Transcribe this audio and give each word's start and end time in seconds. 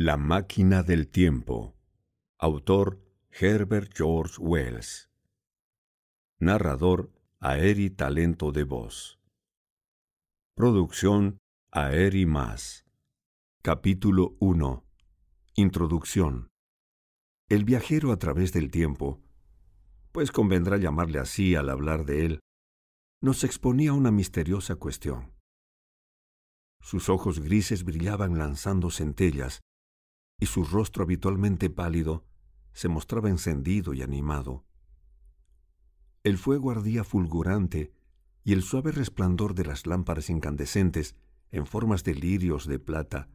La 0.00 0.16
máquina 0.16 0.84
del 0.84 1.08
tiempo. 1.08 1.74
Autor 2.38 3.02
Herbert 3.32 3.92
George 3.96 4.36
Wells. 4.38 5.10
Narrador 6.38 7.12
Aeri 7.40 7.90
Talento 7.90 8.52
de 8.52 8.62
Voz. 8.62 9.18
Producción 10.54 11.38
Aeri 11.72 12.26
Más. 12.26 12.86
Capítulo 13.60 14.36
1. 14.38 14.86
Introducción. 15.56 16.52
El 17.48 17.64
viajero 17.64 18.12
a 18.12 18.18
través 18.18 18.52
del 18.52 18.70
tiempo, 18.70 19.20
pues 20.12 20.30
convendrá 20.30 20.76
llamarle 20.76 21.18
así 21.18 21.56
al 21.56 21.70
hablar 21.70 22.04
de 22.04 22.24
él, 22.24 22.40
nos 23.20 23.42
exponía 23.42 23.94
una 23.94 24.12
misteriosa 24.12 24.76
cuestión. 24.76 25.34
Sus 26.80 27.08
ojos 27.08 27.40
grises 27.40 27.82
brillaban 27.82 28.38
lanzando 28.38 28.92
centellas, 28.92 29.60
y 30.38 30.46
su 30.46 30.64
rostro 30.64 31.02
habitualmente 31.02 31.68
pálido 31.68 32.24
se 32.72 32.88
mostraba 32.88 33.28
encendido 33.28 33.92
y 33.92 34.02
animado. 34.02 34.64
El 36.22 36.38
fuego 36.38 36.70
ardía 36.70 37.04
fulgurante 37.04 37.92
y 38.44 38.52
el 38.52 38.62
suave 38.62 38.92
resplandor 38.92 39.54
de 39.54 39.64
las 39.64 39.86
lámparas 39.86 40.30
incandescentes 40.30 41.16
en 41.50 41.66
formas 41.66 42.04
de 42.04 42.14
lirios 42.14 42.66
de 42.66 42.78
plata 42.78 43.28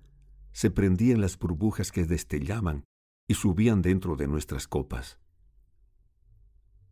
se 0.51 0.69
prendía 0.69 1.13
en 1.13 1.21
las 1.21 1.37
burbujas 1.37 1.91
que 1.91 2.05
destellaban 2.05 2.85
y 3.27 3.33
subían 3.33 3.81
dentro 3.81 4.15
de 4.15 4.27
nuestras 4.27 4.67
copas. 4.67 5.19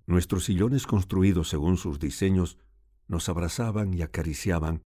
Nuestros 0.07 0.45
sillones 0.45 0.87
construidos 0.87 1.49
según 1.49 1.77
sus 1.77 1.99
diseños 1.99 2.57
nos 3.07 3.29
abrazaban 3.29 3.93
y 3.93 4.01
acariciaban 4.01 4.81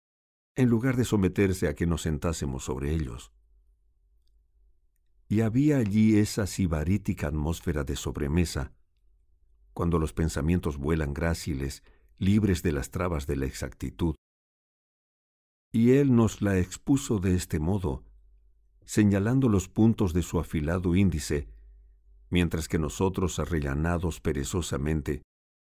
en 0.56 0.70
lugar 0.70 0.98
de 0.98 1.06
someterse 1.06 1.68
a 1.68 1.76
que 1.76 1.88
nos 1.88 2.04
sentásemos 2.04 2.66
sobre 2.66 2.94
ellos 2.94 3.35
y 5.28 5.42
había 5.42 5.78
allí 5.78 6.18
esa 6.18 6.46
sibarítica 6.48 7.28
atmósfera 7.28 7.84
de 7.84 7.96
sobremesa, 7.96 8.72
cuando 9.74 10.00
los 10.00 10.14
pensamientos 10.14 10.78
vuelan 10.78 11.14
gráciles, 11.14 11.84
libres 12.18 12.64
de 12.64 12.72
las 12.72 12.92
trabas 12.92 13.28
de 13.28 13.36
la 13.36 13.46
exactitud. 13.46 14.16
Y 15.72 15.92
él 15.92 16.16
nos 16.16 16.42
la 16.42 16.58
expuso 16.58 17.20
de 17.20 17.36
este 17.36 17.60
modo, 17.60 18.04
señalando 18.86 19.50
los 19.50 19.68
puntos 19.68 20.14
de 20.14 20.22
su 20.22 20.40
afilado 20.40 20.96
índice, 20.96 21.50
mientras 22.30 22.68
que 22.68 22.80
nosotros, 22.80 23.40
arrellanados 23.40 24.22
perezosamente, 24.22 25.24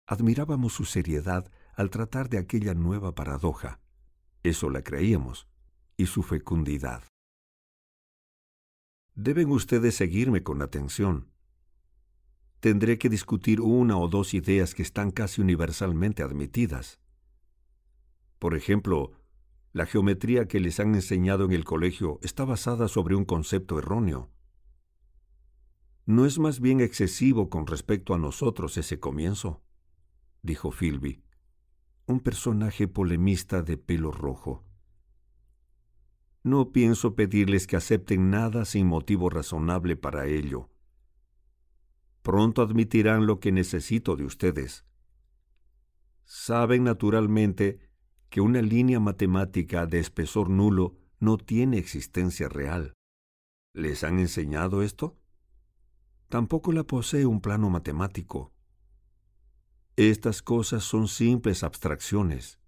admirábamos 0.07 0.75
su 0.75 0.85
seriedad 0.85 1.51
al 1.75 1.91
tratar 1.91 2.29
de 2.29 2.39
aquella 2.39 2.75
nueva 2.75 3.15
paradoja. 3.15 3.81
Eso 4.43 4.70
la 4.70 4.83
creíamos, 4.83 5.48
y 5.97 6.07
su 6.07 6.23
fecundidad. 6.23 7.03
Deben 9.17 9.50
ustedes 9.50 9.95
seguirme 9.95 10.42
con 10.42 10.61
atención. 10.61 11.31
Tendré 12.61 12.98
que 12.98 13.09
discutir 13.09 13.62
una 13.62 13.97
o 13.97 14.08
dos 14.08 14.34
ideas 14.34 14.75
que 14.75 14.83
están 14.83 15.11
casi 15.11 15.41
universalmente 15.41 16.23
admitidas. 16.23 17.00
Por 18.39 18.55
ejemplo, 18.55 19.12
la 19.73 19.86
geometría 19.86 20.47
que 20.47 20.61
les 20.61 20.81
han 20.81 20.95
enseñado 20.95 21.47
en 21.47 21.53
el 21.53 21.64
colegio 21.64 22.19
está 22.23 22.45
basada 22.45 22.89
sobre 22.89 23.17
un 23.17 23.25
concepto 23.25 23.78
erróneo. 23.78 24.31
¿No 26.05 26.27
es 26.27 26.39
más 26.39 26.61
bien 26.61 26.83
excesivo 26.83 27.48
con 27.48 27.67
respecto 27.67 28.12
a 28.12 28.19
nosotros 28.19 28.77
ese 28.77 29.01
comienzo? 29.01 29.62
dijo 30.42 30.70
Philby, 30.70 31.23
un 32.05 32.20
personaje 32.20 32.86
polemista 32.86 33.62
de 33.62 33.78
pelo 33.78 34.12
rojo. 34.12 34.66
No 36.47 36.70
pienso 36.70 37.16
pedirles 37.16 37.66
que 37.66 37.75
acepten 37.75 38.30
nada 38.30 38.64
sin 38.66 38.86
motivo 38.86 39.30
razonable 39.30 39.97
para 39.97 40.27
ello. 40.27 40.70
Pronto 42.22 42.62
admitirán 42.62 43.27
lo 43.27 43.41
que 43.41 43.50
necesito 43.50 44.14
de 44.14 44.27
ustedes. 44.27 44.84
Saben 46.24 46.84
naturalmente 46.84 47.80
que 48.29 48.40
una 48.40 48.62
línea 48.62 49.01
matemática 49.01 49.86
de 49.86 49.98
espesor 49.98 50.48
nulo 50.48 50.95
no 51.18 51.36
tiene 51.36 51.79
existencia 51.79 52.48
real. 52.48 52.92
¿Les 53.73 54.05
han 54.05 54.20
enseñado 54.20 54.83
esto? 54.83 55.18
Tampoco 56.29 56.70
la 56.70 56.85
posee 56.85 57.27
un 57.27 57.40
plano 57.40 57.70
matemático. 57.70 58.52
Estas 59.96 60.42
cosas 60.42 60.85
son 60.85 61.08
simples 61.08 61.64
abstracciones. 61.64 62.61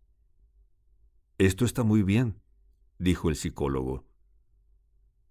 Esto 1.39 1.65
está 1.65 1.85
muy 1.85 2.03
bien 2.03 2.41
dijo 2.99 3.29
el 3.29 3.37
psicólogo. 3.37 4.05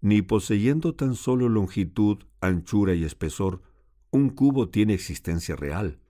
Ni 0.00 0.22
poseyendo 0.22 0.94
tan 0.94 1.14
solo 1.14 1.48
longitud, 1.48 2.24
anchura 2.40 2.94
y 2.94 3.04
espesor, 3.04 3.62
un 4.10 4.30
cubo 4.30 4.68
tiene 4.68 4.94
existencia 4.94 5.56
real. 5.56 6.00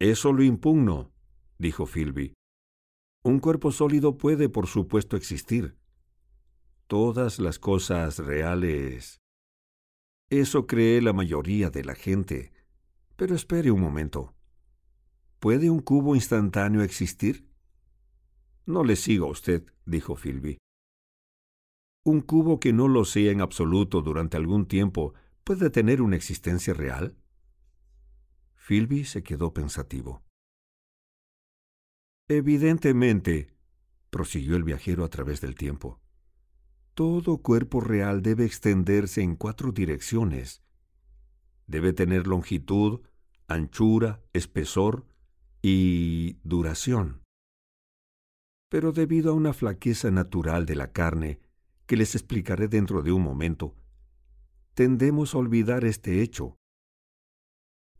Eso 0.00 0.32
lo 0.32 0.42
impugno, 0.42 1.12
dijo 1.58 1.86
Philby. 1.86 2.34
Un 3.22 3.38
cuerpo 3.38 3.72
sólido 3.72 4.18
puede, 4.18 4.48
por 4.48 4.66
supuesto, 4.66 5.16
existir. 5.16 5.78
Todas 6.86 7.38
las 7.38 7.58
cosas 7.58 8.18
reales. 8.18 9.20
Eso 10.28 10.66
cree 10.66 11.00
la 11.00 11.12
mayoría 11.12 11.70
de 11.70 11.84
la 11.84 11.94
gente. 11.94 12.52
Pero 13.16 13.34
espere 13.34 13.70
un 13.70 13.80
momento. 13.80 14.34
¿Puede 15.38 15.70
un 15.70 15.80
cubo 15.80 16.14
instantáneo 16.14 16.82
existir? 16.82 17.48
No 18.66 18.82
le 18.82 18.96
sigo 18.96 19.26
a 19.26 19.30
usted, 19.30 19.66
dijo 19.84 20.16
Philby. 20.16 20.56
¿Un 22.02 22.22
cubo 22.22 22.60
que 22.60 22.72
no 22.72 22.88
lo 22.88 23.04
sea 23.04 23.30
en 23.30 23.42
absoluto 23.42 24.00
durante 24.00 24.38
algún 24.38 24.66
tiempo 24.66 25.14
puede 25.42 25.68
tener 25.68 26.00
una 26.00 26.16
existencia 26.16 26.72
real? 26.72 27.16
Philby 28.56 29.04
se 29.04 29.22
quedó 29.22 29.52
pensativo. 29.52 30.22
Evidentemente, 32.28 33.54
prosiguió 34.08 34.56
el 34.56 34.64
viajero 34.64 35.04
a 35.04 35.10
través 35.10 35.42
del 35.42 35.54
tiempo, 35.54 36.00
todo 36.94 37.38
cuerpo 37.38 37.80
real 37.80 38.22
debe 38.22 38.46
extenderse 38.46 39.20
en 39.20 39.36
cuatro 39.36 39.72
direcciones. 39.72 40.62
Debe 41.66 41.92
tener 41.92 42.26
longitud, 42.26 43.00
anchura, 43.46 44.22
espesor 44.32 45.06
y 45.60 46.38
duración 46.44 47.23
pero 48.74 48.90
debido 48.90 49.30
a 49.30 49.34
una 49.34 49.52
flaqueza 49.52 50.10
natural 50.10 50.66
de 50.66 50.74
la 50.74 50.90
carne, 50.90 51.38
que 51.86 51.96
les 51.96 52.16
explicaré 52.16 52.66
dentro 52.66 53.02
de 53.02 53.12
un 53.12 53.22
momento, 53.22 53.76
tendemos 54.74 55.32
a 55.32 55.38
olvidar 55.38 55.84
este 55.84 56.22
hecho. 56.22 56.58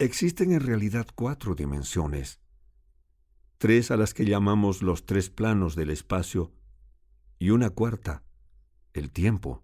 Existen 0.01 0.51
en 0.51 0.59
realidad 0.59 1.07
cuatro 1.15 1.55
dimensiones, 1.55 2.41
tres 3.57 3.93
a 3.93 3.97
las 3.97 4.15
que 4.15 4.25
llamamos 4.25 4.83
los 4.83 5.07
tres 5.07 5.31
planos 5.31 5.77
del 5.77 5.91
espacio 5.91 6.53
y 7.39 7.51
una 7.51 7.71
cuarta, 7.71 8.25
el 8.95 9.13
tiempo. 9.13 9.63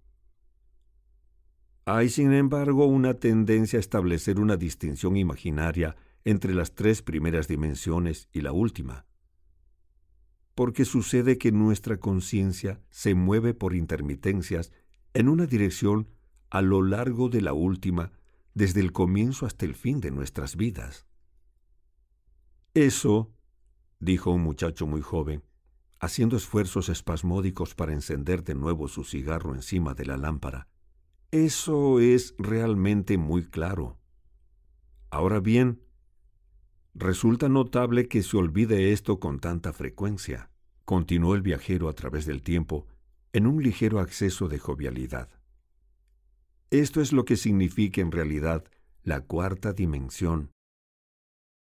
Hay, 1.86 2.08
sin 2.08 2.32
embargo, 2.32 2.86
una 2.86 3.14
tendencia 3.14 3.78
a 3.78 3.80
establecer 3.80 4.38
una 4.38 4.56
distinción 4.56 5.16
imaginaria 5.16 5.96
entre 6.22 6.54
las 6.54 6.76
tres 6.76 7.02
primeras 7.02 7.48
dimensiones 7.48 8.28
y 8.30 8.42
la 8.42 8.52
última 8.52 9.09
porque 10.54 10.84
sucede 10.84 11.38
que 11.38 11.52
nuestra 11.52 11.98
conciencia 11.98 12.80
se 12.90 13.14
mueve 13.14 13.54
por 13.54 13.74
intermitencias 13.74 14.72
en 15.14 15.28
una 15.28 15.46
dirección 15.46 16.08
a 16.50 16.62
lo 16.62 16.82
largo 16.82 17.28
de 17.28 17.40
la 17.40 17.52
última, 17.52 18.12
desde 18.54 18.80
el 18.80 18.92
comienzo 18.92 19.46
hasta 19.46 19.64
el 19.64 19.74
fin 19.74 20.00
de 20.00 20.10
nuestras 20.10 20.56
vidas. 20.56 21.06
Eso, 22.74 23.32
dijo 24.00 24.32
un 24.32 24.42
muchacho 24.42 24.86
muy 24.86 25.00
joven, 25.00 25.44
haciendo 26.00 26.36
esfuerzos 26.36 26.88
espasmódicos 26.88 27.74
para 27.74 27.92
encender 27.92 28.42
de 28.42 28.54
nuevo 28.54 28.88
su 28.88 29.04
cigarro 29.04 29.54
encima 29.54 29.94
de 29.94 30.06
la 30.06 30.16
lámpara, 30.16 30.68
eso 31.30 32.00
es 32.00 32.34
realmente 32.38 33.16
muy 33.16 33.44
claro. 33.44 33.98
Ahora 35.10 35.38
bien, 35.38 35.80
resulta 36.94 37.48
notable 37.48 38.08
que 38.08 38.22
se 38.24 38.36
olvide 38.36 38.92
esto 38.92 39.20
con 39.20 39.38
tanta 39.38 39.72
frecuencia 39.72 40.49
continuó 40.84 41.34
el 41.34 41.42
viajero 41.42 41.88
a 41.88 41.92
través 41.92 42.26
del 42.26 42.42
tiempo 42.42 42.86
en 43.32 43.46
un 43.46 43.62
ligero 43.62 44.00
acceso 44.00 44.48
de 44.48 44.58
jovialidad. 44.58 45.28
Esto 46.70 47.00
es 47.00 47.12
lo 47.12 47.24
que 47.24 47.36
significa 47.36 48.00
en 48.00 48.12
realidad 48.12 48.64
la 49.02 49.20
cuarta 49.20 49.72
dimensión. 49.72 50.50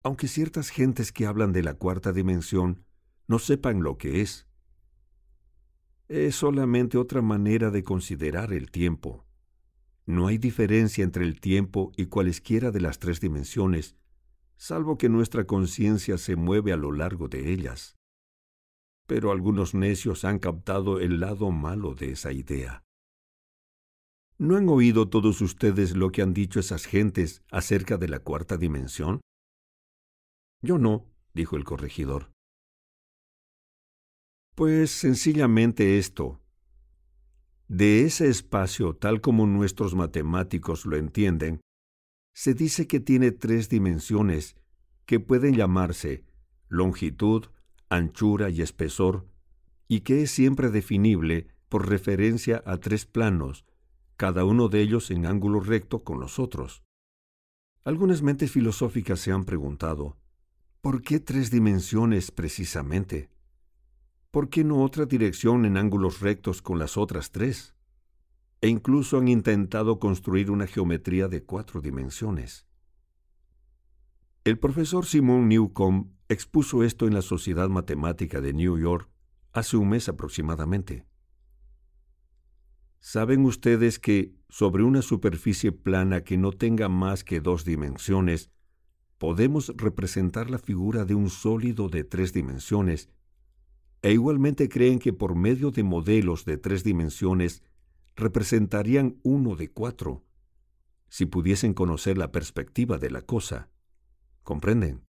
Aunque 0.04 0.27
ciertas 0.27 0.69
gentes 0.69 1.12
que 1.12 1.25
hablan 1.25 1.51
de 1.51 1.63
la 1.63 1.75
cuarta 1.75 2.12
dimensión 2.12 2.86
no 3.27 3.39
sepan 3.39 3.83
lo 3.83 3.98
que 3.98 4.21
es. 4.21 4.48
Es 6.07 6.36
solamente 6.36 6.98
otra 6.98 7.22
manera 7.22 7.69
de 7.69 7.83
considerar 7.83 8.54
el 8.54 8.72
tiempo. 8.72 9.25
No 10.06 10.27
hay 10.27 10.39
diferencia 10.39 11.04
entre 11.04 11.24
el 11.24 11.39
tiempo 11.39 11.92
y 11.95 12.07
cualesquiera 12.07 12.72
de 12.72 12.81
las 12.81 12.98
tres 12.98 13.19
dimensiones, 13.19 13.95
salvo 14.57 14.98
que 14.98 15.10
nuestra 15.10 15.45
conciencia 15.45 16.18
se 16.18 16.36
mueve 16.36 16.74
a 16.74 16.77
lo 16.77 16.92
largo 16.92 17.27
de 17.27 17.51
ellas 17.51 17.99
pero 19.10 19.32
algunos 19.32 19.74
necios 19.74 20.24
han 20.24 20.38
captado 20.38 21.00
el 21.00 21.20
lado 21.20 21.50
malo 21.50 21.96
de 21.96 22.12
esa 22.12 22.32
idea. 22.32 22.84
¿No 24.38 24.56
han 24.56 24.70
oído 24.70 25.10
todos 25.10 25.42
ustedes 25.42 25.98
lo 25.98 26.12
que 26.12 26.22
han 26.22 26.32
dicho 26.32 26.60
esas 26.60 26.86
gentes 26.86 27.42
acerca 27.50 27.98
de 27.98 28.08
la 28.08 28.20
cuarta 28.20 28.56
dimensión? 28.56 29.20
Yo 30.62 30.78
no, 30.78 31.10
dijo 31.34 31.58
el 31.58 31.64
corregidor. 31.64 32.32
Pues 34.56 34.92
sencillamente 34.92 35.98
esto. 35.98 36.40
De 37.68 38.04
ese 38.04 38.30
espacio, 38.30 38.96
tal 38.96 39.22
como 39.22 39.48
nuestros 39.48 39.96
matemáticos 39.96 40.86
lo 40.86 40.98
entienden, 40.98 41.62
se 42.36 42.54
dice 42.54 42.86
que 42.86 43.00
tiene 43.00 43.32
tres 43.32 43.70
dimensiones 43.70 44.56
que 45.08 45.20
pueden 45.20 45.56
llamarse 45.56 46.26
longitud, 46.68 47.48
anchura 47.89 48.50
y 48.50 48.62
espesor, 48.62 49.27
y 49.88 50.01
que 50.01 50.21
es 50.21 50.31
siempre 50.31 50.69
definible 50.69 51.47
por 51.68 51.89
referencia 51.89 52.63
a 52.65 52.77
tres 52.77 53.06
planos, 53.06 53.65
cada 54.18 54.45
uno 54.45 54.69
de 54.69 54.81
ellos 54.81 55.12
en 55.12 55.25
ángulo 55.25 55.59
recto 55.59 56.03
con 56.03 56.19
los 56.19 56.39
otros. 56.39 56.83
Algunas 57.83 58.21
mentes 58.21 58.51
filosóficas 58.51 59.19
se 59.19 59.31
han 59.31 59.45
preguntado, 59.45 60.18
¿por 60.81 61.01
qué 61.01 61.19
tres 61.19 61.50
dimensiones 61.50 62.31
precisamente? 62.31 63.30
¿Por 64.31 64.50
qué 64.50 64.63
no 64.63 64.83
otra 64.83 65.06
dirección 65.06 65.65
en 65.65 65.77
ángulos 65.77 66.19
rectos 66.19 66.62
con 66.62 66.77
las 66.77 66.97
otras 66.97 67.31
tres? 67.31 67.74
E 68.62 68.68
incluso 68.68 69.18
han 69.18 69.27
intentado 69.27 70.00
construir 70.00 70.51
una 70.51 70.68
geometría 70.68 71.27
de 71.27 71.44
cuatro 71.44 71.81
dimensiones. 71.81 72.68
El 74.44 74.59
profesor 74.59 75.06
Simon 75.06 75.47
Newcomb 75.47 76.12
expuso 76.30 76.84
esto 76.84 77.08
en 77.08 77.16
la 77.16 77.24
Sociedad 77.24 77.70
Matemática 77.70 78.40
de 78.40 78.54
New 78.54 78.78
York 78.78 79.10
hace 79.52 79.78
un 79.78 79.90
mes 79.90 80.08
aproximadamente. 80.08 81.06
¿Saben 83.00 83.46
ustedes 83.46 83.98
que 83.98 84.36
sobre 84.48 84.84
una 84.84 85.02
superficie 85.02 85.72
plana 85.72 86.24
que 86.24 86.38
no 86.38 86.52
tenga 86.52 86.88
más 86.88 87.24
que 87.24 87.40
dos 87.40 87.66
dimensiones, 87.66 88.52
podemos 89.18 89.74
representar 89.76 90.52
la 90.52 90.60
figura 90.60 91.04
de 91.04 91.16
un 91.16 91.31
sólido 91.31 91.90
de 91.90 92.04
tres 92.04 92.32
dimensiones? 92.32 93.10
E 94.04 94.14
igualmente 94.14 94.70
creen 94.70 95.00
que 95.00 95.14
por 95.14 95.36
medio 95.36 95.72
de 95.72 95.84
modelos 95.84 96.46
de 96.46 96.58
tres 96.58 96.84
dimensiones 96.84 97.64
representarían 98.16 99.18
uno 99.24 99.56
de 99.56 99.72
cuatro, 99.72 100.24
si 101.08 101.25
pudiesen 101.25 101.74
conocer 101.74 102.18
la 102.18 102.32
perspectiva 102.32 103.00
de 103.00 103.10
la 103.10 103.24
cosa. 103.24 103.70
¿Comprenden? 104.44 105.09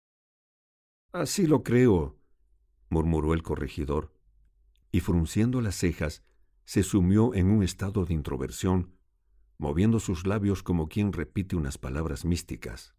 Así 1.12 1.48
lo 1.48 1.63
creo, 1.63 2.18
murmuró 2.89 3.33
el 3.33 3.42
corregidor, 3.42 4.13
y 4.92 5.00
frunciendo 5.00 5.62
las 5.62 5.75
cejas, 5.75 6.24
se 6.65 6.83
sumió 6.83 7.33
en 7.33 7.50
un 7.50 7.63
estado 7.63 8.06
de 8.06 8.13
introversión, 8.13 8.94
moviendo 9.57 10.00
sus 10.00 10.27
labios 10.27 10.63
como 10.63 10.89
quien 10.89 11.13
repite 11.13 11.56
unas 11.56 11.77
palabras 11.77 12.25
místicas. 12.25 12.94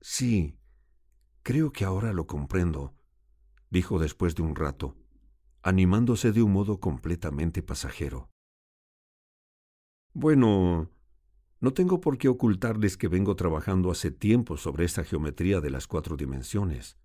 Sí, 0.00 0.56
creo 1.42 1.72
que 1.72 1.84
ahora 1.84 2.12
lo 2.12 2.26
comprendo, 2.26 2.94
dijo 3.68 3.98
después 3.98 4.34
de 4.34 4.42
un 4.42 4.54
rato, 4.54 4.96
animándose 5.62 6.32
de 6.32 6.42
un 6.42 6.52
modo 6.52 6.78
completamente 6.78 7.62
pasajero. 7.62 8.30
Bueno, 10.14 10.90
no 11.60 11.72
tengo 11.72 12.00
por 12.00 12.16
qué 12.16 12.28
ocultarles 12.28 12.96
que 12.96 13.08
vengo 13.08 13.34
trabajando 13.34 13.90
hace 13.90 14.10
tiempo 14.10 14.56
sobre 14.56 14.84
esta 14.84 15.04
geometría 15.04 15.60
de 15.60 15.70
las 15.70 15.86
cuatro 15.86 16.16
dimensiones. 16.16 16.96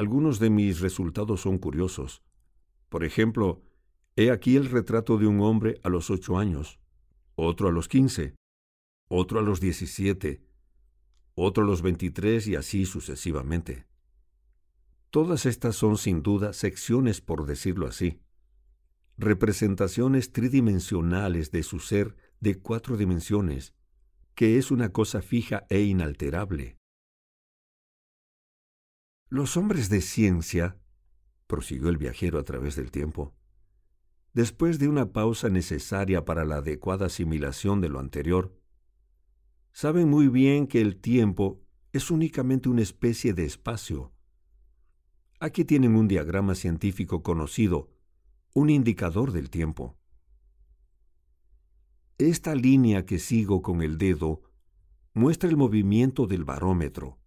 Algunos 0.00 0.38
de 0.38 0.48
mis 0.48 0.80
resultados 0.80 1.42
son 1.42 1.58
curiosos. 1.58 2.22
Por 2.88 3.04
ejemplo, 3.04 3.60
He 4.16 4.30
aquí 4.30 4.56
el 4.56 4.70
retrato 4.70 5.18
de 5.18 5.26
un 5.26 5.42
hombre 5.42 5.78
a 5.82 5.90
los 5.90 6.08
ocho 6.08 6.38
años, 6.38 6.80
otro 7.34 7.68
a 7.68 7.70
los 7.70 7.86
quince, 7.86 8.34
otro 9.08 9.40
a 9.40 9.42
los 9.42 9.60
diecisiete, 9.60 10.42
otro 11.34 11.64
a 11.64 11.66
los 11.66 11.82
veintitrés 11.82 12.46
y 12.46 12.56
así 12.56 12.86
sucesivamente. 12.86 13.84
Todas 15.10 15.44
estas 15.44 15.76
son 15.76 15.98
sin 15.98 16.22
duda 16.22 16.54
secciones, 16.54 17.20
por 17.20 17.44
decirlo 17.44 17.86
así, 17.86 18.22
representaciones 19.18 20.32
tridimensionales 20.32 21.50
de 21.50 21.62
su 21.62 21.78
ser 21.78 22.16
de 22.40 22.54
cuatro 22.58 22.96
dimensiones, 22.96 23.74
que 24.34 24.56
es 24.56 24.70
una 24.70 24.92
cosa 24.92 25.20
fija 25.20 25.66
e 25.68 25.82
inalterable. 25.82 26.79
Los 29.32 29.56
hombres 29.56 29.88
de 29.90 30.00
ciencia, 30.00 30.76
prosiguió 31.46 31.88
el 31.88 31.98
viajero 31.98 32.40
a 32.40 32.42
través 32.42 32.74
del 32.74 32.90
tiempo, 32.90 33.32
después 34.32 34.80
de 34.80 34.88
una 34.88 35.12
pausa 35.12 35.48
necesaria 35.48 36.24
para 36.24 36.44
la 36.44 36.56
adecuada 36.56 37.06
asimilación 37.06 37.80
de 37.80 37.90
lo 37.90 38.00
anterior, 38.00 38.58
saben 39.70 40.08
muy 40.08 40.26
bien 40.26 40.66
que 40.66 40.80
el 40.80 40.96
tiempo 40.96 41.62
es 41.92 42.10
únicamente 42.10 42.68
una 42.68 42.82
especie 42.82 43.32
de 43.32 43.44
espacio. 43.44 44.12
Aquí 45.38 45.64
tienen 45.64 45.94
un 45.94 46.08
diagrama 46.08 46.56
científico 46.56 47.22
conocido, 47.22 47.88
un 48.52 48.68
indicador 48.68 49.30
del 49.30 49.48
tiempo. 49.48 49.96
Esta 52.18 52.56
línea 52.56 53.06
que 53.06 53.20
sigo 53.20 53.62
con 53.62 53.80
el 53.80 53.96
dedo 53.96 54.42
muestra 55.14 55.48
el 55.48 55.56
movimiento 55.56 56.26
del 56.26 56.42
barómetro. 56.42 57.19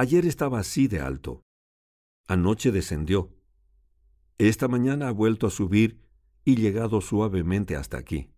Ayer 0.00 0.26
estaba 0.26 0.60
así 0.60 0.86
de 0.86 1.00
alto. 1.00 1.42
Anoche 2.28 2.70
descendió. 2.70 3.34
Esta 4.38 4.68
mañana 4.68 5.08
ha 5.08 5.10
vuelto 5.10 5.48
a 5.48 5.50
subir 5.50 6.04
y 6.44 6.54
llegado 6.54 7.00
suavemente 7.00 7.74
hasta 7.74 7.98
aquí. 7.98 8.30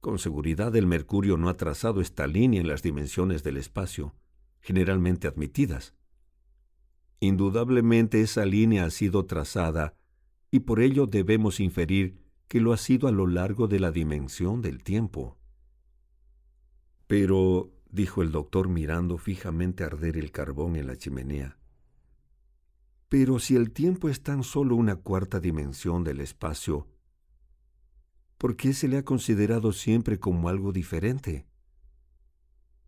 Con 0.00 0.18
seguridad 0.18 0.74
el 0.76 0.86
mercurio 0.86 1.36
no 1.36 1.50
ha 1.50 1.58
trazado 1.58 2.00
esta 2.00 2.26
línea 2.26 2.58
en 2.58 2.68
las 2.68 2.82
dimensiones 2.82 3.42
del 3.42 3.58
espacio, 3.58 4.14
generalmente 4.62 5.28
admitidas. 5.28 5.94
Indudablemente 7.20 8.22
esa 8.22 8.46
línea 8.46 8.86
ha 8.86 8.90
sido 8.90 9.26
trazada 9.26 9.94
y 10.50 10.60
por 10.60 10.80
ello 10.80 11.06
debemos 11.06 11.60
inferir 11.60 12.18
que 12.48 12.62
lo 12.62 12.72
ha 12.72 12.78
sido 12.78 13.08
a 13.08 13.12
lo 13.12 13.26
largo 13.26 13.68
de 13.68 13.78
la 13.78 13.92
dimensión 13.92 14.62
del 14.62 14.82
tiempo. 14.82 15.36
Pero, 17.06 17.74
dijo 17.92 18.22
el 18.22 18.32
doctor 18.32 18.68
mirando 18.68 19.18
fijamente 19.18 19.84
arder 19.84 20.16
el 20.16 20.30
carbón 20.32 20.76
en 20.76 20.86
la 20.86 20.96
chimenea, 20.96 21.56
pero 23.10 23.40
si 23.40 23.56
el 23.56 23.72
tiempo 23.72 24.08
es 24.08 24.22
tan 24.22 24.44
solo 24.44 24.76
una 24.76 24.94
cuarta 24.94 25.40
dimensión 25.40 26.04
del 26.04 26.20
espacio, 26.20 26.86
¿por 28.38 28.56
qué 28.56 28.72
se 28.72 28.86
le 28.86 28.98
ha 28.98 29.04
considerado 29.04 29.72
siempre 29.72 30.20
como 30.20 30.48
algo 30.48 30.72
diferente? 30.72 31.44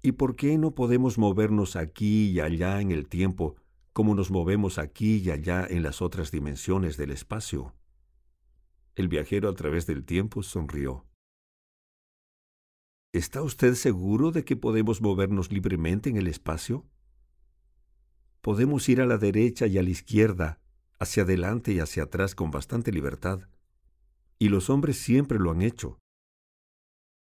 ¿Y 0.00 0.12
por 0.12 0.36
qué 0.36 0.58
no 0.58 0.76
podemos 0.76 1.18
movernos 1.18 1.74
aquí 1.74 2.30
y 2.30 2.38
allá 2.38 2.80
en 2.80 2.92
el 2.92 3.08
tiempo 3.08 3.56
como 3.92 4.14
nos 4.14 4.30
movemos 4.30 4.78
aquí 4.78 5.16
y 5.16 5.30
allá 5.30 5.66
en 5.68 5.82
las 5.82 6.00
otras 6.00 6.30
dimensiones 6.30 6.96
del 6.96 7.10
espacio? 7.10 7.74
El 8.94 9.08
viajero 9.08 9.48
a 9.48 9.54
través 9.54 9.86
del 9.86 10.04
tiempo 10.04 10.44
sonrió. 10.44 11.04
¿Está 13.12 13.42
usted 13.42 13.74
seguro 13.74 14.32
de 14.32 14.44
que 14.44 14.56
podemos 14.56 15.00
movernos 15.00 15.52
libremente 15.52 16.10
en 16.10 16.16
el 16.16 16.26
espacio? 16.26 16.86
podemos 18.42 18.88
ir 18.88 19.00
a 19.00 19.06
la 19.06 19.18
derecha 19.18 19.66
y 19.66 19.78
a 19.78 19.82
la 19.82 19.90
izquierda, 19.90 20.60
hacia 20.98 21.22
adelante 21.22 21.72
y 21.72 21.78
hacia 21.78 22.02
atrás 22.02 22.34
con 22.34 22.50
bastante 22.50 22.92
libertad. 22.92 23.48
Y 24.38 24.48
los 24.48 24.68
hombres 24.68 24.98
siempre 24.98 25.38
lo 25.38 25.52
han 25.52 25.62
hecho. 25.62 25.98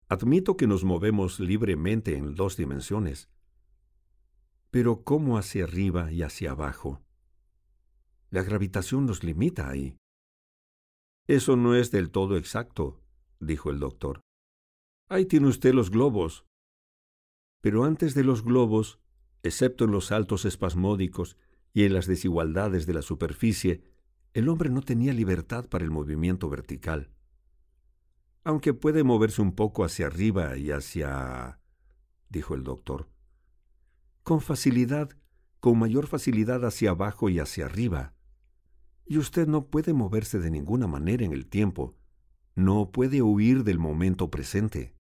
Admito 0.09 0.57
que 0.57 0.67
nos 0.67 0.85
movemos 0.85 1.41
libremente 1.41 2.17
en 2.17 2.35
dos 2.35 2.57
dimensiones. 2.57 3.29
Pero 4.71 5.03
¿cómo 5.03 5.39
hacia 5.39 5.65
arriba 5.65 6.13
y 6.13 6.23
hacia 6.23 6.51
abajo? 6.51 7.03
La 8.31 8.43
gravitación 8.43 9.07
nos 9.07 9.25
limita 9.25 9.71
ahí. 9.71 9.97
Eso 11.27 11.57
no 11.57 11.75
es 11.75 11.91
del 11.91 12.11
todo 12.11 12.37
exacto, 12.37 13.01
dijo 13.41 13.71
el 13.71 13.81
doctor. 13.81 14.21
Ahí 15.09 15.27
tiene 15.27 15.49
usted 15.49 15.75
los 15.75 15.91
globos. 15.91 16.45
Pero 17.61 17.85
antes 17.85 18.15
de 18.15 18.25
los 18.25 18.45
globos 18.45 19.01
Excepto 19.43 19.85
en 19.85 19.93
los 19.93 20.07
saltos 20.07 20.45
espasmódicos 20.45 21.37
y 21.73 21.85
en 21.85 21.95
las 21.95 22.07
desigualdades 22.07 22.87
de 22.87 22.95
la 22.95 23.03
superficie, 23.03 23.83
el 24.35 24.49
hombre 24.49 24.71
no 24.71 24.83
tenía 24.83 25.13
libertad 25.13 25.69
para 25.69 25.85
el 25.85 25.91
movimiento 25.91 26.49
vertical. 26.49 27.11
Aunque 28.45 28.75
puede 28.75 29.05
moverse 29.05 29.43
un 29.43 29.55
poco 29.55 29.85
hacia 29.85 30.07
arriba 30.07 30.57
y 30.57 30.71
hacia... 30.71 31.61
dijo 32.29 32.55
el 32.55 32.65
doctor. 32.65 33.09
Con 34.23 34.41
facilidad, 34.41 35.11
con 35.61 35.79
mayor 35.79 36.07
facilidad 36.07 36.65
hacia 36.65 36.91
abajo 36.91 37.29
y 37.29 37.39
hacia 37.39 37.67
arriba. 37.67 38.15
Y 39.07 39.19
usted 39.19 39.47
no 39.47 39.67
puede 39.67 39.93
moverse 39.93 40.39
de 40.39 40.51
ninguna 40.51 40.87
manera 40.87 41.25
en 41.25 41.33
el 41.33 41.47
tiempo, 41.47 41.97
no 42.55 42.91
puede 42.91 43.23
huir 43.23 43.65
del 43.65 43.79
momento 43.79 44.31
presente. 44.31 44.98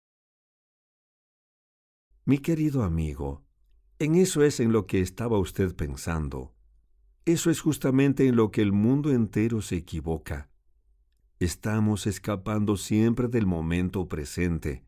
Mi 2.24 2.38
querido 2.38 2.84
amigo, 2.84 3.44
en 3.98 4.14
eso 4.14 4.44
es 4.44 4.60
en 4.60 4.72
lo 4.72 4.86
que 4.86 5.02
estaba 5.02 5.40
usted 5.40 5.76
pensando. 5.76 6.54
Eso 7.26 7.50
es 7.50 7.62
justamente 7.62 8.28
en 8.28 8.36
lo 8.36 8.52
que 8.52 8.62
el 8.62 8.72
mundo 8.72 9.12
entero 9.12 9.62
se 9.62 9.78
equivoca. 9.78 10.50
estamos 11.40 12.06
escapando 12.06 12.78
siempre 12.78 13.28
del 13.28 13.48
momento 13.48 14.08
presente. 14.08 14.86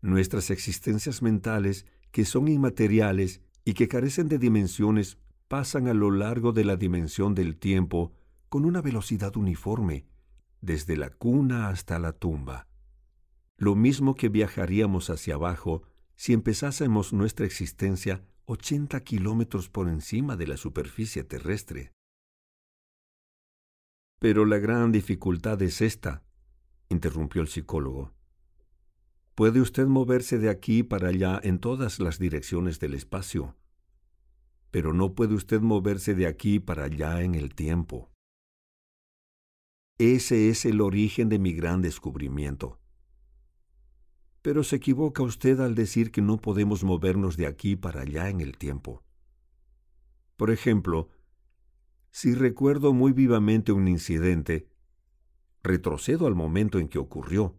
Nuestras 0.00 0.50
existencias 0.50 1.20
mentales, 1.20 1.86
que 2.12 2.24
son 2.24 2.46
inmateriales 2.46 3.40
y 3.64 3.74
que 3.74 3.88
carecen 3.88 4.28
de 4.28 4.38
dimensiones, 4.38 5.18
pasan 5.48 5.88
a 5.88 5.94
lo 5.94 6.12
largo 6.12 6.52
de 6.52 6.64
la 6.64 6.76
dimensión 6.76 7.34
del 7.34 7.56
tiempo 7.56 8.12
con 8.48 8.64
una 8.64 8.80
velocidad 8.80 9.36
uniforme, 9.36 10.06
desde 10.60 10.96
la 10.96 11.10
cuna 11.10 11.68
hasta 11.68 11.98
la 11.98 12.12
tumba. 12.12 12.68
Lo 13.56 13.74
mismo 13.74 14.14
que 14.14 14.28
viajaríamos 14.28 15.10
hacia 15.10 15.34
abajo 15.34 15.82
si 16.16 16.32
empezásemos 16.32 17.12
nuestra 17.12 17.46
existencia 17.46 18.24
80 18.46 19.00
kilómetros 19.00 19.68
por 19.68 19.88
encima 19.88 20.36
de 20.36 20.46
la 20.46 20.56
superficie 20.56 21.24
terrestre. 21.24 21.92
Pero 24.18 24.44
la 24.44 24.58
gran 24.58 24.92
dificultad 24.92 25.60
es 25.62 25.80
esta, 25.80 26.22
interrumpió 26.88 27.42
el 27.42 27.48
psicólogo. 27.48 28.14
Puede 29.34 29.60
usted 29.60 29.86
moverse 29.86 30.38
de 30.38 30.50
aquí 30.50 30.82
para 30.82 31.08
allá 31.08 31.40
en 31.42 31.58
todas 31.58 31.98
las 31.98 32.18
direcciones 32.18 32.78
del 32.78 32.94
espacio, 32.94 33.56
pero 34.70 34.92
no 34.92 35.14
puede 35.14 35.34
usted 35.34 35.60
moverse 35.60 36.14
de 36.14 36.26
aquí 36.26 36.60
para 36.60 36.84
allá 36.84 37.22
en 37.22 37.34
el 37.34 37.54
tiempo. 37.54 38.10
Ese 39.98 40.48
es 40.48 40.64
el 40.64 40.80
origen 40.80 41.28
de 41.28 41.38
mi 41.38 41.52
gran 41.52 41.80
descubrimiento. 41.80 42.81
Pero 44.42 44.64
se 44.64 44.76
equivoca 44.76 45.22
usted 45.22 45.60
al 45.60 45.74
decir 45.74 46.10
que 46.10 46.20
no 46.20 46.40
podemos 46.40 46.84
movernos 46.84 47.36
de 47.36 47.46
aquí 47.46 47.76
para 47.76 48.02
allá 48.02 48.28
en 48.28 48.40
el 48.40 48.58
tiempo. 48.58 49.02
Por 50.36 50.50
ejemplo, 50.50 51.08
si 52.10 52.34
recuerdo 52.34 52.92
muy 52.92 53.12
vivamente 53.12 53.72
un 53.72 53.88
incidente, 53.88 54.68
retrocedo 55.62 56.26
al 56.26 56.34
momento 56.34 56.78
en 56.78 56.88
que 56.88 56.98
ocurrió. 56.98 57.56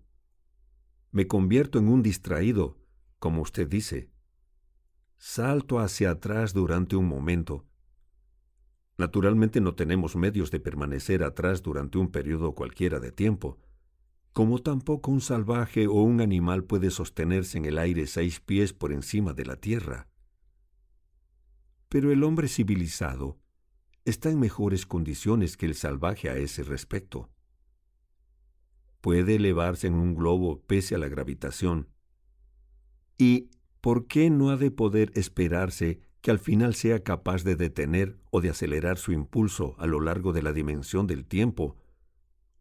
Me 1.11 1.27
convierto 1.27 1.79
en 1.79 1.87
un 1.87 2.03
distraído, 2.03 2.77
como 3.17 3.41
usted 3.41 3.67
dice. 3.67 4.11
Salto 5.17 5.79
hacia 5.79 6.11
atrás 6.11 6.53
durante 6.53 6.95
un 6.95 7.07
momento. 7.07 7.65
Naturalmente 8.97 9.61
no 9.61 9.73
tenemos 9.73 10.15
medios 10.15 10.51
de 10.51 10.59
permanecer 10.59 11.23
atrás 11.23 11.63
durante 11.63 11.97
un 11.97 12.11
periodo 12.11 12.53
cualquiera 12.53 12.99
de 12.99 13.11
tiempo, 13.11 13.59
como 14.33 14.57
tampoco 14.57 15.11
un 15.11 15.21
salvaje 15.21 15.87
o 15.87 15.93
un 15.93 16.19
animal 16.19 16.63
puede 16.63 16.89
sostenerse 16.89 17.59
en 17.59 17.65
el 17.65 17.77
aire 17.77 18.07
seis 18.07 18.39
pies 18.39 18.73
por 18.73 18.91
encima 18.91 19.33
de 19.33 19.45
la 19.45 19.57
tierra. 19.57 20.09
Pero 21.87 22.11
el 22.11 22.23
hombre 22.23 22.47
civilizado 22.47 23.37
está 24.05 24.31
en 24.31 24.39
mejores 24.39 24.87
condiciones 24.87 25.55
que 25.55 25.67
el 25.67 25.75
salvaje 25.75 26.31
a 26.31 26.35
ese 26.35 26.63
respecto. 26.63 27.29
Puede 29.01 29.35
elevarse 29.35 29.85
en 29.85 29.93
un 29.93 30.15
globo 30.15 30.63
pese 30.65 30.95
a 30.95 30.97
la 30.97 31.07
gravitación. 31.07 31.89
¿Y 33.19 33.51
por 33.81 34.07
qué 34.07 34.31
no 34.31 34.49
ha 34.49 34.57
de 34.57 34.71
poder 34.71 35.11
esperarse 35.13 35.99
que 36.21 36.31
al 36.31 36.39
final 36.39 36.73
sea 36.73 37.03
capaz 37.03 37.43
de 37.43 37.55
detener 37.55 38.17
o 38.31 38.41
de 38.41 38.49
acelerar 38.49 38.97
su 38.97 39.11
impulso 39.11 39.75
a 39.77 39.85
lo 39.85 39.99
largo 39.99 40.33
de 40.33 40.41
la 40.41 40.53
dimensión 40.53 41.05
del 41.05 41.25
tiempo 41.25 41.75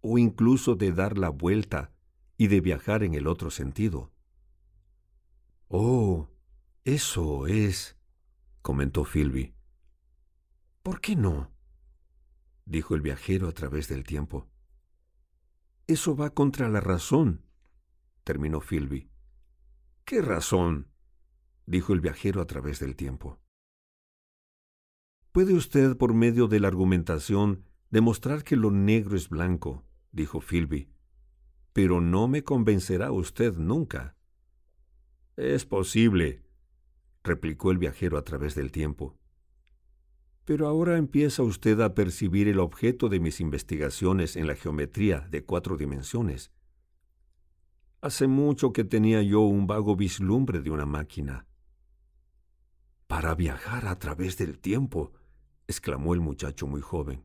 o 0.03 0.19
incluso 0.19 0.75
de 0.75 0.93
dar 0.93 1.17
la 1.17 1.31
vuelta 1.31 1.93
y 2.37 2.49
de 2.49 2.61
viajar 2.61 3.03
en 3.03 3.15
el 3.15 3.27
otro 3.27 3.51
sentido. 3.51 4.13
Oh, 5.69 6.29
eso 6.85 7.47
es, 7.47 7.97
comentó 8.61 9.05
Philby. 9.05 9.55
¿Por 10.83 11.01
qué 11.01 11.17
no? 11.17 11.51
dijo 12.65 12.95
el 12.95 13.01
viajero 13.01 13.49
a 13.49 13.53
través 13.53 13.89
del 13.89 14.05
tiempo. 14.05 14.49
Eso 15.87 16.17
va 16.17 16.31
contra 16.31 16.69
la 16.69 16.81
razón, 16.81 17.45
terminó 18.25 18.61
Philby. 18.61 19.09
¿Qué 20.05 20.21
razón? 20.21 20.89
dijo 21.67 21.93
el 21.93 22.01
viajero 22.01 22.41
a 22.41 22.47
través 22.47 22.81
del 22.81 22.97
tiempo. 22.97 23.39
Puede 25.31 25.55
usted, 25.55 25.97
por 25.97 26.13
medio 26.13 26.49
de 26.49 26.61
la 26.61 26.69
argumentación, 26.69 27.65
demostrar 27.91 28.45
que 28.45 28.57
lo 28.57 28.71
negro 28.71 29.17
es 29.17 29.29
blanco, 29.29 29.85
dijo 30.13 30.41
Philby. 30.41 30.89
Pero 31.73 32.01
no 32.01 32.29
me 32.29 32.45
convencerá 32.45 33.11
usted 33.11 33.55
nunca. 33.57 34.15
Es 35.37 35.65
posible, 35.65 36.45
replicó 37.25 37.71
el 37.71 37.79
viajero 37.79 38.19
a 38.19 38.23
través 38.23 38.55
del 38.55 38.71
tiempo. 38.71 39.19
Pero 40.45 40.69
ahora 40.69 40.99
empieza 40.99 41.43
usted 41.43 41.81
a 41.81 41.95
percibir 41.95 42.49
el 42.49 42.61
objeto 42.61 43.09
de 43.09 43.21
mis 43.21 43.41
investigaciones 43.41 44.37
en 44.37 44.47
la 44.47 44.55
geometría 44.55 45.21
de 45.31 45.45
cuatro 45.45 45.77
dimensiones. 45.77 46.53
Hace 48.03 48.27
mucho 48.27 48.73
que 48.73 48.85
tenía 48.85 49.23
yo 49.23 49.41
un 49.41 49.67
vago 49.67 49.97
vislumbre 49.97 50.61
de 50.61 50.71
una 50.71 50.85
máquina. 50.85 51.47
Para 53.07 53.35
viajar 53.35 53.87
a 53.87 53.99
través 53.99 54.37
del 54.37 54.59
tiempo, 54.59 55.13
exclamó 55.69 56.13
el 56.13 56.21
muchacho 56.21 56.67
muy 56.67 56.81
joven 56.81 57.25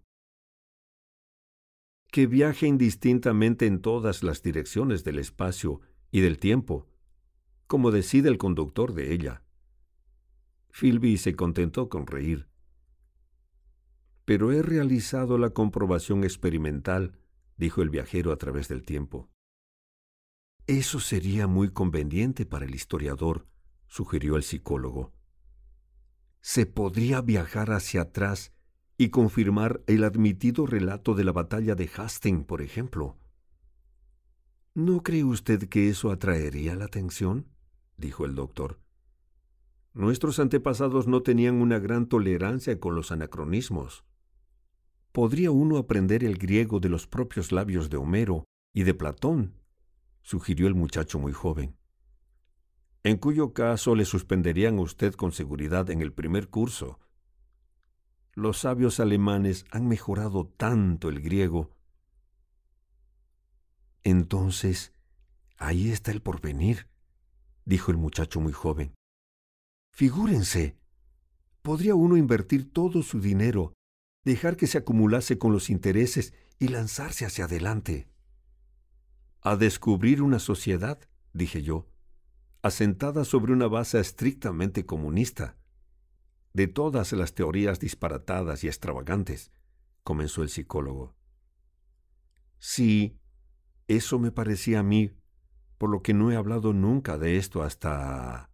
que 2.12 2.28
viaje 2.28 2.68
indistintamente 2.68 3.66
en 3.66 3.82
todas 3.82 4.24
las 4.24 4.42
direcciones 4.42 5.04
del 5.04 5.20
espacio 5.20 5.82
y 6.12 6.22
del 6.22 6.38
tiempo, 6.38 6.88
como 7.68 7.92
decide 7.92 8.30
el 8.30 8.38
conductor 8.38 8.94
de 8.94 9.14
ella. 9.14 9.44
Philby 10.72 11.18
se 11.18 11.36
contentó 11.36 11.90
con 11.90 12.08
reír. 12.08 12.48
Pero 14.26 14.52
he 14.52 14.62
realizado 14.62 15.38
la 15.38 15.50
comprobación 15.52 16.24
experimental, 16.24 17.18
dijo 17.58 17.82
el 17.82 17.90
viajero 17.90 18.32
a 18.32 18.38
través 18.38 18.68
del 18.68 18.84
tiempo. 18.84 19.30
Eso 20.68 21.00
sería 21.00 21.48
muy 21.48 21.72
conveniente 21.72 22.46
para 22.46 22.66
el 22.66 22.76
historiador, 22.76 23.48
sugirió 23.88 24.36
el 24.36 24.44
psicólogo. 24.44 25.14
Se 26.42 26.66
podría 26.66 27.22
viajar 27.22 27.72
hacia 27.72 28.02
atrás 28.02 28.54
y 28.98 29.10
confirmar 29.10 29.82
el 29.88 30.04
admitido 30.04 30.66
relato 30.66 31.14
de 31.14 31.24
la 31.24 31.32
batalla 31.32 31.76
de 31.76 31.90
Hastings, 31.96 32.46
por 32.46 32.62
ejemplo. 32.62 33.18
¿No 34.74 35.04
cree 35.04 35.24
usted 35.24 35.70
que 35.70 35.90
eso 35.90 36.12
atraería 36.12 36.76
la 36.76 36.86
atención? 36.86 37.48
dijo 37.98 38.26
el 38.26 38.36
doctor. 38.36 38.80
Nuestros 39.94 40.40
antepasados 40.40 41.08
no 41.08 41.24
tenían 41.24 41.62
una 41.62 41.80
gran 41.80 42.08
tolerancia 42.08 42.80
con 42.80 42.94
los 42.96 43.12
anacronismos. 43.12 44.04
¿Podría 45.12 45.50
uno 45.50 45.78
aprender 45.78 46.24
el 46.24 46.38
griego 46.38 46.80
de 46.80 46.90
los 46.90 47.08
propios 47.08 47.52
labios 47.52 47.90
de 47.90 47.98
Homero 47.98 48.46
y 48.74 48.84
de 48.84 48.94
Platón? 48.94 49.56
sugirió 50.22 50.68
el 50.68 50.76
muchacho 50.76 51.18
muy 51.18 51.34
joven. 51.34 51.76
En 53.04 53.18
cuyo 53.18 53.54
caso 53.54 53.96
le 53.96 54.06
suspenderían 54.06 54.78
a 54.78 54.82
usted 54.82 55.14
con 55.14 55.32
seguridad 55.32 55.90
en 55.90 56.02
el 56.02 56.14
primer 56.14 56.50
curso, 56.50 57.00
los 58.38 58.60
sabios 58.60 59.00
alemanes 59.00 59.66
han 59.72 59.88
mejorado 59.88 60.46
tanto 60.46 61.10
el 61.10 61.22
griego. 61.22 61.72
Entonces, 64.04 64.94
ahí 65.58 65.90
está 65.90 66.12
el 66.12 66.22
porvenir, 66.22 66.88
dijo 67.66 67.90
el 67.90 67.98
muchacho 67.98 68.40
muy 68.40 68.54
joven. 68.54 68.94
Figúrense, 69.92 70.78
podría 71.64 71.96
uno 71.96 72.16
invertir 72.16 72.72
todo 72.72 73.02
su 73.02 73.20
dinero, 73.20 73.74
dejar 74.24 74.56
que 74.56 74.68
se 74.68 74.78
acumulase 74.78 75.40
con 75.40 75.52
los 75.52 75.72
intereses 75.72 76.36
y 76.60 76.68
lanzarse 76.68 77.26
hacia 77.26 77.46
adelante. 77.46 78.08
A 79.42 79.56
descubrir 79.56 80.22
una 80.22 80.38
sociedad, 80.38 81.00
dije 81.34 81.64
yo, 81.64 81.88
asentada 82.62 83.26
sobre 83.26 83.52
una 83.52 83.66
base 83.66 84.00
estrictamente 84.00 84.86
comunista 84.86 85.57
de 86.54 86.68
todas 86.68 87.12
las 87.14 87.34
teorías 87.34 87.80
disparatadas 87.80 88.64
y 88.64 88.68
extravagantes, 88.68 89.52
comenzó 90.04 90.44
el 90.44 90.50
psicólogo. 90.50 91.16
Sí, 92.60 93.20
eso 93.88 94.20
me 94.20 94.32
parecía 94.32 94.80
a 94.80 94.84
mí, 94.84 95.14
por 95.78 95.90
lo 95.90 96.02
que 96.02 96.14
no 96.14 96.32
he 96.32 96.36
hablado 96.36 96.74
nunca 96.74 97.18
de 97.18 97.38
esto 97.38 97.64
hasta... 97.64 98.52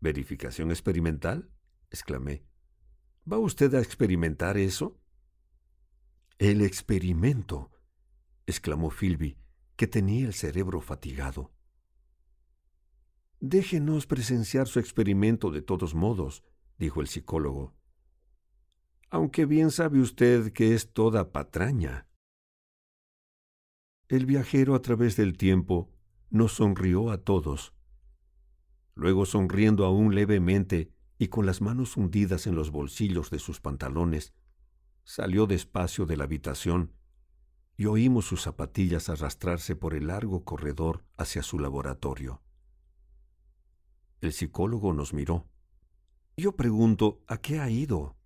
¿Verificación 0.00 0.70
experimental? 0.70 1.50
exclamé. 1.90 2.44
¿Va 3.30 3.38
usted 3.38 3.74
a 3.74 3.80
experimentar 3.80 4.56
eso? 4.58 5.00
El 6.38 6.62
experimento, 6.62 7.70
exclamó 8.46 8.90
Philby, 8.90 9.38
que 9.76 9.86
tenía 9.86 10.26
el 10.26 10.34
cerebro 10.34 10.80
fatigado. 10.80 11.52
Déjenos 13.40 14.06
presenciar 14.06 14.66
su 14.66 14.80
experimento 14.80 15.50
de 15.50 15.62
todos 15.62 15.94
modos, 15.94 16.44
dijo 16.78 17.00
el 17.00 17.08
psicólogo. 17.08 17.74
Aunque 19.10 19.46
bien 19.46 19.70
sabe 19.70 20.00
usted 20.00 20.52
que 20.52 20.74
es 20.74 20.92
toda 20.92 21.32
patraña. 21.32 22.08
El 24.08 24.26
viajero 24.26 24.74
a 24.74 24.82
través 24.82 25.16
del 25.16 25.36
tiempo 25.36 25.90
nos 26.30 26.52
sonrió 26.52 27.10
a 27.10 27.18
todos. 27.18 27.72
Luego, 28.94 29.26
sonriendo 29.26 29.84
aún 29.84 30.14
levemente 30.14 30.92
y 31.18 31.28
con 31.28 31.46
las 31.46 31.60
manos 31.60 31.96
hundidas 31.96 32.46
en 32.46 32.54
los 32.54 32.70
bolsillos 32.70 33.30
de 33.30 33.38
sus 33.38 33.60
pantalones, 33.60 34.34
salió 35.04 35.46
despacio 35.46 36.06
de 36.06 36.16
la 36.16 36.24
habitación 36.24 36.92
y 37.76 37.86
oímos 37.86 38.24
sus 38.26 38.42
zapatillas 38.42 39.08
arrastrarse 39.08 39.74
por 39.76 39.94
el 39.94 40.08
largo 40.08 40.44
corredor 40.44 41.04
hacia 41.16 41.42
su 41.42 41.58
laboratorio. 41.58 42.42
El 44.20 44.32
psicólogo 44.32 44.92
nos 44.92 45.12
miró. 45.12 45.46
Yo 46.36 46.56
pregunto, 46.56 47.22
¿a 47.28 47.36
qué 47.36 47.60
ha 47.60 47.70
ido? 47.70 48.16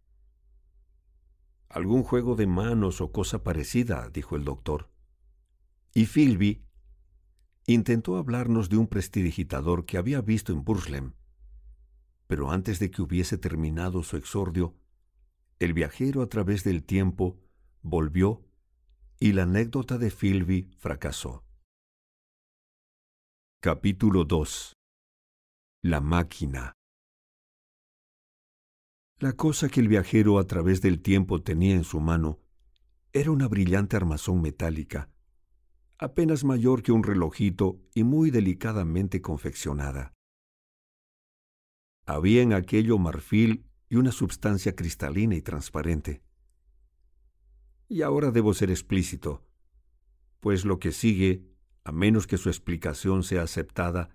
Algún 1.69 2.03
juego 2.03 2.37
de 2.37 2.47
manos 2.47 3.03
o 3.03 3.13
cosa 3.13 3.43
parecida, 3.43 4.09
dijo 4.09 4.37
el 4.37 4.45
doctor. 4.45 4.91
Y 5.93 6.07
Philby 6.07 6.65
intentó 7.67 8.17
hablarnos 8.17 8.71
de 8.71 8.79
un 8.79 8.87
prestidigitador 8.87 9.85
que 9.85 9.99
había 9.99 10.23
visto 10.23 10.53
en 10.55 10.65
Burslem. 10.65 11.13
Pero 12.27 12.51
antes 12.51 12.79
de 12.79 12.91
que 12.91 13.03
hubiese 13.03 13.37
terminado 13.37 14.03
su 14.03 14.17
exordio, 14.17 14.75
el 15.59 15.75
viajero 15.75 16.23
a 16.23 16.29
través 16.29 16.65
del 16.65 16.85
tiempo 16.85 17.39
volvió 17.83 18.43
y 19.21 19.33
la 19.33 19.43
anécdota 19.43 19.99
de 19.99 20.11
Philby 20.11 20.71
fracasó. 20.79 21.45
Capítulo 23.61 24.25
2 24.25 24.73
La 25.83 26.01
máquina 26.01 26.78
La 29.21 29.33
cosa 29.33 29.69
que 29.69 29.81
el 29.81 29.89
viajero 29.89 30.39
a 30.39 30.47
través 30.47 30.81
del 30.81 31.03
tiempo 31.03 31.43
tenía 31.43 31.75
en 31.75 31.83
su 31.83 31.99
mano 31.99 32.39
era 33.13 33.33
una 33.33 33.49
brillante 33.49 33.97
armazón 33.97 34.41
metálica, 34.41 35.11
apenas 35.99 36.45
mayor 36.45 36.85
que 36.85 36.93
un 36.93 37.03
relojito 37.03 37.81
y 37.97 38.05
muy 38.05 38.31
delicadamente 38.31 39.21
confeccionada. 39.21 40.15
Había 42.07 42.43
en 42.43 42.53
aquello 42.53 42.97
marfil 42.97 43.67
y 43.89 43.97
una 43.97 44.13
substancia 44.13 44.77
cristalina 44.77 45.35
y 45.35 45.43
transparente. 45.43 46.23
Y 47.89 48.03
ahora 48.03 48.31
debo 48.31 48.55
ser 48.55 48.71
explícito, 48.71 49.45
pues 50.39 50.65
lo 50.65 50.79
que 50.79 50.93
sigue, 50.93 51.43
a 51.83 51.91
menos 51.91 52.29
que 52.29 52.39
su 52.39 52.51
explicación 52.51 53.25
sea 53.25 53.43
aceptada, 53.43 54.11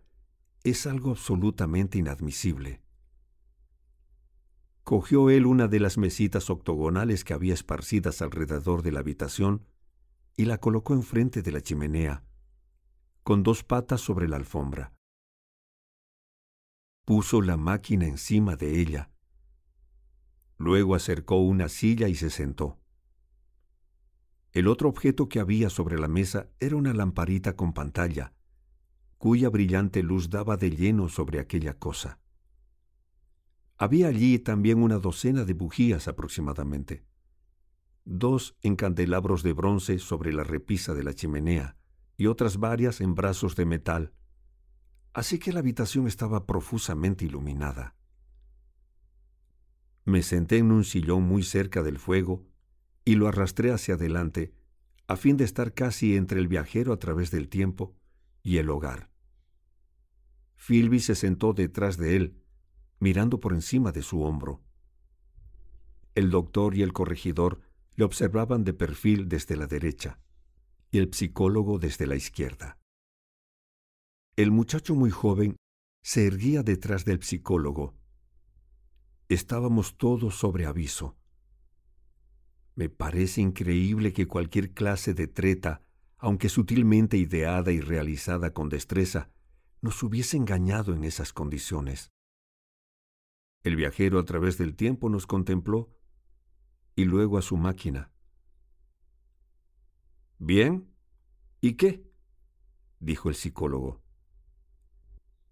es 0.63 0.88
algo 0.88 1.12
absolutamente 1.12 1.98
inadmisible. 1.98 2.81
Cogió 4.83 5.29
él 5.29 5.45
una 5.45 5.69
de 5.69 5.79
las 5.79 5.97
mesitas 5.97 6.49
octogonales 6.49 7.23
que 7.23 7.33
había 7.33 7.53
esparcidas 7.53 8.21
alrededor 8.21 8.81
de 8.81 8.91
la 8.91 8.99
habitación 8.99 9.65
y 10.35 10.45
la 10.45 10.57
colocó 10.57 10.93
enfrente 10.93 11.41
de 11.41 11.51
la 11.53 11.61
chimenea, 11.61 12.23
con 13.23 13.43
dos 13.43 13.63
patas 13.63 14.01
sobre 14.01 14.27
la 14.27 14.35
alfombra. 14.35 14.93
Puso 17.05 17.41
la 17.41 17.55
máquina 17.55 18.07
encima 18.07 18.57
de 18.57 18.81
ella. 18.81 19.09
Luego 20.57 20.95
acercó 20.95 21.37
una 21.37 21.69
silla 21.69 22.09
y 22.09 22.15
se 22.15 22.29
sentó. 22.29 22.79
El 24.51 24.67
otro 24.67 24.89
objeto 24.89 25.29
que 25.29 25.39
había 25.39 25.69
sobre 25.69 25.97
la 25.97 26.07
mesa 26.07 26.49
era 26.59 26.75
una 26.75 26.93
lamparita 26.93 27.55
con 27.55 27.73
pantalla, 27.73 28.33
cuya 29.17 29.49
brillante 29.49 30.03
luz 30.03 30.29
daba 30.29 30.57
de 30.57 30.71
lleno 30.71 31.07
sobre 31.07 31.39
aquella 31.39 31.73
cosa. 31.73 32.19
Había 33.77 34.08
allí 34.08 34.39
también 34.39 34.82
una 34.82 35.00
docena 35.00 35.46
de 35.46 35.53
bujías 35.53 36.08
aproximadamente, 36.08 37.03
dos 38.06 38.56
en 38.62 38.75
candelabros 38.75 39.44
de 39.44 39.53
bronce 39.53 40.00
sobre 40.00 40.32
la 40.34 40.44
repisa 40.44 40.94
de 40.94 41.03
la 41.03 41.13
chimenea 41.13 41.77
y 42.18 42.27
otras 42.27 42.58
varias 42.58 43.01
en 43.01 43.15
brazos 43.15 43.56
de 43.56 43.65
metal, 43.65 44.13
así 45.13 45.39
que 45.39 45.53
la 45.53 45.60
habitación 45.60 46.08
estaba 46.08 46.46
profusamente 46.46 47.25
iluminada. 47.25 47.96
Me 50.06 50.22
senté 50.22 50.58
en 50.58 50.72
un 50.72 50.84
sillón 50.84 51.24
muy 51.24 51.44
cerca 51.44 51.82
del 51.82 51.98
fuego 51.98 52.46
y 53.06 53.15
lo 53.15 53.27
arrastré 53.27 53.72
hacia 53.72 53.96
adelante, 53.96 54.53
a 55.08 55.15
fin 55.15 55.38
de 55.38 55.46
estar 55.46 55.74
casi 55.74 56.15
entre 56.15 56.39
el 56.39 56.48
viajero 56.48 56.94
a 56.94 57.00
través 57.00 57.32
del 57.32 57.50
tiempo 57.50 57.96
y 58.42 58.58
el 58.58 58.70
hogar. 58.70 59.10
Philby 60.56 61.00
se 61.00 61.15
sentó 61.15 61.53
detrás 61.53 61.98
de 61.98 62.15
él, 62.15 62.42
mirando 63.03 63.42
por 63.42 63.51
encima 63.51 63.92
de 63.92 64.01
su 64.01 64.24
hombro. 64.24 64.61
El 66.16 66.29
doctor 66.29 66.74
y 66.74 66.83
el 66.83 66.94
corregidor 66.94 67.59
le 67.96 68.05
observaban 68.05 68.63
de 68.63 68.74
perfil 68.74 69.27
desde 69.27 69.57
la 69.57 69.68
derecha 69.68 70.22
y 70.89 71.00
el 71.00 71.13
psicólogo 71.13 71.79
desde 71.79 72.07
la 72.07 72.16
izquierda. 72.16 72.77
El 74.37 74.51
muchacho 74.51 74.96
muy 74.96 75.11
joven 75.11 75.57
se 76.01 76.25
erguía 76.27 76.63
detrás 76.63 77.03
del 77.03 77.22
psicólogo. 77.22 77.94
Estábamos 79.27 79.98
todos 79.98 80.35
sobre 80.35 80.66
aviso. 80.66 81.18
Me 82.74 82.87
parece 82.87 83.42
increíble 83.42 84.13
que 84.13 84.27
cualquier 84.27 84.72
clase 84.72 85.13
de 85.13 85.27
treta, 85.27 85.81
aunque 86.18 86.48
sutilmente 86.48 87.18
ideada 87.18 87.74
y 87.74 87.81
realizada 87.81 88.53
con 88.53 88.70
destreza, 88.70 89.29
nos 89.81 90.01
hubiese 90.03 90.37
engañado 90.37 90.94
en 90.94 91.03
esas 91.03 91.33
condiciones. 91.33 92.12
El 93.63 93.77
viajero 93.77 94.19
a 94.19 94.25
través 94.25 94.57
del 94.57 94.75
tiempo 94.75 95.09
nos 95.09 95.25
contempló 95.25 95.89
y 96.95 97.05
luego 97.05 97.37
a 97.37 97.41
su 97.41 97.57
máquina. 97.57 98.11
Bien, 100.37 100.89
¿y 101.61 101.73
qué? 101.73 102.05
dijo 102.99 103.29
el 103.29 103.35
psicólogo. 103.35 104.01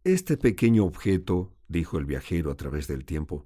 Este 0.04 0.36
pequeño 0.36 0.84
objeto, 0.84 1.56
dijo 1.68 1.98
el 1.98 2.06
viajero 2.06 2.52
a 2.52 2.56
través 2.56 2.88
del 2.88 3.06
tiempo, 3.06 3.46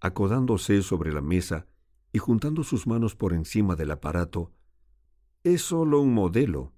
acodándose 0.00 0.80
sobre 0.82 1.12
la 1.12 1.20
mesa 1.20 1.66
y 2.12 2.18
juntando 2.18 2.64
sus 2.64 2.86
manos 2.86 3.14
por 3.14 3.34
encima 3.34 3.76
del 3.76 3.90
aparato, 3.90 4.52
es 5.44 5.62
solo 5.62 6.00
un 6.00 6.14
modelo. 6.14 6.72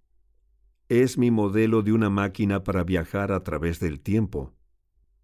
Es 0.88 1.16
mi 1.18 1.30
modelo 1.30 1.82
de 1.82 1.92
una 1.92 2.10
máquina 2.10 2.64
para 2.64 2.82
viajar 2.82 3.30
a 3.30 3.44
través 3.44 3.78
del 3.78 4.00
tiempo. 4.00 4.52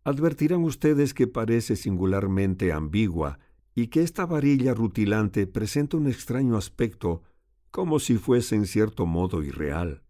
Advertirán 0.07 0.63
ustedes 0.63 1.15
que 1.15 1.27
parece 1.27 1.75
singularmente 1.75 2.73
ambigua 2.73 3.41
y 3.75 3.89
que 3.89 4.05
esta 4.05 4.25
varilla 4.25 4.73
rutilante 4.73 5.49
presenta 5.49 5.97
un 5.97 6.07
extraño 6.07 6.57
aspecto, 6.57 7.25
como 7.73 7.99
si 7.99 8.17
fuese 8.17 8.55
en 8.55 8.67
cierto 8.67 9.05
modo 9.05 9.43
irreal. 9.43 10.05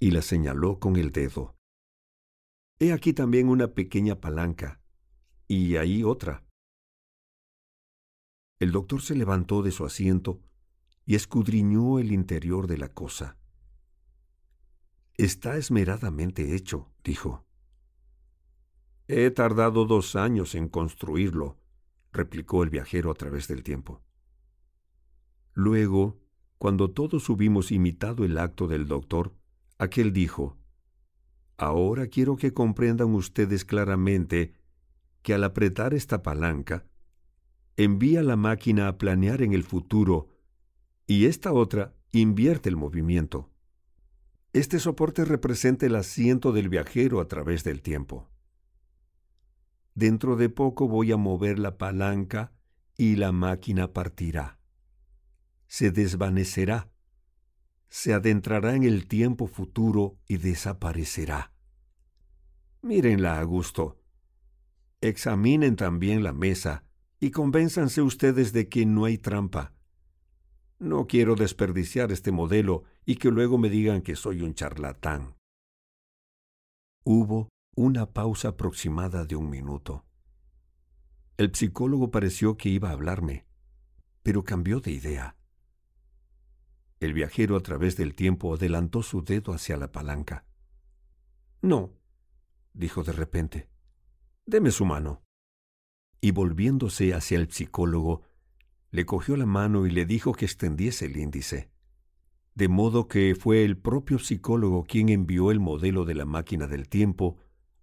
Y 0.00 0.12
la 0.12 0.22
señaló 0.22 0.78
con 0.78 0.96
el 0.96 1.12
dedo. 1.12 1.54
He 2.78 2.94
aquí 2.94 3.12
también 3.12 3.50
una 3.50 3.74
pequeña 3.74 4.22
palanca, 4.22 4.80
y 5.46 5.76
ahí 5.76 6.02
otra. 6.02 6.42
El 8.58 8.72
doctor 8.72 9.02
se 9.02 9.16
levantó 9.16 9.62
de 9.62 9.70
su 9.70 9.84
asiento 9.84 10.40
y 11.04 11.14
escudriñó 11.14 11.98
el 11.98 12.10
interior 12.10 12.68
de 12.68 12.78
la 12.78 12.88
cosa. 12.88 13.36
Está 15.18 15.58
esmeradamente 15.58 16.54
hecho, 16.54 16.90
dijo. 17.04 17.43
He 19.06 19.30
tardado 19.30 19.84
dos 19.84 20.16
años 20.16 20.54
en 20.54 20.68
construirlo, 20.68 21.58
replicó 22.12 22.62
el 22.62 22.70
viajero 22.70 23.10
a 23.10 23.14
través 23.14 23.48
del 23.48 23.62
tiempo. 23.62 24.02
Luego, 25.52 26.20
cuando 26.56 26.90
todos 26.90 27.28
hubimos 27.28 27.70
imitado 27.70 28.24
el 28.24 28.38
acto 28.38 28.66
del 28.66 28.88
doctor, 28.88 29.34
aquel 29.78 30.12
dijo, 30.12 30.56
Ahora 31.56 32.06
quiero 32.06 32.36
que 32.36 32.54
comprendan 32.54 33.14
ustedes 33.14 33.64
claramente 33.64 34.54
que 35.22 35.34
al 35.34 35.44
apretar 35.44 35.94
esta 35.94 36.22
palanca, 36.22 36.86
envía 37.76 38.22
la 38.22 38.36
máquina 38.36 38.88
a 38.88 38.98
planear 38.98 39.42
en 39.42 39.52
el 39.52 39.64
futuro 39.64 40.28
y 41.06 41.26
esta 41.26 41.52
otra 41.52 41.94
invierte 42.10 42.68
el 42.68 42.76
movimiento. 42.76 43.50
Este 44.52 44.78
soporte 44.78 45.24
representa 45.24 45.86
el 45.86 45.96
asiento 45.96 46.52
del 46.52 46.68
viajero 46.68 47.20
a 47.20 47.28
través 47.28 47.64
del 47.64 47.82
tiempo. 47.82 48.30
Dentro 49.94 50.34
de 50.36 50.48
poco 50.48 50.88
voy 50.88 51.12
a 51.12 51.16
mover 51.16 51.58
la 51.58 51.78
palanca 51.78 52.52
y 52.96 53.16
la 53.16 53.30
máquina 53.30 53.92
partirá. 53.92 54.58
Se 55.68 55.90
desvanecerá. 55.92 56.90
Se 57.88 58.12
adentrará 58.12 58.74
en 58.74 58.82
el 58.82 59.06
tiempo 59.06 59.46
futuro 59.46 60.18
y 60.26 60.38
desaparecerá. 60.38 61.52
Mírenla 62.82 63.38
a 63.38 63.42
gusto. 63.44 64.00
Examinen 65.00 65.76
también 65.76 66.24
la 66.24 66.32
mesa 66.32 66.84
y 67.20 67.30
convénzanse 67.30 68.02
ustedes 68.02 68.52
de 68.52 68.68
que 68.68 68.84
no 68.86 69.04
hay 69.04 69.18
trampa. 69.18 69.74
No 70.78 71.06
quiero 71.06 71.36
desperdiciar 71.36 72.10
este 72.10 72.32
modelo 72.32 72.82
y 73.06 73.16
que 73.16 73.30
luego 73.30 73.58
me 73.58 73.70
digan 73.70 74.02
que 74.02 74.16
soy 74.16 74.42
un 74.42 74.54
charlatán. 74.54 75.36
Hubo 77.04 77.48
una 77.76 78.12
pausa 78.12 78.48
aproximada 78.48 79.24
de 79.24 79.36
un 79.36 79.50
minuto. 79.50 80.04
El 81.36 81.54
psicólogo 81.54 82.10
pareció 82.10 82.56
que 82.56 82.68
iba 82.68 82.90
a 82.90 82.92
hablarme, 82.92 83.46
pero 84.22 84.44
cambió 84.44 84.80
de 84.80 84.92
idea. 84.92 85.36
El 87.00 87.12
viajero 87.12 87.56
a 87.56 87.60
través 87.60 87.96
del 87.96 88.14
tiempo 88.14 88.54
adelantó 88.54 89.02
su 89.02 89.22
dedo 89.22 89.52
hacia 89.52 89.76
la 89.76 89.90
palanca. 89.90 90.44
No, 91.60 91.92
dijo 92.72 93.02
de 93.02 93.12
repente. 93.12 93.68
Deme 94.46 94.70
su 94.70 94.84
mano 94.84 95.24
y 96.24 96.30
volviéndose 96.30 97.12
hacia 97.12 97.36
el 97.36 97.50
psicólogo, 97.50 98.22
le 98.90 99.04
cogió 99.04 99.36
la 99.36 99.44
mano 99.44 99.84
y 99.84 99.90
le 99.90 100.06
dijo 100.06 100.32
que 100.32 100.46
extendiese 100.46 101.04
el 101.04 101.18
índice. 101.18 101.68
de 102.54 102.68
modo 102.68 103.08
que 103.08 103.34
fue 103.34 103.62
el 103.62 103.76
propio 103.76 104.18
psicólogo 104.18 104.84
quien 104.84 105.10
envió 105.10 105.50
el 105.50 105.60
modelo 105.60 106.06
de 106.06 106.14
la 106.14 106.24
máquina 106.24 106.66
del 106.66 106.88
tiempo 106.88 107.36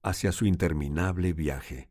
hacia 0.04 0.32
su 0.32 0.46
interminable 0.46 1.34
viaje. 1.34 1.90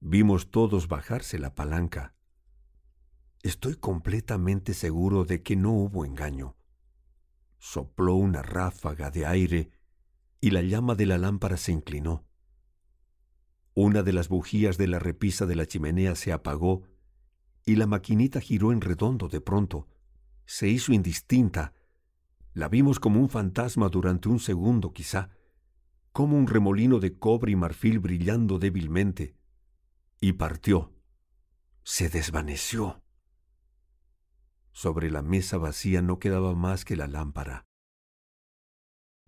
Vimos 0.00 0.50
todos 0.50 0.88
bajarse 0.88 1.38
la 1.38 1.54
palanca. 1.54 2.14
Estoy 3.42 3.76
completamente 3.76 4.74
seguro 4.74 5.24
de 5.24 5.42
que 5.42 5.56
no 5.56 5.72
hubo 5.72 6.04
engaño. 6.04 6.56
Sopló 7.58 8.14
una 8.14 8.42
ráfaga 8.42 9.10
de 9.10 9.26
aire 9.26 9.70
y 10.40 10.50
la 10.50 10.62
llama 10.62 10.94
de 10.94 11.06
la 11.06 11.18
lámpara 11.18 11.56
se 11.56 11.72
inclinó. 11.72 12.26
Una 13.74 14.02
de 14.02 14.12
las 14.12 14.28
bujías 14.28 14.78
de 14.78 14.88
la 14.88 14.98
repisa 14.98 15.46
de 15.46 15.54
la 15.54 15.66
chimenea 15.66 16.14
se 16.14 16.32
apagó 16.32 16.84
y 17.64 17.76
la 17.76 17.86
maquinita 17.86 18.40
giró 18.40 18.72
en 18.72 18.80
redondo 18.80 19.28
de 19.28 19.40
pronto. 19.40 19.88
Se 20.44 20.68
hizo 20.68 20.92
indistinta. 20.92 21.72
La 22.54 22.68
vimos 22.68 23.00
como 23.00 23.20
un 23.20 23.28
fantasma 23.28 23.88
durante 23.88 24.28
un 24.28 24.38
segundo 24.38 24.92
quizá, 24.92 25.35
como 26.16 26.38
un 26.38 26.46
remolino 26.46 26.98
de 26.98 27.18
cobre 27.18 27.52
y 27.52 27.56
marfil 27.56 27.98
brillando 27.98 28.58
débilmente. 28.58 29.36
Y 30.18 30.32
partió. 30.32 30.94
Se 31.82 32.08
desvaneció. 32.08 33.02
Sobre 34.72 35.10
la 35.10 35.20
mesa 35.20 35.58
vacía 35.58 36.00
no 36.00 36.18
quedaba 36.18 36.54
más 36.54 36.86
que 36.86 36.96
la 36.96 37.06
lámpara. 37.06 37.66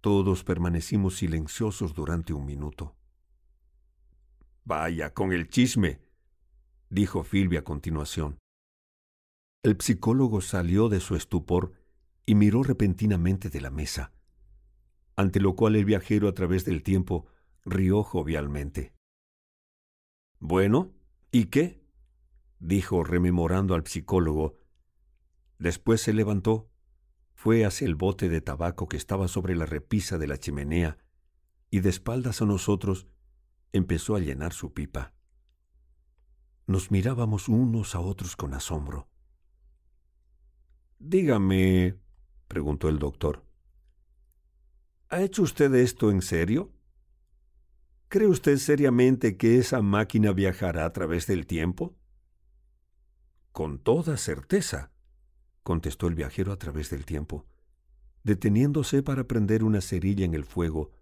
Todos 0.01 0.45
permanecimos 0.45 1.19
silenciosos 1.19 1.93
durante 1.93 2.33
un 2.33 2.47
minuto. 2.47 2.97
Vaya, 4.65 5.13
con 5.13 5.35
el 5.35 5.51
chisme, 5.51 6.01
dijo 6.89 7.23
Philby 7.23 7.59
a 7.59 7.65
continuación. 7.65 8.39
El 9.63 9.79
psicólogo 9.79 10.41
salió 10.41 10.89
de 10.89 11.01
su 11.01 11.17
estupor 11.17 11.75
y 12.25 12.35
miró 12.35 12.63
repentinamente 12.63 13.51
de 13.51 13.61
la 13.61 13.69
mesa, 13.69 14.15
ante 15.19 15.41
lo 15.41 15.57
cual 15.57 15.75
el 15.75 15.85
viajero 15.85 16.29
a 16.29 16.33
través 16.33 16.65
del 16.65 16.85
tiempo 16.85 17.27
rió 17.65 18.05
jovialmente. 18.05 18.95
Bueno, 20.39 20.95
¿y 21.33 21.47
qué? 21.47 21.83
dijo 22.61 23.03
rememorando 23.03 23.75
al 23.75 23.85
psicólogo. 23.85 24.61
Después 25.59 26.03
se 26.03 26.13
levantó, 26.13 26.71
fue 27.35 27.65
hacia 27.65 27.89
el 27.89 27.97
bote 27.97 28.29
de 28.29 28.41
tabaco 28.41 28.89
que 28.89 28.97
estaba 28.97 29.27
sobre 29.27 29.57
la 29.57 29.67
repisa 29.67 30.19
de 30.19 30.29
la 30.29 30.39
chimenea 30.39 30.99
y 31.69 31.81
de 31.81 31.89
espaldas 31.89 32.41
a 32.41 32.47
nosotros 32.47 33.09
empezó 33.73 34.15
a 34.15 34.21
llenar 34.21 34.53
su 34.53 34.73
pipa. 34.73 35.15
Nos 36.69 36.93
mirábamos 36.93 37.49
unos 37.49 37.97
a 37.97 38.01
otros 38.01 38.37
con 38.37 38.55
asombro. 38.55 39.09
Dígame, 41.01 41.97
preguntó 42.47 42.89
el 42.89 43.01
doctor, 43.01 43.48
¿ha 45.11 45.23
hecho 45.23 45.43
usted 45.43 45.75
esto 45.75 46.11
en 46.11 46.23
serio? 46.23 46.73
¿Cree 48.09 48.29
usted 48.29 48.57
seriamente 48.57 49.37
que 49.37 49.59
esa 49.59 49.83
máquina 49.83 50.33
viajará 50.33 50.85
a 50.85 50.93
través 50.93 51.27
del 51.27 51.47
tiempo? 51.47 51.97
Con 53.53 53.79
toda 53.79 54.17
certeza, 54.17 54.93
contestó 55.63 56.07
el 56.07 56.15
viajero 56.15 56.53
a 56.53 56.57
través 56.57 56.91
del 56.91 57.05
tiempo, 57.05 57.47
deteniéndose 58.25 59.03
para 59.03 59.25
prender 59.25 59.65
una 59.65 59.81
cerilla 59.81 60.25
en 60.25 60.35
el 60.35 60.45
fuego 60.45 60.93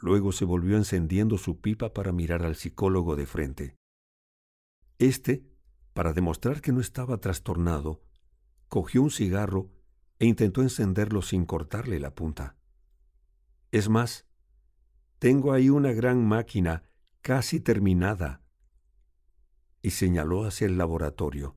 Luego 0.00 0.30
se 0.30 0.44
volvió 0.44 0.76
encendiendo 0.76 1.38
su 1.38 1.60
pipa 1.60 1.92
para 1.92 2.12
mirar 2.12 2.44
al 2.44 2.54
psicólogo 2.54 3.16
de 3.16 3.26
frente. 3.26 3.76
Este, 4.98 5.44
para 5.92 6.12
demostrar 6.12 6.60
que 6.60 6.72
no 6.72 6.80
estaba 6.80 7.18
trastornado, 7.18 8.00
cogió 8.68 9.02
un 9.02 9.10
cigarro 9.10 9.70
e 10.20 10.26
intentó 10.26 10.62
encenderlo 10.62 11.22
sin 11.22 11.46
cortarle 11.46 11.98
la 11.98 12.14
punta. 12.14 12.56
Es 13.70 13.88
más, 13.88 14.26
tengo 15.18 15.52
ahí 15.52 15.68
una 15.68 15.92
gran 15.92 16.26
máquina 16.26 16.84
casi 17.22 17.60
terminada. 17.60 18.42
Y 19.82 19.90
señaló 19.90 20.44
hacia 20.44 20.66
el 20.66 20.78
laboratorio. 20.78 21.56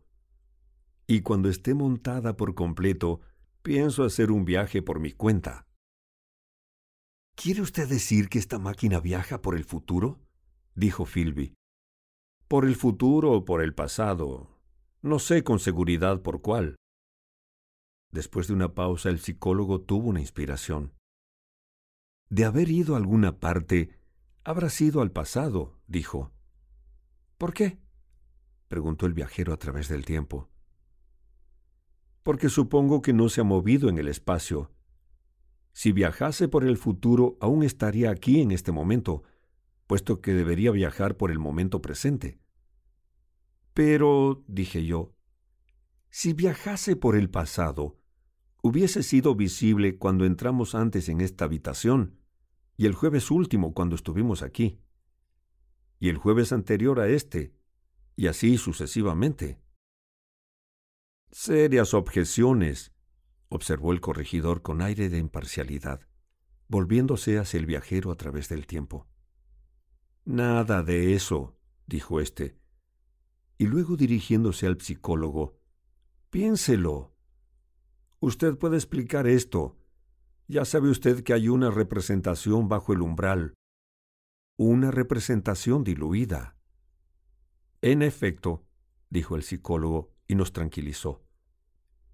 Y 1.08 1.22
cuando 1.22 1.50
esté 1.50 1.74
montada 1.74 2.38
por 2.38 2.56
completo, 2.56 3.22
pienso 3.62 4.04
hacer 4.04 4.32
un 4.32 4.46
viaje 4.46 4.82
por 4.82 5.00
mi 5.00 5.12
cuenta. 5.12 5.68
¿Quiere 7.36 7.62
usted 7.62 7.88
decir 7.88 8.30
que 8.30 8.40
esta 8.40 8.60
máquina 8.60 9.00
viaja 9.00 9.42
por 9.42 9.56
el 9.56 9.64
futuro? 9.64 10.20
dijo 10.76 11.06
Philby. 11.06 11.54
Por 12.48 12.66
el 12.66 12.76
futuro 12.76 13.32
o 13.32 13.46
por 13.46 13.62
el 13.62 13.74
pasado. 13.74 14.60
No 15.02 15.20
sé 15.20 15.44
con 15.44 15.60
seguridad 15.60 16.22
por 16.22 16.42
cuál. 16.42 16.76
Después 18.12 18.48
de 18.48 18.54
una 18.54 18.74
pausa, 18.76 19.10
el 19.10 19.20
psicólogo 19.20 19.82
tuvo 19.82 20.10
una 20.10 20.20
inspiración. 20.20 20.94
De 22.32 22.46
haber 22.46 22.72
ido 22.72 22.96
a 22.96 22.98
alguna 22.98 23.40
parte, 23.40 24.00
habrá 24.44 24.72
sido 24.72 25.02
al 25.02 25.12
pasado, 25.12 25.78
dijo. 25.86 26.32
¿Por 27.38 27.54
qué? 27.54 27.78
preguntó 28.68 29.06
el 29.06 29.14
viajero 29.14 29.54
a 29.54 29.58
través 29.58 29.88
del 29.88 30.04
tiempo. 30.04 30.50
Porque 32.24 32.50
supongo 32.50 33.04
que 33.04 33.14
no 33.14 33.30
se 33.30 33.42
ha 33.42 33.44
movido 33.44 33.88
en 33.88 34.00
el 34.00 34.08
espacio 34.08 34.72
si 35.74 35.92
viajase 35.92 36.48
por 36.48 36.66
el 36.66 36.78
futuro, 36.78 37.38
aún 37.40 37.64
estaría 37.64 38.12
aquí 38.12 38.42
en 38.42 38.52
este 38.52 38.72
momento, 38.72 39.24
puesto 39.88 40.22
que 40.22 40.34
debería 40.34 40.72
viajar 40.72 41.18
por 41.18 41.32
el 41.32 41.40
momento 41.40 41.82
presente. 41.82 42.40
Pero, 43.74 44.44
dije 44.48 44.86
yo, 44.86 45.14
si 46.10 46.34
viajase 46.34 46.98
por 46.98 47.16
el 47.16 47.30
pasado, 47.30 47.98
hubiese 48.62 49.02
sido 49.02 49.34
visible 49.34 49.98
cuando 49.98 50.26
entramos 50.26 50.76
antes 50.76 51.08
en 51.08 51.22
esta 51.22 51.46
habitación, 51.46 52.18
y 52.82 52.88
el 52.88 52.96
jueves 52.96 53.30
último 53.30 53.76
cuando 53.76 53.96
estuvimos 53.96 54.42
aquí, 54.42 54.82
y 56.00 56.10
el 56.10 56.18
jueves 56.18 56.52
anterior 56.52 57.00
a 57.00 57.10
este, 57.10 57.54
y 58.16 58.26
así 58.26 58.58
sucesivamente. 58.58 59.62
Serias 61.30 61.94
objeciones, 61.94 62.92
observó 63.50 63.92
el 63.92 64.02
corregidor 64.02 64.64
con 64.64 64.82
aire 64.82 65.10
de 65.10 65.20
imparcialidad, 65.20 66.08
volviéndose 66.70 67.38
hacia 67.38 67.60
el 67.60 67.68
viajero 67.68 68.10
a 68.10 68.16
través 68.16 68.50
del 68.50 68.66
tiempo. 68.66 69.08
Nada 70.26 70.82
de 70.82 71.14
eso, 71.14 71.60
dijo 71.86 72.20
éste, 72.20 72.58
y 73.60 73.68
luego 73.68 73.96
dirigiéndose 73.96 74.66
al 74.66 74.82
psicólogo, 74.82 75.60
piénselo. 76.32 77.16
Usted 78.22 78.58
puede 78.58 78.78
explicar 78.78 79.28
esto. 79.28 79.78
Ya 80.52 80.66
sabe 80.66 80.90
usted 80.90 81.24
que 81.24 81.32
hay 81.34 81.48
una 81.48 81.72
representación 81.72 82.68
bajo 82.68 82.92
el 82.92 83.02
umbral, 83.02 83.54
una 84.58 84.92
representación 84.92 85.86
diluida. 85.86 86.58
En 87.82 88.02
efecto, 88.02 88.66
dijo 89.10 89.38
el 89.38 89.44
psicólogo 89.44 90.14
y 90.28 90.36
nos 90.36 90.52
tranquilizó 90.52 91.24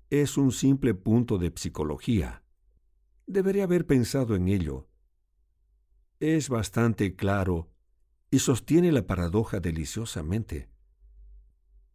es 0.10 0.38
un 0.38 0.52
simple 0.52 0.93
punto 0.93 1.38
de 1.38 1.52
psicología. 1.56 2.43
Debería 3.26 3.65
haber 3.65 3.86
pensado 3.86 4.36
en 4.36 4.47
ello. 4.47 4.88
Es 6.19 6.50
bastante 6.50 7.15
claro 7.15 7.69
y 8.32 8.39
sostiene 8.39 8.91
la 8.91 9.06
paradoja 9.06 9.60
deliciosamente. 9.60 10.69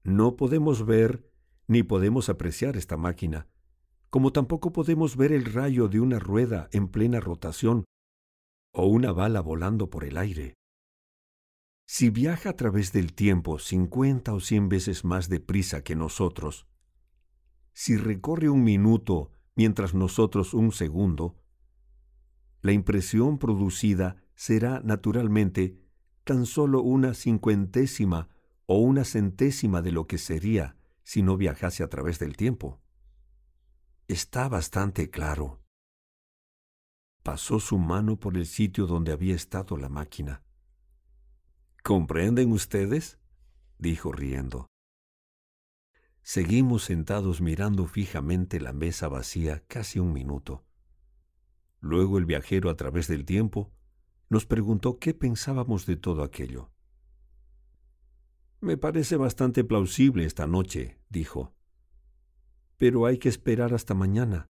No 0.03 0.37
podemos 0.37 0.85
ver 0.85 1.27
ni 1.67 1.83
podemos 1.83 2.29
apreciar 2.29 2.77
esta 2.77 2.97
máquina, 2.97 3.49
como 4.13 4.31
tampoco 4.31 4.75
podemos 4.75 5.17
ver 5.17 5.33
el 5.33 5.47
rayo 5.47 5.89
de 5.89 5.99
una 5.99 6.19
rueda 6.19 6.69
en 6.73 6.89
plena 6.89 7.19
rotación 7.19 7.87
o 8.71 8.87
una 8.87 9.11
bala 9.11 9.41
volando 9.41 9.89
por 9.89 10.05
el 10.05 10.19
aire. 10.19 10.53
Si 11.87 12.11
viaja 12.11 12.51
a 12.51 12.57
través 12.57 12.93
del 12.93 13.15
tiempo 13.15 13.59
cincuenta 13.59 14.35
o 14.35 14.41
cien 14.41 14.69
veces 14.69 15.07
más 15.07 15.31
deprisa 15.31 15.83
que 15.83 15.97
nosotros, 15.97 16.67
si 17.73 17.97
recorre 17.97 18.51
un 18.51 18.63
minuto 18.65 19.31
mientras 19.57 19.95
nosotros 19.95 20.53
un 20.53 20.73
segundo, 20.73 21.43
la 22.61 22.73
impresión 22.73 23.39
producida 23.39 24.23
será 24.35 24.83
naturalmente 24.85 25.81
tan 26.25 26.45
solo 26.45 26.83
una 26.83 27.15
cincuentésima 27.15 28.29
o 28.67 28.77
una 28.77 29.07
centésima 29.07 29.81
de 29.81 29.93
lo 29.93 30.07
que 30.07 30.19
sería 30.19 30.77
si 31.03 31.23
no 31.23 31.39
viajase 31.39 31.83
a 31.83 31.89
través 31.89 32.19
del 32.19 32.37
tiempo. 32.37 32.82
Está 34.13 34.47
bastante 34.51 35.09
claro. 35.09 35.63
Pasó 37.23 37.59
su 37.61 37.79
mano 37.79 38.21
por 38.21 38.37
el 38.37 38.45
sitio 38.45 38.87
donde 38.87 39.11
había 39.11 39.35
estado 39.35 39.79
la 39.79 39.89
máquina. 39.89 40.45
¿Comprenden 41.83 42.53
ustedes? 42.53 43.19
dijo 43.79 44.13
riendo. 44.13 44.67
Seguimos 46.21 46.85
sentados 46.85 47.41
mirando 47.41 47.87
fijamente 47.87 48.61
la 48.61 48.75
mesa 48.75 49.09
vacía 49.09 49.65
casi 49.67 49.99
un 49.99 50.13
minuto. 50.13 50.67
Luego 51.81 52.19
el 52.19 52.27
viajero 52.27 52.69
a 52.69 52.77
través 52.77 53.09
del 53.09 53.25
tiempo 53.25 53.73
nos 54.29 54.45
preguntó 54.45 54.99
qué 54.99 55.15
pensábamos 55.15 55.87
de 55.87 55.97
todo 55.97 56.23
aquello. 56.23 56.71
Me 58.61 58.77
parece 58.77 59.17
bastante 59.17 59.65
plausible 59.65 60.27
esta 60.27 60.47
noche, 60.47 61.01
dijo. 61.09 61.55
Pero 62.83 63.07
hay 63.07 63.19
que 63.19 63.29
esperar 63.29 63.75
hasta 63.75 63.95
mañana. 63.95 64.49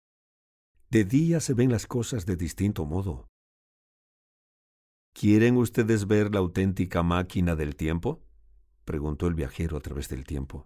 De 0.88 1.02
día 1.04 1.40
se 1.40 1.52
ven 1.52 1.72
las 1.72 1.88
cosas 1.88 2.26
de 2.26 2.36
distinto 2.36 2.86
modo. 2.86 3.26
¿Quieren 5.12 5.56
ustedes 5.56 6.06
ver 6.06 6.32
la 6.32 6.38
auténtica 6.38 7.02
máquina 7.02 7.56
del 7.56 7.74
tiempo? 7.74 8.22
preguntó 8.84 9.26
el 9.26 9.34
viajero 9.34 9.76
a 9.76 9.80
través 9.80 10.08
del 10.08 10.22
tiempo. 10.22 10.64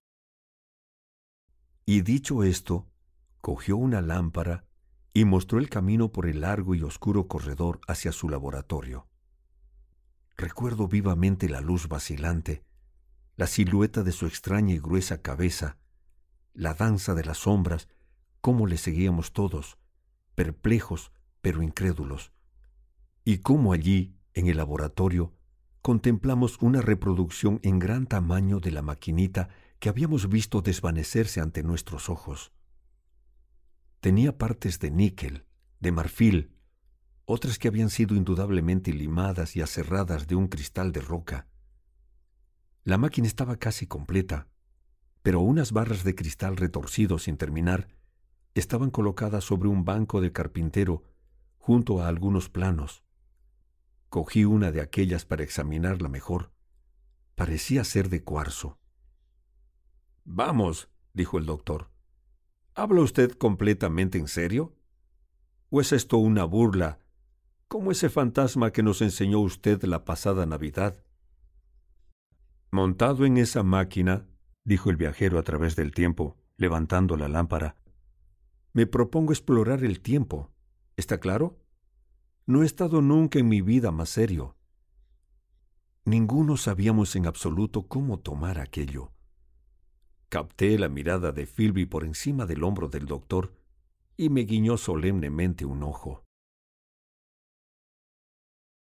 Y 1.87 2.03
dicho 2.03 2.45
esto, 2.45 2.87
cogió 3.41 3.79
una 3.79 4.03
lámpara 4.03 4.67
y 5.15 5.25
mostró 5.25 5.59
el 5.59 5.71
camino 5.71 6.13
por 6.13 6.27
el 6.27 6.43
largo 6.43 6.75
y 6.75 6.83
oscuro 6.83 7.29
corredor 7.29 7.81
hacia 7.89 8.13
su 8.13 8.29
laboratorio. 8.29 9.09
Recuerdo 10.37 10.87
vivamente 10.87 11.49
la 11.49 11.63
luz 11.63 11.89
vacilante, 11.89 12.63
la 13.37 13.47
silueta 13.47 14.03
de 14.03 14.13
su 14.13 14.27
extraña 14.27 14.75
y 14.75 14.81
gruesa 14.81 15.23
cabeza, 15.23 15.79
la 16.55 16.75
danza 16.75 17.15
de 17.15 17.25
las 17.25 17.39
sombras, 17.39 17.89
cómo 18.41 18.67
le 18.67 18.79
seguíamos 18.79 19.33
todos, 19.33 19.77
perplejos 20.35 21.13
pero 21.41 21.63
incrédulos, 21.63 22.33
y 23.25 23.39
cómo 23.39 23.73
allí, 23.73 24.17
en 24.33 24.47
el 24.47 24.57
laboratorio, 24.57 25.35
contemplamos 25.83 26.57
una 26.63 26.81
reproducción 26.81 27.61
en 27.63 27.79
gran 27.79 28.07
tamaño 28.07 28.61
de 28.61 28.71
la 28.71 28.81
maquinita 28.81 29.51
que 29.79 29.91
habíamos 29.91 30.31
visto 30.31 30.63
desvanecerse 30.63 31.41
ante 31.41 31.63
nuestros 31.63 32.09
ojos. 32.09 32.53
Tenía 34.01 34.39
partes 34.39 34.79
de 34.79 34.91
níquel, 34.91 35.45
de 35.81 35.93
marfil, 35.93 36.57
otras 37.27 37.59
que 37.59 37.69
habían 37.69 37.91
sido 37.91 38.17
indudablemente 38.17 38.93
limadas 38.93 39.57
y 39.57 39.61
aserradas 39.61 40.27
de 40.27 40.35
un 40.35 40.49
cristal 40.49 40.93
de 40.93 41.01
roca. 41.01 41.49
La 42.83 42.99
máquina 42.99 43.27
estaba 43.27 43.57
casi 43.57 43.87
completa, 43.87 44.49
pero 45.25 45.41
unas 45.41 45.73
barras 45.73 46.05
de 46.05 46.15
cristal 46.15 46.59
retorcido 46.59 47.19
sin 47.19 47.39
terminar 47.39 47.89
estaban 48.53 48.91
colocadas 48.91 49.43
sobre 49.43 49.71
un 49.71 49.87
banco 49.87 50.21
de 50.21 50.33
carpintero 50.33 51.03
junto 51.57 52.03
a 52.03 52.09
algunos 52.09 52.51
planos. 52.51 53.05
Cogí 54.11 54.45
una 54.45 54.71
de 54.71 54.83
aquellas 54.83 55.25
para 55.25 55.43
examinarla 55.43 56.11
mejor. 56.11 56.53
Parecía 57.37 57.85
ser 57.85 58.11
de 58.11 58.23
cuarzo. 58.23 58.79
Vamos, 60.25 60.91
dijo 61.15 61.39
el 61.39 61.47
doctor. 61.47 61.91
¿Habla 62.75 63.01
usted 63.01 63.31
completamente 63.33 64.19
en 64.19 64.29
serio? 64.29 64.77
¿O 65.71 65.81
es 65.81 65.93
esto 65.93 66.19
una 66.19 66.45
burla, 66.45 66.99
como 67.67 67.91
ese 67.91 68.11
fantasma 68.11 68.73
que 68.73 68.83
nos 68.83 69.01
enseñó 69.01 69.41
usted 69.41 69.83
la 69.85 70.05
pasada 70.05 70.45
Navidad? 70.45 71.03
Montado 72.71 73.25
en 73.25 73.39
esa 73.39 73.63
máquina, 73.63 74.29
dijo 74.65 74.91
el 74.91 74.97
viajero 74.97 75.39
a 75.39 75.43
través 75.43 75.77
del 75.77 75.93
tiempo, 75.93 76.37
levantando 76.57 77.17
la 77.17 77.29
lámpara, 77.29 77.77
me 78.73 78.87
propongo 78.87 79.33
explorar 79.33 79.85
el 79.85 80.01
tiempo. 80.01 80.51
¿Está 80.97 81.21
claro? 81.21 81.61
No 82.47 82.63
he 82.63 82.67
estado 82.67 83.01
nunca 83.01 83.39
en 83.39 83.49
mi 83.49 83.61
vida 83.61 83.93
más 83.93 84.09
serio. 84.09 84.57
Ninguno 86.05 86.57
sabíamos 86.57 87.15
en 87.17 87.27
absoluto 87.27 87.87
cómo 87.87 88.19
tomar 88.19 88.59
aquello. 88.59 89.13
Capté 90.29 90.79
la 90.79 90.89
mirada 90.89 91.31
de 91.31 91.47
Philby 91.47 91.87
por 91.87 92.05
encima 92.05 92.47
del 92.47 92.65
hombro 92.65 92.89
del 92.89 93.07
doctor 93.07 93.55
y 94.17 94.29
me 94.29 94.43
guiñó 94.43 94.77
solemnemente 94.77 95.65
un 95.65 95.83
ojo. 95.83 96.25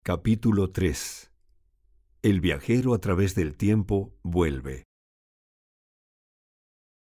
Capítulo 0.04 0.72
3 0.72 1.32
El 2.22 2.42
viajero 2.42 2.94
a 2.94 3.00
través 3.00 3.36
del 3.36 3.58
tiempo 3.58 4.16
vuelve. 4.24 4.89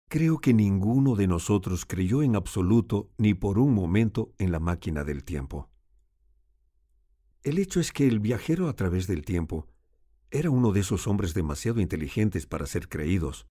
Creo 0.08 0.38
que 0.38 0.54
ninguno 0.54 1.16
de 1.16 1.26
nosotros 1.26 1.84
creyó 1.84 2.22
en 2.22 2.36
absoluto 2.36 3.10
ni 3.18 3.34
por 3.34 3.58
un 3.58 3.74
momento 3.74 4.32
en 4.38 4.52
la 4.52 4.60
máquina 4.60 5.04
del 5.04 5.24
tiempo. 5.24 5.68
El 7.42 7.58
hecho 7.58 7.80
es 7.80 7.92
que 7.92 8.06
el 8.06 8.20
viajero 8.20 8.68
a 8.68 8.74
través 8.74 9.06
del 9.06 9.24
tiempo 9.24 9.66
era 10.30 10.50
uno 10.50 10.72
de 10.72 10.80
esos 10.80 11.06
hombres 11.06 11.34
demasiado 11.34 11.80
inteligentes 11.80 12.46
para 12.46 12.66
ser 12.66 12.88
creídos, 12.88 13.46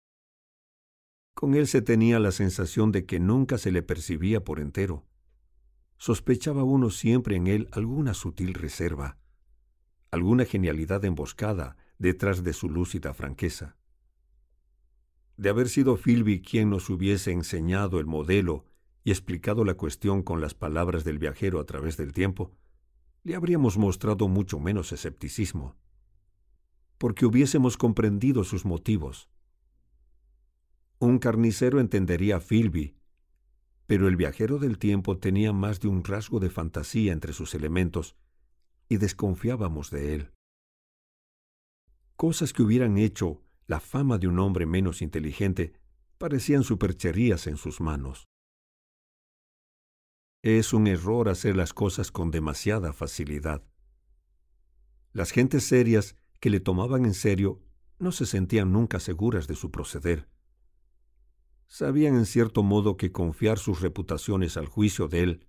con 1.41 1.55
él 1.55 1.67
se 1.67 1.81
tenía 1.81 2.19
la 2.19 2.33
sensación 2.33 2.93
de 2.93 3.07
que 3.07 3.19
nunca 3.19 3.57
se 3.57 3.73
le 3.73 3.83
percibía 3.83 4.45
por 4.45 4.61
entero. 4.61 5.07
Sospechaba 5.97 6.65
uno 6.65 6.91
siempre 6.91 7.35
en 7.35 7.47
él 7.47 7.69
alguna 7.73 8.13
sutil 8.13 8.53
reserva, 8.53 9.19
alguna 10.11 10.45
genialidad 10.45 11.03
emboscada 11.05 11.79
detrás 11.99 12.45
de 12.45 12.53
su 12.53 12.69
lúcida 12.69 13.15
franqueza. 13.15 13.80
De 15.41 15.49
haber 15.49 15.71
sido 15.71 15.97
Philby 15.97 16.43
quien 16.43 16.69
nos 16.69 16.91
hubiese 16.91 17.33
enseñado 17.33 17.99
el 17.99 18.05
modelo 18.05 18.67
y 19.05 19.11
explicado 19.11 19.65
la 19.65 19.73
cuestión 19.73 20.23
con 20.23 20.43
las 20.43 20.53
palabras 20.53 21.03
del 21.03 21.19
viajero 21.19 21.61
a 21.61 21.65
través 21.65 21.97
del 21.97 22.13
tiempo, 22.13 22.53
le 23.23 23.35
habríamos 23.35 23.79
mostrado 23.79 24.29
mucho 24.29 24.61
menos 24.61 24.93
escepticismo, 24.93 25.79
porque 26.99 27.25
hubiésemos 27.25 27.79
comprendido 27.79 28.45
sus 28.45 28.67
motivos 28.67 29.31
un 30.99 31.19
carnicero 31.19 31.81
entendería 31.81 32.37
a 32.37 32.41
Philby, 32.41 32.95
pero 33.87 34.07
el 34.07 34.17
viajero 34.17 34.59
del 34.59 34.77
tiempo 34.77 35.17
tenía 35.17 35.55
más 35.55 35.81
de 35.81 35.89
un 35.89 36.05
rasgo 36.05 36.41
de 36.41 36.51
fantasía 36.51 37.15
entre 37.15 37.33
sus 37.33 37.55
elementos 37.55 38.17
y 38.91 38.99
desconfiábamos 38.99 39.91
de 39.91 40.15
él. 40.15 40.33
Cosas 42.17 42.53
que 42.53 42.63
hubieran 42.63 42.99
hecho 42.99 43.41
la 43.71 43.79
fama 43.81 44.19
de 44.19 44.27
un 44.27 44.39
hombre 44.41 44.67
menos 44.67 45.01
inteligente 45.01 45.73
parecían 46.19 46.65
supercherías 46.65 47.47
en 47.47 47.57
sus 47.57 47.81
manos. 47.81 48.29
Es 50.43 50.73
un 50.73 50.87
error 50.87 51.29
hacer 51.29 51.57
las 51.57 51.73
cosas 51.73 52.11
con 52.11 52.31
demasiada 52.31 52.93
facilidad. 52.93 53.63
Las 55.13 55.31
gentes 55.31 55.65
serias 55.65 56.17
que 56.41 56.51
le 56.51 56.61
tomaban 56.61 57.05
en 57.05 57.15
serio 57.15 57.63
no 57.99 58.11
se 58.11 58.27
sentían 58.27 58.73
nunca 58.73 58.99
seguras 58.99 59.47
de 59.47 59.55
su 59.55 59.71
proceder 59.71 60.29
sabían 61.71 62.17
en 62.17 62.27
cierto 62.27 62.65
modo 62.65 62.97
que 62.97 63.13
confiar 63.13 63.57
sus 63.57 63.81
reputaciones 63.81 64.57
al 64.57 64.67
juicio 64.67 65.07
de 65.07 65.23
él 65.23 65.47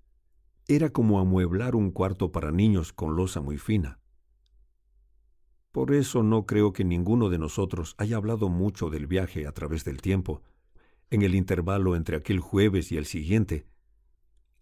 era 0.68 0.92
como 0.92 1.20
amueblar 1.20 1.76
un 1.76 1.90
cuarto 1.90 2.32
para 2.32 2.52
niños 2.52 2.94
con 2.94 3.16
losa 3.16 3.42
muy 3.42 3.58
fina. 3.58 4.01
Por 5.72 5.94
eso 5.94 6.22
no 6.22 6.46
creo 6.46 6.74
que 6.74 6.84
ninguno 6.84 7.30
de 7.30 7.38
nosotros 7.38 7.96
haya 7.98 8.18
hablado 8.18 8.50
mucho 8.50 8.90
del 8.90 9.08
viaje 9.08 9.48
a 9.48 9.54
través 9.54 9.86
del 9.86 10.02
tiempo, 10.02 10.42
en 11.10 11.22
el 11.22 11.34
intervalo 11.34 11.96
entre 11.96 12.18
aquel 12.18 12.40
jueves 12.40 12.92
y 12.92 12.98
el 12.98 13.06
siguiente, 13.06 13.66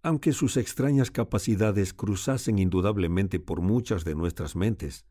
aunque 0.01 0.33
sus 0.33 0.55
extrañas 0.55 1.11
capacidades 1.11 1.93
cruzasen 1.93 2.59
indudablemente 2.59 3.39
por 3.39 3.61
muchas 3.61 4.05
de 4.05 4.15
nuestras 4.15 4.55
mentes. 4.55 5.05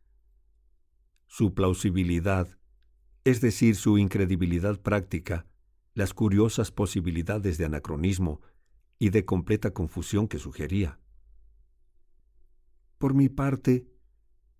Su 1.26 1.52
plausibilidad, 1.52 2.58
es 3.24 3.40
decir, 3.40 3.76
su 3.76 3.98
incredibilidad 3.98 4.80
práctica, 4.80 5.46
las 5.94 6.14
curiosas 6.14 6.70
posibilidades 6.70 7.58
de 7.58 7.66
anacronismo 7.66 8.40
y 8.98 9.10
de 9.10 9.24
completa 9.24 9.72
confusión 9.72 10.28
que 10.28 10.38
sugería. 10.38 11.00
Por 12.98 13.14
mi 13.14 13.28
parte, 13.28 13.86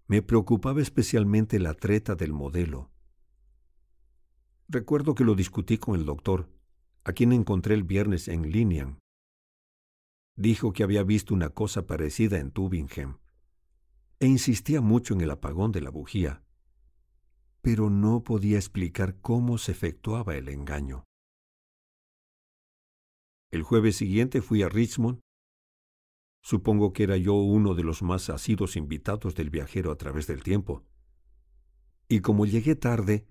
me 0.08 0.22
preocupaba 0.22 0.80
especialmente 0.80 1.60
la 1.60 1.74
treta 1.74 2.14
del 2.14 2.32
modelo. 2.32 2.90
Recuerdo 4.66 5.14
que 5.14 5.22
lo 5.22 5.34
discutí 5.34 5.76
con 5.76 5.94
el 5.94 6.06
doctor, 6.06 6.50
a 7.04 7.12
quien 7.12 7.32
encontré 7.32 7.74
el 7.74 7.84
viernes 7.84 8.26
en 8.28 8.50
Linian. 8.50 8.98
Dijo 10.34 10.72
que 10.72 10.82
había 10.82 11.02
visto 11.02 11.34
una 11.34 11.50
cosa 11.50 11.86
parecida 11.86 12.38
en 12.38 12.50
Tubingham, 12.50 13.18
e 14.18 14.26
insistía 14.26 14.80
mucho 14.80 15.12
en 15.12 15.20
el 15.20 15.30
apagón 15.30 15.72
de 15.72 15.82
la 15.82 15.90
bujía, 15.90 16.42
pero 17.60 17.90
no 17.90 18.24
podía 18.24 18.56
explicar 18.56 19.20
cómo 19.20 19.58
se 19.58 19.72
efectuaba 19.72 20.36
el 20.36 20.48
engaño. 20.48 21.04
El 23.50 23.62
jueves 23.62 23.96
siguiente 23.96 24.40
fui 24.40 24.62
a 24.62 24.68
Richmond. 24.68 25.20
Supongo 26.40 26.92
que 26.92 27.02
era 27.02 27.16
yo 27.16 27.34
uno 27.34 27.74
de 27.74 27.82
los 27.82 28.02
más 28.02 28.30
asidos 28.30 28.76
invitados 28.76 29.34
del 29.34 29.50
viajero 29.50 29.90
a 29.90 29.96
través 29.96 30.26
del 30.26 30.42
tiempo. 30.42 30.84
Y 32.08 32.20
como 32.20 32.46
llegué 32.46 32.74
tarde, 32.74 33.26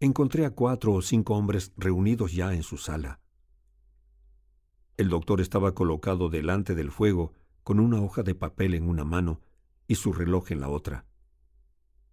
encontré 0.00 0.46
a 0.46 0.50
cuatro 0.50 0.92
o 0.92 1.02
cinco 1.02 1.34
hombres 1.34 1.72
reunidos 1.76 2.32
ya 2.32 2.54
en 2.54 2.62
su 2.62 2.76
sala. 2.76 3.20
El 4.96 5.10
doctor 5.10 5.40
estaba 5.40 5.74
colocado 5.74 6.30
delante 6.30 6.74
del 6.74 6.90
fuego 6.90 7.34
con 7.62 7.80
una 7.80 8.00
hoja 8.00 8.22
de 8.22 8.34
papel 8.34 8.74
en 8.74 8.88
una 8.88 9.04
mano 9.04 9.40
y 9.86 9.96
su 9.96 10.12
reloj 10.12 10.52
en 10.52 10.60
la 10.60 10.68
otra. 10.68 11.04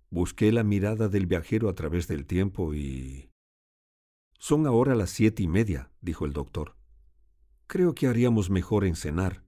Busqué 0.10 0.52
la 0.52 0.63
mirada 0.63 1.08
del 1.08 1.26
viajero 1.26 1.69
a 1.69 1.76
través 1.76 2.08
del 2.08 2.26
tiempo 2.26 2.74
y... 2.74 3.30
Son 4.38 4.67
ahora 4.67 4.96
las 4.96 5.10
siete 5.10 5.41
y 5.43 5.48
media, 5.48 5.89
dijo 6.02 6.26
el 6.26 6.34
doctor. 6.34 6.76
Creo 7.67 7.96
que 7.96 8.08
haríamos 8.08 8.50
mejor 8.50 8.84
en 8.84 8.96
cenar. 8.96 9.42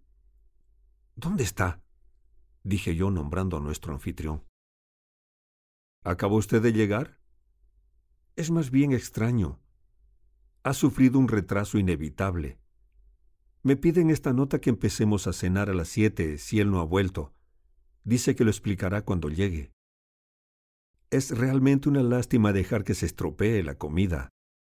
¿Dónde 1.17 1.43
está? 1.43 1.81
dije 2.63 2.95
yo 2.95 3.09
nombrando 3.09 3.55
a 3.55 3.61
nuestro 3.61 3.93
anfitrión. 3.93 4.43
¿Acabó 6.03 6.35
usted 6.35 6.61
de 6.61 6.73
llegar? 6.73 7.21
Es 8.35 8.51
más 8.51 8.69
bien 8.69 8.91
extraño. 8.91 9.61
Ha 10.63 10.73
sufrido 10.73 11.17
un 11.17 11.29
retraso 11.29 11.77
inevitable. 11.77 12.59
Me 13.63 13.77
piden 13.77 14.09
esta 14.09 14.33
nota 14.33 14.59
que 14.59 14.69
empecemos 14.69 15.25
a 15.25 15.33
cenar 15.33 15.69
a 15.69 15.73
las 15.73 15.87
siete 15.87 16.37
si 16.37 16.59
él 16.59 16.69
no 16.69 16.79
ha 16.79 16.85
vuelto. 16.85 17.33
Dice 18.03 18.35
que 18.35 18.43
lo 18.43 18.49
explicará 18.49 19.03
cuando 19.03 19.29
llegue. 19.29 19.71
Es 21.11 21.31
realmente 21.35 21.87
una 21.87 22.03
lástima 22.03 22.51
dejar 22.51 22.83
que 22.83 22.93
se 22.93 23.05
estropee 23.05 23.63
la 23.63 23.77
comida, 23.77 24.29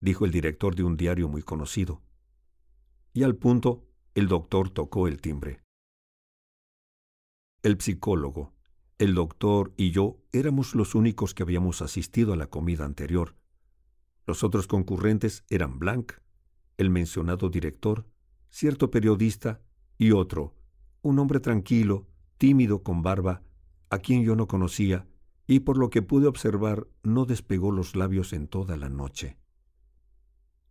dijo 0.01 0.27
el 0.27 0.33
director 0.33 0.75
de 0.75 0.83
un 0.83 0.97
diario 0.97 1.29
muy 1.29 1.43
conocido. 1.43 2.03
Y 3.15 3.23
al 3.23 3.37
punto, 3.37 3.89
el 4.15 4.29
doctor 4.29 4.71
tocó 4.71 5.09
el 5.09 5.21
timbre. 5.21 5.66
El 7.67 7.81
psicólogo, 7.81 8.55
el 8.97 9.17
doctor 9.17 9.73
y 9.77 9.91
yo 9.91 10.23
éramos 10.31 10.77
los 10.77 10.95
únicos 10.95 11.35
que 11.35 11.43
habíamos 11.43 11.83
asistido 11.83 12.33
a 12.33 12.37
la 12.37 12.47
comida 12.47 12.85
anterior. 12.85 13.35
Los 14.25 14.45
otros 14.45 14.69
concurrentes 14.69 15.43
eran 15.51 15.81
Blanc, 15.81 16.13
el 16.77 16.91
mencionado 16.91 17.51
director, 17.51 18.07
cierto 18.51 18.93
periodista 18.93 19.61
y 19.99 20.13
otro, 20.13 20.55
un 21.03 21.19
hombre 21.19 21.41
tranquilo, 21.41 22.07
tímido 22.39 22.85
con 22.85 23.03
barba, 23.03 23.43
a 23.91 23.99
quien 23.99 24.23
yo 24.23 24.37
no 24.37 24.47
conocía, 24.47 25.09
y 25.49 25.59
por 25.59 25.77
lo 25.77 25.91
que 25.91 26.03
pude 26.03 26.29
observar 26.29 26.87
no 27.03 27.25
despegó 27.25 27.73
los 27.73 27.97
labios 27.97 28.33
en 28.33 28.47
toda 28.47 28.77
la 28.77 28.91
noche. 28.91 29.39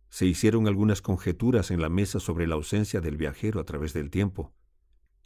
Se 0.08 0.24
hicieron 0.24 0.66
algunas 0.66 1.02
conjeturas 1.02 1.70
en 1.70 1.82
la 1.82 1.90
mesa 1.90 2.20
sobre 2.20 2.46
la 2.46 2.54
ausencia 2.54 3.02
del 3.02 3.18
viajero 3.18 3.60
a 3.60 3.64
través 3.64 3.92
del 3.92 4.08
tiempo, 4.08 4.54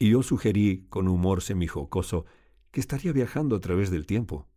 y 0.01 0.09
yo 0.09 0.23
sugerí, 0.23 0.87
con 0.89 1.09
humor 1.09 1.43
semijocoso, 1.43 2.25
que 2.71 2.81
estaría 2.81 3.13
viajando 3.13 3.55
a 3.55 3.61
través 3.61 3.91
del 3.91 4.07
tiempo. 4.07 4.49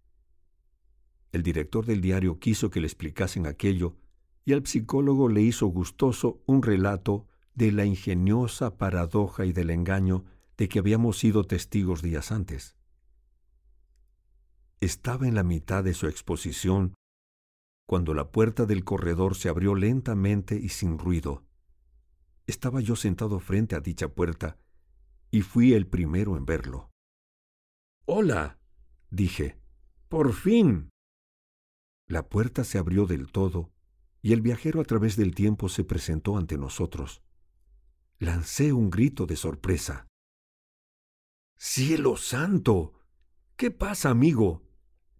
El 1.33 1.43
director 1.43 1.85
del 1.85 1.99
diario 1.99 2.39
quiso 2.39 2.69
que 2.69 2.79
le 2.79 2.87
explicasen 2.87 3.45
aquello, 3.45 3.97
y 4.45 4.53
al 4.53 4.65
psicólogo 4.65 5.27
le 5.27 5.41
hizo 5.41 5.67
gustoso 5.67 6.41
un 6.45 6.63
relato 6.63 7.27
de 7.55 7.73
la 7.73 7.83
ingeniosa 7.83 8.77
paradoja 8.77 9.45
y 9.45 9.51
del 9.51 9.69
engaño 9.69 10.23
de 10.55 10.69
que 10.69 10.79
habíamos 10.79 11.17
sido 11.17 11.43
testigos 11.43 12.01
días 12.01 12.31
antes. 12.31 12.77
Estaba 14.79 15.27
en 15.27 15.35
la 15.35 15.43
mitad 15.43 15.83
de 15.83 15.93
su 15.93 16.07
exposición 16.07 16.93
cuando 17.85 18.13
la 18.13 18.31
puerta 18.31 18.65
del 18.65 18.85
corredor 18.85 19.35
se 19.35 19.49
abrió 19.49 19.75
lentamente 19.75 20.55
y 20.55 20.69
sin 20.69 20.97
ruido. 20.97 21.43
Estaba 22.47 22.79
yo 22.79 22.95
sentado 22.95 23.41
frente 23.41 23.75
a 23.75 23.81
dicha 23.81 24.07
puerta 24.07 24.57
y 25.33 25.41
fui 25.41 25.73
el 25.73 25.87
primero 25.87 26.37
en 26.37 26.45
verlo. 26.45 26.91
Hola, 28.05 28.59
dije. 29.09 29.59
Por 30.07 30.31
fin. 30.31 30.91
La 32.07 32.29
puerta 32.29 32.63
se 32.63 32.77
abrió 32.77 33.07
del 33.07 33.31
todo 33.31 33.71
y 34.21 34.33
el 34.33 34.41
viajero 34.41 34.79
a 34.79 34.83
través 34.83 35.15
del 35.15 35.33
tiempo 35.33 35.69
se 35.69 35.83
presentó 35.83 36.37
ante 36.37 36.55
nosotros. 36.59 37.23
Lancé 38.19 38.73
un 38.73 38.91
grito 38.91 39.25
de 39.25 39.35
sorpresa. 39.35 40.05
¡Cielo 41.57 42.15
santo! 42.15 42.93
¿Qué 43.55 43.71
pasa, 43.71 44.11
amigo? 44.11 44.61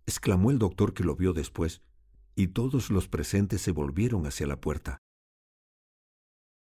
exclamó 0.06 0.52
el 0.52 0.60
doctor 0.60 0.93
que 0.93 1.04
lo 1.04 1.15
vio 1.15 1.34
después, 1.34 1.82
y 2.36 2.49
todos 2.49 2.91
los 2.91 3.08
presentes 3.08 3.62
se 3.62 3.71
volvieron 3.71 4.28
hacia 4.28 4.45
la 4.45 4.62
puerta. 4.62 4.99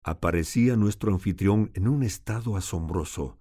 Aparecía 0.10 0.76
nuestro 0.76 1.14
anfitrión 1.14 1.70
en 1.76 1.88
un 1.88 2.02
estado 2.02 2.58
asombroso. 2.58 3.38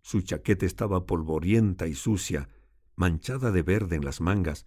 Su 0.00 0.20
chaqueta 0.20 0.64
estaba 0.64 1.06
polvorienta 1.06 1.88
y 1.88 1.96
sucia, 1.96 2.48
manchada 2.94 3.50
de 3.50 3.62
verde 3.64 3.96
en 3.96 4.04
las 4.04 4.20
mangas, 4.20 4.64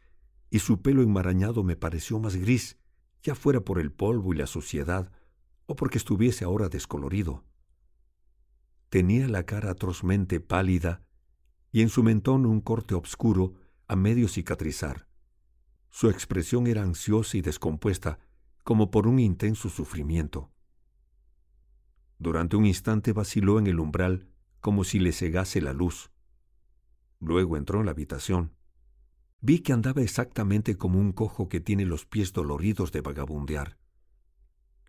y 0.49 0.59
su 0.59 0.81
pelo 0.81 1.01
enmarañado 1.01 1.63
me 1.63 1.77
pareció 1.77 2.19
más 2.19 2.35
gris, 2.35 2.79
ya 3.23 3.33
fuera 3.33 3.61
por 3.61 3.79
el 3.79 3.93
polvo 3.93 4.33
y 4.33 4.37
la 4.37 4.45
suciedad, 4.45 5.09
o 5.67 5.77
porque 5.77 5.97
estuviese 5.99 6.43
ahora 6.43 6.67
descolorido. 6.67 7.45
Tenía 8.89 9.29
la 9.29 9.45
cara 9.45 9.71
atrozmente 9.71 10.41
pálida 10.41 11.05
y 11.71 11.81
en 11.81 11.87
su 11.87 12.03
mentón 12.03 12.45
un 12.45 12.59
corte 12.59 12.93
obscuro 12.93 13.53
a 13.87 13.95
medio 13.95 14.27
cicatrizar. 14.27 15.07
Su 15.91 16.09
expresión 16.09 16.67
era 16.67 16.83
ansiosa 16.83 17.37
y 17.37 17.41
descompuesta, 17.41 18.19
como 18.65 18.91
por 18.91 19.07
un 19.07 19.19
intenso 19.19 19.69
sufrimiento. 19.69 20.51
Durante 22.19 22.57
un 22.57 22.65
instante 22.65 23.13
vaciló 23.13 23.59
en 23.59 23.67
el 23.67 23.79
umbral 23.79 24.27
como 24.59 24.83
si 24.83 24.99
le 24.99 25.13
cegase 25.13 25.61
la 25.61 25.71
luz. 25.71 26.11
Luego 27.19 27.55
entró 27.55 27.79
en 27.79 27.85
la 27.85 27.91
habitación. 27.91 28.53
Vi 29.41 29.59
que 29.59 29.71
andaba 29.71 30.01
exactamente 30.01 30.77
como 30.77 30.99
un 30.99 31.13
cojo 31.13 31.47
que 31.47 31.61
tiene 31.61 31.85
los 31.85 32.05
pies 32.05 32.33
doloridos 32.33 32.91
de 32.91 32.99
vagabundear. 32.99 33.77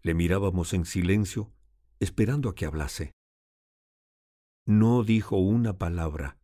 Le 0.02 0.14
mirábamos 0.14 0.74
en 0.74 0.84
silencio, 0.84 1.52
esperando 2.00 2.48
a 2.48 2.54
que 2.56 2.66
hablase. 2.66 3.12
No 4.66 5.04
dijo 5.04 5.36
una 5.36 5.78
palabra, 5.78 6.36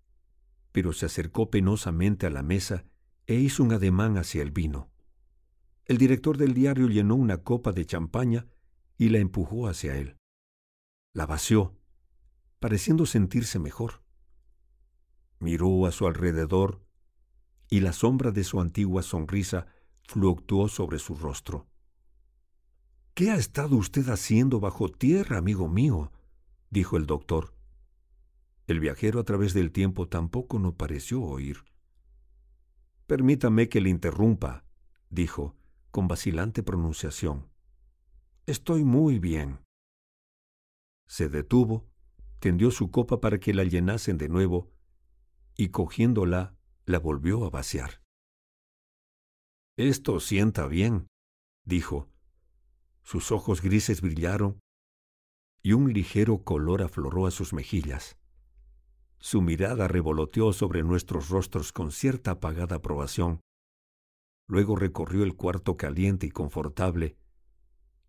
pero 0.70 0.92
se 0.92 1.06
acercó 1.06 1.50
penosamente 1.50 2.26
a 2.26 2.30
la 2.30 2.44
mesa 2.44 2.84
e 3.26 3.34
hizo 3.34 3.64
un 3.64 3.72
ademán 3.72 4.18
hacia 4.18 4.42
el 4.42 4.52
vino. 4.52 4.88
El 5.84 5.98
director 5.98 6.36
del 6.36 6.54
diario 6.54 6.88
llenó 6.88 7.16
una 7.16 7.38
copa 7.38 7.72
de 7.72 7.86
champaña 7.86 8.46
y 8.98 9.08
la 9.08 9.18
empujó 9.18 9.68
hacia 9.68 9.96
él. 9.96 10.16
La 11.16 11.24
vació, 11.24 11.74
pareciendo 12.60 13.06
sentirse 13.06 13.58
mejor. 13.58 14.02
Miró 15.38 15.86
a 15.86 15.90
su 15.90 16.06
alrededor 16.06 16.84
y 17.70 17.80
la 17.80 17.94
sombra 17.94 18.32
de 18.32 18.44
su 18.44 18.60
antigua 18.60 19.02
sonrisa 19.02 19.66
fluctuó 20.06 20.68
sobre 20.68 20.98
su 20.98 21.14
rostro. 21.14 21.68
¿Qué 23.14 23.30
ha 23.30 23.36
estado 23.36 23.76
usted 23.76 24.10
haciendo 24.10 24.60
bajo 24.60 24.90
tierra, 24.90 25.38
amigo 25.38 25.68
mío? 25.68 26.12
dijo 26.68 26.98
el 26.98 27.06
doctor. 27.06 27.54
El 28.66 28.78
viajero 28.78 29.18
a 29.18 29.24
través 29.24 29.54
del 29.54 29.72
tiempo 29.72 30.08
tampoco 30.08 30.58
no 30.58 30.76
pareció 30.76 31.22
oír. 31.22 31.64
Permítame 33.06 33.70
que 33.70 33.80
le 33.80 33.88
interrumpa, 33.88 34.66
dijo, 35.08 35.56
con 35.90 36.08
vacilante 36.08 36.62
pronunciación. 36.62 37.48
Estoy 38.44 38.84
muy 38.84 39.18
bien. 39.18 39.65
Se 41.06 41.28
detuvo, 41.28 41.88
tendió 42.38 42.70
su 42.70 42.90
copa 42.90 43.20
para 43.20 43.38
que 43.38 43.54
la 43.54 43.64
llenasen 43.64 44.18
de 44.18 44.28
nuevo, 44.28 44.72
y 45.56 45.68
cogiéndola, 45.68 46.56
la 46.84 46.98
volvió 46.98 47.44
a 47.44 47.50
vaciar. 47.50 48.02
Esto 49.76 50.20
sienta 50.20 50.66
bien, 50.66 51.08
dijo, 51.64 52.08
sus 53.02 53.30
ojos 53.30 53.62
grises 53.62 54.00
brillaron 54.00 54.58
y 55.62 55.72
un 55.72 55.92
ligero 55.92 56.44
color 56.44 56.82
afloró 56.82 57.26
a 57.26 57.30
sus 57.30 57.52
mejillas. 57.52 58.16
Su 59.18 59.42
mirada 59.42 59.88
revoloteó 59.88 60.52
sobre 60.52 60.82
nuestros 60.82 61.28
rostros 61.28 61.72
con 61.72 61.90
cierta 61.90 62.32
apagada 62.32 62.76
aprobación. 62.76 63.40
Luego 64.46 64.76
recorrió 64.76 65.24
el 65.24 65.34
cuarto 65.34 65.76
caliente 65.76 66.26
y 66.26 66.30
confortable, 66.30 67.16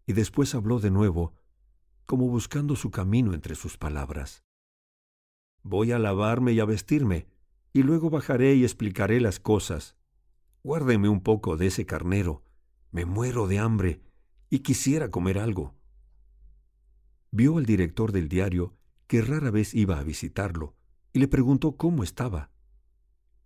y 0.06 0.14
después 0.14 0.54
habló 0.56 0.80
de 0.80 0.92
nuevo, 0.92 1.34
como 2.08 2.28
buscando 2.30 2.76
su 2.76 2.90
camino 2.90 3.34
entre 3.34 3.54
sus 3.54 3.78
palabras. 3.78 4.44
Voy 5.62 5.92
a 5.92 6.00
lavarme 6.00 6.54
y 6.54 6.60
a 6.62 6.66
vestirme, 6.66 7.28
y 7.74 7.84
luego 7.84 8.10
bajaré 8.10 8.56
y 8.56 8.64
explicaré 8.64 9.20
las 9.20 9.40
cosas. 9.40 9.96
Guárdeme 10.64 11.10
un 11.10 11.22
poco 11.22 11.58
de 11.58 11.68
ese 11.68 11.86
carnero. 11.86 12.44
Me 12.92 13.06
muero 13.06 13.48
de 13.48 13.60
hambre 13.60 14.02
y 14.50 14.60
quisiera 14.60 15.12
comer 15.12 15.38
algo. 15.38 15.76
Vio 17.30 17.58
al 17.58 17.66
director 17.66 18.14
del 18.14 18.30
diario 18.30 18.74
que 19.08 19.22
rara 19.22 19.52
vez 19.52 19.74
iba 19.74 20.00
a 20.00 20.04
visitarlo 20.04 20.76
y 21.12 21.20
le 21.20 21.28
preguntó 21.28 21.76
cómo 21.76 22.04
estaba. 22.04 22.52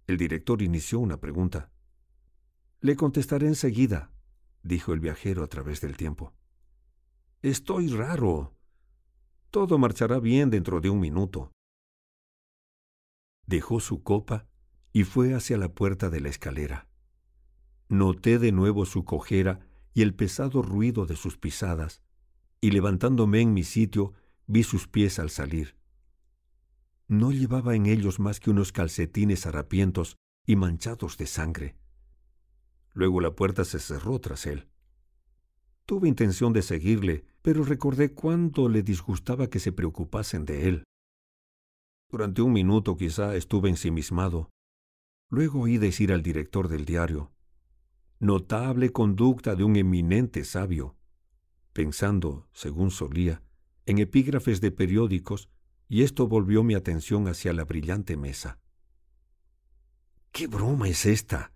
El 0.05 0.17
director 0.17 0.61
inició 0.61 0.99
una 0.99 1.19
pregunta. 1.19 1.71
Le 2.79 2.95
contestaré 2.95 3.47
enseguida, 3.47 4.11
dijo 4.61 4.93
el 4.93 4.99
viajero 4.99 5.43
a 5.43 5.47
través 5.47 5.81
del 5.81 5.97
tiempo. 5.97 6.33
Estoy 7.41 7.87
raro. 7.87 8.55
Todo 9.51 9.77
marchará 9.77 10.19
bien 10.19 10.49
dentro 10.49 10.79
de 10.79 10.89
un 10.89 11.01
minuto. 11.01 11.51
Dejó 13.45 13.81
su 13.81 14.01
copa 14.01 14.47
y 14.93 15.03
fue 15.03 15.33
hacia 15.33 15.57
la 15.57 15.73
puerta 15.73 16.09
de 16.09 16.21
la 16.21 16.29
escalera. 16.29 16.87
Noté 17.89 18.39
de 18.39 18.53
nuevo 18.53 18.85
su 18.85 19.03
cojera 19.03 19.59
y 19.93 20.03
el 20.03 20.15
pesado 20.15 20.61
ruido 20.61 21.05
de 21.05 21.17
sus 21.17 21.37
pisadas, 21.37 22.01
y 22.61 22.71
levantándome 22.71 23.41
en 23.41 23.53
mi 23.53 23.65
sitio 23.65 24.13
vi 24.47 24.63
sus 24.63 24.87
pies 24.87 25.19
al 25.19 25.29
salir. 25.29 25.75
No 27.09 27.33
llevaba 27.33 27.75
en 27.75 27.87
ellos 27.87 28.21
más 28.21 28.39
que 28.39 28.51
unos 28.51 28.71
calcetines 28.71 29.45
harapientos 29.45 30.15
y 30.45 30.55
manchados 30.55 31.17
de 31.17 31.27
sangre. 31.27 31.75
Luego 32.93 33.19
la 33.19 33.35
puerta 33.35 33.65
se 33.65 33.79
cerró 33.79 34.19
tras 34.19 34.45
él. 34.45 34.70
Tuve 35.85 36.07
intención 36.07 36.53
de 36.53 36.61
seguirle, 36.61 37.25
pero 37.41 37.63
recordé 37.63 38.13
cuánto 38.13 38.69
le 38.69 38.83
disgustaba 38.83 39.49
que 39.49 39.59
se 39.59 39.71
preocupasen 39.71 40.45
de 40.45 40.67
él. 40.67 40.83
Durante 42.09 42.41
un 42.41 42.53
minuto 42.53 42.97
quizá 42.97 43.35
estuve 43.35 43.69
ensimismado. 43.69 44.49
Luego 45.29 45.61
oí 45.61 45.77
decir 45.77 46.11
al 46.11 46.21
director 46.21 46.67
del 46.67 46.85
diario, 46.85 47.31
Notable 48.19 48.91
conducta 48.91 49.55
de 49.55 49.63
un 49.63 49.75
eminente 49.77 50.43
sabio, 50.43 50.95
pensando, 51.73 52.47
según 52.53 52.91
solía, 52.91 53.41
en 53.87 53.97
epígrafes 53.97 54.61
de 54.61 54.71
periódicos, 54.71 55.49
y 55.87 56.03
esto 56.03 56.27
volvió 56.27 56.63
mi 56.63 56.75
atención 56.75 57.27
hacia 57.27 57.51
la 57.51 57.63
brillante 57.63 58.17
mesa. 58.17 58.59
¿Qué 60.31 60.47
broma 60.47 60.87
es 60.87 61.05
esta? 61.05 61.51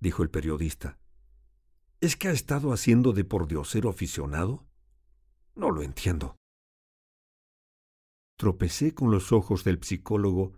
dijo 0.00 0.22
el 0.22 0.30
periodista. 0.30 0.98
¿Es 2.00 2.14
que 2.14 2.28
ha 2.28 2.30
estado 2.30 2.72
haciendo 2.72 3.12
de 3.12 3.24
pordiosero 3.24 3.90
aficionado? 3.90 4.64
No 5.56 5.72
lo 5.72 5.82
entiendo. 5.82 6.36
Tropecé 8.36 8.94
con 8.94 9.10
los 9.10 9.32
ojos 9.32 9.64
del 9.64 9.82
psicólogo 9.82 10.52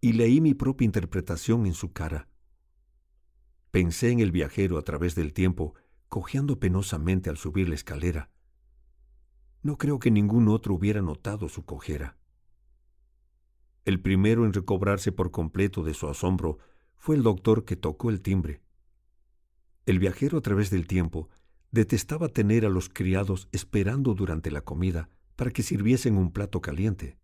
y 0.00 0.14
leí 0.14 0.40
mi 0.40 0.54
propia 0.54 0.84
interpretación 0.84 1.66
en 1.66 1.74
su 1.74 1.92
cara. 1.92 2.28
Pensé 3.70 4.10
en 4.10 4.18
el 4.18 4.32
viajero 4.32 4.76
a 4.76 4.82
través 4.82 5.14
del 5.14 5.32
tiempo, 5.32 5.76
cojeando 6.08 6.58
penosamente 6.58 7.30
al 7.30 7.36
subir 7.36 7.68
la 7.68 7.76
escalera. 7.76 8.32
No 9.62 9.78
creo 9.78 10.00
que 10.00 10.10
ningún 10.10 10.48
otro 10.48 10.74
hubiera 10.74 11.00
notado 11.00 11.48
su 11.48 11.64
cojera. 11.64 12.18
El 13.84 14.02
primero 14.02 14.44
en 14.44 14.52
recobrarse 14.52 15.12
por 15.12 15.30
completo 15.30 15.84
de 15.84 15.94
su 15.94 16.08
asombro 16.08 16.58
fue 16.96 17.14
el 17.14 17.22
doctor 17.22 17.64
que 17.64 17.76
tocó 17.76 18.10
el 18.10 18.20
timbre. 18.20 18.62
El 19.84 19.98
viajero 19.98 20.38
a 20.38 20.40
través 20.40 20.70
del 20.70 20.86
tiempo 20.86 21.28
detestaba 21.72 22.28
tener 22.28 22.64
a 22.64 22.68
los 22.68 22.88
criados 22.88 23.48
esperando 23.50 24.14
durante 24.14 24.50
la 24.50 24.60
comida 24.60 25.08
para 25.36 25.50
que 25.50 25.62
sirviesen 25.62 26.16
un 26.16 26.30
plato 26.30 26.60
caliente. 26.60 27.18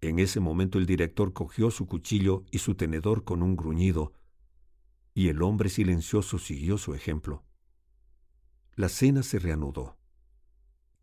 En 0.00 0.18
ese 0.18 0.40
momento 0.40 0.78
el 0.78 0.86
director 0.86 1.32
cogió 1.32 1.70
su 1.70 1.86
cuchillo 1.86 2.44
y 2.50 2.58
su 2.58 2.74
tenedor 2.74 3.22
con 3.22 3.42
un 3.42 3.54
gruñido, 3.54 4.14
y 5.14 5.28
el 5.28 5.42
hombre 5.42 5.68
silencioso 5.68 6.38
siguió 6.38 6.78
su 6.78 6.94
ejemplo. 6.94 7.44
La 8.74 8.88
cena 8.88 9.22
se 9.22 9.38
reanudó. 9.38 9.98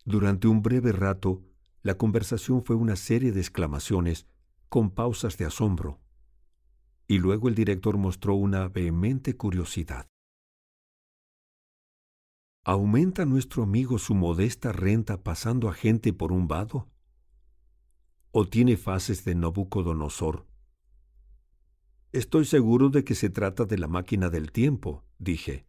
Durante 0.04 0.48
un 0.48 0.64
breve 0.64 0.92
rato, 0.92 1.44
la 1.84 1.96
conversación 1.98 2.64
fue 2.64 2.76
una 2.76 2.96
serie 2.96 3.32
de 3.32 3.40
exclamaciones 3.40 4.26
con 4.68 4.90
pausas 4.90 5.38
de 5.38 5.46
asombro, 5.46 6.02
y 7.08 7.20
luego 7.20 7.48
el 7.48 7.56
director 7.56 7.98
mostró 7.98 8.34
una 8.34 8.68
vehemente 8.68 9.38
curiosidad. 9.38 10.08
¿Aumenta 12.70 13.24
nuestro 13.24 13.64
amigo 13.64 13.98
su 13.98 14.14
modesta 14.14 14.74
renta 14.74 15.24
pasando 15.24 15.70
a 15.70 15.74
gente 15.74 16.12
por 16.12 16.34
un 16.34 16.50
vado? 16.50 16.90
¿O 18.32 18.46
tiene 18.46 18.76
fases 18.76 19.24
de 19.24 19.36
Nabucodonosor? 19.36 20.46
Estoy 22.12 22.44
seguro 22.44 22.90
de 22.90 23.06
que 23.06 23.16
se 23.16 23.30
trata 23.30 23.64
de 23.64 23.78
la 23.78 23.88
máquina 23.88 24.30
del 24.30 24.52
tiempo, 24.52 25.06
dije, 25.18 25.66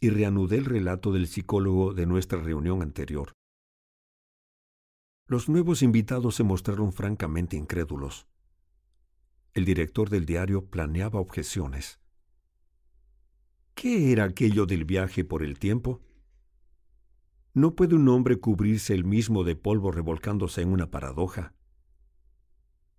y 0.00 0.10
reanudé 0.10 0.56
el 0.56 0.64
relato 0.64 1.12
del 1.12 1.28
psicólogo 1.28 1.94
de 1.94 2.06
nuestra 2.06 2.40
reunión 2.40 2.82
anterior. 2.82 3.30
Los 5.28 5.48
nuevos 5.48 5.82
invitados 5.82 6.34
se 6.34 6.42
mostraron 6.42 6.92
francamente 6.92 7.56
incrédulos. 7.56 8.26
El 9.54 9.64
director 9.64 10.10
del 10.10 10.26
diario 10.26 10.64
planeaba 10.64 11.20
objeciones. 11.20 12.00
¿Qué 13.76 14.10
era 14.10 14.24
aquello 14.24 14.66
del 14.66 14.84
viaje 14.84 15.24
por 15.24 15.44
el 15.44 15.60
tiempo? 15.60 16.02
¿No 17.58 17.74
puede 17.74 17.96
un 17.96 18.08
hombre 18.08 18.38
cubrirse 18.38 18.94
el 18.94 19.02
mismo 19.02 19.42
de 19.42 19.56
polvo 19.56 19.90
revolcándose 19.90 20.62
en 20.62 20.68
una 20.68 20.92
paradoja? 20.92 21.56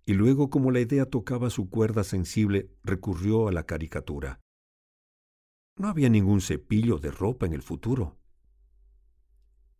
Y 0.04 0.12
luego, 0.12 0.50
como 0.50 0.70
la 0.70 0.80
idea 0.80 1.06
tocaba 1.06 1.48
su 1.48 1.70
cuerda 1.70 2.04
sensible, 2.04 2.70
recurrió 2.84 3.48
a 3.48 3.52
la 3.52 3.64
caricatura. 3.64 4.38
No 5.78 5.88
había 5.88 6.10
ningún 6.10 6.42
cepillo 6.42 6.98
de 6.98 7.10
ropa 7.10 7.46
en 7.46 7.54
el 7.54 7.62
futuro. 7.62 8.18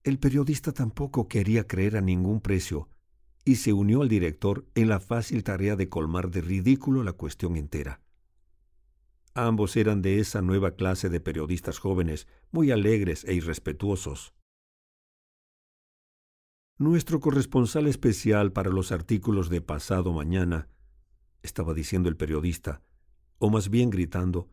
El 0.02 0.18
periodista 0.18 0.72
tampoco 0.72 1.28
quería 1.28 1.66
creer 1.66 1.98
a 1.98 2.00
ningún 2.00 2.40
precio 2.40 2.88
y 3.44 3.56
se 3.56 3.74
unió 3.74 4.00
al 4.00 4.08
director 4.08 4.66
en 4.74 4.88
la 4.88 4.98
fácil 4.98 5.44
tarea 5.44 5.76
de 5.76 5.90
colmar 5.90 6.30
de 6.30 6.40
ridículo 6.40 7.04
la 7.04 7.12
cuestión 7.12 7.58
entera. 7.58 8.00
Ambos 9.34 9.76
eran 9.76 10.00
de 10.00 10.20
esa 10.20 10.40
nueva 10.40 10.74
clase 10.74 11.10
de 11.10 11.20
periodistas 11.20 11.78
jóvenes, 11.78 12.26
muy 12.50 12.70
alegres 12.70 13.24
e 13.24 13.34
irrespetuosos. 13.34 14.32
Nuestro 16.80 17.20
corresponsal 17.20 17.88
especial 17.88 18.52
para 18.52 18.70
los 18.70 18.90
artículos 18.90 19.50
de 19.50 19.60
pasado 19.60 20.14
mañana, 20.14 20.66
estaba 21.42 21.74
diciendo 21.74 22.08
el 22.08 22.16
periodista, 22.16 22.80
o 23.36 23.50
más 23.50 23.68
bien 23.68 23.90
gritando, 23.90 24.48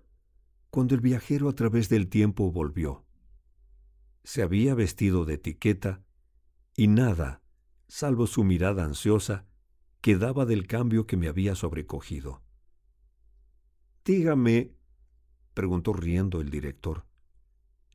cuando 0.70 0.94
el 0.94 1.00
viajero 1.00 1.48
a 1.48 1.54
través 1.54 1.88
del 1.88 2.10
tiempo 2.10 2.52
volvió. 2.52 3.06
Se 4.26 4.42
había 4.42 4.76
vestido 4.76 5.24
de 5.24 5.36
etiqueta 5.36 6.04
y 6.76 6.90
nada, 6.90 7.42
salvo 7.88 8.28
su 8.28 8.44
mirada 8.44 8.84
ansiosa, 8.84 9.46
quedaba 10.02 10.46
del 10.46 10.68
cambio 10.68 11.08
que 11.08 11.16
me 11.16 11.30
había 11.30 11.56
sobrecogido. 11.56 12.42
Dígame, 14.04 14.76
preguntó 15.54 15.94
riendo 15.94 16.42
el 16.42 16.50
director, 16.50 17.06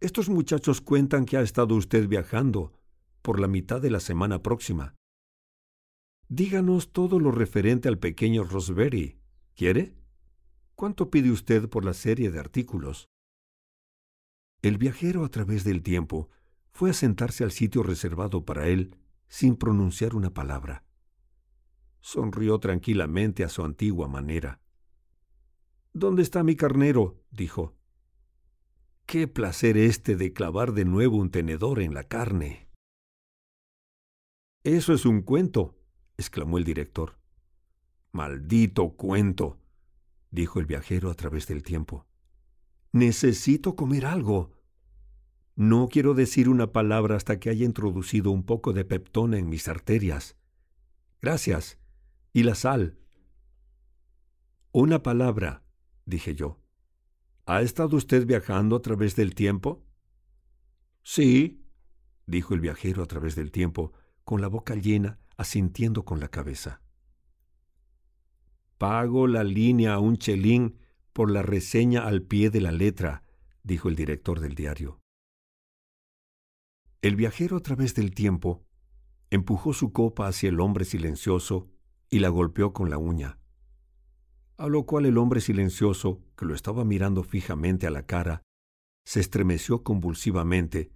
estos 0.01 0.31
muchachos 0.31 0.81
cuentan 0.81 1.27
que 1.27 1.37
ha 1.37 1.43
estado 1.43 1.75
usted 1.75 2.09
viajando 2.09 2.73
por 3.23 3.41
la 3.41 3.49
mitad 3.49 3.81
de 3.81 3.91
la 3.91 4.01
semana 4.01 4.43
próxima. 4.43 4.95
Díganos 6.29 6.93
todo 6.93 7.21
lo 7.21 7.31
referente 7.31 7.89
al 7.89 7.99
pequeño 7.99 8.45
Roseberry. 8.45 9.19
¿Quiere? 9.55 9.97
¿Cuánto 10.75 11.11
pide 11.11 11.31
usted 11.31 11.69
por 11.69 11.85
la 11.85 11.95
serie 11.95 12.31
de 12.31 12.41
artículos? 12.41 13.09
El 14.63 14.79
viajero 14.79 15.25
a 15.25 15.29
través 15.29 15.65
del 15.65 15.83
tiempo 15.83 16.29
fue 16.71 16.91
a 16.91 16.95
sentarse 16.95 17.45
al 17.45 17.53
sitio 17.53 17.83
reservado 17.83 18.45
para 18.45 18.69
él 18.69 18.97
sin 19.29 19.57
pronunciar 19.57 20.15
una 20.15 20.33
palabra. 20.35 20.85
Sonrió 22.01 22.59
tranquilamente 22.59 23.45
a 23.45 23.49
su 23.49 23.65
antigua 23.65 24.09
manera. 24.09 24.61
¿Dónde 25.93 26.23
está 26.23 26.43
mi 26.43 26.57
carnero? 26.57 27.23
dijo. 27.31 27.77
Qué 29.07 29.29
placer 29.29 29.77
este 29.77 30.17
de 30.17 30.33
clavar 30.33 30.73
de 30.73 30.85
nuevo 30.85 31.17
un 31.19 31.31
tenedor 31.31 31.81
en 31.81 31.93
la 31.93 32.05
carne. 32.05 32.69
Eso 34.65 34.93
es 34.93 35.05
un 35.05 35.23
cuento, 35.23 35.77
exclamó 36.17 36.57
el 36.59 36.65
director. 36.65 37.19
Maldito 38.13 38.91
cuento, 38.91 39.59
dijo 40.31 40.61
el 40.61 40.67
viajero 40.67 41.11
a 41.11 41.15
través 41.15 41.49
del 41.49 41.63
tiempo. 41.63 42.07
Necesito 42.93 43.75
comer 43.75 44.07
algo. 44.07 44.53
No 45.57 45.89
quiero 45.89 46.15
decir 46.15 46.49
una 46.49 46.73
palabra 46.73 47.17
hasta 47.17 47.41
que 47.41 47.51
haya 47.51 47.65
introducido 47.65 48.31
un 48.31 48.45
poco 48.45 48.73
de 48.73 48.85
peptona 48.85 49.39
en 49.39 49.49
mis 49.49 49.67
arterias. 49.67 50.37
Gracias. 51.21 51.79
¿Y 52.33 52.45
la 52.45 52.55
sal? 52.55 52.99
Una 54.71 55.03
palabra, 55.03 55.65
dije 56.07 56.35
yo. 56.35 56.61
¿Ha 57.47 57.63
estado 57.63 57.97
usted 57.97 58.27
viajando 58.27 58.77
a 58.77 58.83
través 58.83 59.17
del 59.17 59.35
tiempo? 59.35 59.85
Sí, 61.03 61.67
dijo 62.27 62.55
el 62.55 62.61
viajero 62.61 63.03
a 63.03 63.07
través 63.07 63.35
del 63.35 63.51
tiempo, 63.51 63.93
con 64.25 64.41
la 64.41 64.49
boca 64.49 64.75
llena, 64.75 65.19
asintiendo 65.37 66.05
con 66.05 66.21
la 66.21 66.29
cabeza. 66.29 66.81
Pago 68.79 69.27
la 69.27 69.45
línea 69.45 69.95
a 69.95 69.99
un 69.99 70.17
chelín 70.17 70.79
por 71.13 71.31
la 71.31 71.43
reseña 71.43 72.07
al 72.07 72.23
pie 72.23 72.51
de 72.51 72.61
la 72.61 72.73
letra, 72.73 73.23
dijo 73.63 73.89
el 73.89 73.97
director 73.97 74.41
del 74.41 74.55
diario. 74.55 75.01
El 77.01 77.17
viajero 77.17 77.57
a 77.57 77.61
través 77.61 77.95
del 77.95 78.15
tiempo 78.15 78.65
empujó 79.31 79.73
su 79.73 79.93
copa 79.93 80.29
hacia 80.29 80.49
el 80.49 80.61
hombre 80.61 80.85
silencioso 80.85 81.69
y 82.11 82.19
la 82.19 82.29
golpeó 82.29 82.73
con 82.73 82.91
la 82.91 82.99
uña, 82.99 83.39
a 84.57 84.69
lo 84.69 84.85
cual 84.85 85.07
el 85.07 85.19
hombre 85.19 85.41
silencioso, 85.41 86.23
que 86.37 86.45
lo 86.45 86.55
estaba 86.55 86.85
mirando 86.85 87.25
fijamente 87.25 87.87
a 87.87 87.91
la 87.91 88.07
cara, 88.07 88.43
se 89.05 89.21
estremeció 89.21 89.83
convulsivamente 89.83 90.93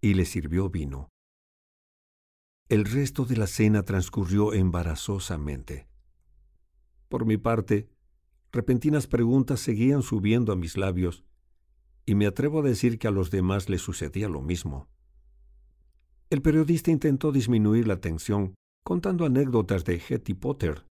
y 0.00 0.14
le 0.14 0.24
sirvió 0.24 0.70
vino. 0.70 1.08
El 2.70 2.86
resto 2.86 3.26
de 3.26 3.36
la 3.36 3.46
cena 3.46 3.82
transcurrió 3.82 4.54
embarazosamente. 4.54 5.86
Por 7.10 7.26
mi 7.26 7.36
parte, 7.36 7.90
repentinas 8.52 9.06
preguntas 9.06 9.60
seguían 9.60 10.02
subiendo 10.02 10.50
a 10.50 10.56
mis 10.56 10.78
labios, 10.78 11.24
y 12.06 12.14
me 12.14 12.26
atrevo 12.26 12.60
a 12.60 12.62
decir 12.62 12.98
que 12.98 13.06
a 13.06 13.10
los 13.10 13.30
demás 13.30 13.68
les 13.68 13.82
sucedía 13.82 14.30
lo 14.30 14.40
mismo. 14.40 14.88
El 16.30 16.40
periodista 16.40 16.90
intentó 16.90 17.32
disminuir 17.32 17.86
la 17.86 18.00
tensión 18.00 18.54
contando 18.82 19.26
anécdotas 19.26 19.84
de 19.84 20.00
Hetty 20.08 20.32
Potter. 20.32 20.86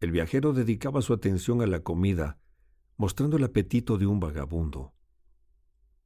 El 0.00 0.12
viajero 0.12 0.54
dedicaba 0.54 1.02
su 1.02 1.12
atención 1.12 1.60
a 1.60 1.66
la 1.66 1.80
comida, 1.80 2.38
mostrando 2.96 3.36
el 3.36 3.44
apetito 3.44 3.98
de 3.98 4.06
un 4.06 4.18
vagabundo. 4.18 4.94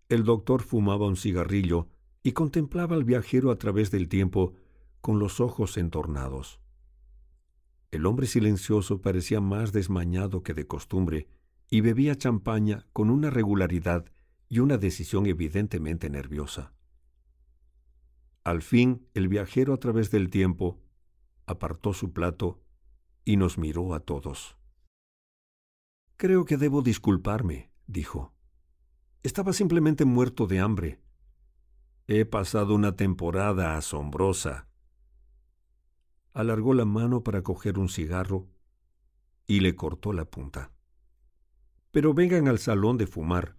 El 0.09 0.24
doctor 0.24 0.62
fumaba 0.62 1.07
un 1.07 1.16
cigarrillo 1.16 1.88
y 2.22 2.32
contemplaba 2.32 2.96
al 2.96 3.04
viajero 3.04 3.50
a 3.50 3.56
través 3.56 3.90
del 3.90 4.08
tiempo 4.08 4.54
con 5.00 5.18
los 5.18 5.40
ojos 5.40 5.76
entornados. 5.76 6.60
El 7.90 8.06
hombre 8.06 8.26
silencioso 8.26 9.02
parecía 9.02 9.40
más 9.40 9.72
desmañado 9.72 10.42
que 10.42 10.54
de 10.54 10.66
costumbre 10.66 11.28
y 11.68 11.80
bebía 11.80 12.16
champaña 12.16 12.86
con 12.92 13.10
una 13.10 13.30
regularidad 13.30 14.06
y 14.48 14.60
una 14.60 14.78
decisión 14.78 15.26
evidentemente 15.26 16.08
nerviosa. 16.10 16.72
Al 18.44 18.62
fin 18.62 19.06
el 19.14 19.28
viajero 19.28 19.72
a 19.74 19.78
través 19.78 20.10
del 20.10 20.30
tiempo 20.30 20.80
apartó 21.46 21.92
su 21.92 22.12
plato 22.12 22.62
y 23.24 23.36
nos 23.36 23.58
miró 23.58 23.94
a 23.94 24.00
todos. 24.00 24.56
Creo 26.16 26.44
que 26.44 26.56
debo 26.56 26.82
disculparme, 26.82 27.70
dijo. 27.86 28.32
Estaba 29.22 29.52
simplemente 29.52 30.04
muerto 30.04 30.46
de 30.46 30.60
hambre. 30.60 31.00
He 32.14 32.26
pasado 32.26 32.74
una 32.74 32.94
temporada 32.94 33.78
asombrosa. 33.78 34.68
Alargó 36.34 36.74
la 36.74 36.84
mano 36.84 37.24
para 37.24 37.40
coger 37.40 37.78
un 37.78 37.88
cigarro 37.88 38.50
y 39.46 39.60
le 39.60 39.74
cortó 39.76 40.12
la 40.12 40.26
punta. 40.26 40.72
Pero 41.90 42.12
vengan 42.12 42.48
al 42.48 42.58
salón 42.58 42.98
de 42.98 43.06
fumar. 43.06 43.56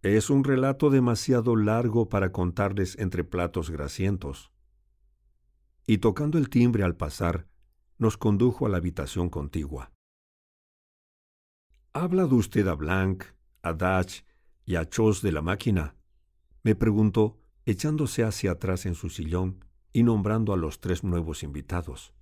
Es 0.00 0.30
un 0.30 0.42
relato 0.42 0.88
demasiado 0.88 1.54
largo 1.54 2.08
para 2.08 2.32
contarles 2.32 2.98
entre 2.98 3.24
platos 3.24 3.68
grasientos. 3.68 4.50
Y 5.86 5.98
tocando 5.98 6.38
el 6.38 6.48
timbre 6.48 6.82
al 6.82 6.96
pasar, 6.96 7.46
nos 7.98 8.16
condujo 8.16 8.64
a 8.64 8.70
la 8.70 8.78
habitación 8.78 9.28
contigua. 9.28 9.92
¿Ha 11.92 12.04
hablado 12.04 12.36
usted 12.36 12.66
a 12.68 12.74
Blanc, 12.74 13.24
a 13.60 13.74
Dutch 13.74 14.24
y 14.64 14.76
a 14.76 14.88
Chos 14.88 15.20
de 15.20 15.32
la 15.32 15.42
máquina? 15.42 15.94
me 16.62 16.74
preguntó, 16.74 17.38
echándose 17.66 18.22
hacia 18.22 18.52
atrás 18.52 18.86
en 18.86 18.94
su 18.94 19.10
sillón 19.10 19.64
y 19.92 20.04
nombrando 20.04 20.52
a 20.52 20.56
los 20.56 20.80
tres 20.80 21.02
nuevos 21.02 21.42
invitados. 21.42 22.14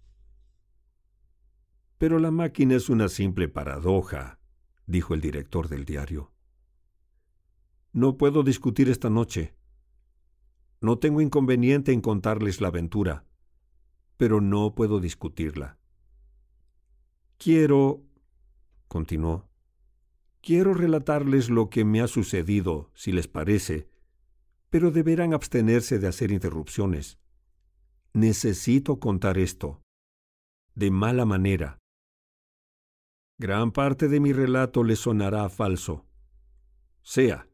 Pero 1.99 2.19
la 2.19 2.31
máquina 2.31 2.75
es 2.75 2.89
una 2.89 3.09
simple 3.09 3.49
paradoja, 3.49 4.41
dijo 4.87 5.15
el 5.15 5.21
director 5.21 5.69
del 5.69 5.85
diario. 5.85 6.33
No 7.93 8.17
puedo 8.17 8.43
discutir 8.43 8.89
esta 8.89 9.11
noche. 9.11 9.55
No 10.81 10.99
tengo 10.99 11.21
inconveniente 11.21 11.93
en 11.93 12.01
contarles 12.01 12.61
la 12.61 12.69
aventura, 12.69 13.25
pero 14.17 14.41
no 14.41 14.75
puedo 14.75 14.99
discutirla. 14.99 15.79
Quiero, 17.39 18.03
continuó, 18.89 19.49
quiero 20.41 20.73
relatarles 20.75 21.51
lo 21.51 21.69
que 21.69 21.85
me 21.85 22.01
ha 22.01 22.07
sucedido, 22.07 22.91
si 22.95 23.13
les 23.13 23.29
parece, 23.29 23.94
pero 24.75 24.91
deberán 24.91 25.33
abstenerse 25.35 26.01
de 26.01 26.09
hacer 26.09 26.33
interrupciones. 26.33 27.21
Necesito 28.13 28.99
contar 28.99 29.39
esto. 29.39 29.81
De 30.75 30.91
mala 30.91 31.25
manera. 31.25 31.79
Gran 33.39 33.71
parte 33.71 34.09
de 34.09 34.19
mi 34.19 34.33
relato 34.33 34.83
le 34.83 34.97
sonará 34.97 35.49
falso. 35.49 36.07
Sea. 37.03 37.49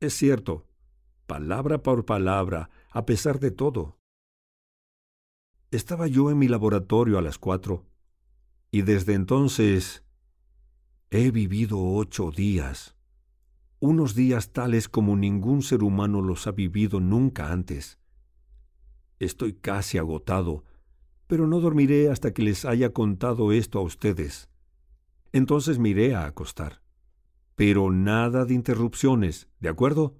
Es 0.00 0.12
cierto, 0.12 0.66
palabra 1.26 1.82
por 1.82 2.04
palabra, 2.04 2.68
a 2.90 3.06
pesar 3.06 3.40
de 3.40 3.50
todo. 3.50 3.96
Estaba 5.70 6.08
yo 6.08 6.30
en 6.30 6.36
mi 6.36 6.46
laboratorio 6.46 7.16
a 7.16 7.22
las 7.22 7.38
cuatro, 7.38 7.86
y 8.70 8.82
desde 8.82 9.14
entonces 9.14 10.04
he 11.08 11.30
vivido 11.30 11.80
ocho 11.80 12.30
días, 12.30 12.98
unos 13.82 14.14
días 14.14 14.52
tales 14.52 14.88
como 14.88 15.16
ningún 15.16 15.60
ser 15.60 15.82
humano 15.82 16.22
los 16.22 16.46
ha 16.46 16.52
vivido 16.52 17.00
nunca 17.00 17.50
antes. 17.50 17.98
Estoy 19.18 19.54
casi 19.54 19.98
agotado, 19.98 20.64
pero 21.26 21.48
no 21.48 21.58
dormiré 21.58 22.08
hasta 22.08 22.32
que 22.32 22.42
les 22.42 22.64
haya 22.64 22.92
contado 22.92 23.50
esto 23.50 23.80
a 23.80 23.82
ustedes. 23.82 24.48
Entonces 25.32 25.80
me 25.80 25.88
iré 25.88 26.14
a 26.14 26.26
acostar. 26.26 26.80
Pero 27.56 27.90
nada 27.90 28.44
de 28.44 28.54
interrupciones, 28.54 29.48
¿de 29.58 29.70
acuerdo? 29.70 30.14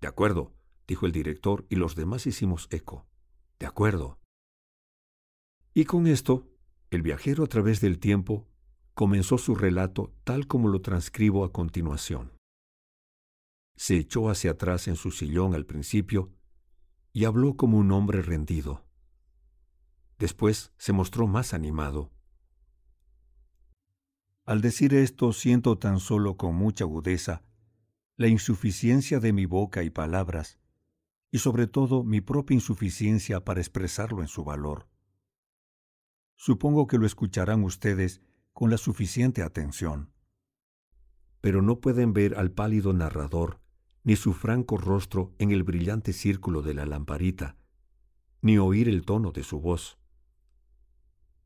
De 0.00 0.08
acuerdo, 0.08 0.54
dijo 0.88 1.04
el 1.04 1.12
director 1.12 1.66
y 1.68 1.76
los 1.76 1.94
demás 1.94 2.26
hicimos 2.26 2.68
eco. 2.70 3.06
De 3.58 3.66
acuerdo. 3.66 4.18
Y 5.74 5.84
con 5.84 6.06
esto, 6.06 6.48
el 6.90 7.02
viajero 7.02 7.44
a 7.44 7.48
través 7.48 7.82
del 7.82 7.98
tiempo 7.98 8.48
comenzó 8.94 9.36
su 9.36 9.54
relato 9.54 10.14
tal 10.24 10.46
como 10.46 10.68
lo 10.68 10.80
transcribo 10.80 11.44
a 11.44 11.52
continuación. 11.52 12.32
Se 13.76 13.96
echó 13.96 14.30
hacia 14.30 14.52
atrás 14.52 14.88
en 14.88 14.96
su 14.96 15.10
sillón 15.10 15.54
al 15.54 15.66
principio 15.66 16.32
y 17.12 17.24
habló 17.24 17.56
como 17.56 17.78
un 17.78 17.92
hombre 17.92 18.22
rendido. 18.22 18.84
Después 20.18 20.72
se 20.76 20.92
mostró 20.92 21.26
más 21.26 21.52
animado 21.52 22.12
al 24.44 24.60
decir 24.60 24.92
esto 24.94 25.32
siento 25.32 25.78
tan 25.78 26.00
solo 26.00 26.36
con 26.36 26.54
mucha 26.56 26.84
agudeza 26.84 27.44
la 28.16 28.26
insuficiencia 28.26 29.20
de 29.20 29.32
mi 29.32 29.46
boca 29.46 29.82
y 29.82 29.90
palabras, 29.90 30.58
y 31.30 31.38
sobre 31.38 31.66
todo 31.66 32.04
mi 32.04 32.20
propia 32.20 32.54
insuficiencia 32.54 33.44
para 33.44 33.60
expresarlo 33.60 34.20
en 34.20 34.28
su 34.28 34.44
valor. 34.44 34.88
Supongo 36.36 36.86
que 36.86 36.98
lo 36.98 37.06
escucharán 37.06 37.64
ustedes 37.64 38.20
con 38.52 38.70
la 38.70 38.76
suficiente 38.76 39.42
atención. 39.42 40.12
Pero 41.40 41.62
no 41.62 41.80
pueden 41.80 42.12
ver 42.12 42.34
al 42.36 42.50
pálido 42.50 42.92
narrador, 42.92 43.61
ni 44.04 44.16
su 44.16 44.32
franco 44.32 44.76
rostro 44.76 45.34
en 45.38 45.52
el 45.52 45.62
brillante 45.62 46.12
círculo 46.12 46.62
de 46.62 46.74
la 46.74 46.86
lamparita, 46.86 47.56
ni 48.40 48.58
oír 48.58 48.88
el 48.88 49.04
tono 49.04 49.30
de 49.30 49.44
su 49.44 49.60
voz. 49.60 49.98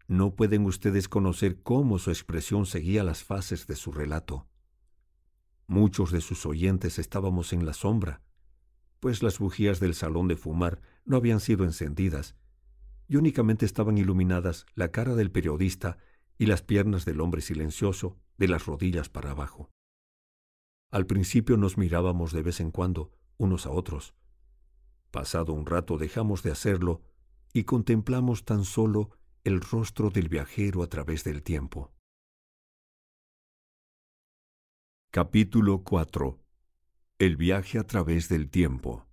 No 0.09 0.35
pueden 0.35 0.65
ustedes 0.65 1.09
conocer 1.09 1.63
cómo 1.63 1.99
su 1.99 2.11
expresión 2.11 2.65
seguía 2.65 3.05
las 3.05 3.25
fases 3.25 3.67
de 3.67 3.77
su 3.77 3.93
relato. 3.93 4.47
Muchos 5.67 6.13
de 6.13 6.21
sus 6.21 6.47
oyentes 6.47 6.99
estábamos 6.99 7.53
en 7.53 7.67
la 7.67 7.73
sombra, 7.73 8.23
pues 9.01 9.23
las 9.23 9.39
bujías 9.39 9.81
del 9.81 9.95
salón 9.95 10.29
de 10.29 10.37
fumar 10.37 10.81
no 11.05 11.17
habían 11.17 11.41
sido 11.41 11.65
encendidas, 11.65 12.37
y 13.09 13.17
únicamente 13.17 13.67
estaban 13.67 13.99
iluminadas 13.99 14.67
la 14.75 14.91
cara 14.91 15.15
del 15.15 15.31
periodista 15.31 15.99
y 16.39 16.47
las 16.47 16.63
piernas 16.63 17.05
del 17.05 17.21
hombre 17.21 17.41
silencioso 17.41 18.17
de 18.39 18.49
las 18.49 18.67
rodillas 18.67 19.09
para 19.09 19.33
abajo. 19.33 19.71
Al 20.91 21.07
principio 21.07 21.57
nos 21.57 21.79
mirábamos 21.79 22.33
de 22.33 22.43
vez 22.43 22.61
en 22.61 22.71
cuando 22.71 23.11
unos 23.39 23.67
a 23.67 23.71
otros. 23.71 24.15
Pasado 25.11 25.53
un 25.53 25.67
rato 25.67 25.99
dejamos 25.99 26.43
de 26.43 26.53
hacerlo 26.53 27.03
y 27.53 27.65
contemplamos 27.65 28.45
tan 28.45 28.65
solo 28.65 29.11
el 29.45 29.61
rostro 29.61 30.11
del 30.11 30.29
viajero 30.29 30.83
a 30.83 30.89
través 30.89 31.25
del 31.25 31.43
tiempo. 31.43 31.93
Capítulo 35.11 35.83
4 35.83 36.39
El 37.19 37.37
viaje 37.37 37.79
a 37.79 37.85
través 37.85 38.29
del 38.29 38.51
tiempo 38.51 39.07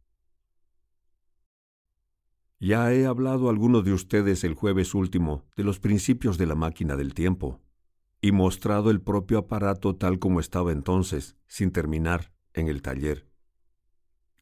Ya 2.59 2.91
he 2.93 3.05
hablado 3.05 3.47
a 3.47 3.51
alguno 3.51 3.82
de 3.82 3.93
ustedes 3.93 4.43
el 4.43 4.53
jueves 4.53 4.93
último 4.93 5.45
de 5.55 5.63
los 5.63 5.80
principios 5.80 6.38
de 6.38 6.45
la 6.45 6.55
máquina 6.55 6.97
del 6.97 7.13
tiempo, 7.13 7.61
y 8.24 8.32
mostrado 8.32 8.89
el 8.89 9.01
propio 9.01 9.38
aparato 9.38 9.97
tal 9.97 10.17
como 10.17 10.39
estaba 10.39 10.71
entonces, 10.71 11.36
sin 11.45 11.71
terminar, 11.71 12.32
en 12.53 12.69
el 12.69 12.82
taller. 12.82 13.28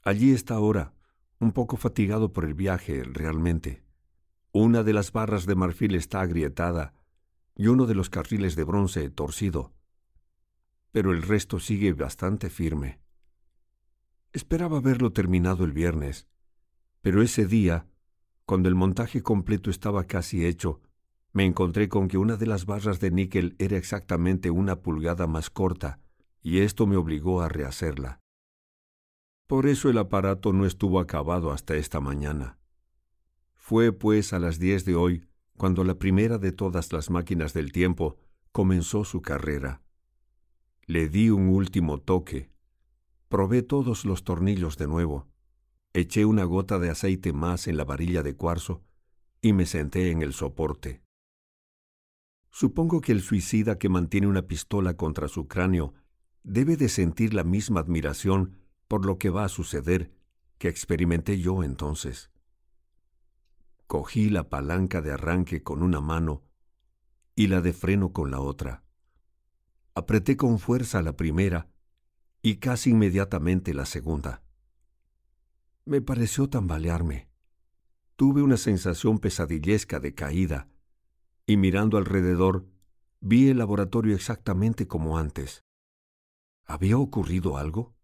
Allí 0.03 0.33
está 0.33 0.53
ahora, 0.53 0.93
un 1.39 1.51
poco 1.51 1.77
fatigado 1.77 2.31
por 2.31 2.45
el 2.45 2.53
viaje 2.53 3.03
realmente. 3.03 3.83
Una 4.51 4.83
de 4.83 4.93
las 4.93 5.11
barras 5.11 5.47
de 5.47 5.55
marfil 5.55 5.95
está 5.95 6.21
agrietada 6.21 6.93
y 7.55 7.69
uno 7.69 7.87
de 7.87 7.95
los 7.95 8.11
carriles 8.11 8.55
de 8.55 8.65
bronce 8.65 9.09
torcido, 9.09 9.73
pero 10.91 11.11
el 11.11 11.23
resto 11.23 11.59
sigue 11.59 11.91
bastante 11.93 12.51
firme. 12.51 12.99
Esperaba 14.31 14.79
verlo 14.79 15.11
terminado 15.11 15.65
el 15.65 15.73
viernes, 15.73 16.27
pero 17.01 17.23
ese 17.23 17.47
día, 17.47 17.87
cuando 18.45 18.69
el 18.69 18.75
montaje 18.75 19.23
completo 19.23 19.71
estaba 19.71 20.03
casi 20.03 20.45
hecho, 20.45 20.81
me 21.33 21.45
encontré 21.45 21.87
con 21.87 22.07
que 22.07 22.17
una 22.17 22.35
de 22.35 22.45
las 22.45 22.65
barras 22.65 22.99
de 22.99 23.11
níquel 23.11 23.55
era 23.57 23.77
exactamente 23.77 24.51
una 24.51 24.81
pulgada 24.81 25.27
más 25.27 25.49
corta, 25.49 25.99
y 26.41 26.59
esto 26.59 26.87
me 26.87 26.97
obligó 26.97 27.41
a 27.41 27.49
rehacerla. 27.49 28.19
Por 29.47 29.67
eso 29.67 29.89
el 29.89 29.97
aparato 29.97 30.53
no 30.53 30.65
estuvo 30.65 30.99
acabado 30.99 31.51
hasta 31.51 31.75
esta 31.75 31.99
mañana. 31.99 32.57
Fue 33.55 33.91
pues 33.91 34.33
a 34.33 34.39
las 34.39 34.59
diez 34.59 34.85
de 34.85 34.95
hoy 34.95 35.27
cuando 35.57 35.83
la 35.83 35.95
primera 35.95 36.37
de 36.37 36.51
todas 36.51 36.91
las 36.91 37.09
máquinas 37.09 37.53
del 37.53 37.71
tiempo 37.71 38.17
comenzó 38.51 39.03
su 39.03 39.21
carrera. 39.21 39.81
Le 40.85 41.07
di 41.07 41.29
un 41.29 41.49
último 41.49 41.99
toque. 41.99 42.49
Probé 43.29 43.61
todos 43.61 44.03
los 44.03 44.23
tornillos 44.23 44.77
de 44.77 44.87
nuevo. 44.87 45.27
Eché 45.93 46.25
una 46.25 46.45
gota 46.45 46.79
de 46.79 46.89
aceite 46.89 47.31
más 47.31 47.67
en 47.67 47.77
la 47.77 47.83
varilla 47.83 48.23
de 48.23 48.35
cuarzo 48.35 48.81
y 49.41 49.53
me 49.53 49.65
senté 49.65 50.11
en 50.11 50.21
el 50.21 50.33
soporte. 50.33 51.01
Supongo 52.51 52.99
que 53.01 53.13
el 53.13 53.21
suicida 53.21 53.79
que 53.79 53.89
mantiene 53.89 54.27
una 54.27 54.43
pistola 54.43 54.95
contra 54.95 55.27
su 55.27 55.47
cráneo 55.47 55.93
debe 56.43 56.75
de 56.75 56.89
sentir 56.89 57.33
la 57.33 57.43
misma 57.43 57.79
admiración 57.79 58.57
por 58.87 59.05
lo 59.05 59.17
que 59.17 59.29
va 59.29 59.45
a 59.45 59.49
suceder 59.49 60.11
que 60.57 60.67
experimenté 60.67 61.39
yo 61.39 61.63
entonces. 61.63 62.29
Cogí 63.87 64.29
la 64.29 64.49
palanca 64.49 65.01
de 65.01 65.11
arranque 65.11 65.63
con 65.63 65.81
una 65.81 66.01
mano 66.01 66.43
y 67.35 67.47
la 67.47 67.61
de 67.61 67.73
freno 67.73 68.11
con 68.11 68.31
la 68.31 68.39
otra. 68.39 68.83
Apreté 69.95 70.37
con 70.37 70.59
fuerza 70.59 71.01
la 71.01 71.15
primera 71.15 71.69
y 72.41 72.57
casi 72.57 72.91
inmediatamente 72.91 73.73
la 73.73 73.85
segunda. 73.85 74.43
Me 75.85 76.01
pareció 76.01 76.49
tambalearme. 76.49 77.29
Tuve 78.15 78.41
una 78.41 78.57
sensación 78.57 79.19
pesadillesca 79.19 79.99
de 79.99 80.13
caída, 80.13 80.69
y 81.45 81.57
mirando 81.57 81.97
alrededor, 81.97 82.65
vi 83.19 83.49
el 83.49 83.57
laboratorio 83.57 84.15
exactamente 84.15 84.87
como 84.87 85.17
antes. 85.17 85.63
¿Había 86.65 86.97
ocurrido 86.97 87.57
algo? 87.57 87.95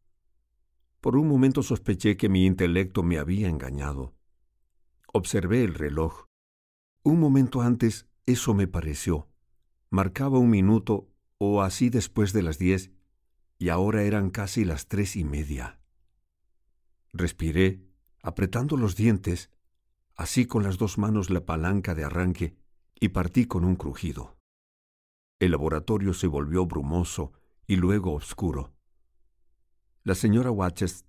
Por 1.02 1.16
un 1.16 1.28
momento 1.28 1.64
sospeché 1.64 2.18
que 2.18 2.30
mi 2.30 2.46
intelecto 2.46 3.04
me 3.04 3.18
había 3.18 3.48
engañado. 3.48 4.16
Observé 5.14 5.64
el 5.64 5.74
reloj. 5.74 6.26
Un 7.04 7.20
momento 7.20 7.62
antes 7.62 8.08
eso 8.26 8.54
me 8.54 8.68
pareció. 8.68 9.30
Marcaba 9.90 10.38
un 10.38 10.50
minuto 10.50 11.10
o 11.38 11.62
así 11.62 11.90
después 11.90 12.34
de 12.34 12.44
las 12.44 12.58
diez, 12.58 12.92
y 13.58 13.70
ahora 13.70 14.04
eran 14.04 14.30
casi 14.30 14.66
las 14.66 14.88
tres 14.88 15.16
y 15.16 15.24
media. 15.24 15.80
Respiré, 17.14 17.82
apretando 18.22 18.76
los 18.76 18.96
dientes, 18.96 19.50
así 20.16 20.46
con 20.46 20.64
las 20.64 20.78
dos 20.78 20.98
manos 20.98 21.30
la 21.30 21.46
palanca 21.46 21.96
de 21.96 22.04
arranque, 22.04 22.58
y 23.00 23.10
partí 23.10 23.46
con 23.46 23.64
un 23.64 23.76
crujido. 23.76 24.38
El 25.40 25.52
laboratorio 25.52 26.14
se 26.14 26.28
volvió 26.28 26.66
brumoso 26.66 27.32
y 27.68 27.76
luego 27.76 28.14
oscuro. 28.14 28.74
La 30.04 30.16
señora 30.16 30.52
Watches, 30.52 31.06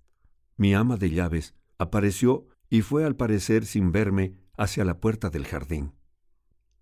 mi 0.57 0.73
ama 0.73 0.97
de 0.97 1.09
llaves, 1.09 1.55
apareció 1.77 2.47
y 2.69 2.81
fue 2.81 3.05
al 3.05 3.15
parecer 3.15 3.65
sin 3.65 3.91
verme 3.91 4.35
hacia 4.57 4.85
la 4.85 4.99
puerta 4.99 5.29
del 5.29 5.45
jardín. 5.45 5.93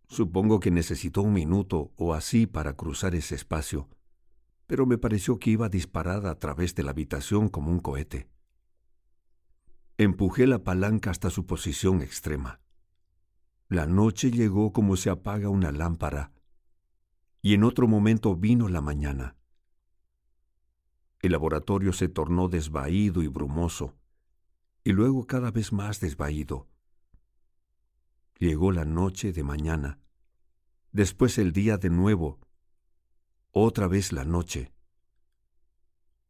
Supongo 0.10 0.60
que 0.60 0.72
necesitó 0.72 1.22
un 1.22 1.34
minuto 1.34 1.92
o 1.96 2.14
así 2.14 2.48
para 2.48 2.74
cruzar 2.74 3.14
ese 3.14 3.36
espacio, 3.36 3.90
pero 4.66 4.86
me 4.86 4.98
pareció 4.98 5.40
que 5.40 5.52
iba 5.52 5.70
disparada 5.70 6.32
a 6.32 6.40
través 6.40 6.76
de 6.76 6.84
la 6.84 6.92
habitación 6.92 7.50
como 7.50 7.72
un 7.72 7.80
cohete. 7.80 8.30
Empujé 9.98 10.48
la 10.48 10.64
palanca 10.64 11.12
hasta 11.12 11.30
su 11.30 11.46
posición 11.46 12.02
extrema. 12.02 12.60
La 13.70 13.86
noche 13.86 14.32
llegó 14.32 14.72
como 14.72 14.96
se 14.96 15.10
apaga 15.10 15.50
una 15.50 15.74
lámpara, 15.74 16.32
y 17.42 17.54
en 17.54 17.66
otro 17.66 17.86
momento 17.86 18.34
vino 18.36 18.70
la 18.70 18.80
mañana. 18.80 19.36
El 21.20 21.34
laboratorio 21.34 21.92
se 21.92 22.08
tornó 22.08 22.48
desvaído 22.48 23.24
y 23.24 23.28
brumoso, 23.28 23.94
y 24.86 24.94
luego 24.94 25.28
cada 25.28 25.52
vez 25.52 25.74
más 25.74 26.00
desvaído. 26.00 26.70
Llegó 28.40 28.72
la 28.72 28.86
noche 28.86 29.34
de 29.34 29.44
mañana, 29.44 30.00
después 30.94 31.38
el 31.38 31.52
día 31.52 31.78
de 31.78 31.90
nuevo, 31.90 32.40
otra 33.52 33.88
vez 33.88 34.14
la 34.14 34.24
noche. 34.24 34.72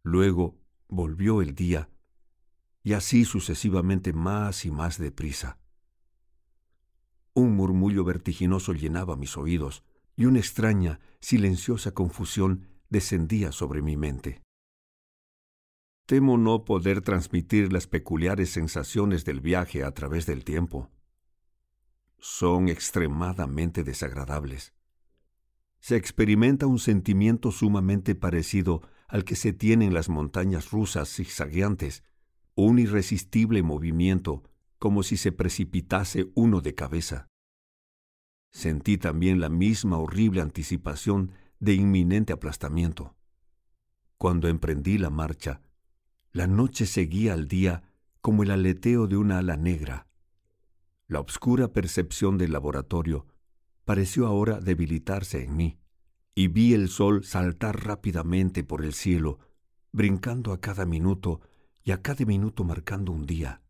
Luego 0.01 0.57
volvió 0.87 1.43
el 1.43 1.53
día, 1.53 1.91
y 2.81 2.93
así 2.93 3.25
sucesivamente 3.25 4.11
más 4.11 4.65
y 4.65 4.71
más 4.71 4.97
deprisa. 4.97 5.59
Un 7.37 7.55
murmullo 7.55 8.03
vertiginoso 8.03 8.73
llenaba 8.73 9.15
mis 9.15 9.37
oídos, 9.37 9.83
y 10.15 10.25
una 10.25 10.39
extraña, 10.39 10.99
silenciosa 11.19 11.91
confusión 11.91 12.65
descendía 12.89 13.51
sobre 13.51 13.83
mi 13.83 13.95
mente. 13.95 14.41
Temo 16.07 16.39
no 16.39 16.65
poder 16.65 17.01
transmitir 17.01 17.71
las 17.71 17.85
peculiares 17.85 18.49
sensaciones 18.49 19.23
del 19.23 19.39
viaje 19.39 19.83
a 19.83 19.91
través 19.91 20.25
del 20.25 20.43
tiempo. 20.43 20.89
Son 22.17 22.69
extremadamente 22.69 23.83
desagradables. 23.83 24.73
Se 25.79 25.95
experimenta 25.95 26.65
un 26.65 26.79
sentimiento 26.79 27.51
sumamente 27.51 28.15
parecido 28.15 28.81
al 29.07 29.25
que 29.25 29.35
se 29.35 29.53
tiene 29.53 29.85
en 29.85 29.93
las 29.93 30.09
montañas 30.09 30.71
rusas 30.71 31.07
zigzagueantes, 31.13 32.03
un 32.55 32.79
irresistible 32.79 33.61
movimiento 33.61 34.41
como 34.79 35.03
si 35.03 35.17
se 35.17 35.31
precipitase 35.31 36.31
uno 36.35 36.61
de 36.61 36.75
cabeza. 36.75 37.26
Sentí 38.51 38.97
también 38.97 39.39
la 39.39 39.49
misma 39.49 39.97
horrible 39.97 40.41
anticipación 40.41 41.31
de 41.59 41.73
inminente 41.73 42.33
aplastamiento. 42.33 43.15
Cuando 44.17 44.47
emprendí 44.47 44.97
la 44.97 45.09
marcha, 45.09 45.61
la 46.31 46.47
noche 46.47 46.85
seguía 46.85 47.33
al 47.33 47.47
día 47.47 47.83
como 48.21 48.43
el 48.43 48.51
aleteo 48.51 49.07
de 49.07 49.17
una 49.17 49.39
ala 49.39 49.57
negra. 49.57 50.07
La 51.07 51.19
obscura 51.19 51.71
percepción 51.71 52.37
del 52.37 52.51
laboratorio 52.51 53.25
pareció 53.85 54.27
ahora 54.27 54.59
debilitarse 54.59 55.43
en 55.43 55.55
mí, 55.55 55.79
y 56.35 56.49
vi 56.49 56.73
el 56.73 56.89
sol 56.89 57.23
saltar 57.23 57.85
rápidamente 57.85 58.63
por 58.63 58.83
el 58.83 58.93
cielo, 58.93 59.39
brincando 59.93 60.51
a 60.51 60.59
cada 60.59 60.85
minuto 60.85 61.41
y 61.83 61.91
a 61.91 62.01
cada 62.01 62.25
minuto 62.25 62.63
marcando 62.65 63.11
un 63.11 63.25
día. 63.25 63.61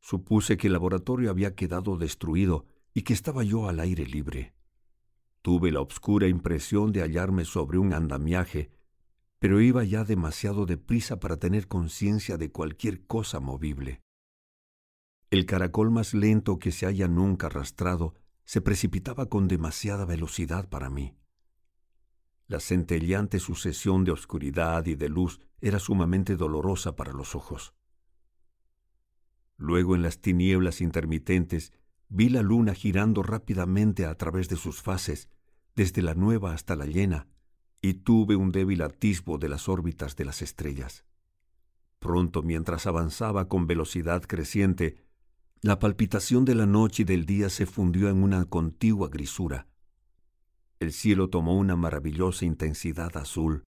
Supuse 0.00 0.58
que 0.58 0.66
el 0.66 0.74
laboratorio 0.74 1.30
había 1.30 1.54
quedado 1.54 1.96
destruido 1.96 2.66
y 2.94 3.02
que 3.02 3.12
estaba 3.12 3.42
yo 3.42 3.68
al 3.68 3.80
aire 3.80 4.06
libre. 4.06 4.54
Tuve 5.42 5.72
la 5.72 5.80
obscura 5.80 6.28
impresión 6.28 6.92
de 6.92 7.02
hallarme 7.02 7.44
sobre 7.44 7.78
un 7.78 7.92
andamiaje, 7.92 8.70
pero 9.40 9.60
iba 9.60 9.84
ya 9.84 10.04
demasiado 10.04 10.64
deprisa 10.64 11.20
para 11.20 11.36
tener 11.36 11.68
conciencia 11.68 12.38
de 12.38 12.50
cualquier 12.50 13.04
cosa 13.06 13.40
movible. 13.40 14.00
El 15.30 15.44
caracol 15.44 15.90
más 15.90 16.14
lento 16.14 16.58
que 16.58 16.70
se 16.70 16.86
haya 16.86 17.08
nunca 17.08 17.48
arrastrado 17.48 18.14
se 18.44 18.60
precipitaba 18.60 19.26
con 19.26 19.48
demasiada 19.48 20.04
velocidad 20.04 20.68
para 20.68 20.88
mí. 20.88 21.16
La 22.46 22.60
centelleante 22.60 23.40
sucesión 23.40 24.04
de 24.04 24.12
oscuridad 24.12 24.86
y 24.86 24.94
de 24.94 25.08
luz 25.08 25.40
era 25.60 25.78
sumamente 25.78 26.36
dolorosa 26.36 26.94
para 26.94 27.12
los 27.12 27.34
ojos. 27.34 27.74
Luego 29.56 29.94
en 29.94 30.02
las 30.02 30.20
tinieblas 30.20 30.80
intermitentes 30.80 31.72
vi 32.08 32.28
la 32.28 32.42
luna 32.42 32.74
girando 32.74 33.22
rápidamente 33.22 34.06
a 34.06 34.14
través 34.16 34.48
de 34.48 34.56
sus 34.56 34.80
fases, 34.82 35.28
desde 35.74 36.02
la 36.02 36.14
nueva 36.14 36.52
hasta 36.52 36.76
la 36.76 36.86
llena, 36.86 37.26
y 37.80 37.94
tuve 37.94 38.36
un 38.36 38.52
débil 38.52 38.82
atisbo 38.82 39.38
de 39.38 39.48
las 39.48 39.68
órbitas 39.68 40.16
de 40.16 40.24
las 40.24 40.42
estrellas. 40.42 41.04
Pronto, 41.98 42.42
mientras 42.42 42.86
avanzaba 42.86 43.48
con 43.48 43.66
velocidad 43.66 44.22
creciente, 44.22 44.96
la 45.62 45.78
palpitación 45.78 46.44
de 46.44 46.54
la 46.54 46.66
noche 46.66 47.02
y 47.02 47.06
del 47.06 47.24
día 47.24 47.48
se 47.48 47.66
fundió 47.66 48.10
en 48.10 48.22
una 48.22 48.44
contigua 48.44 49.08
grisura. 49.08 49.66
El 50.78 50.92
cielo 50.92 51.30
tomó 51.30 51.56
una 51.56 51.76
maravillosa 51.76 52.44
intensidad 52.44 53.16
azul, 53.16 53.64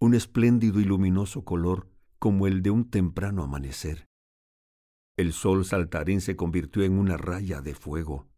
un 0.00 0.14
espléndido 0.14 0.80
y 0.80 0.84
luminoso 0.84 1.44
color 1.44 1.88
como 2.18 2.48
el 2.48 2.62
de 2.62 2.70
un 2.70 2.90
temprano 2.90 3.44
amanecer. 3.44 4.08
El 5.16 5.34
sol 5.34 5.66
saltarín 5.66 6.22
se 6.22 6.36
convirtió 6.36 6.84
en 6.84 6.98
una 6.98 7.18
raya 7.18 7.60
de 7.60 7.74
fuego, 7.74 8.28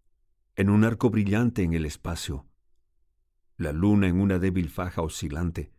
en 0.57 0.71
un 0.71 0.83
arco 0.83 1.09
brillante 1.09 1.63
en 1.63 1.73
el 1.73 1.87
espacio, 1.87 2.47
la 3.57 3.73
luna 3.73 4.09
en 4.09 4.21
una 4.21 4.41
débil 4.41 4.69
faja 4.69 5.03
oscilante, 5.03 5.71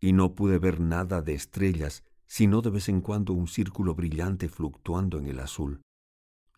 y 0.00 0.12
no 0.12 0.34
pude 0.34 0.58
ver 0.58 0.80
nada 0.80 1.22
de 1.22 1.32
estrellas, 1.32 2.04
sino 2.26 2.60
de 2.60 2.68
vez 2.68 2.90
en 2.90 3.00
cuando 3.00 3.32
un 3.32 3.48
círculo 3.48 3.94
brillante 3.94 4.50
fluctuando 4.50 5.18
en 5.18 5.28
el 5.28 5.40
azul. 5.40 5.80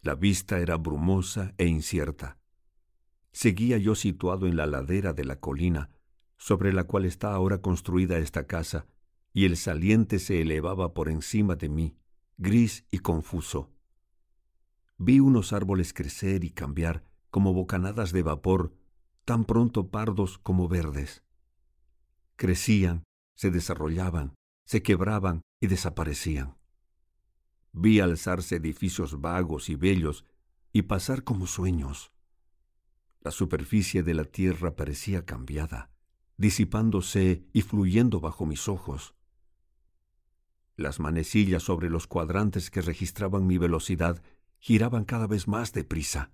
La 0.03 0.17
vista 0.17 0.59
era 0.59 0.77
brumosa 0.77 1.55
e 1.57 1.67
incierta. 1.67 2.39
Seguía 3.33 3.79
yo 3.79 3.95
situado 3.95 4.49
en 4.49 4.57
la 4.57 4.67
ladera 4.67 5.13
de 5.13 5.25
la 5.25 5.39
colina, 5.39 5.91
sobre 6.37 6.73
la 6.73 6.85
cual 6.85 7.05
está 7.05 7.33
ahora 7.33 7.59
construida 7.59 8.19
esta 8.19 8.49
casa, 8.49 8.87
y 9.33 9.45
el 9.45 9.57
saliente 9.57 10.19
se 10.19 10.41
elevaba 10.41 10.93
por 10.93 11.09
encima 11.09 11.55
de 11.55 11.69
mí, 11.69 11.97
gris 12.37 12.85
y 12.91 12.99
confuso. 12.99 13.76
Vi 14.99 15.21
unos 15.21 15.53
árboles 15.53 15.93
crecer 15.93 16.45
y 16.45 16.51
cambiar 16.51 17.05
como 17.31 17.53
bocanadas 17.53 18.13
de 18.13 18.23
vapor, 18.23 18.73
tan 19.25 19.45
pronto 19.45 19.91
pardos 19.91 20.39
como 20.39 20.69
verdes. 20.69 21.23
Crecían, 22.37 23.05
se 23.35 23.51
desarrollaban, 23.51 24.35
se 24.65 24.83
quebraban 24.83 25.43
y 25.61 25.67
desaparecían. 25.67 26.57
Vi 27.73 28.01
alzarse 28.01 28.57
edificios 28.57 29.21
vagos 29.21 29.69
y 29.69 29.75
bellos 29.75 30.25
y 30.73 30.83
pasar 30.83 31.25
como 31.25 31.47
sueños. 31.47 32.11
La 33.21 33.31
superficie 33.31 34.03
de 34.03 34.15
la 34.15 34.25
tierra 34.25 34.77
parecía 34.77 35.27
cambiada, 35.27 35.91
disipándose 36.39 37.45
y 37.53 37.63
fluyendo 37.63 38.21
bajo 38.21 38.47
mis 38.47 38.69
ojos. 38.69 39.15
Las 40.77 41.01
manecillas 41.01 41.63
sobre 41.63 41.91
los 41.91 42.07
cuadrantes 42.07 42.71
que 42.71 42.83
registraban 42.83 43.47
mi 43.47 43.59
velocidad 43.59 44.23
giraban 44.59 45.05
cada 45.05 45.27
vez 45.27 45.49
más 45.49 45.73
deprisa. 45.73 46.33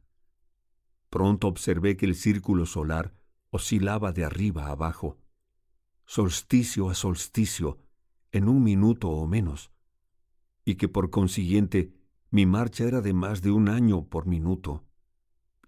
Pronto 1.11 1.49
observé 1.49 1.97
que 1.97 2.07
el 2.07 2.15
círculo 2.15 2.67
solar 2.67 3.15
oscilaba 3.51 4.13
de 4.13 4.25
arriba 4.25 4.67
a 4.67 4.71
abajo, 4.71 5.19
solsticio 6.07 6.89
a 6.89 6.95
solsticio, 6.95 7.79
en 8.31 8.49
un 8.49 8.63
minuto 8.63 9.11
o 9.11 9.27
menos, 9.27 9.71
y 10.65 10.77
que 10.77 10.89
por 10.89 11.11
consiguiente 11.11 11.93
mi 12.31 12.47
marcha 12.47 12.85
era 12.85 13.03
de 13.03 13.13
más 13.13 13.43
de 13.43 13.51
un 13.51 13.69
año 13.69 14.07
por 14.09 14.27
minuto, 14.27 14.87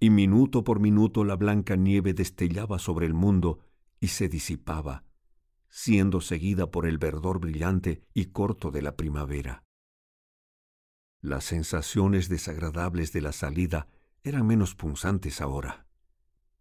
y 0.00 0.10
minuto 0.10 0.64
por 0.64 0.80
minuto 0.80 1.24
la 1.24 1.36
blanca 1.36 1.76
nieve 1.76 2.14
destellaba 2.14 2.78
sobre 2.78 3.06
el 3.06 3.14
mundo 3.14 3.58
y 4.00 4.08
se 4.08 4.28
disipaba, 4.28 5.04
siendo 5.68 6.20
seguida 6.20 6.70
por 6.70 6.86
el 6.86 6.98
verdor 6.98 7.40
brillante 7.40 8.02
y 8.14 8.26
corto 8.26 8.70
de 8.70 8.82
la 8.82 8.96
primavera. 8.96 9.63
Las 11.24 11.44
sensaciones 11.44 12.28
desagradables 12.28 13.14
de 13.14 13.22
la 13.22 13.32
salida 13.32 13.88
eran 14.24 14.46
menos 14.46 14.74
punzantes 14.74 15.40
ahora. 15.40 15.86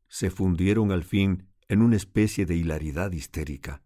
Se 0.08 0.30
fundieron 0.30 0.94
al 0.94 1.04
fin 1.04 1.50
en 1.68 1.82
una 1.82 1.98
especie 1.98 2.46
de 2.46 2.56
hilaridad 2.56 3.12
histérica. 3.12 3.84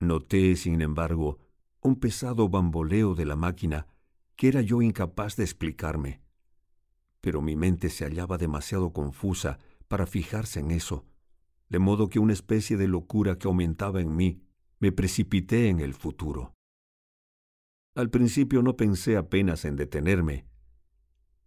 Noté, 0.00 0.56
sin 0.56 0.82
embargo, 0.82 1.38
un 1.80 1.96
pesado 1.98 2.50
bamboleo 2.50 3.14
de 3.14 3.24
la 3.24 3.34
máquina 3.34 3.86
que 4.36 4.48
era 4.48 4.60
yo 4.60 4.82
incapaz 4.82 5.36
de 5.36 5.44
explicarme. 5.44 6.20
Pero 7.22 7.40
mi 7.40 7.56
mente 7.56 7.88
se 7.88 8.04
hallaba 8.04 8.36
demasiado 8.36 8.92
confusa 8.92 9.58
para 9.88 10.04
fijarse 10.04 10.60
en 10.60 10.70
eso, 10.70 11.06
de 11.70 11.78
modo 11.78 12.10
que 12.10 12.18
una 12.18 12.34
especie 12.34 12.76
de 12.76 12.88
locura 12.88 13.38
que 13.38 13.48
aumentaba 13.48 14.02
en 14.02 14.14
mí 14.14 14.42
me 14.80 14.92
precipité 14.92 15.70
en 15.70 15.80
el 15.80 15.94
futuro. 15.94 16.53
Al 17.94 18.10
principio 18.10 18.62
no 18.62 18.76
pensé 18.76 19.16
apenas 19.16 19.64
en 19.64 19.76
detenerme, 19.76 20.46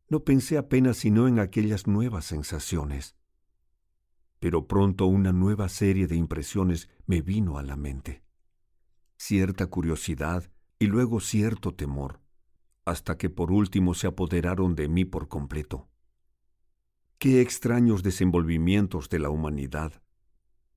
no 0.10 0.24
pensé 0.24 0.58
apenas 0.58 0.98
sino 0.98 1.28
en 1.28 1.40
aquellas 1.40 1.88
nuevas 1.88 2.26
sensaciones. 2.26 3.18
Pero 4.40 4.68
pronto 4.68 5.06
una 5.08 5.34
nueva 5.34 5.68
serie 5.68 6.08
de 6.08 6.16
impresiones 6.16 6.90
me 7.06 7.22
vino 7.22 7.58
a 7.58 7.64
la 7.64 7.76
mente. 7.76 8.24
Cierta 9.18 9.68
curiosidad 9.68 10.50
y 10.80 10.86
luego 10.86 11.20
cierto 11.20 11.74
temor, 11.74 12.22
hasta 12.86 13.18
que 13.18 13.30
por 13.30 13.52
último 13.52 13.94
se 13.94 14.08
apoderaron 14.08 14.76
de 14.76 14.88
mí 14.88 15.04
por 15.04 15.28
completo. 15.28 15.90
Qué 17.18 17.42
extraños 17.42 18.04
desenvolvimientos 18.04 19.10
de 19.10 19.20
la 19.20 19.30
humanidad, 19.30 20.02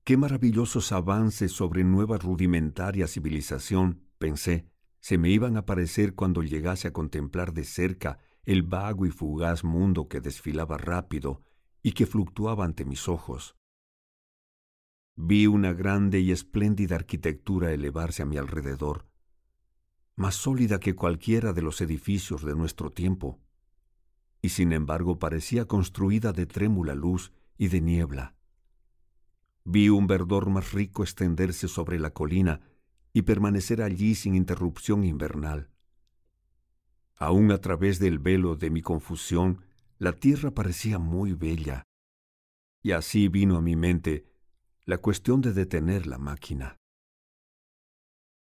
qué 0.03 0.17
maravillosos 0.17 0.91
avances 0.91 1.51
sobre 1.51 1.83
nueva 1.83 2.17
rudimentaria 2.17 3.07
civilización, 3.07 4.01
pensé, 4.17 4.70
se 5.01 5.17
me 5.17 5.29
iban 5.29 5.57
a 5.57 5.65
parecer 5.65 6.13
cuando 6.13 6.43
llegase 6.43 6.87
a 6.87 6.93
contemplar 6.93 7.53
de 7.53 7.63
cerca 7.63 8.19
el 8.45 8.61
vago 8.61 9.05
y 9.05 9.11
fugaz 9.11 9.63
mundo 9.63 10.07
que 10.07 10.21
desfilaba 10.21 10.77
rápido 10.77 11.41
y 11.81 11.93
que 11.93 12.05
fluctuaba 12.05 12.65
ante 12.65 12.85
mis 12.85 13.09
ojos. 13.09 13.55
Vi 15.15 15.47
una 15.47 15.73
grande 15.73 16.19
y 16.19 16.31
espléndida 16.31 16.95
arquitectura 16.95 17.71
elevarse 17.73 18.21
a 18.21 18.25
mi 18.25 18.37
alrededor, 18.37 19.07
más 20.15 20.35
sólida 20.35 20.79
que 20.79 20.95
cualquiera 20.95 21.51
de 21.51 21.63
los 21.63 21.81
edificios 21.81 22.43
de 22.43 22.55
nuestro 22.55 22.91
tiempo, 22.91 23.39
y 24.41 24.49
sin 24.49 24.71
embargo 24.71 25.17
parecía 25.17 25.65
construida 25.65 26.31
de 26.31 26.45
trémula 26.45 26.93
luz 26.93 27.33
y 27.57 27.67
de 27.69 27.81
niebla. 27.81 28.35
Vi 29.63 29.89
un 29.89 30.07
verdor 30.07 30.49
más 30.49 30.73
rico 30.73 31.03
extenderse 31.03 31.67
sobre 31.67 31.99
la 31.99 32.11
colina 32.11 32.61
y 33.13 33.23
permanecer 33.23 33.81
allí 33.81 34.15
sin 34.15 34.35
interrupción 34.35 35.03
invernal. 35.03 35.69
Aún 37.15 37.51
a 37.51 37.59
través 37.59 37.99
del 37.99 38.19
velo 38.19 38.55
de 38.55 38.69
mi 38.69 38.81
confusión, 38.81 39.63
la 39.97 40.13
tierra 40.13 40.51
parecía 40.51 40.97
muy 40.97 41.33
bella. 41.33 41.83
Y 42.81 42.93
así 42.93 43.27
vino 43.27 43.57
a 43.57 43.61
mi 43.61 43.75
mente 43.75 44.25
la 44.85 44.97
cuestión 44.97 45.41
de 45.41 45.53
detener 45.53 46.07
la 46.07 46.17
máquina. 46.17 46.77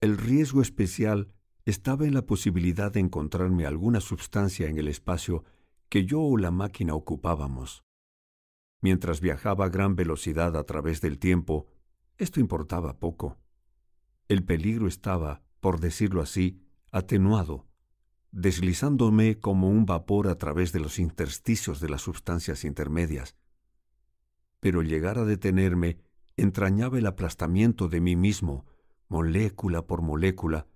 El 0.02 0.18
riesgo 0.18 0.62
especial 0.62 1.32
estaba 1.66 2.06
en 2.06 2.14
la 2.14 2.26
posibilidad 2.26 2.92
de 2.92 3.00
encontrarme 3.00 3.66
alguna 3.66 4.02
sustancia 4.02 4.68
en 4.68 4.78
el 4.78 4.88
espacio 4.88 5.44
que 5.90 6.06
yo 6.06 6.22
o 6.22 6.38
la 6.38 6.52
máquina 6.52 6.94
ocupábamos. 6.94 7.84
Mientras 8.82 9.22
viajaba 9.22 9.66
a 9.66 9.70
gran 9.70 9.96
velocidad 9.96 10.56
a 10.56 10.64
través 10.66 11.02
del 11.02 11.18
tiempo, 11.18 11.68
esto 12.18 12.40
importaba 12.40 13.00
poco. 13.00 13.38
El 14.28 14.44
peligro 14.44 14.88
estaba, 14.88 15.42
por 15.62 15.80
decirlo 15.80 16.22
así, 16.22 16.62
atenuado, 16.92 17.66
deslizándome 18.32 19.40
como 19.40 19.70
un 19.70 19.86
vapor 19.86 20.28
a 20.28 20.38
través 20.38 20.74
de 20.74 20.80
los 20.80 21.00
intersticios 21.00 21.80
de 21.80 21.90
las 21.90 22.02
sustancias 22.02 22.66
intermedias. 22.66 23.38
Pero 24.60 24.82
llegar 24.82 25.18
a 25.18 25.26
detenerme 25.26 26.00
entrañaba 26.36 26.98
el 26.98 27.08
aplastamiento 27.08 27.88
de 27.88 28.02
mí 28.02 28.16
mismo, 28.16 28.66
molécula 29.08 29.88
por 29.88 30.02
molécula, 30.02 30.68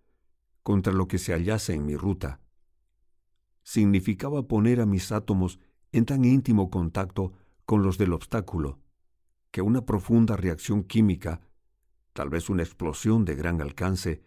contra 0.64 0.93
lo 0.93 1.08
que 1.08 1.18
se 1.18 1.34
hallase 1.34 1.74
en 1.74 1.86
mi 1.86 1.95
ruta. 1.95 2.39
Significaba 3.64 4.47
poner 4.47 4.80
a 4.80 4.86
mis 4.86 5.12
átomos 5.12 5.60
en 5.91 6.06
tan 6.06 6.24
íntimo 6.24 6.70
contacto 6.70 7.34
con 7.66 7.84
los 7.84 7.97
del 7.97 8.14
obstáculo, 8.14 8.80
que 9.52 9.62
una 9.62 9.86
profunda 9.86 10.38
reacción 10.38 10.84
química 10.84 11.41
tal 12.14 12.30
vez 12.30 12.49
una 12.49 12.64
explosión 12.64 13.26
de 13.26 13.36
gran 13.36 13.62
alcance, 13.62 14.22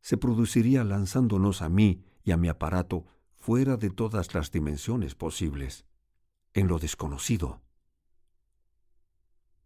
se 0.00 0.16
produciría 0.16 0.84
lanzándonos 0.84 1.62
a 1.62 1.68
mí 1.68 2.04
y 2.22 2.32
a 2.32 2.36
mi 2.36 2.48
aparato 2.48 3.06
fuera 3.36 3.76
de 3.76 3.90
todas 3.90 4.34
las 4.34 4.50
dimensiones 4.50 5.14
posibles, 5.14 5.86
en 6.54 6.68
lo 6.68 6.78
desconocido. 6.78 7.62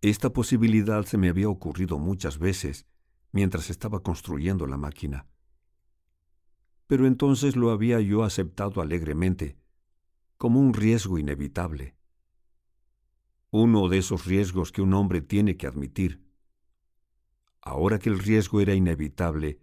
Esta 0.00 0.32
posibilidad 0.32 1.04
se 1.04 1.18
me 1.18 1.28
había 1.28 1.48
ocurrido 1.48 1.98
muchas 1.98 2.38
veces 2.38 2.86
mientras 3.32 3.70
estaba 3.70 4.02
construyendo 4.02 4.66
la 4.66 4.76
máquina. 4.76 5.26
Pero 6.86 7.06
entonces 7.06 7.56
lo 7.56 7.70
había 7.70 8.00
yo 8.00 8.22
aceptado 8.22 8.80
alegremente, 8.80 9.56
como 10.36 10.60
un 10.60 10.74
riesgo 10.74 11.18
inevitable. 11.18 11.96
Uno 13.50 13.88
de 13.88 13.98
esos 13.98 14.26
riesgos 14.26 14.72
que 14.72 14.82
un 14.82 14.94
hombre 14.94 15.20
tiene 15.20 15.56
que 15.56 15.66
admitir. 15.66 16.23
Ahora 17.64 17.98
que 17.98 18.10
el 18.10 18.18
riesgo 18.18 18.60
era 18.60 18.74
inevitable, 18.74 19.58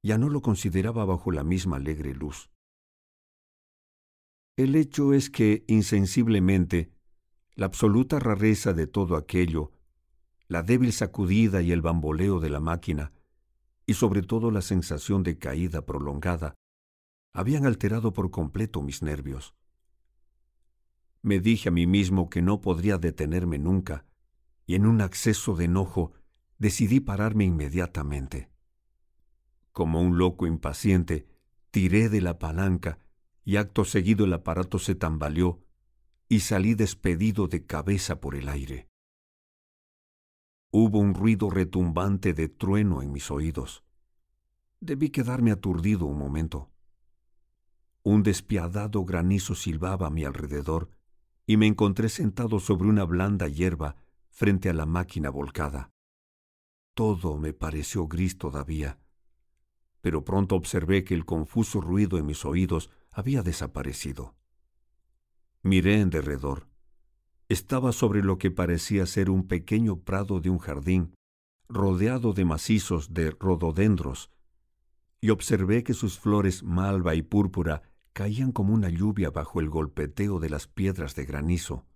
ya 0.00 0.16
no 0.16 0.28
lo 0.28 0.42
consideraba 0.42 1.04
bajo 1.04 1.32
la 1.32 1.42
misma 1.42 1.76
alegre 1.76 2.14
luz. 2.14 2.50
El 4.56 4.76
hecho 4.76 5.12
es 5.12 5.28
que, 5.28 5.64
insensiblemente, 5.66 6.92
la 7.54 7.66
absoluta 7.66 8.20
rareza 8.20 8.72
de 8.74 8.86
todo 8.86 9.16
aquello, 9.16 9.72
la 10.46 10.62
débil 10.62 10.92
sacudida 10.92 11.62
y 11.62 11.72
el 11.72 11.82
bamboleo 11.82 12.38
de 12.38 12.50
la 12.50 12.60
máquina, 12.60 13.12
y 13.86 13.94
sobre 13.94 14.22
todo 14.22 14.52
la 14.52 14.62
sensación 14.62 15.24
de 15.24 15.38
caída 15.38 15.84
prolongada, 15.84 16.54
habían 17.32 17.66
alterado 17.66 18.12
por 18.12 18.30
completo 18.30 18.82
mis 18.82 19.02
nervios. 19.02 19.54
Me 21.22 21.40
dije 21.40 21.70
a 21.70 21.72
mí 21.72 21.86
mismo 21.86 22.30
que 22.30 22.42
no 22.42 22.60
podría 22.60 22.98
detenerme 22.98 23.58
nunca, 23.58 24.04
y 24.66 24.76
en 24.76 24.86
un 24.86 25.00
acceso 25.00 25.56
de 25.56 25.64
enojo 25.64 26.12
decidí 26.62 27.00
pararme 27.00 27.44
inmediatamente. 27.44 28.48
Como 29.72 30.00
un 30.00 30.16
loco 30.16 30.46
impaciente, 30.46 31.26
tiré 31.72 32.08
de 32.08 32.20
la 32.20 32.38
palanca 32.38 33.00
y 33.44 33.56
acto 33.56 33.84
seguido 33.84 34.26
el 34.26 34.32
aparato 34.32 34.78
se 34.78 34.94
tambaleó 34.94 35.64
y 36.28 36.38
salí 36.38 36.76
despedido 36.76 37.48
de 37.48 37.66
cabeza 37.66 38.20
por 38.20 38.36
el 38.36 38.48
aire. 38.48 38.88
Hubo 40.70 41.00
un 41.00 41.14
ruido 41.14 41.50
retumbante 41.50 42.32
de 42.32 42.48
trueno 42.48 43.02
en 43.02 43.10
mis 43.10 43.32
oídos. 43.32 43.82
Debí 44.78 45.10
quedarme 45.10 45.50
aturdido 45.50 46.06
un 46.06 46.16
momento. 46.16 46.70
Un 48.04 48.22
despiadado 48.22 49.04
granizo 49.04 49.56
silbaba 49.56 50.06
a 50.06 50.10
mi 50.10 50.24
alrededor 50.24 50.90
y 51.44 51.56
me 51.56 51.66
encontré 51.66 52.08
sentado 52.08 52.60
sobre 52.60 52.88
una 52.88 53.02
blanda 53.02 53.48
hierba 53.48 53.96
frente 54.30 54.70
a 54.70 54.74
la 54.74 54.86
máquina 54.86 55.28
volcada. 55.28 55.91
Todo 56.94 57.38
me 57.38 57.54
pareció 57.54 58.06
gris 58.06 58.36
todavía, 58.36 58.98
pero 60.02 60.24
pronto 60.24 60.56
observé 60.56 61.04
que 61.04 61.14
el 61.14 61.24
confuso 61.24 61.80
ruido 61.80 62.18
en 62.18 62.26
mis 62.26 62.44
oídos 62.44 62.90
había 63.10 63.42
desaparecido. 63.42 64.34
Miré 65.62 66.00
en 66.00 66.10
derredor. 66.10 66.68
Estaba 67.48 67.92
sobre 67.92 68.22
lo 68.22 68.36
que 68.36 68.50
parecía 68.50 69.06
ser 69.06 69.30
un 69.30 69.46
pequeño 69.46 70.00
prado 70.00 70.40
de 70.40 70.50
un 70.50 70.58
jardín, 70.58 71.14
rodeado 71.68 72.34
de 72.34 72.44
macizos 72.44 73.14
de 73.14 73.30
rododendros, 73.30 74.30
y 75.20 75.30
observé 75.30 75.84
que 75.84 75.94
sus 75.94 76.18
flores 76.18 76.62
malva 76.62 77.14
y 77.14 77.22
púrpura 77.22 77.82
caían 78.12 78.52
como 78.52 78.74
una 78.74 78.90
lluvia 78.90 79.30
bajo 79.30 79.60
el 79.60 79.70
golpeteo 79.70 80.40
de 80.40 80.50
las 80.50 80.66
piedras 80.66 81.14
de 81.14 81.24
granizo. 81.24 81.86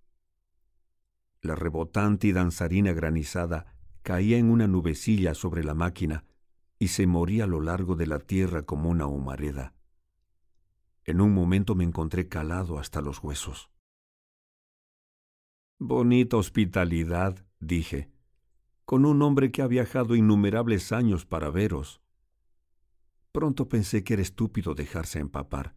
La 1.42 1.54
rebotante 1.54 2.28
y 2.28 2.32
danzarina 2.32 2.92
granizada 2.92 3.75
caía 4.06 4.38
en 4.38 4.52
una 4.52 4.68
nubecilla 4.68 5.34
sobre 5.34 5.64
la 5.64 5.74
máquina 5.74 6.24
y 6.78 6.88
se 6.88 7.08
moría 7.08 7.42
a 7.42 7.48
lo 7.48 7.60
largo 7.60 7.96
de 7.96 8.06
la 8.06 8.20
tierra 8.20 8.62
como 8.62 8.88
una 8.88 9.08
humareda. 9.08 9.74
En 11.02 11.20
un 11.20 11.34
momento 11.34 11.74
me 11.74 11.82
encontré 11.82 12.28
calado 12.28 12.78
hasta 12.78 13.00
los 13.00 13.20
huesos. 13.20 13.68
Bonita 15.80 16.36
hospitalidad, 16.36 17.44
dije, 17.58 18.08
con 18.84 19.06
un 19.06 19.22
hombre 19.22 19.50
que 19.50 19.62
ha 19.62 19.66
viajado 19.66 20.14
innumerables 20.14 20.92
años 20.92 21.26
para 21.26 21.50
veros. 21.50 22.00
Pronto 23.32 23.68
pensé 23.68 24.04
que 24.04 24.12
era 24.12 24.22
estúpido 24.22 24.76
dejarse 24.76 25.18
empapar. 25.18 25.74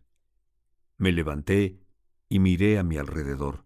Me 0.97 1.11
levanté 1.11 1.79
y 2.29 2.37
miré 2.37 2.77
a 2.77 2.83
mi 2.83 2.97
alrededor. 2.97 3.65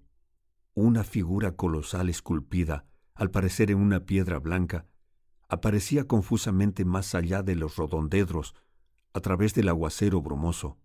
Una 0.74 1.04
figura 1.04 1.58
colosal 1.58 2.08
esculpida 2.08 2.88
al 3.16 3.32
parecer 3.32 3.72
en 3.72 3.78
una 3.78 4.06
piedra 4.06 4.40
blanca, 4.40 4.88
aparecía 5.50 6.08
confusamente 6.08 6.86
más 6.86 7.16
allá 7.16 7.44
de 7.44 7.56
los 7.56 7.76
rodondedros, 7.76 8.56
a 9.14 9.20
través 9.20 9.54
del 9.54 9.70
aguacero 9.70 10.22
brumoso. 10.22 10.80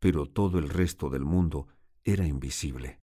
pero 0.00 0.24
todo 0.24 0.58
el 0.58 0.70
resto 0.70 1.10
del 1.10 1.26
mundo 1.26 1.68
era 2.04 2.26
invisible. 2.26 3.00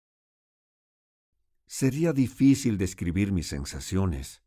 Sería 1.67 2.15
difícil 2.15 2.79
describir 2.79 3.33
mis 3.33 3.49
sensaciones. 3.49 4.43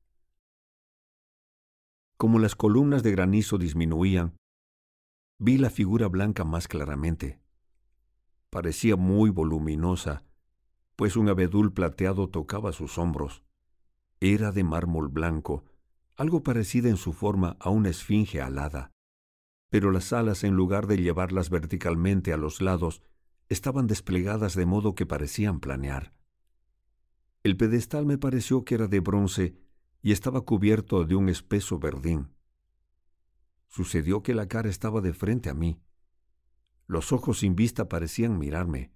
Como 2.18 2.40
las 2.40 2.56
columnas 2.56 3.04
de 3.04 3.12
granizo 3.12 3.60
disminuían, 3.60 4.36
vi 5.38 5.58
la 5.58 5.70
figura 5.70 6.08
blanca 6.08 6.44
más 6.44 6.68
claramente. 6.68 7.40
Parecía 8.50 8.96
muy 8.96 9.30
voluminosa, 9.30 10.24
pues 10.96 11.16
un 11.16 11.30
abedul 11.30 11.72
plateado 11.72 12.30
tocaba 12.30 12.74
sus 12.74 12.98
hombros. 12.98 13.44
Era 14.22 14.52
de 14.52 14.64
mármol 14.64 15.08
blanco, 15.08 15.64
algo 16.18 16.44
parecida 16.44 16.90
en 16.90 16.98
su 16.98 17.14
forma 17.14 17.56
a 17.60 17.70
una 17.70 17.90
esfinge 17.90 18.42
alada. 18.42 18.92
Pero 19.70 19.92
las 19.92 20.12
alas, 20.12 20.44
en 20.44 20.56
lugar 20.56 20.88
de 20.88 20.98
llevarlas 20.98 21.50
verticalmente 21.50 22.34
a 22.34 22.38
los 22.38 22.60
lados, 22.60 23.02
estaban 23.48 23.88
desplegadas 23.88 24.56
de 24.56 24.66
modo 24.66 24.94
que 24.94 25.06
parecían 25.06 25.62
planear. 25.62 26.14
El 27.44 27.56
pedestal 27.56 28.06
me 28.06 28.18
pareció 28.18 28.66
que 28.66 28.76
era 28.76 28.88
de 28.88 29.00
bronce 29.00 29.56
y 30.02 30.12
estaba 30.12 30.42
cubierto 30.42 31.06
de 31.06 31.16
un 31.16 31.30
espeso 31.30 31.80
verdín. 31.80 32.36
Sucedió 33.68 34.22
que 34.22 34.34
la 34.34 34.48
cara 34.48 34.70
estaba 34.70 35.00
de 35.00 35.14
frente 35.14 35.50
a 35.50 35.54
mí. 35.54 35.80
Los 36.88 37.14
ojos 37.14 37.40
sin 37.40 37.56
vista 37.56 37.88
parecían 37.88 38.38
mirarme. 38.38 38.92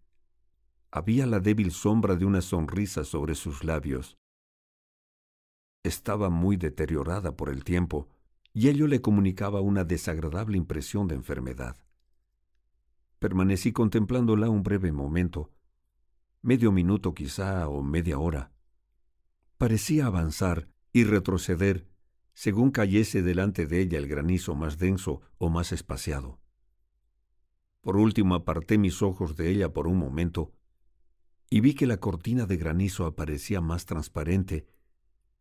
Había 0.91 1.25
la 1.27 1.39
débil 1.39 1.71
sombra 1.71 2.15
de 2.15 2.25
una 2.25 2.41
sonrisa 2.41 3.05
sobre 3.05 3.35
sus 3.35 3.63
labios. 3.63 4.17
Estaba 5.83 6.29
muy 6.29 6.55
deteriorada 6.55 7.35
por 7.35 7.49
el 7.49 7.65
tiempo, 7.65 8.07
y 8.53 8.69
ello 8.69 8.87
le 8.87 9.01
comunicaba 9.01 9.59
una 9.61 9.83
desagradable 9.83 10.57
impresión 10.57 11.07
de 11.07 11.15
enfermedad. 11.15 11.75
Permanecí 13.19 13.73
contemplándola 13.73 14.49
un 14.49 14.63
breve 14.63 14.91
momento, 14.91 15.51
medio 16.41 16.71
minuto 16.71 17.13
quizá 17.13 17.67
o 17.67 17.83
media 17.83 18.19
hora. 18.19 18.51
Parecía 19.57 20.05
avanzar 20.05 20.69
y 20.91 21.03
retroceder 21.03 21.87
según 22.33 22.71
cayese 22.71 23.21
delante 23.21 23.65
de 23.65 23.79
ella 23.81 23.97
el 23.97 24.07
granizo 24.07 24.55
más 24.55 24.77
denso 24.77 25.21
o 25.37 25.49
más 25.49 25.71
espaciado. 25.71 26.39
Por 27.81 27.97
último 27.97 28.35
aparté 28.35 28.77
mis 28.77 29.01
ojos 29.01 29.35
de 29.35 29.49
ella 29.49 29.73
por 29.73 29.87
un 29.87 29.97
momento 29.97 30.53
y 31.49 31.59
vi 31.59 31.75
que 31.75 31.85
la 31.85 31.97
cortina 31.97 32.45
de 32.45 32.57
granizo 32.57 33.05
aparecía 33.05 33.61
más 33.61 33.85
transparente 33.85 34.65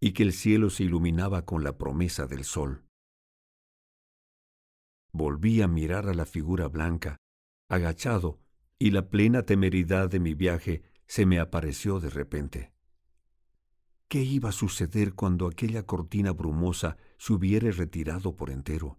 y 0.04 0.14
que 0.14 0.24
el 0.24 0.32
cielo 0.32 0.68
se 0.68 0.82
iluminaba 0.82 1.44
con 1.44 1.62
la 1.62 1.78
promesa 1.78 2.26
del 2.26 2.42
sol. 2.42 2.82
Volví 5.12 5.62
a 5.62 5.68
mirar 5.68 6.08
a 6.08 6.12
la 6.12 6.26
figura 6.26 6.66
blanca, 6.66 7.18
agachado, 7.68 8.40
y 8.80 8.90
la 8.90 9.10
plena 9.10 9.44
temeridad 9.44 10.10
de 10.10 10.18
mi 10.18 10.34
viaje 10.34 10.82
se 11.06 11.24
me 11.24 11.38
apareció 11.38 12.00
de 12.00 12.10
repente. 12.10 12.72
¿Qué 14.08 14.24
iba 14.24 14.48
a 14.48 14.52
suceder 14.52 15.14
cuando 15.14 15.46
aquella 15.46 15.86
cortina 15.86 16.32
brumosa 16.32 16.96
se 17.16 17.34
hubiera 17.34 17.70
retirado 17.70 18.34
por 18.34 18.50
entero? 18.50 18.98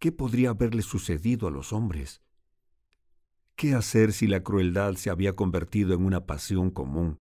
¿Qué 0.00 0.10
podría 0.10 0.50
haberle 0.50 0.82
sucedido 0.82 1.46
a 1.46 1.52
los 1.52 1.72
hombres? 1.72 2.20
¿Qué 3.54 3.74
hacer 3.74 4.12
si 4.12 4.26
la 4.26 4.42
crueldad 4.42 4.94
se 4.94 5.10
había 5.10 5.36
convertido 5.36 5.94
en 5.94 6.04
una 6.04 6.26
pasión 6.26 6.72
común? 6.72 7.20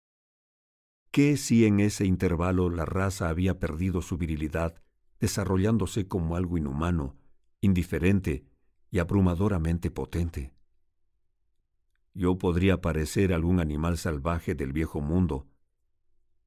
¿Qué 1.14 1.38
si 1.38 1.68
en 1.68 1.80
ese 1.80 2.08
intervalo 2.08 2.72
la 2.72 2.86
raza 2.86 3.30
había 3.30 3.60
perdido 3.60 4.02
su 4.02 4.18
virilidad, 4.18 4.82
desarrollándose 5.20 6.08
como 6.08 6.36
algo 6.36 6.58
inhumano, 6.58 7.16
indiferente 7.62 8.48
y 8.90 8.98
abrumadoramente 8.98 9.92
potente? 9.92 10.56
Yo 12.16 12.40
podría 12.40 12.82
parecer 12.82 13.32
algún 13.32 13.60
animal 13.60 14.00
salvaje 14.00 14.56
del 14.56 14.74
viejo 14.74 15.02
mundo, 15.02 15.46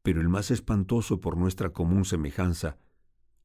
pero 0.02 0.20
el 0.20 0.28
más 0.28 0.50
espantoso 0.50 1.20
por 1.20 1.36
nuestra 1.36 1.70
común 1.70 2.04
semejanza, 2.04 2.76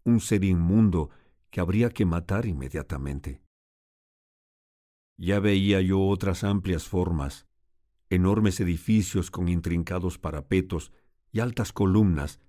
un 0.04 0.22
ser 0.22 0.44
inmundo 0.44 1.12
que 1.52 1.62
habría 1.62 1.92
que 1.92 2.04
matar 2.04 2.48
inmediatamente. 2.48 3.44
Ya 5.18 5.40
veía 5.40 5.82
yo 5.82 6.02
otras 6.02 6.44
amplias 6.44 6.88
formas, 6.88 7.46
enormes 8.10 8.60
edificios 8.60 9.30
con 9.30 9.50
intrincados 9.50 10.18
parapetos 10.18 10.92
y 11.32 11.40
altas 11.40 11.72
columnas, 11.72 12.40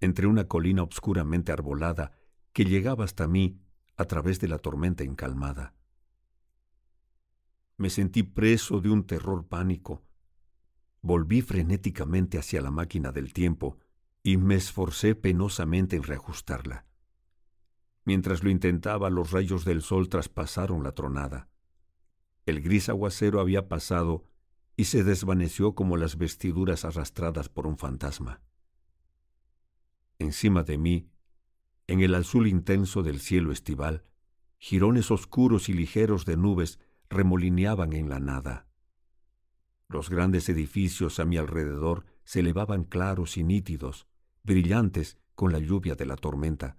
entre 0.00 0.26
una 0.26 0.44
colina 0.48 0.82
obscuramente 0.82 1.52
arbolada 1.52 2.12
que 2.52 2.64
llegaba 2.64 3.04
hasta 3.04 3.28
mí 3.28 3.60
a 3.96 4.04
través 4.04 4.40
de 4.40 4.48
la 4.48 4.58
tormenta 4.58 5.04
encalmada. 5.04 5.74
Me 7.76 7.90
sentí 7.90 8.22
preso 8.22 8.80
de 8.80 8.90
un 8.90 9.06
terror 9.06 9.46
pánico. 9.46 10.02
Volví 11.02 11.42
frenéticamente 11.42 12.38
hacia 12.38 12.62
la 12.62 12.70
máquina 12.70 13.12
del 13.12 13.32
tiempo 13.32 13.78
y 14.22 14.38
me 14.38 14.54
esforcé 14.54 15.14
penosamente 15.14 15.96
en 15.96 16.02
reajustarla. 16.02 16.86
Mientras 18.04 18.42
lo 18.42 18.50
intentaba, 18.50 19.10
los 19.10 19.30
rayos 19.30 19.64
del 19.64 19.82
sol 19.82 20.08
traspasaron 20.08 20.82
la 20.82 20.92
tronada. 20.92 21.48
El 22.46 22.60
gris 22.60 22.88
aguacero 22.88 23.40
había 23.40 23.68
pasado 23.68 24.24
y 24.76 24.84
se 24.84 25.04
desvaneció 25.04 25.74
como 25.74 25.96
las 25.96 26.18
vestiduras 26.18 26.84
arrastradas 26.84 27.48
por 27.48 27.66
un 27.66 27.78
fantasma. 27.78 28.42
Encima 30.18 30.62
de 30.62 30.78
mí, 30.78 31.10
en 31.86 32.00
el 32.00 32.14
azul 32.14 32.46
intenso 32.46 33.02
del 33.02 33.20
cielo 33.20 33.52
estival, 33.52 34.04
jirones 34.58 35.10
oscuros 35.10 35.68
y 35.68 35.72
ligeros 35.72 36.24
de 36.24 36.36
nubes 36.36 36.78
remolineaban 37.08 37.92
en 37.92 38.08
la 38.08 38.18
nada. 38.18 38.66
Los 39.88 40.10
grandes 40.10 40.48
edificios 40.48 41.20
a 41.20 41.24
mi 41.24 41.36
alrededor 41.36 42.04
se 42.24 42.40
elevaban 42.40 42.84
claros 42.84 43.36
y 43.36 43.44
nítidos, 43.44 44.08
brillantes 44.42 45.16
con 45.34 45.52
la 45.52 45.58
lluvia 45.58 45.94
de 45.94 46.06
la 46.06 46.16
tormenta, 46.16 46.76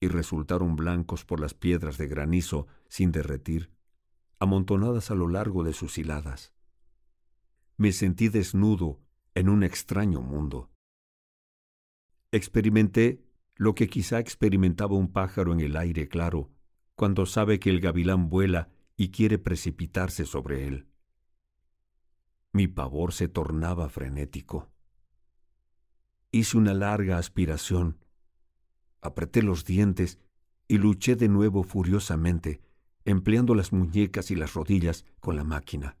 y 0.00 0.08
resultaron 0.08 0.74
blancos 0.76 1.24
por 1.24 1.40
las 1.40 1.54
piedras 1.54 1.98
de 1.98 2.08
granizo 2.08 2.66
sin 2.88 3.12
derretir, 3.12 3.70
amontonadas 4.38 5.10
a 5.10 5.14
lo 5.14 5.28
largo 5.28 5.62
de 5.62 5.72
sus 5.72 5.98
hiladas. 5.98 6.54
Me 7.76 7.92
sentí 7.92 8.28
desnudo 8.28 9.00
en 9.34 9.48
un 9.48 9.62
extraño 9.62 10.20
mundo. 10.20 10.70
Experimenté 12.30 13.24
lo 13.56 13.74
que 13.74 13.88
quizá 13.88 14.18
experimentaba 14.18 14.96
un 14.96 15.12
pájaro 15.12 15.52
en 15.52 15.60
el 15.60 15.76
aire 15.76 16.08
claro, 16.08 16.50
cuando 16.94 17.26
sabe 17.26 17.58
que 17.60 17.70
el 17.70 17.80
gavilán 17.80 18.28
vuela 18.28 18.70
y 18.96 19.10
quiere 19.10 19.38
precipitarse 19.38 20.24
sobre 20.24 20.66
él. 20.66 20.88
Mi 22.52 22.68
pavor 22.68 23.12
se 23.12 23.28
tornaba 23.28 23.88
frenético. 23.88 24.70
Hice 26.30 26.56
una 26.56 26.74
larga 26.74 27.18
aspiración, 27.18 27.98
apreté 29.00 29.42
los 29.42 29.64
dientes 29.64 30.18
y 30.68 30.78
luché 30.78 31.16
de 31.16 31.28
nuevo 31.28 31.62
furiosamente, 31.64 32.60
empleando 33.04 33.54
las 33.54 33.72
muñecas 33.72 34.30
y 34.30 34.36
las 34.36 34.54
rodillas 34.54 35.04
con 35.20 35.36
la 35.36 35.44
máquina. 35.44 35.98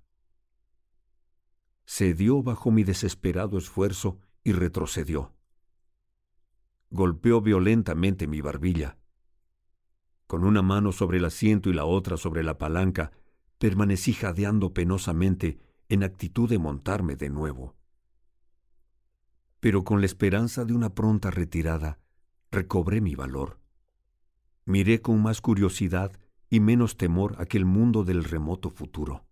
Cedió 1.84 2.42
bajo 2.42 2.70
mi 2.70 2.84
desesperado 2.84 3.58
esfuerzo 3.58 4.18
y 4.44 4.52
retrocedió. 4.52 5.32
Golpeó 6.90 7.40
violentamente 7.40 8.26
mi 8.26 8.40
barbilla 8.40 8.98
con 10.32 10.44
una 10.44 10.62
mano 10.62 10.92
sobre 10.92 11.18
el 11.18 11.26
asiento 11.26 11.68
y 11.68 11.74
la 11.74 11.84
otra 11.84 12.16
sobre 12.16 12.42
la 12.42 12.56
palanca, 12.56 13.12
permanecí 13.58 14.14
jadeando 14.14 14.72
penosamente 14.72 15.58
en 15.90 16.04
actitud 16.04 16.48
de 16.48 16.58
montarme 16.58 17.16
de 17.16 17.28
nuevo. 17.28 17.76
Pero 19.60 19.84
con 19.84 20.00
la 20.00 20.06
esperanza 20.06 20.64
de 20.64 20.72
una 20.72 20.94
pronta 20.94 21.30
retirada, 21.30 21.98
recobré 22.50 23.02
mi 23.02 23.14
valor. 23.14 23.58
Miré 24.64 25.02
con 25.02 25.20
más 25.20 25.42
curiosidad 25.42 26.18
y 26.48 26.60
menos 26.60 26.96
temor 26.96 27.36
aquel 27.38 27.66
mundo 27.66 28.02
del 28.02 28.24
remoto 28.24 28.70
futuro. 28.70 29.26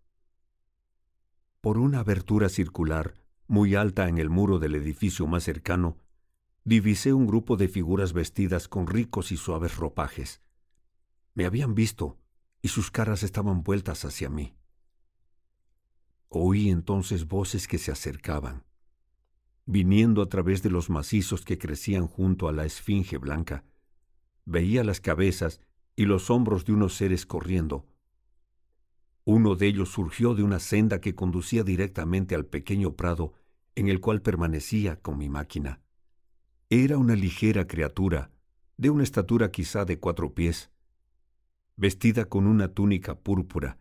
Por 1.60 1.76
una 1.76 1.98
abertura 2.00 2.48
circular, 2.48 3.14
muy 3.46 3.74
alta 3.74 4.08
en 4.08 4.16
el 4.16 4.30
muro 4.30 4.58
del 4.58 4.74
edificio 4.74 5.26
más 5.26 5.44
cercano, 5.44 5.98
divisé 6.64 7.12
un 7.12 7.26
grupo 7.26 7.58
de 7.58 7.68
figuras 7.68 8.14
vestidas 8.14 8.66
con 8.66 8.86
ricos 8.86 9.30
y 9.30 9.36
suaves 9.36 9.76
ropajes. 9.76 10.40
Me 11.34 11.44
habían 11.44 11.74
visto 11.74 12.18
y 12.62 12.68
sus 12.68 12.90
caras 12.90 13.22
estaban 13.22 13.62
vueltas 13.62 14.06
hacia 14.06 14.30
mí. 14.30 14.54
Oí 16.30 16.70
entonces 16.70 17.28
voces 17.28 17.68
que 17.68 17.76
se 17.76 17.92
acercaban, 17.92 18.64
viniendo 19.66 20.22
a 20.22 20.30
través 20.30 20.62
de 20.62 20.70
los 20.70 20.88
macizos 20.88 21.44
que 21.44 21.58
crecían 21.58 22.06
junto 22.06 22.48
a 22.48 22.52
la 22.52 22.64
esfinge 22.64 23.18
blanca. 23.18 23.64
Veía 24.46 24.82
las 24.82 25.00
cabezas 25.00 25.60
y 25.94 26.06
los 26.06 26.30
hombros 26.30 26.64
de 26.64 26.72
unos 26.72 26.94
seres 26.94 27.26
corriendo. 27.26 27.86
Uno 29.24 29.54
de 29.54 29.66
ellos 29.66 29.90
surgió 29.90 30.34
de 30.34 30.42
una 30.42 30.58
senda 30.58 31.00
que 31.00 31.14
conducía 31.14 31.62
directamente 31.62 32.34
al 32.34 32.46
pequeño 32.46 32.96
prado 32.96 33.34
en 33.74 33.88
el 33.88 34.00
cual 34.00 34.22
permanecía 34.22 35.00
con 35.00 35.18
mi 35.18 35.28
máquina. 35.28 35.80
Era 36.68 36.98
una 36.98 37.14
ligera 37.14 37.66
criatura, 37.66 38.30
de 38.76 38.90
una 38.90 39.02
estatura 39.02 39.50
quizá 39.50 39.84
de 39.84 39.98
cuatro 39.98 40.34
pies, 40.34 40.70
vestida 41.76 42.26
con 42.26 42.46
una 42.46 42.68
túnica 42.68 43.18
púrpura, 43.18 43.78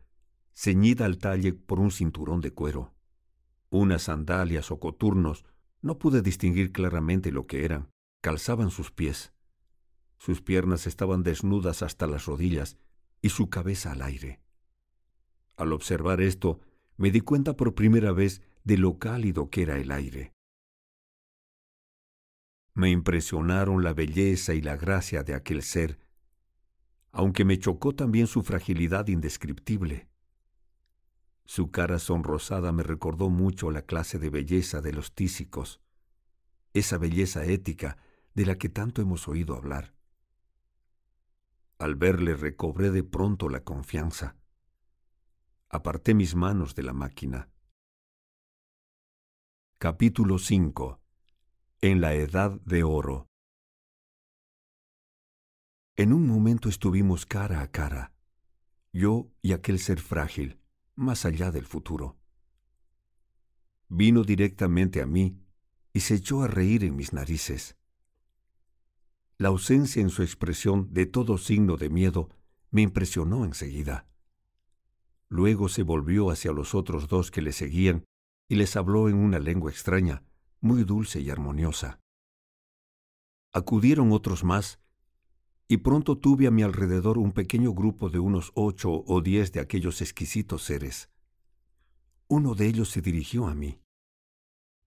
ceñida 0.53 1.05
al 1.05 1.17
talle 1.17 1.53
por 1.53 1.79
un 1.79 1.91
cinturón 1.91 2.41
de 2.41 2.51
cuero. 2.51 2.93
Unas 3.69 4.03
sandalias 4.03 4.71
o 4.71 4.79
coturnos, 4.79 5.45
no 5.81 5.99
pude 5.99 6.21
distinguir 6.21 6.71
claramente 6.71 7.31
lo 7.31 7.47
que 7.47 7.63
eran, 7.63 7.89
calzaban 8.21 8.71
sus 8.71 8.91
pies. 8.91 9.33
Sus 10.17 10.41
piernas 10.41 10.87
estaban 10.87 11.23
desnudas 11.23 11.81
hasta 11.81 12.07
las 12.07 12.25
rodillas 12.25 12.77
y 13.21 13.29
su 13.29 13.49
cabeza 13.49 13.91
al 13.93 14.01
aire. 14.01 14.41
Al 15.59 15.73
observar 15.73 16.21
esto, 16.21 16.61
me 16.95 17.11
di 17.11 17.19
cuenta 17.19 17.57
por 17.57 17.75
primera 17.75 18.13
vez 18.13 18.41
de 18.63 18.77
lo 18.77 18.97
cálido 18.97 19.49
que 19.49 19.63
era 19.63 19.75
el 19.75 19.91
aire. 19.91 20.33
Me 22.73 22.89
impresionaron 22.89 23.83
la 23.83 23.93
belleza 23.93 24.53
y 24.53 24.61
la 24.61 24.77
gracia 24.77 25.21
de 25.21 25.33
aquel 25.33 25.61
ser, 25.61 25.99
aunque 27.11 27.43
me 27.43 27.59
chocó 27.59 27.93
también 27.93 28.27
su 28.27 28.41
fragilidad 28.41 29.09
indescriptible. 29.09 30.07
Su 31.43 31.71
cara 31.71 31.99
sonrosada 31.99 32.71
me 32.71 32.83
recordó 32.83 33.29
mucho 33.29 33.69
la 33.69 33.81
clase 33.81 34.17
de 34.17 34.29
belleza 34.29 34.79
de 34.79 34.93
los 34.93 35.13
tísicos, 35.13 35.81
esa 36.73 36.97
belleza 36.97 37.43
ética 37.43 37.97
de 38.33 38.45
la 38.45 38.57
que 38.57 38.69
tanto 38.69 39.01
hemos 39.01 39.27
oído 39.27 39.57
hablar. 39.57 39.93
Al 41.79 41.95
verle 41.95 42.33
recobré 42.35 42.91
de 42.91 43.03
pronto 43.03 43.49
la 43.49 43.65
confianza. 43.65 44.38
Aparté 45.71 46.15
mis 46.15 46.33
manos 46.33 46.73
de 46.73 46.81
la 46.81 46.93
máquina. 46.93 47.47
Capítulo 49.77 50.39
5 50.39 50.99
En 51.81 52.01
la 52.01 52.15
Edad 52.15 52.59
de 52.61 52.83
Oro 52.83 53.27
En 55.95 56.11
un 56.11 56.25
momento 56.25 56.69
estuvimos 56.69 57.27
cara 57.27 57.61
a 57.61 57.69
cara, 57.69 58.15
yo 58.93 59.31
y 59.43 59.51
aquel 59.51 59.77
ser 59.77 59.99
frágil, 59.99 60.59
más 60.95 61.23
allá 61.25 61.51
del 61.51 61.67
futuro. 61.67 62.17
Vino 63.89 64.23
directamente 64.23 65.03
a 65.03 65.05
mí 65.05 65.39
y 65.93 65.99
se 65.99 66.15
echó 66.15 66.41
a 66.41 66.47
reír 66.47 66.83
en 66.83 66.95
mis 66.95 67.13
narices. 67.13 67.77
La 69.37 69.49
ausencia 69.49 70.01
en 70.01 70.09
su 70.09 70.23
expresión 70.23 70.91
de 70.91 71.05
todo 71.05 71.37
signo 71.37 71.77
de 71.77 71.91
miedo 71.91 72.29
me 72.71 72.81
impresionó 72.81 73.45
enseguida. 73.45 74.08
Luego 75.29 75.69
se 75.69 75.83
volvió 75.83 76.31
hacia 76.31 76.51
los 76.51 76.73
otros 76.73 77.07
dos 77.07 77.29
que 77.29 77.41
le 77.41 77.51
seguían 77.51 78.05
y 78.47 78.55
les 78.55 78.75
habló 78.75 79.09
en 79.09 79.15
una 79.15 79.39
lengua 79.39 79.69
extraña, 79.69 80.23
muy 80.59 80.83
dulce 80.83 81.21
y 81.21 81.29
armoniosa. 81.29 82.01
Acudieron 83.53 84.11
otros 84.11 84.43
más, 84.43 84.79
y 85.67 85.77
pronto 85.77 86.17
tuve 86.17 86.47
a 86.47 86.51
mi 86.51 86.63
alrededor 86.63 87.19
un 87.19 87.31
pequeño 87.31 87.73
grupo 87.73 88.09
de 88.09 88.17
unos 88.17 88.51
ocho 88.55 89.03
o 89.05 89.21
diez 89.21 89.51
de 89.51 89.59
aquellos 89.59 90.01
exquisitos 90.01 90.63
seres. 90.63 91.11
Uno 92.27 92.55
de 92.55 92.65
ellos 92.65 92.89
se 92.89 93.01
dirigió 93.01 93.47
a 93.47 93.53
mí. 93.53 93.79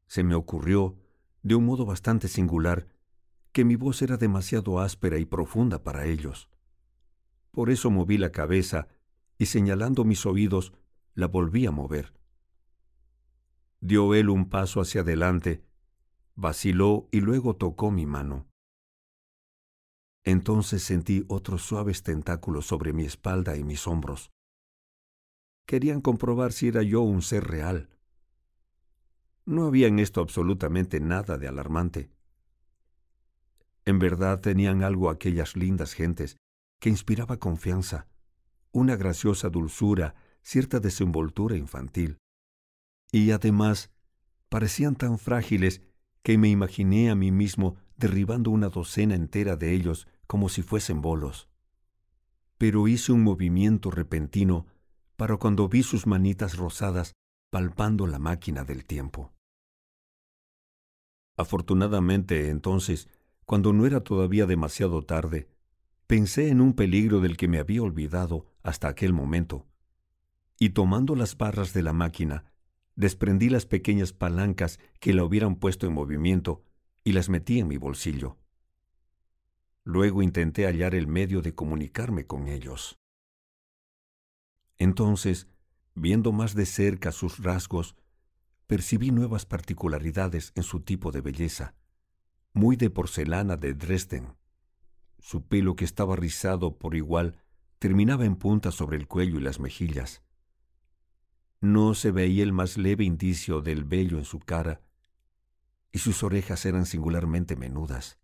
Se 0.09 0.25
me 0.25 0.35
ocurrió, 0.35 0.97
de 1.43 1.55
un 1.55 1.67
modo 1.67 1.87
bastante 1.87 2.27
singular, 2.27 2.89
que 3.53 3.65
mi 3.65 3.77
voz 3.77 4.03
era 4.03 4.17
demasiado 4.17 4.81
áspera 4.81 5.19
y 5.19 5.25
profunda 5.25 5.85
para 5.85 6.07
ellos. 6.07 6.49
Por 7.53 7.71
eso 7.71 7.91
moví 7.91 8.19
la 8.19 8.33
cabeza 8.33 8.89
y 9.39 9.47
señalando 9.47 10.05
mis 10.05 10.27
oídos, 10.27 10.73
la 11.15 11.27
volví 11.27 11.67
a 11.67 11.71
mover. 11.71 12.13
Dio 13.81 14.15
él 14.15 14.31
un 14.31 14.49
paso 14.49 14.81
hacia 14.81 15.01
adelante, 15.01 15.65
vaciló 16.35 17.09
y 17.11 17.21
luego 17.21 17.57
tocó 17.57 17.91
mi 17.91 18.07
mano. 18.07 18.47
Entonces 20.25 20.83
sentí 20.83 21.25
otros 21.29 21.63
suaves 21.63 22.03
tentáculos 22.03 22.67
sobre 22.67 22.93
mi 22.93 23.05
espalda 23.05 23.57
y 23.57 23.65
mis 23.65 23.87
hombros. 23.89 24.31
Querían 25.67 26.01
comprobar 26.01 26.53
si 26.53 26.69
era 26.69 26.83
yo 26.83 27.01
un 27.03 27.23
ser 27.23 27.45
real. 27.45 27.89
No 29.45 29.67
había 29.67 29.89
en 29.89 29.99
esto 29.99 30.21
absolutamente 30.21 31.01
nada 31.01 31.39
de 31.39 31.49
alarmante. 31.49 32.11
En 33.85 33.99
verdad 33.99 34.41
tenían 34.41 34.85
algo 34.85 35.11
aquellas 35.11 35.57
lindas 35.57 35.93
gentes 35.95 36.37
que 36.79 36.89
inspiraba 36.89 37.39
confianza, 37.39 38.07
una 38.73 38.97
graciosa 38.97 39.49
dulzura, 39.51 40.15
cierta 40.43 40.81
desenvoltura 40.81 41.57
infantil. 41.57 42.19
Y 43.13 43.31
además 43.31 43.91
parecían 44.49 44.97
tan 44.97 45.19
frágiles 45.19 45.83
que 46.23 46.39
me 46.39 46.49
imaginé 46.49 47.11
a 47.11 47.15
mí 47.15 47.31
mismo 47.31 47.77
derribando 47.97 48.51
una 48.51 48.69
docena 48.69 49.15
entera 49.15 49.57
de 49.57 49.73
ellos 49.73 50.09
como 50.27 50.49
si 50.49 50.63
fuesen 50.63 51.01
bolos. 51.01 51.49
Pero 52.59 52.89
hice 52.89 53.13
un 53.13 53.23
movimiento 53.23 53.91
repentino 53.91 54.67
para 55.17 55.37
cuando 55.37 55.69
vi 55.69 55.83
sus 55.83 56.07
manitas 56.07 56.57
rosadas 56.57 57.13
palpando 57.51 58.07
la 58.07 58.19
máquina 58.19 58.65
del 58.65 58.85
tiempo. 58.85 59.33
Afortunadamente 61.37 62.49
entonces 62.49 63.09
cuando 63.45 63.73
no 63.73 63.87
era 63.87 64.01
todavía 64.01 64.47
demasiado 64.47 65.03
tarde, 65.03 65.49
pensé 66.07 66.49
en 66.49 66.61
un 66.61 66.75
peligro 66.75 67.21
del 67.21 67.37
que 67.37 67.49
me 67.49 67.59
había 67.59 67.83
olvidado 67.83 68.47
hasta 68.63 68.89
aquel 68.89 69.13
momento, 69.13 69.67
y 70.59 70.71
tomando 70.71 71.17
las 71.17 71.37
barras 71.37 71.73
de 71.73 71.83
la 71.83 71.93
máquina, 71.93 72.53
desprendí 72.95 73.49
las 73.49 73.67
pequeñas 73.67 74.13
palancas 74.13 74.79
que 75.01 75.13
la 75.13 75.25
hubieran 75.25 75.57
puesto 75.57 75.87
en 75.87 75.95
movimiento 75.95 76.63
y 77.05 77.13
las 77.13 77.29
metí 77.29 77.59
en 77.59 77.69
mi 77.69 77.77
bolsillo. 77.77 78.39
Luego 79.85 80.23
intenté 80.23 80.67
hallar 80.67 80.95
el 80.95 81.07
medio 81.07 81.43
de 81.43 81.55
comunicarme 81.55 82.27
con 82.27 82.47
ellos. 82.47 83.01
Entonces, 84.79 85.49
viendo 85.95 86.33
más 86.33 86.55
de 86.55 86.67
cerca 86.67 87.11
sus 87.11 87.39
rasgos, 87.43 87.97
percibí 88.67 89.11
nuevas 89.11 89.45
particularidades 89.45 90.53
en 90.55 90.63
su 90.63 90.81
tipo 90.81 91.11
de 91.11 91.21
belleza 91.21 91.75
muy 92.53 92.77
de 92.77 92.91
porcelana 92.91 93.57
de 93.57 93.75
Dresden. 93.75 94.37
Su 95.19 95.47
pelo, 95.47 95.77
que 95.77 95.85
estaba 95.85 96.17
rizado 96.17 96.79
por 96.79 96.95
igual, 96.95 97.42
terminaba 97.83 98.25
en 98.25 98.37
punta 98.37 98.71
sobre 98.71 98.97
el 98.97 99.09
cuello 99.09 99.39
y 99.39 99.41
las 99.41 99.59
mejillas. 99.59 100.23
No 101.61 101.95
se 101.95 102.13
veía 102.13 102.45
el 102.45 102.53
más 102.53 102.79
leve 102.79 103.03
indicio 103.03 103.61
del 103.61 103.83
vello 103.83 104.19
en 104.19 104.25
su 104.25 104.39
cara, 104.39 104.83
y 105.91 105.99
sus 105.99 106.23
orejas 106.23 106.65
eran 106.65 106.87
singularmente 106.87 107.57
menudas. 107.57 108.21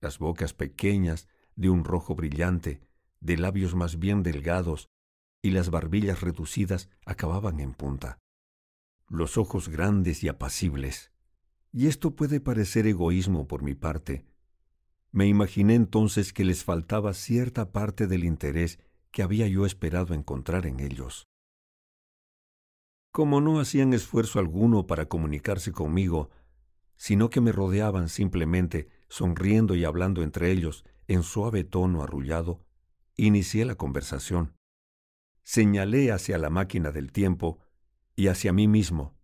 Las 0.00 0.18
bocas 0.18 0.54
pequeñas, 0.54 1.28
de 1.54 1.70
un 1.70 1.84
rojo 1.84 2.16
brillante, 2.16 2.80
de 3.20 3.36
labios 3.36 3.76
más 3.76 4.00
bien 4.00 4.24
delgados, 4.24 4.88
y 5.40 5.52
las 5.52 5.70
barbillas 5.70 6.20
reducidas 6.20 6.90
acababan 7.04 7.60
en 7.60 7.74
punta. 7.74 8.18
Los 9.06 9.38
ojos 9.38 9.68
grandes 9.68 10.24
y 10.24 10.28
apacibles, 10.28 11.12
y 11.70 11.86
esto 11.86 12.16
puede 12.16 12.40
parecer 12.40 12.88
egoísmo 12.88 13.46
por 13.46 13.62
mi 13.62 13.76
parte. 13.76 14.26
Me 15.12 15.26
imaginé 15.26 15.74
entonces 15.74 16.32
que 16.32 16.44
les 16.44 16.64
faltaba 16.64 17.14
cierta 17.14 17.72
parte 17.72 18.06
del 18.06 18.24
interés 18.24 18.78
que 19.10 19.22
había 19.22 19.48
yo 19.48 19.64
esperado 19.64 20.14
encontrar 20.14 20.66
en 20.66 20.80
ellos. 20.80 21.26
Como 23.12 23.40
no 23.40 23.60
hacían 23.60 23.94
esfuerzo 23.94 24.38
alguno 24.38 24.86
para 24.86 25.06
comunicarse 25.06 25.72
conmigo, 25.72 26.30
sino 26.96 27.30
que 27.30 27.40
me 27.40 27.52
rodeaban 27.52 28.08
simplemente, 28.08 28.88
sonriendo 29.08 29.74
y 29.74 29.84
hablando 29.84 30.22
entre 30.22 30.50
ellos 30.50 30.84
en 31.08 31.22
suave 31.22 31.64
tono 31.64 32.02
arrullado, 32.02 32.64
inicié 33.16 33.64
la 33.64 33.76
conversación. 33.76 34.54
Señalé 35.44 36.12
hacia 36.12 36.36
la 36.36 36.50
máquina 36.50 36.90
del 36.90 37.12
tiempo 37.12 37.58
y 38.16 38.28
hacia 38.28 38.52
mí 38.52 38.68
mismo, 38.68 39.16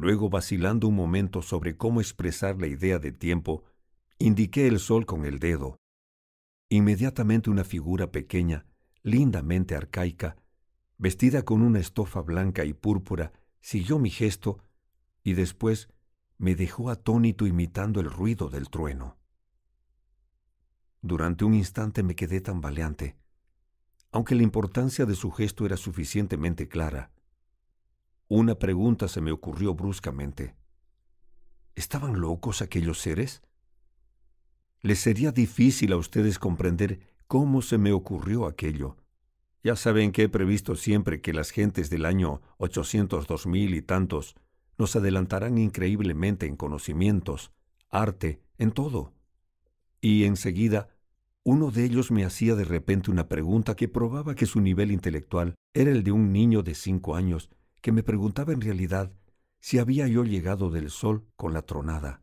Luego, 0.00 0.30
vacilando 0.30 0.88
un 0.88 0.94
momento 0.94 1.42
sobre 1.42 1.76
cómo 1.76 2.00
expresar 2.00 2.58
la 2.58 2.66
idea 2.66 2.98
de 2.98 3.12
tiempo, 3.12 3.64
indiqué 4.20 4.66
el 4.66 4.78
sol 4.78 5.06
con 5.06 5.24
el 5.24 5.38
dedo. 5.38 5.80
Inmediatamente 6.68 7.48
una 7.48 7.64
figura 7.64 8.12
pequeña, 8.12 8.66
lindamente 9.02 9.74
arcaica, 9.74 10.36
vestida 10.98 11.42
con 11.42 11.62
una 11.62 11.80
estofa 11.80 12.20
blanca 12.20 12.66
y 12.66 12.74
púrpura, 12.74 13.32
siguió 13.62 13.98
mi 13.98 14.10
gesto 14.10 14.62
y 15.24 15.32
después 15.32 15.88
me 16.36 16.54
dejó 16.54 16.90
atónito 16.90 17.46
imitando 17.46 17.98
el 18.00 18.10
ruido 18.10 18.50
del 18.50 18.68
trueno. 18.68 19.16
Durante 21.00 21.46
un 21.46 21.54
instante 21.54 22.02
me 22.02 22.14
quedé 22.14 22.42
tambaleante, 22.42 23.16
aunque 24.12 24.34
la 24.34 24.42
importancia 24.42 25.06
de 25.06 25.14
su 25.14 25.30
gesto 25.30 25.64
era 25.64 25.78
suficientemente 25.78 26.68
clara. 26.68 27.10
Una 28.28 28.58
pregunta 28.58 29.08
se 29.08 29.22
me 29.22 29.32
ocurrió 29.32 29.74
bruscamente. 29.74 30.54
¿Estaban 31.74 32.20
locos 32.20 32.60
aquellos 32.60 33.00
seres? 33.00 33.42
Les 34.82 34.98
sería 34.98 35.32
difícil 35.32 35.92
a 35.92 35.96
ustedes 35.96 36.38
comprender 36.38 37.00
cómo 37.26 37.62
se 37.62 37.78
me 37.78 37.92
ocurrió 37.92 38.46
aquello. 38.46 38.96
Ya 39.62 39.76
saben 39.76 40.10
que 40.10 40.22
he 40.24 40.28
previsto 40.28 40.74
siempre 40.74 41.20
que 41.20 41.34
las 41.34 41.50
gentes 41.50 41.90
del 41.90 42.06
año 42.06 42.40
802 42.58 43.46
mil 43.46 43.74
y 43.74 43.82
tantos 43.82 44.34
nos 44.78 44.96
adelantarán 44.96 45.58
increíblemente 45.58 46.46
en 46.46 46.56
conocimientos, 46.56 47.52
arte, 47.90 48.40
en 48.56 48.72
todo. 48.72 49.12
Y 50.00 50.24
enseguida, 50.24 50.88
Uno 51.42 51.70
de 51.70 51.84
ellos 51.84 52.10
me 52.10 52.24
hacía 52.24 52.54
de 52.54 52.64
repente 52.64 53.10
una 53.10 53.28
pregunta 53.28 53.74
que 53.74 53.88
probaba 53.88 54.34
que 54.34 54.46
su 54.46 54.60
nivel 54.60 54.90
intelectual 54.90 55.54
era 55.72 55.90
el 55.90 56.04
de 56.04 56.12
un 56.12 56.32
niño 56.32 56.62
de 56.62 56.74
cinco 56.74 57.16
años, 57.16 57.50
que 57.80 57.92
me 57.92 58.02
preguntaba 58.02 58.52
en 58.52 58.60
realidad 58.60 59.12
si 59.58 59.78
había 59.78 60.06
yo 60.06 60.24
llegado 60.24 60.70
del 60.70 60.90
sol 60.90 61.26
con 61.36 61.52
la 61.54 61.62
tronada, 61.62 62.22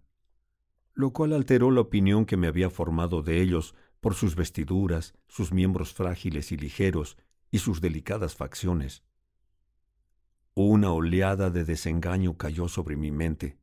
lo 0.97 1.11
cual 1.11 1.33
alteró 1.33 1.69
la 1.69 1.81
opinión 1.81 2.25
que 2.25 2.37
me 2.37 2.47
había 2.47 2.71
formado 2.71 3.21
de 3.21 3.39
ellos 3.39 3.75
por 3.99 4.15
sus 4.15 4.35
vestiduras, 4.35 5.13
sus 5.27 5.53
miembros 5.53 5.93
frágiles 5.93 6.51
y 6.51 6.57
ligeros 6.57 7.17
y 7.51 7.59
sus 7.59 7.81
delicadas 7.81 8.35
facciones. 8.35 9.03
Una 10.55 10.91
oleada 10.91 11.51
de 11.51 11.65
desengaño 11.65 12.35
cayó 12.35 12.67
sobre 12.67 12.95
mi 12.95 13.11
mente. 13.11 13.59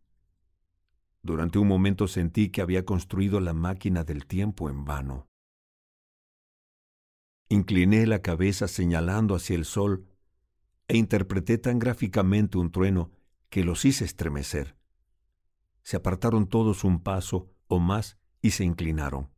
Durante 1.22 1.58
un 1.58 1.66
momento 1.66 2.06
sentí 2.06 2.50
que 2.50 2.62
había 2.62 2.84
construido 2.84 3.40
la 3.40 3.52
máquina 3.52 4.04
del 4.04 4.26
tiempo 4.26 4.70
en 4.70 4.84
vano. 4.84 5.26
Incliné 7.48 8.06
la 8.06 8.22
cabeza 8.22 8.68
señalando 8.68 9.34
hacia 9.34 9.56
el 9.56 9.64
sol 9.64 10.06
e 10.86 10.96
interpreté 10.96 11.58
tan 11.58 11.80
gráficamente 11.80 12.58
un 12.58 12.70
trueno 12.70 13.10
que 13.48 13.64
los 13.64 13.84
hice 13.84 14.04
estremecer. 14.04 14.76
Se 15.84 15.96
apartaron 15.96 16.48
todos 16.48 16.82
un 16.82 17.00
paso 17.00 17.48
o 17.68 17.78
más 17.78 18.18
y 18.42 18.50
se 18.50 18.64
inclinaron. 18.64 19.30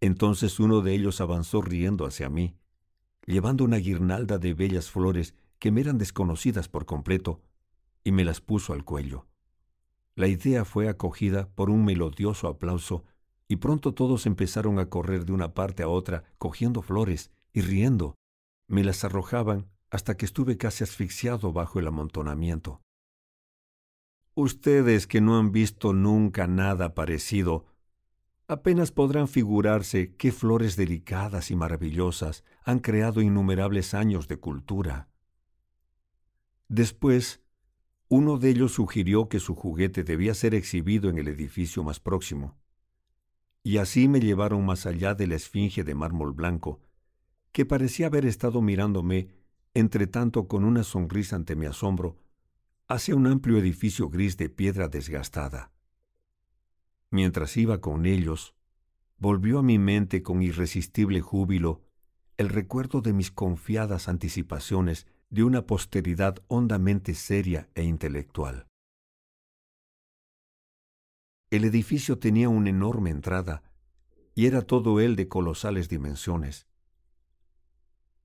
Entonces 0.00 0.60
uno 0.60 0.82
de 0.82 0.94
ellos 0.94 1.20
avanzó 1.20 1.62
riendo 1.62 2.06
hacia 2.06 2.28
mí, 2.28 2.56
llevando 3.26 3.64
una 3.64 3.78
guirnalda 3.78 4.38
de 4.38 4.54
bellas 4.54 4.90
flores 4.90 5.34
que 5.58 5.72
me 5.72 5.80
eran 5.80 5.98
desconocidas 5.98 6.68
por 6.68 6.86
completo, 6.86 7.40
y 8.04 8.12
me 8.12 8.24
las 8.24 8.40
puso 8.40 8.72
al 8.72 8.84
cuello. 8.84 9.26
La 10.14 10.28
idea 10.28 10.64
fue 10.64 10.88
acogida 10.88 11.48
por 11.48 11.70
un 11.70 11.84
melodioso 11.84 12.46
aplauso, 12.46 13.04
y 13.48 13.56
pronto 13.56 13.94
todos 13.94 14.26
empezaron 14.26 14.78
a 14.78 14.88
correr 14.88 15.24
de 15.24 15.32
una 15.32 15.54
parte 15.54 15.82
a 15.82 15.88
otra, 15.88 16.24
cogiendo 16.38 16.82
flores 16.82 17.30
y 17.52 17.62
riendo. 17.62 18.14
Me 18.68 18.84
las 18.84 19.02
arrojaban 19.04 19.66
hasta 19.90 20.16
que 20.16 20.26
estuve 20.26 20.56
casi 20.56 20.84
asfixiado 20.84 21.52
bajo 21.52 21.78
el 21.78 21.86
amontonamiento. 21.86 22.80
Ustedes 24.38 25.06
que 25.06 25.22
no 25.22 25.38
han 25.38 25.50
visto 25.50 25.94
nunca 25.94 26.46
nada 26.46 26.94
parecido, 26.94 27.64
apenas 28.46 28.92
podrán 28.92 29.28
figurarse 29.28 30.14
qué 30.16 30.30
flores 30.30 30.76
delicadas 30.76 31.50
y 31.50 31.56
maravillosas 31.56 32.44
han 32.62 32.80
creado 32.80 33.22
innumerables 33.22 33.94
años 33.94 34.28
de 34.28 34.36
cultura. 34.36 35.08
Después, 36.68 37.40
uno 38.08 38.36
de 38.36 38.50
ellos 38.50 38.72
sugirió 38.72 39.30
que 39.30 39.40
su 39.40 39.54
juguete 39.54 40.04
debía 40.04 40.34
ser 40.34 40.54
exhibido 40.54 41.08
en 41.08 41.16
el 41.16 41.28
edificio 41.28 41.82
más 41.82 41.98
próximo. 41.98 42.58
Y 43.62 43.78
así 43.78 44.06
me 44.06 44.20
llevaron 44.20 44.66
más 44.66 44.84
allá 44.84 45.14
de 45.14 45.28
la 45.28 45.36
esfinge 45.36 45.82
de 45.82 45.94
mármol 45.94 46.34
blanco, 46.34 46.82
que 47.52 47.64
parecía 47.64 48.08
haber 48.08 48.26
estado 48.26 48.60
mirándome, 48.60 49.28
entre 49.72 50.06
tanto 50.06 50.46
con 50.46 50.62
una 50.62 50.82
sonrisa 50.82 51.36
ante 51.36 51.56
mi 51.56 51.64
asombro, 51.64 52.18
hacia 52.88 53.16
un 53.16 53.26
amplio 53.26 53.58
edificio 53.58 54.08
gris 54.08 54.36
de 54.36 54.48
piedra 54.48 54.88
desgastada. 54.88 55.72
Mientras 57.10 57.56
iba 57.56 57.80
con 57.80 58.06
ellos, 58.06 58.54
volvió 59.18 59.58
a 59.58 59.62
mi 59.62 59.78
mente 59.78 60.22
con 60.22 60.42
irresistible 60.42 61.20
júbilo 61.20 61.82
el 62.36 62.48
recuerdo 62.48 63.00
de 63.00 63.12
mis 63.12 63.30
confiadas 63.30 64.08
anticipaciones 64.08 65.06
de 65.30 65.42
una 65.42 65.66
posteridad 65.66 66.36
hondamente 66.48 67.14
seria 67.14 67.68
e 67.74 67.82
intelectual. 67.82 68.68
El 71.50 71.64
edificio 71.64 72.18
tenía 72.18 72.48
una 72.48 72.70
enorme 72.70 73.10
entrada 73.10 73.62
y 74.34 74.46
era 74.46 74.62
todo 74.62 75.00
él 75.00 75.16
de 75.16 75.28
colosales 75.28 75.88
dimensiones. 75.88 76.66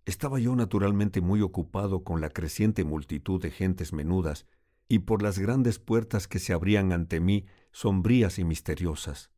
Estaba 0.06 0.40
yo 0.40 0.56
naturalmente 0.56 1.22
muy 1.22 1.42
ocupado 1.42 2.04
con 2.04 2.22
la 2.22 2.30
creciente 2.30 2.84
multitud 2.84 3.42
de 3.42 3.52
gentes 3.52 3.94
menudas 3.94 4.48
y 4.88 5.00
por 5.00 5.22
las 5.22 5.38
grandes 5.40 5.80
puertas 5.80 6.28
que 6.28 6.40
se 6.40 6.54
abrían 6.54 6.92
ante 6.92 7.20
mí 7.20 7.46
sombrías 7.72 8.40
y 8.40 8.44
misteriosas. 8.44 9.32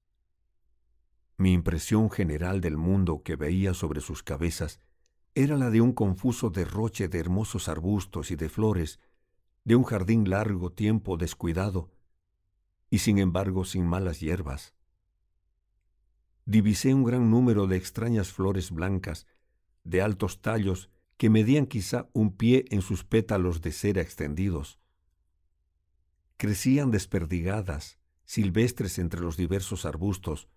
Mi 1.37 1.53
impresión 1.53 2.09
general 2.09 2.61
del 2.61 2.77
mundo 2.77 3.21
que 3.23 3.35
veía 3.35 3.73
sobre 3.73 4.01
sus 4.01 4.23
cabezas 4.23 4.79
era 5.35 5.57
la 5.57 5.69
de 5.69 5.81
un 5.81 5.93
confuso 5.93 6.49
derroche 6.49 7.07
de 7.07 7.19
hermosos 7.19 7.67
arbustos 7.67 8.31
y 8.31 8.35
de 8.35 8.49
flores, 8.49 8.99
de 9.63 9.75
un 9.75 9.83
jardín 9.83 10.29
largo 10.29 10.71
tiempo 10.71 11.17
descuidado, 11.17 11.91
y 12.89 12.99
sin 12.99 13.17
embargo 13.17 13.65
sin 13.65 13.85
malas 13.85 14.19
hierbas. 14.19 14.75
Divisé 16.45 16.93
un 16.93 17.03
gran 17.03 17.31
número 17.31 17.67
de 17.67 17.77
extrañas 17.77 18.31
flores 18.31 18.71
blancas, 18.71 19.25
de 19.83 20.01
altos 20.01 20.41
tallos 20.41 20.89
que 21.17 21.29
medían 21.29 21.65
quizá 21.65 22.09
un 22.13 22.35
pie 22.35 22.65
en 22.69 22.81
sus 22.81 23.03
pétalos 23.03 23.61
de 23.61 23.71
cera 23.71 24.01
extendidos. 24.01 24.79
Crecían 26.37 26.91
desperdigadas, 26.91 27.97
silvestres 28.25 28.99
entre 28.99 29.21
los 29.21 29.37
diversos 29.37 29.85
arbustos, 29.85 30.49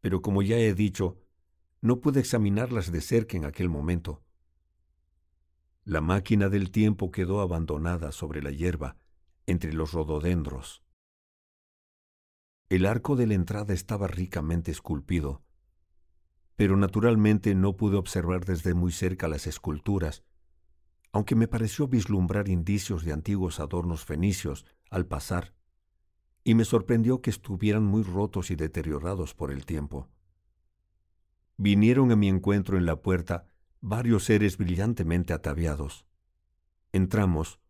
pero 0.00 0.22
como 0.22 0.42
ya 0.42 0.56
he 0.56 0.74
dicho, 0.74 1.18
no 1.80 2.00
pude 2.00 2.20
examinarlas 2.20 2.92
de 2.92 3.00
cerca 3.00 3.36
en 3.36 3.44
aquel 3.44 3.68
momento. 3.68 4.22
La 5.84 6.00
máquina 6.00 6.48
del 6.48 6.70
tiempo 6.70 7.10
quedó 7.10 7.40
abandonada 7.40 8.12
sobre 8.12 8.42
la 8.42 8.50
hierba, 8.50 8.96
entre 9.46 9.72
los 9.72 9.92
rododendros. 9.92 10.82
El 12.68 12.86
arco 12.86 13.14
de 13.14 13.28
la 13.28 13.34
entrada 13.34 13.72
estaba 13.72 14.08
ricamente 14.08 14.72
esculpido, 14.72 15.42
pero 16.56 16.76
naturalmente 16.76 17.54
no 17.54 17.76
pude 17.76 17.96
observar 17.96 18.44
desde 18.44 18.74
muy 18.74 18.92
cerca 18.92 19.28
las 19.28 19.46
esculturas, 19.46 20.24
aunque 21.12 21.34
me 21.34 21.48
pareció 21.48 21.86
vislumbrar 21.86 22.48
indicios 22.48 23.04
de 23.04 23.12
antiguos 23.12 23.60
adornos 23.60 24.04
fenicios 24.04 24.66
al 24.90 25.06
pasar, 25.06 25.54
y 26.44 26.54
me 26.54 26.64
sorprendió 26.64 27.22
que 27.22 27.30
estuvieran 27.30 27.84
muy 27.84 28.02
rotos 28.02 28.50
y 28.50 28.56
deteriorados 28.56 29.34
por 29.34 29.50
el 29.50 29.64
tiempo 29.64 30.08
vinieron 31.56 32.12
a 32.12 32.16
mi 32.16 32.28
encuentro 32.28 32.76
en 32.76 32.86
la 32.86 32.96
puerta 32.96 33.46
varios 33.80 34.24
seres 34.24 34.58
brillantemente 34.58 35.32
ataviados. 35.32 36.06
Entramos, 36.92 37.60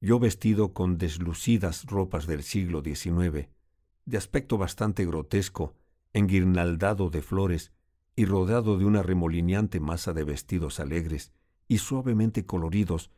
yo 0.00 0.18
vestido 0.18 0.72
con 0.72 0.98
deslucidas 0.98 1.84
ropas 1.86 2.26
del 2.26 2.42
siglo 2.42 2.82
XIX, 2.82 3.48
de 4.04 4.16
aspecto 4.16 4.58
bastante 4.58 5.06
grotesco, 5.06 5.74
enguirnaldado 6.12 7.10
de 7.10 7.22
flores 7.22 7.72
y 8.14 8.24
rodeado 8.24 8.78
de 8.78 8.84
una 8.84 9.02
remolineante 9.02 9.80
masa 9.80 10.12
de 10.12 10.24
vestidos 10.24 10.80
alegres 10.80 11.32
y 11.68 11.78
suavemente 11.78 12.44
coloridos 12.44 13.10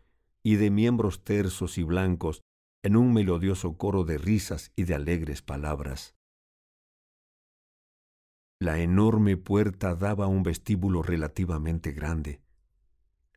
y 0.42 0.56
de 0.56 0.70
miembros 0.70 1.24
tersos 1.24 1.78
y 1.78 1.82
blancos 1.82 2.42
en 2.82 2.96
un 2.96 3.12
melodioso 3.12 3.76
coro 3.76 4.04
de 4.04 4.18
risas 4.18 4.70
y 4.76 4.84
de 4.84 4.94
alegres 4.94 5.42
palabras. 5.42 6.14
La 8.60 8.78
enorme 8.78 9.36
puerta 9.36 9.94
daba 9.94 10.26
un 10.26 10.42
vestíbulo 10.42 11.02
relativamente 11.02 11.92
grande, 11.92 12.40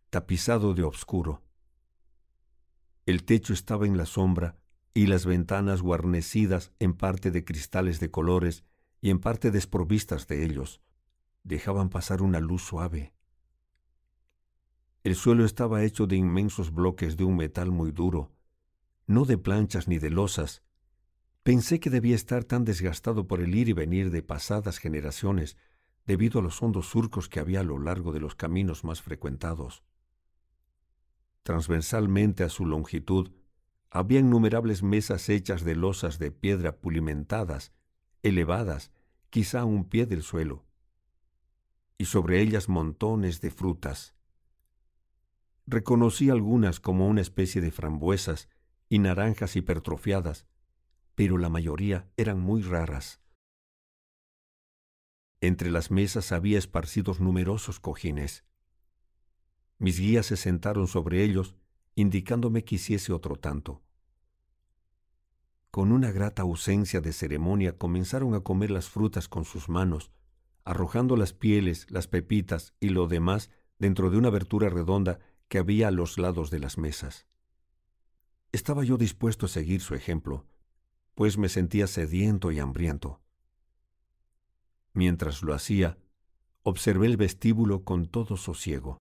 tapizado 0.10 0.74
de 0.74 0.84
obscuro. 0.84 1.42
El 3.06 3.24
techo 3.24 3.54
estaba 3.54 3.88
en 3.88 3.98
la 3.98 4.06
sombra 4.06 4.58
y 4.94 5.08
las 5.08 5.26
ventanas 5.26 5.82
guarnecidas 5.82 6.74
en 6.80 6.94
parte 6.94 7.32
de 7.32 7.46
cristales 7.46 8.00
de 8.00 8.12
colores 8.12 8.64
y 9.02 9.10
en 9.10 9.20
parte 9.20 9.50
desprovistas 9.52 10.28
de 10.28 10.44
ellos, 10.44 10.82
dejaban 11.48 11.90
pasar 11.90 12.22
una 12.22 12.40
luz 12.40 12.62
suave. 12.62 13.14
El 15.04 15.16
suelo 15.16 15.46
estaba 15.46 15.84
hecho 15.84 16.06
de 16.06 16.16
inmensos 16.16 16.72
bloques 16.74 17.18
de 17.18 17.24
un 17.24 17.38
metal 17.38 17.72
muy 17.72 17.92
duro, 17.92 18.32
no 19.06 19.26
de 19.26 19.38
planchas 19.38 19.88
ni 19.88 20.00
de 20.00 20.10
losas, 20.10 20.64
Pensé 21.48 21.80
que 21.80 21.90
debía 21.90 22.14
estar 22.14 22.44
tan 22.44 22.66
desgastado 22.66 23.26
por 23.26 23.40
el 23.40 23.56
ir 23.56 23.70
y 23.70 23.72
venir 23.72 24.12
de 24.12 24.22
pasadas 24.22 24.80
generaciones 24.80 25.56
debido 26.06 26.42
a 26.42 26.44
los 26.44 26.62
hondos 26.62 26.88
surcos 26.88 27.30
que 27.30 27.40
había 27.40 27.62
a 27.62 27.64
lo 27.64 27.80
largo 27.80 28.12
de 28.12 28.20
los 28.20 28.36
caminos 28.36 28.84
más 28.84 29.02
frecuentados. 29.02 29.82
Transversalmente 31.44 32.44
a 32.44 32.50
su 32.50 32.66
longitud 32.66 33.32
había 33.90 34.20
innumerables 34.20 34.84
mesas 34.84 35.30
hechas 35.30 35.64
de 35.64 35.78
losas 35.78 36.20
de 36.20 36.32
piedra 36.32 36.82
pulimentadas, 36.82 37.72
elevadas, 38.24 38.92
quizá 39.30 39.62
a 39.62 39.66
un 39.66 39.86
pie 39.86 40.06
del 40.06 40.24
suelo, 40.24 40.66
y 41.98 42.06
sobre 42.06 42.42
ellas 42.42 42.70
montones 42.70 43.42
de 43.42 43.52
frutas. 43.52 44.16
Reconocí 45.66 46.30
algunas 46.30 46.80
como 46.80 47.08
una 47.08 47.22
especie 47.22 47.62
de 47.62 47.72
frambuesas 47.72 48.50
y 48.90 49.00
naranjas 49.00 49.56
hipertrofiadas, 49.56 50.46
pero 51.16 51.38
la 51.38 51.50
mayoría 51.50 52.10
eran 52.16 52.40
muy 52.40 52.62
raras. 52.62 53.20
Entre 55.42 55.72
las 55.72 55.92
mesas 55.92 56.32
había 56.32 56.58
esparcidos 56.58 57.20
numerosos 57.20 57.80
cojines. 57.80 58.46
Mis 59.78 60.00
guías 60.00 60.26
se 60.28 60.38
sentaron 60.38 60.88
sobre 60.88 61.24
ellos, 61.24 61.56
indicándome 61.96 62.64
que 62.64 62.76
hiciese 62.76 63.14
otro 63.14 63.36
tanto. 63.36 63.84
Con 65.70 65.92
una 65.92 66.12
grata 66.12 66.42
ausencia 66.42 67.02
de 67.02 67.14
ceremonia 67.14 67.78
comenzaron 67.78 68.34
a 68.34 68.40
comer 68.40 68.72
las 68.72 68.90
frutas 68.90 69.28
con 69.28 69.46
sus 69.46 69.70
manos, 69.70 70.12
arrojando 70.68 71.16
las 71.16 71.32
pieles, 71.32 71.90
las 71.90 72.08
pepitas 72.08 72.74
y 72.82 72.90
lo 72.90 73.08
demás 73.08 73.50
dentro 73.80 74.10
de 74.10 74.18
una 74.18 74.28
abertura 74.28 74.70
redonda 74.70 75.20
que 75.48 75.60
había 75.60 75.88
a 75.88 75.92
los 75.92 76.18
lados 76.18 76.52
de 76.52 76.60
las 76.60 76.78
mesas. 76.78 77.26
Estaba 78.52 78.84
yo 78.84 78.98
dispuesto 78.98 79.46
a 79.46 79.50
seguir 79.50 79.80
su 79.80 79.96
ejemplo, 79.96 80.46
pues 81.16 81.38
me 81.38 81.48
sentía 81.48 81.88
sediento 81.88 82.52
y 82.52 82.60
hambriento. 82.60 83.22
Mientras 84.92 85.42
lo 85.42 85.54
hacía, 85.54 85.98
observé 86.64 87.06
el 87.06 87.16
vestíbulo 87.16 87.86
con 87.86 88.06
todo 88.06 88.36
sosiego. 88.36 88.98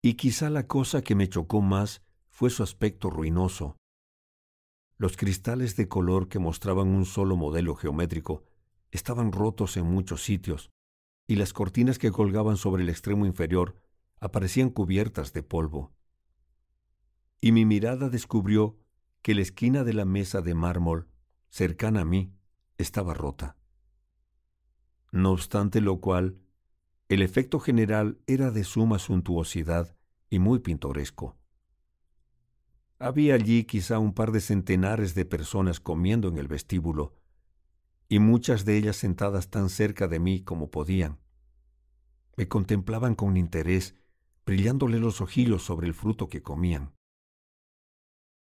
Y 0.00 0.14
quizá 0.14 0.48
la 0.48 0.68
cosa 0.68 1.02
que 1.02 1.16
me 1.16 1.28
chocó 1.28 1.60
más 1.60 2.02
fue 2.28 2.50
su 2.50 2.62
aspecto 2.62 3.10
ruinoso. 3.10 3.74
Los 4.96 5.16
cristales 5.16 5.74
de 5.74 5.88
color 5.88 6.28
que 6.28 6.38
mostraban 6.38 6.86
un 6.86 7.04
solo 7.04 7.36
modelo 7.36 7.74
geométrico 7.74 8.47
estaban 8.90 9.32
rotos 9.32 9.76
en 9.76 9.86
muchos 9.86 10.22
sitios, 10.22 10.70
y 11.26 11.36
las 11.36 11.52
cortinas 11.52 11.98
que 11.98 12.10
colgaban 12.10 12.56
sobre 12.56 12.82
el 12.82 12.88
extremo 12.88 13.26
inferior 13.26 13.76
aparecían 14.20 14.70
cubiertas 14.70 15.32
de 15.32 15.42
polvo. 15.42 15.92
Y 17.40 17.52
mi 17.52 17.64
mirada 17.64 18.08
descubrió 18.08 18.78
que 19.22 19.34
la 19.34 19.42
esquina 19.42 19.84
de 19.84 19.92
la 19.92 20.04
mesa 20.04 20.40
de 20.40 20.54
mármol, 20.54 21.08
cercana 21.50 22.00
a 22.00 22.04
mí, 22.04 22.32
estaba 22.78 23.14
rota. 23.14 23.56
No 25.12 25.32
obstante 25.32 25.80
lo 25.80 26.00
cual, 26.00 26.38
el 27.08 27.22
efecto 27.22 27.60
general 27.60 28.18
era 28.26 28.50
de 28.50 28.64
suma 28.64 28.98
suntuosidad 28.98 29.96
y 30.30 30.38
muy 30.38 30.58
pintoresco. 30.58 31.36
Había 32.98 33.34
allí 33.34 33.64
quizá 33.64 33.98
un 33.98 34.12
par 34.12 34.32
de 34.32 34.40
centenares 34.40 35.14
de 35.14 35.24
personas 35.24 35.80
comiendo 35.80 36.28
en 36.28 36.36
el 36.36 36.48
vestíbulo, 36.48 37.17
y 38.08 38.18
muchas 38.18 38.64
de 38.64 38.76
ellas 38.76 38.96
sentadas 38.96 39.50
tan 39.50 39.68
cerca 39.68 40.08
de 40.08 40.18
mí 40.18 40.42
como 40.42 40.70
podían. 40.70 41.18
Me 42.36 42.48
contemplaban 42.48 43.14
con 43.14 43.36
interés, 43.36 43.94
brillándole 44.46 44.98
los 44.98 45.20
ojillos 45.20 45.62
sobre 45.62 45.86
el 45.86 45.94
fruto 45.94 46.28
que 46.28 46.42
comían. 46.42 46.94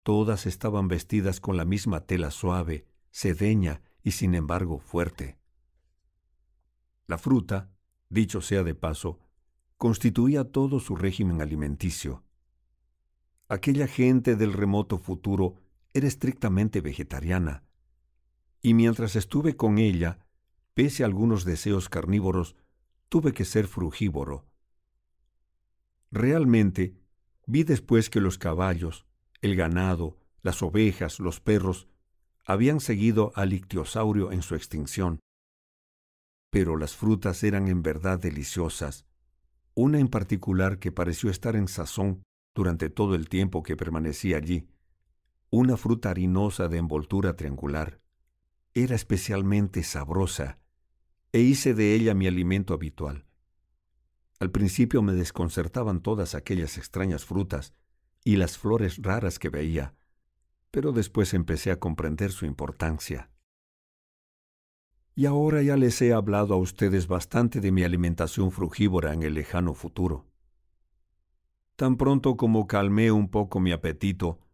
Todas 0.04 0.46
estaban 0.46 0.88
vestidas 0.88 1.40
con 1.40 1.58
la 1.58 1.66
misma 1.66 2.02
tela 2.06 2.30
suave, 2.30 2.86
sedeña 3.10 3.82
y 4.04 4.12
sin 4.12 4.36
embargo 4.36 4.78
fuerte. 4.78 5.40
La 7.08 7.18
fruta, 7.18 7.72
dicho 8.10 8.42
sea 8.42 8.64
de 8.64 8.76
paso, 8.76 9.20
constituía 9.78 10.52
todo 10.52 10.80
su 10.80 10.96
régimen 10.96 11.42
alimenticio. 11.42 12.24
Aquella 13.48 13.88
gente 13.88 14.36
del 14.36 14.54
remoto 14.54 14.98
futuro 14.98 15.56
era 15.94 16.08
estrictamente 16.08 16.82
vegetariana, 16.82 17.65
y 18.66 18.74
mientras 18.74 19.16
estuve 19.16 19.56
con 19.56 19.78
ella, 19.78 20.18
pese 20.74 21.04
a 21.04 21.06
algunos 21.06 21.46
deseos 21.46 21.88
carnívoros, 21.88 22.56
tuve 23.10 23.32
que 23.32 23.46
ser 23.46 23.68
frugívoro. 23.68 24.48
Realmente, 26.10 26.98
vi 27.46 27.64
después 27.64 28.10
que 28.10 28.20
los 28.20 28.40
caballos, 28.40 29.06
el 29.42 29.56
ganado, 29.56 30.18
las 30.42 30.64
ovejas, 30.64 31.20
los 31.20 31.40
perros, 31.40 31.88
habían 32.44 32.80
seguido 32.80 33.32
al 33.36 33.54
ictiosaurio 33.54 34.32
en 34.32 34.42
su 34.42 34.56
extinción. 34.56 35.20
Pero 36.50 36.76
las 36.76 36.96
frutas 36.96 37.44
eran 37.44 37.68
en 37.68 37.84
verdad 37.84 38.18
deliciosas, 38.18 39.06
una 39.76 40.00
en 40.00 40.08
particular 40.08 40.80
que 40.80 40.92
pareció 40.92 41.30
estar 41.30 41.56
en 41.56 41.68
sazón 41.68 42.24
durante 42.56 42.90
todo 42.90 43.14
el 43.14 43.30
tiempo 43.30 43.62
que 43.62 43.78
permanecí 43.78 44.34
allí, 44.34 44.68
una 45.52 45.78
fruta 45.78 46.10
harinosa 46.10 46.68
de 46.68 46.78
envoltura 46.80 47.36
triangular. 47.36 48.04
Era 48.78 48.94
especialmente 48.94 49.84
sabrosa, 49.84 50.60
e 51.32 51.40
hice 51.40 51.74
de 51.74 51.96
ella 51.96 52.14
mi 52.14 52.28
alimento 52.28 52.74
habitual. 52.74 53.26
Al 54.38 54.52
principio 54.52 55.02
me 55.02 55.14
desconcertaban 55.14 56.02
todas 56.02 56.36
aquellas 56.36 56.78
extrañas 56.78 57.24
frutas, 57.24 57.74
y 58.26 58.36
las 58.36 58.58
flores 58.58 59.02
raras 59.02 59.40
que 59.40 59.48
veía, 59.48 59.96
pero 60.72 60.92
después 60.92 61.34
empecé 61.34 61.72
a 61.72 61.80
comprender 61.80 62.34
su 62.34 62.46
importancia. 62.46 63.32
Y 65.16 65.26
ahora 65.26 65.62
ya 65.62 65.78
les 65.78 66.02
he 66.02 66.12
hablado 66.12 66.54
a 66.54 66.58
ustedes 66.58 67.08
bastante 67.08 67.62
de 67.62 67.72
mi 67.72 67.84
alimentación 67.84 68.52
frugívora 68.52 69.14
en 69.14 69.24
el 69.24 69.36
lejano 69.36 69.74
futuro. 69.74 70.28
Tan 71.78 71.96
pronto 71.96 72.36
como 72.36 72.68
calmé 72.68 73.14
un 73.14 73.30
poco 73.30 73.62
mi 73.62 73.72
apetito, 73.72 74.45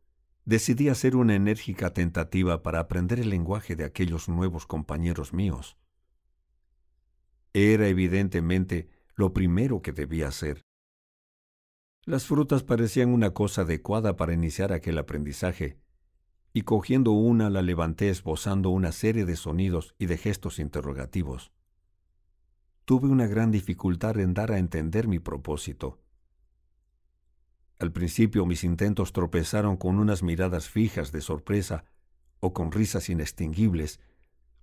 decidí 0.52 0.90
hacer 0.90 1.16
una 1.16 1.34
enérgica 1.34 1.94
tentativa 1.94 2.62
para 2.62 2.82
aprender 2.82 3.22
el 3.22 3.30
lenguaje 3.30 3.78
de 3.78 3.86
aquellos 3.86 4.28
nuevos 4.28 4.66
compañeros 4.66 5.34
míos. 5.34 5.78
Era 7.54 7.88
evidentemente 7.88 8.90
lo 9.16 9.32
primero 9.32 9.82
que 9.82 9.94
debía 9.94 10.28
hacer. 10.28 10.60
Las 12.04 12.26
frutas 12.26 12.64
parecían 12.64 13.14
una 13.14 13.30
cosa 13.32 13.62
adecuada 13.62 14.18
para 14.18 14.34
iniciar 14.34 14.74
aquel 14.74 14.98
aprendizaje, 14.98 15.80
y 16.52 16.64
cogiendo 16.64 17.12
una 17.12 17.50
la 17.50 17.62
levanté 17.62 18.10
esbozando 18.10 18.72
una 18.72 18.92
serie 18.92 19.24
de 19.24 19.38
sonidos 19.38 19.96
y 20.00 20.08
de 20.08 20.18
gestos 20.18 20.60
interrogativos. 20.60 21.54
Tuve 22.84 23.08
una 23.08 23.26
gran 23.26 23.52
dificultad 23.52 24.20
en 24.20 24.34
dar 24.34 24.52
a 24.52 24.58
entender 24.58 25.08
mi 25.08 25.20
propósito. 25.20 26.01
Al 27.82 27.92
principio 27.92 28.46
mis 28.46 28.64
intentos 28.64 29.12
tropezaron 29.12 29.76
con 29.76 29.98
unas 29.98 30.22
miradas 30.22 30.70
fijas 30.70 31.12
de 31.12 31.20
sorpresa 31.20 31.84
o 32.40 32.54
con 32.54 32.72
risas 32.72 33.10
inextinguibles, 33.10 34.00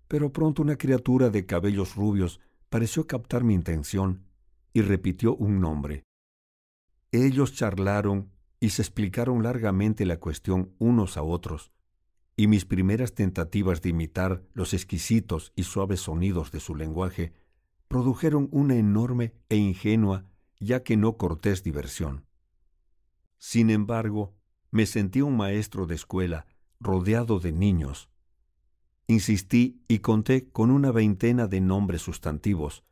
pero 0.07 0.32
pronto 0.32 0.62
una 0.62 0.77
criatura 0.77 1.28
de 1.28 1.45
cabellos 1.45 1.97
rubios 1.97 2.39
pareció 2.69 3.09
captar 3.09 3.43
mi 3.43 3.55
intención 3.55 4.23
y 4.73 4.82
repitió 4.82 5.35
un 5.35 5.61
nombre. 5.61 6.05
Ellos 7.11 7.55
charlaron 7.55 8.31
y 8.61 8.70
se 8.70 8.82
explicaron 8.82 9.43
largamente 9.43 10.07
la 10.07 10.20
cuestión 10.20 10.77
unos 10.78 11.16
a 11.16 11.24
otros, 11.24 11.73
y 12.36 12.47
mis 12.47 12.66
primeras 12.66 13.15
tentativas 13.15 13.82
de 13.82 13.89
imitar 13.89 14.45
los 14.55 14.74
exquisitos 14.74 15.53
y 15.57 15.65
suaves 15.65 16.03
sonidos 16.03 16.53
de 16.53 16.61
su 16.61 16.77
lenguaje 16.77 17.32
produjeron 17.89 18.49
una 18.53 18.77
enorme 18.77 19.35
e 19.49 19.57
ingenua, 19.57 20.24
ya 20.61 20.85
que 20.85 20.97
no 20.97 21.16
cortés 21.16 21.65
diversión. 21.65 22.28
Sin 23.39 23.70
embargo, 23.70 24.35
me 24.70 24.86
sentí 24.86 25.23
un 25.23 25.36
maestro 25.36 25.86
de 25.86 25.94
escuela, 25.94 26.47
rodeado 26.81 27.40
de 27.40 27.52
niños. 27.52 28.10
Insistí 29.06 29.82
y 29.89 30.01
conté 30.01 30.51
con 30.51 30.70
una 30.70 30.93
veintena 30.93 31.47
de 31.47 31.60
nombres 31.60 32.02
sustantivos, 32.02 32.85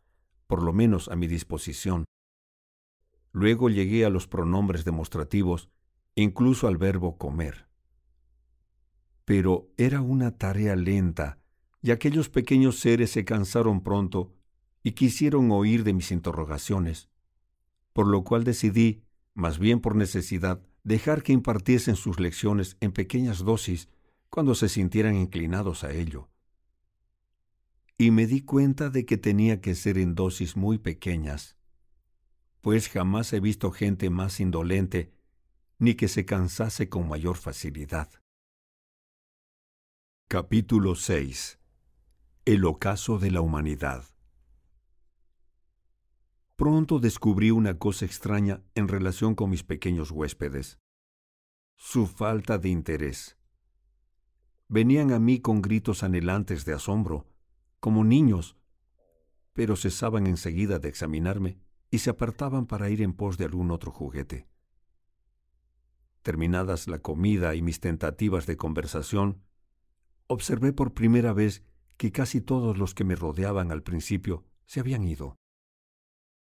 por 0.46 0.62
lo 0.62 0.72
menos 0.72 1.08
a 1.08 1.16
mi 1.16 1.26
disposición, 1.26 2.06
Luego 3.36 3.68
llegué 3.68 4.06
a 4.06 4.08
los 4.08 4.26
pronombres 4.26 4.86
demostrativos, 4.86 5.68
incluso 6.14 6.68
al 6.68 6.78
verbo 6.78 7.18
comer. 7.18 7.68
Pero 9.26 9.68
era 9.76 10.00
una 10.00 10.38
tarea 10.38 10.74
lenta, 10.74 11.38
y 11.82 11.90
aquellos 11.90 12.30
pequeños 12.30 12.78
seres 12.78 13.10
se 13.10 13.26
cansaron 13.26 13.82
pronto 13.82 14.32
y 14.82 14.92
quisieron 14.92 15.50
oír 15.50 15.84
de 15.84 15.92
mis 15.92 16.12
interrogaciones, 16.12 17.10
por 17.92 18.06
lo 18.06 18.24
cual 18.24 18.42
decidí, 18.42 19.02
más 19.36 19.58
bien 19.58 19.80
por 19.80 19.94
necesidad, 19.94 20.62
dejar 20.82 21.22
que 21.22 21.34
impartiesen 21.34 21.94
sus 21.94 22.18
lecciones 22.18 22.78
en 22.80 22.90
pequeñas 22.90 23.40
dosis 23.40 23.90
cuando 24.30 24.54
se 24.54 24.70
sintieran 24.70 25.14
inclinados 25.14 25.84
a 25.84 25.92
ello. 25.92 26.30
Y 27.98 28.10
me 28.10 28.26
di 28.26 28.40
cuenta 28.40 28.88
de 28.88 29.04
que 29.04 29.18
tenía 29.18 29.60
que 29.60 29.74
ser 29.74 29.98
en 29.98 30.14
dosis 30.14 30.56
muy 30.56 30.78
pequeñas, 30.78 31.58
pues 32.62 32.88
jamás 32.88 33.32
he 33.34 33.40
visto 33.40 33.70
gente 33.70 34.08
más 34.08 34.40
indolente, 34.40 35.12
ni 35.78 35.94
que 35.94 36.08
se 36.08 36.24
cansase 36.24 36.88
con 36.88 37.06
mayor 37.06 37.36
facilidad. 37.36 38.08
Capítulo 40.28 40.94
6 40.94 41.58
El 42.46 42.64
ocaso 42.64 43.18
de 43.18 43.30
la 43.30 43.42
humanidad 43.42 44.15
Pronto 46.56 46.98
descubrí 47.00 47.50
una 47.50 47.78
cosa 47.78 48.06
extraña 48.06 48.62
en 48.74 48.88
relación 48.88 49.34
con 49.34 49.50
mis 49.50 49.62
pequeños 49.62 50.10
huéspedes. 50.10 50.80
Su 51.76 52.06
falta 52.06 52.56
de 52.56 52.70
interés. 52.70 53.36
Venían 54.66 55.12
a 55.12 55.18
mí 55.18 55.38
con 55.38 55.60
gritos 55.60 56.02
anhelantes 56.02 56.64
de 56.64 56.72
asombro, 56.72 57.26
como 57.78 58.04
niños, 58.04 58.56
pero 59.52 59.76
cesaban 59.76 60.26
enseguida 60.26 60.78
de 60.78 60.88
examinarme 60.88 61.60
y 61.90 61.98
se 61.98 62.08
apartaban 62.08 62.64
para 62.64 62.88
ir 62.88 63.02
en 63.02 63.12
pos 63.12 63.36
de 63.36 63.44
algún 63.44 63.70
otro 63.70 63.92
juguete. 63.92 64.48
Terminadas 66.22 66.88
la 66.88 67.00
comida 67.00 67.54
y 67.54 67.60
mis 67.60 67.80
tentativas 67.80 68.46
de 68.46 68.56
conversación, 68.56 69.42
observé 70.26 70.72
por 70.72 70.94
primera 70.94 71.34
vez 71.34 71.62
que 71.98 72.12
casi 72.12 72.40
todos 72.40 72.78
los 72.78 72.94
que 72.94 73.04
me 73.04 73.14
rodeaban 73.14 73.70
al 73.72 73.82
principio 73.82 74.46
se 74.64 74.80
habían 74.80 75.04
ido. 75.04 75.36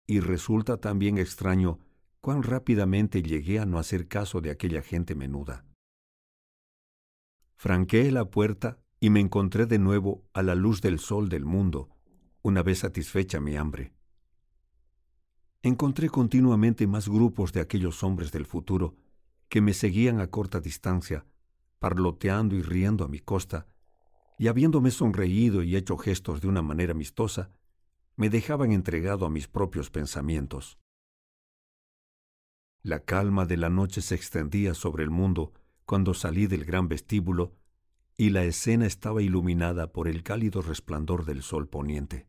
Y 0.06 0.20
resulta 0.20 0.78
también 0.78 1.18
extraño 1.18 1.80
cuán 2.20 2.44
rápidamente 2.44 3.22
llegué 3.22 3.60
a 3.60 3.66
no 3.66 3.80
hacer 3.80 4.08
caso 4.08 4.42
de 4.42 4.52
aquella 4.52 4.82
gente 4.82 5.16
menuda. 5.16 5.66
Franqueé 7.56 8.12
la 8.12 8.30
puerta 8.30 8.80
y 9.00 9.10
me 9.10 9.20
encontré 9.20 9.66
de 9.66 9.80
nuevo 9.80 10.24
a 10.34 10.42
la 10.42 10.56
luz 10.56 10.82
del 10.82 11.00
sol 11.00 11.30
del 11.30 11.46
mundo, 11.46 11.90
una 12.42 12.64
vez 12.64 12.80
satisfecha 12.80 13.40
mi 13.40 13.56
hambre. 13.56 13.94
Encontré 15.62 16.10
continuamente 16.10 16.88
más 16.88 17.08
grupos 17.08 17.54
de 17.54 17.62
aquellos 17.62 18.04
hombres 18.04 18.32
del 18.34 18.46
futuro 18.46 18.96
que 19.48 19.62
me 19.62 19.74
seguían 19.74 20.20
a 20.20 20.28
corta 20.28 20.60
distancia, 20.60 21.26
parloteando 21.80 22.56
y 22.56 22.62
riendo 22.62 23.06
a 23.06 23.08
mi 23.08 23.20
costa, 23.20 23.68
y 24.38 24.48
habiéndome 24.48 24.92
sonreído 24.92 25.64
y 25.64 25.76
hecho 25.76 25.98
gestos 25.98 26.42
de 26.42 26.48
una 26.48 26.62
manera 26.62 26.92
amistosa, 26.92 27.52
me 28.16 28.30
dejaban 28.30 28.72
entregado 28.72 29.26
a 29.26 29.30
mis 29.30 29.48
propios 29.48 29.90
pensamientos. 29.90 30.78
La 32.82 33.00
calma 33.00 33.46
de 33.46 33.58
la 33.58 33.70
noche 33.70 34.02
se 34.02 34.16
extendía 34.16 34.74
sobre 34.74 35.04
el 35.04 35.10
mundo 35.10 35.54
cuando 35.86 36.14
salí 36.14 36.48
del 36.48 36.66
gran 36.66 36.88
vestíbulo 36.88 37.56
y 38.18 38.30
la 38.30 38.44
escena 38.44 38.86
estaba 38.86 39.22
iluminada 39.22 39.92
por 39.92 40.08
el 40.08 40.24
cálido 40.24 40.62
resplandor 40.62 41.26
del 41.26 41.42
sol 41.42 41.68
poniente. 41.68 42.28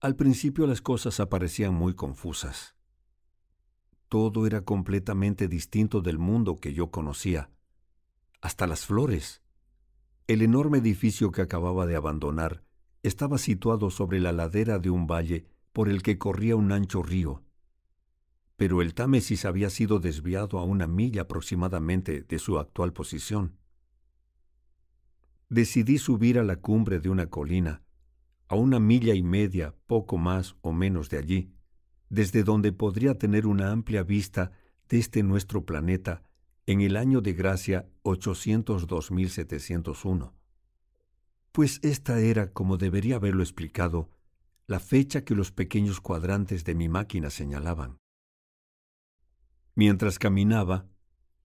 Al 0.00 0.16
principio 0.16 0.66
las 0.66 0.80
cosas 0.80 1.20
aparecían 1.20 1.74
muy 1.74 1.94
confusas. 1.94 2.74
Todo 4.08 4.46
era 4.46 4.62
completamente 4.62 5.48
distinto 5.48 6.00
del 6.00 6.18
mundo 6.18 6.56
que 6.56 6.72
yo 6.72 6.90
conocía, 6.90 7.50
hasta 8.40 8.66
las 8.66 8.86
flores. 8.86 9.42
El 10.26 10.42
enorme 10.42 10.78
edificio 10.78 11.30
que 11.30 11.42
acababa 11.42 11.86
de 11.86 11.96
abandonar 11.96 12.64
estaba 13.02 13.38
situado 13.38 13.90
sobre 13.90 14.20
la 14.20 14.32
ladera 14.32 14.78
de 14.78 14.90
un 14.90 15.06
valle 15.06 15.46
por 15.72 15.88
el 15.88 16.02
que 16.02 16.18
corría 16.18 16.56
un 16.56 16.70
ancho 16.70 17.02
río. 17.02 17.42
Pero 18.56 18.82
el 18.82 18.94
Támesis 18.94 19.44
había 19.44 19.70
sido 19.70 19.98
desviado 19.98 20.58
a 20.58 20.64
una 20.64 20.86
milla 20.86 21.22
aproximadamente 21.22 22.22
de 22.22 22.38
su 22.38 22.58
actual 22.58 22.92
posición. 22.92 23.56
Decidí 25.48 25.98
subir 25.98 26.38
a 26.38 26.44
la 26.44 26.56
cumbre 26.56 27.00
de 27.00 27.08
una 27.08 27.28
colina, 27.28 27.82
a 28.48 28.54
una 28.54 28.78
milla 28.78 29.14
y 29.14 29.22
media, 29.22 29.74
poco 29.86 30.16
más 30.16 30.56
o 30.60 30.72
menos 30.72 31.10
de 31.10 31.18
allí, 31.18 31.52
desde 32.08 32.44
donde 32.44 32.72
podría 32.72 33.18
tener 33.18 33.46
una 33.46 33.72
amplia 33.72 34.02
vista 34.02 34.52
de 34.88 34.98
este 34.98 35.22
nuestro 35.22 35.64
planeta 35.64 36.22
en 36.66 36.82
el 36.82 36.96
año 36.96 37.20
de 37.20 37.32
gracia 37.32 37.88
802.701 38.04 40.32
pues 41.52 41.80
esta 41.82 42.18
era, 42.18 42.52
como 42.52 42.78
debería 42.78 43.16
haberlo 43.16 43.42
explicado, 43.42 44.10
la 44.66 44.80
fecha 44.80 45.24
que 45.24 45.34
los 45.34 45.52
pequeños 45.52 46.00
cuadrantes 46.00 46.64
de 46.64 46.74
mi 46.74 46.88
máquina 46.88 47.28
señalaban. 47.30 47.98
Mientras 49.74 50.18
caminaba, 50.18 50.86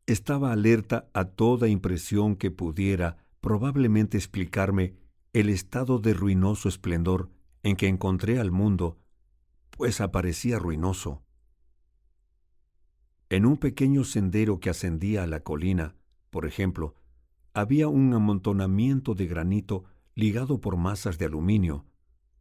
estaba 0.05 0.53
alerta 0.53 1.09
a 1.13 1.25
toda 1.25 1.67
impresión 1.67 2.37
que 2.37 2.51
pudiera 2.51 3.17
probablemente 3.41 4.17
explicarme 4.17 4.95
el 5.33 5.49
estado 5.49 5.99
de 5.99 6.13
ruinoso 6.13 6.69
esplendor 6.69 7.29
en 7.63 7.75
que 7.75 7.87
encontré 7.87 8.39
al 8.39 8.51
mundo, 8.51 8.97
pues 9.71 9.99
aparecía 9.99 10.57
ruinoso. 10.57 11.21
En 13.29 13.45
un 13.45 13.57
pequeño 13.57 14.05
sendero 14.05 14.59
que 14.61 14.69
ascendía 14.69 15.23
a 15.23 15.27
la 15.27 15.41
colina, 15.41 15.95
por 16.29 16.45
ejemplo, 16.45 16.95
había 17.53 17.87
un 17.89 18.13
amontonamiento 18.13 19.15
de 19.15 19.27
granito 19.27 19.83
ligado 20.17 20.59
por 20.59 20.77
masas 20.77 21.19
de 21.19 21.25
aluminio, 21.25 21.85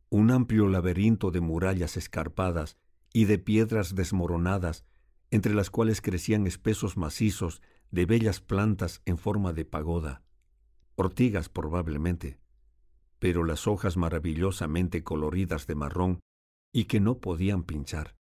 un 0.09 0.31
amplio 0.31 0.66
laberinto 0.66 1.31
de 1.31 1.43
murallas 1.43 1.98
escarpadas 1.98 2.78
y 3.12 3.27
de 3.27 3.39
piedras 3.39 3.94
desmoronadas, 3.94 4.86
entre 5.31 5.53
las 5.53 5.69
cuales 5.69 6.01
crecían 6.01 6.47
espesos 6.47 6.97
macizos 6.97 7.61
de 7.90 8.07
bellas 8.07 8.40
plantas 8.40 9.03
en 9.05 9.19
forma 9.19 9.53
de 9.53 9.66
pagoda, 9.66 10.23
ortigas 10.94 11.51
probablemente, 11.51 12.40
pero 13.19 13.44
las 13.44 13.66
hojas 13.66 13.98
maravillosamente 13.98 15.05
coloridas 15.05 15.66
de 15.66 15.74
marrón 15.74 16.20
y 16.73 16.85
que 16.85 16.98
no 16.98 17.19
podían 17.19 17.62
pinchar. 17.62 18.16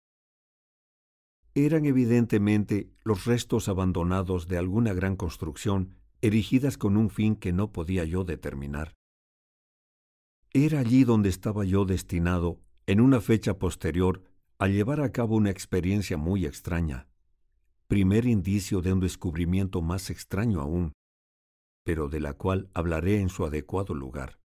Eran 1.54 1.86
evidentemente 1.86 2.90
los 3.04 3.24
restos 3.24 3.70
abandonados 3.70 4.48
de 4.48 4.58
alguna 4.58 4.92
gran 4.92 5.16
construcción 5.16 5.94
erigidas 6.20 6.76
con 6.76 6.98
un 6.98 7.08
fin 7.08 7.36
que 7.36 7.54
no 7.54 7.72
podía 7.72 8.04
yo 8.04 8.22
determinar. 8.22 8.95
Era 10.52 10.80
allí 10.80 11.04
donde 11.04 11.28
estaba 11.28 11.64
yo 11.64 11.84
destinado, 11.84 12.60
en 12.86 13.00
una 13.00 13.20
fecha 13.20 13.58
posterior, 13.58 14.22
a 14.58 14.68
llevar 14.68 15.00
a 15.00 15.12
cabo 15.12 15.36
una 15.36 15.50
experiencia 15.50 16.16
muy 16.16 16.46
extraña, 16.46 17.08
primer 17.88 18.24
indicio 18.26 18.80
de 18.80 18.92
un 18.92 19.00
descubrimiento 19.00 19.82
más 19.82 20.10
extraño 20.10 20.60
aún, 20.60 20.92
pero 21.84 22.08
de 22.08 22.20
la 22.20 22.32
cual 22.32 22.70
hablaré 22.74 23.20
en 23.20 23.28
su 23.28 23.44
adecuado 23.44 23.94
lugar. 23.94 24.40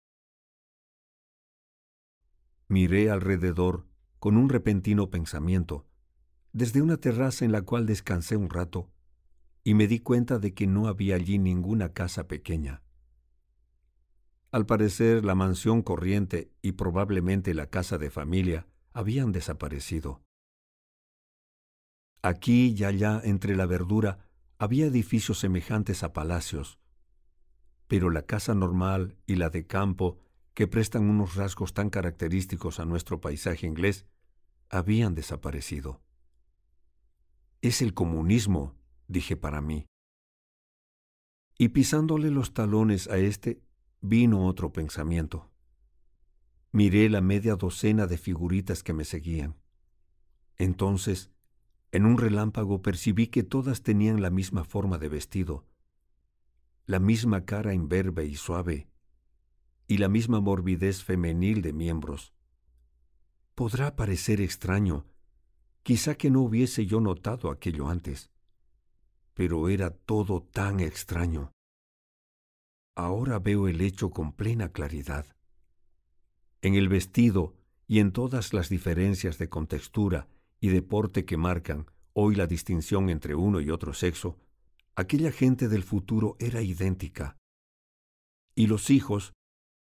Miré 2.68 3.10
alrededor 3.10 3.88
con 4.20 4.38
un 4.38 4.50
repentino 4.50 5.10
pensamiento, 5.10 5.88
desde 6.54 6.82
una 6.82 6.98
terraza 6.98 7.46
en 7.46 7.52
la 7.52 7.62
cual 7.62 7.86
descansé 7.86 8.36
un 8.36 8.50
rato, 8.50 8.92
y 9.64 9.74
me 9.74 9.88
di 9.88 10.00
cuenta 10.00 10.40
de 10.40 10.54
que 10.54 10.68
no 10.68 10.88
había 10.88 11.16
allí 11.16 11.40
ninguna 11.40 11.94
casa 11.94 12.28
pequeña. 12.28 12.84
Al 14.52 14.66
parecer, 14.66 15.24
la 15.24 15.34
mansión 15.34 15.82
corriente 15.82 16.52
y 16.62 16.74
probablemente 16.74 17.54
la 17.54 17.68
casa 17.68 17.98
de 17.98 18.10
familia 18.10 18.68
habían 18.92 19.32
desaparecido. 19.32 20.22
Aquí 22.22 22.76
y 22.78 22.84
allá 22.84 23.22
entre 23.24 23.56
la 23.56 23.66
verdura 23.66 24.30
había 24.58 24.86
edificios 24.86 25.40
semejantes 25.40 26.04
a 26.04 26.12
palacios, 26.12 26.80
pero 27.88 28.10
la 28.10 28.24
casa 28.24 28.54
normal 28.54 29.16
y 29.26 29.36
la 29.36 29.50
de 29.50 29.66
campo, 29.66 30.20
que 30.54 30.68
prestan 30.68 31.10
unos 31.10 31.36
rasgos 31.36 31.74
tan 31.74 31.90
característicos 31.90 32.80
a 32.82 32.86
nuestro 32.86 33.22
paisaje 33.22 33.66
inglés, 33.66 34.06
habían 34.70 35.16
desaparecido. 35.16 36.02
Es 37.62 37.82
el 37.82 37.94
comunismo, 37.94 38.76
dije 39.08 39.38
para 39.38 39.62
mí. 39.62 39.88
Y 41.58 41.70
pisándole 41.70 42.32
los 42.32 42.54
talones 42.54 43.08
a 43.08 43.18
este, 43.18 43.62
vino 44.02 44.48
otro 44.48 44.74
pensamiento. 44.74 45.50
Miré 46.72 47.10
la 47.10 47.22
media 47.22 47.56
docena 47.56 48.08
de 48.08 48.18
figuritas 48.18 48.82
que 48.82 48.94
me 48.94 49.06
seguían. 49.06 49.56
Entonces, 50.58 51.32
en 51.92 52.06
un 52.06 52.18
relámpago 52.18 52.82
percibí 52.82 53.28
que 53.28 53.44
todas 53.44 53.84
tenían 53.84 54.22
la 54.22 54.30
misma 54.30 54.64
forma 54.64 54.98
de 54.98 55.10
vestido, 55.10 55.66
la 56.86 57.00
misma 57.00 57.46
cara 57.46 57.74
imberbe 57.74 58.26
y 58.26 58.36
suave, 58.36 58.88
y 59.88 59.98
la 59.98 60.08
misma 60.08 60.40
morbidez 60.40 61.04
femenil 61.04 61.62
de 61.62 61.74
miembros. 61.74 62.34
Podrá 63.56 63.96
parecer 63.96 64.42
extraño, 64.42 65.06
quizá 65.84 66.16
que 66.16 66.32
no 66.32 66.42
hubiese 66.42 66.86
yo 66.86 67.02
notado 67.02 67.52
aquello 67.52 67.88
antes, 67.88 68.32
pero 69.34 69.70
era 69.70 69.92
todo 69.92 70.42
tan 70.42 70.80
extraño. 70.80 71.52
Ahora 72.96 73.40
veo 73.40 73.68
el 73.68 73.82
hecho 73.82 74.10
con 74.10 74.34
plena 74.34 74.70
claridad. 74.70 75.26
En 76.62 76.76
el 76.76 76.90
vestido 76.90 77.56
y 77.88 78.00
en 78.00 78.12
todas 78.12 78.54
las 78.54 78.70
diferencias 78.70 79.38
de 79.38 79.50
contextura 79.50 80.28
y 80.60 80.70
de 80.70 80.82
porte 80.82 81.26
que 81.26 81.38
marcan 81.38 81.90
hoy 82.14 82.36
la 82.36 82.48
distinción 82.48 83.10
entre 83.10 83.36
uno 83.36 83.62
y 83.62 83.70
otro 83.70 83.94
sexo, 83.94 84.38
aquella 84.96 85.32
gente 85.32 85.70
del 85.70 85.84
futuro 85.84 86.36
era 86.40 86.62
idéntica. 86.62 87.38
Y 88.56 88.68
los 88.68 88.90
hijos 88.90 89.34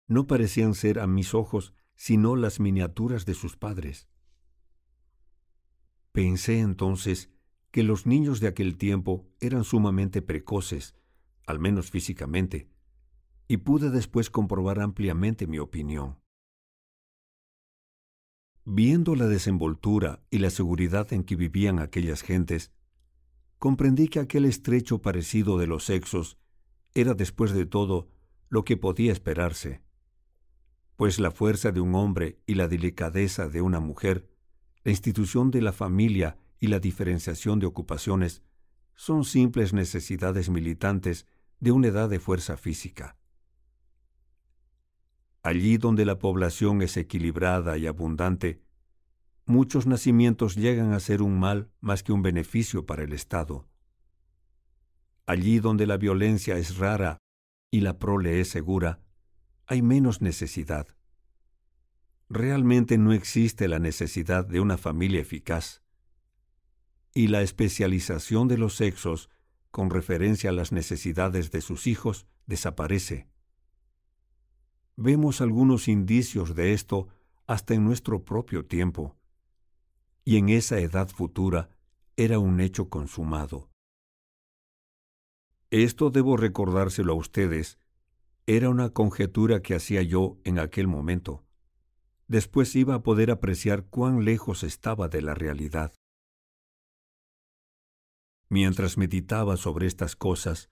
no 0.07 0.25
parecían 0.25 0.73
ser 0.73 0.99
a 0.99 1.07
mis 1.07 1.33
ojos 1.33 1.73
sino 1.95 2.35
las 2.35 2.59
miniaturas 2.59 3.25
de 3.25 3.33
sus 3.33 3.57
padres. 3.57 4.07
Pensé 6.11 6.59
entonces 6.59 7.29
que 7.71 7.83
los 7.83 8.05
niños 8.05 8.39
de 8.39 8.47
aquel 8.47 8.77
tiempo 8.77 9.27
eran 9.41 9.65
sumamente 9.65 10.21
precoces, 10.21 10.95
al 11.45 11.59
menos 11.59 11.91
físicamente, 11.91 12.69
y 13.47 13.57
pude 13.57 13.89
después 13.89 14.29
comprobar 14.29 14.79
ampliamente 14.79 15.47
mi 15.47 15.59
opinión. 15.59 16.19
Viendo 18.63 19.15
la 19.15 19.27
desenvoltura 19.27 20.23
y 20.31 20.39
la 20.39 20.49
seguridad 20.49 21.13
en 21.13 21.23
que 21.23 21.35
vivían 21.35 21.79
aquellas 21.79 22.21
gentes, 22.23 22.71
comprendí 23.59 24.07
que 24.07 24.19
aquel 24.19 24.45
estrecho 24.45 25.01
parecido 25.01 25.57
de 25.57 25.67
los 25.67 25.85
sexos 25.85 26.39
era 26.95 27.13
después 27.13 27.51
de 27.51 27.65
todo 27.65 28.09
lo 28.49 28.63
que 28.63 28.77
podía 28.77 29.11
esperarse, 29.11 29.81
pues 30.95 31.19
la 31.19 31.31
fuerza 31.31 31.71
de 31.71 31.81
un 31.81 31.93
hombre 31.93 32.39
y 32.47 32.55
la 32.55 32.67
delicadeza 32.67 33.49
de 33.49 33.61
una 33.61 33.79
mujer, 33.79 34.29
la 34.83 34.91
institución 34.91 35.51
de 35.51 35.61
la 35.61 35.73
familia 35.73 36.37
y 36.59 36.67
la 36.67 36.79
diferenciación 36.79 37.59
de 37.59 37.65
ocupaciones 37.65 38.43
son 38.95 39.25
simples 39.25 39.73
necesidades 39.73 40.49
militantes 40.49 41.27
de 41.59 41.71
una 41.71 41.87
edad 41.87 42.09
de 42.09 42.19
fuerza 42.19 42.55
física. 42.55 43.17
Allí 45.45 45.77
donde 45.77 46.05
la 46.05 46.17
población 46.17 46.81
es 46.81 46.97
equilibrada 46.97 47.77
y 47.77 47.85
abundante, 47.85 48.63
muchos 49.45 49.85
nacimientos 49.85 50.55
llegan 50.55 50.91
a 50.91 50.99
ser 50.99 51.21
un 51.21 51.37
mal 51.37 51.69
más 51.81 52.01
que 52.01 52.11
un 52.11 52.23
beneficio 52.23 52.87
para 52.87 53.03
el 53.03 53.13
Estado. 53.13 53.67
Allí 55.27 55.59
donde 55.59 55.85
la 55.85 55.97
violencia 55.97 56.57
es 56.57 56.77
rara 56.77 57.19
y 57.69 57.81
la 57.81 57.99
prole 57.99 58.41
es 58.41 58.49
segura, 58.49 59.03
hay 59.67 59.83
menos 59.83 60.19
necesidad. 60.19 60.87
realmente 62.27 62.97
no 62.97 63.13
existe 63.13 63.67
la 63.67 63.77
necesidad 63.77 64.47
de 64.47 64.61
una 64.61 64.79
familia 64.79 65.21
eficaz. 65.21 65.83
Y 67.13 67.27
la 67.27 67.43
especialización 67.43 68.47
de 68.47 68.57
los 68.57 68.77
sexos 68.77 69.29
con 69.69 69.91
referencia 69.91 70.49
a 70.49 70.53
las 70.53 70.71
necesidades 70.71 71.51
de 71.51 71.61
sus 71.61 71.85
hijos 71.85 72.25
desaparece. 72.47 73.34
Vemos 74.97 75.41
algunos 75.41 75.89
indicios 75.89 76.55
de 76.55 76.71
esto 76.73 77.09
hasta 77.47 77.73
en 77.73 77.83
nuestro 77.83 78.23
propio 78.23 78.65
tiempo, 78.65 79.17
y 80.23 80.37
en 80.37 80.47
esa 80.49 80.79
edad 80.79 81.09
futura 81.09 81.69
era 82.15 82.39
un 82.39 82.61
hecho 82.61 82.89
consumado. 82.89 83.69
Esto 85.69 86.11
debo 86.11 86.37
recordárselo 86.37 87.11
a 87.11 87.15
ustedes, 87.17 87.77
era 88.47 88.69
una 88.69 88.89
conjetura 88.91 89.61
que 89.61 89.75
hacía 89.75 90.01
yo 90.01 90.37
en 90.45 90.59
aquel 90.59 90.87
momento. 90.87 91.43
Después 92.27 92.73
iba 92.75 92.95
a 92.95 93.03
poder 93.03 93.31
apreciar 93.31 93.85
cuán 93.87 94.23
lejos 94.23 94.63
estaba 94.63 95.09
de 95.09 95.21
la 95.21 95.35
realidad. 95.35 95.93
Mientras 98.47 98.97
meditaba 98.97 99.57
sobre 99.57 99.87
estas 99.87 100.15
cosas, 100.15 100.69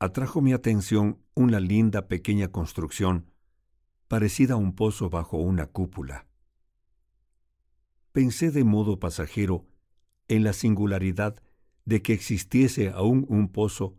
atrajo 0.00 0.40
mi 0.40 0.52
atención 0.52 1.22
una 1.34 1.60
linda 1.60 2.08
pequeña 2.08 2.48
construcción 2.48 3.30
parecida 4.08 4.54
a 4.54 4.56
un 4.56 4.74
pozo 4.74 5.10
bajo 5.10 5.38
una 5.38 5.66
cúpula. 5.66 6.26
Pensé 8.12 8.50
de 8.50 8.64
modo 8.64 8.98
pasajero 8.98 9.66
en 10.28 10.44
la 10.44 10.52
singularidad 10.52 11.42
de 11.84 12.02
que 12.02 12.12
existiese 12.12 12.90
aún 12.90 13.26
un 13.28 13.48
pozo 13.48 13.96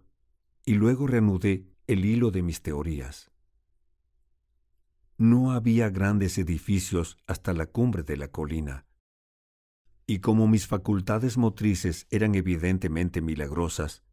y 0.65 0.73
luego 0.73 1.07
reanudé 1.07 1.65
el 1.87 2.03
hilo 2.03 2.31
de 2.31 2.41
mis 2.41 2.61
teorías. 2.61 3.31
No 5.17 5.51
había 5.51 5.89
grandes 5.89 6.37
edificios 6.37 7.17
hasta 7.25 7.53
la 7.53 7.65
cumbre 7.65 8.03
de 8.03 8.17
la 8.17 8.27
colina, 8.27 8.85
y 10.05 10.19
como 10.19 10.47
mis 10.47 10.67
facultades 10.67 11.37
motrices 11.37 12.07
eran 12.09 12.33
evidentemente 12.35 13.21
milagrosas, 13.21 14.03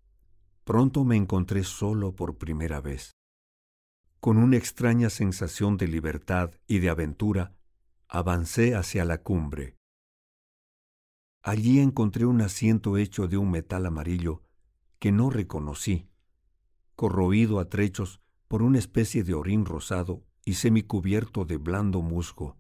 pronto 0.65 1.05
me 1.05 1.17
encontré 1.17 1.63
solo 1.63 2.17
por 2.17 2.37
primera 2.37 2.81
vez. 2.81 3.14
Con 4.25 4.39
una 4.39 4.57
extraña 4.57 5.11
sensación 5.11 5.77
de 5.77 5.87
libertad 5.87 6.53
y 6.67 6.79
de 6.79 6.89
aventura, 6.89 7.53
avancé 8.09 8.75
hacia 8.75 9.05
la 9.05 9.19
cumbre. 9.19 9.77
Allí 11.43 11.79
encontré 11.79 12.25
un 12.25 12.41
asiento 12.41 12.97
hecho 12.97 13.29
de 13.29 13.37
un 13.37 13.51
metal 13.51 13.85
amarillo 13.85 14.43
que 14.99 15.13
no 15.13 15.29
reconocí, 15.29 16.09
corroído 16.97 17.61
a 17.61 17.69
trechos 17.69 18.23
por 18.49 18.63
una 18.63 18.79
especie 18.79 19.25
de 19.25 19.35
orín 19.35 19.67
rosado 19.67 20.25
y 20.47 20.55
semicubierto 20.55 21.45
de 21.45 21.59
blando 21.59 22.01
musgo. 22.01 22.57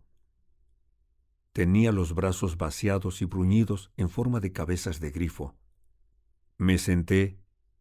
Tenía 1.55 1.93
los 1.93 2.15
brazos 2.15 2.59
vaciados 2.59 3.23
y 3.23 3.24
bruñidos 3.24 3.91
en 3.97 4.11
forma 4.11 4.41
de 4.41 4.53
cabezas 4.53 5.01
de 5.01 5.11
grifo. 5.12 5.57
Me 6.59 6.77
senté 6.77 7.39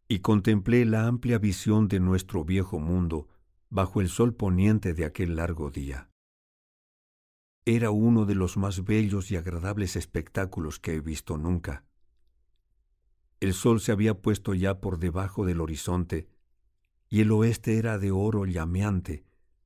y 0.08 0.20
contemplé 0.20 0.86
la 0.86 1.06
amplia 1.06 1.36
visión 1.36 1.86
de 1.86 2.00
nuestro 2.00 2.46
viejo 2.46 2.78
mundo 2.78 3.28
bajo 3.74 4.00
el 4.00 4.08
sol 4.08 4.36
poniente 4.36 4.94
de 4.94 5.04
aquel 5.04 5.34
largo 5.34 5.72
día. 5.72 6.08
Era 7.64 7.90
uno 7.90 8.24
de 8.24 8.36
los 8.36 8.56
más 8.56 8.84
bellos 8.84 9.32
y 9.32 9.36
agradables 9.36 9.96
espectáculos 9.96 10.78
que 10.78 10.94
he 10.94 11.00
visto 11.00 11.38
nunca. 11.38 11.84
El 13.40 13.52
sol 13.52 13.80
se 13.80 13.90
había 13.90 14.22
puesto 14.22 14.54
ya 14.54 14.80
por 14.80 15.00
debajo 15.00 15.44
del 15.44 15.60
horizonte, 15.60 16.28
y 17.08 17.20
el 17.20 17.32
oeste 17.32 17.76
era 17.76 17.98
de 17.98 18.12
oro 18.12 18.46
llameante, 18.46 19.24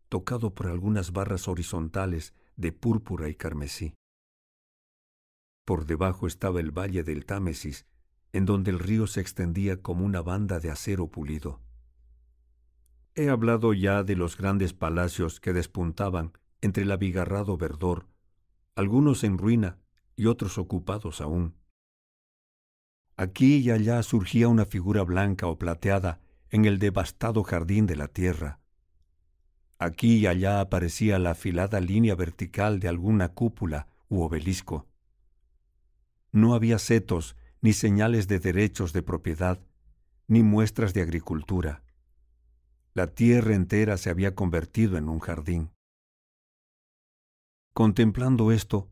tocado 0.09 0.55
por 0.55 0.68
algunas 0.68 1.12
barras 1.12 1.47
horizontales 1.47 2.32
de 2.56 2.72
púrpura 2.72 3.28
y 3.28 3.35
carmesí. 3.35 3.93
Por 5.66 5.85
debajo 5.85 6.26
estaba 6.26 6.60
el 6.60 6.70
valle 6.70 7.02
del 7.02 7.26
Támesis, 7.26 7.85
en 8.32 8.47
donde 8.47 8.70
el 8.70 8.78
río 8.78 9.06
se 9.06 9.20
extendía 9.20 9.82
como 9.82 10.06
una 10.06 10.22
banda 10.22 10.60
de 10.60 10.70
acero 10.70 11.09
pulido. 11.09 11.60
He 13.19 13.31
hablado 13.31 13.73
ya 13.73 14.05
de 14.05 14.15
los 14.15 14.36
grandes 14.36 14.74
palacios 14.74 15.40
que 15.40 15.53
despuntaban 15.53 16.35
entre 16.61 16.85
el 16.85 16.93
abigarrado 16.93 17.57
verdor, 17.57 18.07
algunos 18.77 19.24
en 19.24 19.39
ruina 19.39 19.77
y 20.15 20.27
otros 20.27 20.57
ocupados 20.57 21.20
aún. 21.20 21.57
Aquí 23.16 23.57
y 23.57 23.73
allá 23.73 24.05
surgía 24.05 24.47
una 24.47 24.66
figura 24.66 25.03
blanca 25.03 25.49
o 25.49 25.59
plateada 25.59 26.20
en 26.51 26.65
el 26.65 26.78
devastado 26.78 27.43
jardín 27.43 27.86
de 27.86 27.97
la 27.97 28.07
tierra. 28.07 28.61
Aquí 29.81 30.19
y 30.19 30.28
allá 30.28 30.61
aparecía 30.61 31.19
la 31.19 31.32
afilada 31.32 31.81
línea 31.81 32.15
vertical 32.15 32.78
de 32.78 32.86
alguna 32.86 33.31
cúpula 33.31 33.89
u 34.09 34.23
obelisco. 34.23 34.86
No 36.31 36.55
había 36.55 36.78
setos 36.78 37.35
ni 37.62 37.73
señales 37.73 38.28
de 38.28 38.39
derechos 38.39 38.93
de 38.93 39.03
propiedad, 39.03 39.59
ni 40.28 40.45
muestras 40.45 40.95
de 40.95 41.03
agricultura. 41.03 41.82
La 42.94 43.06
tierra 43.06 43.55
entera 43.55 43.97
se 43.97 44.10
había 44.10 44.35
convertido 44.35 44.97
en 44.97 45.09
un 45.09 45.20
jardín. 45.20 45.70
Contemplando 47.74 48.51
esto, 48.51 48.90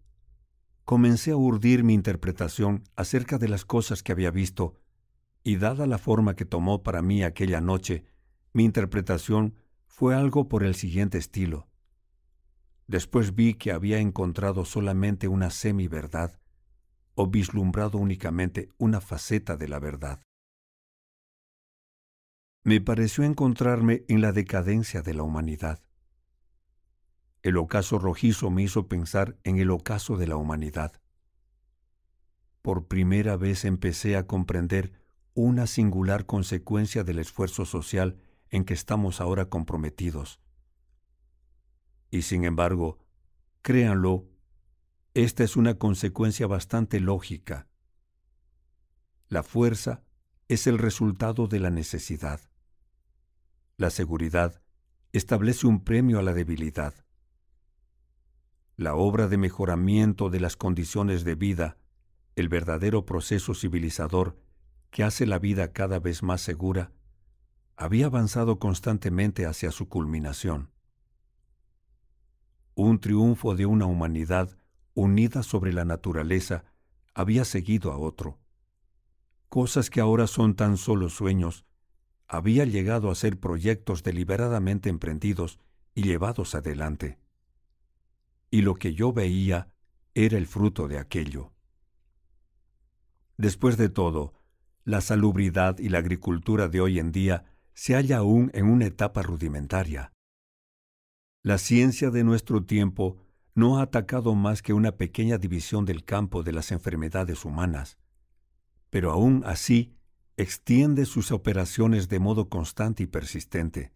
comencé 0.85 1.33
a 1.33 1.37
urdir 1.37 1.83
mi 1.83 1.95
interpretación 1.95 2.85
acerca 2.95 3.39
de 3.39 3.49
las 3.49 3.65
cosas 3.65 4.03
que 4.03 4.13
había 4.13 4.31
visto, 4.31 4.75
y 5.43 5.57
dada 5.57 5.87
la 5.87 5.99
forma 5.99 6.37
que 6.37 6.45
tomó 6.45 6.83
para 6.83 7.03
mí 7.03 7.23
aquella 7.23 7.61
noche, 7.61 8.05
mi 8.53 8.65
interpretación 8.65 9.55
fue 9.87 10.15
algo 10.15 10.49
por 10.49 10.63
el 10.63 10.75
siguiente 10.75 11.19
estilo. 11.19 11.67
Después 12.87 13.35
vi 13.35 13.55
que 13.55 13.73
había 13.73 13.99
encontrado 13.99 14.65
solamente 14.65 15.27
una 15.27 15.51
semi-verdad, 15.51 16.39
o 17.15 17.27
vislumbrado 17.27 17.99
únicamente 17.99 18.69
una 18.77 19.01
faceta 19.01 19.57
de 19.57 19.69
la 19.69 19.81
verdad 19.81 20.26
me 22.67 22.81
pareció 22.81 23.23
encontrarme 23.23 24.05
en 24.09 24.21
la 24.21 24.33
decadencia 24.33 25.01
de 25.01 25.15
la 25.15 25.23
humanidad. 25.23 25.85
El 27.45 27.59
ocaso 27.59 28.01
rojizo 28.01 28.51
me 28.51 28.65
hizo 28.65 28.89
pensar 28.89 29.39
en 29.45 29.59
el 29.59 29.71
ocaso 29.71 30.17
de 30.17 30.27
la 30.27 30.35
humanidad. 30.35 31.01
Por 32.63 32.89
primera 32.89 33.37
vez 33.37 33.65
empecé 33.65 34.17
a 34.17 34.27
comprender 34.27 35.01
una 35.33 35.69
singular 35.69 36.27
consecuencia 36.27 37.05
del 37.05 37.21
esfuerzo 37.21 37.67
social 37.67 38.19
en 38.51 38.65
que 38.65 38.75
estamos 38.75 39.21
ahora 39.21 39.49
comprometidos. 39.49 40.41
Y 42.11 42.23
sin 42.23 42.45
embargo, 42.45 42.99
créanlo, 43.63 44.29
esta 45.15 45.45
es 45.45 45.55
una 45.55 45.79
consecuencia 45.79 46.49
bastante 46.49 46.99
lógica. 46.99 47.69
La 49.29 49.45
fuerza 49.45 50.03
es 50.49 50.67
el 50.67 50.79
resultado 50.79 51.47
de 51.47 51.61
la 51.61 51.71
necesidad. 51.71 52.41
La 53.79 53.91
seguridad 53.91 54.63
establece 55.13 55.67
un 55.67 55.85
premio 55.85 56.19
a 56.19 56.23
la 56.23 56.33
debilidad. 56.33 56.95
La 58.77 58.95
obra 58.95 59.29
de 59.29 59.37
mejoramiento 59.37 60.31
de 60.31 60.41
las 60.41 60.57
condiciones 60.57 61.25
de 61.25 61.35
vida, 61.35 61.77
el 62.37 62.49
verdadero 62.49 63.05
proceso 63.05 63.53
civilizador 63.53 64.39
que 64.91 65.05
hace 65.05 65.27
la 65.27 65.39
vida 65.39 65.75
cada 65.75 65.99
vez 65.99 66.23
más 66.23 66.41
segura, 66.41 66.93
había 67.77 68.07
avanzado 68.07 68.59
constantemente 68.59 69.45
hacia 69.45 69.71
su 69.71 69.91
culminación. 69.91 70.71
Un 72.75 72.99
triunfo 72.99 73.57
de 73.57 73.67
una 73.67 73.85
humanidad 73.85 74.57
unida 74.95 75.43
sobre 75.43 75.75
la 75.75 75.85
naturaleza 75.85 76.65
había 77.13 77.45
seguido 77.45 77.93
a 77.93 77.99
otro. 77.99 78.39
Cosas 79.51 79.91
que 79.91 80.01
ahora 80.01 80.27
son 80.27 80.57
tan 80.57 80.79
solo 80.79 81.11
sueños 81.11 81.67
había 82.29 82.65
llegado 82.65 83.11
a 83.11 83.15
ser 83.15 83.39
proyectos 83.39 84.03
deliberadamente 84.03 84.89
emprendidos 84.89 85.61
y 85.95 86.03
llevados 86.03 86.55
adelante. 86.55 87.19
Y 88.51 88.63
lo 88.63 88.75
que 88.75 88.95
yo 88.95 89.13
veía 89.13 89.73
era 90.15 90.39
el 90.39 90.47
fruto 90.47 90.89
de 90.89 90.99
aquello. 90.99 91.53
Después 93.37 93.77
de 93.77 93.89
todo, 93.89 94.35
la 94.85 95.01
salubridad 95.01 95.79
y 95.79 95.89
la 95.89 95.99
agricultura 95.99 96.69
de 96.69 96.81
hoy 96.81 96.99
en 96.99 97.13
día 97.13 97.45
se 97.75 97.95
halla 97.95 98.19
aún 98.19 98.51
en 98.55 98.67
una 98.67 98.87
etapa 98.87 99.23
rudimentaria. 99.23 100.13
La 101.43 101.59
ciencia 101.59 102.11
de 102.11 102.25
nuestro 102.25 102.65
tiempo 102.65 103.19
no 103.55 103.79
ha 103.79 103.83
atacado 103.83 104.35
más 104.35 104.63
que 104.63 104.73
una 104.73 104.93
pequeña 104.93 105.39
división 105.39 105.85
del 105.85 106.05
campo 106.05 106.43
de 106.43 106.53
las 106.53 106.73
enfermedades 106.73 107.45
humanas, 107.45 107.99
pero 108.91 109.13
aún 109.13 109.43
así 109.45 109.96
extiende 110.37 111.07
sus 111.07 111.33
operaciones 111.33 112.09
de 112.09 112.19
modo 112.19 112.49
constante 112.49 113.03
y 113.03 113.07
persistente. 113.07 113.93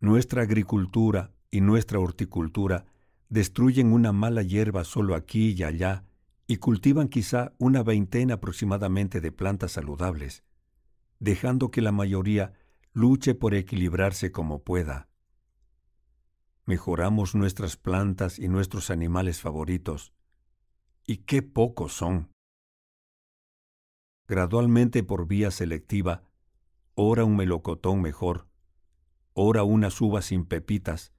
Nuestra 0.00 0.42
agricultura 0.42 1.32
y 1.50 1.60
nuestra 1.62 1.98
horticultura 1.98 2.84
destruyen 3.30 3.92
una 3.92 4.12
mala 4.12 4.42
hierba 4.42 4.84
solo 4.84 5.14
aquí 5.14 5.54
y 5.56 5.62
allá 5.62 6.04
y 6.46 6.58
cultivan 6.58 7.08
quizá 7.08 7.54
una 7.58 7.82
veintena 7.82 8.34
aproximadamente 8.34 9.20
de 9.22 9.32
plantas 9.32 9.72
saludables, 9.72 10.44
dejando 11.20 11.70
que 11.70 11.80
la 11.80 11.90
mayoría 11.90 12.52
luche 12.92 13.34
por 13.34 13.54
equilibrarse 13.54 14.30
como 14.30 14.62
pueda. 14.62 15.08
mejoramos 16.66 17.34
nuestras 17.34 17.76
plantas 17.76 18.38
y 18.38 18.48
nuestros 18.48 18.90
animales 18.90 19.40
favoritos. 19.40 20.12
Y 21.06 21.18
qué 21.18 21.42
pocos 21.42 21.92
son. 21.92 22.33
Gradualmente 24.26 25.02
por 25.02 25.26
vía 25.26 25.50
selectiva, 25.50 26.22
ora 26.94 27.24
un 27.24 27.36
melocotón 27.36 28.00
mejor, 28.00 28.48
ora 29.34 29.64
unas 29.64 30.00
uvas 30.00 30.24
sin 30.24 30.46
pepitas, 30.46 31.12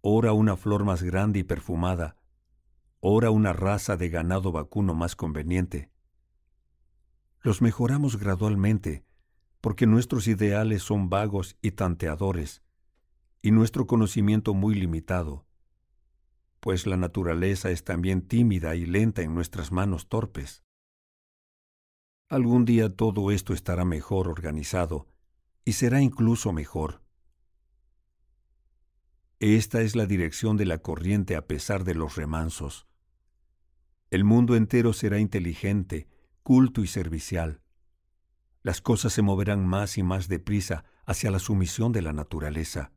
ora 0.00 0.32
una 0.32 0.56
flor 0.56 0.84
más 0.84 1.04
grande 1.04 1.38
y 1.38 1.44
perfumada, 1.44 2.16
ora 2.98 3.30
una 3.30 3.52
raza 3.52 3.96
de 3.96 4.08
ganado 4.08 4.50
vacuno 4.50 4.94
más 4.94 5.14
conveniente. 5.14 5.92
Los 7.40 7.62
mejoramos 7.62 8.18
gradualmente, 8.18 9.04
porque 9.60 9.86
nuestros 9.86 10.26
ideales 10.26 10.82
son 10.82 11.08
vagos 11.08 11.56
y 11.62 11.70
tanteadores, 11.70 12.62
y 13.42 13.52
nuestro 13.52 13.86
conocimiento 13.86 14.54
muy 14.54 14.74
limitado, 14.74 15.46
pues 16.58 16.86
la 16.88 16.96
naturaleza 16.96 17.70
es 17.70 17.84
también 17.84 18.22
tímida 18.22 18.74
y 18.74 18.86
lenta 18.86 19.22
en 19.22 19.34
nuestras 19.34 19.70
manos 19.70 20.08
torpes. 20.08 20.63
Algún 22.28 22.64
día 22.64 22.88
todo 22.88 23.30
esto 23.30 23.52
estará 23.52 23.84
mejor 23.84 24.28
organizado, 24.28 25.08
y 25.64 25.74
será 25.74 26.00
incluso 26.00 26.52
mejor. 26.52 27.02
Esta 29.40 29.82
es 29.82 29.94
la 29.94 30.06
dirección 30.06 30.56
de 30.56 30.64
la 30.64 30.78
corriente 30.78 31.36
a 31.36 31.46
pesar 31.46 31.84
de 31.84 31.94
los 31.94 32.16
remansos. 32.16 32.86
El 34.10 34.24
mundo 34.24 34.56
entero 34.56 34.94
será 34.94 35.18
inteligente, 35.18 36.08
culto 36.42 36.82
y 36.82 36.86
servicial. 36.86 37.60
Las 38.62 38.80
cosas 38.80 39.12
se 39.12 39.20
moverán 39.20 39.66
más 39.66 39.98
y 39.98 40.02
más 40.02 40.26
deprisa 40.28 40.84
hacia 41.04 41.30
la 41.30 41.38
sumisión 41.38 41.92
de 41.92 42.00
la 42.00 42.14
naturaleza. 42.14 42.92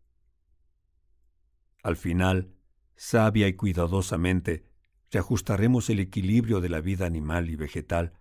Al 1.84 1.98
final, 1.98 2.54
sabia 2.96 3.50
y 3.50 3.54
cuidadosamente, 3.54 4.64
reajustaremos 5.12 5.90
el 5.90 6.00
equilibrio 6.00 6.62
de 6.62 6.70
la 6.70 6.80
vida 6.80 7.06
animal 7.06 7.50
y 7.50 7.58
vegetal 7.58 8.14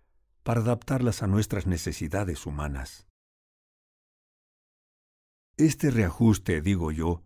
para 0.47 0.61
adaptarlas 0.61 1.25
a 1.25 1.27
nuestras 1.27 1.67
necesidades 1.67 2.47
humanas. 2.47 3.09
Este 5.57 5.91
reajuste, 5.91 6.61
digo 6.61 6.93
yo, 6.93 7.25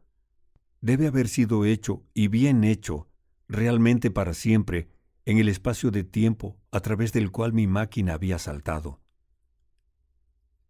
debe 0.80 1.06
haber 1.06 1.28
sido 1.28 1.66
hecho 1.66 2.02
y 2.14 2.28
bien 2.28 2.64
hecho 2.64 3.10
realmente 3.46 4.10
para 4.10 4.32
siempre 4.32 4.88
en 5.26 5.36
el 5.36 5.50
espacio 5.50 5.90
de 5.90 6.02
tiempo 6.02 6.56
a 6.70 6.80
través 6.80 7.12
del 7.12 7.30
cual 7.30 7.52
mi 7.52 7.66
máquina 7.66 8.14
había 8.14 8.38
saltado. 8.38 9.02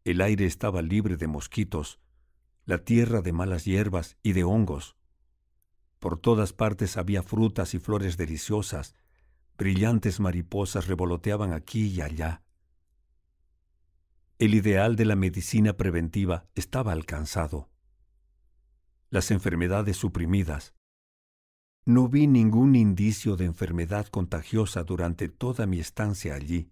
El 0.03 0.21
aire 0.21 0.45
estaba 0.45 0.83
libre 0.83 1.17
de 1.17 1.29
mosquitos, 1.29 2.01
la 2.65 2.79
tierra 2.79 3.21
de 3.21 3.33
malas 3.33 3.65
hierbas 3.65 4.17
y 4.25 4.33
de 4.33 4.43
hongos, 4.43 4.97
por 6.01 6.19
todas 6.19 6.55
partes 6.55 6.97
había 6.97 7.23
frutas 7.23 7.75
y 7.75 7.79
flores 7.79 8.17
deliciosas, 8.17 8.97
brillantes 9.61 10.21
mariposas 10.21 10.87
revoloteaban 10.87 11.53
aquí 11.53 11.89
y 11.89 12.01
allá. 12.01 12.43
El 14.39 14.55
ideal 14.55 14.97
de 14.97 15.05
la 15.05 15.17
medicina 15.17 15.77
preventiva 15.77 16.47
estaba 16.55 16.93
alcanzado. 16.93 17.69
Las 19.11 19.31
enfermedades 19.31 19.99
suprimidas. 19.99 20.73
No 21.85 22.09
vi 22.09 22.27
ningún 22.27 22.75
indicio 22.75 23.37
de 23.37 23.45
enfermedad 23.45 24.07
contagiosa 24.07 24.83
durante 24.83 25.29
toda 25.29 25.67
mi 25.67 25.79
estancia 25.79 26.35
allí. 26.35 26.71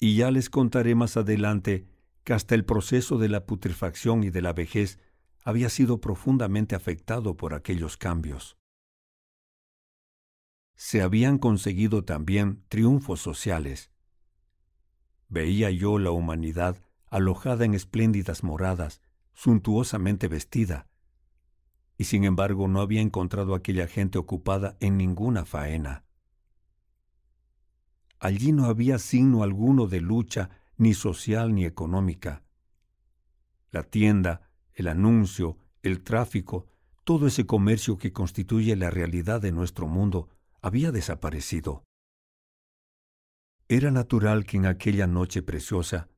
Y 0.00 0.16
ya 0.16 0.32
les 0.32 0.50
contaré 0.50 0.96
más 0.96 1.16
adelante 1.16 1.86
que 2.24 2.32
hasta 2.32 2.56
el 2.56 2.64
proceso 2.64 3.16
de 3.16 3.28
la 3.28 3.46
putrefacción 3.46 4.24
y 4.24 4.30
de 4.30 4.42
la 4.42 4.54
vejez 4.54 4.98
había 5.44 5.68
sido 5.68 6.00
profundamente 6.00 6.74
afectado 6.74 7.36
por 7.36 7.54
aquellos 7.54 7.96
cambios. 7.96 8.58
Se 10.80 11.02
habían 11.02 11.38
conseguido 11.38 12.04
también 12.04 12.62
triunfos 12.68 13.20
sociales. 13.20 13.90
Veía 15.28 15.72
yo 15.72 15.98
la 15.98 16.12
humanidad 16.12 16.76
alojada 17.08 17.64
en 17.64 17.74
espléndidas 17.74 18.44
moradas, 18.44 19.02
suntuosamente 19.34 20.28
vestida, 20.28 20.86
y 21.96 22.04
sin 22.04 22.22
embargo 22.22 22.68
no 22.68 22.80
había 22.80 23.00
encontrado 23.00 23.56
aquella 23.56 23.88
gente 23.88 24.18
ocupada 24.18 24.76
en 24.78 24.96
ninguna 24.96 25.44
faena. 25.44 26.04
Allí 28.20 28.52
no 28.52 28.66
había 28.66 29.00
signo 29.00 29.42
alguno 29.42 29.88
de 29.88 30.00
lucha, 30.00 30.50
ni 30.76 30.94
social 30.94 31.56
ni 31.56 31.64
económica. 31.64 32.44
La 33.72 33.82
tienda, 33.82 34.48
el 34.74 34.86
anuncio, 34.86 35.58
el 35.82 36.04
tráfico, 36.04 36.68
todo 37.02 37.26
ese 37.26 37.46
comercio 37.46 37.98
que 37.98 38.12
constituye 38.12 38.76
la 38.76 38.90
realidad 38.90 39.40
de 39.40 39.50
nuestro 39.50 39.88
mundo, 39.88 40.28
había 40.68 40.92
desaparecido. 40.92 41.82
Era 43.68 43.90
natural 43.90 44.44
que 44.44 44.58
en 44.58 44.66
aquella 44.66 45.06
noche 45.06 45.42
preciosa 45.42 46.10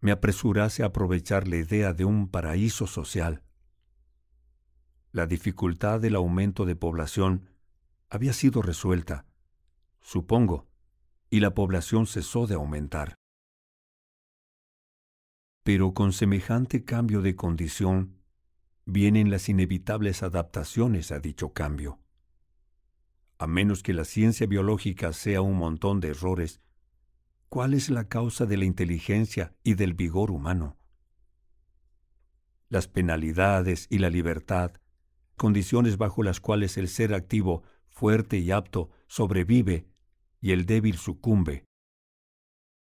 me 0.00 0.12
apresurase 0.12 0.82
a 0.82 0.86
aprovechar 0.86 1.46
la 1.46 1.56
idea 1.56 1.92
de 1.92 2.06
un 2.06 2.28
paraíso 2.28 2.86
social. 2.86 3.42
La 5.12 5.26
dificultad 5.26 6.00
del 6.00 6.16
aumento 6.16 6.64
de 6.64 6.74
población 6.74 7.50
había 8.08 8.32
sido 8.32 8.62
resuelta, 8.62 9.26
supongo, 10.00 10.66
y 11.28 11.40
la 11.40 11.54
población 11.54 12.06
cesó 12.06 12.46
de 12.46 12.54
aumentar. 12.54 13.14
Pero 15.64 15.92
con 15.92 16.14
semejante 16.14 16.82
cambio 16.82 17.20
de 17.20 17.36
condición 17.36 18.22
vienen 18.86 19.30
las 19.30 19.50
inevitables 19.50 20.22
adaptaciones 20.22 21.12
a 21.12 21.18
dicho 21.18 21.52
cambio. 21.52 22.00
A 23.38 23.46
menos 23.46 23.84
que 23.84 23.94
la 23.94 24.04
ciencia 24.04 24.46
biológica 24.46 25.12
sea 25.12 25.42
un 25.42 25.56
montón 25.56 26.00
de 26.00 26.08
errores, 26.08 26.60
¿cuál 27.48 27.72
es 27.72 27.88
la 27.88 28.08
causa 28.08 28.46
de 28.46 28.56
la 28.56 28.64
inteligencia 28.64 29.54
y 29.62 29.74
del 29.74 29.94
vigor 29.94 30.32
humano? 30.32 30.76
Las 32.68 32.88
penalidades 32.88 33.86
y 33.90 33.98
la 33.98 34.10
libertad, 34.10 34.72
condiciones 35.36 35.98
bajo 35.98 36.24
las 36.24 36.40
cuales 36.40 36.76
el 36.76 36.88
ser 36.88 37.14
activo, 37.14 37.62
fuerte 37.86 38.38
y 38.38 38.50
apto 38.50 38.90
sobrevive 39.06 39.86
y 40.40 40.50
el 40.50 40.66
débil 40.66 40.98
sucumbe, 40.98 41.64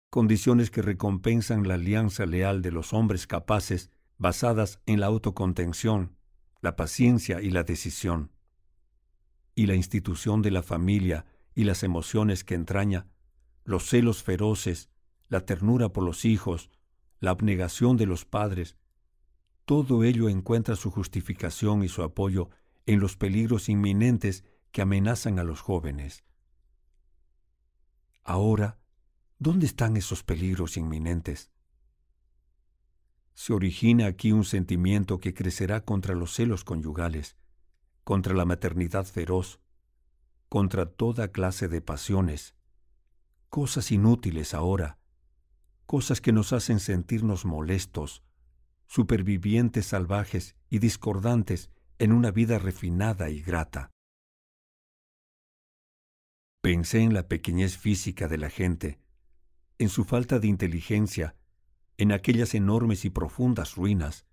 condiciones 0.09 0.71
que 0.71 0.81
recompensan 0.81 1.67
la 1.67 1.75
alianza 1.75 2.25
leal 2.25 2.63
de 2.63 2.71
los 2.71 2.93
hombres 2.93 3.27
capaces 3.27 3.91
basadas 4.17 4.81
en 4.87 4.99
la 4.99 5.05
autocontención, 5.05 6.17
la 6.61 6.75
paciencia 6.75 7.41
y 7.41 7.51
la 7.51 7.63
decisión. 7.63 8.31
Y 9.57 9.65
la 9.65 9.75
institución 9.75 10.41
de 10.41 10.51
la 10.51 10.63
familia 10.63 11.25
y 11.53 11.65
las 11.65 11.83
emociones 11.83 12.45
que 12.45 12.55
entraña, 12.55 13.07
los 13.65 13.89
celos 13.89 14.23
feroces, 14.23 14.89
la 15.27 15.45
ternura 15.45 15.89
por 15.89 16.05
los 16.05 16.23
hijos, 16.23 16.69
la 17.19 17.31
abnegación 17.31 17.97
de 17.97 18.05
los 18.05 18.23
padres, 18.23 18.77
todo 19.65 20.05
ello 20.05 20.29
encuentra 20.29 20.77
su 20.77 20.91
justificación 20.91 21.83
y 21.83 21.89
su 21.89 22.03
apoyo 22.03 22.49
en 22.85 23.01
los 23.01 23.17
peligros 23.17 23.67
inminentes 23.67 24.45
que 24.71 24.83
amenazan 24.83 25.39
a 25.39 25.43
los 25.43 25.59
jóvenes. 25.59 26.23
Ahora, 28.23 28.79
¿Dónde 29.39 29.67
están 29.67 29.97
esos 29.97 30.23
peligros 30.23 30.77
inminentes? 30.77 31.51
Se 33.35 33.53
origina 33.53 34.07
aquí 34.07 34.31
un 34.31 34.45
sentimiento 34.45 35.19
que 35.19 35.35
crecerá 35.35 35.81
contra 35.81 36.15
los 36.15 36.33
celos 36.33 36.63
conyugales, 36.63 37.37
contra 38.07 38.33
la 38.33 38.45
maternidad 38.45 39.05
feroz, 39.05 39.59
contra 40.47 40.85
toda 40.85 41.33
clase 41.33 41.67
de 41.67 41.81
pasiones, 41.81 42.55
cosas 43.49 43.91
inútiles 43.91 44.53
ahora, 44.53 44.97
cosas 45.85 46.21
que 46.21 46.31
nos 46.31 46.53
hacen 46.53 46.79
sentirnos 46.79 47.43
molestos, 47.43 48.23
supervivientes 48.85 49.87
salvajes 49.87 50.55
y 50.69 50.79
discordantes 50.79 51.69
en 51.99 52.13
una 52.13 52.31
vida 52.31 52.59
refinada 52.59 53.29
y 53.29 53.41
grata. 53.41 53.91
Pensé 56.61 57.01
en 57.01 57.13
la 57.13 57.27
pequeñez 57.27 57.77
física 57.77 58.29
de 58.29 58.37
la 58.37 58.49
gente, 58.49 59.01
en 59.79 59.89
su 59.89 60.05
falta 60.05 60.39
de 60.39 60.47
inteligencia, 60.47 61.35
en 61.97 62.13
aquellas 62.13 62.55
enormes 62.55 63.03
y 63.03 63.09
profundas 63.09 63.75
ruinas. 63.75 64.25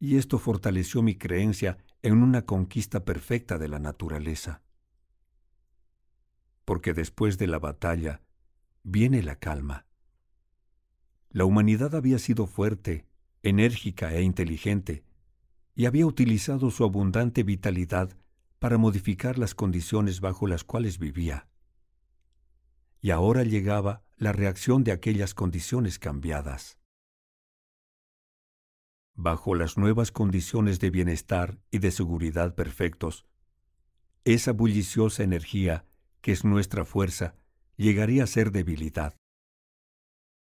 Y 0.00 0.16
esto 0.16 0.40
fortaleció 0.40 1.02
mi 1.02 1.14
creencia 1.14 1.78
en 2.02 2.22
una 2.22 2.46
conquista 2.46 3.04
perfecta 3.04 3.58
de 3.58 3.68
la 3.68 3.78
naturaleza. 3.78 4.62
Porque 6.64 6.94
después 6.94 7.38
de 7.38 7.46
la 7.48 7.58
batalla 7.58 8.22
viene 8.82 9.22
la 9.22 9.36
calma. 9.36 9.86
La 11.30 11.44
humanidad 11.44 11.94
había 11.94 12.18
sido 12.18 12.46
fuerte, 12.46 13.06
enérgica 13.42 14.14
e 14.14 14.22
inteligente, 14.22 15.04
y 15.74 15.86
había 15.86 16.06
utilizado 16.06 16.70
su 16.70 16.84
abundante 16.84 17.42
vitalidad 17.42 18.16
para 18.58 18.78
modificar 18.78 19.38
las 19.38 19.54
condiciones 19.54 20.20
bajo 20.20 20.46
las 20.46 20.64
cuales 20.64 20.98
vivía. 20.98 21.48
Y 23.00 23.10
ahora 23.10 23.44
llegaba 23.44 24.04
la 24.16 24.32
reacción 24.32 24.82
de 24.84 24.92
aquellas 24.92 25.34
condiciones 25.34 25.98
cambiadas. 25.98 26.77
Bajo 29.18 29.56
las 29.56 29.76
nuevas 29.76 30.12
condiciones 30.12 30.78
de 30.78 30.90
bienestar 30.90 31.58
y 31.72 31.80
de 31.80 31.90
seguridad 31.90 32.54
perfectos, 32.54 33.26
esa 34.24 34.52
bulliciosa 34.52 35.24
energía 35.24 35.84
que 36.20 36.30
es 36.30 36.44
nuestra 36.44 36.84
fuerza 36.84 37.34
llegaría 37.76 38.22
a 38.22 38.28
ser 38.28 38.52
debilidad. 38.52 39.16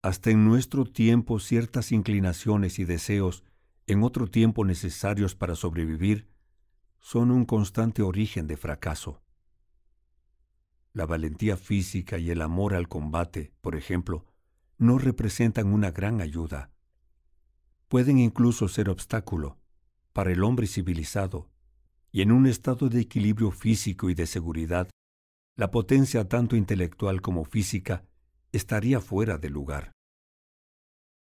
Hasta 0.03 0.31
en 0.31 0.45
nuestro 0.45 0.85
tiempo 0.85 1.41
ciertas 1.41 1.91
inclinaciones 1.91 2.79
y 2.79 2.85
deseos, 2.85 3.45
en 3.87 4.03
otro 4.03 4.27
tiempo 4.27 4.67
necesarios 4.67 5.35
para 5.35 5.55
sobrevivir, 5.55 6.29
son 6.99 7.31
un 7.31 7.47
constante 7.47 8.03
origen 8.03 8.47
de 8.47 8.59
fracaso. 8.59 9.23
La 10.93 11.07
valentía 11.07 11.57
física 11.57 12.19
y 12.19 12.31
el 12.31 12.43
amor 12.43 12.75
al 12.75 12.89
combate, 12.89 13.55
por 13.63 13.75
ejemplo, 13.75 14.27
no 14.77 14.99
representan 14.99 15.73
una 15.73 15.91
gran 15.93 16.21
ayuda. 16.21 16.71
Pueden 17.91 18.21
incluso 18.21 18.69
ser 18.69 18.89
obstáculo 18.89 19.59
para 20.13 20.31
el 20.31 20.45
hombre 20.45 20.69
civilizado, 20.69 21.51
y 22.13 22.23
en 22.23 22.31
un 22.31 22.47
estado 22.47 22.89
de 22.89 23.01
equilibrio 23.01 23.51
físico 23.51 24.09
y 24.09 24.15
de 24.15 24.29
seguridad, 24.29 24.89
la 25.57 25.73
potencia 25.73 26.29
tanto 26.29 26.55
intelectual 26.55 27.21
como 27.21 27.45
física 27.45 28.05
estaría 28.53 29.01
fuera 29.01 29.39
de 29.39 29.51
lugar. 29.51 29.91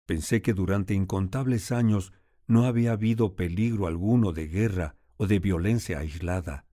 Pensé 0.05 0.43
que 0.43 0.53
durante 0.53 0.93
incontables 0.93 1.71
años 1.71 2.13
no 2.45 2.65
había 2.65 2.91
habido 2.91 3.35
peligro 3.35 3.87
alguno 3.87 4.31
de 4.31 4.47
guerra 4.47 4.95
o 5.17 5.25
de 5.25 5.39
violencia 5.39 5.97
aislada, 5.97 6.67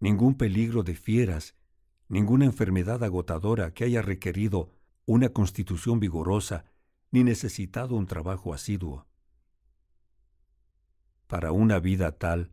ningún 0.00 0.34
peligro 0.34 0.82
de 0.82 0.94
fieras, 0.94 1.54
ninguna 2.08 2.46
enfermedad 2.46 3.04
agotadora 3.04 3.74
que 3.74 3.84
haya 3.84 4.00
requerido 4.00 4.70
una 5.04 5.28
constitución 5.28 6.00
vigorosa 6.00 6.64
ni 7.14 7.22
necesitado 7.22 7.94
un 7.94 8.08
trabajo 8.08 8.52
asiduo. 8.52 9.06
Para 11.28 11.52
una 11.52 11.78
vida 11.78 12.18
tal, 12.18 12.52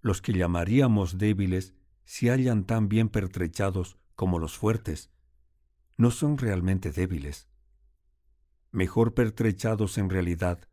los 0.00 0.20
que 0.20 0.32
llamaríamos 0.32 1.16
débiles 1.16 1.74
se 2.06 2.30
hallan 2.30 2.64
tan 2.64 2.88
bien 2.88 3.08
pertrechados 3.08 3.98
como 4.16 4.40
los 4.40 4.58
fuertes. 4.58 5.12
No 5.96 6.10
son 6.10 6.38
realmente 6.38 6.90
débiles. 6.90 7.48
Mejor 8.72 9.14
pertrechados 9.14 9.96
en 9.96 10.10
realidad, 10.10 10.68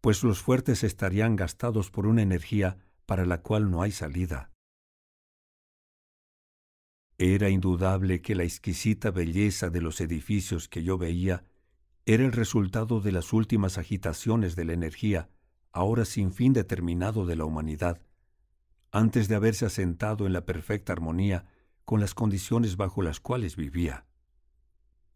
pues 0.00 0.22
los 0.22 0.40
fuertes 0.40 0.84
estarían 0.84 1.34
gastados 1.34 1.90
por 1.90 2.06
una 2.06 2.22
energía 2.22 2.78
para 3.06 3.26
la 3.26 3.42
cual 3.42 3.72
no 3.72 3.82
hay 3.82 3.90
salida. 3.90 4.52
Era 7.18 7.48
indudable 7.48 8.22
que 8.22 8.36
la 8.36 8.44
exquisita 8.44 9.10
belleza 9.10 9.68
de 9.68 9.80
los 9.80 10.00
edificios 10.00 10.68
que 10.68 10.84
yo 10.84 10.96
veía 10.96 11.44
era 12.08 12.24
el 12.24 12.32
resultado 12.32 13.02
de 13.02 13.12
las 13.12 13.34
últimas 13.34 13.76
agitaciones 13.76 14.56
de 14.56 14.64
la 14.64 14.72
energía, 14.72 15.28
ahora 15.72 16.06
sin 16.06 16.32
fin 16.32 16.54
determinado 16.54 17.26
de 17.26 17.36
la 17.36 17.44
humanidad, 17.44 18.00
antes 18.90 19.28
de 19.28 19.34
haberse 19.34 19.66
asentado 19.66 20.26
en 20.26 20.32
la 20.32 20.46
perfecta 20.46 20.94
armonía 20.94 21.44
con 21.84 22.00
las 22.00 22.14
condiciones 22.14 22.78
bajo 22.78 23.02
las 23.02 23.20
cuales 23.20 23.56
vivía. 23.56 24.06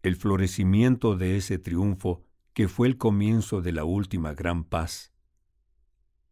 El 0.02 0.16
florecimiento 0.16 1.16
de 1.16 1.38
ese 1.38 1.58
triunfo, 1.58 2.24
que 2.52 2.68
fue 2.68 2.88
el 2.88 2.98
comienzo 2.98 3.62
de 3.62 3.72
la 3.72 3.84
última 3.84 4.34
gran 4.34 4.62
paz. 4.62 5.14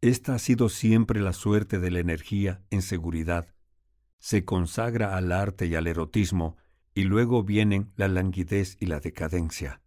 Esta 0.02 0.34
ha 0.34 0.38
sido 0.38 0.68
siempre 0.68 1.22
la 1.22 1.32
suerte 1.32 1.78
de 1.78 1.90
la 1.90 2.00
energía 2.00 2.62
en 2.68 2.82
seguridad. 2.82 3.54
Se 4.18 4.44
consagra 4.44 5.16
al 5.16 5.32
arte 5.32 5.68
y 5.68 5.74
al 5.74 5.86
erotismo, 5.86 6.58
y 6.92 7.04
luego 7.04 7.44
vienen 7.44 7.94
la 7.96 8.08
languidez 8.08 8.76
y 8.78 8.86
la 8.86 9.00
decadencia. 9.00 9.80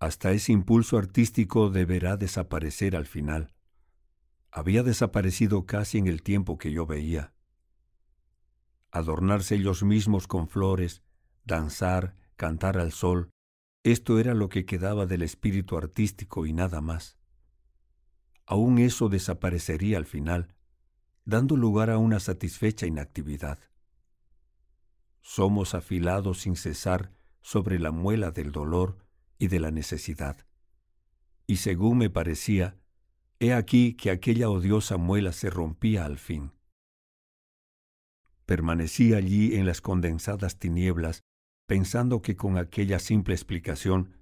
Hasta 0.00 0.32
ese 0.32 0.50
impulso 0.50 0.98
artístico 0.98 1.70
deberá 1.70 2.16
desaparecer 2.16 2.96
al 2.96 3.06
final 3.06 3.54
había 4.52 4.82
desaparecido 4.82 5.64
casi 5.64 5.98
en 5.98 6.06
el 6.06 6.22
tiempo 6.22 6.58
que 6.58 6.72
yo 6.72 6.86
veía. 6.86 7.32
Adornarse 8.90 9.54
ellos 9.54 9.82
mismos 9.84 10.26
con 10.26 10.48
flores, 10.48 11.02
danzar, 11.44 12.16
cantar 12.36 12.78
al 12.78 12.92
sol, 12.92 13.30
esto 13.84 14.18
era 14.18 14.34
lo 14.34 14.48
que 14.48 14.66
quedaba 14.66 15.06
del 15.06 15.22
espíritu 15.22 15.76
artístico 15.76 16.46
y 16.46 16.52
nada 16.52 16.80
más. 16.80 17.16
Aún 18.46 18.78
eso 18.78 19.08
desaparecería 19.08 19.96
al 19.96 20.06
final, 20.06 20.54
dando 21.24 21.56
lugar 21.56 21.88
a 21.88 21.98
una 21.98 22.18
satisfecha 22.18 22.86
inactividad. 22.86 23.58
Somos 25.20 25.74
afilados 25.74 26.40
sin 26.40 26.56
cesar 26.56 27.12
sobre 27.40 27.78
la 27.78 27.92
muela 27.92 28.32
del 28.32 28.50
dolor 28.50 28.98
y 29.40 29.48
de 29.48 29.58
la 29.58 29.72
necesidad. 29.72 30.46
Y 31.48 31.56
según 31.56 31.98
me 31.98 32.10
parecía, 32.10 32.76
He 33.42 33.54
aquí 33.54 33.94
que 33.94 34.10
aquella 34.10 34.50
odiosa 34.50 34.98
muela 34.98 35.32
se 35.32 35.48
rompía 35.48 36.04
al 36.04 36.18
fin. 36.18 36.52
Permanecí 38.44 39.14
allí 39.14 39.56
en 39.56 39.64
las 39.64 39.80
condensadas 39.80 40.58
tinieblas, 40.58 41.22
pensando 41.66 42.20
que 42.20 42.36
con 42.36 42.58
aquella 42.58 42.98
simple 42.98 43.32
explicación 43.32 44.18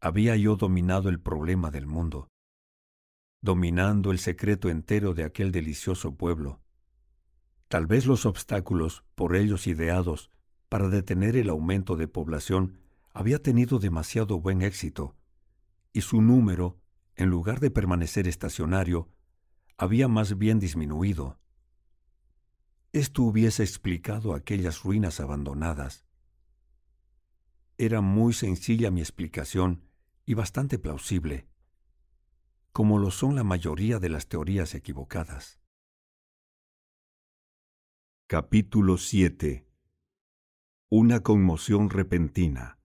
había 0.00 0.36
yo 0.36 0.56
dominado 0.56 1.10
el 1.10 1.20
problema 1.20 1.70
del 1.70 1.86
mundo, 1.86 2.28
dominando 3.42 4.10
el 4.10 4.18
secreto 4.18 4.70
entero 4.70 5.12
de 5.12 5.24
aquel 5.24 5.52
delicioso 5.52 6.14
pueblo. 6.14 6.62
Tal 7.68 7.86
vez 7.86 8.06
los 8.06 8.24
obstáculos, 8.24 9.04
por 9.16 9.36
ellos 9.36 9.66
ideados, 9.66 10.30
para 10.70 10.88
detener 10.88 11.36
el 11.36 11.50
aumento 11.50 11.96
de 11.96 12.08
población, 12.08 12.78
había 13.16 13.42
tenido 13.42 13.78
demasiado 13.78 14.38
buen 14.40 14.60
éxito, 14.60 15.16
y 15.94 16.02
su 16.02 16.20
número 16.20 16.78
en 17.14 17.30
lugar 17.30 17.60
de 17.60 17.70
permanecer 17.70 18.28
estacionario, 18.28 19.08
había 19.78 20.06
más 20.06 20.36
bien 20.36 20.60
disminuido. 20.60 21.40
Esto 22.92 23.22
hubiese 23.22 23.62
explicado 23.62 24.34
aquellas 24.34 24.82
ruinas 24.82 25.18
abandonadas. 25.18 26.04
Era 27.78 28.02
muy 28.02 28.34
sencilla 28.34 28.90
mi 28.90 29.00
explicación 29.00 29.88
y 30.26 30.34
bastante 30.34 30.78
plausible, 30.78 31.48
como 32.70 32.98
lo 32.98 33.10
son 33.10 33.34
la 33.34 33.44
mayoría 33.44 33.98
de 33.98 34.10
las 34.10 34.28
teorías 34.28 34.74
equivocadas. 34.74 35.58
Capítulo 38.26 38.98
7 38.98 39.66
Una 40.90 41.22
conmoción 41.22 41.88
repentina 41.88 42.75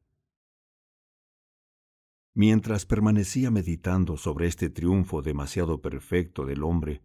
Mientras 2.34 2.86
permanecía 2.86 3.52
meditando 3.52 4.16
sobre 4.16 4.48
este 4.48 4.70
triunfo 4.70 5.22
demasiado 5.22 5.82
perfecto 5.82 6.46
del 6.46 6.64
hombre, 6.64 7.04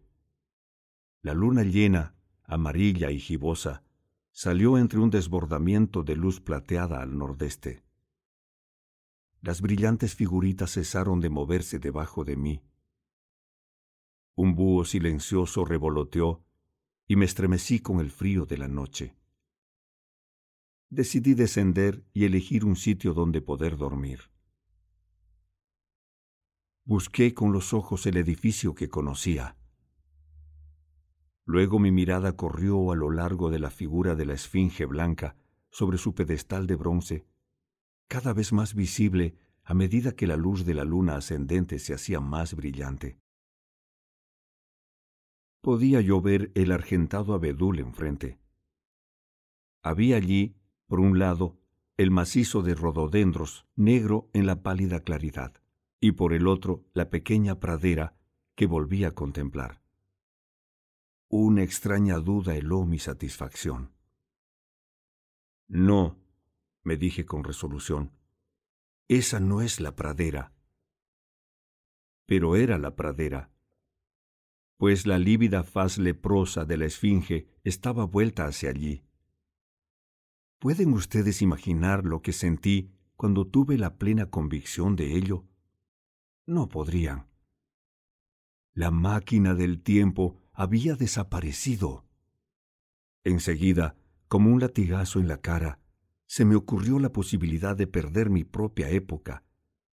la 1.21 1.33
luna 1.33 1.63
llena, 1.63 2.15
amarilla 2.43 3.11
y 3.11 3.19
gibosa, 3.19 3.83
salió 4.31 4.77
entre 4.77 4.99
un 4.99 5.09
desbordamiento 5.09 6.03
de 6.03 6.15
luz 6.15 6.39
plateada 6.39 7.01
al 7.01 7.17
nordeste. 7.17 7.83
Las 9.41 9.61
brillantes 9.61 10.15
figuritas 10.15 10.71
cesaron 10.71 11.19
de 11.19 11.29
moverse 11.29 11.79
debajo 11.79 12.23
de 12.23 12.37
mí. 12.37 12.63
Un 14.35 14.55
búho 14.55 14.85
silencioso 14.85 15.65
revoloteó 15.65 16.45
y 17.05 17.17
me 17.17 17.25
estremecí 17.25 17.79
con 17.79 17.99
el 17.99 18.11
frío 18.11 18.45
de 18.45 18.57
la 18.57 18.67
noche. 18.69 19.17
Decidí 20.89 21.33
descender 21.33 22.05
y 22.13 22.23
elegir 22.23 22.63
un 22.63 22.77
sitio 22.77 23.13
donde 23.13 23.41
poder 23.41 23.75
dormir. 23.75 24.29
Busqué 26.87 27.33
con 27.33 27.51
los 27.51 27.73
ojos 27.73 28.05
el 28.05 28.15
edificio 28.15 28.73
que 28.73 28.87
conocía. 28.87 29.57
Luego 31.43 31.79
mi 31.79 31.91
mirada 31.91 32.37
corrió 32.37 32.93
a 32.93 32.95
lo 32.95 33.11
largo 33.11 33.49
de 33.49 33.59
la 33.59 33.69
figura 33.69 34.15
de 34.15 34.25
la 34.25 34.35
esfinge 34.35 34.85
blanca 34.85 35.35
sobre 35.69 35.97
su 35.97 36.15
pedestal 36.15 36.65
de 36.65 36.75
bronce, 36.77 37.25
cada 38.07 38.31
vez 38.31 38.53
más 38.53 38.73
visible 38.73 39.35
a 39.65 39.73
medida 39.73 40.13
que 40.13 40.27
la 40.27 40.37
luz 40.37 40.63
de 40.63 40.75
la 40.75 40.85
luna 40.85 41.17
ascendente 41.17 41.77
se 41.79 41.93
hacía 41.93 42.21
más 42.21 42.55
brillante. 42.55 43.19
Podía 45.59 45.99
yo 45.99 46.21
ver 46.21 46.53
el 46.55 46.71
argentado 46.71 47.33
abedul 47.33 47.79
enfrente. 47.79 48.39
Había 49.83 50.15
allí, 50.15 50.55
por 50.85 51.01
un 51.01 51.19
lado, 51.19 51.57
el 51.97 52.11
macizo 52.11 52.61
de 52.61 52.75
rododendros, 52.75 53.65
negro 53.75 54.29
en 54.31 54.45
la 54.45 54.63
pálida 54.63 55.01
claridad 55.01 55.61
y 55.99 56.13
por 56.13 56.33
el 56.33 56.47
otro 56.47 56.85
la 56.93 57.09
pequeña 57.09 57.59
pradera 57.59 58.15
que 58.55 58.67
volví 58.67 59.03
a 59.03 59.13
contemplar. 59.13 59.81
Una 61.29 61.63
extraña 61.63 62.19
duda 62.19 62.55
heló 62.55 62.85
mi 62.85 62.99
satisfacción. 62.99 63.91
No, 65.67 66.17
me 66.83 66.95
dije 66.95 67.25
con 67.25 67.43
resolución, 67.43 68.11
esa 69.07 69.39
no 69.39 69.61
es 69.61 69.79
la 69.79 69.95
pradera. 69.95 70.53
Pero 72.25 72.55
era 72.55 72.77
la 72.77 72.95
pradera, 72.95 73.51
pues 74.77 75.07
la 75.07 75.17
lívida 75.17 75.63
faz 75.63 75.97
leprosa 75.97 76.63
de 76.63 76.77
la 76.77 76.85
esfinge 76.85 77.47
estaba 77.63 78.05
vuelta 78.05 78.45
hacia 78.45 78.69
allí. 78.69 79.03
¿Pueden 80.59 80.93
ustedes 80.93 81.41
imaginar 81.41 82.05
lo 82.05 82.21
que 82.21 82.31
sentí 82.31 82.91
cuando 83.15 83.47
tuve 83.47 83.77
la 83.77 83.97
plena 83.97 84.29
convicción 84.29 84.95
de 84.95 85.15
ello? 85.17 85.45
No 86.47 86.69
podrían. 86.69 87.27
La 88.73 88.89
máquina 88.89 89.53
del 89.53 89.81
tiempo 89.81 90.39
había 90.53 90.95
desaparecido. 90.95 92.05
Enseguida, 93.25 93.97
como 94.29 94.53
un 94.53 94.61
latigazo 94.61 95.19
en 95.19 95.27
la 95.27 95.41
cara, 95.41 95.81
se 96.25 96.45
me 96.45 96.55
ocurrió 96.55 96.99
la 96.99 97.11
posibilidad 97.11 97.75
de 97.75 97.85
perder 97.85 98.29
mi 98.29 98.45
propia 98.45 98.89
época, 98.89 99.43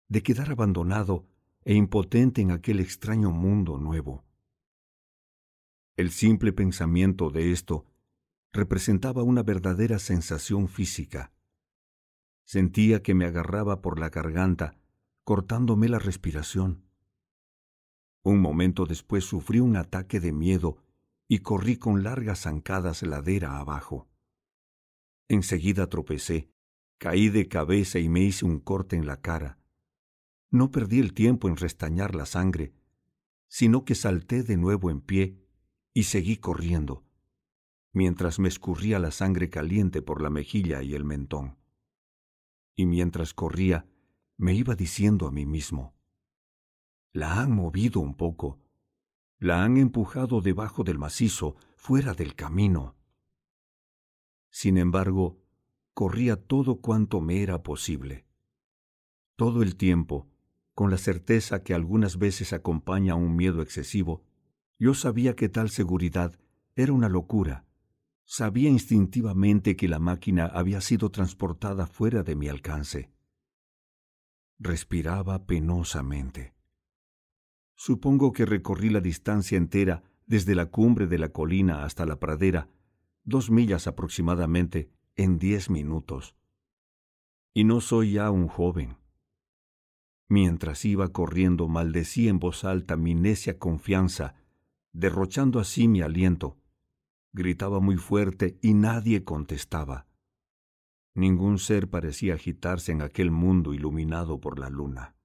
de 0.08 0.24
quedar 0.24 0.50
abandonado 0.50 1.28
e 1.66 1.76
impotente 1.76 2.42
en 2.42 2.50
aquel 2.50 2.80
extraño 2.80 3.30
mundo 3.30 3.78
nuevo. 3.78 4.26
El 5.98 6.10
simple 6.10 6.52
pensamiento 6.52 7.30
de 7.30 7.52
esto 7.52 7.86
representaba 8.54 9.22
una 9.22 9.44
verdadera 9.44 10.00
sensación 10.00 10.68
física. 10.68 11.32
Sentía 12.44 13.04
que 13.04 13.14
me 13.14 13.26
agarraba 13.26 13.84
por 13.84 14.00
la 14.00 14.10
garganta, 14.10 14.80
cortándome 15.30 15.90
la 15.90 16.00
respiración. 16.00 16.90
Un 18.24 18.40
momento 18.40 18.88
después 18.88 19.26
sufrí 19.26 19.60
un 19.60 19.78
ataque 19.78 20.20
de 20.20 20.32
miedo 20.32 20.84
y 21.28 21.42
corrí 21.42 21.78
con 21.78 22.02
largas 22.02 22.40
zancadas 22.46 23.04
ladera 23.04 23.60
abajo. 23.60 24.10
Enseguida 25.28 25.86
tropecé, 25.86 26.50
caí 26.98 27.30
de 27.30 27.48
cabeza 27.48 28.00
y 28.00 28.10
me 28.10 28.22
hice 28.22 28.44
un 28.44 28.60
corte 28.60 28.96
en 28.96 29.06
la 29.06 29.22
cara. 29.22 29.60
No 30.50 30.72
perdí 30.72 30.98
el 30.98 31.14
tiempo 31.14 31.48
en 31.48 31.58
restañar 31.58 32.16
la 32.16 32.26
sangre, 32.26 32.74
sino 33.48 33.86
que 33.86 33.94
salté 33.94 34.42
de 34.42 34.58
nuevo 34.58 34.90
en 34.90 35.00
pie 35.00 35.46
y 35.94 36.06
seguí 36.06 36.38
corriendo, 36.38 37.06
mientras 37.94 38.40
me 38.40 38.48
escurría 38.48 38.98
la 38.98 39.12
sangre 39.12 39.52
caliente 39.52 40.02
por 40.02 40.24
la 40.24 40.32
mejilla 40.32 40.82
y 40.82 40.96
el 40.96 41.06
mentón. 41.06 41.60
Y 42.76 42.88
mientras 42.88 43.36
corría, 43.36 43.86
me 44.40 44.54
iba 44.54 44.74
diciendo 44.74 45.28
a 45.28 45.32
mí 45.32 45.46
mismo, 45.46 45.94
la 47.12 47.42
han 47.42 47.52
movido 47.52 48.00
un 48.00 48.16
poco, 48.16 48.58
la 49.38 49.66
han 49.66 49.76
empujado 49.76 50.40
debajo 50.40 50.86
del 50.86 50.98
macizo, 50.98 51.58
fuera 51.76 52.14
del 52.14 52.36
camino. 52.36 52.96
Sin 54.50 54.78
embargo, 54.78 55.42
corría 55.94 56.38
todo 56.38 56.80
cuanto 56.80 57.20
me 57.20 57.44
era 57.44 57.64
posible. 57.64 58.26
Todo 59.36 59.62
el 59.62 59.76
tiempo, 59.76 60.30
con 60.74 60.90
la 60.90 60.98
certeza 60.98 61.62
que 61.62 61.74
algunas 61.74 62.18
veces 62.18 62.54
acompaña 62.54 63.16
un 63.16 63.36
miedo 63.36 63.62
excesivo, 63.62 64.24
yo 64.78 64.94
sabía 64.94 65.36
que 65.36 65.50
tal 65.50 65.70
seguridad 65.70 66.40
era 66.78 66.94
una 66.94 67.10
locura. 67.10 67.66
Sabía 68.24 68.70
instintivamente 68.70 69.76
que 69.76 69.90
la 69.90 70.00
máquina 70.00 70.46
había 70.46 70.80
sido 70.80 71.12
transportada 71.12 71.88
fuera 71.88 72.24
de 72.24 72.38
mi 72.38 72.48
alcance. 72.48 73.12
Respiraba 74.60 75.46
penosamente. 75.46 76.54
Supongo 77.76 78.34
que 78.34 78.46
recorrí 78.46 78.90
la 78.90 79.00
distancia 79.00 79.58
entera 79.58 80.04
desde 80.26 80.54
la 80.54 80.66
cumbre 80.66 81.08
de 81.08 81.18
la 81.18 81.30
colina 81.30 81.86
hasta 81.86 82.06
la 82.06 82.20
pradera, 82.20 82.70
dos 83.24 83.50
millas 83.50 83.88
aproximadamente, 83.88 84.92
en 85.16 85.40
diez 85.40 85.70
minutos. 85.70 86.36
Y 87.54 87.64
no 87.64 87.80
soy 87.80 88.14
ya 88.14 88.32
un 88.32 88.50
joven. 88.50 88.98
Mientras 90.28 90.84
iba 90.84 91.08
corriendo 91.14 91.70
maldecí 91.70 92.28
en 92.28 92.40
voz 92.40 92.66
alta 92.66 92.98
mi 92.98 93.16
necia 93.16 93.58
confianza 93.58 94.36
derrochando 94.92 95.60
así 95.60 95.88
mi 95.88 96.02
aliento. 96.02 96.58
Gritaba 97.32 97.80
muy 97.80 97.96
fuerte 97.96 98.60
y 98.62 98.74
nadie 98.74 99.24
contestaba. 99.24 100.09
Ningún 101.20 101.60
ser 101.60 101.90
parecía 101.90 102.36
agitarse 102.36 102.94
en 102.94 103.02
aquel 103.02 103.30
mundo 103.30 103.74
iluminado 103.74 104.40
por 104.40 104.58
la 104.58 104.70
luna. 104.70 105.18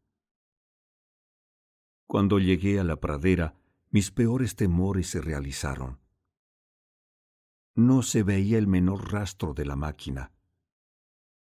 Cuando 2.09 2.41
llegué 2.41 2.81
a 2.81 2.83
la 2.83 2.97
pradera, 2.97 3.55
mis 3.91 4.11
peores 4.11 4.57
temores 4.57 5.07
se 5.07 5.21
realizaron. 5.21 6.01
No 7.77 8.03
se 8.03 8.25
veía 8.25 8.59
el 8.59 8.66
menor 8.66 9.12
rastro 9.12 9.55
de 9.55 9.66
la 9.66 9.77
máquina. 9.77 10.33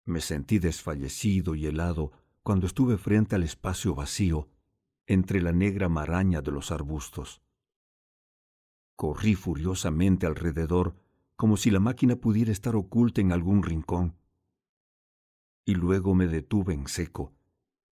Me 0.06 0.22
sentí 0.22 0.58
desfallecido 0.58 1.54
y 1.54 1.66
helado 1.66 2.12
cuando 2.42 2.66
estuve 2.66 2.96
frente 2.96 3.36
al 3.36 3.42
espacio 3.42 3.94
vacío, 3.94 4.48
entre 5.06 5.42
la 5.42 5.52
negra 5.52 5.90
maraña 5.90 6.40
de 6.40 6.50
los 6.50 6.70
arbustos. 6.70 7.42
Corrí 8.96 9.34
furiosamente 9.34 10.26
alrededor, 10.26 10.94
como 11.36 11.58
si 11.58 11.70
la 11.70 11.80
máquina 11.80 12.16
pudiera 12.16 12.52
estar 12.52 12.74
oculta 12.74 13.20
en 13.20 13.32
algún 13.32 13.62
rincón. 13.62 14.18
Y 15.70 15.76
luego 15.76 16.16
me 16.16 16.26
detuve 16.26 16.74
en 16.74 16.88
seco, 16.88 17.32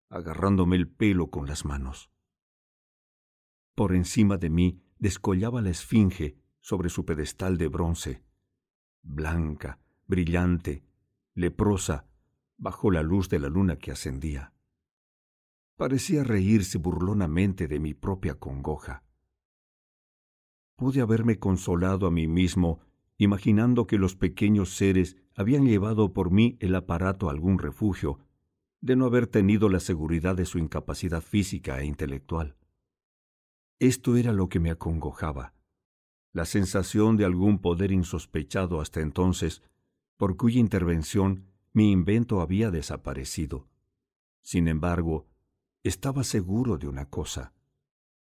agarrándome 0.09 0.77
el 0.77 0.87
pelo 0.87 1.29
con 1.29 1.45
las 1.45 1.63
manos. 1.63 2.09
Por 3.75 3.93
encima 3.93 4.37
de 4.37 4.49
mí 4.49 4.81
descollaba 4.97 5.61
la 5.61 5.69
esfinge 5.69 6.39
sobre 6.59 6.89
su 6.89 7.05
pedestal 7.05 7.59
de 7.59 7.67
bronce, 7.67 8.23
blanca, 9.03 9.79
brillante, 10.07 10.85
leprosa, 11.35 12.07
bajo 12.57 12.89
la 12.89 13.03
luz 13.03 13.29
de 13.29 13.37
la 13.37 13.47
luna 13.47 13.75
que 13.75 13.91
ascendía. 13.91 14.55
Parecía 15.75 16.23
reírse 16.23 16.79
burlonamente 16.79 17.67
de 17.67 17.79
mi 17.79 17.93
propia 17.93 18.39
congoja 18.39 19.03
pude 20.77 21.01
haberme 21.01 21.39
consolado 21.39 22.05
a 22.05 22.11
mí 22.11 22.27
mismo 22.27 22.79
imaginando 23.17 23.87
que 23.87 23.97
los 23.97 24.15
pequeños 24.15 24.75
seres 24.75 25.17
habían 25.35 25.65
llevado 25.65 26.13
por 26.13 26.31
mí 26.31 26.57
el 26.59 26.75
aparato 26.75 27.27
a 27.27 27.31
algún 27.31 27.59
refugio, 27.59 28.19
de 28.81 28.95
no 28.95 29.05
haber 29.05 29.27
tenido 29.27 29.69
la 29.69 29.79
seguridad 29.79 30.35
de 30.35 30.45
su 30.45 30.59
incapacidad 30.59 31.21
física 31.21 31.79
e 31.81 31.85
intelectual. 31.85 32.55
Esto 33.79 34.17
era 34.17 34.33
lo 34.33 34.49
que 34.49 34.59
me 34.59 34.69
acongojaba, 34.69 35.53
la 36.31 36.45
sensación 36.45 37.17
de 37.17 37.25
algún 37.25 37.59
poder 37.59 37.91
insospechado 37.91 38.81
hasta 38.81 39.01
entonces, 39.01 39.63
por 40.17 40.37
cuya 40.37 40.59
intervención 40.59 41.45
mi 41.73 41.91
invento 41.91 42.41
había 42.41 42.71
desaparecido. 42.71 43.67
Sin 44.41 44.67
embargo, 44.67 45.27
estaba 45.83 46.23
seguro 46.23 46.77
de 46.77 46.87
una 46.87 47.09
cosa 47.09 47.53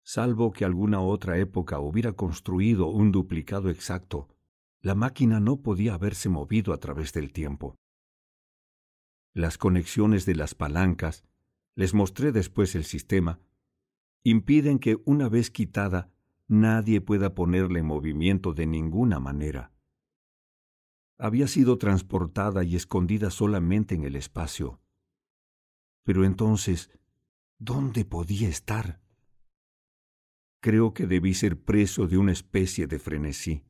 salvo 0.06 0.52
que 0.52 0.64
alguna 0.64 1.00
otra 1.00 1.36
época 1.36 1.80
hubiera 1.80 2.12
construido 2.12 2.86
un 2.86 3.10
duplicado 3.10 3.70
exacto, 3.70 4.28
la 4.82 4.94
máquina 4.94 5.40
no 5.40 5.62
podía 5.62 5.94
haberse 5.94 6.28
movido 6.28 6.72
a 6.72 6.78
través 6.78 7.12
del 7.12 7.32
tiempo. 7.32 7.76
Las 9.34 9.58
conexiones 9.58 10.24
de 10.26 10.34
las 10.34 10.54
palancas, 10.54 11.24
les 11.74 11.92
mostré 11.92 12.32
después 12.32 12.74
el 12.74 12.84
sistema, 12.84 13.40
impiden 14.22 14.78
que 14.78 14.96
una 15.04 15.28
vez 15.28 15.50
quitada 15.50 16.10
nadie 16.48 17.00
pueda 17.00 17.34
ponerla 17.34 17.78
en 17.80 17.86
movimiento 17.86 18.54
de 18.54 18.66
ninguna 18.66 19.20
manera. 19.20 19.72
Había 21.18 21.48
sido 21.48 21.78
transportada 21.78 22.64
y 22.64 22.76
escondida 22.76 23.30
solamente 23.30 23.94
en 23.94 24.04
el 24.04 24.16
espacio. 24.16 24.80
Pero 26.04 26.24
entonces, 26.24 26.90
¿dónde 27.58 28.04
podía 28.04 28.48
estar? 28.48 29.00
Creo 30.60 30.94
que 30.94 31.06
debí 31.06 31.34
ser 31.34 31.60
preso 31.60 32.06
de 32.06 32.16
una 32.16 32.32
especie 32.32 32.86
de 32.86 32.98
frenesí. 32.98 33.65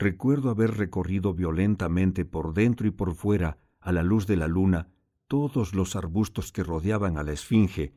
Recuerdo 0.00 0.48
haber 0.48 0.78
recorrido 0.78 1.34
violentamente 1.34 2.24
por 2.24 2.54
dentro 2.54 2.86
y 2.86 2.90
por 2.90 3.14
fuera, 3.14 3.58
a 3.80 3.92
la 3.92 4.02
luz 4.02 4.26
de 4.26 4.34
la 4.34 4.48
luna, 4.48 4.88
todos 5.28 5.74
los 5.74 5.94
arbustos 5.94 6.52
que 6.52 6.64
rodeaban 6.64 7.18
a 7.18 7.22
la 7.22 7.32
esfinge, 7.32 7.92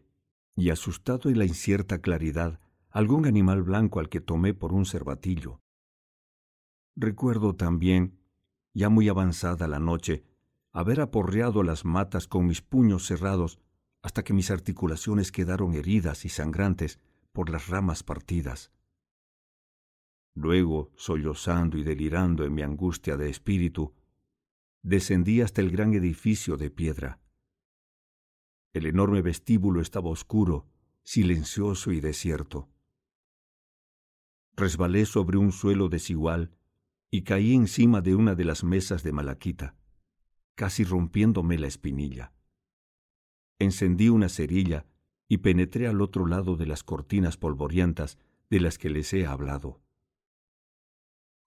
y 0.54 0.70
asustado 0.70 1.30
en 1.30 1.40
la 1.40 1.46
incierta 1.46 2.00
claridad, 2.00 2.60
algún 2.90 3.26
animal 3.26 3.64
blanco 3.64 4.02
al 4.02 4.10
que 4.10 4.20
tomé 4.20 4.54
por 4.54 4.74
un 4.74 4.86
cervatillo. 4.86 5.62
Recuerdo 6.98 7.56
también, 7.56 8.20
ya 8.74 8.90
muy 8.90 9.08
avanzada 9.08 9.70
la 9.70 9.80
noche, 9.80 10.26
haber 10.74 11.00
aporreado 11.00 11.64
las 11.64 11.86
matas 11.86 12.28
con 12.28 12.48
mis 12.48 12.62
puños 12.62 13.08
cerrados 13.08 13.62
hasta 14.02 14.24
que 14.24 14.34
mis 14.34 14.52
articulaciones 14.52 15.32
quedaron 15.32 15.74
heridas 15.74 16.26
y 16.26 16.30
sangrantes, 16.30 17.00
por 17.32 17.50
las 17.50 17.70
ramas 17.70 18.04
partidas. 18.04 18.74
Luego, 20.36 20.92
sollozando 20.96 21.78
y 21.78 21.84
delirando 21.84 22.44
en 22.44 22.54
mi 22.54 22.64
angustia 22.64 23.18
de 23.18 23.30
espíritu, 23.30 23.94
descendí 24.82 25.42
hasta 25.42 25.62
el 25.62 25.70
gran 25.72 25.94
edificio 25.94 26.58
de 26.58 26.72
piedra. 26.72 27.20
El 28.74 28.88
enorme 28.88 29.22
vestíbulo 29.22 29.82
estaba 29.82 30.10
oscuro, 30.10 30.68
silencioso 31.04 31.92
y 31.92 32.02
desierto. 32.02 32.70
Resbalé 34.56 35.06
sobre 35.06 35.38
un 35.38 35.52
suelo 35.52 35.90
desigual 35.90 36.52
y 37.12 37.24
caí 37.24 37.54
encima 37.54 38.02
de 38.02 38.16
una 38.16 38.34
de 38.34 38.46
las 38.46 38.64
mesas 38.64 39.04
de 39.04 39.12
malaquita, 39.12 39.76
casi 40.56 40.84
rompiéndome 40.84 41.60
la 41.60 41.68
espinilla. 41.68 42.34
Encendí 43.60 44.10
una 44.10 44.30
cerilla 44.30 44.88
y 45.28 45.38
penetré 45.38 45.88
al 45.88 46.02
otro 46.02 46.26
lado 46.26 46.56
de 46.56 46.66
las 46.66 46.84
cortinas 46.84 47.38
polvorientas 47.38 48.18
de 48.50 48.60
las 48.60 48.78
que 48.78 48.90
les 48.90 49.14
he 49.14 49.26
hablado. 49.28 49.82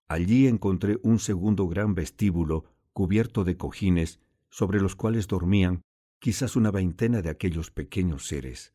Allí 0.09 0.47
encontré 0.47 0.99
un 1.03 1.19
segundo 1.19 1.67
gran 1.67 1.95
vestíbulo 1.95 2.65
cubierto 2.93 3.45
de 3.45 3.57
cojines 3.57 4.21
sobre 4.49 4.81
los 4.81 4.95
cuales 4.95 5.27
dormían, 5.27 5.83
quizás 6.19 6.57
una 6.57 6.71
veintena 6.71 7.23
de 7.23 7.31
aquellos 7.31 7.71
pequeños 7.71 8.27
seres. 8.27 8.73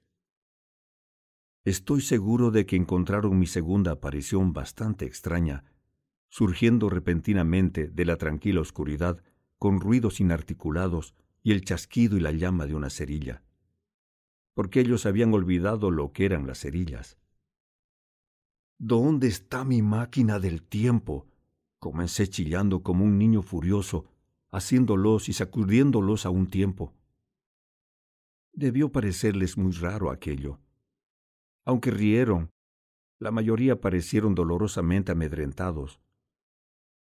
Estoy 1.64 2.02
seguro 2.02 2.52
de 2.52 2.66
que 2.66 2.76
encontraron 2.76 3.40
mi 3.40 3.48
segunda 3.48 3.92
aparición 3.92 4.52
bastante 4.52 5.06
extraña, 5.06 5.64
surgiendo 6.28 6.90
repentinamente 6.90 7.88
de 7.88 8.06
la 8.06 8.18
tranquila 8.18 8.62
oscuridad 8.62 9.24
con 9.58 9.80
ruidos 9.80 10.20
inarticulados 10.20 11.16
y 11.44 11.52
el 11.52 11.64
chasquido 11.64 12.18
y 12.18 12.20
la 12.20 12.32
llama 12.32 12.66
de 12.66 12.76
una 12.76 12.90
cerilla, 12.90 13.44
porque 14.54 14.80
ellos 14.80 15.06
habían 15.06 15.34
olvidado 15.34 15.92
lo 15.92 16.12
que 16.12 16.26
eran 16.26 16.48
las 16.48 16.60
cerillas. 16.60 17.21
¿Dónde 18.84 19.28
está 19.28 19.64
mi 19.64 19.82
máquina 19.82 20.40
del 20.40 20.64
tiempo? 20.64 21.28
Comencé 21.78 22.28
chillando 22.28 22.82
como 22.82 23.06
un 23.06 23.20
niño 23.20 23.44
furioso, 23.44 24.06
haciéndolos 24.50 25.30
y 25.30 25.34
sacudiéndolos 25.34 26.26
a 26.26 26.32
un 26.32 26.48
tiempo. 26.48 26.94
Debió 28.54 28.92
parecerles 28.92 29.58
muy 29.58 29.72
raro 29.74 30.10
aquello 30.10 30.60
aunque 31.66 31.92
rieron, 31.92 32.52
la 33.20 33.32
mayoría 33.32 33.80
parecieron 33.80 34.34
dolorosamente 34.34 35.12
amedrentados. 35.12 36.02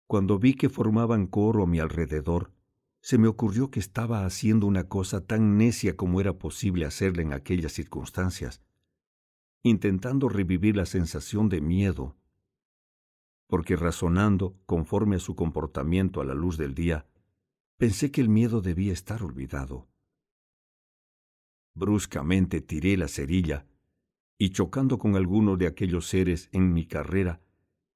Cuando 0.07 0.39
vi 0.39 0.55
que 0.55 0.69
formaban 0.69 1.27
coro 1.27 1.62
a 1.65 1.66
mi 1.66 1.81
alrededor, 1.81 2.53
se 3.01 3.19
me 3.19 3.28
ocurrió 3.28 3.70
que 3.70 3.81
estaba 3.81 4.24
haciendo 4.27 4.66
una 4.66 4.89
cosa 4.89 5.24
tan 5.27 5.57
necia 5.57 5.97
como 5.97 6.20
era 6.20 6.39
posible 6.39 6.85
hacerla 6.85 7.23
en 7.23 7.32
aquellas 7.32 7.73
circunstancias, 7.73 8.61
intentando 9.62 10.28
revivir 10.28 10.76
la 10.76 10.86
sensación 10.86 11.48
de 11.48 11.60
miedo, 11.60 12.16
porque 13.47 13.76
razonando 13.76 14.59
conforme 14.66 15.16
a 15.16 15.18
su 15.20 15.36
comportamiento 15.36 16.20
a 16.20 16.24
la 16.24 16.34
luz 16.34 16.56
del 16.56 16.74
día, 16.74 17.06
pensé 17.76 18.10
que 18.10 18.20
el 18.20 18.28
miedo 18.28 18.60
debía 18.60 18.93
estar 18.93 19.22
olvidado. 19.22 19.89
Bruscamente 21.74 22.60
tiré 22.60 22.97
la 22.97 23.09
cerilla 23.09 23.66
y 24.39 24.51
chocando 24.51 24.98
con 24.98 25.16
alguno 25.16 25.56
de 25.56 25.66
aquellos 25.66 26.09
seres 26.09 26.48
en 26.52 26.72
mi 26.72 26.86
carrera, 26.86 27.40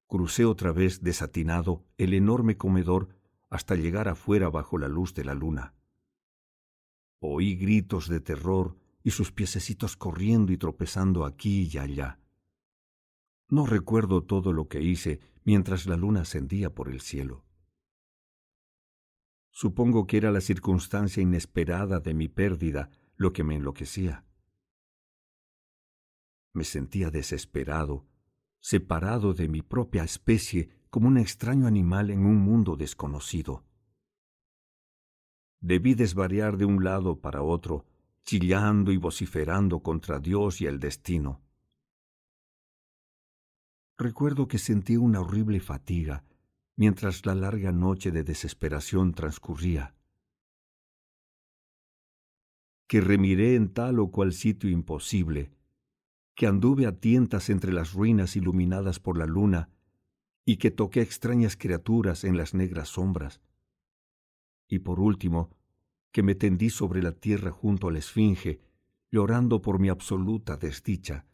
crucé 0.06 0.44
otra 0.44 0.72
vez 0.72 1.02
desatinado 1.02 1.84
el 1.98 2.14
enorme 2.14 2.56
comedor 2.56 3.09
hasta 3.48 3.74
llegar 3.74 4.09
afuera 4.09 4.48
bajo 4.48 4.78
la 4.78 4.88
luz 4.88 5.14
de 5.14 5.24
la 5.24 5.34
luna. 5.34 5.74
Oí 7.18 7.56
gritos 7.56 8.09
de 8.09 8.20
terror 8.20 8.76
y 9.07 9.12
sus 9.12 9.31
piececitos 9.31 9.97
corriendo 9.97 10.53
y 10.53 10.59
tropezando 10.59 11.24
aquí 11.24 11.70
y 11.73 11.78
allá. 11.78 12.19
No 13.49 13.65
recuerdo 13.65 14.24
todo 14.24 14.53
lo 14.53 14.66
que 14.66 14.83
hice 14.83 15.20
mientras 15.45 15.87
la 15.87 15.97
luna 15.97 16.23
ascendía 16.23 16.74
por 16.74 16.89
el 16.89 17.01
cielo. 17.01 17.45
Supongo 19.53 20.09
que 20.09 20.16
era 20.16 20.33
la 20.33 20.41
circunstancia 20.41 21.23
inesperada 21.23 22.01
de 22.01 22.15
mi 22.15 22.27
pérdida 22.27 22.91
lo 23.15 23.33
que 23.33 23.45
me 23.45 23.55
enloquecía. 23.55 24.24
Me 26.53 26.65
sentía 26.65 27.12
desesperado, 27.12 28.09
separado 28.59 29.35
de 29.35 29.49
mi 29.49 29.62
propia 29.62 30.03
especie 30.03 30.69
como 30.91 31.07
un 31.07 31.19
extraño 31.19 31.69
animal 31.69 32.11
en 32.11 32.27
un 32.27 32.39
mundo 32.39 32.74
desconocido. 32.74 33.65
Debí 35.61 35.95
desvariar 35.95 36.57
de 36.57 36.65
un 36.65 36.83
lado 36.83 37.20
para 37.20 37.43
otro, 37.43 37.87
chillando 38.27 38.90
y 38.90 38.97
vociferando 38.97 39.81
contra 39.81 40.19
Dios 40.19 40.61
y 40.61 40.66
el 40.66 40.81
destino. 40.81 41.40
Recuerdo 43.97 44.48
que 44.48 44.59
sentí 44.59 44.97
una 44.97 45.20
horrible 45.20 45.61
fatiga 45.61 46.24
mientras 46.74 47.24
la 47.24 47.36
larga 47.36 47.70
noche 47.70 48.11
de 48.11 48.24
desesperación 48.24 49.15
transcurría. 49.15 49.94
Que 52.89 53.01
remiré 53.01 53.55
en 53.55 53.73
tal 53.73 54.01
o 54.01 54.11
cual 54.11 54.32
sitio 54.32 54.69
imposible, 54.70 55.53
que 56.35 56.47
anduve 56.47 56.86
a 56.86 56.98
tientas 56.98 57.48
entre 57.48 57.73
las 57.73 57.93
ruinas 57.93 58.36
iluminadas 58.36 58.98
por 58.98 59.16
la 59.16 59.27
luna 59.27 59.70
y 60.44 60.57
que 60.59 60.70
toqué 60.73 61.01
extrañas 61.01 61.57
criaturas 61.57 62.24
en 62.24 62.36
las 62.36 62.55
negras 62.55 62.89
sombras. 62.90 63.40
Y 64.69 64.81
por 64.81 65.01
último, 65.01 65.56
que 66.16 66.22
me 66.22 66.34
tendí 66.34 66.70
sobre 66.70 67.02
la 67.02 67.12
tierra 67.12 67.51
junto 67.51 67.88
a 67.88 67.93
la 67.93 67.98
esfinge, 67.98 68.62
llorando 69.10 69.60
por 69.60 69.78
mi 69.78 69.90
absoluta 69.90 70.56
desdicha, 70.56 71.26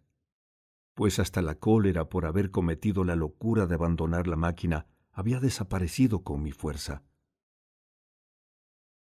pues 0.92 1.20
hasta 1.20 1.40
la 1.40 1.54
cólera 1.54 2.09
por 2.09 2.26
haber 2.26 2.50
cometido 2.50 3.04
la 3.04 3.14
locura 3.14 3.68
de 3.68 3.76
abandonar 3.76 4.26
la 4.26 4.34
máquina 4.34 4.88
había 5.12 5.38
desaparecido 5.38 6.24
con 6.24 6.42
mi 6.42 6.50
fuerza. 6.50 7.04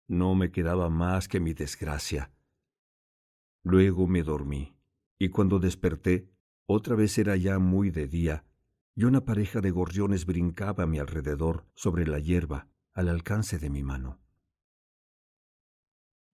No 0.07 0.35
me 0.35 0.53
quedaba 0.53 0.91
más 0.91 1.28
que 1.28 1.41
mi 1.41 1.55
desgracia. 1.55 2.31
Luego 3.62 4.07
me 4.07 4.23
dormí 4.23 4.77
y 5.19 5.31
cuando 5.31 5.61
desperté, 5.61 6.28
otra 6.66 6.95
vez 6.95 7.16
era 7.16 7.36
ya 7.36 7.59
muy 7.59 7.91
de 7.91 8.07
día, 8.07 8.45
y 8.95 9.05
una 9.05 9.24
pareja 9.24 9.62
de 9.62 9.70
gorriones 9.70 10.27
brincaba 10.27 10.85
a 10.85 10.86
mi 10.86 10.99
alrededor 10.99 11.65
sobre 11.74 12.07
la 12.07 12.19
hierba, 12.19 12.69
al 12.93 13.09
alcance 13.09 13.59
de 13.59 13.70
mi 13.70 13.82
mano. 13.82 14.24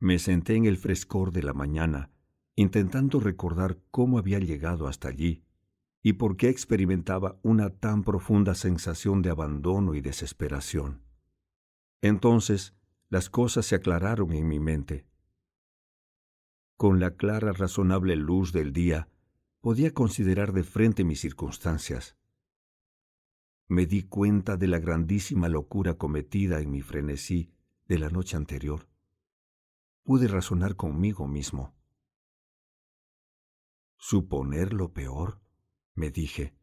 Me 0.01 0.19
senté 0.19 0.57
en 0.57 0.65
el 0.65 0.77
frescor 0.77 1.31
de 1.31 1.43
la 1.43 1.53
mañana, 1.53 2.11
intentando 2.57 3.21
recordar 3.21 3.79
cómo 3.91 4.19
había 4.19 4.41
llegado 4.41 4.89
hasta 4.89 5.09
allí 5.09 5.45
y 6.03 6.15
por 6.15 6.37
qué 6.37 6.49
experimentaba 6.49 7.39
una 7.43 7.71
tan 7.71 8.03
profunda 8.03 8.55
sensación 8.55 9.23
de 9.23 9.31
abandono 9.31 9.95
y 9.95 10.01
desesperación. 10.01 11.03
Entonces 12.03 12.75
las 13.09 13.31
cosas 13.31 13.67
se 13.67 13.77
aclararon 13.77 14.33
en 14.33 14.49
mi 14.49 14.59
mente 14.59 15.11
con 16.81 16.99
la 16.99 17.15
clara 17.15 17.53
razonable 17.53 18.17
luz 18.17 18.55
del 18.55 18.73
día, 18.73 19.07
podía 19.61 19.93
considerar 19.93 20.55
de 20.55 20.63
frente 20.63 21.05
mis 21.05 21.21
circunstancias. 21.21 22.17
Me 23.69 23.85
di 23.85 24.05
cuenta 24.05 24.57
de 24.57 24.67
la 24.67 24.79
grandísima 24.79 25.51
locura 25.51 25.99
cometida 25.99 26.59
en 26.63 26.71
mi 26.71 26.81
frenesí 26.81 27.53
de 27.87 27.99
la 27.99 28.09
noche 28.09 28.39
anterior. 28.39 28.89
Pude 30.03 30.29
razonar 30.29 30.77
conmigo 30.77 31.27
mismo. 31.27 31.75
Suponer 33.97 34.73
lo 34.73 34.93
peor, 34.93 35.41
me 35.95 36.11
dije. 36.11 36.55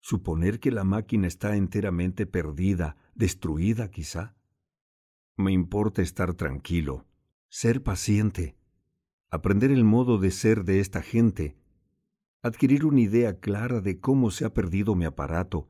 Suponer 0.00 0.58
que 0.58 0.70
la 0.70 0.84
máquina 0.84 1.26
está 1.26 1.56
enteramente 1.56 2.26
perdida, 2.26 2.96
destruida 3.14 3.90
quizá. 3.90 4.36
Me 5.36 5.52
importa 5.52 6.02
estar 6.02 6.34
tranquilo, 6.34 7.06
ser 7.48 7.82
paciente, 7.82 8.56
aprender 9.30 9.70
el 9.70 9.84
modo 9.84 10.18
de 10.18 10.30
ser 10.30 10.64
de 10.64 10.80
esta 10.80 11.02
gente, 11.02 11.56
adquirir 12.42 12.86
una 12.86 13.00
idea 13.00 13.38
clara 13.38 13.80
de 13.80 14.00
cómo 14.00 14.30
se 14.30 14.44
ha 14.44 14.54
perdido 14.54 14.94
mi 14.94 15.04
aparato 15.04 15.68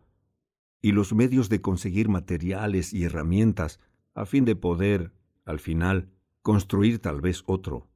y 0.80 0.92
los 0.92 1.12
medios 1.12 1.48
de 1.48 1.60
conseguir 1.60 2.08
materiales 2.08 2.92
y 2.92 3.04
herramientas 3.04 3.80
a 4.14 4.26
fin 4.26 4.44
de 4.44 4.54
poder, 4.54 5.12
al 5.44 5.58
final, 5.58 6.12
construir 6.42 7.00
tal 7.00 7.20
vez 7.20 7.42
otro. 7.46 7.90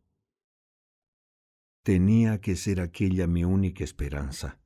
Tenía 1.82 2.40
que 2.40 2.56
ser 2.56 2.80
aquella 2.80 3.26
mi 3.26 3.44
única 3.44 3.84
esperanza. 3.84 4.60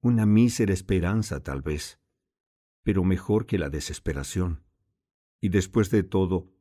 Una 0.00 0.24
mísera 0.26 0.72
esperanza 0.72 1.42
tal 1.42 1.62
vez, 1.62 2.00
pero 2.82 3.04
mejor 3.04 3.46
que 3.46 3.58
la 3.58 3.68
desesperación. 3.68 4.64
Y 5.40 5.50
después 5.50 5.90
de 5.90 6.02
todo, 6.02 6.52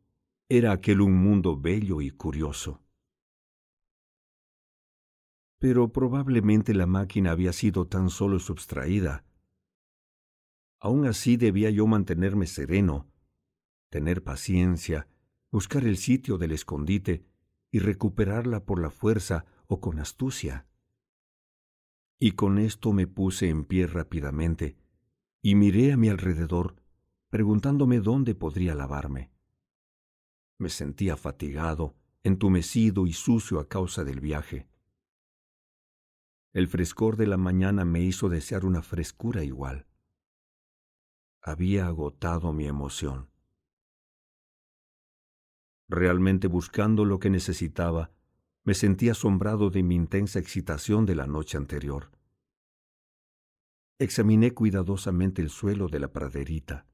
era 0.49 0.71
aquel 0.71 1.01
un 1.01 1.15
mundo 1.15 1.59
bello 1.59 2.01
y 2.01 2.11
curioso 2.11 2.81
pero 5.59 5.91
probablemente 5.91 6.73
la 6.73 6.85
máquina 6.87 7.31
había 7.31 7.51
sido 7.51 7.85
tan 7.85 8.09
solo 8.09 8.39
subtraída. 8.39 9.25
Aún 10.79 11.05
así 11.05 11.35
debía 11.35 11.69
yo 11.69 11.85
mantenerme 11.85 12.47
sereno, 12.47 13.11
tener 13.89 14.23
paciencia, 14.23 15.07
buscar 15.51 15.83
el 15.85 15.97
sitio 15.97 16.37
del 16.37 16.51
escondite 16.51 17.25
y 17.71 17.79
recuperarla 17.79 18.65
por 18.65 18.79
la 18.79 18.89
fuerza 18.89 19.45
o 19.67 19.79
con 19.79 19.99
astucia. 19.99 20.67
Y 22.19 22.31
con 22.31 22.57
esto 22.57 22.91
me 22.91 23.07
puse 23.07 23.49
en 23.49 23.65
pie 23.65 23.87
rápidamente 23.87 24.77
y 25.41 25.55
miré 25.55 25.93
a 25.93 25.97
mi 25.97 26.09
alrededor, 26.09 26.75
preguntándome 27.29 27.99
dónde 27.99 28.35
podría 28.35 28.75
lavarme. 28.75 29.31
Me 30.57 30.69
sentía 30.69 31.15
fatigado, 31.15 31.95
entumecido 32.23 33.07
y 33.07 33.13
sucio 33.13 33.59
a 33.59 33.69
causa 33.69 34.03
del 34.03 34.19
viaje. 34.19 34.67
El 36.51 36.67
frescor 36.67 37.15
de 37.15 37.27
la 37.27 37.37
mañana 37.37 37.85
me 37.85 38.01
hizo 38.01 38.27
desear 38.27 38.65
una 38.65 38.81
frescura 38.81 39.43
igual. 39.43 39.85
Había 41.41 41.87
agotado 41.87 42.51
mi 42.51 42.65
emoción. 42.65 43.29
Realmente 45.89 46.47
buscando 46.47 47.03
lo 47.03 47.19
que 47.19 47.31
necesitaba, 47.31 48.11
me 48.63 48.75
sentí 48.75 49.09
asombrado 49.09 49.71
de 49.71 49.81
mi 49.81 49.95
intensa 49.95 50.37
excitación 50.37 51.07
de 51.07 51.15
la 51.15 51.25
noche 51.25 51.57
anterior. 51.57 52.11
Examiné 53.97 54.51
cuidadosamente 54.53 55.41
el 55.41 55.49
suelo 55.49 55.87
de 55.87 55.99
la 55.99 56.13
praderita. 56.13 56.85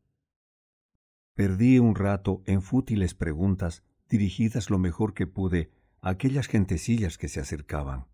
Perdí 1.33 1.77
un 1.79 1.95
rato 1.95 2.41
en 2.45 2.61
fútiles 2.61 3.13
preguntas 3.13 3.83
dirigidas 4.07 4.69
lo 4.69 4.79
mejor 4.79 5.13
que 5.13 5.27
pude 5.27 5.71
a 5.99 6.11
aquellas 6.11 6.47
gentecillas 6.47 7.17
que 7.17 7.27
se 7.27 7.41
acercaban. 7.41 8.07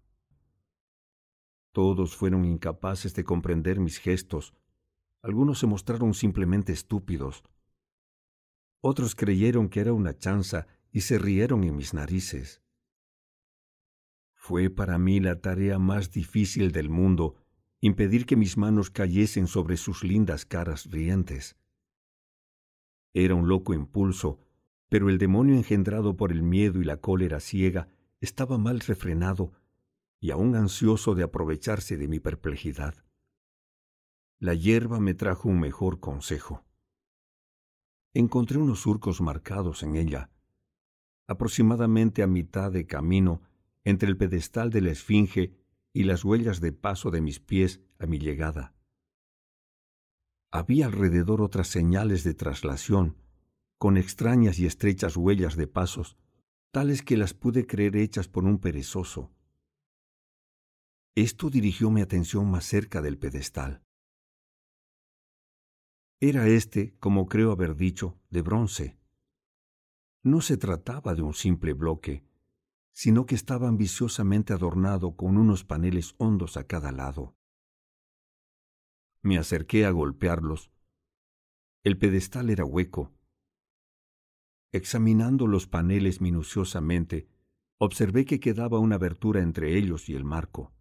Todos 1.72 2.16
fueron 2.16 2.44
incapaces 2.44 3.14
de 3.14 3.24
comprender 3.24 3.80
mis 3.80 4.00
gestos, 4.00 4.56
algunos 5.22 5.60
se 5.60 5.68
mostraron 5.68 6.16
simplemente 6.16 6.74
estúpidos, 6.74 7.44
otros 8.82 9.16
creyeron 9.16 9.70
que 9.70 9.80
era 9.80 9.94
una 9.94 10.18
chanza 10.18 10.68
y 10.92 11.02
se 11.02 11.18
rieron 11.18 11.64
en 11.64 11.76
mis 11.76 11.94
narices. 11.94 12.62
Fue 14.34 14.70
para 14.70 14.98
mí 14.98 15.20
la 15.20 15.40
tarea 15.40 15.78
más 15.80 16.12
difícil 16.12 16.72
del 16.72 16.90
mundo 16.90 17.36
impedir 17.80 18.26
que 18.26 18.36
mis 18.36 18.58
manos 18.58 18.90
cayesen 18.90 19.48
sobre 19.48 19.78
sus 19.78 20.04
lindas 20.04 20.46
caras 20.46 20.90
rientes. 20.92 21.58
Era 23.14 23.36
un 23.36 23.48
loco 23.48 23.74
impulso, 23.74 24.40
pero 24.90 25.10
el 25.10 25.18
demonio 25.18 25.56
engendrado 25.56 26.18
por 26.18 26.32
el 26.32 26.44
miedo 26.44 26.80
y 26.80 26.84
la 26.84 26.98
cólera 26.98 27.40
ciega 27.40 27.88
estaba 28.20 28.58
mal 28.58 28.80
refrenado 28.80 29.54
y 30.20 30.32
aún 30.32 30.56
ansioso 30.56 31.16
de 31.16 31.24
aprovecharse 31.24 31.98
de 31.98 32.08
mi 32.08 32.20
perplejidad. 32.20 32.96
La 34.40 34.54
hierba 34.54 35.00
me 35.00 35.14
trajo 35.14 35.50
un 35.50 35.60
mejor 35.60 36.00
consejo. 36.00 36.64
Encontré 38.14 38.58
unos 38.58 38.82
surcos 38.82 39.22
marcados 39.22 39.84
en 39.84 39.96
ella, 39.96 40.30
aproximadamente 41.28 42.24
a 42.24 42.28
mitad 42.28 42.72
de 42.72 42.86
camino 42.86 43.42
entre 43.86 44.10
el 44.10 44.18
pedestal 44.18 44.70
de 44.70 44.82
la 44.82 44.92
esfinge 44.92 45.56
y 45.94 46.04
las 46.04 46.26
huellas 46.26 46.60
de 46.60 46.74
paso 46.74 47.10
de 47.10 47.22
mis 47.22 47.40
pies 47.40 47.80
a 48.00 48.06
mi 48.06 48.20
llegada. 48.20 48.76
Había 50.52 50.88
alrededor 50.88 51.42
otras 51.42 51.70
señales 51.70 52.26
de 52.26 52.34
traslación, 52.34 53.16
con 53.78 53.96
extrañas 53.96 54.60
y 54.60 54.66
estrechas 54.66 55.16
huellas 55.16 55.56
de 55.56 55.68
pasos, 55.68 56.18
tales 56.72 57.02
que 57.02 57.16
las 57.16 57.34
pude 57.34 57.66
creer 57.66 57.96
hechas 57.96 58.28
por 58.28 58.44
un 58.44 58.60
perezoso. 58.60 59.32
Esto 61.16 61.50
dirigió 61.50 61.92
mi 61.92 62.02
atención 62.02 62.52
más 62.52 62.66
cerca 62.66 63.02
del 63.02 63.18
pedestal. 63.18 63.82
Era 66.24 66.48
este, 66.48 66.96
como 67.00 67.26
creo 67.26 67.52
haber 67.52 67.76
dicho, 67.76 68.16
de 68.30 68.44
bronce. 68.44 68.96
No 70.22 70.42
se 70.42 70.56
trataba 70.56 71.16
de 71.16 71.24
un 71.24 71.34
simple 71.34 71.74
bloque, 71.74 72.24
sino 72.94 73.26
que 73.26 73.34
estaba 73.34 73.68
ambiciosamente 73.68 74.54
adornado 74.54 75.16
con 75.16 75.36
unos 75.36 75.64
paneles 75.64 76.14
hondos 76.20 76.58
a 76.58 76.68
cada 76.68 76.92
lado. 76.92 77.36
Me 79.24 79.40
acerqué 79.40 79.84
a 79.88 79.90
golpearlos. 79.90 80.72
El 81.84 81.98
pedestal 81.98 82.52
era 82.52 82.66
hueco. 82.66 83.12
Examinando 84.72 85.48
los 85.48 85.66
paneles 85.66 86.22
minuciosamente, 86.22 87.30
observé 87.80 88.26
que 88.26 88.40
quedaba 88.40 88.78
una 88.78 88.98
abertura 88.98 89.42
entre 89.42 89.76
ellos 89.76 90.08
y 90.08 90.14
el 90.14 90.24
marco. 90.24 90.72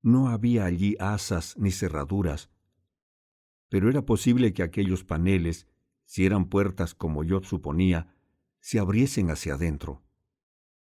No 0.00 0.30
había 0.30 0.64
allí 0.64 0.96
asas 0.98 1.58
ni 1.58 1.70
cerraduras, 1.72 2.50
pero 3.72 3.88
era 3.88 4.04
posible 4.04 4.52
que 4.52 4.62
aquellos 4.62 5.02
paneles, 5.02 5.66
si 6.04 6.26
eran 6.26 6.44
puertas 6.44 6.94
como 6.94 7.24
yo 7.24 7.42
suponía, 7.42 8.14
se 8.60 8.78
abriesen 8.78 9.30
hacia 9.30 9.54
adentro. 9.54 10.02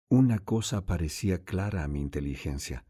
Una 0.09 0.39
cosa 0.39 0.83
parecía 0.83 1.43
clara 1.43 1.83
a 1.83 1.87
mi 1.87 2.01
inteligencia. 2.01 2.83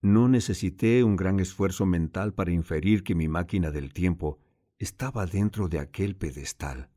No 0.00 0.28
necesité 0.28 1.02
un 1.02 1.16
gran 1.16 1.40
esfuerzo 1.40 1.86
mental 1.86 2.34
para 2.34 2.52
inferir 2.52 3.02
que 3.02 3.16
mi 3.16 3.26
máquina 3.26 3.72
del 3.72 3.92
tiempo 3.92 4.38
estaba 4.78 5.26
dentro 5.26 5.66
de 5.66 5.80
aquel 5.80 6.14
pedestal. 6.14 6.88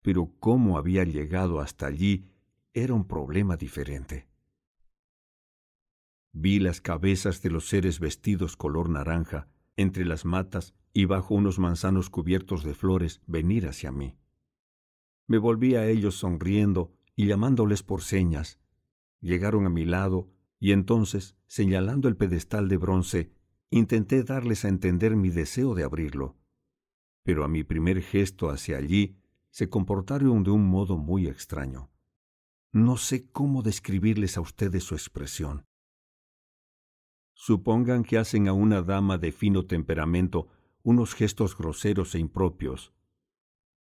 Pero 0.00 0.32
cómo 0.40 0.78
había 0.78 1.04
llegado 1.04 1.60
hasta 1.60 1.88
allí 1.88 2.24
era 2.72 2.94
un 2.94 3.06
problema 3.06 3.58
diferente. 3.58 4.28
Vi 6.32 6.58
las 6.58 6.80
cabezas 6.80 7.42
de 7.42 7.50
los 7.50 7.68
seres 7.68 8.00
vestidos 8.00 8.56
color 8.56 8.88
naranja 8.88 9.46
entre 9.76 10.06
las 10.06 10.24
matas 10.24 10.74
y 10.92 11.06
bajo 11.06 11.34
unos 11.34 11.58
manzanos 11.58 12.10
cubiertos 12.10 12.64
de 12.64 12.74
flores 12.74 13.22
venir 13.26 13.66
hacia 13.66 13.92
mí. 13.92 14.16
Me 15.26 15.38
volví 15.38 15.74
a 15.74 15.86
ellos 15.88 16.16
sonriendo 16.16 16.92
y 17.16 17.26
llamándoles 17.26 17.82
por 17.82 18.02
señas. 18.02 18.58
Llegaron 19.20 19.66
a 19.66 19.70
mi 19.70 19.84
lado 19.84 20.30
y 20.58 20.72
entonces, 20.72 21.36
señalando 21.46 22.08
el 22.08 22.16
pedestal 22.16 22.68
de 22.68 22.76
bronce, 22.76 23.32
intenté 23.70 24.22
darles 24.22 24.64
a 24.64 24.68
entender 24.68 25.16
mi 25.16 25.30
deseo 25.30 25.74
de 25.74 25.84
abrirlo. 25.84 26.36
Pero 27.22 27.44
a 27.44 27.48
mi 27.48 27.64
primer 27.64 28.02
gesto 28.02 28.50
hacia 28.50 28.76
allí 28.76 29.16
se 29.50 29.68
comportaron 29.68 30.42
de 30.42 30.50
un 30.50 30.66
modo 30.66 30.98
muy 30.98 31.26
extraño. 31.26 31.90
No 32.72 32.96
sé 32.96 33.30
cómo 33.30 33.62
describirles 33.62 34.36
a 34.36 34.40
ustedes 34.40 34.84
su 34.84 34.94
expresión. 34.94 35.66
Supongan 37.34 38.02
que 38.02 38.18
hacen 38.18 38.48
a 38.48 38.52
una 38.52 38.82
dama 38.82 39.18
de 39.18 39.32
fino 39.32 39.66
temperamento 39.66 40.48
unos 40.82 41.14
gestos 41.14 41.56
groseros 41.56 42.14
e 42.14 42.18
impropios. 42.18 42.92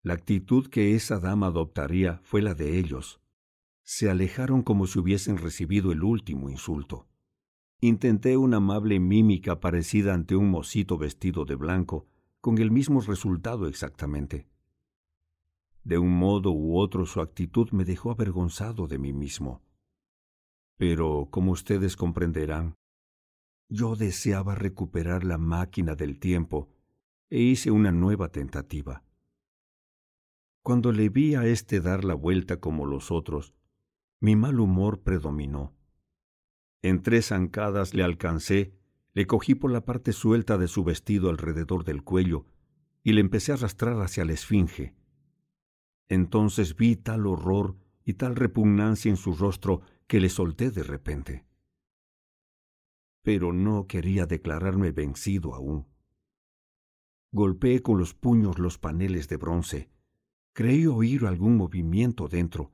La 0.01 0.13
actitud 0.13 0.67
que 0.67 0.95
esa 0.95 1.19
dama 1.19 1.47
adoptaría 1.47 2.19
fue 2.23 2.41
la 2.41 2.53
de 2.53 2.79
ellos 2.79 3.19
se 3.91 4.07
alejaron 4.07 4.61
como 4.61 4.85
si 4.85 4.99
hubiesen 4.99 5.39
recibido 5.39 5.91
el 5.91 6.03
último 6.03 6.51
insulto. 6.51 7.07
Intenté 7.81 8.37
una 8.37 8.57
amable 8.57 8.99
mímica 8.99 9.59
parecida 9.59 10.13
ante 10.13 10.35
un 10.35 10.51
mocito 10.51 10.99
vestido 10.99 11.43
de 11.43 11.55
blanco, 11.55 12.05
con 12.39 12.59
el 12.59 12.69
mismo 12.69 13.01
resultado 13.01 13.67
exactamente. 13.67 14.47
De 15.83 15.97
un 15.97 16.15
modo 16.15 16.51
u 16.51 16.77
otro 16.77 17.07
su 17.07 17.19
actitud 17.19 17.71
me 17.71 17.83
dejó 17.83 18.11
avergonzado 18.11 18.85
de 18.85 18.99
mí 18.99 19.11
mismo. 19.11 19.63
Pero, 20.77 21.27
como 21.31 21.51
ustedes 21.51 21.95
comprenderán, 21.95 22.75
yo 23.69 23.95
deseaba 23.95 24.53
recuperar 24.53 25.23
la 25.23 25.39
máquina 25.39 25.95
del 25.95 26.19
tiempo 26.19 26.69
e 27.29 27.39
hice 27.39 27.71
una 27.71 27.91
nueva 27.91 28.29
tentativa. 28.29 29.03
Cuando 30.61 30.91
le 30.91 31.09
vi 31.09 31.35
a 31.35 31.45
éste 31.45 31.79
dar 31.79 32.03
la 32.03 32.13
vuelta 32.13 32.59
como 32.59 32.85
los 32.85 33.11
otros, 33.11 33.53
mi 34.19 34.35
mal 34.35 34.59
humor 34.59 35.01
predominó. 35.01 35.73
En 36.81 37.01
tres 37.01 37.27
zancadas 37.27 37.93
le 37.93 38.03
alcancé, 38.03 38.73
le 39.13 39.27
cogí 39.27 39.55
por 39.55 39.71
la 39.71 39.85
parte 39.85 40.13
suelta 40.13 40.57
de 40.57 40.67
su 40.67 40.83
vestido 40.83 41.29
alrededor 41.29 41.83
del 41.83 42.03
cuello 42.03 42.45
y 43.03 43.13
le 43.13 43.21
empecé 43.21 43.51
a 43.51 43.55
arrastrar 43.55 43.99
hacia 44.01 44.25
la 44.25 44.33
esfinge. 44.33 44.95
Entonces 46.07 46.75
vi 46.75 46.95
tal 46.95 47.27
horror 47.27 47.77
y 48.03 48.13
tal 48.13 48.35
repugnancia 48.35 49.09
en 49.09 49.17
su 49.17 49.35
rostro 49.35 49.81
que 50.07 50.19
le 50.19 50.29
solté 50.29 50.71
de 50.71 50.83
repente. 50.83 51.45
Pero 53.21 53.53
no 53.53 53.87
quería 53.87 54.25
declararme 54.25 54.91
vencido 54.91 55.53
aún. 55.53 55.88
Golpeé 57.31 57.81
con 57.81 57.97
los 57.99 58.13
puños 58.13 58.57
los 58.59 58.77
paneles 58.77 59.27
de 59.27 59.37
bronce. 59.37 59.89
Creí 60.53 60.87
oír 60.87 61.25
algún 61.25 61.57
movimiento 61.57 62.27
dentro, 62.27 62.71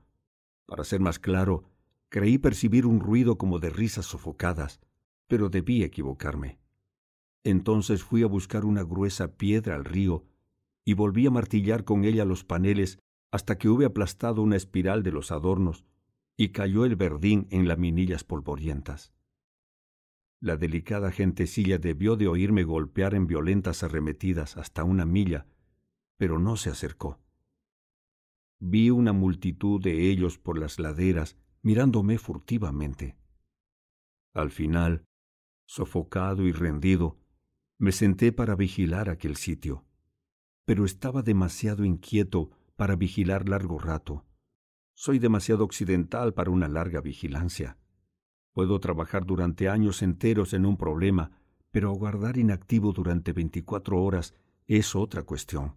para 0.65 0.83
ser 0.83 0.99
más 0.99 1.19
claro, 1.19 1.63
creí 2.09 2.37
percibir 2.37 2.85
un 2.85 2.99
ruido 2.99 3.37
como 3.37 3.59
de 3.59 3.69
risas 3.69 4.05
sofocadas, 4.05 4.79
pero 5.27 5.49
debí 5.49 5.83
equivocarme. 5.83 6.59
Entonces 7.43 8.03
fui 8.03 8.23
a 8.23 8.27
buscar 8.27 8.65
una 8.65 8.83
gruesa 8.83 9.37
piedra 9.37 9.75
al 9.75 9.85
río 9.85 10.25
y 10.83 10.93
volví 10.93 11.27
a 11.27 11.31
martillar 11.31 11.83
con 11.83 12.03
ella 12.03 12.25
los 12.25 12.43
paneles 12.43 12.99
hasta 13.31 13.57
que 13.57 13.69
hube 13.69 13.85
aplastado 13.85 14.41
una 14.41 14.55
espiral 14.55 15.03
de 15.03 15.11
los 15.11 15.31
adornos 15.31 15.85
y 16.37 16.49
cayó 16.49 16.85
el 16.85 16.95
verdín 16.95 17.47
en 17.51 17.67
laminillas 17.67 18.23
polvorientas. 18.23 19.14
La 20.41 20.57
delicada 20.57 21.11
gentecilla 21.11 21.77
debió 21.77 22.17
de 22.17 22.27
oírme 22.27 22.63
golpear 22.63 23.15
en 23.15 23.27
violentas 23.27 23.83
arremetidas 23.83 24.57
hasta 24.57 24.83
una 24.83 25.05
milla, 25.05 25.47
pero 26.17 26.39
no 26.39 26.57
se 26.57 26.69
acercó. 26.69 27.19
Vi 28.59 28.89
una 28.89 29.13
multitud 29.13 29.81
de 29.81 30.09
ellos 30.09 30.37
por 30.37 30.57
las 30.57 30.79
laderas 30.79 31.37
mirándome 31.61 32.17
furtivamente. 32.17 33.17
Al 34.33 34.51
final, 34.51 35.05
sofocado 35.65 36.43
y 36.43 36.51
rendido, 36.51 37.19
me 37.77 37.91
senté 37.91 38.31
para 38.31 38.55
vigilar 38.55 39.09
aquel 39.09 39.35
sitio, 39.35 39.85
pero 40.65 40.85
estaba 40.85 41.21
demasiado 41.21 41.83
inquieto 41.85 42.51
para 42.75 42.95
vigilar 42.95 43.49
largo 43.49 43.79
rato. 43.79 44.25
Soy 44.93 45.19
demasiado 45.19 45.63
occidental 45.63 46.33
para 46.33 46.51
una 46.51 46.67
larga 46.67 47.01
vigilancia. 47.01 47.77
Puedo 48.55 48.79
trabajar 48.79 49.25
durante 49.25 49.67
años 49.67 50.01
enteros 50.01 50.53
en 50.53 50.65
un 50.65 50.77
problema, 50.77 51.29
pero 51.71 51.89
aguardar 51.89 52.37
inactivo 52.37 52.93
durante 52.93 53.33
veinticuatro 53.33 54.01
horas 54.01 54.33
es 54.65 54.95
otra 54.95 55.23
cuestión. 55.23 55.75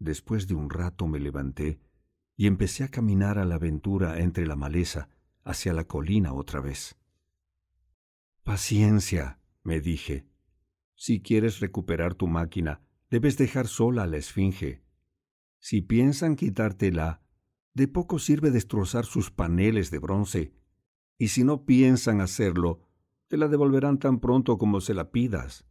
Después 0.00 0.48
de 0.48 0.54
un 0.54 0.70
rato 0.70 1.06
me 1.06 1.20
levanté 1.20 1.78
y 2.36 2.48
empecé 2.48 2.82
a 2.82 2.88
caminar 2.88 3.38
a 3.38 3.44
la 3.44 3.54
aventura 3.54 4.18
entre 4.18 4.44
la 4.44 4.56
maleza 4.56 5.08
hacia 5.44 5.72
la 5.72 5.84
colina 5.84 6.32
otra 6.32 6.58
vez. 6.60 6.96
Paciencia, 8.42 9.38
me 9.62 9.80
dije. 9.80 10.26
Si 10.96 11.22
quieres 11.22 11.60
recuperar 11.60 12.14
tu 12.14 12.26
máquina, 12.26 12.80
debes 13.08 13.38
dejar 13.38 13.68
sola 13.68 14.02
a 14.02 14.06
la 14.08 14.16
esfinge. 14.16 14.82
Si 15.60 15.80
piensan 15.80 16.34
quitártela, 16.34 17.22
de 17.72 17.86
poco 17.86 18.18
sirve 18.18 18.50
destrozar 18.50 19.04
sus 19.04 19.30
paneles 19.30 19.92
de 19.92 20.00
bronce, 20.00 20.59
y 21.20 21.28
si 21.28 21.44
no 21.44 21.66
piensan 21.66 22.22
hacerlo, 22.22 22.80
te 23.28 23.36
la 23.36 23.46
devolverán 23.48 23.98
tan 23.98 24.20
pronto 24.20 24.56
como 24.56 24.80
se 24.80 24.94
la 24.94 25.10
pidas. 25.10 25.66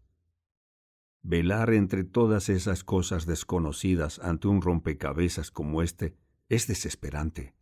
Velar 1.23 1.73
entre 1.73 2.03
todas 2.03 2.49
esas 2.49 2.83
cosas 2.83 3.25
desconocidas 3.25 4.19
ante 4.19 4.47
un 4.47 4.61
rompecabezas 4.61 5.49
como 5.49 5.81
este 5.81 6.15
es 6.49 6.67
desesperante. 6.67 7.55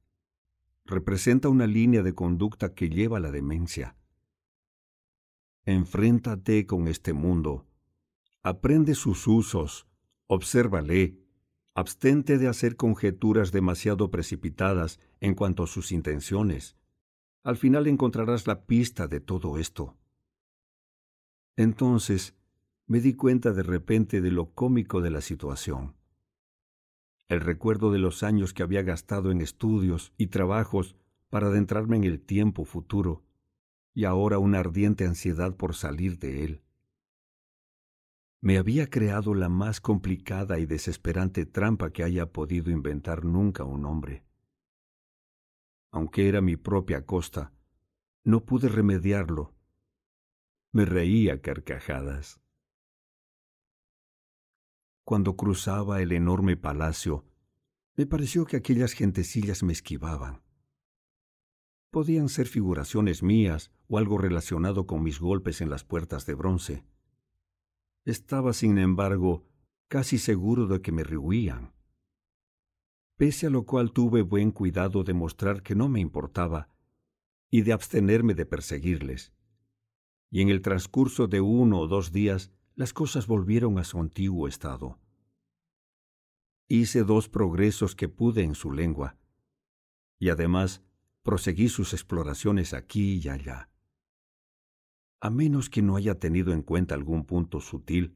Representa 0.84 1.48
una 1.48 1.66
línea 1.66 2.04
de 2.04 2.14
conducta 2.14 2.74
que 2.74 2.90
lleva 2.90 3.18
a 3.18 3.22
la 3.22 3.32
demencia. 3.32 3.96
Enfréntate 5.64 6.66
con 6.66 6.90
este 6.90 7.14
mundo. 7.14 7.68
Aprende 8.44 8.96
sus 8.96 9.26
usos, 9.28 9.88
obsérvale, 10.28 11.22
abstente 11.74 12.38
de 12.38 12.50
hacer 12.50 12.76
conjeturas 12.76 13.54
demasiado 13.54 14.12
precipitadas 14.12 15.00
en 15.22 15.36
cuanto 15.36 15.64
a 15.64 15.68
sus 15.68 15.94
intenciones. 15.94 16.76
Al 17.48 17.56
final 17.56 17.88
encontrarás 17.88 18.46
la 18.46 18.66
pista 18.66 19.08
de 19.08 19.22
todo 19.22 19.58
esto. 19.58 19.96
Entonces 21.56 22.36
me 22.88 23.00
di 23.00 23.14
cuenta 23.14 23.54
de 23.54 23.64
repente 23.64 24.20
de 24.20 24.32
lo 24.32 24.52
cómico 24.52 25.00
de 25.00 25.12
la 25.12 25.22
situación. 25.22 25.96
El 27.30 27.40
recuerdo 27.40 27.90
de 27.94 28.00
los 28.00 28.22
años 28.22 28.52
que 28.52 28.64
había 28.64 28.82
gastado 28.82 29.32
en 29.32 29.40
estudios 29.40 30.12
y 30.18 30.28
trabajos 30.28 30.98
para 31.30 31.48
adentrarme 31.48 31.96
en 31.96 32.04
el 32.04 32.20
tiempo 32.20 32.66
futuro, 32.66 33.24
y 33.94 34.04
ahora 34.04 34.40
una 34.40 34.60
ardiente 34.60 35.06
ansiedad 35.06 35.56
por 35.56 35.74
salir 35.74 36.20
de 36.20 36.44
él 36.44 36.62
me 38.40 38.60
había 38.60 38.88
creado 38.88 39.34
la 39.34 39.50
más 39.50 39.82
complicada 39.82 40.60
y 40.60 40.68
desesperante 40.68 41.46
trampa 41.46 41.92
que 41.92 42.04
haya 42.04 42.28
podido 42.28 42.70
inventar 42.70 43.26
nunca 43.26 43.64
un 43.64 43.84
hombre. 43.84 44.27
Aunque 45.92 46.28
era 46.28 46.42
mi 46.42 46.58
propia 46.58 47.06
costa, 47.06 47.54
no 48.24 48.46
pude 48.46 48.70
remediarlo. 48.70 49.56
Me 50.72 50.86
reía 50.86 51.42
carcajadas. 51.42 52.42
Cuando 55.04 55.36
cruzaba 55.38 56.02
el 56.02 56.12
enorme 56.12 56.58
palacio, 56.58 57.26
me 57.96 58.06
pareció 58.06 58.46
que 58.46 58.58
aquellas 58.58 58.94
gentecillas 58.94 59.64
me 59.64 59.74
esquivaban. 59.74 60.44
Podían 61.90 62.30
ser 62.30 62.48
figuraciones 62.48 63.24
mías 63.24 63.72
o 63.88 63.98
algo 63.98 64.18
relacionado 64.18 64.86
con 64.86 65.02
mis 65.02 65.20
golpes 65.20 65.62
en 65.62 65.70
las 65.70 65.84
puertas 65.84 66.26
de 66.26 66.34
bronce 66.36 66.86
estaba, 68.12 68.54
sin 68.54 68.78
embargo, 68.78 69.46
casi 69.90 70.18
seguro 70.18 70.68
de 70.68 70.82
que 70.82 70.94
me 70.94 71.04
rehuían. 71.04 71.74
Pese 73.18 73.48
a 73.48 73.50
lo 73.50 73.66
cual 73.66 73.92
tuve 73.92 74.22
buen 74.22 74.52
cuidado 74.52 75.04
de 75.04 75.16
mostrar 75.16 75.64
que 75.64 75.74
no 75.74 75.90
me 75.90 76.00
importaba 76.00 76.70
y 77.50 77.62
de 77.64 77.74
abstenerme 77.74 78.36
de 78.36 78.46
perseguirles. 78.46 79.34
Y 80.30 80.42
en 80.42 80.50
el 80.50 80.62
transcurso 80.62 81.28
de 81.28 81.42
uno 81.42 81.80
o 81.80 81.88
dos 81.88 82.12
días 82.12 82.52
las 82.76 82.94
cosas 82.94 83.26
volvieron 83.26 83.80
a 83.80 83.84
su 83.84 84.00
antiguo 84.00 84.48
estado. 84.48 85.00
Hice 86.68 87.04
dos 87.04 87.28
progresos 87.28 87.96
que 87.96 88.08
pude 88.08 88.44
en 88.44 88.54
su 88.54 88.72
lengua, 88.72 89.18
y 90.20 90.30
además 90.30 90.84
proseguí 91.24 91.70
sus 91.70 91.94
exploraciones 91.94 92.74
aquí 92.74 93.16
y 93.24 93.30
allá. 93.30 93.72
A 95.20 95.32
menos 95.32 95.72
que 95.72 95.82
no 95.82 95.96
haya 95.96 96.20
tenido 96.20 96.54
en 96.54 96.62
cuenta 96.62 96.94
algún 96.94 97.26
punto 97.26 97.62
sutil, 97.62 98.16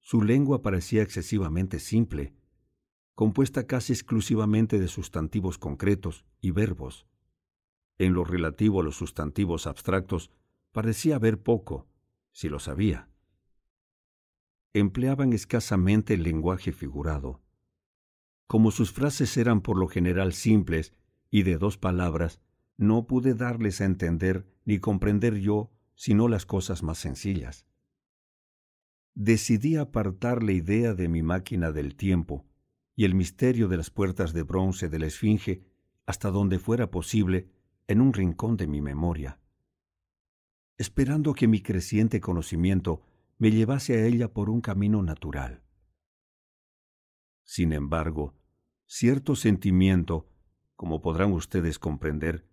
su 0.00 0.22
lengua 0.22 0.62
parecía 0.62 1.02
excesivamente 1.02 1.80
simple, 1.80 2.37
compuesta 3.18 3.66
casi 3.66 3.92
exclusivamente 3.92 4.78
de 4.78 4.86
sustantivos 4.86 5.58
concretos 5.58 6.24
y 6.40 6.52
verbos. 6.52 7.08
En 7.98 8.12
lo 8.12 8.22
relativo 8.22 8.80
a 8.80 8.84
los 8.84 8.94
sustantivos 8.94 9.66
abstractos, 9.66 10.30
parecía 10.70 11.16
haber 11.16 11.42
poco, 11.42 11.88
si 12.30 12.48
lo 12.48 12.60
sabía. 12.60 13.10
Empleaban 14.72 15.32
escasamente 15.32 16.14
el 16.14 16.22
lenguaje 16.22 16.70
figurado. 16.70 17.42
Como 18.46 18.70
sus 18.70 18.92
frases 18.92 19.36
eran 19.36 19.62
por 19.62 19.78
lo 19.78 19.88
general 19.88 20.32
simples 20.32 20.94
y 21.28 21.42
de 21.42 21.58
dos 21.58 21.76
palabras, 21.76 22.40
no 22.76 23.08
pude 23.08 23.34
darles 23.34 23.80
a 23.80 23.86
entender 23.86 24.46
ni 24.64 24.78
comprender 24.78 25.40
yo 25.40 25.72
sino 25.96 26.28
las 26.28 26.46
cosas 26.46 26.84
más 26.84 26.98
sencillas. 26.98 27.66
Decidí 29.16 29.74
apartar 29.74 30.44
la 30.44 30.52
idea 30.52 30.94
de 30.94 31.08
mi 31.08 31.24
máquina 31.24 31.72
del 31.72 31.96
tiempo 31.96 32.47
y 32.98 33.04
el 33.04 33.14
misterio 33.14 33.68
de 33.68 33.76
las 33.76 33.90
puertas 33.90 34.32
de 34.32 34.42
bronce 34.42 34.88
de 34.88 34.98
la 34.98 35.06
Esfinge 35.06 35.62
hasta 36.04 36.32
donde 36.32 36.58
fuera 36.58 36.90
posible 36.90 37.48
en 37.86 38.00
un 38.00 38.12
rincón 38.12 38.56
de 38.56 38.66
mi 38.66 38.80
memoria, 38.80 39.38
esperando 40.78 41.32
que 41.32 41.46
mi 41.46 41.62
creciente 41.62 42.20
conocimiento 42.20 43.02
me 43.38 43.52
llevase 43.52 43.94
a 43.94 44.04
ella 44.04 44.32
por 44.32 44.50
un 44.50 44.60
camino 44.60 45.00
natural. 45.00 45.62
Sin 47.44 47.72
embargo, 47.72 48.34
cierto 48.84 49.36
sentimiento, 49.36 50.28
como 50.74 51.00
podrán 51.00 51.30
ustedes 51.30 51.78
comprender, 51.78 52.48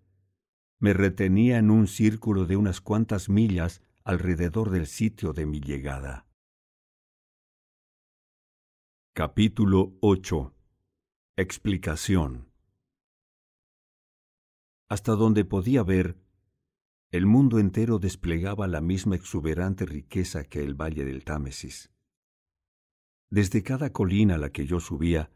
me 0.78 0.94
retenía 0.94 1.58
en 1.58 1.72
un 1.72 1.88
círculo 1.88 2.46
de 2.46 2.56
unas 2.56 2.82
cuantas 2.82 3.30
millas 3.30 3.82
alrededor 4.04 4.70
del 4.70 4.86
sitio 4.86 5.34
de 5.34 5.48
mi 5.48 5.60
llegada. 5.60 6.28
Capítulo 9.18 9.94
8 10.02 10.54
Explicación. 11.38 12.50
Hasta 14.90 15.14
donde 15.14 15.46
podía 15.46 15.84
ver, 15.84 16.18
el 17.12 17.26
mundo 17.26 17.60
entero 17.60 17.98
desplegaba 17.98 18.68
la 18.68 18.82
misma 18.82 19.16
exuberante 19.16 19.86
riqueza 19.86 20.44
que 20.44 20.66
el 20.66 20.74
valle 20.74 21.06
del 21.06 21.24
Támesis. 21.24 21.94
Desde 23.30 23.64
cada 23.64 23.94
colina 23.94 24.36
a 24.36 24.38
la 24.38 24.50
que 24.50 24.66
yo 24.66 24.82
subía, 24.82 25.32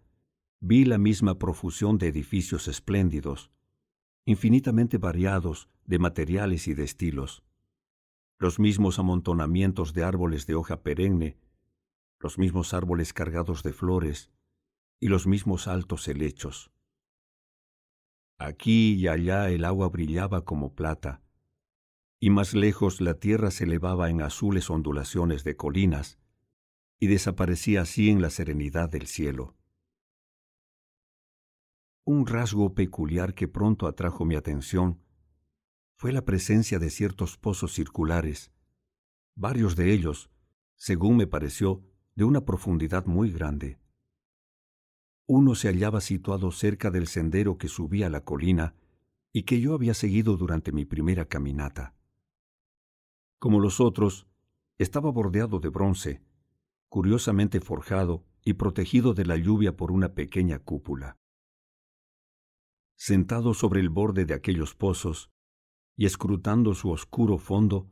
vi 0.59 0.83
la 0.83 0.97
misma 0.97 1.39
profusión 1.39 1.97
de 1.97 2.09
edificios 2.09 2.67
espléndidos, 2.67 3.49
infinitamente 4.25 4.97
variados 4.97 5.69
de 5.85 5.99
materiales 5.99 6.67
y 6.67 6.73
de 6.73 6.83
estilos, 6.83 7.45
los 8.39 8.59
mismos 8.59 8.99
amontonamientos 8.99 9.93
de 9.93 10.03
árboles 10.03 10.47
de 10.47 10.55
hoja 10.55 10.83
perenne, 10.83 11.37
los 12.19 12.37
mismos 12.37 12.73
árboles 12.73 13.13
cargados 13.13 13.63
de 13.63 13.73
flores 13.73 14.29
y 14.99 15.07
los 15.07 15.25
mismos 15.25 15.67
altos 15.67 16.07
helechos. 16.07 16.71
Aquí 18.37 18.93
y 18.93 19.07
allá 19.07 19.49
el 19.49 19.65
agua 19.65 19.89
brillaba 19.89 20.43
como 20.43 20.75
plata, 20.75 21.21
y 22.19 22.29
más 22.29 22.53
lejos 22.53 22.99
la 22.99 23.13
tierra 23.13 23.51
se 23.51 23.63
elevaba 23.63 24.09
en 24.09 24.21
azules 24.21 24.69
ondulaciones 24.69 25.43
de 25.43 25.55
colinas, 25.55 26.19
y 26.99 27.07
desaparecía 27.07 27.81
así 27.81 28.09
en 28.09 28.21
la 28.21 28.29
serenidad 28.29 28.89
del 28.89 29.07
cielo. 29.07 29.55
Un 32.03 32.27
rasgo 32.27 32.73
peculiar 32.73 33.33
que 33.33 33.47
pronto 33.47 33.87
atrajo 33.87 34.25
mi 34.25 34.35
atención 34.35 35.01
fue 35.95 36.11
la 36.11 36.25
presencia 36.25 36.79
de 36.79 36.89
ciertos 36.89 37.37
pozos 37.37 37.73
circulares, 37.73 38.51
varios 39.35 39.75
de 39.75 39.93
ellos, 39.93 40.29
según 40.75 41.17
me 41.17 41.27
pareció, 41.27 41.88
de 42.19 42.25
una 42.25 42.43
profundidad 42.43 43.05
muy 43.05 43.31
grande. 43.31 43.79
Uno 45.25 45.55
se 45.55 45.69
hallaba 45.69 46.01
situado 46.01 46.51
cerca 46.51 46.91
del 46.91 47.07
sendero 47.07 47.57
que 47.57 47.69
subía 47.69 48.09
la 48.09 48.25
colina 48.25 48.75
y 49.31 49.43
que 49.43 49.61
yo 49.61 49.73
había 49.73 49.93
seguido 49.93 50.35
durante 50.35 50.73
mi 50.73 50.83
primera 50.83 51.23
caminata. 51.23 51.95
Como 53.37 53.61
los 53.61 53.79
otros, 53.79 54.27
estaba 54.77 55.09
bordeado 55.09 55.61
de 55.61 55.69
bronce, 55.69 56.21
curiosamente 56.89 57.61
forjado 57.61 58.25
y 58.43 58.55
protegido 58.55 59.13
de 59.13 59.25
la 59.25 59.37
lluvia 59.37 59.77
por 59.77 59.93
una 59.93 60.13
pequeña 60.13 60.59
cúpula 60.59 61.15
sentado 62.97 63.53
sobre 63.53 63.79
el 63.79 63.87
borde 63.87 64.25
de 64.25 64.33
aquellos 64.33 64.75
pozos 64.75 65.31
y 65.95 66.05
escrutando 66.05 66.73
su 66.73 66.89
oscuro 66.89 67.37
fondo, 67.37 67.89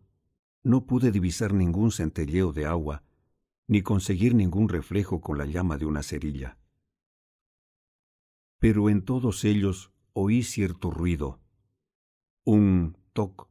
no 0.63 0.85
pude 0.85 1.11
divisar 1.11 1.53
ningún 1.53 1.91
centelleo 1.91 2.51
de 2.51 2.65
agua, 2.65 3.06
ni 3.67 3.81
conseguir 3.81 4.33
ningún 4.33 4.69
reflejo 4.69 5.21
con 5.21 5.37
la 5.37 5.45
llama 5.45 5.77
de 5.77 5.85
una 5.85 6.03
cerilla. 6.03 6.57
Pero 8.59 8.89
en 8.89 9.03
todos 9.03 9.43
ellos 9.43 9.91
oí 10.13 10.41
cierto 10.41 10.89
ruido, 10.89 11.39
un 12.43 12.97
toc, 13.13 13.49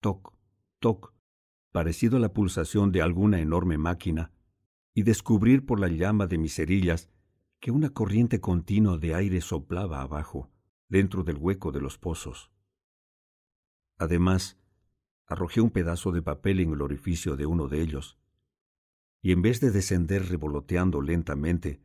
toc, 0.00 0.34
toc, 0.80 1.14
parecido 1.70 2.18
a 2.18 2.20
la 2.20 2.32
pulsación 2.32 2.92
de 2.92 3.00
alguna 3.00 3.40
enorme 3.40 3.78
máquina, 3.78 4.32
y 4.92 5.02
descubrir 5.02 5.64
por 5.64 5.80
la 5.80 5.88
llama 5.88 6.26
de 6.26 6.38
mis 6.38 6.54
cerillas 6.54 7.10
que 7.60 7.70
una 7.70 7.90
corriente 7.90 8.40
continua 8.40 8.98
de 8.98 9.14
aire 9.14 9.40
soplaba 9.40 10.02
abajo 10.02 10.50
dentro 10.88 11.24
del 11.24 11.36
hueco 11.36 11.72
de 11.72 11.80
los 11.80 11.98
pozos. 11.98 12.52
Además, 13.98 14.58
arrojé 15.26 15.60
un 15.60 15.70
pedazo 15.70 16.12
de 16.12 16.22
papel 16.22 16.60
en 16.60 16.72
el 16.72 16.82
orificio 16.82 17.36
de 17.36 17.46
uno 17.46 17.68
de 17.68 17.80
ellos, 17.80 18.18
y 19.24 19.32
en 19.32 19.40
vez 19.40 19.58
de 19.58 19.70
descender 19.70 20.28
revoloteando 20.28 21.00
lentamente, 21.00 21.80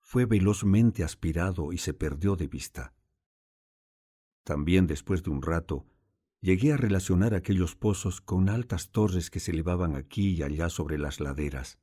fue 0.00 0.24
velozmente 0.24 1.04
aspirado 1.04 1.70
y 1.70 1.76
se 1.76 1.92
perdió 1.92 2.34
de 2.34 2.46
vista. 2.46 2.94
También 4.42 4.86
después 4.86 5.22
de 5.22 5.28
un 5.28 5.42
rato, 5.42 5.84
llegué 6.40 6.72
a 6.72 6.78
relacionar 6.78 7.34
aquellos 7.34 7.76
pozos 7.76 8.22
con 8.22 8.48
altas 8.48 8.88
torres 8.90 9.28
que 9.28 9.38
se 9.38 9.50
elevaban 9.50 9.96
aquí 9.96 10.30
y 10.30 10.42
allá 10.42 10.70
sobre 10.70 10.96
las 10.96 11.20
laderas. 11.20 11.78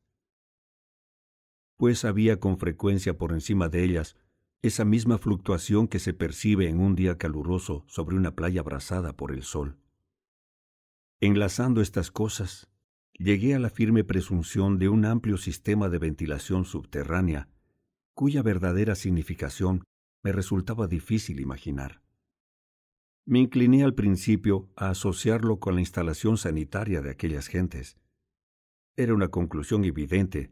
Pues 1.77 2.03
había 2.03 2.39
con 2.39 2.57
frecuencia 2.57 3.15
por 3.15 3.31
encima 3.31 3.69
de 3.69 3.83
ellas 3.83 4.15
esa 4.63 4.85
misma 4.85 5.19
fluctuación 5.19 5.87
que 5.87 5.99
se 5.99 6.15
percibe 6.15 6.67
en 6.67 6.79
un 6.79 6.95
día 6.95 7.19
caluroso 7.19 7.85
sobre 7.85 8.15
una 8.15 8.35
playa 8.35 8.61
abrasada 8.61 9.13
por 9.13 9.33
el 9.33 9.43
sol. 9.43 9.77
Enlazando 11.21 11.79
estas 11.79 12.09
cosas, 12.09 12.68
llegué 13.19 13.53
a 13.53 13.59
la 13.59 13.69
firme 13.69 14.03
presunción 14.05 14.79
de 14.79 14.87
un 14.87 15.05
amplio 15.05 15.37
sistema 15.37 15.89
de 15.89 15.99
ventilación 15.99 16.63
subterránea, 16.63 17.49
cuya 18.13 18.41
verdadera 18.41 18.95
significación 18.95 19.83
me 20.23 20.31
resultaba 20.31 20.87
difícil 20.87 21.41
imaginar. 21.41 22.01
Me 23.25 23.39
incliné 23.39 23.83
al 23.83 23.93
principio 23.93 24.71
a 24.75 24.89
asociarlo 24.89 25.59
con 25.59 25.75
la 25.75 25.81
instalación 25.81 26.37
sanitaria 26.37 27.01
de 27.01 27.11
aquellas 27.11 27.47
gentes. 27.47 27.97
Era 28.95 29.13
una 29.13 29.27
conclusión 29.27 29.83
evidente, 29.83 30.51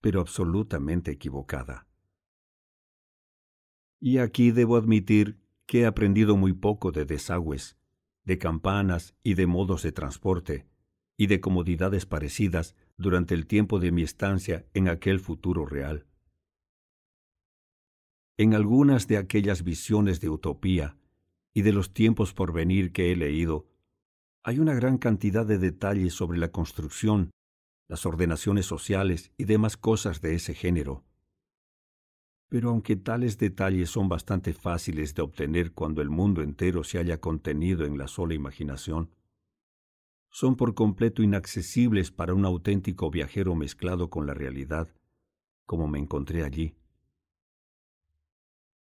pero 0.00 0.20
absolutamente 0.20 1.10
equivocada. 1.10 1.86
Y 4.00 4.18
aquí 4.18 4.52
debo 4.52 4.76
admitir 4.76 5.40
que 5.66 5.80
he 5.80 5.86
aprendido 5.86 6.36
muy 6.36 6.52
poco 6.52 6.92
de 6.92 7.04
desagües, 7.04 7.76
de 8.24 8.38
campanas 8.38 9.14
y 9.22 9.34
de 9.34 9.46
modos 9.46 9.82
de 9.82 9.92
transporte, 9.92 10.66
y 11.16 11.26
de 11.26 11.40
comodidades 11.40 12.06
parecidas 12.06 12.74
durante 12.96 13.34
el 13.34 13.46
tiempo 13.46 13.78
de 13.78 13.92
mi 13.92 14.02
estancia 14.02 14.66
en 14.74 14.88
aquel 14.88 15.20
futuro 15.20 15.66
real. 15.66 16.06
En 18.38 18.54
algunas 18.54 19.06
de 19.08 19.16
aquellas 19.16 19.64
visiones 19.64 20.20
de 20.20 20.28
utopía, 20.28 20.96
y 21.54 21.62
de 21.62 21.72
los 21.72 21.94
tiempos 21.94 22.34
por 22.34 22.52
venir 22.52 22.92
que 22.92 23.10
he 23.10 23.16
leído, 23.16 23.66
hay 24.42 24.58
una 24.58 24.74
gran 24.74 24.98
cantidad 24.98 25.46
de 25.46 25.56
detalles 25.56 26.12
sobre 26.12 26.36
la 26.38 26.52
construcción, 26.52 27.30
las 27.88 28.04
ordenaciones 28.04 28.66
sociales 28.66 29.32
y 29.38 29.44
demás 29.44 29.78
cosas 29.78 30.20
de 30.20 30.34
ese 30.34 30.52
género. 30.52 31.04
Pero 32.48 32.68
aunque 32.68 32.94
tales 32.94 33.38
detalles 33.38 33.88
son 33.88 34.10
bastante 34.10 34.52
fáciles 34.52 35.14
de 35.14 35.22
obtener 35.22 35.72
cuando 35.72 36.02
el 36.02 36.10
mundo 36.10 36.42
entero 36.42 36.84
se 36.84 36.98
haya 36.98 37.22
contenido 37.22 37.86
en 37.86 37.96
la 37.96 38.06
sola 38.06 38.34
imaginación, 38.34 39.10
son 40.36 40.54
por 40.54 40.74
completo 40.74 41.22
inaccesibles 41.22 42.10
para 42.10 42.34
un 42.34 42.44
auténtico 42.44 43.10
viajero 43.10 43.54
mezclado 43.54 44.10
con 44.10 44.26
la 44.26 44.34
realidad, 44.34 44.94
como 45.64 45.88
me 45.88 45.98
encontré 45.98 46.44
allí. 46.44 46.74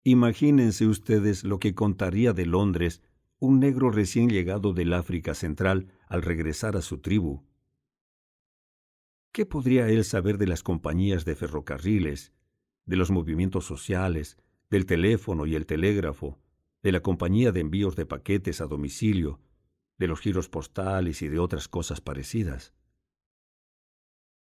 Imagínense 0.05 0.87
ustedes 0.87 1.45
lo 1.45 1.59
que 1.59 1.75
contaría 1.75 2.33
de 2.33 2.47
Londres 2.47 3.03
un 3.41 3.61
negro 3.61 3.91
recién 3.91 4.31
llegado 4.31 4.73
del 4.73 4.95
África 4.95 5.35
Central 5.35 5.93
al 6.09 6.23
regresar 6.23 6.79
a 6.79 6.81
su 6.81 7.01
tribu. 7.03 7.43
¿Qué 9.31 9.45
podría 9.45 9.91
él 9.91 10.05
saber 10.05 10.39
de 10.39 10.47
las 10.47 10.63
compañías 10.63 11.27
de 11.27 11.35
ferrocarriles, 11.35 12.33
de 12.87 12.97
los 12.97 13.11
movimientos 13.11 13.67
sociales, 13.67 14.39
del 14.71 14.87
teléfono 14.87 15.45
y 15.45 15.57
el 15.57 15.67
telégrafo, 15.67 16.39
de 16.83 16.93
la 16.93 17.01
compañía 17.01 17.53
de 17.53 17.61
envíos 17.61 17.97
de 17.97 18.07
paquetes 18.07 18.63
a 18.63 18.67
domicilio, 18.67 19.41
de 19.99 20.09
los 20.09 20.21
giros 20.21 20.49
postales 20.49 21.23
y 21.23 21.29
de 21.29 21.39
otras 21.39 21.69
cosas 21.69 22.01
parecidas? 22.01 22.75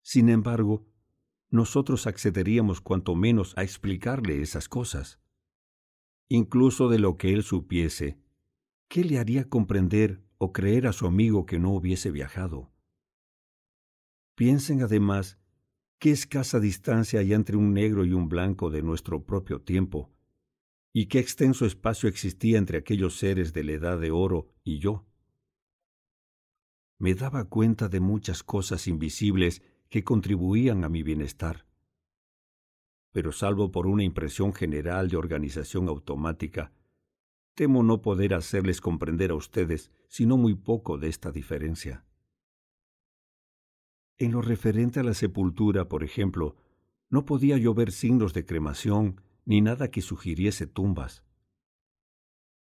Sin 0.02 0.28
embargo, 0.28 0.86
nosotros 1.50 2.06
accederíamos 2.06 2.80
cuanto 2.80 3.14
menos 3.14 3.56
a 3.56 3.62
explicarle 3.62 4.42
esas 4.42 4.68
cosas 4.68 5.20
incluso 6.28 6.88
de 6.88 6.98
lo 6.98 7.16
que 7.16 7.32
él 7.32 7.42
supiese, 7.42 8.18
¿qué 8.88 9.04
le 9.04 9.18
haría 9.18 9.48
comprender 9.48 10.22
o 10.36 10.52
creer 10.52 10.86
a 10.86 10.92
su 10.92 11.06
amigo 11.06 11.46
que 11.46 11.58
no 11.58 11.72
hubiese 11.72 12.10
viajado? 12.10 12.70
Piensen 14.34 14.82
además 14.82 15.38
qué 15.98 16.10
escasa 16.10 16.60
distancia 16.60 17.20
hay 17.20 17.32
entre 17.32 17.56
un 17.56 17.72
negro 17.72 18.04
y 18.04 18.12
un 18.12 18.28
blanco 18.28 18.70
de 18.70 18.82
nuestro 18.82 19.24
propio 19.24 19.62
tiempo, 19.62 20.12
y 20.92 21.06
qué 21.06 21.18
extenso 21.18 21.66
espacio 21.66 22.08
existía 22.08 22.58
entre 22.58 22.78
aquellos 22.78 23.16
seres 23.16 23.52
de 23.52 23.64
la 23.64 23.72
edad 23.72 23.98
de 23.98 24.10
oro 24.10 24.54
y 24.62 24.78
yo. 24.78 25.07
Me 26.98 27.14
daba 27.14 27.44
cuenta 27.44 27.88
de 27.88 28.00
muchas 28.00 28.42
cosas 28.42 28.88
invisibles 28.88 29.62
que 29.88 30.04
contribuían 30.04 30.84
a 30.84 30.88
mi 30.88 31.02
bienestar 31.02 31.68
pero 33.12 33.32
salvo 33.32 33.72
por 33.72 33.86
una 33.86 34.04
impresión 34.04 34.52
general 34.52 35.08
de 35.08 35.16
organización 35.16 35.88
automática, 35.88 36.72
temo 37.54 37.82
no 37.82 38.00
poder 38.02 38.34
hacerles 38.34 38.80
comprender 38.80 39.30
a 39.30 39.34
ustedes 39.34 39.90
sino 40.08 40.36
muy 40.36 40.54
poco 40.54 40.98
de 40.98 41.08
esta 41.08 41.32
diferencia. 41.32 42.04
En 44.18 44.32
lo 44.32 44.42
referente 44.42 45.00
a 45.00 45.02
la 45.02 45.14
sepultura, 45.14 45.88
por 45.88 46.04
ejemplo, 46.04 46.56
no 47.08 47.24
podía 47.24 47.56
yo 47.56 47.74
ver 47.74 47.92
signos 47.92 48.34
de 48.34 48.44
cremación 48.44 49.20
ni 49.44 49.60
nada 49.60 49.90
que 49.90 50.02
sugiriese 50.02 50.66
tumbas. 50.66 51.24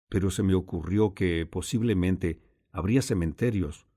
Pero 0.09 0.31
se 0.31 0.43
me 0.43 0.53
ocurrió 0.53 1.13
que 1.13 1.45
posiblemente 1.45 2.39
habría 2.71 3.01
cementerios 3.01 3.87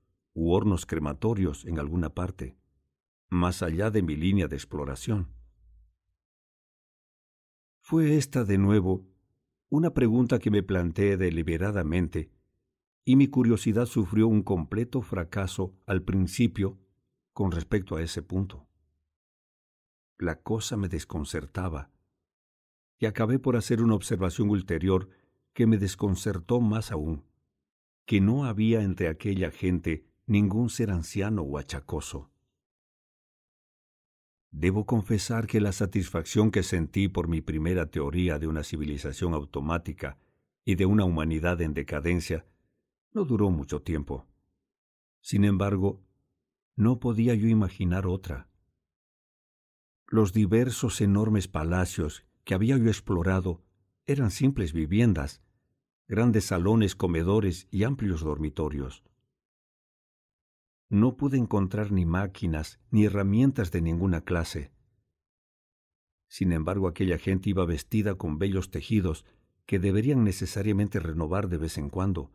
hornos 0.47 0.85
crematorios 0.85 1.65
en 1.65 1.79
alguna 1.79 2.09
parte, 2.13 2.57
más 3.29 3.61
allá 3.61 3.91
de 3.91 4.01
mi 4.01 4.15
línea 4.15 4.47
de 4.47 4.55
exploración. 4.55 5.29
Fue 7.81 8.17
esta 8.17 8.43
de 8.43 8.57
nuevo 8.57 9.07
una 9.69 9.93
pregunta 9.93 10.39
que 10.39 10.51
me 10.51 10.63
planteé 10.63 11.17
deliberadamente, 11.17 12.31
y 13.05 13.15
mi 13.15 13.27
curiosidad 13.27 13.85
sufrió 13.85 14.27
un 14.27 14.43
completo 14.43 15.01
fracaso 15.01 15.75
al 15.85 16.03
principio 16.03 16.79
con 17.33 17.51
respecto 17.51 17.95
a 17.95 18.01
ese 18.01 18.21
punto. 18.21 18.67
La 20.17 20.41
cosa 20.41 20.75
me 20.75 20.89
desconcertaba, 20.89 21.91
y 22.99 23.05
acabé 23.05 23.39
por 23.39 23.55
hacer 23.55 23.81
una 23.81 23.95
observación 23.95 24.49
ulterior 24.49 25.09
que 25.53 25.65
me 25.67 25.77
desconcertó 25.77 26.61
más 26.61 26.91
aún, 26.91 27.23
que 28.05 28.21
no 28.21 28.45
había 28.45 28.81
entre 28.81 29.07
aquella 29.07 29.51
gente 29.51 30.08
ningún 30.29 30.69
ser 30.69 30.91
anciano 30.91 31.41
o 31.41 31.57
achacoso. 31.57 32.29
Debo 34.51 34.85
confesar 34.85 35.47
que 35.47 35.59
la 35.59 35.71
satisfacción 35.71 36.51
que 36.51 36.61
sentí 36.61 37.07
por 37.07 37.27
mi 37.27 37.41
primera 37.41 37.87
teoría 37.87 38.37
de 38.37 38.47
una 38.47 38.63
civilización 38.63 39.33
automática 39.33 40.19
y 40.65 40.75
de 40.75 40.85
una 40.85 41.03
humanidad 41.03 41.61
en 41.61 41.73
decadencia 41.73 42.45
no 43.11 43.25
duró 43.25 43.49
mucho 43.49 43.81
tiempo. 43.81 44.27
Sin 45.21 45.45
embargo, 45.45 46.03
no 46.75 46.99
podía 46.99 47.33
yo 47.33 47.47
imaginar 47.47 48.05
otra. 48.05 48.47
Los 50.07 50.31
diversos 50.31 51.01
enormes 51.01 51.47
palacios 51.47 52.23
que 52.43 52.53
había 52.53 52.77
yo 52.77 52.87
explorado 52.87 53.63
eran 54.05 54.29
simples 54.29 54.73
viviendas, 54.73 55.41
grandes 56.07 56.45
salones, 56.45 56.95
comedores 56.95 57.67
y 57.71 57.83
amplios 57.83 58.21
dormitorios. 58.21 59.03
No 60.89 61.17
pude 61.17 61.37
encontrar 61.37 61.91
ni 61.91 62.05
máquinas 62.05 62.79
ni 62.89 63.05
herramientas 63.05 63.71
de 63.71 63.81
ninguna 63.81 64.21
clase. 64.21 64.71
Sin 66.27 66.51
embargo, 66.51 66.87
aquella 66.87 67.19
gente 67.19 67.51
iba 67.51 67.65
vestida 67.65 68.15
con 68.15 68.39
bellos 68.39 68.71
tejidos 68.71 69.25
que 69.67 69.77
deberían 69.77 70.23
necesariamente 70.23 70.99
renovar 70.99 71.47
de 71.47 71.57
vez 71.57 71.77
en 71.77 71.89
cuando, 71.89 72.31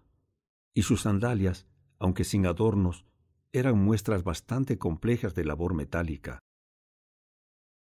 y 0.72 0.82
sus 0.82 1.02
sandalias, 1.02 1.66
aunque 1.98 2.22
sin 2.22 2.47
adornos, 2.47 3.06
eran 3.52 3.76
muestras 3.76 4.22
bastante 4.22 4.78
complejas 4.78 5.35
de 5.35 5.44
labor 5.44 5.74
metálica. 5.74 6.39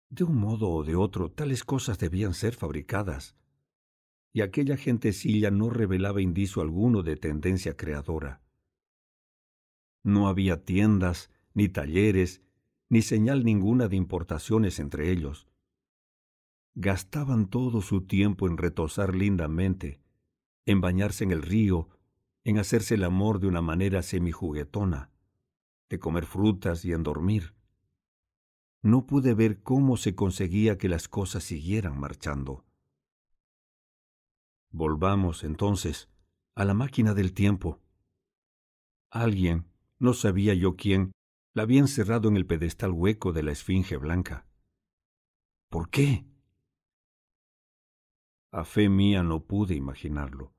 De 0.09 0.23
un 0.23 0.37
modo 0.37 0.69
o 0.69 0.83
de 0.83 0.95
otro, 0.95 1.31
tales 1.31 1.63
cosas 1.63 1.99
debían 1.99 2.33
ser 2.33 2.55
fabricadas, 2.55 3.35
y 4.33 4.41
aquella 4.41 4.77
gentecilla 4.77 5.51
no 5.51 5.69
revelaba 5.69 6.21
indicio 6.21 6.61
alguno 6.61 7.03
de 7.03 7.15
tendencia 7.17 7.75
creadora. 7.75 8.41
No 10.07 10.29
había 10.29 10.63
tiendas, 10.63 11.29
ni 11.53 11.67
talleres, 11.67 12.41
ni 12.87 13.01
señal 13.01 13.43
ninguna 13.43 13.89
de 13.89 13.97
importaciones 13.97 14.79
entre 14.79 15.11
ellos. 15.11 15.49
Gastaban 16.75 17.49
todo 17.49 17.81
su 17.81 18.07
tiempo 18.07 18.47
en 18.47 18.55
retosar 18.55 19.13
lindamente, 19.13 19.99
en 20.65 20.79
bañarse 20.79 21.25
en 21.25 21.31
el 21.31 21.41
río, 21.41 21.89
en 22.45 22.57
hacerse 22.57 22.95
el 22.95 23.03
amor 23.03 23.41
de 23.41 23.47
una 23.47 23.61
manera 23.61 24.01
semijuguetona, 24.01 25.11
de 25.89 25.99
comer 25.99 26.25
frutas 26.25 26.85
y 26.85 26.93
en 26.93 27.03
dormir. 27.03 27.53
No 28.81 29.07
pude 29.07 29.33
ver 29.33 29.61
cómo 29.61 29.97
se 29.97 30.15
conseguía 30.15 30.77
que 30.77 30.87
las 30.87 31.09
cosas 31.09 31.43
siguieran 31.43 31.99
marchando. 31.99 32.63
Volvamos, 34.71 35.43
entonces, 35.43 36.07
a 36.55 36.63
la 36.63 36.73
máquina 36.73 37.13
del 37.13 37.33
tiempo. 37.33 37.81
Alguien, 39.09 39.65
no 39.99 40.13
sabía 40.13 40.53
yo 40.53 40.75
quién 40.75 41.11
la 41.53 41.63
había 41.63 41.79
encerrado 41.79 42.29
en 42.29 42.37
el 42.37 42.45
pedestal 42.45 42.91
hueco 42.91 43.33
de 43.33 43.43
la 43.43 43.51
esfinge 43.51 43.97
blanca. 43.97 44.45
¿Por 45.69 45.89
qué? 45.89 46.25
A 48.51 48.63
fe 48.63 48.89
mía 48.89 49.23
no 49.23 49.43
pude 49.43 49.75
imaginarlo. 49.75 50.53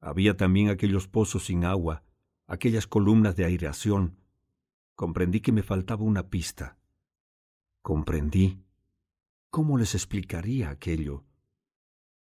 Había 0.00 0.36
también 0.36 0.68
aquellos 0.68 1.06
pozos 1.06 1.44
sin 1.44 1.64
agua, 1.64 2.04
aquellas 2.46 2.86
columnas 2.86 3.36
de 3.36 3.44
aireación. 3.44 4.18
Comprendí 4.94 5.40
que 5.40 5.52
me 5.52 5.62
faltaba 5.62 6.02
una 6.02 6.28
pista. 6.28 6.78
Comprendí. 7.82 8.64
¿Cómo 9.50 9.78
les 9.78 9.94
explicaría 9.94 10.70
aquello? 10.70 11.24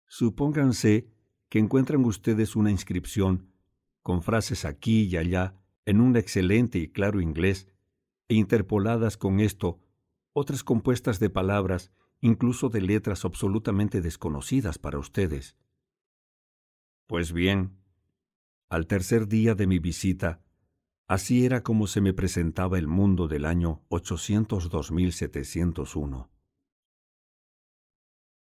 Supónganse 0.08 1.10
que 1.48 1.60
encuentran 1.60 2.04
ustedes 2.04 2.56
una 2.56 2.72
inscripción 2.72 3.51
con 4.02 4.22
frases 4.22 4.66
aquí 4.66 5.04
y 5.04 5.18
allá 5.18 5.56
en 5.86 6.02
un 6.02 6.16
excelente 6.16 6.80
y 6.80 6.88
claro 6.88 7.22
inglés 7.22 7.68
e 8.28 8.36
interpoladas 8.36 9.18
con 9.18 9.40
esto 9.40 9.80
otras 10.34 10.64
compuestas 10.64 11.20
de 11.20 11.30
palabras, 11.30 11.92
incluso 12.22 12.70
de 12.70 12.80
letras 12.82 13.26
absolutamente 13.26 14.00
desconocidas 14.02 14.78
para 14.78 15.00
ustedes. 15.00 15.58
Pues 17.08 17.34
bien, 17.34 17.76
al 18.70 18.88
tercer 18.88 19.28
día 19.28 19.54
de 19.56 19.68
mi 19.68 19.80
visita, 19.80 20.42
así 21.08 21.46
era 21.46 21.62
como 21.62 21.88
se 21.88 22.00
me 22.00 22.14
presentaba 22.14 22.80
el 22.80 22.88
mundo 22.88 23.28
del 23.28 23.44
año 23.44 23.84
802.701. 23.90 26.30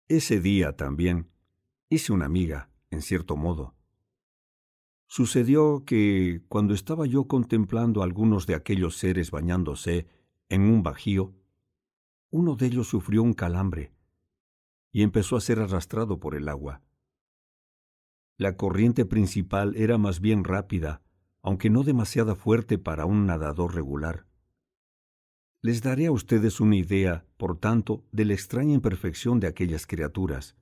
Ese 0.09 0.41
día 0.41 0.75
también 0.77 1.29
hice 1.91 2.13
una 2.13 2.25
amiga, 2.25 2.71
en 2.91 3.03
cierto 3.03 3.37
modo. 3.37 3.75
Sucedió 5.17 5.85
que, 5.87 6.43
cuando 6.49 6.75
estaba 6.75 7.07
yo 7.07 7.29
contemplando 7.29 8.01
a 8.03 8.05
algunos 8.05 8.49
de 8.49 8.57
aquellos 8.57 8.97
seres 8.97 9.31
bañándose 9.31 10.09
en 10.49 10.63
un 10.63 10.83
bajío, 10.83 11.33
uno 12.31 12.57
de 12.57 12.67
ellos 12.67 12.89
sufrió 12.89 13.23
un 13.23 13.33
calambre 13.33 13.93
y 14.91 15.03
empezó 15.03 15.37
a 15.37 15.41
ser 15.41 15.61
arrastrado 15.61 16.19
por 16.19 16.35
el 16.35 16.49
agua. 16.49 16.83
La 18.39 18.57
corriente 18.57 19.05
principal 19.05 19.77
era 19.77 19.99
más 19.99 20.19
bien 20.19 20.43
rápida, 20.43 21.01
aunque 21.43 21.71
no 21.71 21.85
demasiado 21.85 22.35
fuerte 22.35 22.79
para 22.79 23.07
un 23.07 23.25
nadador 23.25 23.73
regular. 23.73 24.27
Les 25.63 25.81
daré 25.81 26.07
a 26.07 26.11
ustedes 26.11 26.59
una 26.59 26.75
idea, 26.75 27.25
por 27.37 27.57
tanto, 27.57 28.03
de 28.11 28.25
la 28.25 28.33
extraña 28.33 28.75
imperfección 28.75 29.39
de 29.39 29.47
aquellas 29.47 29.87
criaturas, 29.87 30.57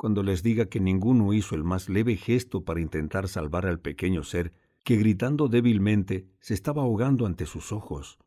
cuando 0.00 0.22
les 0.22 0.42
diga 0.42 0.64
que 0.64 0.80
ninguno 0.80 1.34
hizo 1.34 1.54
el 1.54 1.62
más 1.62 1.90
leve 1.90 2.16
gesto 2.16 2.64
para 2.64 2.80
intentar 2.80 3.28
salvar 3.28 3.66
al 3.66 3.80
pequeño 3.80 4.22
ser 4.22 4.54
que 4.82 4.96
gritando 4.96 5.48
débilmente 5.48 6.26
se 6.40 6.54
estaba 6.54 6.80
ahogando 6.80 7.26
ante 7.26 7.44
sus 7.44 7.70
ojos. 7.70 8.18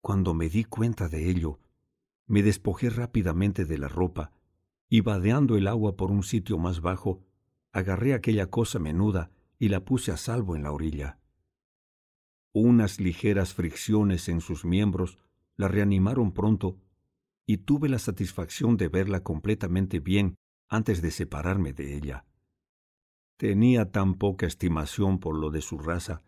Cuando 0.00 0.32
me 0.32 0.48
di 0.48 0.64
cuenta 0.64 1.10
de 1.10 1.28
ello, 1.28 1.60
me 2.26 2.42
despojé 2.42 2.88
rápidamente 2.88 3.66
de 3.66 3.76
la 3.76 3.88
ropa 3.88 4.32
y 4.88 5.02
vadeando 5.02 5.58
el 5.58 5.68
agua 5.68 5.98
por 5.98 6.10
un 6.10 6.22
sitio 6.22 6.56
más 6.56 6.80
bajo, 6.80 7.26
agarré 7.72 8.14
aquella 8.14 8.46
cosa 8.46 8.78
menuda 8.78 9.30
y 9.58 9.68
la 9.68 9.84
puse 9.84 10.12
a 10.12 10.16
salvo 10.16 10.56
en 10.56 10.62
la 10.62 10.72
orilla. 10.72 11.18
Unas 12.54 13.00
ligeras 13.00 13.52
fricciones 13.52 14.30
en 14.30 14.40
sus 14.40 14.64
miembros 14.64 15.18
la 15.56 15.68
reanimaron 15.68 16.32
pronto 16.32 16.78
y 17.44 17.58
tuve 17.58 17.90
la 17.90 17.98
satisfacción 17.98 18.78
de 18.78 18.88
verla 18.88 19.22
completamente 19.22 20.00
bien 20.00 20.38
antes 20.70 21.02
de 21.02 21.10
separarme 21.10 21.74
de 21.74 21.96
ella. 21.96 22.24
Tenía 23.36 23.90
tan 23.90 24.14
poca 24.14 24.46
estimación 24.46 25.18
por 25.18 25.36
lo 25.36 25.50
de 25.50 25.60
su 25.60 25.78
raza 25.78 26.22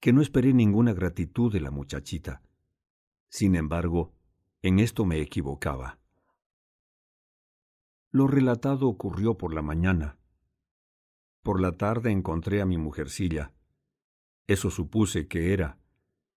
que 0.00 0.12
no 0.12 0.22
esperé 0.22 0.54
ninguna 0.54 0.94
gratitud 0.94 1.52
de 1.52 1.60
la 1.60 1.72
muchachita. 1.72 2.40
Sin 3.28 3.56
embargo, 3.56 4.14
en 4.62 4.78
esto 4.78 5.04
me 5.04 5.20
equivocaba. 5.20 5.98
Lo 8.10 8.28
relatado 8.28 8.88
ocurrió 8.88 9.36
por 9.36 9.52
la 9.52 9.62
mañana, 9.62 10.16
por 11.42 11.60
la 11.60 11.72
tarde 11.72 12.10
encontré 12.10 12.60
a 12.60 12.66
mi 12.66 12.78
mujercilla. 12.78 13.52
Eso 14.46 14.70
supuse 14.70 15.28
que 15.28 15.52
era, 15.52 15.78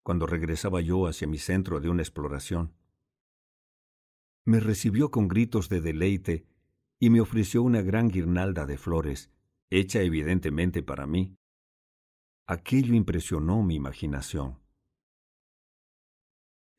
cuando 0.02 0.26
regresaba 0.26 0.80
yo 0.80 1.06
hacia 1.06 1.28
mi 1.28 1.38
centro 1.38 1.80
de 1.80 1.88
una 1.88 2.02
exploración. 2.02 2.74
Me 4.44 4.58
recibió 4.58 5.10
con 5.10 5.28
gritos 5.28 5.68
de 5.68 5.80
deleite 5.80 6.46
y 7.02 7.10
me 7.10 7.20
ofreció 7.20 7.64
una 7.64 7.82
gran 7.82 8.10
guirnalda 8.10 8.64
de 8.64 8.78
flores, 8.78 9.32
hecha 9.70 10.02
evidentemente 10.02 10.84
para 10.84 11.04
mí. 11.04 11.36
Aquello 12.46 12.94
impresionó 12.94 13.60
mi 13.64 13.74
imaginación. 13.74 14.60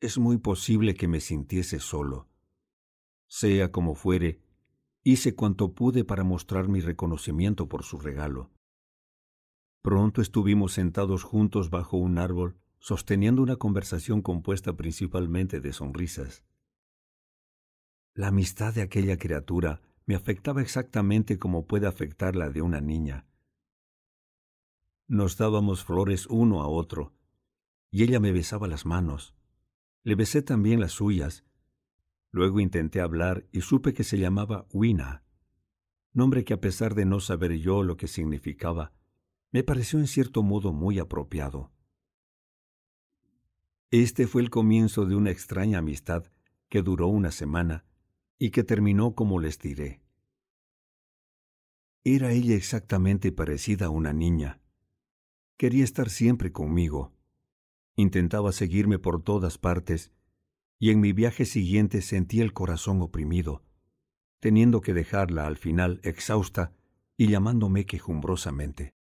Es 0.00 0.16
muy 0.16 0.38
posible 0.38 0.94
que 0.94 1.08
me 1.08 1.20
sintiese 1.20 1.78
solo. 1.78 2.30
Sea 3.28 3.70
como 3.70 3.94
fuere, 3.94 4.40
Hice 5.02 5.34
cuanto 5.34 5.74
pude 5.74 6.04
para 6.04 6.24
mostrar 6.24 6.68
mi 6.68 6.80
reconocimiento 6.80 7.68
por 7.68 7.82
su 7.82 7.98
regalo. 7.98 8.50
Pronto 9.82 10.22
estuvimos 10.22 10.72
sentados 10.72 11.22
juntos 11.22 11.68
bajo 11.68 11.98
un 11.98 12.16
árbol, 12.16 12.56
sosteniendo 12.78 13.42
una 13.42 13.56
conversación 13.56 14.22
compuesta 14.22 14.74
principalmente 14.74 15.60
de 15.60 15.74
sonrisas. 15.74 16.46
La 18.14 18.28
amistad 18.28 18.72
de 18.72 18.80
aquella 18.80 19.18
criatura 19.18 19.82
me 20.06 20.14
afectaba 20.14 20.62
exactamente 20.62 21.38
como 21.38 21.66
puede 21.66 21.86
afectar 21.86 22.36
la 22.36 22.50
de 22.50 22.62
una 22.62 22.80
niña. 22.80 23.26
Nos 25.06 25.36
dábamos 25.36 25.84
flores 25.84 26.26
uno 26.26 26.62
a 26.62 26.68
otro, 26.68 27.14
y 27.90 28.02
ella 28.02 28.20
me 28.20 28.32
besaba 28.32 28.66
las 28.68 28.86
manos. 28.86 29.34
Le 30.02 30.14
besé 30.14 30.42
también 30.42 30.80
las 30.80 30.92
suyas, 30.92 31.44
Luego 32.34 32.58
intenté 32.58 33.00
hablar 33.00 33.46
y 33.52 33.60
supe 33.60 33.94
que 33.94 34.02
se 34.02 34.18
llamaba 34.18 34.66
Wina, 34.72 35.22
nombre 36.12 36.44
que 36.44 36.52
a 36.52 36.60
pesar 36.60 36.96
de 36.96 37.04
no 37.04 37.20
saber 37.20 37.52
yo 37.60 37.84
lo 37.84 37.96
que 37.96 38.08
significaba, 38.08 38.92
me 39.52 39.62
pareció 39.62 40.00
en 40.00 40.08
cierto 40.08 40.42
modo 40.42 40.72
muy 40.72 40.98
apropiado. 40.98 41.70
Este 43.92 44.26
fue 44.26 44.42
el 44.42 44.50
comienzo 44.50 45.06
de 45.06 45.14
una 45.14 45.30
extraña 45.30 45.78
amistad 45.78 46.24
que 46.68 46.82
duró 46.82 47.06
una 47.06 47.30
semana 47.30 47.84
y 48.38 48.50
que 48.50 48.64
terminó 48.64 49.14
como 49.14 49.40
les 49.40 49.58
diré. 49.58 50.00
Era 52.04 52.32
ella 52.32 52.54
exactamente 52.54 53.32
parecida 53.32 53.86
a 53.86 53.90
una 53.90 54.12
niña. 54.12 54.60
Quería 55.56 55.84
estar 55.84 56.10
siempre 56.10 56.52
conmigo. 56.52 57.12
Intentaba 57.96 58.52
seguirme 58.52 58.98
por 58.98 59.22
todas 59.22 59.56
partes 59.56 60.12
y 60.78 60.90
en 60.90 61.00
mi 61.00 61.12
viaje 61.12 61.46
siguiente 61.46 62.02
sentí 62.02 62.40
el 62.40 62.52
corazón 62.52 63.00
oprimido, 63.00 63.62
teniendo 64.40 64.80
que 64.82 64.92
dejarla 64.92 65.46
al 65.46 65.56
final 65.56 66.00
exhausta 66.02 66.74
y 67.16 67.28
llamándome 67.28 67.86
quejumbrosamente. 67.86 68.94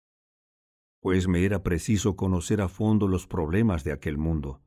Pues 1.00 1.28
me 1.28 1.44
era 1.44 1.62
preciso 1.62 2.16
conocer 2.16 2.60
a 2.60 2.68
fondo 2.68 3.08
los 3.08 3.26
problemas 3.26 3.84
de 3.84 3.92
aquel 3.92 4.18
mundo. 4.18 4.60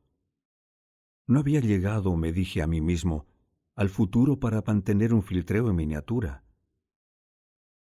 No 1.28 1.38
había 1.38 1.60
llegado, 1.60 2.16
me 2.16 2.32
dije 2.32 2.62
a 2.62 2.66
mí 2.66 2.80
mismo, 2.80 3.26
al 3.74 3.88
futuro 3.88 4.38
para 4.38 4.62
mantener 4.66 5.12
un 5.12 5.22
filtreo 5.22 5.68
en 5.68 5.76
miniatura. 5.76 6.44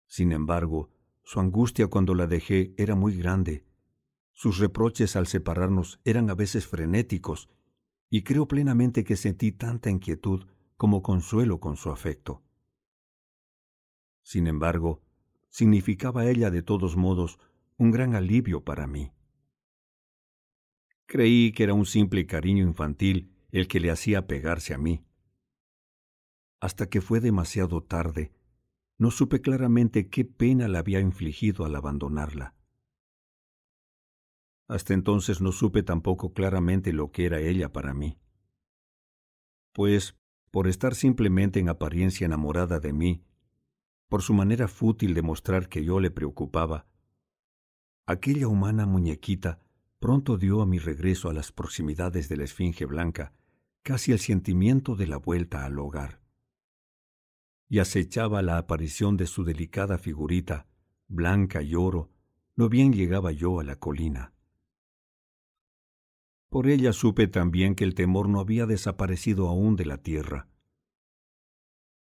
Sin 0.07 0.31
embargo, 0.31 0.91
su 1.23 1.39
angustia 1.39 1.87
cuando 1.87 2.15
la 2.15 2.27
dejé 2.27 2.73
era 2.77 2.95
muy 2.95 3.15
grande. 3.17 3.65
Sus 4.31 4.59
reproches 4.59 5.15
al 5.15 5.27
separarnos 5.27 5.99
eran 6.03 6.29
a 6.29 6.35
veces 6.35 6.67
frenéticos 6.67 7.49
y 8.09 8.23
creo 8.23 8.47
plenamente 8.47 9.03
que 9.03 9.15
sentí 9.15 9.51
tanta 9.51 9.89
inquietud 9.89 10.45
como 10.77 11.01
consuelo 11.01 11.59
con 11.59 11.77
su 11.77 11.89
afecto. 11.89 12.43
Sin 14.21 14.47
embargo, 14.47 15.01
significaba 15.49 16.25
ella 16.25 16.51
de 16.51 16.63
todos 16.63 16.95
modos 16.95 17.39
un 17.77 17.91
gran 17.91 18.15
alivio 18.15 18.63
para 18.63 18.87
mí. 18.87 19.11
Creí 21.05 21.51
que 21.51 21.63
era 21.63 21.73
un 21.73 21.85
simple 21.85 22.25
cariño 22.25 22.63
infantil 22.63 23.31
el 23.51 23.67
que 23.67 23.79
le 23.79 23.91
hacía 23.91 24.27
pegarse 24.27 24.73
a 24.73 24.77
mí. 24.77 25.04
Hasta 26.65 26.89
que 26.89 26.99
fue 26.99 27.19
demasiado 27.19 27.83
tarde, 27.83 28.33
no 28.97 29.11
supe 29.11 29.39
claramente 29.39 30.09
qué 30.09 30.25
pena 30.25 30.67
le 30.67 30.79
había 30.79 30.99
infligido 30.99 31.63
al 31.63 31.75
abandonarla. 31.75 32.55
Hasta 34.67 34.95
entonces 34.95 35.41
no 35.41 35.51
supe 35.51 35.83
tampoco 35.83 36.33
claramente 36.33 36.91
lo 36.91 37.11
que 37.11 37.27
era 37.27 37.39
ella 37.39 37.71
para 37.71 37.93
mí. 37.93 38.17
Pues, 39.73 40.17
por 40.49 40.67
estar 40.67 40.95
simplemente 40.95 41.59
en 41.59 41.69
apariencia 41.69 42.25
enamorada 42.25 42.79
de 42.79 42.93
mí, 42.93 43.23
por 44.09 44.23
su 44.23 44.33
manera 44.33 44.67
fútil 44.67 45.13
de 45.13 45.21
mostrar 45.21 45.69
que 45.69 45.83
yo 45.83 45.99
le 45.99 46.09
preocupaba, 46.09 46.87
aquella 48.07 48.47
humana 48.47 48.87
muñequita 48.87 49.59
pronto 49.99 50.35
dio 50.35 50.63
a 50.63 50.65
mi 50.65 50.79
regreso 50.79 51.29
a 51.29 51.33
las 51.33 51.51
proximidades 51.51 52.27
de 52.27 52.37
la 52.37 52.45
Esfinge 52.45 52.87
Blanca 52.87 53.33
casi 53.83 54.13
el 54.13 54.19
sentimiento 54.19 54.95
de 54.95 55.05
la 55.05 55.17
vuelta 55.17 55.63
al 55.63 55.77
hogar. 55.77 56.24
Y 57.67 57.79
acechaba 57.79 58.41
la 58.41 58.57
aparición 58.57 59.17
de 59.17 59.25
su 59.25 59.43
delicada 59.43 59.97
figurita, 59.97 60.67
blanca 61.07 61.61
y 61.61 61.75
oro, 61.75 62.11
no 62.55 62.69
bien 62.69 62.93
llegaba 62.93 63.31
yo 63.31 63.59
a 63.59 63.63
la 63.63 63.77
colina. 63.77 64.33
Por 66.49 66.67
ella 66.67 66.93
supe 66.93 67.27
también 67.27 67.75
que 67.75 67.83
el 67.83 67.95
temor 67.95 68.29
no 68.29 68.39
había 68.39 68.65
desaparecido 68.65 69.49
aún 69.49 69.75
de 69.75 69.85
la 69.85 69.97
tierra. 69.97 70.47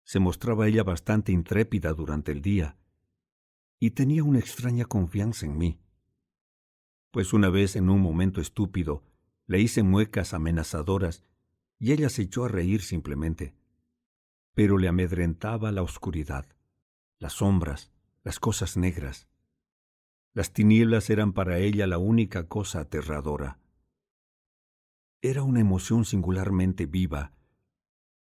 Se 0.04 0.20
mostraba 0.20 0.68
ella 0.68 0.84
bastante 0.84 1.32
intrépida 1.32 1.92
durante 1.92 2.30
el 2.30 2.42
día 2.42 2.76
y 3.80 3.90
tenía 3.90 4.22
una 4.22 4.38
extraña 4.38 4.84
confianza 4.84 5.46
en 5.46 5.58
mí. 5.58 5.80
Pues 7.10 7.32
una 7.32 7.48
vez 7.48 7.74
en 7.74 7.90
un 7.90 8.00
momento 8.00 8.40
estúpido 8.40 9.02
le 9.46 9.60
hice 9.60 9.82
muecas 9.82 10.34
amenazadoras 10.34 11.22
y 11.78 11.92
ella 11.92 12.08
se 12.08 12.22
echó 12.22 12.44
a 12.44 12.48
reír 12.48 12.82
simplemente. 12.82 13.54
Pero 14.54 14.78
le 14.78 14.88
amedrentaba 14.88 15.72
la 15.72 15.82
oscuridad, 15.82 16.46
las 17.18 17.34
sombras, 17.34 17.92
las 18.22 18.40
cosas 18.40 18.76
negras. 18.76 19.28
Las 20.32 20.52
tinieblas 20.52 21.10
eran 21.10 21.32
para 21.32 21.58
ella 21.58 21.86
la 21.86 21.98
única 21.98 22.48
cosa 22.48 22.80
aterradora. 22.80 23.60
Era 25.22 25.42
una 25.42 25.60
emoción 25.60 26.04
singularmente 26.04 26.86
viva, 26.86 27.32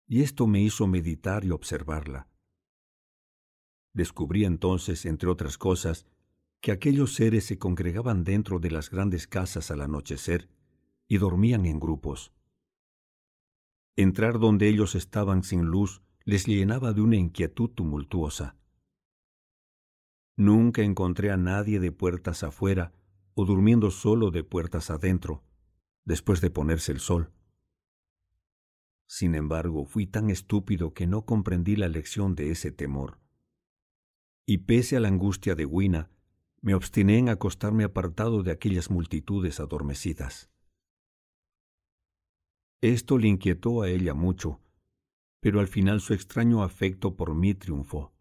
y 0.07 0.23
esto 0.23 0.47
me 0.47 0.61
hizo 0.61 0.87
meditar 0.87 1.45
y 1.45 1.51
observarla. 1.51 2.29
Descubrí 3.93 4.45
entonces, 4.45 5.07
entre 5.07 5.31
otras 5.31 5.57
cosas, 5.57 6.07
que 6.61 6.73
aquellos 6.73 7.15
seres 7.15 7.45
se 7.45 7.59
congregaban 7.59 8.25
dentro 8.25 8.59
de 8.59 8.71
las 8.71 8.91
grandes 8.91 9.27
casas 9.27 9.71
al 9.71 9.83
anochecer 9.83 10.49
y 11.07 11.19
dormían 11.19 11.67
en 11.67 11.79
grupos. 11.79 12.33
Entrar 13.97 14.41
donde 14.41 14.69
ellos 14.69 14.95
estaban 14.95 15.45
sin 15.45 15.67
luz 15.67 16.03
les 16.25 16.47
llenaba 16.47 16.93
de 16.93 17.01
una 17.01 17.17
inquietud 17.17 17.71
tumultuosa. 17.71 18.57
Nunca 20.37 20.83
encontré 20.83 21.31
a 21.31 21.37
nadie 21.37 21.79
de 21.79 21.93
puertas 21.93 22.43
afuera 22.43 22.93
o 23.35 23.45
durmiendo 23.45 23.91
solo 23.93 24.31
de 24.33 24.43
puertas 24.43 24.91
adentro, 24.91 25.45
después 26.05 26.41
de 26.41 26.51
ponerse 26.51 26.91
el 26.91 26.99
sol. 26.99 27.33
Sin 29.07 29.35
embargo, 29.37 29.85
fui 29.85 30.07
tan 30.07 30.31
estúpido 30.31 30.93
que 30.93 31.07
no 31.07 31.25
comprendí 31.25 31.77
la 31.77 31.89
lección 31.89 32.35
de 32.35 32.51
ese 32.51 32.73
temor. 32.73 33.21
Y 34.45 34.59
pese 34.59 34.97
a 34.97 35.01
la 35.01 35.09
angustia 35.09 35.55
de 35.55 35.67
Wina, 35.67 36.11
me 36.63 36.75
obstiné 36.75 37.19
en 37.19 37.29
acostarme 37.29 37.85
apartado 37.85 38.43
de 38.43 38.51
aquellas 38.51 38.91
multitudes 38.91 39.61
adormecidas. 39.61 40.51
Esto 42.85 43.17
le 43.17 43.29
inquietó 43.29 43.81
a 43.81 43.89
ella 43.89 44.13
mucho, 44.13 44.61
pero 45.41 45.61
al 45.61 45.69
final 45.69 46.03
su 46.03 46.13
extraño 46.13 46.63
afecto 46.63 47.17
por 47.17 47.35
mí 47.35 47.55
triunfó. 47.55 48.13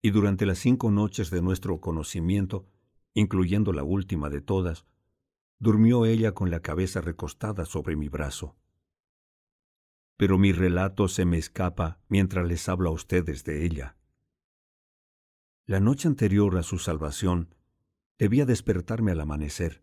Y 0.00 0.10
durante 0.10 0.46
las 0.46 0.60
cinco 0.60 0.92
noches 0.92 1.30
de 1.30 1.42
nuestro 1.42 1.80
conocimiento, 1.80 2.68
incluyendo 3.12 3.72
la 3.72 3.82
última 3.82 4.30
de 4.30 4.40
todas, 4.40 4.86
durmió 5.58 6.06
ella 6.06 6.30
con 6.30 6.48
la 6.52 6.60
cabeza 6.60 7.00
recostada 7.00 7.64
sobre 7.64 7.96
mi 7.96 8.08
brazo. 8.08 8.54
Pero 10.16 10.38
mi 10.38 10.52
relato 10.52 11.08
se 11.08 11.24
me 11.24 11.36
escapa 11.36 11.98
mientras 12.06 12.46
les 12.46 12.68
hablo 12.68 12.90
a 12.90 12.92
ustedes 12.92 13.42
de 13.42 13.66
ella. 13.66 13.96
La 15.64 15.80
noche 15.80 16.06
anterior 16.06 16.56
a 16.56 16.62
su 16.62 16.78
salvación, 16.78 17.52
debía 18.16 18.46
despertarme 18.46 19.10
al 19.10 19.22
amanecer. 19.22 19.82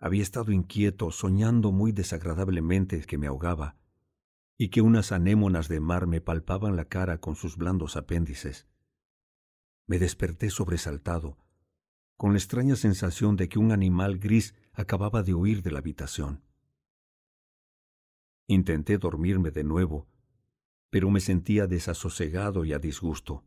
Había 0.00 0.22
estado 0.22 0.52
inquieto, 0.52 1.10
soñando 1.10 1.72
muy 1.72 1.92
desagradablemente 1.92 3.00
que 3.02 3.18
me 3.18 3.26
ahogaba, 3.26 3.76
y 4.56 4.68
que 4.68 4.82
unas 4.82 5.12
anémonas 5.12 5.68
de 5.68 5.80
mar 5.80 6.06
me 6.06 6.20
palpaban 6.20 6.76
la 6.76 6.86
cara 6.86 7.18
con 7.18 7.36
sus 7.36 7.56
blandos 7.56 7.96
apéndices. 7.96 8.68
Me 9.86 9.98
desperté 9.98 10.50
sobresaltado, 10.50 11.38
con 12.16 12.32
la 12.32 12.38
extraña 12.38 12.76
sensación 12.76 13.36
de 13.36 13.48
que 13.48 13.58
un 13.58 13.72
animal 13.72 14.18
gris 14.18 14.54
acababa 14.72 15.22
de 15.22 15.34
huir 15.34 15.62
de 15.62 15.72
la 15.72 15.80
habitación. 15.80 16.42
Intenté 18.46 18.98
dormirme 18.98 19.50
de 19.50 19.64
nuevo, 19.64 20.06
pero 20.90 21.10
me 21.10 21.20
sentía 21.20 21.66
desasosegado 21.66 22.64
y 22.64 22.72
a 22.72 22.78
disgusto. 22.78 23.44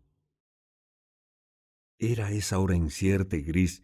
Era 2.00 2.32
esa 2.32 2.60
hora 2.60 2.76
incierta 2.76 3.38
y 3.38 3.42
gris 3.44 3.84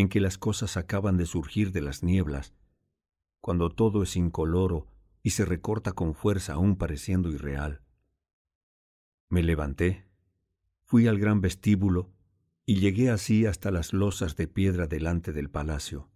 en 0.00 0.08
que 0.08 0.20
las 0.20 0.38
cosas 0.38 0.76
acaban 0.76 1.16
de 1.16 1.26
surgir 1.26 1.72
de 1.72 1.82
las 1.82 2.02
nieblas, 2.02 2.54
cuando 3.40 3.70
todo 3.70 4.02
es 4.02 4.16
incoloro 4.16 4.86
y 5.22 5.30
se 5.30 5.44
recorta 5.44 5.92
con 5.92 6.14
fuerza 6.14 6.54
aún 6.54 6.76
pareciendo 6.76 7.30
irreal. 7.30 7.82
Me 9.28 9.42
levanté, 9.42 10.06
fui 10.84 11.06
al 11.06 11.18
gran 11.18 11.40
vestíbulo 11.40 12.10
y 12.64 12.80
llegué 12.80 13.10
así 13.10 13.46
hasta 13.46 13.70
las 13.70 13.92
losas 13.92 14.36
de 14.36 14.48
piedra 14.48 14.86
delante 14.86 15.32
del 15.32 15.50
palacio. 15.50 16.10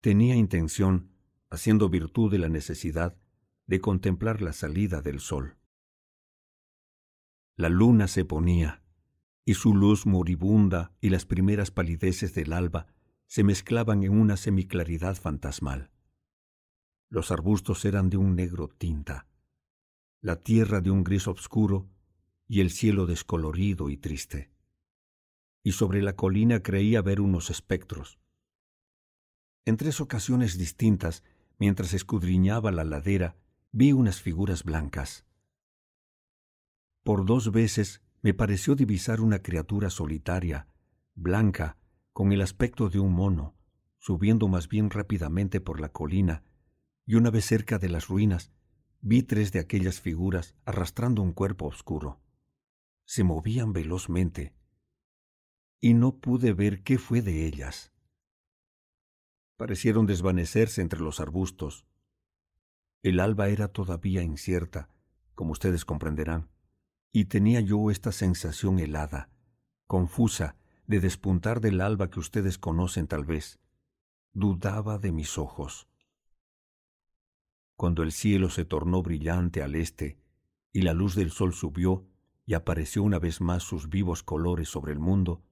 Tenía 0.00 0.36
intención, 0.36 1.10
haciendo 1.48 1.88
virtud 1.88 2.30
de 2.30 2.38
la 2.38 2.48
necesidad, 2.48 3.16
de 3.66 3.80
contemplar 3.80 4.42
la 4.42 4.52
salida 4.52 5.00
del 5.00 5.20
sol. 5.20 5.56
La 7.56 7.68
luna 7.68 8.06
se 8.06 8.24
ponía, 8.24 8.82
y 9.48 9.54
su 9.54 9.74
luz 9.74 10.06
moribunda 10.06 10.92
y 11.00 11.08
las 11.08 11.24
primeras 11.24 11.70
palideces 11.70 12.34
del 12.34 12.52
alba 12.52 12.88
se 13.28 13.44
mezclaban 13.44 14.02
en 14.02 14.10
una 14.10 14.36
semiclaridad 14.36 15.14
fantasmal. 15.14 15.92
Los 17.08 17.30
arbustos 17.30 17.84
eran 17.84 18.10
de 18.10 18.16
un 18.16 18.34
negro 18.34 18.68
tinta, 18.68 19.28
la 20.20 20.42
tierra 20.42 20.80
de 20.80 20.90
un 20.90 21.04
gris 21.04 21.28
obscuro 21.28 21.88
y 22.48 22.60
el 22.60 22.70
cielo 22.70 23.06
descolorido 23.06 23.88
y 23.88 23.96
triste. 23.96 24.50
Y 25.62 25.72
sobre 25.72 26.02
la 26.02 26.16
colina 26.16 26.60
creía 26.64 27.00
ver 27.00 27.20
unos 27.20 27.48
espectros. 27.48 28.18
En 29.64 29.76
tres 29.76 30.00
ocasiones 30.00 30.58
distintas, 30.58 31.22
mientras 31.58 31.94
escudriñaba 31.94 32.72
la 32.72 32.82
ladera, 32.82 33.36
vi 33.70 33.92
unas 33.92 34.20
figuras 34.20 34.64
blancas. 34.64 35.24
Por 37.04 37.24
dos 37.24 37.52
veces 37.52 38.02
me 38.26 38.34
pareció 38.34 38.74
divisar 38.74 39.20
una 39.20 39.40
criatura 39.40 39.88
solitaria, 39.88 40.66
blanca, 41.14 41.78
con 42.12 42.32
el 42.32 42.40
aspecto 42.40 42.88
de 42.88 42.98
un 42.98 43.12
mono, 43.12 43.54
subiendo 43.98 44.48
más 44.48 44.66
bien 44.66 44.90
rápidamente 44.90 45.60
por 45.60 45.78
la 45.78 45.90
colina, 45.90 46.42
y 47.04 47.14
una 47.14 47.30
vez 47.30 47.44
cerca 47.44 47.78
de 47.78 47.88
las 47.88 48.08
ruinas, 48.08 48.50
vi 49.00 49.22
tres 49.22 49.52
de 49.52 49.60
aquellas 49.60 50.00
figuras 50.00 50.56
arrastrando 50.64 51.22
un 51.22 51.34
cuerpo 51.34 51.66
oscuro. 51.66 52.20
Se 53.04 53.22
movían 53.22 53.72
velozmente, 53.72 54.56
y 55.80 55.94
no 55.94 56.18
pude 56.18 56.52
ver 56.52 56.82
qué 56.82 56.98
fue 56.98 57.22
de 57.22 57.46
ellas. 57.46 57.92
Parecieron 59.56 60.04
desvanecerse 60.04 60.82
entre 60.82 60.98
los 60.98 61.20
arbustos. 61.20 61.86
El 63.04 63.20
alba 63.20 63.50
era 63.50 63.68
todavía 63.68 64.24
incierta, 64.24 64.90
como 65.36 65.52
ustedes 65.52 65.84
comprenderán 65.84 66.48
y 67.12 67.26
tenía 67.26 67.60
yo 67.60 67.90
esta 67.90 68.12
sensación 68.12 68.78
helada, 68.78 69.30
confusa, 69.86 70.56
de 70.86 71.00
despuntar 71.00 71.60
del 71.60 71.80
alba 71.80 72.10
que 72.10 72.20
ustedes 72.20 72.58
conocen 72.58 73.06
tal 73.06 73.24
vez. 73.24 73.58
Dudaba 74.32 74.98
de 74.98 75.12
mis 75.12 75.38
ojos. 75.38 75.88
Cuando 77.76 78.02
el 78.02 78.12
cielo 78.12 78.50
se 78.50 78.64
tornó 78.64 79.02
brillante 79.02 79.62
al 79.62 79.74
este 79.74 80.18
y 80.72 80.82
la 80.82 80.94
luz 80.94 81.14
del 81.14 81.30
sol 81.30 81.52
subió 81.52 82.06
y 82.46 82.54
apareció 82.54 83.02
una 83.02 83.18
vez 83.18 83.40
más 83.40 83.62
sus 83.62 83.88
vivos 83.88 84.22
colores 84.22 84.68
sobre 84.68 84.92
el 84.92 84.98
mundo, 84.98 85.42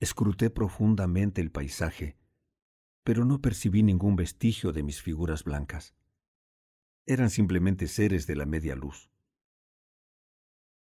escruté 0.00 0.48
profundamente 0.48 1.40
el 1.40 1.50
paisaje, 1.50 2.16
pero 3.02 3.24
no 3.24 3.40
percibí 3.40 3.82
ningún 3.82 4.16
vestigio 4.16 4.72
de 4.72 4.82
mis 4.82 5.02
figuras 5.02 5.44
blancas. 5.44 5.94
Eran 7.04 7.30
simplemente 7.30 7.88
seres 7.88 8.26
de 8.26 8.36
la 8.36 8.46
media 8.46 8.76
luz. 8.76 9.10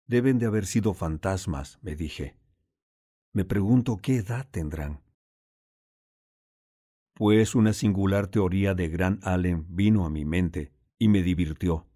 Deben 0.07 0.39
de 0.39 0.45
haber 0.45 0.65
sido 0.65 0.93
fantasmas, 0.93 1.79
me 1.81 1.95
dije. 1.95 2.37
Me 3.33 3.43
pregunto 3.43 3.97
qué 3.97 4.15
edad 4.15 4.47
tendrán. 4.49 5.01
Pues 7.13 7.55
una 7.55 7.73
singular 7.73 8.27
teoría 8.27 8.73
de 8.73 8.87
Gran 8.87 9.19
Allen 9.23 9.65
vino 9.69 10.05
a 10.05 10.09
mi 10.09 10.23
mente 10.23 10.71
y 10.97 11.09
me 11.09 11.23
divirtió. 11.23 11.87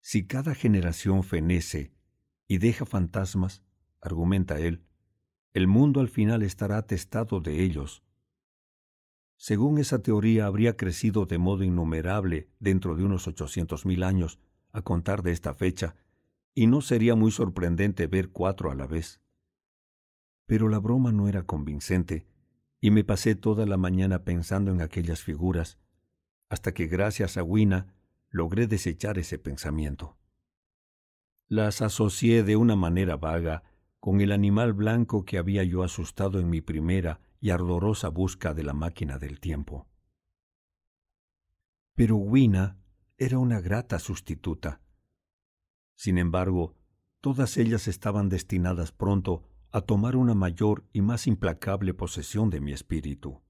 Si 0.00 0.26
cada 0.26 0.54
generación 0.54 1.22
fenece 1.22 1.92
y 2.48 2.58
deja 2.58 2.84
fantasmas, 2.86 3.62
argumenta 4.00 4.58
él, 4.58 4.84
el 5.52 5.68
mundo 5.68 6.00
al 6.00 6.08
final 6.08 6.42
estará 6.42 6.78
atestado 6.78 7.40
de 7.40 7.62
ellos. 7.62 8.02
Según 9.36 9.78
esa 9.78 10.02
teoría 10.02 10.46
habría 10.46 10.76
crecido 10.76 11.24
de 11.26 11.38
modo 11.38 11.62
innumerable 11.62 12.48
dentro 12.58 12.96
de 12.96 13.04
unos 13.04 13.28
ochocientos 13.28 13.86
mil 13.86 14.02
años, 14.02 14.40
a 14.72 14.82
contar 14.82 15.22
de 15.22 15.32
esta 15.32 15.54
fecha, 15.54 15.94
y 16.58 16.68
no 16.68 16.80
sería 16.80 17.14
muy 17.14 17.30
sorprendente 17.30 18.06
ver 18.06 18.30
cuatro 18.30 18.70
a 18.70 18.74
la 18.74 18.86
vez. 18.86 19.20
Pero 20.46 20.70
la 20.70 20.78
broma 20.78 21.12
no 21.12 21.28
era 21.28 21.42
convincente, 21.42 22.26
y 22.80 22.90
me 22.90 23.04
pasé 23.04 23.34
toda 23.34 23.66
la 23.66 23.76
mañana 23.76 24.24
pensando 24.24 24.70
en 24.70 24.80
aquellas 24.80 25.22
figuras, 25.22 25.78
hasta 26.48 26.72
que 26.72 26.86
gracias 26.86 27.36
a 27.36 27.42
Wina 27.42 27.94
logré 28.30 28.66
desechar 28.66 29.18
ese 29.18 29.38
pensamiento. 29.38 30.16
Las 31.46 31.82
asocié 31.82 32.42
de 32.42 32.56
una 32.56 32.74
manera 32.74 33.18
vaga 33.18 33.62
con 34.00 34.22
el 34.22 34.32
animal 34.32 34.72
blanco 34.72 35.26
que 35.26 35.36
había 35.36 35.62
yo 35.62 35.82
asustado 35.82 36.40
en 36.40 36.48
mi 36.48 36.62
primera 36.62 37.20
y 37.38 37.50
ardorosa 37.50 38.08
busca 38.08 38.54
de 38.54 38.62
la 38.62 38.72
máquina 38.72 39.18
del 39.18 39.40
tiempo. 39.40 39.88
Pero 41.94 42.16
Wina 42.16 42.78
era 43.18 43.38
una 43.38 43.60
grata 43.60 43.98
sustituta 43.98 44.80
Sin 45.96 46.18
embargo, 46.18 46.76
todas 47.20 47.56
ellas 47.56 47.88
estaban 47.88 48.28
destinadas 48.28 48.92
pronto 48.92 49.42
a 49.72 49.80
tomar 49.80 50.14
una 50.14 50.34
mayor 50.34 50.84
y 50.92 51.00
más 51.00 51.26
implacable 51.26 51.92
posesión 51.94 52.50
de 52.50 52.60
mi 52.60 52.72
espíritu. 52.72 53.42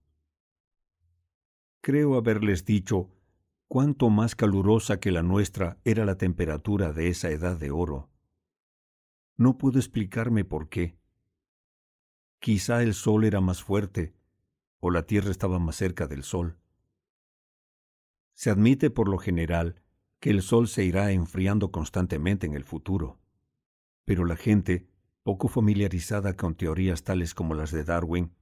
Creo 1.83 2.17
haberles 2.17 2.65
dicho 2.65 3.11
cuánto 3.69 4.11
más 4.11 4.35
calurosa 4.35 4.99
que 4.99 5.13
la 5.13 5.23
nuestra 5.23 5.79
era 5.85 6.05
la 6.05 6.17
temperatura 6.17 6.93
de 6.93 7.09
esa 7.09 7.31
edad 7.31 7.59
de 7.59 7.71
oro. 7.71 8.11
No 9.37 9.59
puedo 9.59 9.79
explicarme 9.79 10.45
por 10.45 10.69
qué. 10.69 10.99
Quizá 12.39 12.83
el 12.83 12.95
sol 12.95 13.25
era 13.25 13.41
más 13.41 13.63
fuerte, 13.63 14.15
o 14.81 14.91
la 14.91 15.03
tierra 15.03 15.31
estaba 15.31 15.59
más 15.59 15.77
cerca 15.77 16.07
del 16.07 16.23
sol. 16.23 16.59
Se 18.35 18.51
admite 18.51 18.91
por 18.91 19.09
lo 19.09 19.19
general 19.19 19.83
que 20.21 20.31
el 20.31 20.43
sol 20.43 20.69
se 20.69 20.85
irá 20.85 21.13
enfriando 21.13 21.71
constantemente 21.71 22.47
en 22.47 22.55
el 22.55 22.65
futuro, 22.65 23.19
pero 24.05 24.25
la 24.25 24.37
gente, 24.37 24.89
poco 25.23 25.49
familiarizada 25.49 26.37
con 26.37 26.55
teorías 26.55 27.03
tales 27.03 27.35
como 27.35 27.55
las 27.55 27.71
de 27.73 27.85
Darwin, 27.85 28.33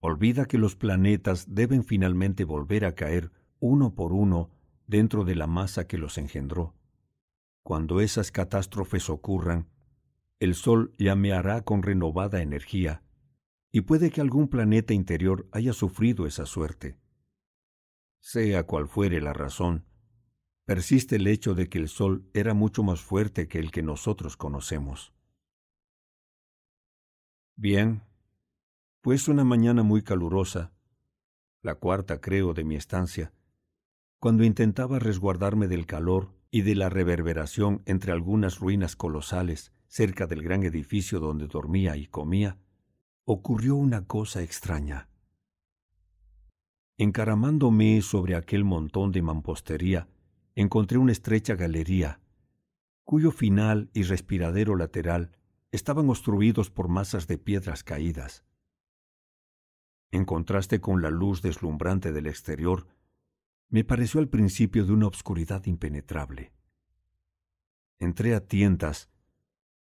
olvida 0.00 0.46
que 0.46 0.58
los 0.58 0.76
planetas 0.76 1.54
deben 1.54 1.84
finalmente 1.84 2.44
volver 2.44 2.84
a 2.84 2.94
caer 2.94 3.32
uno 3.58 3.94
por 3.94 4.12
uno 4.12 4.50
dentro 4.86 5.24
de 5.24 5.34
la 5.34 5.46
masa 5.46 5.86
que 5.86 5.98
los 5.98 6.18
engendró. 6.18 6.74
Cuando 7.62 8.00
esas 8.00 8.30
catástrofes 8.30 9.10
ocurran, 9.10 9.68
el 10.38 10.54
Sol 10.54 10.92
llameará 10.98 11.62
con 11.62 11.82
renovada 11.82 12.42
energía, 12.42 13.02
y 13.72 13.80
puede 13.80 14.10
que 14.10 14.20
algún 14.20 14.48
planeta 14.48 14.94
interior 14.94 15.48
haya 15.50 15.72
sufrido 15.72 16.26
esa 16.26 16.46
suerte. 16.46 16.98
Sea 18.20 18.64
cual 18.64 18.86
fuere 18.86 19.20
la 19.20 19.32
razón, 19.32 19.84
persiste 20.66 21.16
el 21.16 21.28
hecho 21.28 21.54
de 21.54 21.68
que 21.68 21.78
el 21.78 21.88
Sol 21.88 22.28
era 22.34 22.52
mucho 22.52 22.82
más 22.82 23.00
fuerte 23.00 23.46
que 23.46 23.60
el 23.60 23.70
que 23.70 23.82
nosotros 23.82 24.36
conocemos. 24.36 25.14
Bien, 27.54 28.02
pues 29.00 29.28
una 29.28 29.44
mañana 29.44 29.84
muy 29.84 30.02
calurosa, 30.02 30.72
la 31.62 31.76
cuarta 31.76 32.20
creo 32.20 32.52
de 32.52 32.64
mi 32.64 32.74
estancia, 32.74 33.32
cuando 34.18 34.42
intentaba 34.42 34.98
resguardarme 34.98 35.68
del 35.68 35.86
calor 35.86 36.34
y 36.50 36.62
de 36.62 36.74
la 36.74 36.88
reverberación 36.88 37.82
entre 37.86 38.10
algunas 38.10 38.58
ruinas 38.58 38.96
colosales 38.96 39.72
cerca 39.86 40.26
del 40.26 40.42
gran 40.42 40.64
edificio 40.64 41.20
donde 41.20 41.46
dormía 41.46 41.96
y 41.96 42.06
comía, 42.06 42.58
ocurrió 43.24 43.76
una 43.76 44.04
cosa 44.04 44.42
extraña. 44.42 45.08
Encaramándome 46.98 48.02
sobre 48.02 48.34
aquel 48.34 48.64
montón 48.64 49.12
de 49.12 49.22
mampostería, 49.22 50.08
encontré 50.56 50.96
una 50.96 51.12
estrecha 51.12 51.54
galería, 51.54 52.20
cuyo 53.04 53.30
final 53.30 53.90
y 53.92 54.02
respiradero 54.02 54.74
lateral 54.74 55.36
estaban 55.70 56.08
obstruidos 56.08 56.70
por 56.70 56.88
masas 56.88 57.26
de 57.26 57.38
piedras 57.38 57.84
caídas. 57.84 58.44
En 60.10 60.24
contraste 60.24 60.80
con 60.80 61.02
la 61.02 61.10
luz 61.10 61.42
deslumbrante 61.42 62.12
del 62.12 62.26
exterior, 62.26 62.88
me 63.68 63.84
pareció 63.84 64.18
al 64.18 64.28
principio 64.28 64.86
de 64.86 64.92
una 64.92 65.06
obscuridad 65.06 65.66
impenetrable. 65.66 66.52
Entré 67.98 68.34
a 68.34 68.40
tientas, 68.40 69.10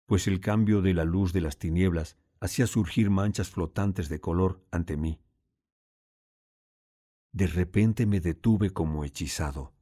pues 0.06 0.28
el 0.28 0.42
cambio 0.42 0.82
de 0.82 0.94
la 0.94 1.06
luz 1.06 1.32
de 1.32 1.42
las 1.42 1.58
tinieblas 1.58 2.18
hacía 2.42 2.68
surgir 2.68 3.10
manchas 3.10 3.50
flotantes 3.50 4.10
de 4.10 4.20
color 4.20 4.62
ante 4.72 4.98
mí. 4.98 5.22
De 7.32 7.48
repente 7.48 8.06
me 8.06 8.20
detuve 8.20 8.72
como 8.72 9.06
hechizado. 9.06 9.75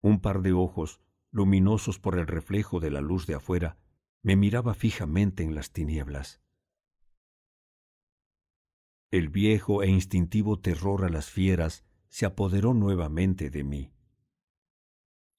Un 0.00 0.20
par 0.20 0.42
de 0.42 0.52
ojos, 0.52 1.00
luminosos 1.30 1.98
por 1.98 2.18
el 2.18 2.26
reflejo 2.26 2.80
de 2.80 2.90
la 2.90 3.00
luz 3.00 3.26
de 3.26 3.34
afuera, 3.34 3.78
me 4.22 4.36
miraba 4.36 4.74
fijamente 4.74 5.42
en 5.42 5.54
las 5.54 5.72
tinieblas. 5.72 6.40
El 9.10 9.28
viejo 9.28 9.82
e 9.82 9.88
instintivo 9.88 10.60
terror 10.60 11.04
a 11.04 11.08
las 11.08 11.30
fieras 11.30 11.84
se 12.08 12.26
apoderó 12.26 12.74
nuevamente 12.74 13.50
de 13.50 13.64
mí. 13.64 13.92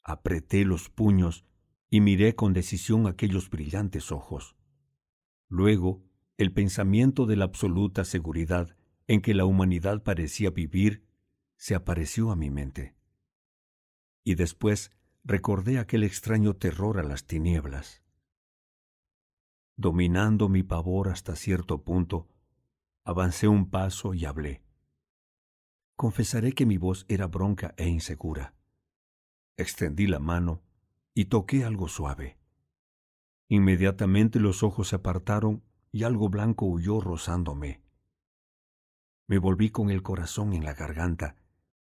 Apreté 0.04 0.66
los 0.66 0.90
puños 0.90 1.46
y 1.90 2.02
miré 2.02 2.36
con 2.36 2.54
decisión 2.54 3.08
aquellos 3.08 3.50
brillantes 3.50 4.12
ojos. 4.12 4.56
Luego, 5.48 6.04
el 6.38 6.54
pensamiento 6.54 7.26
de 7.26 7.36
la 7.36 7.46
absoluta 7.46 8.06
seguridad 8.06 8.76
en 9.08 9.22
que 9.22 9.34
la 9.34 9.46
humanidad 9.46 10.04
parecía 10.04 10.52
vivir 10.52 11.04
se 11.58 11.76
apareció 11.76 12.32
a 12.32 12.36
mi 12.36 12.50
mente. 12.50 12.96
Y 14.30 14.36
después 14.36 14.92
recordé 15.24 15.80
aquel 15.80 16.04
extraño 16.04 16.56
terror 16.56 17.00
a 17.00 17.04
las 17.04 17.26
tinieblas. 17.26 18.04
Dominando 19.76 20.50
mi 20.50 20.62
pavor 20.62 21.10
hasta 21.10 21.36
cierto 21.36 21.84
punto, 21.84 22.28
avancé 23.04 23.48
un 23.48 23.72
paso 23.72 24.14
y 24.14 24.26
hablé. 24.26 24.62
Confesaré 25.96 26.52
que 26.52 26.68
mi 26.68 26.78
voz 26.78 27.08
era 27.08 27.26
bronca 27.26 27.74
e 27.76 27.88
insegura. 27.88 28.54
Extendí 29.58 30.06
la 30.06 30.20
mano 30.20 30.62
y 31.16 31.26
toqué 31.26 31.64
algo 31.64 31.88
suave. 31.88 32.38
Inmediatamente 33.48 34.40
los 34.40 34.62
ojos 34.62 34.90
se 34.90 34.98
apartaron 34.98 35.64
y 35.92 36.04
algo 36.04 36.30
blanco 36.30 36.68
huyó 36.68 37.02
rozándome. 37.02 37.82
Me 39.26 39.40
volví 39.40 39.72
con 39.72 39.90
el 39.90 40.04
corazón 40.04 40.54
en 40.54 40.66
la 40.66 40.76
garganta 40.76 41.36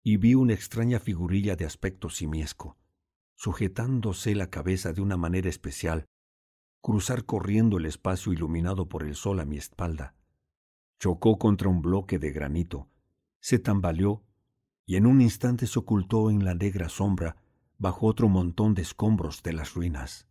y 0.08 0.18
vi 0.18 0.36
una 0.36 0.54
extraña 0.54 1.00
figurilla 1.00 1.56
de 1.56 1.66
aspecto 1.66 2.12
simiesco, 2.12 2.78
sujetándose 3.34 4.36
la 4.36 4.52
cabeza 4.52 4.94
de 4.94 5.02
una 5.02 5.18
manera 5.18 5.50
especial, 5.50 6.06
cruzar 6.80 7.26
corriendo 7.26 7.80
el 7.80 7.88
espacio 7.88 8.32
iluminado 8.32 8.88
por 8.88 9.02
el 9.02 9.16
sol 9.16 9.40
a 9.40 9.46
mi 9.46 9.58
espalda. 9.58 10.14
Chocó 11.00 11.40
contra 11.40 11.70
un 11.70 11.82
bloque 11.82 12.20
de 12.20 12.32
granito, 12.32 12.88
se 13.40 13.58
tambaleó 13.58 14.24
y 14.86 14.98
en 14.98 15.08
un 15.08 15.22
instante 15.22 15.66
se 15.66 15.80
ocultó 15.80 16.30
en 16.30 16.46
la 16.46 16.54
negra 16.54 16.88
sombra 16.88 17.38
bajo 17.80 18.06
otro 18.06 18.30
montón 18.30 18.76
de 18.76 18.84
escombros 18.84 19.42
de 19.42 19.54
las 19.54 19.74
ruinas. 19.74 20.28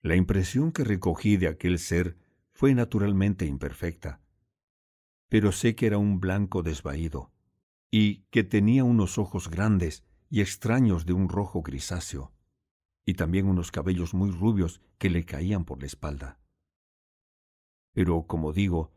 La 0.00 0.16
impresión 0.16 0.72
que 0.72 0.82
recogí 0.82 1.36
de 1.36 1.48
aquel 1.48 1.78
ser 1.78 2.16
fue 2.52 2.74
naturalmente 2.74 3.44
imperfecta, 3.44 4.22
pero 5.28 5.52
sé 5.52 5.74
que 5.74 5.84
era 5.84 5.98
un 5.98 6.20
blanco 6.20 6.62
desvaído 6.62 7.33
y 7.96 8.24
que 8.32 8.42
tenía 8.42 8.82
unos 8.82 9.18
ojos 9.18 9.48
grandes 9.48 10.02
y 10.28 10.40
extraños 10.40 11.06
de 11.06 11.12
un 11.12 11.28
rojo 11.28 11.62
grisáceo, 11.62 12.32
y 13.06 13.14
también 13.14 13.46
unos 13.46 13.70
cabellos 13.70 14.14
muy 14.14 14.32
rubios 14.32 14.80
que 14.98 15.10
le 15.10 15.24
caían 15.24 15.64
por 15.64 15.78
la 15.78 15.86
espalda. 15.86 16.40
Pero, 17.92 18.26
como 18.26 18.52
digo, 18.52 18.90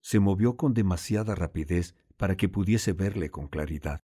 se 0.00 0.18
movió 0.18 0.56
con 0.56 0.74
demasiada 0.74 1.36
rapidez 1.36 1.94
para 2.16 2.36
que 2.36 2.48
pudiese 2.48 2.92
verle 2.92 3.30
con 3.30 3.46
claridad. 3.46 4.00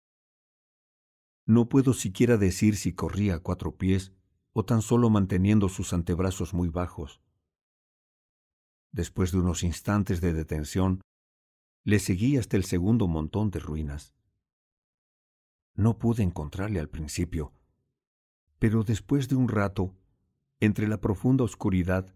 No 1.45 1.69
puedo 1.69 1.93
siquiera 1.93 2.37
decir 2.37 2.77
si 2.77 2.93
corría 2.93 3.35
a 3.35 3.39
cuatro 3.41 3.77
pies 3.77 4.11
o 4.53 4.65
tan 4.65 4.81
solo 4.81 5.11
manteniendo 5.11 5.69
sus 5.69 5.93
antebrazos 5.93 6.55
muy 6.55 6.69
bajos. 6.69 7.21
Después 8.91 9.31
de 9.33 9.37
unos 9.37 9.61
instantes 9.61 10.19
de 10.19 10.33
detención, 10.33 11.01
le 11.83 11.99
seguí 11.99 12.37
hasta 12.37 12.57
el 12.57 12.63
segundo 12.63 13.07
montón 13.07 13.51
de 13.51 13.59
ruinas. 13.59 14.15
No 15.75 15.97
pude 15.97 16.23
encontrarle 16.23 16.79
al 16.79 16.89
principio, 16.89 17.53
pero 18.59 18.83
después 18.83 19.27
de 19.27 19.35
un 19.35 19.47
rato, 19.47 19.95
entre 20.59 20.87
la 20.87 21.01
profunda 21.01 21.43
oscuridad, 21.43 22.13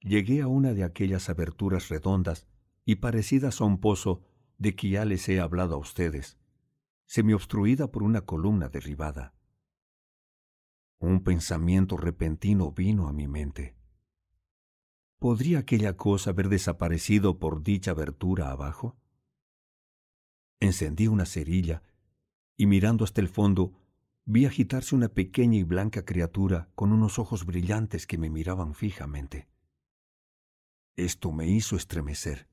llegué 0.00 0.42
a 0.42 0.46
una 0.46 0.72
de 0.72 0.84
aquellas 0.84 1.28
aberturas 1.28 1.88
redondas 1.88 2.46
y 2.84 2.96
parecidas 2.96 3.60
a 3.60 3.64
un 3.64 3.80
pozo 3.80 4.22
de 4.58 4.76
que 4.76 4.90
ya 4.90 5.04
les 5.04 5.28
he 5.28 5.40
hablado 5.40 5.74
a 5.74 5.78
ustedes, 5.78 6.38
semi-obstruida 7.06 7.90
por 7.90 8.02
una 8.02 8.20
columna 8.20 8.68
derribada. 8.68 9.34
Un 11.00 11.24
pensamiento 11.24 11.96
repentino 11.96 12.70
vino 12.70 13.08
a 13.08 13.12
mi 13.12 13.26
mente. 13.26 13.74
¿Podría 15.18 15.58
aquella 15.58 15.96
cosa 15.96 16.30
haber 16.30 16.48
desaparecido 16.48 17.38
por 17.38 17.62
dicha 17.62 17.90
abertura 17.90 18.50
abajo? 18.50 18.96
Encendí 20.60 21.08
una 21.08 21.26
cerilla 21.26 21.82
y 22.60 22.66
mirando 22.66 23.04
hasta 23.04 23.22
el 23.22 23.28
fondo 23.28 23.72
vi 24.26 24.44
agitarse 24.44 24.94
una 24.94 25.08
pequeña 25.08 25.56
y 25.56 25.62
blanca 25.62 26.04
criatura 26.04 26.68
con 26.74 26.92
unos 26.92 27.18
ojos 27.18 27.46
brillantes 27.46 28.06
que 28.06 28.18
me 28.18 28.28
miraban 28.28 28.74
fijamente. 28.74 29.48
Esto 30.94 31.32
me 31.32 31.48
hizo 31.48 31.74
estremecer. 31.74 32.48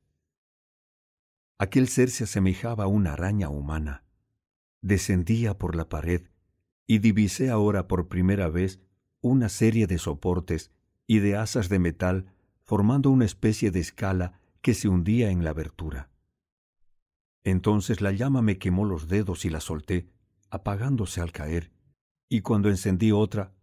Aquel 1.58 1.90
ser 1.90 2.10
se 2.10 2.24
asemejaba 2.24 2.86
a 2.86 2.88
una 2.88 3.12
araña 3.12 3.50
humana. 3.50 4.06
Descendía 4.82 5.58
por 5.58 5.76
la 5.76 5.90
pared 5.90 6.30
y 6.86 7.00
divisé 7.00 7.50
ahora 7.50 7.90
por 7.90 8.08
primera 8.08 8.48
vez 8.48 8.80
una 9.20 9.50
serie 9.50 9.88
de 9.88 9.98
soportes 9.98 10.72
y 11.06 11.20
de 11.20 11.36
asas 11.36 11.68
de 11.68 11.80
metal 11.80 12.32
formando 12.64 13.10
una 13.10 13.26
especie 13.26 13.72
de 13.72 13.82
escala 13.82 14.40
que 14.62 14.74
se 14.74 14.88
hundía 14.88 15.32
en 15.32 15.44
la 15.44 15.50
abertura. 15.50 16.10
Entonces 17.44 18.02
la 18.02 18.12
llama 18.12 18.42
me 18.42 18.58
quemó 18.58 18.86
los 18.86 19.08
dedos 19.08 19.46
y 19.46 19.50
la 19.50 19.60
solté, 19.60 20.10
apagándose 20.50 21.22
al 21.22 21.32
caer, 21.32 21.72
y 22.30 22.42
cuando 22.42 22.70
encendí 22.70 23.12
otra, 23.12 23.54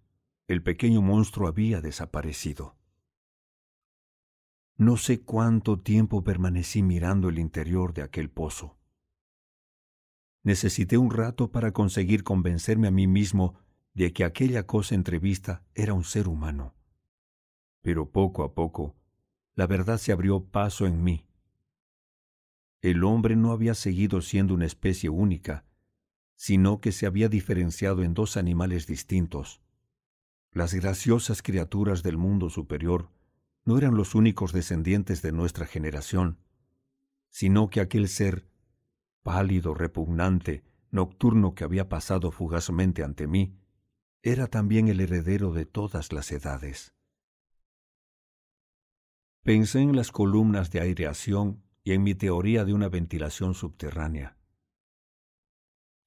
el 0.49 0.63
pequeño 0.63 1.03
monstruo 1.03 1.49
había 1.49 1.81
desaparecido. 1.81 2.77
No 4.77 4.97
sé 4.97 5.23
cuánto 5.23 5.79
tiempo 5.79 6.25
permanecí 6.25 6.83
mirando 6.83 7.29
el 7.29 7.39
interior 7.39 7.95
de 7.95 8.03
aquel 8.03 8.29
pozo. 8.29 8.77
Necesité 10.43 10.99
un 10.99 11.11
rato 11.11 11.53
para 11.53 11.73
conseguir 11.73 12.25
convencerme 12.25 12.89
a 12.89 12.91
mí 12.91 13.07
mismo 13.07 13.55
de 13.95 14.13
que 14.13 14.25
aquella 14.25 14.67
cosa 14.67 14.95
entrevista 14.95 15.63
era 15.75 15.95
un 15.95 16.05
ser 16.05 16.29
humano. 16.29 16.75
Pero 17.83 18.11
poco 18.11 18.43
a 18.43 18.53
poco, 18.53 18.97
la 19.55 19.67
verdad 19.67 19.99
se 19.99 20.13
abrió 20.13 20.45
paso 20.45 20.87
en 20.87 21.05
mí. 21.05 21.25
El 22.85 23.03
hombre 23.03 23.35
no 23.35 23.53
había 23.53 23.73
seguido 23.73 24.21
siendo 24.21 24.53
una 24.53 24.67
especie 24.67 25.09
única, 25.09 25.65
sino 26.35 26.83
que 26.83 26.93
se 26.93 27.07
había 27.07 27.31
diferenciado 27.31 28.03
en 28.03 28.13
dos 28.13 28.37
animales 28.37 28.87
distintos. 28.87 29.63
Las 30.51 30.75
graciosas 30.75 31.41
criaturas 31.41 32.03
del 32.03 32.19
mundo 32.19 32.51
superior 32.51 33.09
no 33.65 33.79
eran 33.79 33.97
los 33.97 34.15
únicos 34.15 34.53
descendientes 34.53 35.23
de 35.23 35.33
nuestra 35.33 35.65
generación, 35.65 36.37
sino 37.31 37.71
que 37.71 37.81
aquel 37.81 38.07
ser, 38.07 38.47
pálido, 39.23 39.73
repugnante, 39.73 40.63
nocturno 40.91 41.55
que 41.55 41.65
había 41.65 41.89
pasado 41.89 42.33
fugazmente 42.33 43.03
ante 43.03 43.27
mí, 43.27 43.57
era 44.21 44.47
también 44.47 44.89
el 44.89 45.01
heredero 45.01 45.55
de 45.55 45.65
todas 45.65 46.13
las 46.13 46.31
edades. 46.31 46.93
Pensé 49.43 49.81
en 49.81 49.97
las 49.97 50.13
columnas 50.13 50.71
de 50.71 50.81
aireación 50.83 51.64
y 51.85 51.93
en 51.93 52.03
mi 52.03 52.15
teoría 52.15 52.65
de 52.65 52.75
una 52.75 52.89
ventilación 52.89 53.55
subterránea. 53.55 54.37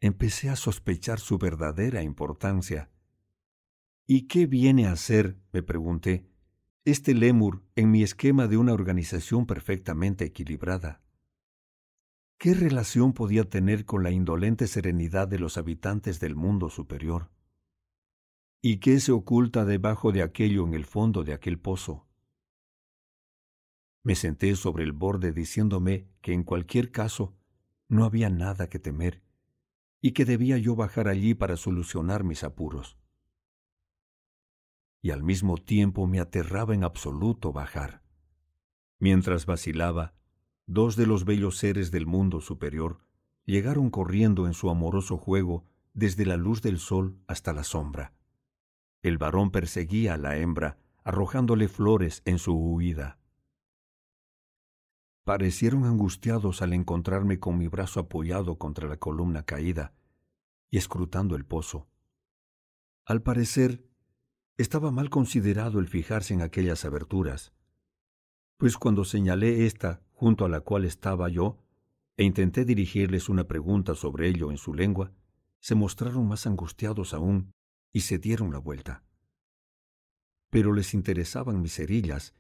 Empecé 0.02 0.50
a 0.50 0.56
sospechar 0.56 1.20
su 1.20 1.38
verdadera 1.38 2.04
importancia. 2.04 2.90
¿Y 4.06 4.28
qué 4.28 4.48
viene 4.48 4.88
a 4.88 4.96
ser, 4.96 5.38
me 5.54 5.64
pregunté, 5.64 6.28
este 6.88 7.14
lemur 7.14 7.66
en 7.76 7.92
mi 7.92 8.02
esquema 8.02 8.48
de 8.48 8.56
una 8.56 8.72
organización 8.72 9.46
perfectamente 9.46 10.24
equilibrada. 10.24 11.02
¿Qué 12.38 12.54
relación 12.54 13.12
podía 13.12 13.44
tener 13.44 13.84
con 13.84 14.04
la 14.04 14.12
indolente 14.12 14.68
serenidad 14.68 15.28
de 15.28 15.38
los 15.38 15.58
habitantes 15.58 16.22
del 16.22 16.38
mundo 16.38 16.70
superior? 16.70 17.30
¿Y 18.62 18.78
qué 18.78 19.02
se 19.02 19.12
oculta 19.12 19.66
debajo 19.66 20.14
de 20.14 20.24
aquello 20.24 20.66
en 20.66 20.76
el 20.76 20.86
fondo 20.86 21.26
de 21.26 21.34
aquel 21.34 21.60
pozo? 21.60 22.07
Me 24.08 24.16
senté 24.16 24.56
sobre 24.56 24.86
el 24.86 24.94
borde 24.94 25.34
diciéndome 25.34 26.08
que 26.22 26.32
en 26.32 26.44
cualquier 26.44 26.92
caso 26.92 27.36
no 27.90 28.06
había 28.06 28.30
nada 28.30 28.70
que 28.70 28.80
temer 28.80 29.22
y 30.00 30.12
que 30.12 30.24
debía 30.24 30.58
yo 30.58 30.78
bajar 30.78 31.10
allí 31.10 31.34
para 31.34 31.58
solucionar 31.58 32.24
mis 32.24 32.46
apuros 32.46 32.98
y 35.02 35.12
al 35.12 35.24
mismo 35.24 35.58
tiempo 35.58 36.08
me 36.08 36.20
aterraba 36.20 36.74
en 36.74 36.84
absoluto 36.84 37.54
bajar. 37.54 38.02
Mientras 39.00 39.46
vacilaba, 39.46 40.14
dos 40.66 40.96
de 40.96 41.06
los 41.06 41.24
bellos 41.24 41.58
seres 41.58 41.92
del 41.92 42.06
mundo 42.06 42.42
superior 42.42 43.00
llegaron 43.46 43.90
corriendo 43.90 44.48
en 44.48 44.54
su 44.54 44.70
amoroso 44.70 45.18
juego 45.18 45.66
desde 45.94 46.26
la 46.26 46.36
luz 46.36 46.62
del 46.62 46.80
sol 46.80 47.20
hasta 47.28 47.54
la 47.54 47.64
sombra. 47.64 48.14
El 49.02 49.18
varón 49.18 49.52
perseguía 49.52 50.16
a 50.16 50.18
la 50.18 50.38
hembra, 50.38 50.78
arrojándole 51.04 51.68
flores 51.70 52.22
en 52.26 52.40
su 52.40 52.56
huida. 52.58 53.18
Parecieron 55.28 55.84
angustiados 55.84 56.62
al 56.62 56.72
encontrarme 56.72 57.38
con 57.38 57.58
mi 57.58 57.68
brazo 57.68 58.00
apoyado 58.00 58.58
contra 58.58 58.88
la 58.88 58.96
columna 58.96 59.44
caída 59.44 59.94
y 60.72 60.78
escrutando 60.78 61.36
el 61.36 61.44
pozo. 61.44 61.90
Al 63.04 63.22
parecer, 63.22 63.86
estaba 64.56 64.90
mal 64.90 65.10
considerado 65.10 65.80
el 65.80 65.90
fijarse 65.90 66.34
en 66.34 66.42
aquellas 66.42 66.86
aberturas, 66.86 67.52
pues 68.56 68.78
cuando 68.78 69.04
señalé 69.04 69.66
esta 69.66 70.02
junto 70.14 70.46
a 70.46 70.50
la 70.50 70.62
cual 70.62 70.86
estaba 70.86 71.28
yo, 71.28 71.62
e 72.16 72.24
intenté 72.24 72.64
dirigirles 72.64 73.28
una 73.28 73.44
pregunta 73.44 73.96
sobre 73.96 74.30
ello 74.30 74.50
en 74.50 74.58
su 74.58 74.74
lengua, 74.74 75.12
se 75.60 75.76
mostraron 75.76 76.26
más 76.26 76.48
angustiados 76.48 77.14
aún 77.14 77.52
y 77.92 78.00
se 78.00 78.18
dieron 78.18 78.54
la 78.54 78.60
vuelta. 78.60 79.04
Pero 80.50 80.72
les 80.72 80.94
interesaban 80.94 81.62
mis 81.62 81.74
cerillas, 81.74 82.34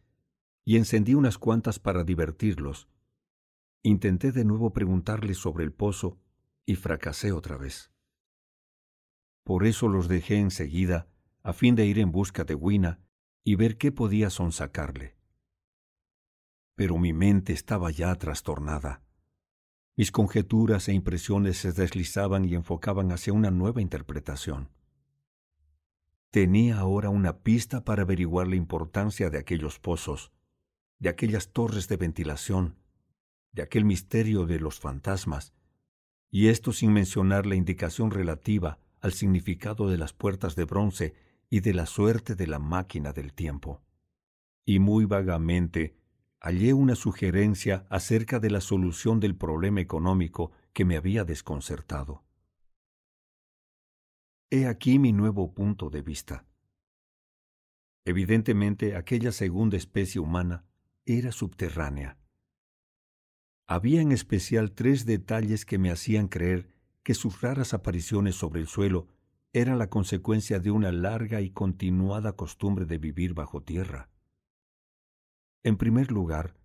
y 0.67 0.75
encendí 0.75 1.13
unas 1.13 1.37
cuantas 1.37 1.79
para 1.79 2.03
divertirlos. 2.03 2.89
Intenté 3.83 4.33
de 4.33 4.43
nuevo 4.43 4.73
preguntarles 4.73 5.37
sobre 5.37 5.63
el 5.63 5.71
pozo 5.71 6.19
y 6.65 6.75
fracasé 6.75 7.31
otra 7.31 7.55
vez. 7.55 7.93
Por 9.45 9.65
eso 9.65 9.87
los 9.87 10.09
dejé 10.09 10.39
enseguida 10.39 11.07
a 11.41 11.53
fin 11.53 11.75
de 11.75 11.85
ir 11.85 11.99
en 11.99 12.11
busca 12.11 12.43
de 12.43 12.53
Wina 12.53 12.99
y 13.45 13.55
ver 13.55 13.77
qué 13.77 13.93
podía 13.93 14.29
sonsacarle. 14.29 15.15
Pero 16.75 16.97
mi 16.97 17.13
mente 17.13 17.53
estaba 17.53 17.89
ya 17.89 18.13
trastornada. 18.15 19.01
Mis 19.95 20.11
conjeturas 20.11 20.89
e 20.89 20.93
impresiones 20.93 21.59
se 21.59 21.71
deslizaban 21.71 22.43
y 22.43 22.55
enfocaban 22.55 23.13
hacia 23.13 23.31
una 23.31 23.51
nueva 23.51 23.81
interpretación. 23.81 24.69
Tenía 26.29 26.77
ahora 26.77 27.09
una 27.09 27.37
pista 27.37 27.85
para 27.85 28.01
averiguar 28.01 28.49
la 28.49 28.57
importancia 28.57 29.29
de 29.29 29.37
aquellos 29.37 29.79
pozos, 29.79 30.33
de 30.99 31.09
aquellas 31.09 31.51
torres 31.51 31.87
de 31.87 31.97
ventilación, 31.97 32.77
de 33.51 33.61
aquel 33.61 33.85
misterio 33.85 34.45
de 34.45 34.59
los 34.59 34.79
fantasmas, 34.79 35.53
y 36.29 36.47
esto 36.47 36.71
sin 36.73 36.93
mencionar 36.93 37.45
la 37.45 37.55
indicación 37.55 38.11
relativa 38.11 38.79
al 38.99 39.13
significado 39.13 39.89
de 39.89 39.97
las 39.97 40.13
puertas 40.13 40.55
de 40.55 40.65
bronce 40.65 41.15
y 41.49 41.61
de 41.61 41.73
la 41.73 41.85
suerte 41.85 42.35
de 42.35 42.47
la 42.47 42.59
máquina 42.59 43.13
del 43.13 43.33
tiempo. 43.33 43.81
Y 44.65 44.79
muy 44.79 45.05
vagamente 45.05 45.95
hallé 46.39 46.73
una 46.73 46.95
sugerencia 46.95 47.85
acerca 47.89 48.39
de 48.39 48.49
la 48.49 48.61
solución 48.61 49.19
del 49.19 49.35
problema 49.35 49.81
económico 49.81 50.51
que 50.73 50.85
me 50.85 50.97
había 50.97 51.23
desconcertado. 51.23 52.23
He 54.49 54.67
aquí 54.67 54.99
mi 54.99 55.13
nuevo 55.13 55.53
punto 55.53 55.89
de 55.89 56.01
vista. 56.01 56.45
Evidentemente 58.05 58.95
aquella 58.95 59.31
segunda 59.31 59.77
especie 59.77 60.21
humana 60.21 60.65
era 61.07 61.31
subterránea. 61.31 62.17
Había 63.65 64.01
en 64.01 64.11
especial 64.11 64.73
tres 64.73 65.05
detalles 65.05 65.65
que 65.65 65.77
me 65.77 65.89
hacían 65.89 66.27
creer 66.27 66.69
que 67.03 67.13
sus 67.13 67.41
raras 67.41 67.73
apariciones 67.73 68.35
sobre 68.35 68.59
el 68.59 68.67
suelo 68.67 69.07
era 69.53 69.75
la 69.75 69.89
consecuencia 69.89 70.59
de 70.59 70.71
una 70.71 70.91
larga 70.91 71.39
y 71.39 71.49
continuada 71.49 72.33
costumbre 72.33 72.85
de 72.85 72.97
vivir 72.97 73.33
bajo 73.33 73.61
tierra. 73.61 74.09
En 75.63 75.77
primer 75.77 76.11
lugar, 76.11 76.55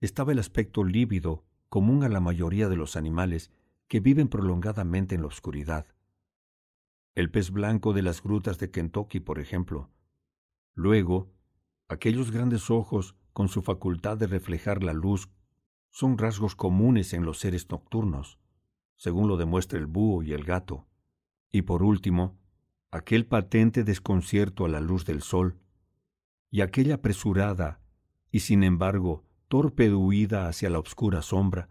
estaba 0.00 0.32
el 0.32 0.38
aspecto 0.38 0.84
lívido 0.84 1.44
común 1.68 2.04
a 2.04 2.08
la 2.08 2.20
mayoría 2.20 2.68
de 2.68 2.76
los 2.76 2.96
animales 2.96 3.50
que 3.88 4.00
viven 4.00 4.28
prolongadamente 4.28 5.16
en 5.16 5.22
la 5.22 5.26
oscuridad. 5.26 5.86
El 7.14 7.30
pez 7.30 7.50
blanco 7.50 7.92
de 7.92 8.02
las 8.02 8.22
grutas 8.22 8.58
de 8.58 8.70
Kentucky, 8.70 9.20
por 9.20 9.38
ejemplo. 9.38 9.90
Luego, 10.74 11.32
aquellos 11.88 12.30
grandes 12.30 12.70
ojos 12.70 13.16
con 13.32 13.48
su 13.48 13.62
facultad 13.62 14.16
de 14.16 14.26
reflejar 14.26 14.82
la 14.82 14.92
luz 14.92 15.28
son 15.90 16.18
rasgos 16.18 16.56
comunes 16.56 17.12
en 17.12 17.24
los 17.24 17.38
seres 17.38 17.70
nocturnos, 17.70 18.38
según 18.96 19.28
lo 19.28 19.36
demuestra 19.36 19.78
el 19.78 19.86
búho 19.86 20.22
y 20.22 20.32
el 20.32 20.44
gato. 20.44 20.86
Y 21.50 21.62
por 21.62 21.82
último, 21.82 22.38
aquel 22.90 23.26
patente 23.26 23.84
desconcierto 23.84 24.64
a 24.64 24.68
la 24.68 24.80
luz 24.80 25.04
del 25.04 25.22
sol, 25.22 25.58
y 26.50 26.60
aquella 26.60 26.96
apresurada 26.96 27.80
y 28.30 28.40
sin 28.40 28.62
embargo 28.62 29.24
torpe 29.48 29.92
huida 29.92 30.48
hacia 30.48 30.70
la 30.70 30.78
oscura 30.78 31.22
sombra, 31.22 31.68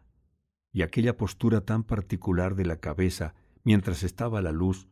y 0.72 0.84
aquella 0.84 1.18
postura 1.18 1.62
tan 1.62 1.84
particular 1.84 2.56
de 2.56 2.66
la 2.66 2.78
cabeza 2.78 3.34
mientras 3.64 4.04
estaba 4.04 4.42
la 4.42 4.52
luz, 4.52 4.88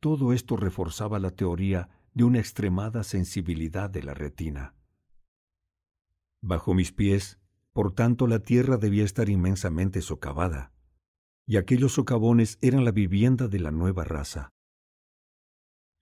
todo 0.00 0.32
esto 0.32 0.56
reforzaba 0.56 1.18
la 1.18 1.30
teoría 1.30 1.88
de 2.14 2.24
una 2.24 2.38
extremada 2.38 3.04
sensibilidad 3.04 3.90
de 3.90 4.02
la 4.02 4.14
retina. 4.14 4.74
Bajo 6.46 6.74
mis 6.74 6.92
pies, 6.92 7.38
por 7.72 7.94
tanto, 7.94 8.26
la 8.26 8.38
tierra 8.38 8.76
debía 8.76 9.02
estar 9.02 9.30
inmensamente 9.30 10.02
socavada 10.02 10.74
y 11.46 11.56
aquellos 11.56 11.92
socavones 11.92 12.58
eran 12.60 12.84
la 12.84 12.90
vivienda 12.90 13.48
de 13.48 13.60
la 13.60 13.70
nueva 13.70 14.04
raza. 14.04 14.52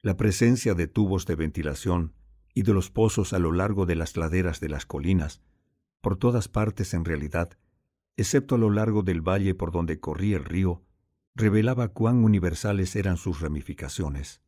La 0.02 0.16
presencia 0.16 0.74
de 0.74 0.88
tubos 0.88 1.26
de 1.26 1.36
ventilación 1.36 2.14
y 2.54 2.64
de 2.64 2.74
los 2.74 2.90
pozos 2.90 3.32
a 3.32 3.38
lo 3.38 3.52
largo 3.52 3.86
de 3.86 3.94
las 3.94 4.16
laderas 4.16 4.58
de 4.58 4.68
las 4.68 4.84
colinas, 4.84 5.42
por 6.00 6.16
todas 6.16 6.48
partes 6.48 6.92
en 6.92 7.04
realidad, 7.04 7.56
excepto 8.16 8.56
a 8.56 8.58
lo 8.58 8.70
largo 8.70 9.04
del 9.04 9.20
valle 9.20 9.54
por 9.54 9.70
donde 9.70 10.00
corría 10.00 10.38
el 10.38 10.44
río, 10.44 10.82
revelaba 11.36 11.86
cuán 11.86 12.24
universales 12.24 12.96
eran 12.96 13.16
sus 13.16 13.40
ramificaciones. 13.40 14.42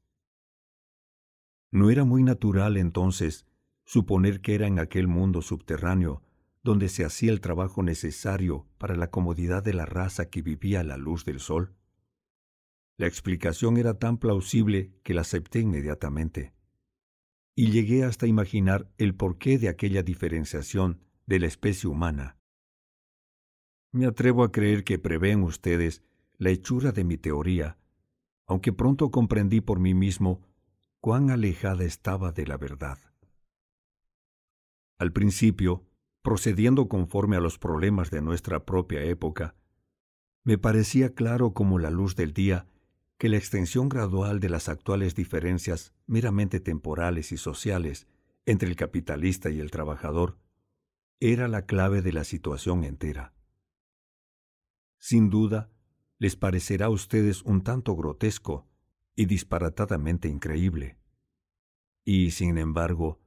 No 1.70 1.88
era 1.90 2.02
muy 2.02 2.24
natural 2.24 2.78
entonces 2.78 3.46
suponer 3.84 4.40
que 4.40 4.54
era 4.54 4.66
en 4.66 4.78
aquel 4.78 5.08
mundo 5.08 5.42
subterráneo 5.42 6.22
donde 6.62 6.88
se 6.88 7.04
hacía 7.04 7.30
el 7.30 7.40
trabajo 7.40 7.82
necesario 7.82 8.66
para 8.78 8.96
la 8.96 9.10
comodidad 9.10 9.62
de 9.62 9.74
la 9.74 9.86
raza 9.86 10.30
que 10.30 10.42
vivía 10.42 10.80
a 10.80 10.84
la 10.84 10.96
luz 10.96 11.24
del 11.24 11.40
sol? 11.40 11.74
La 12.96 13.06
explicación 13.06 13.76
era 13.76 13.98
tan 13.98 14.18
plausible 14.18 14.94
que 15.02 15.14
la 15.14 15.22
acepté 15.22 15.60
inmediatamente. 15.60 16.54
y 17.56 17.70
llegué 17.70 18.04
hasta 18.04 18.26
imaginar 18.26 18.90
el 18.98 19.14
porqué 19.14 19.58
de 19.58 19.68
aquella 19.68 20.02
diferenciación 20.02 21.00
de 21.26 21.38
la 21.38 21.46
especie 21.46 21.88
humana. 21.88 22.36
Me 23.92 24.06
atrevo 24.06 24.42
a 24.42 24.50
creer 24.50 24.82
que 24.82 24.98
prevén 24.98 25.42
ustedes 25.42 26.02
la 26.36 26.50
hechura 26.50 26.90
de 26.90 27.04
mi 27.04 27.16
teoría, 27.16 27.78
aunque 28.46 28.72
pronto 28.72 29.10
comprendí 29.10 29.60
por 29.60 29.78
mí 29.78 29.94
mismo 29.94 30.42
cuán 31.00 31.30
alejada 31.30 31.84
estaba 31.84 32.32
de 32.32 32.46
la 32.46 32.56
verdad. 32.56 32.98
Al 35.04 35.12
principio, 35.12 35.84
procediendo 36.22 36.88
conforme 36.88 37.36
a 37.36 37.40
los 37.40 37.58
problemas 37.58 38.10
de 38.10 38.22
nuestra 38.22 38.64
propia 38.64 39.02
época, 39.02 39.54
me 40.44 40.56
parecía 40.56 41.14
claro 41.14 41.52
como 41.52 41.78
la 41.78 41.90
luz 41.90 42.16
del 42.16 42.32
día 42.32 42.66
que 43.18 43.28
la 43.28 43.36
extensión 43.36 43.90
gradual 43.90 44.40
de 44.40 44.48
las 44.48 44.70
actuales 44.70 45.14
diferencias 45.14 45.92
meramente 46.06 46.58
temporales 46.58 47.32
y 47.32 47.36
sociales 47.36 48.06
entre 48.46 48.66
el 48.66 48.76
capitalista 48.76 49.50
y 49.50 49.60
el 49.60 49.70
trabajador 49.70 50.38
era 51.20 51.48
la 51.48 51.66
clave 51.66 52.00
de 52.00 52.14
la 52.14 52.24
situación 52.24 52.82
entera. 52.82 53.34
Sin 54.96 55.28
duda, 55.28 55.70
les 56.18 56.34
parecerá 56.34 56.86
a 56.86 56.88
ustedes 56.88 57.42
un 57.42 57.62
tanto 57.62 57.94
grotesco 57.94 58.66
y 59.14 59.26
disparatadamente 59.26 60.28
increíble. 60.28 60.96
Y, 62.06 62.30
sin 62.30 62.56
embargo, 62.56 63.20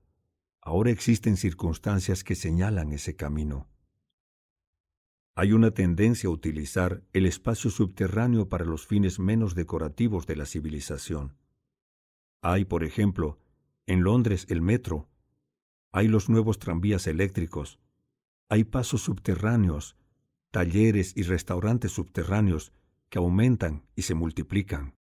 ahora 0.67 0.91
existen 0.91 1.37
circunstancias 1.37 2.25
que 2.25 2.35
señalan 2.35 2.91
ese 2.91 3.15
camino. 3.15 3.69
Hay 5.33 5.53
una 5.53 5.71
tendencia 5.71 6.27
a 6.27 6.33
utilizar 6.33 7.05
el 7.13 7.25
espacio 7.25 7.71
subterráneo 7.71 8.49
para 8.49 8.65
los 8.65 8.85
fines 8.85 9.17
menos 9.17 9.55
decorativos 9.55 10.27
de 10.27 10.35
la 10.35 10.45
civilización. 10.45 11.37
Hay, 12.41 12.65
por 12.65 12.83
ejemplo, 12.83 13.39
en 13.85 14.03
Londres 14.03 14.45
el 14.49 14.61
metro, 14.61 15.07
hay 15.93 16.09
los 16.09 16.27
nuevos 16.27 16.59
tranvías 16.59 17.07
eléctricos, 17.07 17.79
hay 18.49 18.65
pasos 18.65 19.03
subterráneos 19.03 19.95
talleres 20.51 21.15
y 21.15 21.23
restaurantes 21.23 21.93
subterráneos 21.93 22.73
que 23.07 23.19
aumentan 23.19 23.85
y 23.95 24.01
se 24.01 24.15
multiplican. 24.15 24.95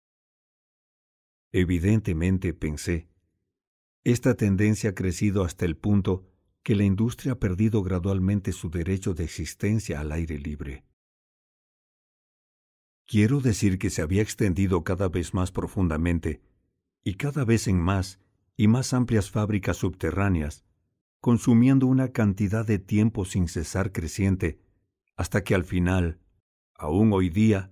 Evidentemente, 1.54 2.54
pensé, 2.54 3.08
esta 4.04 4.36
tendencia 4.36 4.90
ha 4.90 4.96
crecido 4.96 5.44
hasta 5.44 5.66
el 5.66 5.78
punto 5.78 6.28
que 6.62 6.76
la 6.76 6.84
industria 6.84 7.34
ha 7.34 7.40
perdido 7.40 7.84
gradualmente 7.84 8.52
su 8.52 8.70
derecho 8.70 9.14
de 9.14 9.24
existencia 9.24 10.00
al 10.00 10.12
aire 10.12 10.40
libre. 10.40 10.86
Quiero 13.06 13.42
decir 13.42 13.78
que 13.80 13.90
se 13.90 14.02
había 14.02 14.22
extendido 14.22 14.84
cada 14.84 15.10
vez 15.10 15.34
más 15.34 15.52
profundamente 15.52 16.42
y 17.04 17.16
cada 17.16 17.44
vez 17.44 17.68
en 17.68 17.80
más 17.80 18.20
y 18.56 18.68
más 18.68 18.94
amplias 18.94 19.30
fábricas 19.30 19.78
subterráneas, 19.78 20.64
consumiendo 21.20 21.88
una 21.88 22.10
cantidad 22.10 22.66
de 22.66 22.80
tiempo 22.80 23.26
sin 23.26 23.48
cesar 23.48 23.92
creciente 23.92 24.60
hasta 25.16 25.44
que 25.44 25.54
al 25.56 25.64
final, 25.64 26.20
aún 26.76 27.14
hoy 27.14 27.30
día, 27.30 27.72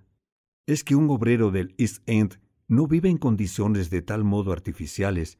es 0.66 0.84
que 0.84 0.96
un 0.96 1.10
obrero 1.10 1.52
del 1.52 1.76
East 1.78 2.04
End 2.06 2.40
no 2.68 2.88
vive 2.88 3.10
en 3.10 3.18
condiciones 3.18 3.90
de 3.90 4.02
tal 4.02 4.24
modo 4.24 4.52
artificiales 4.52 5.40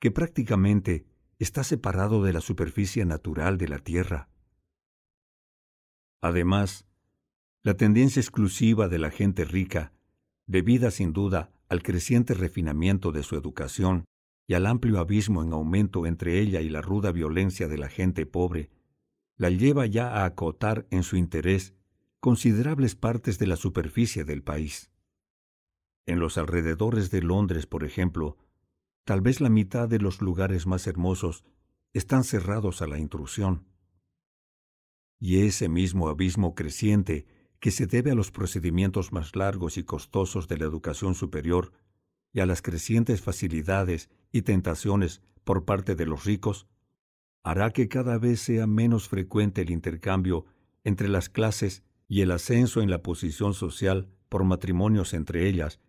que 0.00 0.10
prácticamente 0.10 1.06
está 1.38 1.62
separado 1.62 2.24
de 2.24 2.32
la 2.32 2.40
superficie 2.40 3.04
natural 3.04 3.58
de 3.58 3.68
la 3.68 3.78
Tierra. 3.78 4.28
Además, 6.22 6.86
la 7.62 7.74
tendencia 7.74 8.20
exclusiva 8.20 8.88
de 8.88 8.98
la 8.98 9.10
gente 9.10 9.44
rica, 9.44 9.92
debida 10.46 10.90
sin 10.90 11.12
duda 11.12 11.52
al 11.68 11.82
creciente 11.82 12.34
refinamiento 12.34 13.12
de 13.12 13.22
su 13.22 13.36
educación 13.36 14.04
y 14.46 14.54
al 14.54 14.66
amplio 14.66 14.98
abismo 14.98 15.42
en 15.42 15.52
aumento 15.52 16.06
entre 16.06 16.40
ella 16.40 16.60
y 16.60 16.68
la 16.70 16.82
ruda 16.82 17.12
violencia 17.12 17.68
de 17.68 17.78
la 17.78 17.88
gente 17.88 18.26
pobre, 18.26 18.70
la 19.36 19.50
lleva 19.50 19.86
ya 19.86 20.08
a 20.08 20.24
acotar 20.24 20.86
en 20.90 21.02
su 21.02 21.16
interés 21.16 21.74
considerables 22.20 22.96
partes 22.96 23.38
de 23.38 23.46
la 23.46 23.56
superficie 23.56 24.24
del 24.24 24.42
país. 24.42 24.90
En 26.06 26.18
los 26.18 26.36
alrededores 26.36 27.10
de 27.10 27.22
Londres, 27.22 27.66
por 27.66 27.84
ejemplo, 27.84 28.36
tal 29.10 29.22
vez 29.22 29.40
la 29.40 29.48
mitad 29.48 29.88
de 29.88 29.98
los 29.98 30.22
lugares 30.22 30.68
más 30.68 30.86
hermosos 30.86 31.42
están 31.92 32.22
cerrados 32.22 32.80
a 32.80 32.86
la 32.86 32.96
intrusión. 32.96 33.66
Y 35.18 35.40
ese 35.40 35.68
mismo 35.68 36.08
abismo 36.08 36.54
creciente 36.54 37.26
que 37.58 37.72
se 37.72 37.88
debe 37.88 38.12
a 38.12 38.14
los 38.14 38.30
procedimientos 38.30 39.12
más 39.12 39.34
largos 39.34 39.78
y 39.78 39.82
costosos 39.82 40.46
de 40.46 40.58
la 40.58 40.66
educación 40.66 41.16
superior 41.16 41.72
y 42.32 42.38
a 42.38 42.46
las 42.46 42.62
crecientes 42.62 43.20
facilidades 43.20 44.10
y 44.30 44.42
tentaciones 44.42 45.22
por 45.42 45.64
parte 45.64 45.96
de 45.96 46.06
los 46.06 46.24
ricos, 46.24 46.68
hará 47.42 47.72
que 47.72 47.88
cada 47.88 48.16
vez 48.16 48.40
sea 48.40 48.68
menos 48.68 49.08
frecuente 49.08 49.62
el 49.62 49.70
intercambio 49.70 50.46
entre 50.84 51.08
las 51.08 51.28
clases 51.28 51.82
y 52.06 52.20
el 52.20 52.30
ascenso 52.30 52.80
en 52.80 52.90
la 52.90 53.02
posición 53.02 53.54
social 53.54 54.08
por 54.28 54.44
matrimonios 54.44 55.14
entre 55.14 55.48
ellas, 55.48 55.80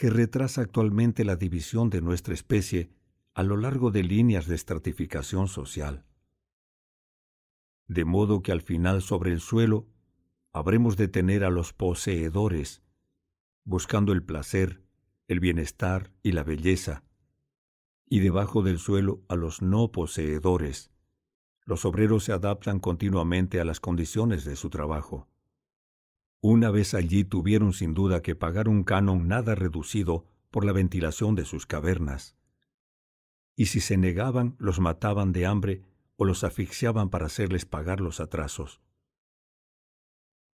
que 0.00 0.08
retrasa 0.08 0.62
actualmente 0.62 1.26
la 1.26 1.36
división 1.36 1.90
de 1.90 2.00
nuestra 2.00 2.32
especie 2.32 2.88
a 3.34 3.42
lo 3.42 3.58
largo 3.58 3.90
de 3.90 4.02
líneas 4.02 4.46
de 4.46 4.54
estratificación 4.54 5.46
social. 5.46 6.06
De 7.86 8.06
modo 8.06 8.40
que 8.40 8.50
al 8.50 8.62
final 8.62 9.02
sobre 9.02 9.30
el 9.30 9.40
suelo 9.40 9.88
habremos 10.54 10.96
de 10.96 11.08
tener 11.08 11.44
a 11.44 11.50
los 11.50 11.74
poseedores, 11.74 12.82
buscando 13.64 14.14
el 14.14 14.22
placer, 14.22 14.82
el 15.28 15.38
bienestar 15.38 16.10
y 16.22 16.32
la 16.32 16.44
belleza, 16.44 17.04
y 18.08 18.20
debajo 18.20 18.62
del 18.62 18.78
suelo 18.78 19.22
a 19.28 19.36
los 19.36 19.60
no 19.60 19.92
poseedores, 19.92 20.90
los 21.66 21.84
obreros 21.84 22.24
se 22.24 22.32
adaptan 22.32 22.80
continuamente 22.80 23.60
a 23.60 23.66
las 23.66 23.80
condiciones 23.80 24.46
de 24.46 24.56
su 24.56 24.70
trabajo. 24.70 25.28
Una 26.42 26.70
vez 26.70 26.94
allí 26.94 27.24
tuvieron 27.24 27.74
sin 27.74 27.92
duda 27.92 28.22
que 28.22 28.34
pagar 28.34 28.68
un 28.68 28.82
canon 28.82 29.28
nada 29.28 29.54
reducido 29.54 30.24
por 30.50 30.64
la 30.64 30.72
ventilación 30.72 31.34
de 31.34 31.44
sus 31.44 31.66
cavernas. 31.66 32.34
Y 33.56 33.66
si 33.66 33.80
se 33.80 33.98
negaban, 33.98 34.56
los 34.58 34.80
mataban 34.80 35.32
de 35.32 35.44
hambre 35.44 35.82
o 36.16 36.24
los 36.24 36.42
asfixiaban 36.42 37.10
para 37.10 37.26
hacerles 37.26 37.66
pagar 37.66 38.00
los 38.00 38.20
atrasos. 38.20 38.80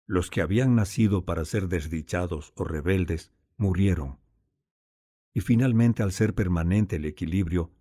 Los 0.06 0.30
que 0.30 0.40
habían 0.40 0.76
nacido 0.76 1.24
para 1.24 1.44
ser 1.44 1.68
desdichados 1.68 2.52
o 2.54 2.64
rebeldes 2.64 3.32
murieron. 3.56 4.18
Y 5.34 5.40
finalmente, 5.40 6.02
al 6.02 6.12
ser 6.12 6.34
permanente 6.34 6.96
el 6.96 7.06
equilibrio, 7.06 7.72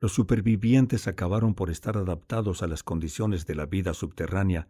los 0.00 0.12
supervivientes 0.12 1.06
acabaron 1.06 1.54
por 1.54 1.70
estar 1.70 1.96
adaptados 1.96 2.62
a 2.62 2.66
las 2.66 2.82
condiciones 2.82 3.46
de 3.46 3.54
la 3.54 3.66
vida 3.66 3.92
subterránea 3.94 4.68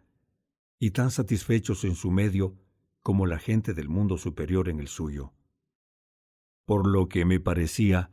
y 0.79 0.91
tan 0.91 1.11
satisfechos 1.11 1.85
en 1.85 1.95
su 1.95 2.11
medio 2.11 2.57
como 3.03 3.25
la 3.25 3.37
gente 3.37 3.73
del 3.73 3.89
mundo 3.89 4.17
superior 4.17 4.69
en 4.69 4.79
el 4.79 4.87
suyo. 4.87 5.33
Por 6.65 6.87
lo 6.87 7.09
que 7.09 7.25
me 7.25 7.39
parecía, 7.39 8.11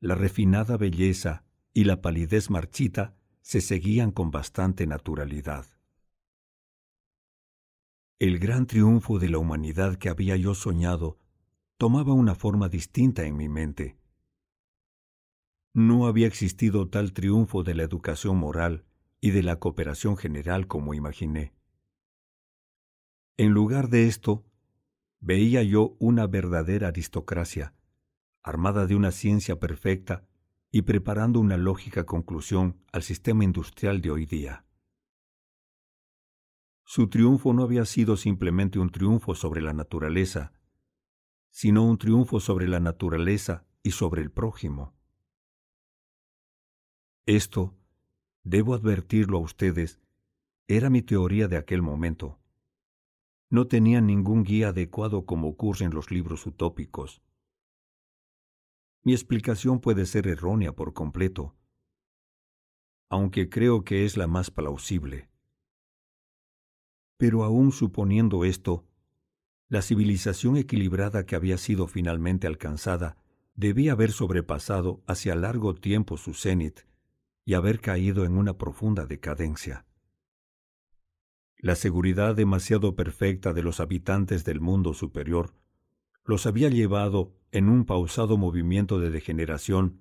la 0.00 0.16
refinada 0.16 0.76
belleza 0.76 1.44
y 1.72 1.84
la 1.84 2.02
palidez 2.02 2.50
marchita 2.50 3.14
se 3.40 3.60
seguían 3.60 4.10
con 4.10 4.30
bastante 4.30 4.86
naturalidad. 4.86 5.66
El 8.18 8.38
gran 8.38 8.66
triunfo 8.66 9.18
de 9.18 9.28
la 9.28 9.38
humanidad 9.38 9.96
que 9.96 10.08
había 10.08 10.36
yo 10.36 10.54
soñado 10.54 11.18
tomaba 11.76 12.12
una 12.12 12.34
forma 12.34 12.68
distinta 12.68 13.24
en 13.24 13.36
mi 13.36 13.48
mente. 13.48 13.96
No 15.72 16.06
había 16.06 16.26
existido 16.26 16.88
tal 16.88 17.12
triunfo 17.12 17.62
de 17.62 17.74
la 17.74 17.82
educación 17.82 18.36
moral 18.36 18.84
y 19.20 19.30
de 19.30 19.42
la 19.42 19.58
cooperación 19.58 20.16
general 20.16 20.66
como 20.66 20.94
imaginé. 20.94 21.52
En 23.42 23.50
lugar 23.50 23.88
de 23.88 24.06
esto, 24.06 24.44
veía 25.18 25.64
yo 25.64 25.96
una 25.98 26.28
verdadera 26.28 26.86
aristocracia, 26.86 27.74
armada 28.40 28.86
de 28.86 28.94
una 28.94 29.10
ciencia 29.10 29.58
perfecta 29.58 30.28
y 30.70 30.82
preparando 30.82 31.40
una 31.40 31.56
lógica 31.56 32.06
conclusión 32.06 32.80
al 32.92 33.02
sistema 33.02 33.42
industrial 33.42 34.00
de 34.00 34.12
hoy 34.12 34.26
día. 34.26 34.64
Su 36.84 37.08
triunfo 37.08 37.52
no 37.52 37.64
había 37.64 37.84
sido 37.84 38.16
simplemente 38.16 38.78
un 38.78 38.90
triunfo 38.90 39.34
sobre 39.34 39.60
la 39.60 39.72
naturaleza, 39.72 40.52
sino 41.50 41.84
un 41.84 41.98
triunfo 41.98 42.38
sobre 42.38 42.68
la 42.68 42.78
naturaleza 42.78 43.66
y 43.82 43.90
sobre 43.90 44.22
el 44.22 44.30
prójimo. 44.30 44.94
Esto, 47.26 47.76
debo 48.44 48.72
advertirlo 48.72 49.38
a 49.38 49.40
ustedes, 49.40 50.00
era 50.68 50.90
mi 50.90 51.02
teoría 51.02 51.48
de 51.48 51.56
aquel 51.56 51.82
momento. 51.82 52.38
No 53.52 53.66
tenía 53.66 54.00
ningún 54.00 54.44
guía 54.44 54.68
adecuado 54.68 55.26
como 55.26 55.46
ocurre 55.46 55.84
en 55.84 55.92
los 55.92 56.10
libros 56.10 56.46
utópicos. 56.46 57.20
Mi 59.02 59.12
explicación 59.12 59.78
puede 59.78 60.06
ser 60.06 60.26
errónea 60.26 60.74
por 60.74 60.94
completo, 60.94 61.54
aunque 63.10 63.50
creo 63.50 63.84
que 63.84 64.06
es 64.06 64.16
la 64.16 64.26
más 64.26 64.50
plausible. 64.50 65.28
Pero 67.18 67.44
aún 67.44 67.72
suponiendo 67.72 68.46
esto, 68.46 68.86
la 69.68 69.82
civilización 69.82 70.56
equilibrada 70.56 71.26
que 71.26 71.36
había 71.36 71.58
sido 71.58 71.86
finalmente 71.86 72.46
alcanzada 72.46 73.18
debía 73.54 73.92
haber 73.92 74.12
sobrepasado 74.12 75.02
hacia 75.06 75.34
largo 75.34 75.74
tiempo 75.74 76.16
su 76.16 76.32
cenit 76.32 76.80
y 77.44 77.52
haber 77.52 77.82
caído 77.82 78.24
en 78.24 78.38
una 78.38 78.56
profunda 78.56 79.04
decadencia. 79.04 79.84
La 81.62 81.76
seguridad 81.76 82.34
demasiado 82.34 82.96
perfecta 82.96 83.52
de 83.52 83.62
los 83.62 83.78
habitantes 83.78 84.44
del 84.44 84.60
mundo 84.60 84.94
superior 84.94 85.54
los 86.24 86.44
había 86.46 86.68
llevado, 86.68 87.36
en 87.52 87.68
un 87.68 87.84
pausado 87.84 88.36
movimiento 88.36 88.98
de 88.98 89.10
degeneración, 89.10 90.00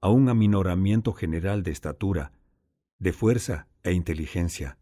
a 0.00 0.10
un 0.10 0.28
aminoramiento 0.28 1.12
general 1.12 1.64
de 1.64 1.72
estatura, 1.72 2.30
de 3.00 3.12
fuerza 3.12 3.66
e 3.82 3.92
inteligencia. 3.92 4.78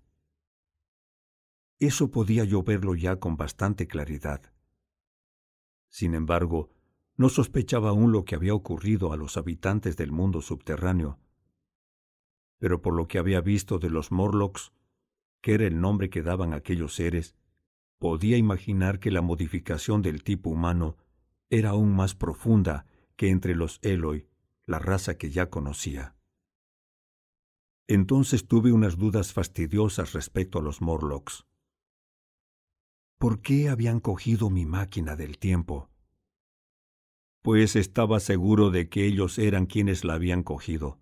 Eso 1.78 2.10
podía 2.10 2.44
yo 2.44 2.62
verlo 2.62 2.94
ya 2.94 3.16
con 3.16 3.39
bastante 3.39 3.86
claridad. 3.86 4.52
Sin 5.89 6.15
embargo, 6.15 6.74
no 7.16 7.31
sospechaba 7.31 7.89
aún 7.89 8.12
lo 8.12 8.26
que 8.26 8.34
había 8.34 8.52
ocurrido 8.52 9.15
a 9.15 9.16
los 9.16 9.39
habitantes 9.39 9.97
del 9.97 10.12
mundo 10.12 10.42
subterráneo. 10.42 11.18
Pero 12.58 12.82
por 12.82 12.94
lo 12.94 13.08
que 13.08 13.18
había 13.18 13.41
visto 13.41 13.78
de 13.78 13.89
los 13.89 14.12
Morlocks, 14.12 14.73
que 15.42 15.54
era 15.54 15.66
el 15.66 15.80
nombre 15.80 16.08
que 16.08 16.22
daban 16.22 16.54
aquellos 16.54 16.94
seres, 16.94 17.34
podía 17.98 18.38
imaginar 18.38 18.98
que 18.98 19.10
la 19.10 19.20
modificación 19.20 20.00
del 20.00 20.24
tipo 20.24 20.48
humano 20.48 20.96
era 21.50 21.70
aún 21.70 21.94
más 21.94 22.14
profunda 22.14 22.86
que 23.16 23.28
entre 23.28 23.54
los 23.54 23.78
Eloi, 23.82 24.28
la 24.64 24.78
raza 24.78 25.18
que 25.18 25.30
ya 25.30 25.50
conocía. 25.50 26.16
Entonces 27.88 28.46
tuve 28.48 28.72
unas 28.72 28.96
dudas 28.96 29.32
fastidiosas 29.32 30.14
respecto 30.14 30.60
a 30.60 30.62
los 30.62 30.80
Morlocks. 30.80 31.44
¿Por 33.18 33.42
qué 33.42 33.68
habían 33.68 34.00
cogido 34.00 34.48
mi 34.48 34.64
máquina 34.64 35.14
del 35.14 35.38
tiempo? 35.38 35.90
Pues 37.42 37.76
estaba 37.76 38.20
seguro 38.20 38.70
de 38.70 38.88
que 38.88 39.04
ellos 39.04 39.38
eran 39.38 39.66
quienes 39.66 40.04
la 40.04 40.14
habían 40.14 40.42
cogido. 40.42 41.00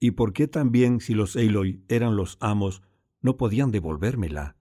¿Y 0.00 0.12
por 0.12 0.32
qué 0.32 0.48
también, 0.48 1.00
si 1.00 1.14
los 1.14 1.36
Eloi 1.36 1.84
eran 1.88 2.16
los 2.16 2.38
amos, 2.40 2.82
no 3.24 3.38
podían 3.38 3.70
devolvérmela? 3.70 4.54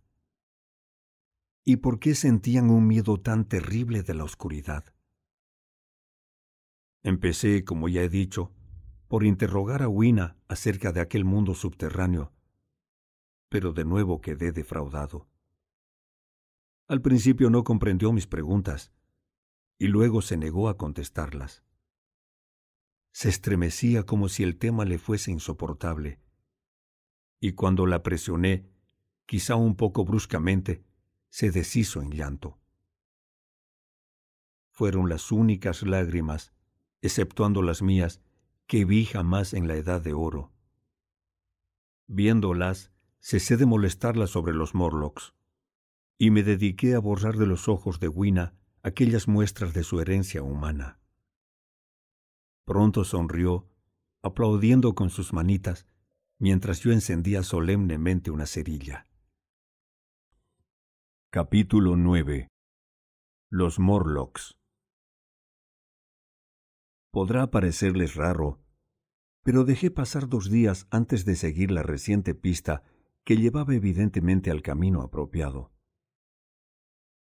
¿Y 1.66 1.78
por 1.78 2.00
qué 2.00 2.16
sentían 2.16 2.70
un 2.70 2.88
miedo 2.88 3.20
tan 3.20 3.46
terrible 3.46 4.04
de 4.04 4.14
la 4.14 4.24
oscuridad? 4.24 4.86
Empecé, 7.04 7.66
como 7.66 7.90
ya 7.90 8.04
he 8.04 8.08
dicho, 8.08 8.54
por 9.10 9.26
interrogar 9.26 9.84
a 9.84 9.90
Wina 9.90 10.38
acerca 10.48 10.94
de 10.94 11.02
aquel 11.02 11.26
mundo 11.26 11.56
subterráneo, 11.56 12.32
pero 13.50 13.74
de 13.74 13.84
nuevo 13.84 14.22
quedé 14.22 14.54
defraudado. 14.54 15.28
Al 16.88 17.02
principio 17.02 17.50
no 17.50 17.66
comprendió 17.66 18.14
mis 18.14 18.28
preguntas 18.28 18.94
y 19.78 19.88
luego 19.88 20.22
se 20.22 20.38
negó 20.38 20.70
a 20.70 20.78
contestarlas. 20.78 21.66
Se 23.12 23.28
estremecía 23.28 24.04
como 24.04 24.30
si 24.30 24.44
el 24.44 24.58
tema 24.58 24.86
le 24.86 25.00
fuese 25.00 25.32
insoportable, 25.32 26.23
y 27.44 27.52
cuando 27.52 27.88
la 27.88 28.04
presioné, 28.04 28.70
quizá 29.26 29.56
un 29.56 29.76
poco 29.76 30.06
bruscamente, 30.06 30.86
se 31.28 31.52
deshizo 31.52 32.02
en 32.02 32.12
llanto. 32.12 32.58
Fueron 34.70 35.10
las 35.10 35.30
únicas 35.30 35.84
lágrimas, 35.84 36.54
exceptuando 37.02 37.62
las 37.62 37.82
mías, 37.82 38.22
que 38.66 38.86
vi 38.86 39.04
jamás 39.04 39.54
en 39.54 39.68
la 39.68 39.76
edad 39.76 40.00
de 40.00 40.14
oro. 40.14 40.54
Viéndolas, 42.08 42.94
cesé 43.20 43.58
de 43.58 43.66
molestarla 43.66 44.28
sobre 44.28 44.54
los 44.54 44.74
Morlocks, 44.74 45.34
y 46.18 46.32
me 46.32 46.44
dediqué 46.44 46.96
a 46.96 47.00
borrar 47.00 47.36
de 47.36 47.46
los 47.46 47.68
ojos 47.68 48.00
de 48.00 48.08
Wina 48.08 48.54
aquellas 48.84 49.28
muestras 49.28 49.74
de 49.74 49.84
su 49.84 50.00
herencia 50.00 50.42
humana. 50.44 50.98
Pronto 52.64 53.04
sonrió, 53.04 53.68
aplaudiendo 54.22 54.96
con 54.96 55.10
sus 55.10 55.34
manitas, 55.34 55.86
mientras 56.44 56.82
yo 56.82 56.92
encendía 56.92 57.42
solemnemente 57.42 58.30
una 58.30 58.46
cerilla. 58.46 59.08
Capítulo 61.32 61.96
9 61.96 62.50
Los 63.50 63.80
Morlocks 63.80 64.52
Podrá 67.14 67.50
parecerles 67.50 68.16
raro, 68.16 68.62
pero 69.44 69.64
dejé 69.64 69.90
pasar 69.90 70.28
dos 70.28 70.52
días 70.52 70.86
antes 70.92 71.24
de 71.24 71.38
seguir 71.38 71.72
la 71.72 71.82
reciente 71.82 72.36
pista 72.36 72.84
que 73.24 73.38
llevaba 73.38 73.74
evidentemente 73.74 74.52
al 74.52 74.62
camino 74.62 75.02
apropiado. 75.02 75.72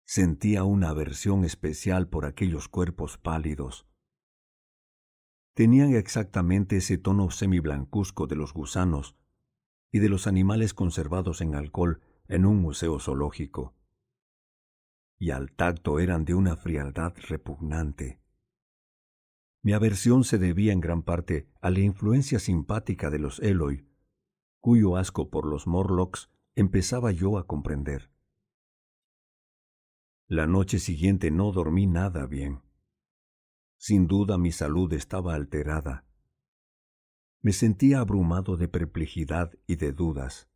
Sentía 0.05 0.65
una 0.65 0.89
aversión 0.89 1.44
especial 1.44 2.09
por 2.09 2.25
aquellos 2.25 2.68
cuerpos 2.68 3.18
pálidos. 3.18 3.86
Tenían 5.57 5.97
exactamente 5.97 6.76
ese 6.76 6.99
tono 6.99 7.31
semiblancuzco 7.31 8.28
de 8.28 8.36
los 8.36 8.52
gusanos 8.52 9.17
y 9.91 9.99
de 9.99 10.09
los 10.09 10.28
animales 10.28 10.73
conservados 10.73 11.41
en 11.41 11.57
alcohol 11.57 12.01
en 12.28 12.47
un 12.47 12.60
museo 12.60 13.01
zoológico 13.01 13.75
y 15.18 15.31
al 15.31 15.52
tacto 15.52 15.99
eran 15.99 16.25
de 16.25 16.35
una 16.35 16.57
frialdad 16.57 17.15
repugnante. 17.28 18.20
Mi 19.62 19.73
aversión 19.73 20.25
se 20.25 20.39
debía 20.39 20.73
en 20.73 20.81
gran 20.81 21.02
parte 21.02 21.49
a 21.60 21.70
la 21.70 21.81
influencia 21.81 22.39
simpática 22.39 23.10
de 23.10 23.18
los 23.18 23.41
Eloi, 23.41 23.89
cuyo 24.60 24.97
asco 24.97 25.31
por 25.31 25.47
los 25.47 25.67
Morlocks 25.67 26.31
empezaba 26.55 27.10
yo 27.12 27.39
a 27.39 27.47
comprender. 27.47 28.10
La 30.28 30.47
noche 30.47 30.78
siguiente 30.78 31.31
no 31.31 31.52
dormí 31.52 31.86
nada 31.86 32.26
bien. 32.26 32.66
Sin 33.79 34.07
duda 34.07 34.39
mi 34.39 34.53
salud 34.53 34.93
estaba 34.93 35.35
alterada. 35.35 36.05
Me 37.43 37.53
sentía 37.53 38.01
abrumado 38.01 38.57
de 38.57 38.69
perplejidad 38.69 39.53
y 39.67 39.77
de 39.77 39.93
dudas. 39.93 40.49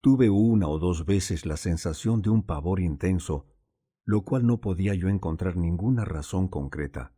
Tuve 0.00 0.30
una 0.30 0.68
o 0.68 0.78
dos 0.78 1.04
veces 1.04 1.44
la 1.44 1.56
sensación 1.56 2.22
de 2.22 2.30
un 2.30 2.42
pavor 2.42 2.80
intenso, 2.80 3.46
lo 4.04 4.22
cual 4.22 4.46
no 4.46 4.60
podía 4.60 4.94
yo 4.94 5.08
encontrar 5.08 5.56
ninguna 5.56 6.04
razón 6.04 6.48
concreta. 6.48 7.12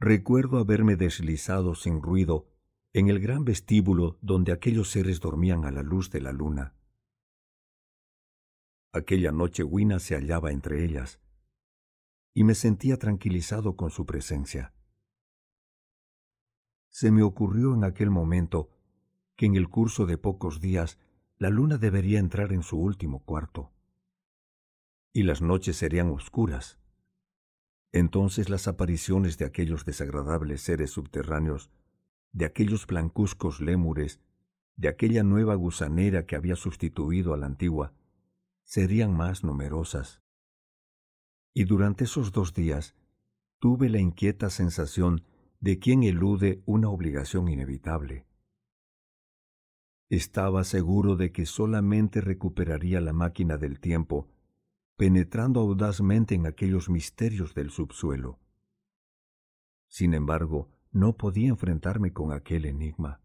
Recuerdo 0.00 0.58
haberme 0.58 0.96
deslizado 0.96 1.74
sin 1.74 2.02
ruido 2.02 2.48
en 2.92 3.08
el 3.08 3.20
gran 3.20 3.44
vestíbulo 3.44 4.18
donde 4.22 4.52
aquellos 4.52 4.90
seres 4.90 5.20
dormían 5.20 5.64
a 5.64 5.70
la 5.70 5.82
luz 5.82 6.10
de 6.10 6.20
la 6.20 6.32
luna. 6.32 6.74
Aquella 8.92 9.32
noche 9.32 9.62
Wina 9.62 9.98
se 9.98 10.14
hallaba 10.14 10.50
entre 10.50 10.84
ellas, 10.84 11.20
y 12.38 12.44
me 12.44 12.54
sentía 12.54 13.00
tranquilizado 13.00 13.74
con 13.74 13.90
su 13.90 14.06
presencia. 14.06 14.72
Se 16.88 17.10
me 17.10 17.24
ocurrió 17.24 17.74
en 17.74 17.82
aquel 17.82 18.10
momento 18.10 18.70
que 19.34 19.46
en 19.46 19.56
el 19.56 19.68
curso 19.68 20.06
de 20.06 20.18
pocos 20.18 20.60
días 20.60 21.00
la 21.38 21.50
luna 21.50 21.78
debería 21.78 22.20
entrar 22.20 22.52
en 22.52 22.62
su 22.62 22.78
último 22.78 23.24
cuarto. 23.24 23.72
Y 25.12 25.24
las 25.24 25.42
noches 25.42 25.78
serían 25.78 26.10
oscuras. 26.10 26.78
Entonces 27.90 28.48
las 28.48 28.68
apariciones 28.68 29.36
de 29.38 29.44
aquellos 29.44 29.84
desagradables 29.84 30.62
seres 30.62 30.90
subterráneos, 30.90 31.72
de 32.30 32.44
aquellos 32.44 32.86
blancuzcos 32.86 33.60
lémures, 33.60 34.20
de 34.76 34.86
aquella 34.86 35.24
nueva 35.24 35.56
gusanera 35.56 36.24
que 36.24 36.36
había 36.36 36.54
sustituido 36.54 37.34
a 37.34 37.36
la 37.36 37.46
antigua, 37.46 37.94
serían 38.62 39.12
más 39.12 39.42
numerosas. 39.42 40.22
Y 41.58 41.64
durante 41.64 42.04
esos 42.04 42.30
dos 42.30 42.54
días 42.54 42.94
tuve 43.58 43.88
la 43.88 43.98
inquieta 43.98 44.48
sensación 44.48 45.24
de 45.58 45.80
quien 45.80 46.04
elude 46.04 46.62
una 46.66 46.88
obligación 46.88 47.48
inevitable. 47.48 48.26
Estaba 50.08 50.62
seguro 50.62 51.16
de 51.16 51.32
que 51.32 51.46
solamente 51.46 52.20
recuperaría 52.20 53.00
la 53.00 53.12
máquina 53.12 53.56
del 53.56 53.80
tiempo, 53.80 54.28
penetrando 54.96 55.58
audazmente 55.58 56.36
en 56.36 56.46
aquellos 56.46 56.88
misterios 56.88 57.54
del 57.54 57.70
subsuelo. 57.70 58.38
Sin 59.88 60.14
embargo, 60.14 60.70
no 60.92 61.16
podía 61.16 61.48
enfrentarme 61.48 62.12
con 62.12 62.30
aquel 62.30 62.66
enigma. 62.66 63.20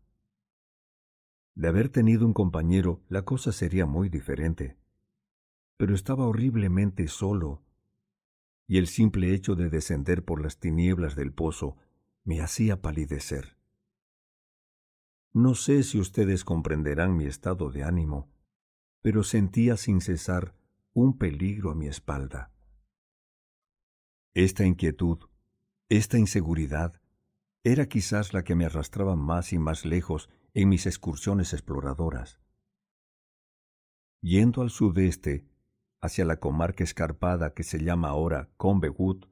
De 1.53 1.67
haber 1.67 1.89
tenido 1.89 2.25
un 2.25 2.33
compañero, 2.33 2.99
la 3.09 3.21
cosa 3.21 3.51
sería 3.51 3.85
muy 3.85 4.09
diferente. 4.09 4.75
Pero 5.77 5.93
estaba 5.93 6.25
horriblemente 6.25 7.07
solo, 7.07 7.61
y 8.67 8.77
el 8.77 8.87
simple 8.87 9.33
hecho 9.33 9.55
de 9.55 9.69
descender 9.69 10.23
por 10.23 10.41
las 10.41 10.59
tinieblas 10.59 11.15
del 11.15 11.33
pozo 11.33 11.77
me 12.23 12.41
hacía 12.41 12.81
palidecer. 12.81 13.57
No 15.33 15.55
sé 15.55 15.83
si 15.83 15.99
ustedes 15.99 16.45
comprenderán 16.45 17.17
mi 17.17 17.25
estado 17.25 17.71
de 17.71 17.83
ánimo, 17.83 18.31
pero 19.01 19.23
sentía 19.23 19.77
sin 19.77 19.99
cesar 19.99 20.55
un 20.93 21.17
peligro 21.17 21.71
a 21.71 21.75
mi 21.75 21.87
espalda. 21.87 22.53
Esta 24.35 24.63
inquietud, 24.65 25.19
esta 25.89 26.17
inseguridad, 26.17 27.01
era 27.63 27.87
quizás 27.87 28.33
la 28.33 28.43
que 28.43 28.55
me 28.55 28.65
arrastraba 28.65 29.15
más 29.15 29.53
y 29.53 29.59
más 29.59 29.85
lejos 29.85 30.29
en 30.53 30.69
mis 30.69 30.85
excursiones 30.85 31.53
exploradoras. 31.53 32.39
Yendo 34.21 34.61
al 34.61 34.69
sudeste, 34.69 35.45
hacia 36.03 36.25
la 36.25 36.35
comarca 36.35 36.83
escarpada 36.83 37.53
que 37.53 37.63
se 37.63 37.81
llama 37.81 38.09
ahora 38.09 38.49
Combewood, 38.57 39.23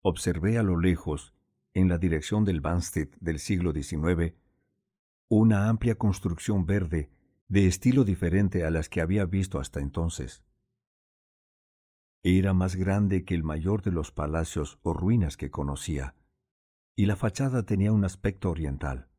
observé 0.00 0.56
a 0.56 0.62
lo 0.62 0.80
lejos, 0.80 1.34
en 1.74 1.90
la 1.90 1.98
dirección 1.98 2.46
del 2.46 2.62
Banstead 2.62 3.08
del 3.20 3.38
siglo 3.38 3.72
XIX, 3.72 4.34
una 5.28 5.68
amplia 5.68 5.96
construcción 5.96 6.64
verde 6.64 7.10
de 7.48 7.66
estilo 7.66 8.04
diferente 8.04 8.64
a 8.64 8.70
las 8.70 8.88
que 8.88 9.02
había 9.02 9.26
visto 9.26 9.60
hasta 9.60 9.80
entonces. 9.80 10.42
Era 12.22 12.54
más 12.54 12.76
grande 12.76 13.26
que 13.26 13.34
el 13.34 13.42
mayor 13.44 13.82
de 13.82 13.92
los 13.92 14.10
palacios 14.10 14.78
o 14.82 14.94
ruinas 14.94 15.36
que 15.36 15.50
conocía, 15.50 16.14
y 16.96 17.04
la 17.04 17.16
fachada 17.16 17.64
tenía 17.64 17.92
un 17.92 18.06
aspecto 18.06 18.50
oriental. 18.50 19.10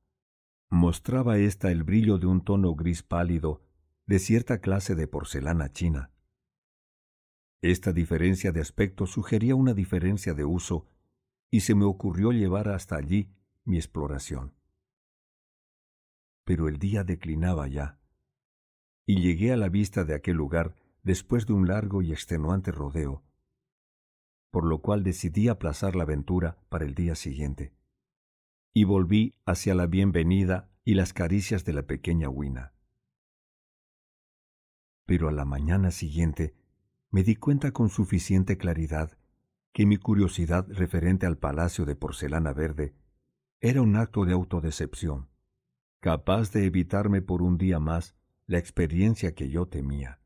Mostraba 0.72 1.38
ésta 1.38 1.72
el 1.72 1.84
brillo 1.84 2.18
de 2.18 2.26
un 2.26 2.44
tono 2.44 2.74
gris 2.74 3.04
pálido 3.04 3.62
de 4.08 4.18
cierta 4.18 4.62
clase 4.62 4.96
de 4.96 5.08
porcelana 5.08 5.72
china. 5.72 6.10
Esta 7.62 7.94
diferencia 7.94 8.52
de 8.52 8.60
aspecto 8.60 9.06
sugería 9.06 9.56
una 9.56 9.76
diferencia 9.76 10.34
de 10.34 10.44
uso 10.46 10.88
y 11.52 11.62
se 11.62 11.76
me 11.76 11.86
ocurrió 11.86 12.32
llevar 12.32 12.70
hasta 12.70 12.96
allí 12.96 13.30
mi 13.66 13.78
exploración. 13.78 14.56
Pero 16.44 16.68
el 16.68 16.80
día 16.80 17.04
declinaba 17.04 17.68
ya, 17.68 18.00
y 19.06 19.22
llegué 19.22 19.52
a 19.52 19.58
la 19.58 19.70
vista 19.70 20.04
de 20.06 20.16
aquel 20.16 20.38
lugar 20.38 20.76
después 21.04 21.46
de 21.46 21.54
un 21.54 21.68
largo 21.68 22.02
y 22.02 22.12
extenuante 22.12 22.72
rodeo, 22.72 23.24
por 24.50 24.66
lo 24.66 24.82
cual 24.82 25.04
decidí 25.04 25.48
aplazar 25.48 25.96
la 25.96 26.04
aventura 26.04 26.58
para 26.70 26.86
el 26.86 26.96
día 26.96 27.14
siguiente, 27.14 27.74
y 28.74 28.86
volví 28.86 29.36
hacia 29.46 29.76
la 29.76 29.86
bienvenida 29.86 30.72
y 30.84 30.96
las 30.96 31.14
caricias 31.14 31.64
de 31.64 31.74
la 31.74 31.84
pequeña 31.84 32.28
Wina. 32.28 32.74
Pero 35.06 35.30
a 35.30 35.32
la 35.32 35.46
mañana 35.46 35.92
siguiente 35.92 36.56
me 37.12 37.24
di 37.24 37.36
cuenta 37.36 37.72
con 37.72 37.90
suficiente 37.90 38.58
claridad 38.58 39.18
que 39.74 39.86
mi 39.86 39.98
curiosidad 39.98 40.66
referente 40.70 41.26
al 41.26 41.38
palacio 41.38 41.86
de 41.86 41.96
porcelana 41.96 42.54
verde 42.54 42.96
era 43.60 43.82
un 43.82 43.96
acto 43.98 44.26
de 44.26 44.34
autodecepción, 44.34 45.30
capaz 46.00 46.52
de 46.52 46.66
evitarme 46.66 47.22
por 47.22 47.42
un 47.42 47.58
día 47.58 47.80
más 47.80 48.16
la 48.48 48.58
experiencia 48.58 49.36
que 49.36 49.50
yo 49.50 49.68
temía. 49.68 50.20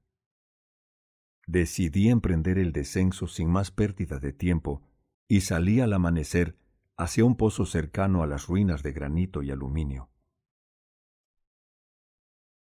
Decidí 1.48 2.10
emprender 2.10 2.58
el 2.58 2.72
descenso 2.72 3.28
sin 3.28 3.50
más 3.50 3.72
pérdida 3.72 4.20
de 4.20 4.32
tiempo 4.32 4.82
y 5.28 5.42
salí 5.42 5.80
al 5.80 5.94
amanecer 5.94 6.58
hacia 6.98 7.26
un 7.26 7.36
pozo 7.36 7.66
cercano 7.66 8.24
a 8.24 8.28
las 8.28 8.48
ruinas 8.48 8.84
de 8.84 8.94
granito 8.94 9.44
y 9.44 9.52
aluminio. 9.52 10.10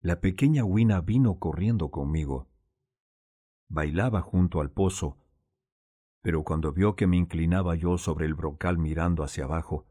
La 0.03 0.21
pequeña 0.21 0.65
Wina 0.65 1.01
vino 1.01 1.39
corriendo 1.39 1.91
conmigo. 1.91 2.50
Bailaba 3.71 4.21
junto 4.21 4.61
al 4.61 4.71
pozo, 4.71 5.17
pero 6.21 6.45
cuando 6.45 6.73
vio 6.73 6.95
que 6.97 7.07
me 7.07 7.17
inclinaba 7.17 7.75
yo 7.75 7.97
sobre 7.97 8.27
el 8.27 8.35
brocal 8.35 8.77
mirando 8.77 9.25
hacia 9.25 9.45
abajo, 9.45 9.87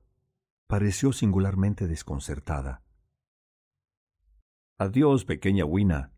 pareció 0.68 1.12
singularmente 1.12 1.88
desconcertada. 1.88 2.84
Adiós, 4.78 5.26
pequeña 5.26 5.66
Wina, 5.66 6.14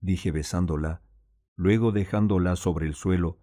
dije 0.00 0.30
besándola 0.30 1.02
Luego 1.58 1.90
dejándola 1.90 2.54
sobre 2.54 2.86
el 2.86 2.94
suelo, 2.94 3.40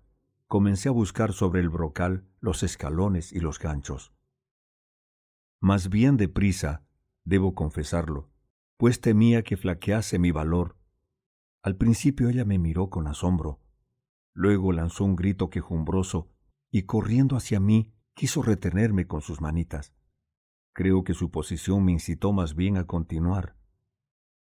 comencé 0.47 0.87
a 0.87 0.93
buscar 0.93 1.33
sobre 1.33 1.59
el 1.59 1.67
brocal 1.67 2.23
los 2.39 2.63
escalones 2.63 3.33
y 3.33 3.41
los 3.41 3.59
ganchos. 3.59 4.13
Más 5.59 5.89
bien 5.89 6.15
deprisa, 6.15 6.85
debo 7.25 7.55
confesarlo, 7.55 8.29
pues 8.77 9.01
temía 9.01 9.43
que 9.43 9.57
flaquease 9.57 10.17
mi 10.17 10.31
valor. 10.31 10.77
Al 11.65 11.77
principio 11.77 12.29
ella 12.29 12.45
me 12.45 12.59
miró 12.59 12.91
con 12.91 13.07
asombro, 13.07 13.59
luego 14.35 14.71
lanzó 14.71 15.03
un 15.03 15.15
grito 15.15 15.49
quejumbroso 15.49 16.29
y 16.69 16.83
corriendo 16.83 17.35
hacia 17.35 17.59
mí 17.59 17.91
quiso 18.13 18.43
retenerme 18.43 19.07
con 19.07 19.23
sus 19.23 19.41
manitas. 19.41 19.95
Creo 20.73 21.03
que 21.03 21.15
su 21.15 21.31
posición 21.31 21.83
me 21.83 21.91
incitó 21.91 22.33
más 22.33 22.53
bien 22.53 22.77
a 22.77 22.85
continuar. 22.85 23.57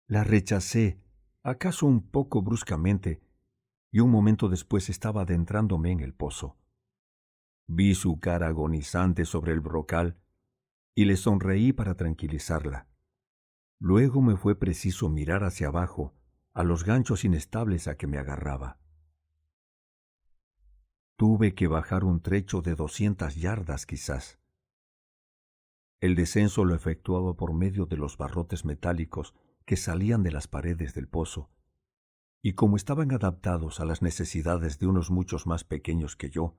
La 0.08 0.26
rechacé, 0.26 1.00
acaso 1.42 1.85
un 1.85 2.06
poco 2.06 2.42
bruscamente, 2.42 3.22
y 3.94 4.02
un 4.02 4.11
momento 4.11 4.50
después 4.50 4.90
estaba 4.90 5.22
adentrándome 5.22 5.92
en 5.92 6.02
el 6.02 6.14
pozo. 6.14 6.58
Vi 7.66 7.95
su 7.95 8.19
cara 8.19 8.48
agonizante 8.48 9.24
sobre 9.24 9.53
el 9.53 9.61
brocal 9.61 10.19
y 10.94 11.06
le 11.06 11.16
sonreí 11.16 11.72
para 11.72 11.95
tranquilizarla. 11.95 12.90
Luego 13.80 14.22
me 14.22 14.35
fue 14.35 14.60
preciso 14.60 15.08
mirar 15.08 15.45
hacia 15.45 15.68
abajo, 15.68 16.14
a 16.56 16.64
los 16.64 16.84
ganchos 16.84 17.24
inestables 17.24 17.88
a 17.88 17.95
que 17.95 18.08
me 18.08 18.17
agarraba. 18.17 18.80
Tuve 21.16 21.53
que 21.53 21.67
bajar 21.67 22.03
un 22.03 22.22
trecho 22.22 22.64
de 22.64 22.74
doscientas 22.74 23.35
yardas 23.35 23.85
quizás. 23.85 24.40
El 26.00 26.16
descenso 26.16 26.66
lo 26.66 26.74
efectuaba 26.74 27.35
por 27.35 27.53
medio 27.53 27.85
de 27.85 27.98
los 27.98 28.17
barrotes 28.17 28.66
metálicos 28.66 29.35
que 29.66 29.77
salían 29.77 30.24
de 30.24 30.32
las 30.32 30.48
paredes 30.48 30.95
del 30.95 31.08
pozo 31.08 31.51
y 32.45 32.53
como 32.53 32.75
estaban 32.75 33.11
adaptados 33.11 33.80
a 33.80 33.85
las 33.85 34.03
necesidades 34.03 34.77
de 34.77 34.85
unos 34.85 35.09
muchos 35.09 35.48
más 35.48 35.64
pequeños 35.64 36.16
que 36.16 36.30
yo, 36.30 36.56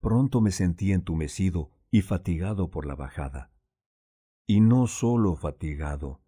pronto 0.00 0.40
me 0.40 0.50
sentí 0.50 0.90
entumecido 0.90 1.70
y 1.92 2.02
fatigado 2.02 2.68
por 2.68 2.84
la 2.84 2.96
bajada. 2.96 3.52
Y 4.44 4.60
no 4.60 4.88
solo 4.88 5.36
fatigado. 5.36 6.20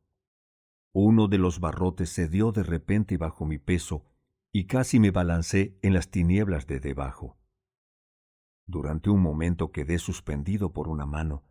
Uno 0.96 1.26
de 1.26 1.38
los 1.38 1.58
barrotes 1.58 2.14
cedió 2.14 2.52
de 2.52 2.62
repente 2.62 3.16
bajo 3.16 3.44
mi 3.44 3.58
peso 3.58 4.06
y 4.52 4.66
casi 4.66 5.00
me 5.00 5.10
balancé 5.10 5.76
en 5.82 5.92
las 5.92 6.08
tinieblas 6.08 6.68
de 6.68 6.78
debajo. 6.78 7.36
Durante 8.66 9.10
un 9.10 9.20
momento 9.20 9.72
quedé 9.72 9.98
suspendido 9.98 10.72
por 10.72 10.86
una 10.86 11.04
mano, 11.04 11.42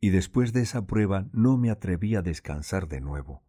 y 0.00 0.10
después 0.10 0.52
de 0.52 0.62
esa 0.62 0.88
prueba 0.88 1.28
no 1.32 1.56
me 1.56 1.70
atreví 1.70 2.16
a 2.16 2.22
descansar 2.22 2.88
de 2.88 3.00
nuevo. 3.00 3.44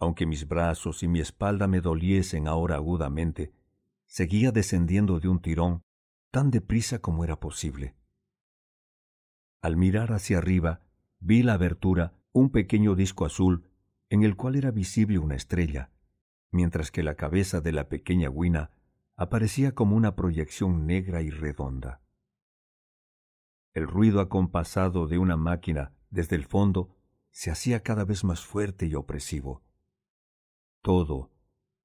Aunque 0.00 0.26
mis 0.26 0.48
brazos 0.48 1.04
y 1.04 1.08
mi 1.08 1.20
espalda 1.20 1.68
me 1.68 1.80
doliesen 1.80 2.48
ahora 2.48 2.74
agudamente, 2.74 3.52
seguía 4.06 4.50
descendiendo 4.50 5.20
de 5.20 5.28
un 5.28 5.40
tirón 5.40 5.84
tan 6.32 6.50
deprisa 6.50 6.98
como 6.98 7.22
era 7.22 7.38
posible. 7.38 7.94
Al 9.62 9.76
mirar 9.76 10.12
hacia 10.12 10.38
arriba, 10.38 10.80
vi 11.20 11.44
la 11.44 11.52
abertura 11.52 12.19
un 12.32 12.50
pequeño 12.50 12.94
disco 12.94 13.24
azul 13.24 13.64
en 14.08 14.22
el 14.22 14.36
cual 14.36 14.56
era 14.56 14.70
visible 14.70 15.18
una 15.18 15.34
estrella, 15.34 15.90
mientras 16.50 16.90
que 16.90 17.02
la 17.02 17.14
cabeza 17.14 17.60
de 17.60 17.72
la 17.72 17.88
pequeña 17.88 18.30
Wina 18.30 18.70
aparecía 19.16 19.74
como 19.74 19.96
una 19.96 20.16
proyección 20.16 20.86
negra 20.86 21.22
y 21.22 21.30
redonda. 21.30 22.02
El 23.72 23.86
ruido 23.86 24.20
acompasado 24.20 25.06
de 25.06 25.18
una 25.18 25.36
máquina 25.36 25.92
desde 26.10 26.36
el 26.36 26.44
fondo 26.44 26.96
se 27.30 27.50
hacía 27.50 27.82
cada 27.82 28.04
vez 28.04 28.24
más 28.24 28.44
fuerte 28.44 28.86
y 28.86 28.94
opresivo. 28.94 29.62
Todo, 30.82 31.30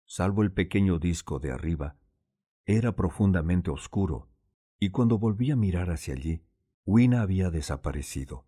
salvo 0.05 0.41
el 0.41 0.51
pequeño 0.51 0.97
disco 0.97 1.39
de 1.39 1.51
arriba, 1.51 1.97
era 2.65 2.95
profundamente 2.95 3.69
oscuro, 3.69 4.29
y 4.79 4.89
cuando 4.89 5.19
volví 5.19 5.51
a 5.51 5.55
mirar 5.55 5.91
hacia 5.91 6.15
allí, 6.15 6.43
Wina 6.85 7.21
había 7.21 7.51
desaparecido. 7.51 8.45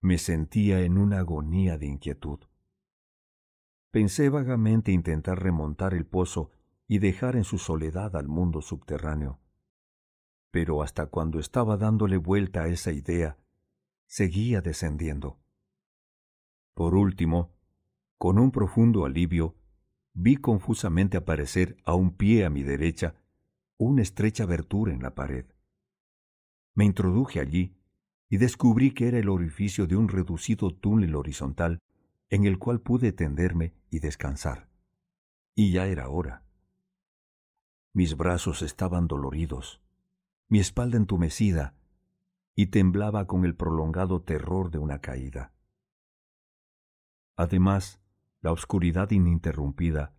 Me 0.00 0.18
sentía 0.18 0.80
en 0.80 0.96
una 0.96 1.18
agonía 1.18 1.76
de 1.76 1.86
inquietud. 1.86 2.38
Pensé 3.90 4.28
vagamente 4.28 4.92
intentar 4.92 5.42
remontar 5.42 5.92
el 5.94 6.06
pozo 6.06 6.52
y 6.86 6.98
dejar 6.98 7.34
en 7.34 7.44
su 7.44 7.58
soledad 7.58 8.14
al 8.14 8.28
mundo 8.28 8.62
subterráneo. 8.62 9.40
Pero 10.50 10.82
hasta 10.82 11.06
cuando 11.06 11.40
estaba 11.40 11.76
dándole 11.76 12.16
vuelta 12.16 12.62
a 12.62 12.68
esa 12.68 12.92
idea, 12.92 13.38
seguía 14.06 14.60
descendiendo. 14.60 15.40
Por 16.74 16.94
último, 16.94 17.52
con 18.18 18.38
un 18.38 18.52
profundo 18.52 19.04
alivio, 19.04 19.56
vi 20.12 20.36
confusamente 20.36 21.16
aparecer 21.16 21.76
a 21.84 21.94
un 21.94 22.16
pie 22.16 22.44
a 22.44 22.50
mi 22.50 22.62
derecha 22.62 23.16
una 23.76 24.02
estrecha 24.02 24.44
abertura 24.44 24.92
en 24.92 25.02
la 25.02 25.14
pared. 25.14 25.46
Me 26.74 26.84
introduje 26.84 27.40
allí 27.40 27.77
y 28.28 28.36
descubrí 28.36 28.92
que 28.92 29.08
era 29.08 29.18
el 29.18 29.28
orificio 29.28 29.86
de 29.86 29.96
un 29.96 30.08
reducido 30.08 30.74
túnel 30.74 31.14
horizontal 31.14 31.80
en 32.30 32.44
el 32.44 32.58
cual 32.58 32.80
pude 32.80 33.12
tenderme 33.12 33.74
y 33.90 34.00
descansar. 34.00 34.68
Y 35.54 35.72
ya 35.72 35.86
era 35.86 36.08
hora. 36.08 36.44
Mis 37.94 38.16
brazos 38.16 38.62
estaban 38.62 39.08
doloridos, 39.08 39.80
mi 40.48 40.60
espalda 40.60 40.98
entumecida, 40.98 41.74
y 42.54 42.66
temblaba 42.66 43.26
con 43.26 43.44
el 43.44 43.54
prolongado 43.54 44.22
terror 44.22 44.70
de 44.70 44.78
una 44.78 45.00
caída. 45.00 45.52
Además, 47.36 48.00
la 48.40 48.52
oscuridad 48.52 49.10
ininterrumpida 49.10 50.12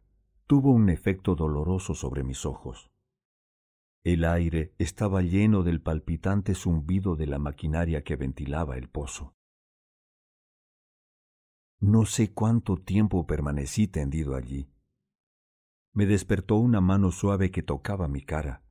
tuvo 0.47 0.71
un 0.71 0.89
efecto 0.89 1.35
doloroso 1.35 1.93
sobre 1.93 2.23
mis 2.23 2.45
ojos. 2.45 2.88
El 4.03 4.23
aire 4.23 4.73
estaba 4.77 5.21
lleno 5.21 5.63
del 5.63 5.81
palpitante 5.81 6.55
zumbido 6.55 7.15
de 7.15 7.27
la 7.27 7.37
maquinaria 7.37 8.03
que 8.03 8.15
ventilaba 8.15 8.77
el 8.77 8.89
pozo. 8.89 9.35
No 11.81 12.05
sé 12.05 12.33
cuánto 12.33 12.77
tiempo 12.77 13.27
permanecí 13.27 13.87
tendido 13.87 14.35
allí. 14.35 14.69
Me 15.93 16.05
despertó 16.05 16.55
una 16.55 16.81
mano 16.81 17.11
suave 17.11 17.51
que 17.51 17.63
tocaba 17.63 18.07
mi 18.07 18.21
cara. 18.21 18.63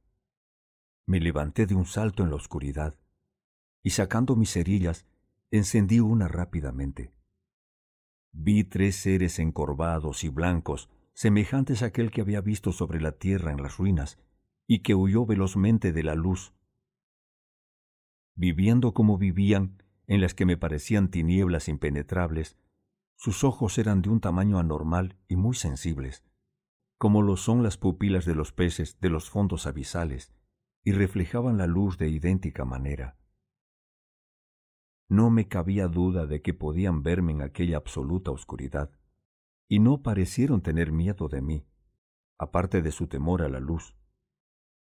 Me 1.07 1.21
levanté 1.21 1.67
de 1.67 1.75
un 1.75 1.87
salto 1.87 2.23
en 2.23 2.31
la 2.31 2.37
oscuridad 2.37 2.99
y 3.83 3.91
sacando 3.91 4.37
mis 4.37 4.53
cerillas, 4.53 5.07
encendí 5.51 6.01
una 6.01 6.29
rápidamente. 6.29 7.13
Vi 8.33 8.65
tres 8.65 8.97
seres 8.97 9.39
encorvados 9.39 10.25
y 10.25 10.29
blancos, 10.29 10.91
semejantes 11.15 11.83
a 11.83 11.87
aquel 11.87 12.11
que 12.11 12.21
había 12.21 12.41
visto 12.41 12.73
sobre 12.73 13.01
la 13.01 13.13
tierra 13.13 13.53
en 13.53 13.63
las 13.63 13.79
ruinas, 13.79 14.19
y 14.71 14.81
que 14.81 14.95
huyó 14.95 15.25
velozmente 15.25 15.93
de 15.93 16.03
la 16.05 16.15
luz. 16.15 16.53
Viviendo 18.37 18.93
como 18.93 19.17
vivían, 19.17 19.83
en 20.07 20.21
las 20.21 20.35
que 20.35 20.45
me 20.45 20.59
parecían 20.59 21.11
tinieblas 21.11 21.69
impenetrables, 21.69 22.59
sus 23.17 23.43
ojos 23.45 23.79
eran 23.79 24.03
de 24.03 24.11
un 24.11 24.21
tamaño 24.21 24.59
anormal 24.59 25.17
y 25.27 25.37
muy 25.37 25.57
sensibles, 25.57 26.23
como 26.99 27.23
lo 27.23 27.37
son 27.37 27.63
las 27.63 27.79
pupilas 27.79 28.27
de 28.27 28.35
los 28.35 28.53
peces 28.53 29.01
de 29.01 29.09
los 29.09 29.31
fondos 29.31 29.67
abisales, 29.67 30.35
y 30.85 30.93
reflejaban 30.93 31.57
la 31.57 31.67
luz 31.67 31.97
de 31.97 32.11
idéntica 32.11 32.65
manera. 32.65 33.19
No 35.09 35.31
me 35.31 35.49
cabía 35.49 35.89
duda 35.89 36.27
de 36.27 36.43
que 36.43 36.53
podían 36.53 37.03
verme 37.03 37.33
en 37.33 37.41
aquella 37.41 37.79
absoluta 37.79 38.31
oscuridad, 38.31 38.91
y 39.67 39.79
no 39.79 40.03
parecieron 40.03 40.61
tener 40.61 40.93
miedo 40.93 41.29
de 41.29 41.41
mí, 41.41 41.67
aparte 42.37 42.83
de 42.83 42.93
su 42.93 43.07
temor 43.07 43.43
a 43.43 43.49
la 43.49 43.61
luz. 43.61 43.98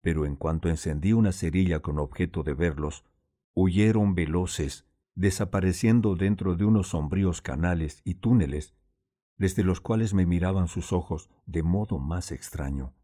Pero 0.06 0.24
en 0.24 0.36
cuanto 0.36 0.68
encendí 0.68 1.12
una 1.12 1.32
cerilla 1.32 1.80
con 1.80 1.98
objeto 1.98 2.44
de 2.44 2.54
verlos, 2.54 3.04
huyeron 3.54 4.14
veloces, 4.14 4.86
desapareciendo 5.16 6.14
dentro 6.14 6.54
de 6.54 6.64
unos 6.64 6.90
sombríos 6.90 7.42
canales 7.42 8.02
y 8.04 8.14
túneles, 8.14 8.76
desde 9.36 9.64
los 9.64 9.80
cuales 9.80 10.14
me 10.14 10.24
miraban 10.24 10.68
sus 10.68 10.92
ojos 10.92 11.28
de 11.46 11.64
modo 11.64 11.98
más 11.98 12.30
extraño. 12.30 12.94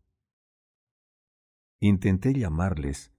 Intenté 1.80 2.34
llamarles, 2.34 3.12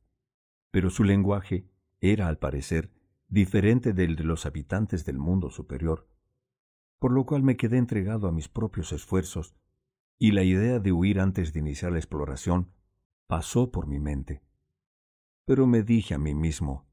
pero 0.72 0.90
su 0.90 1.04
lenguaje 1.04 1.68
era, 2.00 2.30
al 2.30 2.38
parecer, 2.38 2.90
diferente 3.28 3.92
del 3.92 4.16
de 4.16 4.24
los 4.24 4.46
habitantes 4.46 5.04
del 5.04 5.18
mundo 5.18 5.50
superior, 5.50 6.08
por 7.00 7.12
lo 7.12 7.26
cual 7.26 7.44
me 7.44 7.58
quedé 7.58 7.80
entregado 7.80 8.30
a 8.30 8.32
mis 8.32 8.48
propios 8.48 8.94
esfuerzos, 8.94 9.58
y 10.18 10.32
la 10.32 10.44
idea 10.44 10.80
de 10.80 10.94
huir 10.94 11.20
antes 11.20 11.52
de 11.52 11.60
iniciar 11.60 11.92
la 11.92 11.98
exploración 11.98 12.72
pasó 13.34 13.72
por 13.72 13.88
mi 13.88 14.00
mente. 14.00 14.44
Pero 15.44 15.66
me 15.66 15.82
dije 15.82 16.14
a 16.14 16.20
mí 16.20 16.36
mismo, 16.36 16.86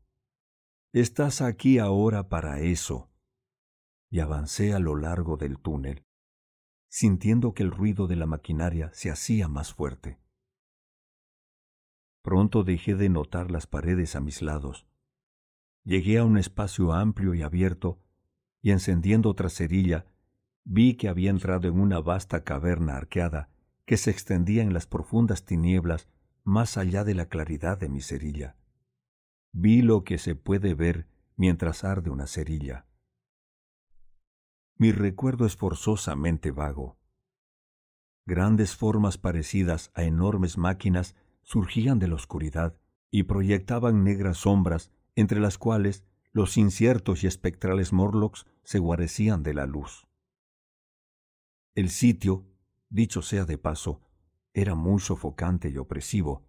Estás 0.91 1.43
aquí 1.43 1.78
ahora 1.78 2.31
para 2.31 2.60
eso. 2.60 3.10
Y 4.10 4.20
avancé 4.20 4.73
a 4.73 4.78
lo 4.78 4.97
largo 4.97 5.36
del 5.36 5.59
túnel, 5.59 6.07
sintiendo 6.89 7.52
que 7.52 7.62
el 7.62 7.70
ruido 7.70 8.07
de 8.07 8.17
la 8.17 8.25
maquinaria 8.25 8.91
se 8.94 9.10
hacía 9.10 9.49
más 9.49 9.75
fuerte. 9.75 10.19
Pronto 12.23 12.65
dejé 12.65 12.94
de 12.94 13.10
notar 13.10 13.51
las 13.51 13.67
paredes 13.67 14.17
a 14.17 14.20
mis 14.23 14.41
lados 14.41 14.86
Llegué 15.85 16.17
a 16.17 16.25
un 16.25 16.39
espacio 16.39 16.94
amplio 16.94 17.35
y 17.35 17.43
abierto, 17.43 18.01
y 18.62 18.70
encendiendo 18.70 19.28
otra 19.28 19.51
cerilla, 19.51 20.07
vi 20.65 20.94
que 20.94 21.10
había 21.10 21.28
entrado 21.28 21.69
en 21.69 21.78
una 21.78 22.01
vasta 22.01 22.44
caverna 22.44 22.97
arqueada 22.97 23.51
que 23.85 23.99
se 23.99 24.10
extendía 24.10 24.62
en 24.62 24.73
las 24.73 24.86
profundas 24.86 25.44
tinieblas 25.44 26.09
más 26.44 26.77
allá 26.77 27.05
de 27.05 27.15
la 27.15 27.27
claridad 27.27 27.78
de 27.78 27.89
mi 27.89 28.01
cerilla. 28.01 28.57
Vi 29.52 29.83
lo 29.83 30.05
que 30.05 30.19
se 30.19 30.35
puede 30.35 30.75
ver 30.75 31.09
mientras 31.36 31.85
arde 31.85 32.10
una 32.10 32.27
cerilla. 32.27 32.86
Mi 34.77 34.93
recuerdo 34.93 35.47
es 35.47 35.57
forzosamente 35.57 36.51
vago. 36.51 36.99
Grandes 38.27 38.77
formas 38.77 39.19
parecidas 39.19 39.91
a 39.94 40.05
enormes 40.05 40.57
máquinas 40.57 41.17
surgían 41.43 41.99
de 41.99 42.09
la 42.09 42.15
oscuridad 42.15 42.77
y 43.10 43.25
proyectaban 43.25 44.05
negras 44.05 44.39
sombras 44.39 44.91
entre 45.17 45.41
las 45.41 45.59
cuales 45.59 46.05
los 46.33 46.57
inciertos 46.57 47.25
y 47.25 47.27
espectrales 47.27 47.93
Morlocks 47.93 48.47
se 48.62 48.78
guarecían 48.78 49.43
de 49.43 49.55
la 49.55 49.67
luz. 49.67 50.07
El 51.75 51.91
sitio, 51.91 52.47
dicho 52.89 53.23
sea 53.23 53.44
de 53.44 53.59
paso, 53.59 54.01
era 54.53 54.75
muy 54.75 55.01
sofocante 55.01 55.69
y 55.70 55.79
opresivo, 55.79 56.45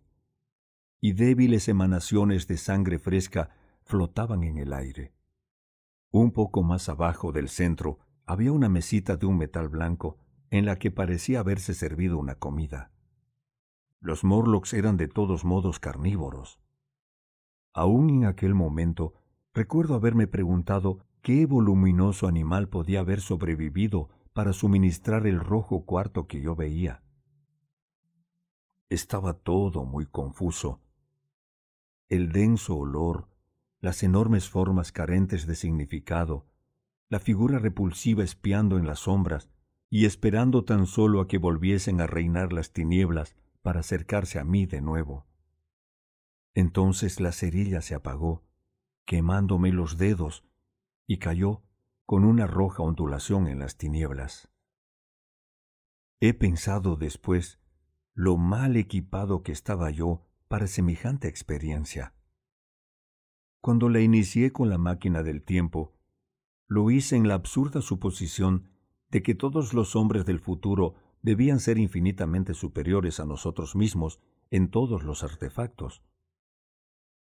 y 0.99 1.13
débiles 1.13 1.67
emanaciones 1.67 2.47
de 2.47 2.57
sangre 2.57 2.99
fresca 2.99 3.49
flotaban 3.83 4.43
en 4.43 4.57
el 4.57 4.73
aire. 4.73 5.13
Un 6.11 6.31
poco 6.31 6.63
más 6.63 6.89
abajo 6.89 7.31
del 7.31 7.49
centro 7.49 7.99
había 8.25 8.51
una 8.51 8.69
mesita 8.69 9.17
de 9.17 9.25
un 9.25 9.37
metal 9.37 9.69
blanco 9.69 10.17
en 10.49 10.65
la 10.65 10.77
que 10.77 10.91
parecía 10.91 11.39
haberse 11.39 11.73
servido 11.73 12.17
una 12.17 12.35
comida. 12.35 12.91
Los 13.99 14.23
Morlocks 14.23 14.73
eran 14.73 14.97
de 14.97 15.07
todos 15.07 15.45
modos 15.45 15.79
carnívoros. 15.79 16.59
Aún 17.73 18.09
en 18.09 18.25
aquel 18.25 18.53
momento 18.53 19.13
recuerdo 19.53 19.95
haberme 19.95 20.27
preguntado 20.27 21.05
qué 21.21 21.45
voluminoso 21.45 22.27
animal 22.27 22.67
podía 22.67 22.99
haber 23.01 23.21
sobrevivido 23.21 24.09
para 24.33 24.53
suministrar 24.53 25.27
el 25.27 25.39
rojo 25.39 25.85
cuarto 25.85 26.27
que 26.27 26.41
yo 26.41 26.55
veía. 26.55 27.03
Estaba 28.91 29.35
todo 29.35 29.85
muy 29.85 30.05
confuso. 30.05 30.81
El 32.09 32.33
denso 32.33 32.75
olor, 32.75 33.29
las 33.79 34.03
enormes 34.03 34.49
formas 34.49 34.91
carentes 34.91 35.47
de 35.47 35.55
significado, 35.55 36.45
la 37.07 37.21
figura 37.21 37.57
repulsiva 37.57 38.21
espiando 38.21 38.77
en 38.77 38.85
las 38.85 38.99
sombras 38.99 39.49
y 39.89 40.03
esperando 40.03 40.65
tan 40.65 40.87
solo 40.87 41.21
a 41.21 41.29
que 41.29 41.37
volviesen 41.37 42.01
a 42.01 42.05
reinar 42.05 42.51
las 42.51 42.73
tinieblas 42.73 43.37
para 43.61 43.79
acercarse 43.79 44.39
a 44.39 44.43
mí 44.43 44.65
de 44.65 44.81
nuevo. 44.81 45.25
Entonces 46.53 47.21
la 47.21 47.31
cerilla 47.31 47.79
se 47.79 47.95
apagó, 47.95 48.43
quemándome 49.05 49.71
los 49.71 49.97
dedos, 49.97 50.43
y 51.07 51.19
cayó 51.19 51.63
con 52.05 52.25
una 52.25 52.45
roja 52.45 52.83
ondulación 52.83 53.47
en 53.47 53.59
las 53.59 53.77
tinieblas. 53.77 54.49
He 56.19 56.33
pensado 56.33 56.97
después 56.97 57.60
lo 58.13 58.37
mal 58.37 58.75
equipado 58.75 59.41
que 59.43 59.51
estaba 59.51 59.89
yo 59.89 60.27
para 60.47 60.67
semejante 60.67 61.27
experiencia. 61.27 62.13
Cuando 63.61 63.89
la 63.89 64.01
inicié 64.01 64.51
con 64.51 64.69
la 64.69 64.77
máquina 64.77 65.23
del 65.23 65.43
tiempo, 65.43 65.93
lo 66.67 66.89
hice 66.89 67.15
en 67.15 67.27
la 67.27 67.35
absurda 67.35 67.81
suposición 67.81 68.69
de 69.09 69.21
que 69.21 69.35
todos 69.35 69.73
los 69.73 69.95
hombres 69.95 70.25
del 70.25 70.39
futuro 70.39 70.95
debían 71.21 71.59
ser 71.59 71.77
infinitamente 71.77 72.53
superiores 72.53 73.19
a 73.19 73.25
nosotros 73.25 73.75
mismos 73.75 74.19
en 74.49 74.69
todos 74.69 75.03
los 75.03 75.23
artefactos. 75.23 76.03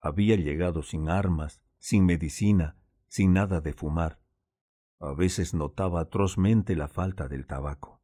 Había 0.00 0.36
llegado 0.36 0.83
sin 0.83 1.09
armas, 1.09 1.62
sin 1.78 2.07
medicina, 2.07 2.76
sin 3.09 3.33
nada 3.33 3.60
de 3.60 3.73
fumar. 3.73 4.20
A 4.99 5.12
veces 5.12 5.52
notaba 5.52 6.00
atrozmente 6.00 6.76
la 6.76 6.89
falta 6.89 7.28
del 7.28 7.47
tabaco. 7.47 7.99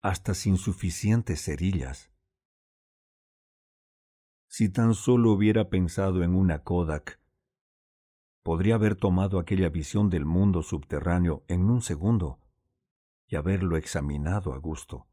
Hasta 0.00 0.34
sin 0.34 0.58
suficientes 0.58 1.42
cerillas. 1.42 2.12
Si 4.46 4.68
tan 4.68 4.94
solo 4.94 5.32
hubiera 5.32 5.70
pensado 5.70 6.22
en 6.22 6.36
una 6.36 6.62
Kodak, 6.62 7.20
podría 8.44 8.76
haber 8.76 8.94
tomado 8.94 9.40
aquella 9.40 9.68
visión 9.70 10.08
del 10.08 10.24
mundo 10.24 10.62
subterráneo 10.62 11.44
en 11.48 11.68
un 11.68 11.82
segundo 11.82 12.38
y 13.26 13.34
haberlo 13.34 13.76
examinado 13.76 14.54
a 14.54 14.58
gusto. 14.58 15.08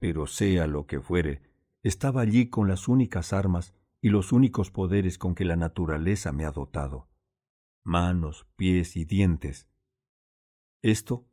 Pero 0.00 0.26
sea 0.26 0.66
lo 0.66 0.86
que 0.86 1.00
fuere, 1.00 1.42
estaba 1.84 2.20
allí 2.20 2.50
con 2.50 2.66
las 2.66 2.88
únicas 2.88 3.32
armas 3.32 3.74
y 4.00 4.08
los 4.08 4.32
únicos 4.32 4.72
poderes 4.72 5.18
con 5.18 5.36
que 5.36 5.44
la 5.44 5.56
naturaleza 5.56 6.32
me 6.32 6.44
ha 6.44 6.50
dotado. 6.50 7.08
Manos, 7.84 8.48
pies 8.56 8.96
y 8.96 9.04
dientes. 9.04 9.68
Esto 10.82 11.27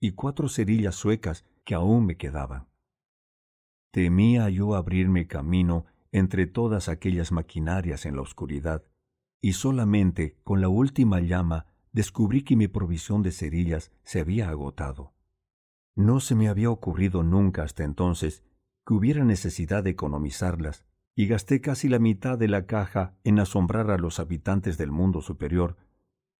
y 0.00 0.12
cuatro 0.12 0.48
cerillas 0.48 0.94
suecas 0.94 1.44
que 1.64 1.74
aún 1.74 2.06
me 2.06 2.16
quedaban. 2.16 2.66
Temía 3.92 4.48
yo 4.48 4.74
abrirme 4.74 5.26
camino 5.26 5.84
entre 6.10 6.46
todas 6.46 6.88
aquellas 6.88 7.32
maquinarias 7.32 8.06
en 8.06 8.16
la 8.16 8.22
oscuridad, 8.22 8.84
y 9.42 9.52
solamente 9.52 10.38
con 10.42 10.60
la 10.60 10.68
última 10.68 11.20
llama 11.20 11.66
descubrí 11.92 12.42
que 12.42 12.56
mi 12.56 12.68
provisión 12.68 13.22
de 13.22 13.32
cerillas 13.32 13.92
se 14.02 14.20
había 14.20 14.48
agotado. 14.48 15.12
No 15.96 16.20
se 16.20 16.34
me 16.34 16.48
había 16.48 16.70
ocurrido 16.70 17.22
nunca 17.22 17.62
hasta 17.62 17.84
entonces 17.84 18.44
que 18.86 18.94
hubiera 18.94 19.24
necesidad 19.24 19.84
de 19.84 19.90
economizarlas, 19.90 20.84
y 21.16 21.26
gasté 21.26 21.60
casi 21.60 21.88
la 21.88 21.98
mitad 21.98 22.38
de 22.38 22.48
la 22.48 22.66
caja 22.66 23.14
en 23.24 23.40
asombrar 23.40 23.90
a 23.90 23.98
los 23.98 24.20
habitantes 24.20 24.78
del 24.78 24.90
mundo 24.90 25.20
superior, 25.20 25.76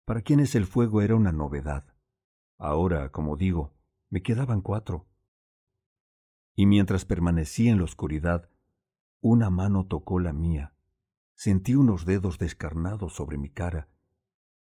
para 0.07 0.23
quienes 0.23 0.55
el 0.55 0.65
fuego 0.65 1.03
era 1.03 1.17
una 1.17 1.33
novedad. 1.33 1.85
Ahora, 2.63 3.11
como 3.11 3.39
digo, 3.39 3.73
me 4.11 4.23
quedaban 4.23 4.61
cuatro. 4.61 5.07
Y 6.55 6.67
mientras 6.67 7.07
permanecí 7.07 7.69
en 7.69 7.79
la 7.79 7.85
oscuridad, 7.85 8.51
una 9.23 9.49
mano 9.49 9.87
tocó 9.87 10.21
la 10.21 10.35
mía, 10.35 10.75
sentí 11.33 11.75
unos 11.75 12.05
dedos 12.05 12.39
descarnados 12.39 13.15
sobre 13.15 13.39
mi 13.39 13.49
cara 13.49 13.89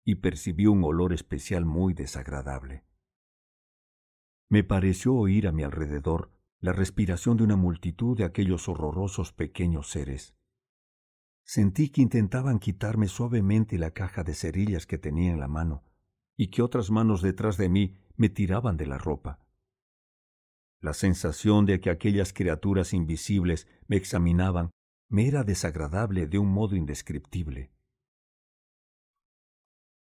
y 0.03 0.17
percibí 0.17 0.67
un 0.67 0.83
olor 0.83 1.13
especial 1.13 1.65
muy 1.65 1.95
desagradable. 1.95 2.85
Me 4.49 4.65
pareció 4.65 5.15
oír 5.15 5.47
a 5.47 5.53
mi 5.53 5.63
alrededor 5.63 6.33
la 6.59 6.73
respiración 6.73 7.37
de 7.37 7.45
una 7.45 7.57
multitud 7.57 8.17
de 8.17 8.25
aquellos 8.25 8.69
horrorosos 8.69 9.33
pequeños 9.33 9.91
seres. 9.91 10.35
Sentí 11.45 11.91
que 11.91 12.03
intentaban 12.03 12.59
quitarme 12.59 13.07
suavemente 13.07 13.79
la 13.79 13.93
caja 13.93 14.25
de 14.25 14.35
cerillas 14.35 14.87
que 14.87 14.99
tenía 14.99 15.31
en 15.31 15.39
la 15.39 15.47
mano 15.47 15.85
y 16.37 16.49
que 16.49 16.63
otras 16.63 16.91
manos 16.91 17.23
detrás 17.23 17.57
de 17.57 17.69
mí 17.69 17.97
me 18.17 18.29
tiraban 18.29 18.77
de 18.77 18.87
la 18.87 18.99
ropa. 18.99 19.41
La 20.81 20.93
sensación 20.93 21.67
de 21.67 21.81
que 21.81 21.91
aquellas 21.91 22.33
criaturas 22.33 22.93
invisibles 22.93 23.67
me 23.89 23.97
examinaban 23.97 24.71
me 25.09 25.27
era 25.27 25.45
desagradable 25.45 26.27
de 26.27 26.39
un 26.39 26.49
modo 26.49 26.77
indescriptible. 26.77 27.73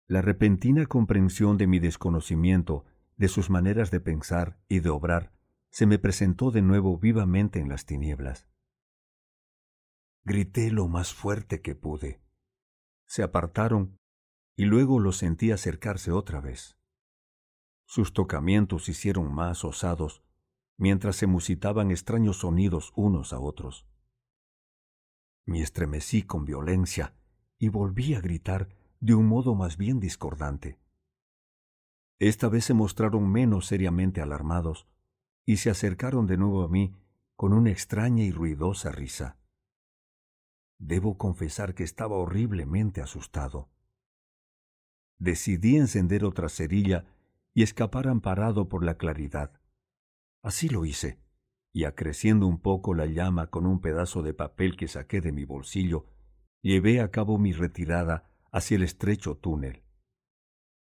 La 0.07 0.21
repentina 0.21 0.85
comprensión 0.85 1.57
de 1.57 1.67
mi 1.67 1.79
desconocimiento, 1.79 2.85
de 3.17 3.27
sus 3.27 3.49
maneras 3.49 3.91
de 3.91 3.99
pensar 3.99 4.59
y 4.67 4.79
de 4.79 4.89
obrar, 4.89 5.31
se 5.71 5.85
me 5.85 5.97
presentó 5.97 6.51
de 6.51 6.61
nuevo 6.61 6.97
vivamente 6.97 7.59
en 7.59 7.69
las 7.69 7.85
tinieblas. 7.85 8.47
Grité 10.23 10.71
lo 10.71 10.87
más 10.87 11.13
fuerte 11.13 11.61
que 11.61 11.75
pude. 11.75 12.21
Se 13.05 13.23
apartaron 13.23 13.97
y 14.55 14.65
luego 14.65 14.99
los 14.99 15.17
sentí 15.17 15.51
acercarse 15.51 16.11
otra 16.11 16.39
vez. 16.39 16.77
Sus 17.85 18.13
tocamientos 18.13 18.89
hicieron 18.89 19.33
más 19.33 19.63
osados 19.63 20.23
mientras 20.77 21.15
se 21.15 21.27
musitaban 21.27 21.91
extraños 21.91 22.37
sonidos 22.37 22.91
unos 22.95 23.33
a 23.33 23.39
otros. 23.39 23.87
Me 25.45 25.61
estremecí 25.61 26.23
con 26.23 26.45
violencia 26.45 27.13
y 27.57 27.69
volví 27.69 28.15
a 28.15 28.21
gritar 28.21 28.69
de 28.99 29.13
un 29.13 29.27
modo 29.27 29.55
más 29.55 29.77
bien 29.77 29.99
discordante. 29.99 30.79
Esta 32.19 32.49
vez 32.49 32.65
se 32.65 32.73
mostraron 32.73 33.29
menos 33.31 33.67
seriamente 33.67 34.21
alarmados 34.21 34.87
y 35.45 35.57
se 35.57 35.69
acercaron 35.69 36.27
de 36.27 36.37
nuevo 36.37 36.63
a 36.63 36.67
mí 36.67 36.95
con 37.35 37.53
una 37.53 37.69
extraña 37.69 38.23
y 38.23 38.31
ruidosa 38.31 38.91
risa. 38.91 39.37
Debo 40.79 41.17
confesar 41.17 41.75
que 41.75 41.83
estaba 41.83 42.15
horriblemente 42.15 43.01
asustado. 43.01 43.69
Decidí 45.17 45.77
encender 45.77 46.25
otra 46.25 46.49
cerilla 46.49 47.05
y 47.53 47.63
escapar 47.63 48.07
amparado 48.07 48.67
por 48.67 48.83
la 48.83 48.97
claridad. 48.97 49.51
Así 50.41 50.69
lo 50.69 50.85
hice, 50.85 51.19
y 51.71 51.85
acreciendo 51.85 52.47
un 52.47 52.59
poco 52.59 52.93
la 52.93 53.05
llama 53.05 53.47
con 53.47 53.65
un 53.65 53.81
pedazo 53.81 54.21
de 54.21 54.33
papel 54.33 54.77
que 54.77 54.87
saqué 54.87 55.21
de 55.21 55.31
mi 55.31 55.45
bolsillo, 55.45 56.05
llevé 56.61 57.01
a 57.01 57.11
cabo 57.11 57.37
mi 57.37 57.53
retirada 57.53 58.29
hacia 58.51 58.75
el 58.75 58.83
estrecho 58.83 59.35
túnel. 59.35 59.83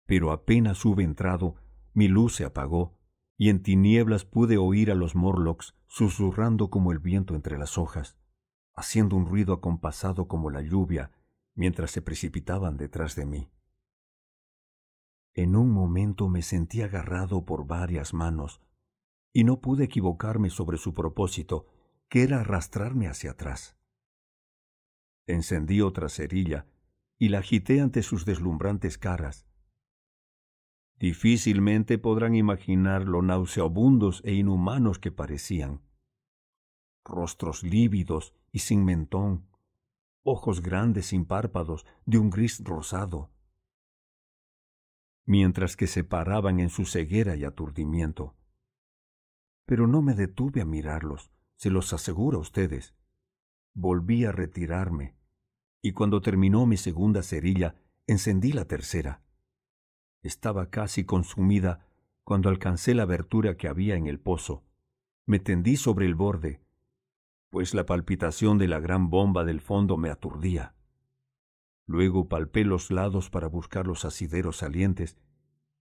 Pero 0.06 0.32
apenas 0.32 0.84
hube 0.84 1.04
entrado, 1.04 1.56
mi 1.94 2.08
luz 2.08 2.36
se 2.36 2.44
apagó, 2.44 2.98
y 3.36 3.48
en 3.48 3.62
tinieblas 3.62 4.24
pude 4.24 4.58
oír 4.58 4.90
a 4.90 4.94
los 4.94 5.14
Morlocks 5.14 5.74
susurrando 5.86 6.70
como 6.70 6.92
el 6.92 6.98
viento 6.98 7.34
entre 7.34 7.58
las 7.58 7.78
hojas, 7.78 8.18
haciendo 8.74 9.16
un 9.16 9.26
ruido 9.26 9.54
acompasado 9.54 10.28
como 10.28 10.50
la 10.50 10.62
lluvia 10.62 11.10
mientras 11.54 11.90
se 11.90 12.02
precipitaban 12.02 12.76
detrás 12.76 13.16
de 13.16 13.26
mí. 13.26 13.50
En 15.34 15.56
un 15.56 15.70
momento 15.70 16.28
me 16.28 16.42
sentí 16.42 16.82
agarrado 16.82 17.44
por 17.44 17.66
varias 17.66 18.12
manos, 18.14 18.60
y 19.32 19.44
no 19.44 19.60
pude 19.60 19.84
equivocarme 19.84 20.50
sobre 20.50 20.76
su 20.76 20.92
propósito, 20.94 21.66
que 22.08 22.22
era 22.22 22.40
arrastrarme 22.40 23.06
hacia 23.06 23.32
atrás. 23.32 23.76
Encendí 25.26 25.80
otra 25.80 26.08
cerilla 26.08 26.66
y 27.18 27.28
la 27.28 27.38
agité 27.38 27.80
ante 27.80 28.02
sus 28.02 28.24
deslumbrantes 28.24 28.98
caras. 28.98 29.46
Difícilmente 30.98 31.98
podrán 31.98 32.34
imaginar 32.34 33.04
lo 33.04 33.22
nauseabundos 33.22 34.22
e 34.24 34.34
inhumanos 34.34 34.98
que 34.98 35.12
parecían. 35.12 35.82
Rostros 37.04 37.62
lívidos 37.62 38.34
y 38.52 38.58
sin 38.58 38.84
mentón, 38.84 39.46
ojos 40.22 40.60
grandes 40.60 41.06
sin 41.06 41.24
párpados, 41.24 41.86
de 42.04 42.18
un 42.18 42.30
gris 42.30 42.62
rosado, 42.64 43.30
mientras 45.26 45.76
que 45.76 45.86
se 45.86 46.04
paraban 46.04 46.60
en 46.60 46.70
su 46.70 46.84
ceguera 46.84 47.36
y 47.36 47.44
aturdimiento 47.44 48.34
pero 49.70 49.86
no 49.86 50.02
me 50.02 50.14
detuve 50.14 50.60
a 50.62 50.64
mirarlos, 50.64 51.30
se 51.54 51.70
los 51.70 51.92
aseguro 51.92 52.38
a 52.38 52.40
ustedes. 52.40 52.92
Volví 53.72 54.24
a 54.24 54.32
retirarme, 54.32 55.14
y 55.80 55.92
cuando 55.92 56.20
terminó 56.20 56.66
mi 56.66 56.76
segunda 56.76 57.22
cerilla, 57.22 57.76
encendí 58.08 58.50
la 58.50 58.64
tercera. 58.64 59.22
Estaba 60.24 60.70
casi 60.70 61.04
consumida 61.04 61.86
cuando 62.24 62.48
alcancé 62.48 62.96
la 62.96 63.04
abertura 63.04 63.56
que 63.56 63.68
había 63.68 63.94
en 63.94 64.08
el 64.08 64.18
pozo. 64.18 64.64
Me 65.24 65.38
tendí 65.38 65.76
sobre 65.76 66.06
el 66.06 66.16
borde, 66.16 66.60
pues 67.48 67.72
la 67.72 67.86
palpitación 67.86 68.58
de 68.58 68.66
la 68.66 68.80
gran 68.80 69.08
bomba 69.08 69.44
del 69.44 69.60
fondo 69.60 69.96
me 69.96 70.10
aturdía. 70.10 70.74
Luego 71.90 72.28
palpé 72.28 72.64
los 72.64 72.92
lados 72.92 73.30
para 73.30 73.48
buscar 73.48 73.88
los 73.88 74.04
asideros 74.04 74.58
salientes, 74.58 75.18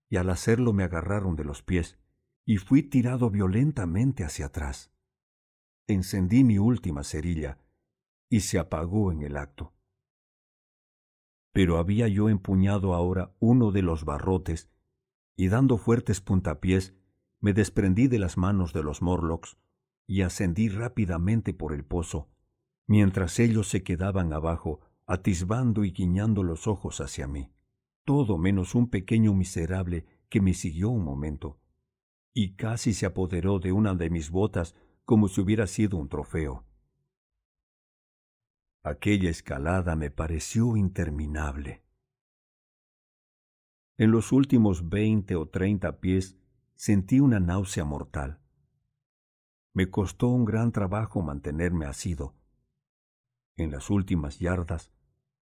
y 0.08 0.16
al 0.16 0.28
hacerlo 0.30 0.72
me 0.72 0.82
agarraron 0.82 1.36
de 1.36 1.44
los 1.44 1.62
pies 1.62 2.00
y 2.44 2.56
fui 2.56 2.82
tirado 2.82 3.30
violentamente 3.30 4.24
hacia 4.24 4.46
atrás. 4.46 4.90
Encendí 5.86 6.42
mi 6.42 6.58
última 6.58 7.04
cerilla 7.04 7.60
y 8.28 8.40
se 8.40 8.58
apagó 8.58 9.12
en 9.12 9.22
el 9.22 9.36
acto. 9.36 9.72
Pero 11.52 11.78
había 11.78 12.08
yo 12.08 12.28
empuñado 12.28 12.94
ahora 12.94 13.36
uno 13.38 13.70
de 13.70 13.82
los 13.82 14.04
barrotes 14.04 14.68
y 15.36 15.46
dando 15.46 15.78
fuertes 15.78 16.20
puntapiés 16.20 16.92
me 17.38 17.52
desprendí 17.52 18.08
de 18.08 18.18
las 18.18 18.36
manos 18.36 18.72
de 18.72 18.82
los 18.82 19.00
Morlocks 19.00 19.58
y 20.08 20.22
ascendí 20.22 20.70
rápidamente 20.70 21.54
por 21.54 21.72
el 21.72 21.84
pozo, 21.84 22.28
mientras 22.88 23.38
ellos 23.38 23.68
se 23.68 23.84
quedaban 23.84 24.32
abajo, 24.32 24.89
atisbando 25.10 25.82
y 25.82 25.90
guiñando 25.90 26.44
los 26.44 26.68
ojos 26.68 27.00
hacia 27.00 27.26
mí, 27.26 27.52
todo 28.04 28.38
menos 28.38 28.76
un 28.76 28.88
pequeño 28.88 29.34
miserable 29.34 30.06
que 30.28 30.40
me 30.40 30.54
siguió 30.54 30.90
un 30.90 31.02
momento 31.02 31.58
y 32.32 32.54
casi 32.54 32.94
se 32.94 33.06
apoderó 33.06 33.58
de 33.58 33.72
una 33.72 33.96
de 33.96 34.08
mis 34.08 34.30
botas 34.30 34.76
como 35.04 35.26
si 35.26 35.40
hubiera 35.40 35.66
sido 35.66 35.98
un 35.98 36.08
trofeo. 36.08 36.64
Aquella 38.84 39.30
escalada 39.30 39.96
me 39.96 40.12
pareció 40.12 40.76
interminable. 40.76 41.82
En 43.98 44.12
los 44.12 44.30
últimos 44.30 44.90
veinte 44.90 45.34
o 45.34 45.48
treinta 45.48 45.98
pies 45.98 46.36
sentí 46.76 47.18
una 47.18 47.40
náusea 47.40 47.84
mortal. 47.84 48.38
Me 49.74 49.90
costó 49.90 50.28
un 50.28 50.44
gran 50.44 50.70
trabajo 50.70 51.20
mantenerme 51.20 51.86
asido. 51.86 52.36
En 53.56 53.72
las 53.72 53.90
últimas 53.90 54.38
yardas 54.38 54.92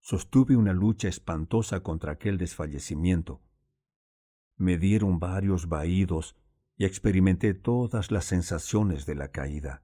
sostuve 0.08 0.56
una 0.56 0.72
lucha 0.72 1.06
espantosa 1.06 1.80
contra 1.80 2.12
aquel 2.12 2.38
desfallecimiento. 2.38 3.42
Me 4.56 4.78
dieron 4.78 5.18
varios 5.18 5.68
vaídos 5.68 6.34
y 6.78 6.86
experimenté 6.86 7.52
todas 7.52 8.10
las 8.10 8.24
sensaciones 8.24 9.04
de 9.04 9.14
la 9.16 9.28
caída. 9.28 9.82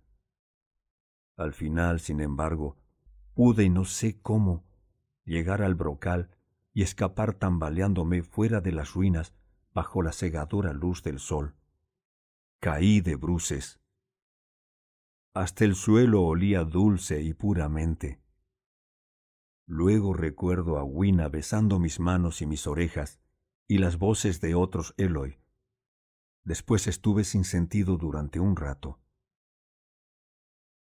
Al 1.36 1.52
final, 1.52 2.00
sin 2.00 2.22
embargo, 2.22 2.78
pude 3.34 3.64
y 3.64 3.68
no 3.68 3.84
sé 3.84 4.18
cómo 4.22 4.64
llegar 5.26 5.60
al 5.60 5.74
brocal 5.74 6.30
y 6.72 6.80
escapar 6.80 7.34
tambaleándome 7.34 8.22
fuera 8.22 8.62
de 8.62 8.72
las 8.72 8.94
ruinas 8.94 9.34
bajo 9.74 10.00
la 10.00 10.12
cegadora 10.12 10.72
luz 10.72 11.02
del 11.02 11.18
sol. 11.18 11.54
Caí 12.60 13.02
de 13.02 13.16
bruces. 13.16 13.78
Hasta 15.34 15.66
el 15.66 15.74
suelo 15.74 16.22
olía 16.22 16.64
dulce 16.64 17.20
y 17.20 17.34
puramente. 17.34 18.23
Luego 19.66 20.12
recuerdo 20.12 20.78
a 20.78 20.84
Wina 20.84 21.28
besando 21.28 21.78
mis 21.78 21.98
manos 21.98 22.42
y 22.42 22.46
mis 22.46 22.66
orejas 22.66 23.20
y 23.66 23.78
las 23.78 23.98
voces 23.98 24.40
de 24.40 24.54
otros 24.54 24.94
Eloy 24.98 25.38
Después 26.44 26.86
estuve 26.86 27.24
sin 27.24 27.44
sentido 27.44 27.96
durante 27.96 28.38
un 28.38 28.56
rato. 28.56 29.00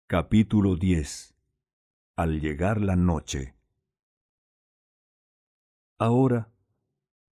Capítulo 0.08 0.76
10 0.76 1.36
Al 2.16 2.42
llegar 2.42 2.82
la 2.82 2.96
noche. 2.96 3.56
Ahora, 6.00 6.52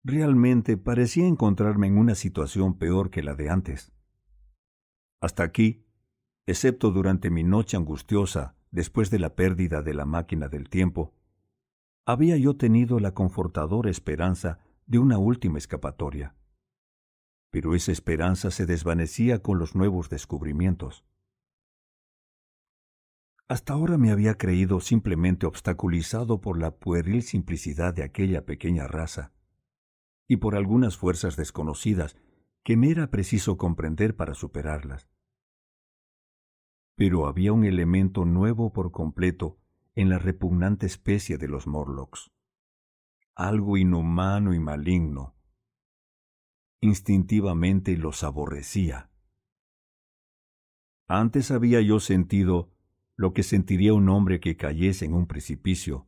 realmente 0.03 0.77
parecía 0.77 1.25
encontrarme 1.25 1.87
en 1.87 1.97
una 1.97 2.13
situación 2.13 2.77
peor 2.77 3.09
que 3.09 3.23
la 3.23 3.33
de 3.33 3.49
antes. 3.49 3.91
Hasta 5.19 5.41
aquí, 5.41 5.87
excepto 6.45 6.91
durante 6.91 7.31
mi 7.31 7.43
noche 7.43 7.77
angustiosa 7.77 8.55
después 8.69 9.09
de 9.09 9.17
la 9.17 9.35
pérdida 9.35 9.81
de 9.81 9.95
la 9.95 10.05
máquina 10.05 10.49
del 10.49 10.69
tiempo, 10.69 11.15
había 12.06 12.38
yo 12.38 12.56
tenido 12.56 12.99
la 12.99 13.14
confortadora 13.14 13.90
esperanza 13.90 14.59
de 14.85 14.99
una 14.99 15.17
última 15.17 15.57
escapatoria 15.57 16.35
pero 17.53 17.75
esa 17.75 17.91
esperanza 17.91 18.49
se 18.49 18.65
desvanecía 18.65 19.43
con 19.43 19.59
los 19.59 19.75
nuevos 19.75 20.09
descubrimientos. 20.09 21.06
Hasta 23.48 23.73
ahora 23.73 23.99
me 23.99 24.11
había 24.11 24.40
creído 24.40 24.80
simplemente 24.80 25.45
obstaculizado 25.45 26.41
por 26.41 26.57
la 26.57 26.72
pueril 26.72 27.22
simplicidad 27.22 27.93
de 27.93 28.01
aquella 28.01 28.43
pequeña 28.43 28.88
raza 28.88 29.33
y 30.27 30.38
por 30.38 30.56
algunas 30.56 30.98
fuerzas 30.98 31.35
desconocidas 31.35 32.15
que 32.64 32.75
me 32.75 32.90
era 32.90 33.11
preciso 33.11 33.56
comprender 33.56 34.15
para 34.15 34.33
superarlas. 34.33 35.07
Pero 36.95 37.27
había 37.27 37.53
un 37.53 37.65
elemento 37.65 38.25
nuevo 38.25 38.73
por 38.73 38.91
completo 38.91 39.59
en 39.95 40.09
la 40.09 40.17
repugnante 40.17 40.88
especie 40.88 41.38
de 41.38 41.47
los 41.47 41.67
Morlocks. 41.67 42.31
Algo 43.35 43.77
inhumano 43.77 44.53
y 44.53 44.59
maligno. 44.59 45.35
Instintivamente 46.81 47.95
los 47.97 48.23
aborrecía. 48.23 49.11
Antes 51.07 51.51
había 51.51 51.80
yo 51.81 51.99
sentido 51.99 52.72
lo 53.15 53.33
que 53.33 53.43
sentiría 53.43 53.93
un 53.93 54.09
hombre 54.09 54.39
que 54.39 54.57
cayese 54.57 55.05
en 55.05 55.13
un 55.13 55.27
precipicio. 55.27 56.07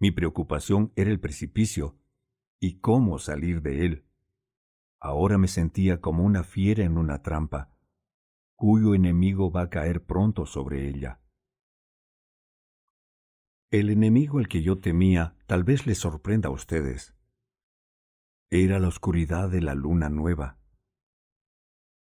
Mi 0.00 0.10
preocupación 0.10 0.92
era 0.96 1.10
el 1.10 1.20
precipicio 1.20 1.98
y 2.58 2.80
cómo 2.80 3.18
salir 3.18 3.62
de 3.62 3.86
él. 3.86 4.04
Ahora 5.00 5.38
me 5.38 5.46
sentía 5.46 6.00
como 6.00 6.24
una 6.24 6.42
fiera 6.42 6.84
en 6.84 6.98
una 6.98 7.22
trampa, 7.22 7.72
cuyo 8.56 8.94
enemigo 8.94 9.52
va 9.52 9.62
a 9.62 9.70
caer 9.70 10.04
pronto 10.04 10.46
sobre 10.46 10.88
ella. 10.88 11.20
El 13.70 13.90
enemigo 13.90 14.38
al 14.38 14.48
que 14.48 14.62
yo 14.62 14.78
temía 14.78 15.36
tal 15.46 15.62
vez 15.62 15.86
les 15.86 15.98
sorprenda 15.98 16.48
a 16.48 16.52
ustedes. 16.52 17.14
Era 18.48 18.78
la 18.78 18.88
oscuridad 18.88 19.50
de 19.50 19.60
la 19.60 19.74
luna 19.74 20.08
nueva. 20.08 20.56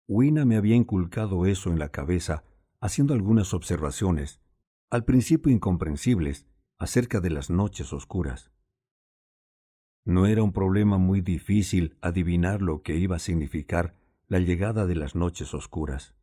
Wina 0.07 0.43
me 0.43 0.57
había 0.57 0.75
inculcado 0.75 1.45
eso 1.45 1.69
en 1.69 1.77
la 1.77 1.89
cabeza, 1.89 2.43
haciendo 2.79 3.13
algunas 3.13 3.53
observaciones, 3.53 4.41
al 4.89 5.05
principio 5.05 5.51
incomprensibles, 5.51 6.47
acerca 6.79 7.19
de 7.19 7.29
las 7.29 7.51
noches 7.51 7.93
oscuras. 7.93 8.51
No 10.03 10.25
era 10.25 10.41
un 10.41 10.53
problema 10.53 10.97
muy 10.97 11.21
difícil 11.21 11.95
adivinar 12.01 12.63
lo 12.63 12.81
que 12.81 12.95
iba 12.95 13.17
a 13.17 13.19
significar 13.19 13.93
la 14.27 14.39
llegada 14.39 14.87
de 14.87 14.95
las 14.95 15.13
noches 15.13 15.53
oscuras. 15.53 16.15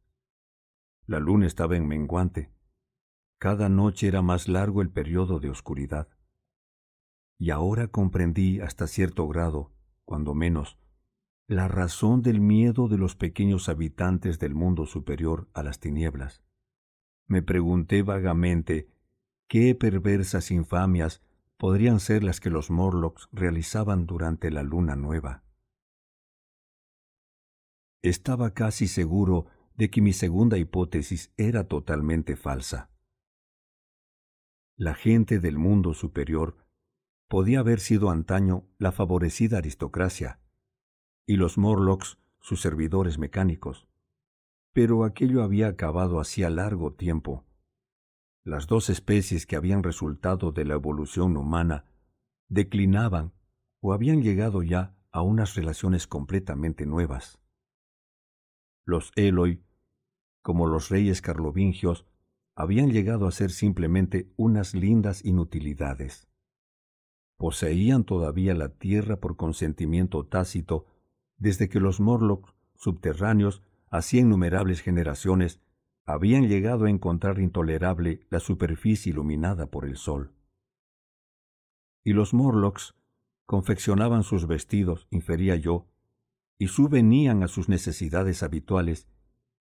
La 1.06 1.20
luna 1.20 1.46
estaba 1.46 1.76
en 1.76 1.86
menguante, 1.86 2.50
cada 3.38 3.68
noche 3.68 4.08
era 4.08 4.20
más 4.20 4.48
largo 4.48 4.82
el 4.82 4.90
periodo 4.90 5.38
de 5.38 5.48
oscuridad. 5.48 6.08
Y 7.38 7.50
ahora 7.50 7.86
comprendí 7.86 8.60
hasta 8.60 8.88
cierto 8.88 9.28
grado, 9.28 9.72
cuando 10.04 10.34
menos, 10.34 10.76
la 11.46 11.68
razón 11.68 12.22
del 12.22 12.40
miedo 12.40 12.88
de 12.88 12.98
los 12.98 13.14
pequeños 13.14 13.68
habitantes 13.68 14.40
del 14.40 14.54
mundo 14.54 14.86
superior 14.86 15.48
a 15.54 15.62
las 15.62 15.78
tinieblas. 15.78 16.42
Me 17.28 17.40
pregunté 17.42 18.02
vagamente 18.02 18.88
qué 19.46 19.74
perversas 19.76 20.50
infamias 20.50 21.22
podrían 21.56 22.00
ser 22.00 22.24
las 22.24 22.40
que 22.40 22.50
los 22.50 22.70
Morlocks 22.70 23.28
realizaban 23.30 24.06
durante 24.06 24.50
la 24.50 24.64
luna 24.64 24.96
nueva. 24.96 25.44
Estaba 28.02 28.52
casi 28.52 28.88
seguro 28.88 29.46
de 29.76 29.90
que 29.90 30.02
mi 30.02 30.12
segunda 30.12 30.58
hipótesis 30.58 31.32
era 31.36 31.68
totalmente 31.68 32.36
falsa 32.36 32.90
la 34.78 34.94
gente 34.94 35.40
del 35.40 35.58
mundo 35.58 35.92
superior 35.92 36.56
podía 37.26 37.58
haber 37.58 37.80
sido 37.80 38.10
antaño 38.10 38.64
la 38.78 38.92
favorecida 38.92 39.58
aristocracia, 39.58 40.38
y 41.26 41.34
los 41.34 41.58
Morlocks 41.58 42.18
sus 42.38 42.60
servidores 42.60 43.18
mecánicos. 43.18 43.88
Pero 44.72 45.02
aquello 45.02 45.42
había 45.42 45.66
acabado 45.66 46.20
hacía 46.20 46.48
largo 46.48 46.94
tiempo. 46.94 47.44
Las 48.44 48.68
dos 48.68 48.88
especies 48.88 49.46
que 49.46 49.56
habían 49.56 49.82
resultado 49.82 50.52
de 50.52 50.64
la 50.64 50.74
evolución 50.74 51.36
humana 51.36 51.86
declinaban 52.48 53.32
o 53.80 53.92
habían 53.92 54.22
llegado 54.22 54.62
ya 54.62 54.96
a 55.10 55.22
unas 55.22 55.56
relaciones 55.56 56.06
completamente 56.06 56.86
nuevas. 56.86 57.40
Los 58.84 59.10
Eloi, 59.16 59.60
como 60.40 60.68
los 60.68 60.88
reyes 60.88 61.20
carlovingios, 61.20 62.06
habían 62.58 62.90
llegado 62.90 63.28
a 63.28 63.30
ser 63.30 63.52
simplemente 63.52 64.32
unas 64.36 64.74
lindas 64.74 65.24
inutilidades. 65.24 66.26
Poseían 67.36 68.02
todavía 68.02 68.52
la 68.52 68.70
tierra 68.70 69.20
por 69.20 69.36
consentimiento 69.36 70.26
tácito 70.26 70.84
desde 71.36 71.68
que 71.68 71.78
los 71.78 72.00
Morlocks 72.00 72.52
subterráneos, 72.74 73.62
hacía 73.90 74.22
innumerables 74.22 74.80
generaciones, 74.80 75.60
habían 76.04 76.48
llegado 76.48 76.86
a 76.86 76.90
encontrar 76.90 77.38
intolerable 77.38 78.26
la 78.28 78.40
superficie 78.40 79.12
iluminada 79.12 79.70
por 79.70 79.84
el 79.84 79.96
sol. 79.96 80.32
Y 82.02 82.12
los 82.12 82.34
Morlocks 82.34 82.96
confeccionaban 83.46 84.24
sus 84.24 84.48
vestidos, 84.48 85.06
infería 85.10 85.54
yo, 85.54 85.86
y 86.58 86.66
subvenían 86.66 87.44
a 87.44 87.46
sus 87.46 87.68
necesidades 87.68 88.42
habituales 88.42 89.06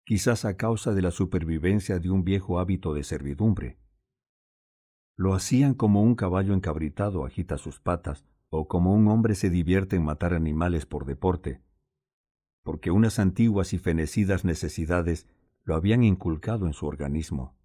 quizás 0.06 0.45
a 0.45 0.58
causa 0.58 0.94
de 0.94 1.02
la 1.02 1.11
supervivencia 1.11 2.00
de 2.00 2.10
un 2.10 2.24
viejo 2.24 2.60
hábito 2.60 2.94
de 2.94 3.03
servidumbre. 3.03 3.78
Lo 5.16 5.34
hacían 5.34 5.74
como 5.74 6.02
un 6.02 6.16
caballo 6.16 6.53
encabritado 6.53 7.26
agita 7.26 7.58
sus 7.58 7.80
patas, 7.80 8.26
o 8.50 8.68
como 8.68 8.94
un 8.94 9.08
hombre 9.08 9.36
se 9.36 9.50
divierte 9.50 9.95
en 9.95 10.03
matar 10.03 10.34
animales 10.34 10.86
por 10.86 11.06
deporte, 11.06 11.61
porque 12.64 12.90
unas 12.90 13.19
antiguas 13.19 13.74
y 13.74 13.78
fenecidas 13.78 14.45
necesidades 14.45 15.28
lo 15.64 15.76
habían 15.76 16.03
inculcado 16.03 16.66
en 16.66 16.74
su 16.74 16.88
organismo. 16.88 17.56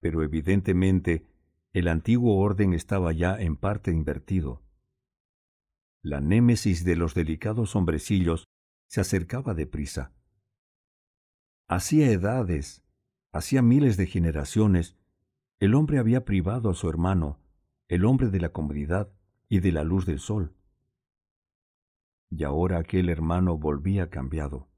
Pero 0.00 0.22
evidentemente 0.22 1.26
el 1.72 1.88
antiguo 1.88 2.38
orden 2.38 2.72
estaba 2.72 3.12
ya 3.12 3.40
en 3.40 3.56
parte 3.56 3.90
invertido. 3.90 4.62
La 6.02 6.20
némesis 6.20 6.84
de 6.84 6.96
los 6.96 7.14
delicados 7.14 7.74
hombrecillos 7.74 8.44
se 8.88 9.00
acercaba 9.00 9.54
deprisa 9.54 10.15
Hacía 11.68 12.12
edades, 12.12 12.84
hacía 13.32 13.60
miles 13.60 13.96
de 13.96 14.06
generaciones, 14.06 14.96
el 15.58 15.74
hombre 15.74 15.98
había 15.98 16.24
privado 16.24 16.70
a 16.70 16.74
su 16.74 16.88
hermano, 16.88 17.40
el 17.88 18.04
hombre 18.04 18.28
de 18.28 18.38
la 18.38 18.50
comunidad 18.50 19.12
y 19.48 19.58
de 19.58 19.72
la 19.72 19.82
luz 19.82 20.06
del 20.06 20.20
sol. 20.20 20.54
Y 22.30 22.44
ahora 22.44 22.78
aquel 22.78 23.08
hermano 23.08 23.58
volvía 23.58 24.10
cambiado. 24.10 24.68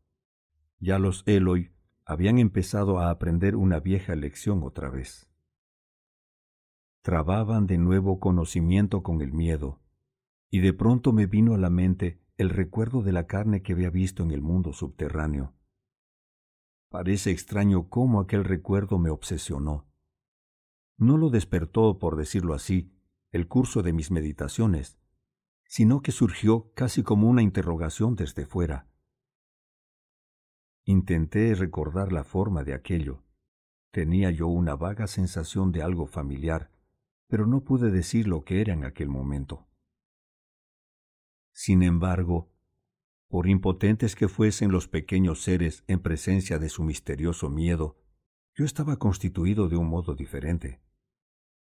Ya 0.79 0.99
los 0.99 1.25
Eloi 1.27 1.73
habían 2.07 2.39
empezado 2.39 2.99
a 3.01 3.11
aprender 3.11 3.55
una 3.55 3.81
vieja 3.81 4.17
lección 4.17 4.63
otra 4.63 4.89
vez. 4.89 5.29
Trababan 7.03 7.67
de 7.67 7.77
nuevo 7.77 8.19
conocimiento 8.19 9.03
con 9.03 9.21
el 9.21 9.35
miedo, 9.35 9.83
y 10.51 10.61
de 10.61 10.73
pronto 10.73 11.13
me 11.13 11.27
vino 11.27 11.53
a 11.53 11.59
la 11.59 11.69
mente 11.69 12.23
el 12.39 12.49
recuerdo 12.49 13.03
de 13.03 13.13
la 13.13 13.27
carne 13.27 13.61
que 13.61 13.75
había 13.75 13.91
visto 13.91 14.23
en 14.23 14.31
el 14.31 14.41
mundo 14.41 14.73
subterráneo. 14.73 15.58
Parece 16.91 17.31
extraño 17.31 17.89
cómo 17.89 18.21
aquel 18.21 18.45
recuerdo 18.45 18.99
me 18.99 19.11
obsesionó. 19.11 19.87
No 20.97 21.17
lo 21.17 21.29
despertó, 21.29 21.99
por 21.99 22.17
decirlo 22.17 22.55
así, 22.55 22.93
el 23.31 23.47
curso 23.47 23.83
de 23.83 23.93
mis 23.93 24.11
meditaciones, 24.11 24.99
sino 25.67 26.01
que 26.01 26.13
surgió 26.13 26.73
casi 26.75 27.03
como 27.03 27.29
una 27.29 27.43
interrogación 27.43 28.15
desde 28.15 28.47
fuera. 28.47 28.89
Intenté 30.85 31.55
recordar 31.55 32.11
la 32.11 32.25
forma 32.25 32.65
de 32.65 32.73
aquello. 32.73 33.23
Tenía 33.91 34.31
yo 34.31 34.47
una 34.47 34.75
vaga 34.75 35.07
sensación 35.07 35.73
de 35.73 35.83
algo 35.83 36.07
familiar, 36.07 36.71
pero 37.27 37.47
no 37.47 37.63
pude 37.65 37.91
decir 37.91 38.27
lo 38.27 38.45
que 38.45 38.63
era 38.63 38.73
en 38.73 38.85
aquel 38.85 39.11
momento. 39.11 39.69
Sin 41.53 41.83
embargo, 41.83 42.51
por 43.29 43.47
impotentes 43.47 44.17
que 44.17 44.27
fuesen 44.27 44.73
los 44.73 44.89
pequeños 44.89 45.43
seres 45.43 45.85
en 45.87 46.01
presencia 46.01 46.59
de 46.59 46.71
su 46.71 46.83
misterioso 46.83 47.51
miedo, 47.51 47.99
yo 48.55 48.65
estaba 48.65 48.97
constituido 48.97 49.69
de 49.69 49.77
un 49.77 49.89
modo 49.89 50.15
diferente. 50.15 50.81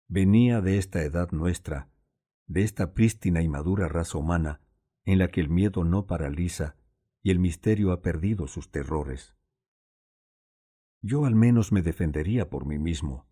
Venía 0.07 0.61
de 0.61 0.79
esta 0.79 1.03
edad 1.03 1.33
nuestra, 1.33 1.91
de 2.47 2.63
esta 2.63 2.95
prístina 2.95 3.43
y 3.43 3.49
madura 3.49 3.89
raza 3.89 4.19
humana, 4.19 4.61
en 5.05 5.19
la 5.19 5.29
que 5.29 5.41
el 5.41 5.51
miedo 5.51 5.85
no 5.85 6.07
paraliza 6.07 6.77
y 7.23 7.31
el 7.31 7.41
misterio 7.41 7.91
ha 7.91 8.03
perdido 8.03 8.47
sus 8.47 8.71
terrores. 8.71 9.35
Yo 11.03 11.27
al 11.27 11.35
menos 11.35 11.73
me 11.73 11.83
defendería 11.83 12.49
por 12.49 12.67
mí 12.67 12.79
mismo. 12.79 13.27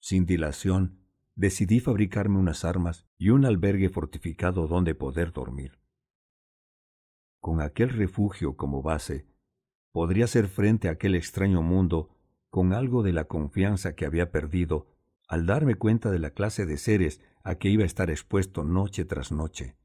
Sin 0.00 0.26
dilación, 0.26 1.00
decidí 1.36 1.80
fabricarme 1.80 2.38
unas 2.38 2.64
armas 2.64 3.06
y 3.16 3.30
un 3.30 3.44
albergue 3.44 3.88
fortificado 3.88 4.66
donde 4.66 4.94
poder 4.94 5.32
dormir 5.32 5.78
con 7.48 7.62
aquel 7.62 7.88
refugio 7.88 8.58
como 8.58 8.82
base, 8.82 9.24
podría 9.90 10.26
hacer 10.26 10.48
frente 10.48 10.86
a 10.88 10.90
aquel 10.90 11.14
extraño 11.14 11.62
mundo 11.62 12.10
con 12.50 12.74
algo 12.74 13.02
de 13.02 13.14
la 13.14 13.24
confianza 13.24 13.94
que 13.94 14.04
había 14.04 14.30
perdido 14.30 14.86
al 15.28 15.46
darme 15.46 15.74
cuenta 15.76 16.10
de 16.10 16.18
la 16.18 16.32
clase 16.32 16.66
de 16.66 16.76
seres 16.76 17.22
a 17.42 17.54
que 17.54 17.70
iba 17.70 17.84
a 17.84 17.86
estar 17.86 18.10
expuesto 18.10 18.64
noche 18.64 19.06
tras 19.06 19.32
noche. 19.32 19.78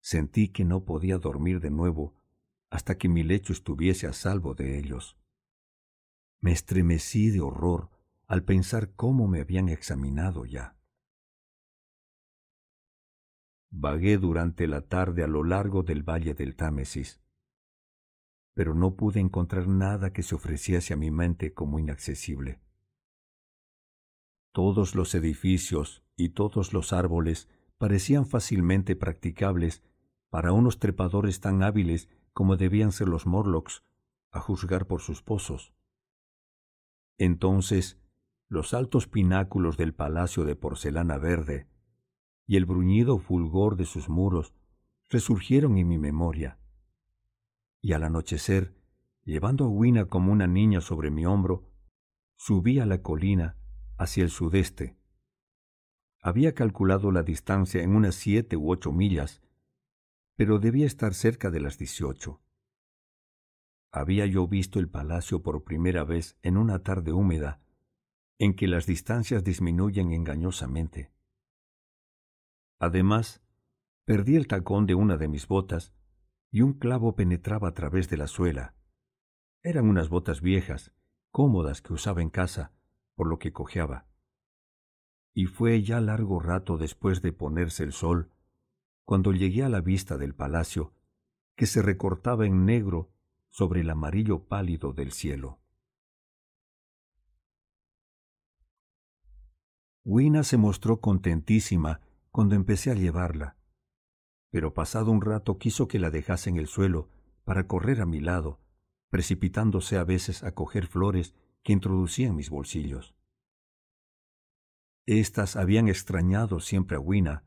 Sentí 0.00 0.48
que 0.48 0.64
no 0.64 0.84
podía 0.84 1.16
dormir 1.18 1.60
de 1.60 1.70
nuevo 1.70 2.16
hasta 2.70 2.98
que 2.98 3.08
mi 3.08 3.22
lecho 3.22 3.52
estuviese 3.52 4.08
a 4.08 4.12
salvo 4.12 4.56
de 4.56 4.80
ellos. 4.80 5.16
Me 6.40 6.50
estremecí 6.50 7.30
de 7.30 7.40
horror 7.40 7.88
al 8.26 8.42
pensar 8.42 8.96
cómo 8.96 9.28
me 9.28 9.40
habían 9.40 9.68
examinado 9.68 10.44
ya. 10.44 10.76
Vagué 13.70 14.18
durante 14.18 14.66
la 14.66 14.82
tarde 14.82 15.22
a 15.22 15.26
lo 15.26 15.44
largo 15.44 15.82
del 15.82 16.02
valle 16.02 16.34
del 16.34 16.56
Támesis. 16.56 17.20
pero 18.54 18.74
no 18.74 18.96
pude 18.96 19.20
encontrar 19.20 19.68
nada 19.68 20.12
que 20.12 20.24
se 20.24 20.34
ofreciese 20.34 20.92
a 20.92 20.96
mi 20.96 21.12
mente 21.12 21.54
como 21.54 21.78
inaccesible. 21.78 22.60
Todos 24.50 24.96
los 24.96 25.14
edificios 25.14 26.02
y 26.16 26.30
todos 26.30 26.72
los 26.72 26.92
árboles 26.92 27.48
parecían 27.76 28.26
fácilmente 28.26 28.96
practicables 28.96 29.84
para 30.28 30.50
unos 30.50 30.80
trepadores 30.80 31.40
tan 31.40 31.62
hábiles 31.62 32.08
como 32.32 32.56
debían 32.56 32.90
ser 32.90 33.06
los 33.06 33.26
Morlocks, 33.26 33.84
a 34.32 34.40
juzgar 34.40 34.88
por 34.88 35.02
sus 35.02 35.22
pozos. 35.22 35.72
Entonces, 37.16 38.00
los 38.48 38.74
altos 38.74 39.06
pináculos 39.06 39.76
del 39.76 39.94
palacio 39.94 40.44
de 40.44 40.56
porcelana 40.56 41.18
verde 41.18 41.68
y 42.48 42.56
el 42.56 42.64
bruñido 42.64 43.18
fulgor 43.18 43.76
de 43.76 43.84
sus 43.84 44.08
muros 44.08 44.54
resurgieron 45.10 45.76
en 45.76 45.86
mi 45.86 45.98
memoria. 45.98 46.58
Y 47.82 47.92
al 47.92 48.02
anochecer, 48.02 48.74
llevando 49.22 49.66
a 49.66 49.68
Wina 49.68 50.06
como 50.06 50.32
una 50.32 50.46
niña 50.46 50.80
sobre 50.80 51.10
mi 51.10 51.26
hombro, 51.26 51.70
subí 52.36 52.78
a 52.78 52.86
la 52.86 53.02
colina 53.02 53.58
hacia 53.98 54.24
el 54.24 54.30
sudeste. 54.30 54.96
Había 56.22 56.54
calculado 56.54 57.12
la 57.12 57.22
distancia 57.22 57.82
en 57.82 57.94
unas 57.94 58.14
siete 58.14 58.56
u 58.56 58.72
ocho 58.72 58.92
millas, 58.92 59.42
pero 60.34 60.58
debía 60.58 60.86
estar 60.86 61.12
cerca 61.12 61.50
de 61.50 61.60
las 61.60 61.76
dieciocho. 61.76 62.40
Había 63.92 64.24
yo 64.24 64.48
visto 64.48 64.78
el 64.78 64.88
palacio 64.88 65.42
por 65.42 65.64
primera 65.64 66.02
vez 66.02 66.38
en 66.40 66.56
una 66.56 66.82
tarde 66.82 67.12
húmeda, 67.12 67.60
en 68.38 68.56
que 68.56 68.68
las 68.68 68.86
distancias 68.86 69.44
disminuyen 69.44 70.12
engañosamente. 70.12 71.12
Además, 72.78 73.42
perdí 74.04 74.36
el 74.36 74.46
tacón 74.46 74.86
de 74.86 74.94
una 74.94 75.16
de 75.16 75.28
mis 75.28 75.48
botas 75.48 75.92
y 76.50 76.62
un 76.62 76.74
clavo 76.74 77.16
penetraba 77.16 77.68
a 77.68 77.74
través 77.74 78.08
de 78.08 78.16
la 78.16 78.26
suela. 78.26 78.74
Eran 79.62 79.88
unas 79.88 80.08
botas 80.08 80.40
viejas, 80.40 80.92
cómodas 81.30 81.82
que 81.82 81.92
usaba 81.92 82.22
en 82.22 82.30
casa, 82.30 82.72
por 83.14 83.26
lo 83.26 83.38
que 83.38 83.52
cojeaba. 83.52 84.06
Y 85.34 85.46
fue 85.46 85.82
ya 85.82 86.00
largo 86.00 86.40
rato 86.40 86.78
después 86.78 87.20
de 87.20 87.32
ponerse 87.32 87.82
el 87.82 87.92
sol, 87.92 88.30
cuando 89.04 89.32
llegué 89.32 89.64
a 89.64 89.68
la 89.68 89.80
vista 89.80 90.16
del 90.16 90.34
palacio, 90.34 90.94
que 91.56 91.66
se 91.66 91.82
recortaba 91.82 92.46
en 92.46 92.64
negro 92.64 93.10
sobre 93.50 93.80
el 93.80 93.90
amarillo 93.90 94.44
pálido 94.44 94.92
del 94.92 95.12
cielo. 95.12 95.60
Wina 100.04 100.44
se 100.44 100.56
mostró 100.56 101.00
contentísima 101.00 102.00
cuando 102.38 102.54
empecé 102.54 102.92
a 102.92 102.94
llevarla, 102.94 103.56
pero 104.52 104.72
pasado 104.72 105.10
un 105.10 105.22
rato 105.22 105.58
quiso 105.58 105.88
que 105.88 105.98
la 105.98 106.12
dejase 106.12 106.48
en 106.48 106.56
el 106.56 106.68
suelo 106.68 107.10
para 107.42 107.66
correr 107.66 108.00
a 108.00 108.06
mi 108.06 108.20
lado, 108.20 108.60
precipitándose 109.10 109.98
a 109.98 110.04
veces 110.04 110.44
a 110.44 110.54
coger 110.54 110.86
flores 110.86 111.34
que 111.64 111.72
introducía 111.72 112.28
en 112.28 112.36
mis 112.36 112.48
bolsillos. 112.48 113.16
Estas 115.04 115.56
habían 115.56 115.88
extrañado 115.88 116.60
siempre 116.60 116.96
a 116.96 117.00
Wina, 117.00 117.42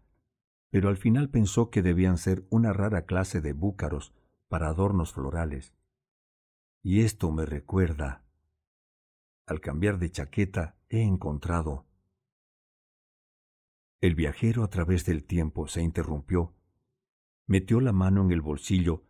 pero 0.72 0.90
al 0.90 0.98
final 0.98 1.30
pensó 1.30 1.70
que 1.70 1.82
debían 1.82 2.18
ser 2.18 2.46
una 2.50 2.74
rara 2.74 3.06
clase 3.06 3.40
de 3.40 3.54
búcaros 3.54 4.14
para 4.50 4.68
adornos 4.68 5.14
florales. 5.14 5.74
Y 6.84 7.04
esto 7.04 7.32
me 7.32 7.46
recuerda. 7.46 8.26
Al 9.46 9.62
cambiar 9.62 10.00
de 10.00 10.12
chaqueta 10.12 10.76
he 10.90 11.02
encontrado. 11.02 11.86
El 14.02 14.16
viajero 14.16 14.64
a 14.64 14.68
través 14.68 15.06
del 15.06 15.24
tiempo 15.24 15.68
se 15.68 15.84
interrumpió, 15.84 16.56
metió 17.46 17.80
la 17.80 17.92
mano 17.92 18.24
en 18.24 18.32
el 18.32 18.42
bolsillo 18.42 19.04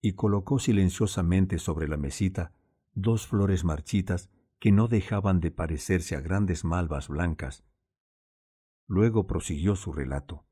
y 0.00 0.14
colocó 0.14 0.58
silenciosamente 0.58 1.58
sobre 1.58 1.86
la 1.86 1.98
mesita 1.98 2.54
dos 2.94 3.26
flores 3.26 3.64
marchitas 3.64 4.30
que 4.58 4.72
no 4.72 4.88
dejaban 4.88 5.40
de 5.40 5.50
parecerse 5.50 6.16
a 6.16 6.20
grandes 6.20 6.64
malvas 6.64 7.08
blancas. 7.08 7.64
Luego 8.86 9.26
prosiguió 9.26 9.76
su 9.76 9.92
relato. 9.92 10.46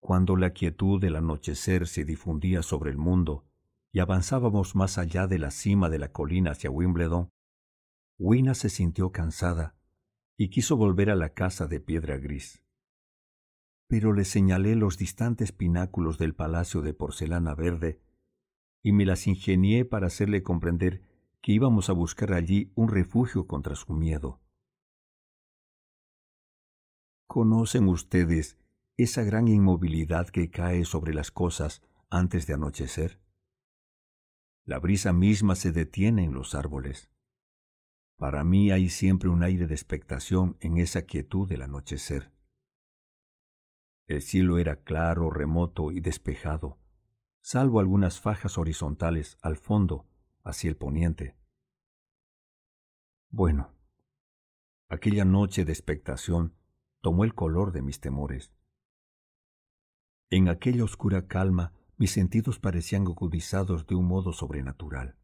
Cuando 0.00 0.36
la 0.36 0.50
quietud 0.50 1.00
del 1.00 1.16
anochecer 1.16 1.86
se 1.86 2.04
difundía 2.04 2.62
sobre 2.62 2.90
el 2.90 2.98
mundo 2.98 3.46
y 3.90 4.00
avanzábamos 4.00 4.76
más 4.76 4.98
allá 4.98 5.26
de 5.26 5.38
la 5.38 5.50
cima 5.50 5.88
de 5.88 5.98
la 5.98 6.12
colina 6.12 6.50
hacia 6.50 6.70
Wimbledon, 6.70 7.30
Wina 8.18 8.52
se 8.54 8.68
sintió 8.68 9.12
cansada 9.12 9.77
y 10.38 10.50
quiso 10.50 10.76
volver 10.76 11.10
a 11.10 11.16
la 11.16 11.30
casa 11.34 11.66
de 11.66 11.80
piedra 11.80 12.16
gris. 12.16 12.62
Pero 13.88 14.12
le 14.12 14.24
señalé 14.24 14.76
los 14.76 14.96
distantes 14.96 15.50
pináculos 15.50 16.16
del 16.16 16.34
palacio 16.34 16.80
de 16.80 16.94
porcelana 16.94 17.54
verde 17.54 18.00
y 18.82 18.92
me 18.92 19.04
las 19.04 19.26
ingenié 19.26 19.84
para 19.84 20.06
hacerle 20.06 20.44
comprender 20.44 21.02
que 21.42 21.52
íbamos 21.52 21.90
a 21.90 21.92
buscar 21.92 22.32
allí 22.32 22.72
un 22.76 22.88
refugio 22.88 23.48
contra 23.48 23.74
su 23.74 23.92
miedo. 23.92 24.40
¿Conocen 27.26 27.88
ustedes 27.88 28.56
esa 28.96 29.24
gran 29.24 29.48
inmovilidad 29.48 30.28
que 30.28 30.50
cae 30.50 30.84
sobre 30.84 31.12
las 31.14 31.32
cosas 31.32 31.82
antes 32.10 32.46
de 32.46 32.54
anochecer? 32.54 33.20
La 34.64 34.78
brisa 34.78 35.12
misma 35.12 35.56
se 35.56 35.72
detiene 35.72 36.24
en 36.24 36.32
los 36.32 36.54
árboles. 36.54 37.10
Para 38.18 38.42
mí 38.42 38.72
hay 38.72 38.88
siempre 38.88 39.28
un 39.28 39.44
aire 39.44 39.68
de 39.68 39.74
expectación 39.74 40.56
en 40.58 40.76
esa 40.78 41.02
quietud 41.02 41.48
del 41.48 41.62
anochecer. 41.62 42.32
El 44.08 44.22
cielo 44.22 44.58
era 44.58 44.82
claro, 44.82 45.30
remoto 45.30 45.92
y 45.92 46.00
despejado, 46.00 46.78
salvo 47.40 47.78
algunas 47.78 48.20
fajas 48.20 48.58
horizontales 48.58 49.38
al 49.40 49.56
fondo, 49.56 50.08
hacia 50.42 50.68
el 50.68 50.76
poniente. 50.76 51.36
Bueno, 53.30 53.72
aquella 54.88 55.24
noche 55.24 55.64
de 55.64 55.72
expectación 55.72 56.56
tomó 57.00 57.22
el 57.22 57.34
color 57.34 57.70
de 57.70 57.82
mis 57.82 58.00
temores. 58.00 58.52
En 60.28 60.48
aquella 60.48 60.82
oscura 60.82 61.28
calma 61.28 61.72
mis 61.96 62.10
sentidos 62.10 62.58
parecían 62.58 63.02
agudizados 63.02 63.86
de 63.86 63.94
un 63.94 64.06
modo 64.06 64.32
sobrenatural. 64.32 65.16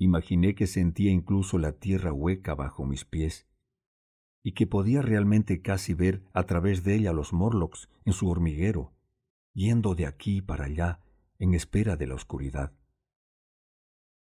Imaginé 0.00 0.54
que 0.54 0.66
sentía 0.66 1.10
incluso 1.10 1.58
la 1.58 1.72
tierra 1.72 2.10
hueca 2.10 2.54
bajo 2.54 2.86
mis 2.86 3.04
pies 3.04 3.46
y 4.42 4.52
que 4.52 4.66
podía 4.66 5.02
realmente 5.02 5.60
casi 5.60 5.92
ver 5.92 6.24
a 6.32 6.44
través 6.44 6.84
de 6.84 6.94
ella 6.94 7.12
los 7.12 7.34
Morlocks 7.34 7.90
en 8.06 8.14
su 8.14 8.30
hormiguero, 8.30 8.94
yendo 9.52 9.94
de 9.94 10.06
aquí 10.06 10.40
para 10.40 10.64
allá 10.64 11.00
en 11.38 11.52
espera 11.52 11.96
de 11.96 12.06
la 12.06 12.14
oscuridad. 12.14 12.72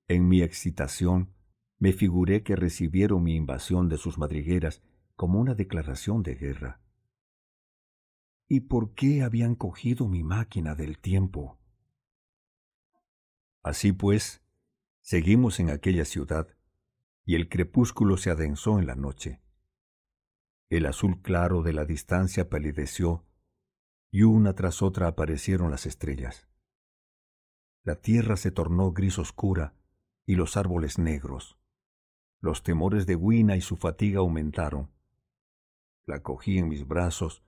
En 0.07 0.29
mi 0.29 0.41
excitación 0.41 1.33
me 1.79 1.91
figuré 1.91 2.43
que 2.43 2.55
recibieron 2.55 3.21
mi 3.23 3.35
invasión 3.35 3.89
de 3.89 3.97
sus 3.97 4.17
madrigueras 4.17 4.81
como 5.17 5.37
una 5.37 5.53
declaración 5.53 6.23
de 6.23 6.35
guerra. 6.35 6.79
¿Y 8.47 8.61
por 8.61 8.93
qué 8.93 9.21
habían 9.21 9.55
cogido 9.55 10.07
mi 10.07 10.23
máquina 10.23 10.75
del 10.75 10.97
tiempo? 10.97 11.59
Así 13.63 13.91
pues, 13.91 14.47
seguimos 15.08 15.61
en 15.61 15.69
aquella 15.69 16.03
ciudad, 16.03 16.50
y 17.24 17.36
el 17.36 17.48
crepúsculo 17.48 18.18
se 18.18 18.30
adensó 18.30 18.77
en 18.77 18.88
la 18.88 18.95
noche. 18.95 19.42
El 20.69 20.86
azul 20.86 21.22
claro 21.22 21.61
de 21.61 21.72
la 21.72 21.86
distancia 21.86 22.50
palideció, 22.50 23.26
y 24.11 24.24
una 24.24 24.53
tras 24.53 24.82
otra 24.82 25.08
aparecieron 25.08 25.72
las 25.72 25.86
estrellas. 25.86 26.50
La 27.86 27.95
tierra 27.95 28.36
se 28.36 28.52
tornó 28.52 28.92
gris 28.92 29.18
oscura 29.18 29.76
y 30.26 30.36
los 30.36 30.58
árboles 30.58 31.00
negros. 31.00 31.58
Los 32.42 32.61
temores 32.64 33.06
de 33.06 33.16
Wina 33.16 33.56
y 33.56 33.61
su 33.61 33.77
fatiga 33.77 34.19
aumentaron. 34.19 34.92
La 36.06 36.22
cogí 36.22 36.58
en 36.58 36.68
mis 36.68 36.86
brazos 36.86 37.45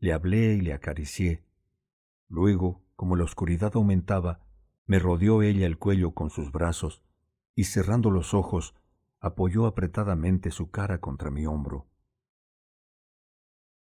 le 0.00 0.12
hablé 0.12 0.54
y 0.54 0.60
le 0.60 0.72
acaricié. 0.72 1.44
Luego, 2.28 2.82
como 2.96 3.14
la 3.14 3.22
oscuridad 3.22 3.70
aumentaba, 3.76 4.40
me 4.86 4.98
rodeó 4.98 5.42
ella 5.42 5.66
el 5.66 5.78
cuello 5.78 6.12
con 6.12 6.30
sus 6.30 6.52
brazos 6.52 7.02
y 7.54 7.64
cerrando 7.64 8.10
los 8.10 8.34
ojos, 8.34 8.74
apoyó 9.18 9.66
apretadamente 9.66 10.50
su 10.50 10.70
cara 10.70 11.00
contra 11.00 11.30
mi 11.30 11.46
hombro. 11.46 11.88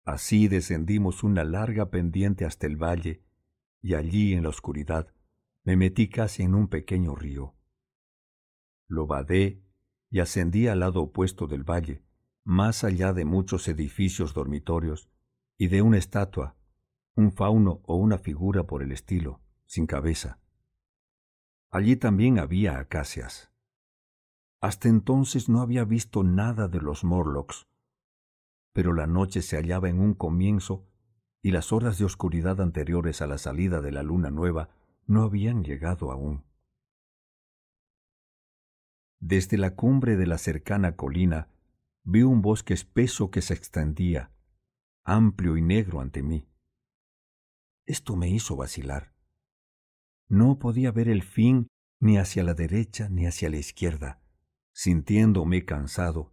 Así 0.04 0.48
descendimos 0.48 1.22
una 1.22 1.44
larga 1.44 1.90
pendiente 1.90 2.44
hasta 2.44 2.66
el 2.66 2.76
valle, 2.76 3.22
y 3.80 3.94
allí 3.94 4.34
en 4.34 4.42
la 4.42 4.48
oscuridad 4.48 5.14
me 5.62 5.76
metí 5.76 6.08
casi 6.08 6.42
en 6.42 6.54
un 6.54 6.68
pequeño 6.68 7.14
río. 7.14 7.54
Lo 8.88 9.06
vadé 9.06 9.62
y 10.10 10.18
ascendí 10.18 10.66
al 10.66 10.80
lado 10.80 11.02
opuesto 11.02 11.46
del 11.46 11.62
valle, 11.62 12.02
más 12.44 12.82
allá 12.82 13.12
de 13.12 13.24
muchos 13.24 13.68
edificios 13.68 14.34
dormitorios, 14.34 15.08
y 15.56 15.68
de 15.68 15.82
una 15.82 15.98
estatua, 15.98 16.56
un 17.14 17.30
fauno 17.30 17.80
o 17.84 17.96
una 17.96 18.18
figura 18.18 18.64
por 18.64 18.82
el 18.82 18.90
estilo, 18.90 19.40
sin 19.66 19.86
cabeza. 19.86 20.40
Allí 21.70 21.96
también 21.96 22.38
había 22.38 22.78
acacias. 22.78 23.52
Hasta 24.60 24.88
entonces 24.88 25.48
no 25.48 25.60
había 25.60 25.84
visto 25.84 26.24
nada 26.24 26.68
de 26.68 26.80
los 26.80 27.04
Morlocks, 27.04 27.68
pero 28.72 28.92
la 28.92 29.06
noche 29.06 29.40
se 29.40 29.56
hallaba 29.56 29.88
en 29.88 30.00
un 30.00 30.14
comienzo 30.14 30.86
y 31.42 31.52
las 31.52 31.72
horas 31.72 31.98
de 31.98 32.04
oscuridad 32.04 32.60
anteriores 32.60 33.22
a 33.22 33.26
la 33.26 33.38
salida 33.38 33.80
de 33.80 33.92
la 33.92 34.02
luna 34.02 34.30
nueva 34.30 34.68
no 35.06 35.22
habían 35.22 35.64
llegado 35.64 36.10
aún. 36.10 36.44
Desde 39.20 39.56
la 39.56 39.74
cumbre 39.76 40.16
de 40.16 40.26
la 40.26 40.38
cercana 40.38 40.96
colina 40.96 41.48
vi 42.02 42.22
un 42.22 42.42
bosque 42.42 42.74
espeso 42.74 43.30
que 43.30 43.42
se 43.42 43.54
extendía, 43.54 44.32
amplio 45.04 45.56
y 45.56 45.62
negro 45.62 46.00
ante 46.00 46.22
mí. 46.22 46.48
Esto 47.86 48.16
me 48.16 48.28
hizo 48.28 48.56
vacilar. 48.56 49.19
No 50.30 50.60
podía 50.60 50.92
ver 50.92 51.08
el 51.08 51.24
fin 51.24 51.66
ni 51.98 52.16
hacia 52.16 52.44
la 52.44 52.54
derecha 52.54 53.08
ni 53.08 53.26
hacia 53.26 53.50
la 53.50 53.56
izquierda, 53.56 54.22
sintiéndome 54.72 55.64
cansado. 55.64 56.32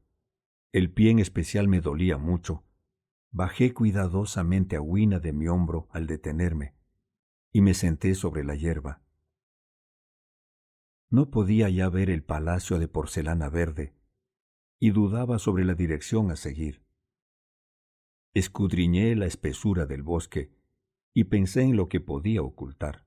El 0.72 0.94
pie 0.94 1.10
en 1.10 1.18
especial 1.18 1.68
me 1.68 1.82
dolía 1.82 2.20
mucho. 2.20 2.64
Bajé 3.32 3.74
cuidadosamente 3.74 4.76
a 4.76 4.82
Wina 4.82 5.20
de 5.20 5.34
mi 5.34 5.48
hombro 5.48 5.88
al 5.90 6.06
detenerme 6.06 6.76
y 7.52 7.62
me 7.62 7.74
senté 7.74 8.14
sobre 8.14 8.44
la 8.44 8.54
hierba. 8.54 9.02
No 11.10 11.32
podía 11.32 11.68
ya 11.68 11.90
ver 11.90 12.12
el 12.12 12.24
palacio 12.24 12.78
de 12.78 12.88
porcelana 12.88 13.50
verde 13.50 13.96
y 14.80 14.92
dudaba 14.92 15.40
sobre 15.40 15.66
la 15.66 15.74
dirección 15.74 16.30
a 16.30 16.36
seguir. 16.36 16.84
Escudriñé 18.36 19.16
la 19.16 19.26
espesura 19.26 19.88
del 19.88 20.04
bosque 20.04 20.56
y 21.16 21.24
pensé 21.24 21.64
en 21.64 21.76
lo 21.76 21.90
que 21.90 22.00
podía 22.00 22.44
ocultar. 22.44 23.07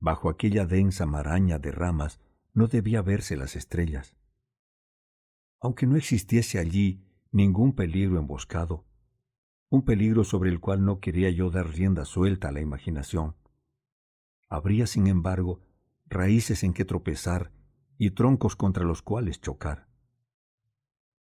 Bajo 0.00 0.28
aquella 0.28 0.66
densa 0.66 1.06
maraña 1.06 1.58
de 1.58 1.72
ramas 1.72 2.20
no 2.52 2.66
debía 2.68 3.02
verse 3.02 3.36
las 3.36 3.56
estrellas. 3.56 4.14
Aunque 5.60 5.86
no 5.86 5.96
existiese 5.96 6.58
allí 6.58 7.04
ningún 7.32 7.74
peligro 7.74 8.18
emboscado, 8.18 8.84
un 9.70 9.84
peligro 9.84 10.24
sobre 10.24 10.50
el 10.50 10.60
cual 10.60 10.84
no 10.84 11.00
quería 11.00 11.30
yo 11.30 11.50
dar 11.50 11.68
rienda 11.68 12.04
suelta 12.04 12.48
a 12.48 12.52
la 12.52 12.60
imaginación. 12.60 13.34
Habría, 14.48 14.86
sin 14.86 15.08
embargo, 15.08 15.62
raíces 16.06 16.62
en 16.62 16.74
que 16.74 16.84
tropezar 16.84 17.50
y 17.98 18.10
troncos 18.10 18.56
contra 18.56 18.84
los 18.84 19.02
cuales 19.02 19.40
chocar. 19.40 19.88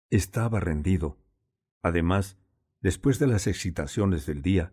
Estaba 0.08 0.58
rendido. 0.58 1.18
Además, 1.82 2.38
después 2.80 3.18
de 3.18 3.28
las 3.28 3.46
excitaciones 3.46 4.26
del 4.26 4.42
día, 4.42 4.72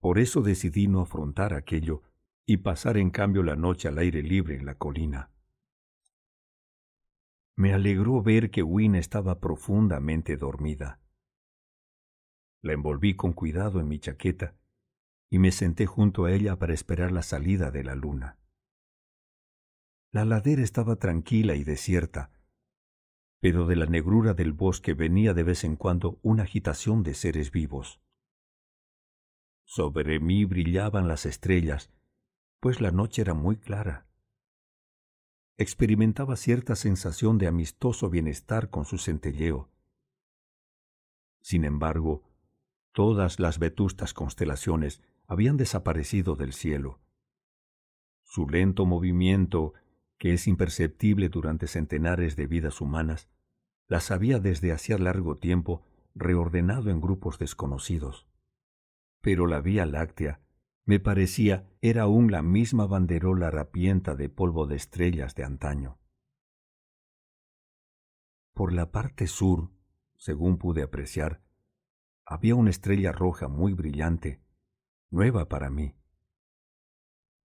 por 0.00 0.18
eso 0.18 0.40
decidí 0.40 0.86
no 0.88 1.02
afrontar 1.02 1.52
aquello 1.52 2.02
y 2.50 2.56
pasar 2.56 2.96
en 2.96 3.10
cambio 3.10 3.42
la 3.42 3.56
noche 3.56 3.88
al 3.88 3.98
aire 3.98 4.22
libre 4.22 4.56
en 4.56 4.64
la 4.64 4.74
colina. 4.74 5.30
Me 7.56 7.74
alegró 7.74 8.22
ver 8.22 8.50
que 8.50 8.62
Win 8.62 8.94
estaba 8.94 9.38
profundamente 9.38 10.38
dormida. 10.38 10.98
La 12.62 12.72
envolví 12.72 13.16
con 13.16 13.34
cuidado 13.34 13.80
en 13.80 13.88
mi 13.88 13.98
chaqueta 13.98 14.56
y 15.28 15.38
me 15.38 15.52
senté 15.52 15.84
junto 15.84 16.24
a 16.24 16.32
ella 16.32 16.58
para 16.58 16.72
esperar 16.72 17.12
la 17.12 17.20
salida 17.20 17.70
de 17.70 17.84
la 17.84 17.94
luna. 17.94 18.38
La 20.10 20.24
ladera 20.24 20.62
estaba 20.62 20.96
tranquila 20.96 21.54
y 21.54 21.64
desierta, 21.64 22.32
pero 23.40 23.66
de 23.66 23.76
la 23.76 23.84
negrura 23.84 24.32
del 24.32 24.54
bosque 24.54 24.94
venía 24.94 25.34
de 25.34 25.42
vez 25.42 25.64
en 25.64 25.76
cuando 25.76 26.18
una 26.22 26.44
agitación 26.44 27.02
de 27.02 27.12
seres 27.12 27.50
vivos. 27.50 28.00
Sobre 29.66 30.18
mí 30.18 30.46
brillaban 30.46 31.08
las 31.08 31.26
estrellas 31.26 31.92
pues 32.60 32.80
la 32.80 32.90
noche 32.90 33.22
era 33.22 33.34
muy 33.34 33.56
clara. 33.56 34.06
Experimentaba 35.56 36.36
cierta 36.36 36.76
sensación 36.76 37.38
de 37.38 37.46
amistoso 37.46 38.10
bienestar 38.10 38.70
con 38.70 38.84
su 38.84 38.98
centelleo. 38.98 39.70
Sin 41.40 41.64
embargo, 41.64 42.22
todas 42.92 43.40
las 43.40 43.58
vetustas 43.58 44.14
constelaciones 44.14 45.02
habían 45.26 45.56
desaparecido 45.56 46.36
del 46.36 46.52
cielo. 46.52 47.00
Su 48.22 48.48
lento 48.48 48.86
movimiento, 48.86 49.74
que 50.18 50.34
es 50.34 50.46
imperceptible 50.46 51.28
durante 51.28 51.66
centenares 51.66 52.36
de 52.36 52.46
vidas 52.46 52.80
humanas, 52.80 53.28
las 53.86 54.10
había 54.10 54.38
desde 54.38 54.72
hacía 54.72 54.98
largo 54.98 55.36
tiempo 55.36 55.82
reordenado 56.14 56.90
en 56.90 57.00
grupos 57.00 57.38
desconocidos. 57.38 58.26
Pero 59.20 59.46
la 59.46 59.60
Vía 59.60 59.86
Láctea 59.86 60.40
me 60.88 61.00
parecía 61.00 61.68
era 61.82 62.04
aún 62.04 62.30
la 62.30 62.40
misma 62.40 62.86
banderola 62.86 63.50
rapienta 63.50 64.14
de 64.14 64.30
polvo 64.30 64.66
de 64.66 64.76
estrellas 64.76 65.34
de 65.34 65.44
antaño. 65.44 65.98
Por 68.54 68.72
la 68.72 68.90
parte 68.90 69.26
sur, 69.26 69.70
según 70.16 70.56
pude 70.56 70.82
apreciar, 70.82 71.42
había 72.24 72.54
una 72.54 72.70
estrella 72.70 73.12
roja 73.12 73.48
muy 73.48 73.74
brillante, 73.74 74.40
nueva 75.10 75.50
para 75.50 75.68
mí. 75.68 75.94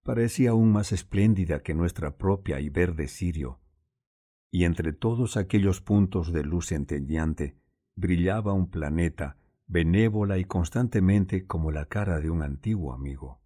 Parecía 0.04 0.52
aún 0.52 0.72
más 0.72 0.94
espléndida 0.94 1.64
que 1.64 1.74
nuestra 1.74 2.16
propia 2.16 2.62
y 2.62 2.70
verde 2.70 3.10
Sirio, 3.10 3.60
y 4.52 4.64
entre 4.64 4.94
todos 4.94 5.36
aquellos 5.36 5.82
puntos 5.82 6.32
de 6.32 6.46
luz 6.46 6.68
centelleante 6.68 7.60
brillaba 7.98 8.54
un 8.54 8.70
planeta 8.70 9.38
benévola 9.68 10.38
y 10.38 10.46
constantemente 10.46 11.46
como 11.48 11.72
la 11.72 11.86
cara 11.86 12.20
de 12.20 12.30
un 12.30 12.44
antiguo 12.44 12.94
amigo. 12.94 13.42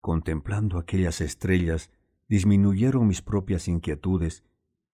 Contemplando 0.00 0.78
aquellas 0.78 1.20
estrellas, 1.20 1.90
disminuyeron 2.28 3.06
mis 3.06 3.22
propias 3.22 3.68
inquietudes 3.68 4.44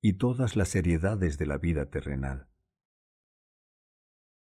y 0.00 0.14
todas 0.14 0.56
las 0.56 0.68
seriedades 0.68 1.38
de 1.38 1.46
la 1.46 1.58
vida 1.58 1.90
terrenal. 1.90 2.48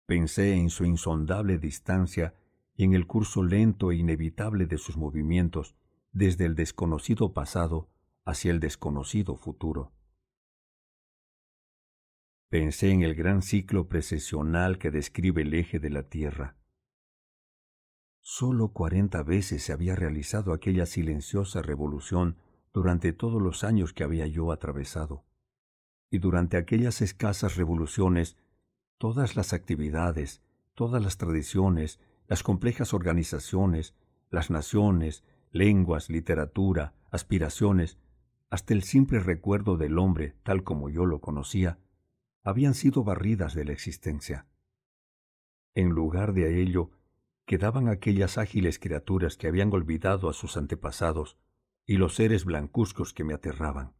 Pensé 0.06 0.54
en 0.54 0.70
su 0.70 0.86
insondable 0.86 1.58
distancia 1.58 2.34
y 2.76 2.84
en 2.84 2.94
el 2.94 3.08
curso 3.08 3.44
lento 3.44 3.92
e 3.92 3.96
inevitable 3.96 4.68
de 4.68 4.78
sus 4.78 4.98
movimientos 4.98 5.76
desde 6.12 6.46
el 6.46 6.56
desconocido 6.56 7.34
pasado 7.34 7.90
hacia 8.24 8.52
el 8.52 8.60
desconocido 8.60 9.36
futuro. 9.36 9.97
Pensé 12.50 12.92
en 12.92 13.02
el 13.02 13.14
gran 13.14 13.42
ciclo 13.42 13.90
precesional 13.90 14.78
que 14.78 14.90
describe 14.90 15.42
el 15.42 15.54
eje 15.54 15.80
de 15.80 15.90
la 15.90 16.04
Tierra. 16.04 16.56
Solo 18.22 18.70
cuarenta 18.70 19.22
veces 19.22 19.64
se 19.64 19.74
había 19.74 19.98
realizado 19.98 20.54
aquella 20.54 20.86
silenciosa 20.86 21.62
revolución 21.62 22.38
durante 22.72 23.12
todos 23.12 23.42
los 23.42 23.66
años 23.66 23.92
que 23.92 24.06
había 24.06 24.28
yo 24.28 24.54
atravesado. 24.54 25.26
Y 26.10 26.20
durante 26.20 26.56
aquellas 26.56 27.02
escasas 27.02 27.58
revoluciones, 27.58 28.38
todas 28.98 29.36
las 29.36 29.52
actividades, 29.52 30.42
todas 30.74 31.04
las 31.04 31.18
tradiciones, 31.18 32.00
las 32.30 32.44
complejas 32.44 32.94
organizaciones, 32.94 33.94
las 34.30 34.50
naciones, 34.52 35.26
lenguas, 35.52 36.10
literatura, 36.10 36.94
aspiraciones, 37.12 37.98
hasta 38.50 38.74
el 38.74 38.84
simple 38.84 39.20
recuerdo 39.20 39.76
del 39.76 39.98
hombre 40.00 40.38
tal 40.44 40.64
como 40.64 40.88
yo 40.88 41.06
lo 41.06 41.20
conocía, 41.20 41.78
habían 42.48 42.76
sido 42.76 43.04
barridas 43.04 43.54
de 43.56 43.66
la 43.66 43.74
existencia. 43.74 44.48
En 45.76 45.90
lugar 45.90 46.32
de 46.32 46.62
ello, 46.62 46.92
quedaban 47.46 47.90
aquellas 47.90 48.38
ágiles 48.38 48.80
criaturas 48.80 49.36
que 49.36 49.48
habían 49.48 49.74
olvidado 49.74 50.30
a 50.30 50.34
sus 50.34 50.56
antepasados 50.56 51.38
y 51.86 51.98
los 51.98 52.16
seres 52.16 52.46
blancuzcos 52.46 53.14
que 53.14 53.26
me 53.26 53.34
aterraban. 53.34 53.98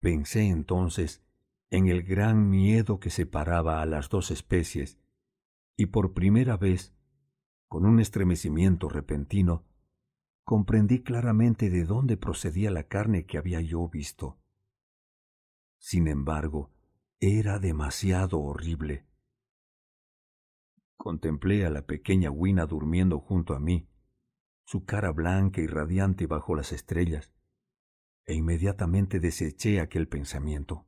Pensé 0.00 0.44
entonces 0.48 1.22
en 1.68 1.88
el 1.88 2.04
gran 2.04 2.48
miedo 2.48 3.00
que 3.00 3.10
separaba 3.10 3.82
a 3.82 3.86
las 3.86 4.08
dos 4.08 4.30
especies 4.30 4.98
y 5.76 5.86
por 5.86 6.14
primera 6.14 6.56
vez, 6.56 6.94
con 7.68 7.84
un 7.84 8.00
estremecimiento 8.00 8.88
repentino, 8.88 9.66
comprendí 10.42 11.02
claramente 11.02 11.68
de 11.68 11.84
dónde 11.84 12.16
procedía 12.16 12.70
la 12.70 12.84
carne 12.84 13.26
que 13.26 13.36
había 13.36 13.60
yo 13.60 13.86
visto. 13.90 14.41
Sin 15.82 16.06
embargo, 16.06 16.70
era 17.18 17.58
demasiado 17.58 18.40
horrible. 18.40 19.04
Contemplé 20.96 21.66
a 21.66 21.70
la 21.70 21.86
pequeña 21.86 22.30
Wina 22.30 22.66
durmiendo 22.66 23.18
junto 23.18 23.52
a 23.52 23.58
mí, 23.58 23.88
su 24.64 24.84
cara 24.84 25.10
blanca 25.10 25.60
y 25.60 25.66
radiante 25.66 26.28
bajo 26.28 26.54
las 26.54 26.70
estrellas, 26.70 27.32
e 28.24 28.34
inmediatamente 28.34 29.18
deseché 29.18 29.80
aquel 29.80 30.06
pensamiento. 30.06 30.86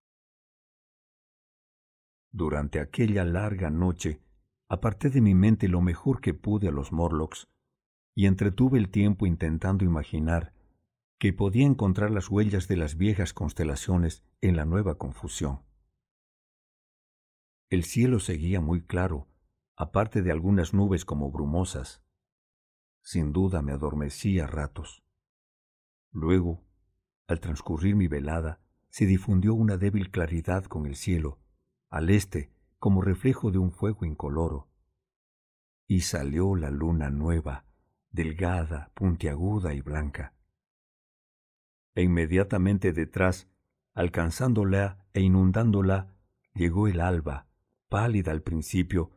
Durante 2.31 2.79
aquella 2.79 3.25
larga 3.25 3.71
noche 3.71 4.23
aparté 4.69 5.11
de 5.11 5.21
mi 5.21 5.35
mente 5.35 5.67
lo 5.67 5.81
mejor 5.81 6.21
que 6.21 6.35
pude 6.35 6.69
a 6.69 6.71
los 6.71 6.93
Morlocks 6.93 7.49
y 8.15 8.27
entretuve 8.27 8.79
el 8.79 8.91
tiempo 8.91 9.27
intentando 9.27 9.85
imaginar 9.85 10.54
que 11.19 11.33
podía 11.33 11.67
encontrar 11.67 12.11
las 12.11 12.29
huellas 12.29 12.69
de 12.69 12.77
las 12.77 12.97
viejas 12.97 13.33
constelaciones 13.33 14.25
en 14.41 14.57
la 14.57 14.65
nueva 14.65 14.97
confusión. 14.97 15.63
El 17.71 17.85
cielo 17.85 18.21
seguía 18.21 18.61
muy 18.61 18.83
claro, 18.83 19.29
aparte 19.77 20.23
de 20.23 20.31
algunas 20.31 20.75
nubes 20.75 21.05
como 21.05 21.31
brumosas. 21.31 22.03
Sin 23.03 23.33
duda 23.33 23.63
me 23.63 23.73
adormecí 23.73 24.39
a 24.39 24.47
ratos. 24.47 25.03
Luego, 26.11 26.65
al 27.27 27.41
transcurrir 27.41 27.97
mi 27.97 28.07
velada, 28.07 28.61
se 28.89 29.07
difundió 29.07 29.55
una 29.55 29.77
débil 29.77 30.11
claridad 30.11 30.65
con 30.65 30.87
el 30.87 30.95
cielo, 30.95 31.41
al 31.91 32.11
este, 32.11 32.53
como 32.79 33.03
reflejo 33.03 33.51
de 33.51 33.59
un 33.59 33.73
fuego 33.73 34.05
incoloro. 34.05 34.69
y 35.87 36.01
salió 36.01 36.55
la 36.57 36.71
luna 36.71 37.11
nueva, 37.11 37.67
delgada, 38.11 38.91
puntiaguda 38.95 39.75
y 39.75 39.81
blanca. 39.81 40.35
E 41.95 42.03
inmediatamente 42.03 42.93
detrás, 42.93 43.49
alcanzándola 43.95 45.07
e 45.13 45.21
inundándola, 45.21 46.15
llegó 46.55 46.89
el 46.89 47.01
alba, 47.01 47.47
pálida 47.89 48.33
al 48.33 48.43
principio, 48.43 49.11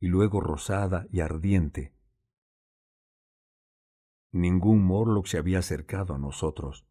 y 0.00 0.08
luego 0.08 0.40
rosada 0.40 1.06
y 1.10 1.20
ardiente. 1.20 1.94
Ningún 4.32 4.82
Morlock 4.82 5.26
se 5.26 5.38
había 5.38 5.58
acercado 5.58 6.14
a 6.14 6.18
nosotros. 6.18 6.86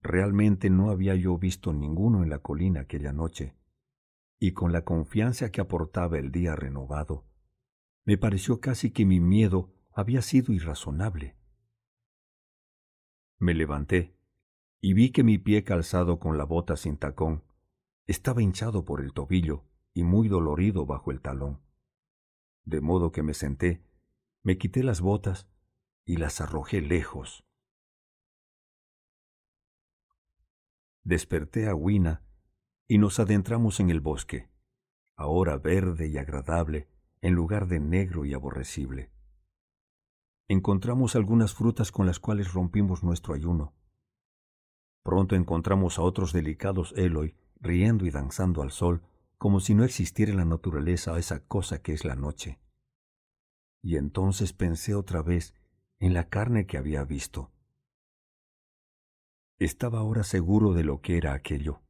Realmente 0.00 0.70
no 0.70 0.90
había 0.90 1.14
yo 1.14 1.36
visto 1.36 1.72
ninguno 1.72 2.22
en 2.22 2.30
la 2.30 2.38
colina 2.38 2.80
aquella 2.80 3.12
noche, 3.12 3.54
y 4.38 4.52
con 4.52 4.72
la 4.72 4.82
confianza 4.82 5.50
que 5.50 5.60
aportaba 5.60 6.18
el 6.18 6.32
día 6.32 6.56
renovado, 6.56 7.26
me 8.04 8.16
pareció 8.16 8.60
casi 8.60 8.90
que 8.90 9.04
mi 9.04 9.20
miedo 9.20 9.74
había 9.92 10.22
sido 10.22 10.54
irrazonable. 10.54 11.36
Me 13.38 13.52
levanté 13.52 14.17
y 14.80 14.94
vi 14.94 15.10
que 15.10 15.24
mi 15.24 15.38
pie 15.38 15.64
calzado 15.64 16.18
con 16.18 16.38
la 16.38 16.44
bota 16.44 16.76
sin 16.76 16.96
tacón 16.96 17.42
estaba 18.06 18.42
hinchado 18.42 18.84
por 18.84 19.00
el 19.00 19.12
tobillo 19.12 19.64
y 19.92 20.04
muy 20.04 20.28
dolorido 20.28 20.86
bajo 20.86 21.10
el 21.10 21.20
talón. 21.20 21.60
De 22.64 22.80
modo 22.80 23.12
que 23.12 23.22
me 23.22 23.34
senté, 23.34 23.82
me 24.42 24.58
quité 24.58 24.82
las 24.82 25.00
botas 25.00 25.48
y 26.04 26.16
las 26.16 26.40
arrojé 26.40 26.80
lejos. 26.80 27.44
Desperté 31.02 31.68
a 31.68 31.74
Wina 31.74 32.22
y 32.86 32.98
nos 32.98 33.18
adentramos 33.18 33.80
en 33.80 33.90
el 33.90 34.00
bosque, 34.00 34.48
ahora 35.16 35.58
verde 35.58 36.08
y 36.08 36.18
agradable, 36.18 36.88
en 37.20 37.34
lugar 37.34 37.66
de 37.66 37.80
negro 37.80 38.24
y 38.24 38.34
aborrecible. 38.34 39.10
Encontramos 40.46 41.16
algunas 41.16 41.54
frutas 41.54 41.92
con 41.92 42.06
las 42.06 42.20
cuales 42.20 42.52
rompimos 42.52 43.02
nuestro 43.02 43.34
ayuno. 43.34 43.74
Pronto 45.08 45.36
encontramos 45.36 45.98
a 45.98 46.02
otros 46.02 46.34
delicados 46.34 46.92
Eloy 46.94 47.34
riendo 47.62 48.04
y 48.04 48.10
danzando 48.10 48.60
al 48.60 48.72
sol, 48.72 49.00
como 49.38 49.58
si 49.58 49.74
no 49.74 49.84
existiera 49.84 50.32
en 50.32 50.36
la 50.36 50.44
naturaleza 50.44 51.18
esa 51.18 51.40
cosa 51.46 51.80
que 51.80 51.94
es 51.94 52.04
la 52.04 52.14
noche. 52.14 52.60
Y 53.80 53.96
entonces 53.96 54.52
pensé 54.52 54.94
otra 54.94 55.22
vez 55.22 55.54
en 55.98 56.12
la 56.12 56.28
carne 56.28 56.66
que 56.66 56.76
había 56.76 57.04
visto. 57.04 57.50
Estaba 59.58 60.00
ahora 60.00 60.24
seguro 60.24 60.74
de 60.74 60.84
lo 60.84 61.00
que 61.00 61.16
era 61.16 61.32
aquello, 61.32 61.80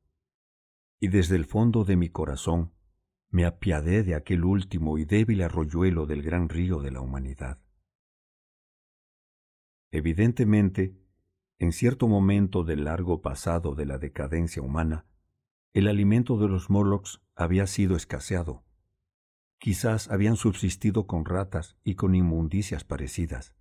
y 1.00 1.08
desde 1.08 1.34
el 1.34 1.44
fondo 1.44 1.82
de 1.82 1.96
mi 1.96 2.10
corazón 2.10 2.72
me 3.30 3.46
apiadé 3.46 4.04
de 4.04 4.14
aquel 4.14 4.44
último 4.44 4.96
y 4.96 5.04
débil 5.04 5.42
arroyuelo 5.42 6.06
del 6.06 6.22
gran 6.22 6.48
río 6.48 6.78
de 6.78 6.92
la 6.92 7.00
humanidad. 7.00 7.58
Evidentemente, 9.90 11.07
en 11.58 11.72
cierto 11.72 12.06
momento 12.06 12.62
del 12.62 12.84
largo 12.84 13.20
pasado 13.20 13.74
de 13.74 13.84
la 13.84 13.98
decadencia 13.98 14.62
humana, 14.62 15.06
el 15.72 15.88
alimento 15.88 16.38
de 16.38 16.48
los 16.48 16.70
Morlocks 16.70 17.20
había 17.34 17.66
sido 17.66 17.96
escaseado. 17.96 18.64
Quizás 19.58 20.08
habían 20.08 20.36
subsistido 20.36 21.08
con 21.08 21.24
ratas 21.24 21.76
y 21.82 21.96
con 21.96 22.14
inmundicias 22.14 22.84
parecidas. 22.84 23.56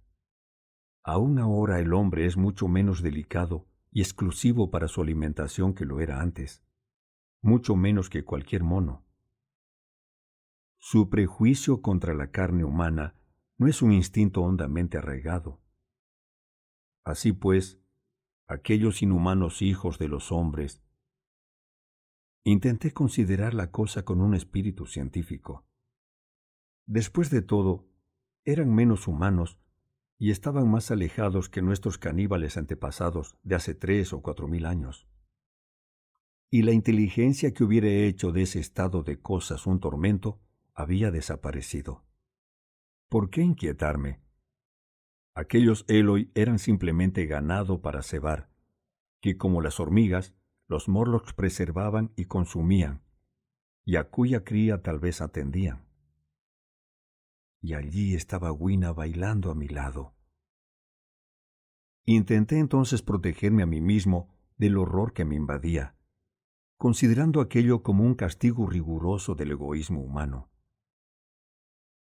Aún 1.03 1.39
ahora 1.39 1.79
el 1.79 1.93
hombre 1.93 2.27
es 2.27 2.37
mucho 2.37 2.67
menos 2.67 3.01
delicado 3.01 3.67
y 3.91 4.01
exclusivo 4.01 4.69
para 4.69 4.87
su 4.87 5.01
alimentación 5.01 5.73
que 5.73 5.85
lo 5.85 5.99
era 5.99 6.21
antes, 6.21 6.63
mucho 7.41 7.75
menos 7.75 8.09
que 8.11 8.23
cualquier 8.23 8.63
mono. 8.63 9.05
Su 10.77 11.09
prejuicio 11.09 11.81
contra 11.81 12.13
la 12.13 12.29
carne 12.29 12.63
humana 12.63 13.15
no 13.57 13.67
es 13.67 13.81
un 13.81 13.91
instinto 13.91 14.43
hondamente 14.43 14.99
arraigado. 14.99 15.59
Así 17.03 17.33
pues, 17.33 17.79
aquellos 18.47 19.01
inhumanos 19.03 19.61
hijos 19.61 19.99
de 19.99 20.07
los 20.07 20.31
hombres, 20.31 20.81
intenté 22.43 22.93
considerar 22.93 23.53
la 23.53 23.71
cosa 23.71 24.05
con 24.05 24.21
un 24.21 24.33
espíritu 24.33 24.85
científico. 24.85 25.65
Después 26.85 27.29
de 27.29 27.41
todo, 27.41 27.89
eran 28.45 28.73
menos 28.73 29.07
humanos 29.07 29.59
y 30.17 30.31
estaban 30.31 30.71
más 30.71 30.89
alejados 30.89 31.49
que 31.49 31.61
nuestros 31.61 31.97
caníbales 31.97 32.55
antepasados 32.55 33.35
de 33.43 33.55
hace 33.55 33.75
tres 33.75 34.13
o 34.13 34.21
cuatro 34.21 34.47
mil 34.47 34.65
años. 34.65 35.07
Y 36.49 36.61
la 36.61 36.71
inteligencia 36.71 37.53
que 37.53 37.65
hubiera 37.65 37.89
hecho 37.89 38.31
de 38.31 38.43
ese 38.43 38.59
estado 38.59 39.03
de 39.03 39.19
cosas 39.19 39.67
un 39.67 39.81
tormento 39.81 40.39
había 40.73 41.11
desaparecido. 41.11 42.05
¿Por 43.09 43.29
qué 43.29 43.41
inquietarme? 43.41 44.21
Aquellos 45.37 45.85
Eloy 45.87 46.31
eran 46.33 46.57
simplemente 46.57 47.27
ganado 47.27 47.79
para 47.79 48.01
cebar, 48.01 48.49
que 49.21 49.37
como 49.37 49.61
las 49.61 49.79
hormigas, 49.79 50.33
los 50.67 50.89
Morlocks 50.89 51.33
preservaban 51.33 52.11
y 52.15 52.25
consumían, 52.25 53.03
y 53.85 53.97
a 53.97 54.09
cuya 54.09 54.43
cría 54.43 54.81
tal 54.81 54.97
vez 54.97 55.21
atendían. 55.21 55.85
Y 57.61 57.75
allí 57.75 58.15
estaba 58.15 58.51
Wina 58.51 58.93
bailando 58.93 59.51
a 59.51 59.53
mi 59.53 59.67
lado. 59.67 60.15
Intenté 62.03 62.57
entonces 62.57 63.03
protegerme 63.03 63.61
a 63.61 63.67
mí 63.67 63.79
mismo 63.79 64.33
del 64.57 64.75
horror 64.75 65.13
que 65.13 65.23
me 65.23 65.35
invadía, 65.35 65.95
considerando 66.77 67.41
aquello 67.41 67.83
como 67.83 68.03
un 68.05 68.15
castigo 68.15 68.65
riguroso 68.65 69.35
del 69.35 69.51
egoísmo 69.51 70.01
humano. 70.01 70.49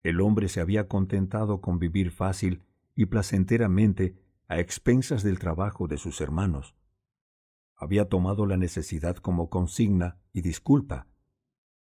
El 0.05 0.21
hombre 0.21 0.47
se 0.49 0.61
había 0.61 0.87
contentado 0.87 1.61
con 1.61 1.81
vivir 1.81 2.13
fácil 2.13 2.63
y 2.94 3.06
placenteramente 3.06 4.16
a 4.47 4.60
expensas 4.60 5.23
del 5.23 5.39
trabajo 5.39 5.89
de 5.89 5.97
sus 5.97 6.20
hermanos. 6.20 6.74
Había 7.76 8.08
tomado 8.08 8.47
la 8.47 8.56
necesidad 8.56 9.16
como 9.16 9.50
consigna 9.50 10.20
y 10.32 10.42
disculpa, 10.42 11.08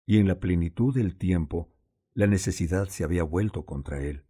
y 0.07 0.19
en 0.19 0.29
la 0.29 0.39
plenitud 0.39 0.95
del 0.95 1.17
tiempo 1.17 1.73
la 2.15 2.27
necesidad 2.27 2.89
se 2.89 3.05
había 3.05 3.25
vuelto 3.25 3.65
contra 3.65 4.03
él. 4.03 4.25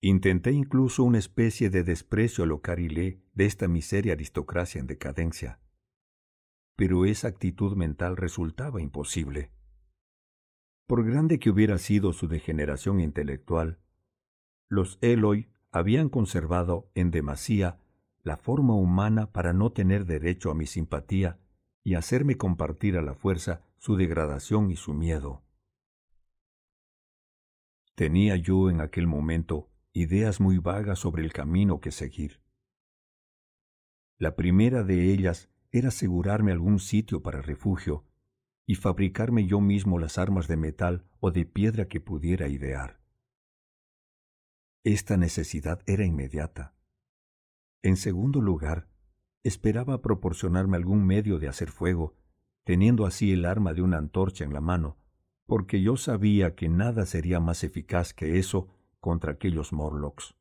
Intenté 0.00 0.52
incluso 0.52 1.04
una 1.04 1.18
especie 1.18 1.70
de 1.70 1.82
desprecio 1.82 2.44
a 2.44 2.46
lo 2.46 2.60
carilé 2.60 3.22
de 3.32 3.46
esta 3.46 3.68
miseria 3.68 4.12
aristocracia 4.12 4.78
en 4.78 4.86
decadencia, 4.86 5.60
pero 6.76 7.06
esa 7.06 7.28
actitud 7.28 7.74
mental 7.76 8.16
resultaba 8.16 8.82
imposible. 8.82 9.52
Por 10.86 11.04
grande 11.06 11.38
que 11.38 11.48
hubiera 11.48 11.78
sido 11.78 12.12
su 12.12 12.28
degeneración 12.28 13.00
intelectual, 13.00 13.78
los 14.74 14.98
Eloy 15.00 15.48
habían 15.70 16.08
conservado 16.08 16.90
en 16.94 17.10
demasía 17.10 17.78
la 18.22 18.36
forma 18.36 18.74
humana 18.74 19.30
para 19.32 19.52
no 19.52 19.70
tener 19.70 20.04
derecho 20.04 20.50
a 20.50 20.54
mi 20.54 20.66
simpatía 20.66 21.38
y 21.84 21.94
hacerme 21.94 22.36
compartir 22.36 22.96
a 22.96 23.02
la 23.02 23.14
fuerza 23.14 23.62
su 23.78 23.96
degradación 23.96 24.70
y 24.70 24.76
su 24.76 24.94
miedo. 24.94 25.42
Tenía 27.94 28.36
yo 28.36 28.70
en 28.70 28.80
aquel 28.80 29.06
momento 29.06 29.68
ideas 29.92 30.40
muy 30.40 30.58
vagas 30.58 30.98
sobre 30.98 31.22
el 31.22 31.32
camino 31.32 31.80
que 31.80 31.92
seguir. 31.92 32.40
La 34.18 34.34
primera 34.34 34.82
de 34.82 35.12
ellas 35.12 35.50
era 35.70 35.88
asegurarme 35.88 36.50
algún 36.50 36.80
sitio 36.80 37.22
para 37.22 37.42
refugio 37.42 38.04
y 38.66 38.74
fabricarme 38.74 39.46
yo 39.46 39.60
mismo 39.60 39.98
las 39.98 40.18
armas 40.18 40.48
de 40.48 40.56
metal 40.56 41.04
o 41.20 41.30
de 41.30 41.44
piedra 41.44 41.86
que 41.86 42.00
pudiera 42.00 42.48
idear. 42.48 43.03
Esta 44.84 45.16
necesidad 45.16 45.80
era 45.86 46.04
inmediata. 46.04 46.74
En 47.82 47.96
segundo 47.96 48.40
lugar, 48.40 48.88
esperaba 49.42 50.00
proporcionarme 50.02 50.76
algún 50.76 51.04
medio 51.06 51.38
de 51.38 51.48
hacer 51.48 51.70
fuego, 51.70 52.14
teniendo 52.64 53.06
así 53.06 53.32
el 53.32 53.44
arma 53.44 53.74
de 53.74 53.82
una 53.82 53.98
antorcha 53.98 54.44
en 54.44 54.52
la 54.52 54.60
mano, 54.60 54.98
porque 55.46 55.82
yo 55.82 55.96
sabía 55.96 56.54
que 56.54 56.68
nada 56.68 57.06
sería 57.06 57.40
más 57.40 57.64
eficaz 57.64 58.14
que 58.14 58.38
eso 58.38 58.68
contra 59.00 59.32
aquellos 59.32 59.72
Morlocks. 59.72 60.34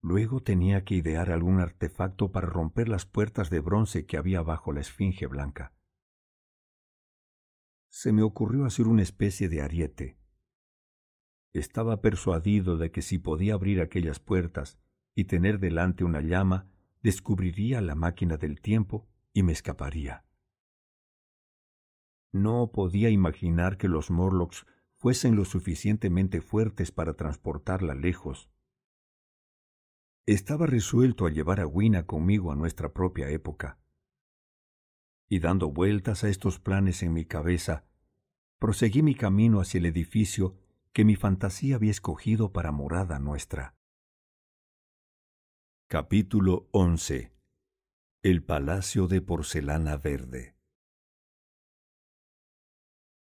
Luego 0.00 0.40
tenía 0.40 0.84
que 0.84 0.94
idear 0.94 1.30
algún 1.30 1.60
artefacto 1.60 2.32
para 2.32 2.46
romper 2.46 2.88
las 2.88 3.04
puertas 3.04 3.50
de 3.50 3.60
bronce 3.60 4.06
que 4.06 4.16
había 4.16 4.42
bajo 4.42 4.72
la 4.72 4.80
esfinge 4.80 5.26
blanca 5.26 5.74
se 7.94 8.10
me 8.10 8.22
ocurrió 8.22 8.64
hacer 8.64 8.88
una 8.88 9.02
especie 9.02 9.48
de 9.48 9.62
ariete. 9.62 10.18
Estaba 11.54 12.00
persuadido 12.00 12.76
de 12.76 12.90
que 12.90 13.00
si 13.00 13.18
podía 13.18 13.54
abrir 13.54 13.80
aquellas 13.80 14.18
puertas 14.18 14.78
y 15.14 15.24
tener 15.24 15.60
delante 15.60 16.02
una 16.02 16.20
llama, 16.20 16.68
descubriría 17.00 17.80
la 17.80 17.94
máquina 17.94 18.36
del 18.36 18.60
tiempo 18.60 19.08
y 19.32 19.44
me 19.44 19.52
escaparía. 19.52 20.24
No 22.32 22.72
podía 22.72 23.08
imaginar 23.10 23.78
que 23.78 23.88
los 23.88 24.10
Morlocks 24.10 24.66
fuesen 24.96 25.36
lo 25.36 25.44
suficientemente 25.44 26.40
fuertes 26.40 26.90
para 26.90 27.14
transportarla 27.14 27.94
lejos. 27.94 28.50
Estaba 30.26 30.66
resuelto 30.66 31.26
a 31.26 31.30
llevar 31.30 31.60
a 31.60 31.66
Wina 31.66 32.04
conmigo 32.04 32.50
a 32.50 32.56
nuestra 32.56 32.92
propia 32.92 33.30
época 33.30 33.78
y 35.28 35.38
dando 35.38 35.70
vueltas 35.70 36.24
a 36.24 36.28
estos 36.28 36.58
planes 36.58 37.02
en 37.02 37.12
mi 37.12 37.24
cabeza, 37.24 37.84
proseguí 38.58 39.02
mi 39.02 39.14
camino 39.14 39.60
hacia 39.60 39.78
el 39.78 39.86
edificio 39.86 40.56
que 40.94 41.04
mi 41.04 41.16
fantasía 41.16 41.74
había 41.74 41.90
escogido 41.90 42.52
para 42.52 42.70
morada 42.70 43.18
nuestra. 43.18 43.74
Capítulo 45.88 46.68
11 46.70 47.32
El 48.22 48.44
Palacio 48.44 49.08
de 49.08 49.20
Porcelana 49.20 49.96
Verde 49.96 50.56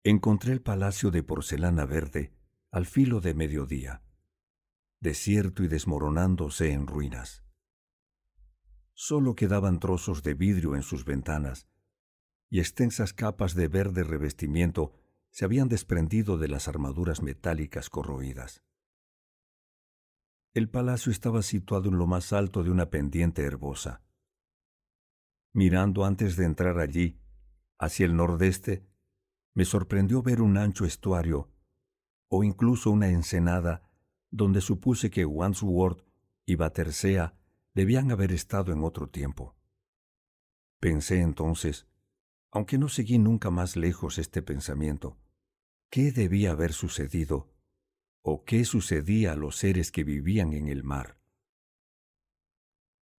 Encontré 0.04 0.52
el 0.52 0.60
Palacio 0.60 1.10
de 1.10 1.22
Porcelana 1.22 1.86
Verde 1.86 2.34
al 2.70 2.84
filo 2.84 3.22
de 3.22 3.32
mediodía, 3.32 4.02
desierto 5.00 5.62
y 5.62 5.68
desmoronándose 5.68 6.72
en 6.72 6.86
ruinas. 6.86 7.42
Solo 8.92 9.34
quedaban 9.34 9.80
trozos 9.80 10.22
de 10.22 10.34
vidrio 10.34 10.76
en 10.76 10.82
sus 10.82 11.06
ventanas, 11.06 11.68
y 12.50 12.60
extensas 12.60 13.14
capas 13.14 13.54
de 13.54 13.68
verde 13.68 14.04
revestimiento 14.04 15.01
se 15.32 15.46
habían 15.46 15.68
desprendido 15.68 16.36
de 16.36 16.46
las 16.46 16.68
armaduras 16.68 17.22
metálicas 17.22 17.88
corroídas. 17.88 18.62
El 20.52 20.68
palacio 20.68 21.10
estaba 21.10 21.40
situado 21.40 21.88
en 21.88 21.96
lo 21.96 22.06
más 22.06 22.34
alto 22.34 22.62
de 22.62 22.70
una 22.70 22.90
pendiente 22.90 23.42
herbosa. 23.42 24.02
Mirando 25.54 26.04
antes 26.04 26.36
de 26.36 26.44
entrar 26.44 26.78
allí, 26.78 27.18
hacia 27.78 28.04
el 28.04 28.14
nordeste, 28.14 28.86
me 29.54 29.64
sorprendió 29.64 30.22
ver 30.22 30.42
un 30.42 30.58
ancho 30.58 30.84
estuario, 30.84 31.50
o 32.28 32.44
incluso 32.44 32.90
una 32.90 33.08
ensenada, 33.08 33.90
donde 34.30 34.60
supuse 34.60 35.10
que 35.10 35.24
Wandsworth 35.24 36.04
y 36.44 36.56
Battersea 36.56 37.34
debían 37.74 38.10
haber 38.10 38.32
estado 38.32 38.70
en 38.72 38.84
otro 38.84 39.08
tiempo. 39.08 39.56
Pensé 40.78 41.20
entonces, 41.20 41.86
aunque 42.50 42.76
no 42.76 42.90
seguí 42.90 43.18
nunca 43.18 43.50
más 43.50 43.76
lejos 43.76 44.18
este 44.18 44.42
pensamiento, 44.42 45.21
¿qué 45.92 46.10
debía 46.10 46.52
haber 46.52 46.72
sucedido 46.72 47.52
o 48.22 48.46
qué 48.46 48.64
sucedía 48.64 49.32
a 49.32 49.36
los 49.36 49.56
seres 49.56 49.92
que 49.92 50.04
vivían 50.04 50.54
en 50.54 50.68
el 50.68 50.84
mar? 50.84 51.18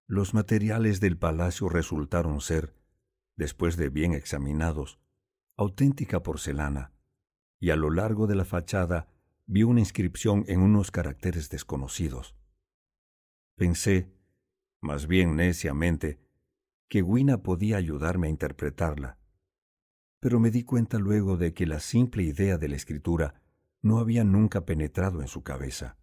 Los 0.09 0.33
materiales 0.33 0.99
del 0.99 1.18
palacio 1.18 1.68
resultaron 1.68 2.41
ser, 2.41 2.75
después 3.36 3.76
de 3.76 3.91
bien 3.91 4.15
examinados, 4.15 4.99
auténtica 5.59 6.23
porcelana, 6.23 6.94
y 7.60 7.70
a 7.70 7.76
lo 7.76 7.91
largo 7.91 8.26
de 8.26 8.36
la 8.36 8.47
fachada 8.47 9.07
vi 9.44 9.65
una 9.65 9.81
inscripción 9.81 10.47
en 10.49 10.62
unos 10.62 10.91
caracteres 10.91 11.51
desconocidos. 11.51 12.34
Pensé, 13.55 14.15
más 14.81 15.07
bien 15.07 15.36
neciamente, 15.36 16.20
que 16.89 17.02
Wina 17.02 17.42
podía 17.42 17.76
ayudarme 17.76 18.28
a 18.28 18.31
interpretarla, 18.31 19.18
pero 20.23 20.39
me 20.39 20.52
di 20.52 20.62
cuenta 20.62 21.01
luego 21.01 21.36
de 21.36 21.52
que 21.52 21.67
la 21.67 21.81
simple 21.81 22.23
idea 22.23 22.57
de 22.57 22.68
la 22.68 22.76
escritura 22.76 23.42
no 23.81 23.99
había 23.99 24.23
nunca 24.23 24.65
penetrado 24.65 25.20
en 25.20 25.26
su 25.26 25.42
cabeza. 25.42 25.97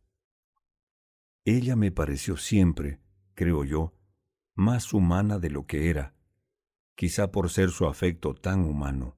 Ella 1.45 1.77
me 1.77 1.93
pareció 1.93 2.35
siempre, 2.35 2.99
creo 3.33 3.63
yo, 3.63 3.93
más 4.55 4.93
humana 4.93 5.39
de 5.39 5.49
lo 5.49 5.65
que 5.65 5.89
era, 5.89 6.15
quizá 6.95 7.31
por 7.31 7.49
ser 7.49 7.69
su 7.69 7.85
afecto 7.87 8.35
tan 8.35 8.65
humano. 8.65 9.17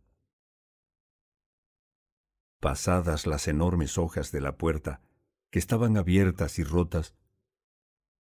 Pasadas 2.60 3.26
las 3.26 3.48
enormes 3.48 3.98
hojas 3.98 4.32
de 4.32 4.42
la 4.42 4.56
puerta, 4.56 5.02
que 5.50 5.58
estaban 5.58 5.98
abiertas 5.98 6.60
y 6.60 6.64
rotas, 6.64 7.16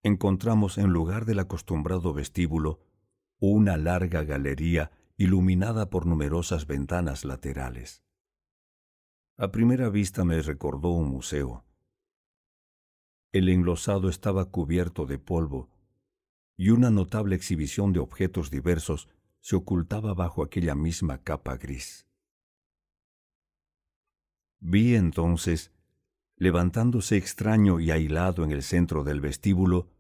encontramos 0.03 0.79
en 0.79 0.87
lugar 0.87 1.27
del 1.27 1.41
acostumbrado 1.41 2.15
vestíbulo 2.15 2.81
una 3.39 3.77
larga 3.77 4.25
galería 4.25 4.93
iluminada 5.21 5.91
por 5.91 6.07
numerosas 6.07 6.67
ventanas 6.67 7.27
laterales. 7.27 8.03
A 9.37 9.53
primera 9.53 9.91
vista 9.91 10.25
me 10.25 10.41
recordó 10.41 10.93
un 10.93 11.11
museo. 11.11 11.67
El 13.31 13.51
enlosado 13.51 14.09
estaba 14.09 14.47
cubierto 14.47 15.05
de 15.05 15.19
polvo, 15.19 15.69
y 16.57 16.71
una 16.71 16.91
notable 16.91 17.37
exhibición 17.37 17.93
de 17.93 18.01
objetos 18.01 18.51
diversos 18.51 19.11
se 19.41 19.57
ocultaba 19.57 20.15
bajo 20.15 20.43
aquella 20.43 20.75
misma 20.75 21.19
capa 21.19 21.59
gris. 21.59 22.07
Vi 24.59 24.95
entonces 24.95 25.71
levantándose 26.37 27.19
extraño 27.19 27.79
y 27.79 27.91
aislado 27.91 28.43
en 28.43 28.53
el 28.53 28.63
centro 28.63 29.05
del 29.05 29.21
vestíbulo, 29.21 29.91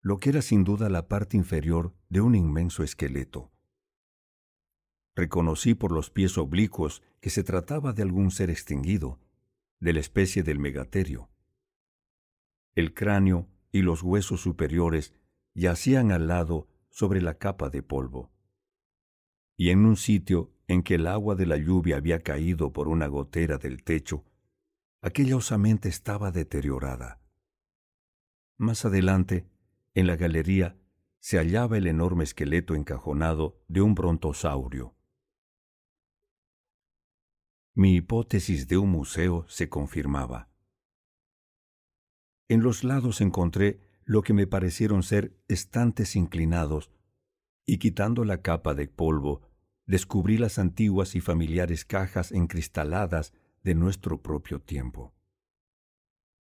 lo 0.00 0.16
que 0.16 0.30
era 0.30 0.40
sin 0.40 0.64
duda 0.64 0.88
la 0.88 1.06
parte 1.06 1.36
inferior 1.36 1.94
de 2.08 2.22
un 2.22 2.34
inmenso 2.34 2.82
esqueleto. 2.82 3.53
Reconocí 5.16 5.74
por 5.74 5.92
los 5.92 6.10
pies 6.10 6.38
oblicuos 6.38 7.02
que 7.20 7.30
se 7.30 7.44
trataba 7.44 7.92
de 7.92 8.02
algún 8.02 8.30
ser 8.30 8.50
extinguido, 8.50 9.20
de 9.78 9.92
la 9.92 10.00
especie 10.00 10.42
del 10.42 10.58
megaterio. 10.58 11.30
El 12.74 12.94
cráneo 12.94 13.48
y 13.70 13.82
los 13.82 14.02
huesos 14.02 14.40
superiores 14.40 15.14
yacían 15.54 16.10
al 16.10 16.26
lado 16.26 16.68
sobre 16.88 17.20
la 17.22 17.38
capa 17.38 17.70
de 17.70 17.82
polvo. 17.82 18.32
Y 19.56 19.70
en 19.70 19.84
un 19.84 19.96
sitio 19.96 20.52
en 20.66 20.82
que 20.82 20.96
el 20.96 21.06
agua 21.06 21.34
de 21.36 21.46
la 21.46 21.56
lluvia 21.56 21.96
había 21.96 22.20
caído 22.20 22.72
por 22.72 22.88
una 22.88 23.06
gotera 23.06 23.58
del 23.58 23.84
techo, 23.84 24.24
aquella 25.00 25.36
osamenta 25.36 25.88
estaba 25.88 26.32
deteriorada. 26.32 27.20
Más 28.56 28.84
adelante, 28.84 29.46
en 29.94 30.06
la 30.06 30.16
galería, 30.16 30.76
se 31.20 31.38
hallaba 31.38 31.78
el 31.78 31.86
enorme 31.86 32.24
esqueleto 32.24 32.74
encajonado 32.74 33.62
de 33.68 33.80
un 33.80 33.94
brontosaurio. 33.94 34.94
Mi 37.76 37.96
hipótesis 37.96 38.68
de 38.68 38.78
un 38.78 38.90
museo 38.90 39.44
se 39.48 39.68
confirmaba. 39.68 40.48
En 42.48 42.62
los 42.62 42.84
lados 42.84 43.20
encontré 43.20 43.80
lo 44.04 44.22
que 44.22 44.32
me 44.32 44.46
parecieron 44.46 45.02
ser 45.02 45.36
estantes 45.48 46.14
inclinados, 46.14 46.92
y 47.66 47.78
quitando 47.78 48.24
la 48.24 48.42
capa 48.42 48.74
de 48.74 48.86
polvo, 48.86 49.42
descubrí 49.86 50.38
las 50.38 50.60
antiguas 50.60 51.16
y 51.16 51.20
familiares 51.20 51.84
cajas 51.84 52.30
encristaladas 52.30 53.32
de 53.64 53.74
nuestro 53.74 54.22
propio 54.22 54.60
tiempo. 54.60 55.12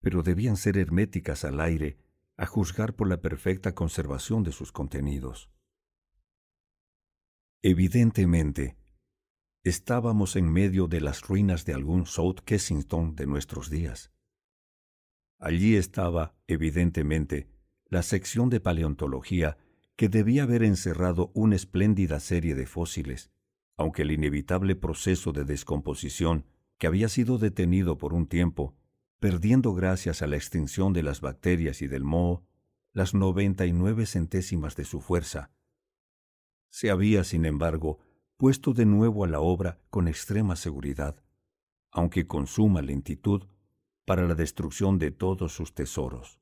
Pero 0.01 0.21
debían 0.21 0.57
ser 0.57 0.77
herméticas 0.77 1.43
al 1.43 1.59
aire, 1.59 1.97
a 2.37 2.45
juzgar 2.45 2.93
por 2.95 3.07
la 3.07 3.21
perfecta 3.21 3.73
conservación 3.73 4.43
de 4.43 4.51
sus 4.51 4.71
contenidos. 4.71 5.49
Evidentemente, 7.63 8.77
estábamos 9.66 10.35
en 10.35 10.48
medio 10.48 10.85
de 10.88 11.02
las 11.02 11.24
ruinas 11.24 11.66
de 11.66 11.74
algún 11.74 12.06
South 12.06 12.42
Kensington 12.45 13.16
de 13.16 13.26
nuestros 13.26 13.72
días. 13.72 14.11
Allí 15.40 15.76
estaba, 15.76 16.35
evidentemente, 16.45 17.50
la 17.88 18.03
sección 18.03 18.52
de 18.52 18.60
paleontología 18.60 19.58
que 19.95 20.08
debía 20.08 20.44
haber 20.44 20.61
encerrado 20.61 21.32
una 21.34 21.56
espléndida 21.56 22.19
serie 22.19 22.53
de 22.53 22.68
fósiles, 22.68 23.32
aunque 23.76 24.03
el 24.03 24.11
inevitable 24.11 24.76
proceso 24.76 25.32
de 25.32 25.45
descomposición 25.45 26.45
que 26.77 26.85
había 26.85 27.10
sido 27.10 27.40
detenido 27.40 27.98
por 27.98 28.14
un 28.14 28.27
tiempo, 28.27 28.76
perdiendo 29.19 29.74
gracias 29.74 30.22
a 30.22 30.27
la 30.27 30.35
extinción 30.35 30.94
de 30.94 31.02
las 31.02 31.22
bacterias 31.22 31.82
y 31.82 31.88
del 31.88 32.03
moho 32.03 32.45
las 32.94 33.16
noventa 33.16 33.66
y 33.66 33.74
nueve 33.74 34.06
centésimas 34.06 34.76
de 34.76 34.85
su 34.85 35.02
fuerza. 35.02 35.50
Se 36.69 36.92
había, 36.92 37.24
sin 37.24 37.45
embargo, 37.45 38.00
puesto 38.38 38.73
de 38.73 38.85
nuevo 38.85 39.23
a 39.23 39.27
la 39.27 39.39
obra 39.39 39.80
con 39.89 40.07
extrema 40.07 40.55
seguridad, 40.55 41.23
aunque 41.91 42.27
con 42.27 42.47
suma 42.47 42.81
lentitud, 42.81 43.47
para 44.05 44.27
la 44.27 44.35
destrucción 44.35 44.99
de 44.99 45.11
todos 45.11 45.53
sus 45.53 45.73
tesoros. 45.73 46.39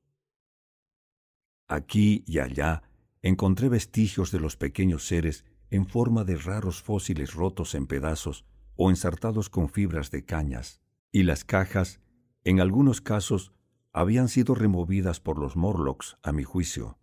Aquí 1.67 2.23
y 2.27 2.39
allá 2.39 2.83
encontré 3.21 3.69
vestigios 3.69 4.31
de 4.31 4.39
los 4.39 4.57
pequeños 4.57 5.07
seres 5.07 5.45
en 5.69 5.87
forma 5.87 6.23
de 6.23 6.35
raros 6.37 6.81
fósiles 6.81 7.33
rotos 7.33 7.73
en 7.73 7.87
pedazos 7.87 8.45
o 8.75 8.89
ensartados 8.89 9.49
con 9.49 9.69
fibras 9.69 10.11
de 10.11 10.25
cañas, 10.25 10.81
y 11.11 11.23
las 11.23 11.45
cajas, 11.45 12.01
en 12.43 12.59
algunos 12.59 13.01
casos, 13.01 13.53
habían 13.91 14.27
sido 14.27 14.55
removidas 14.55 15.19
por 15.19 15.37
los 15.37 15.55
Morlocks, 15.55 16.17
a 16.23 16.31
mi 16.31 16.43
juicio. 16.43 16.97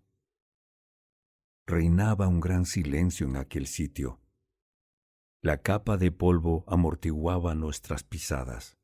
Reinaba 1.66 2.26
un 2.26 2.40
gran 2.40 2.66
silencio 2.66 3.28
en 3.28 3.36
aquel 3.36 3.66
sitio. 3.66 4.20
La 5.42 5.62
capa 5.62 5.96
de 5.96 6.12
polvo 6.12 6.64
amortiguaba 6.66 7.54
nuestras 7.54 8.04
pisadas. 8.04 8.76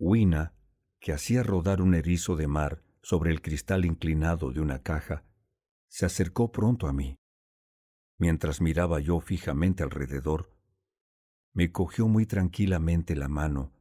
Wina, 0.00 0.52
que 0.98 1.12
hacía 1.12 1.44
rodar 1.44 1.80
un 1.80 1.94
erizo 1.94 2.34
de 2.34 2.48
mar 2.48 2.82
sobre 3.00 3.30
el 3.30 3.40
cristal 3.40 3.84
inclinado 3.84 4.50
de 4.50 4.60
una 4.60 4.82
caja, 4.82 5.24
se 5.86 6.06
acercó 6.06 6.50
pronto 6.50 6.88
a 6.88 6.92
mí. 6.92 7.20
Mientras 8.18 8.60
miraba 8.60 8.98
yo 8.98 9.20
fijamente 9.20 9.84
alrededor, 9.84 10.50
me 11.52 11.70
cogió 11.70 12.08
muy 12.08 12.26
tranquilamente 12.26 13.14
la 13.14 13.28
mano 13.28 13.72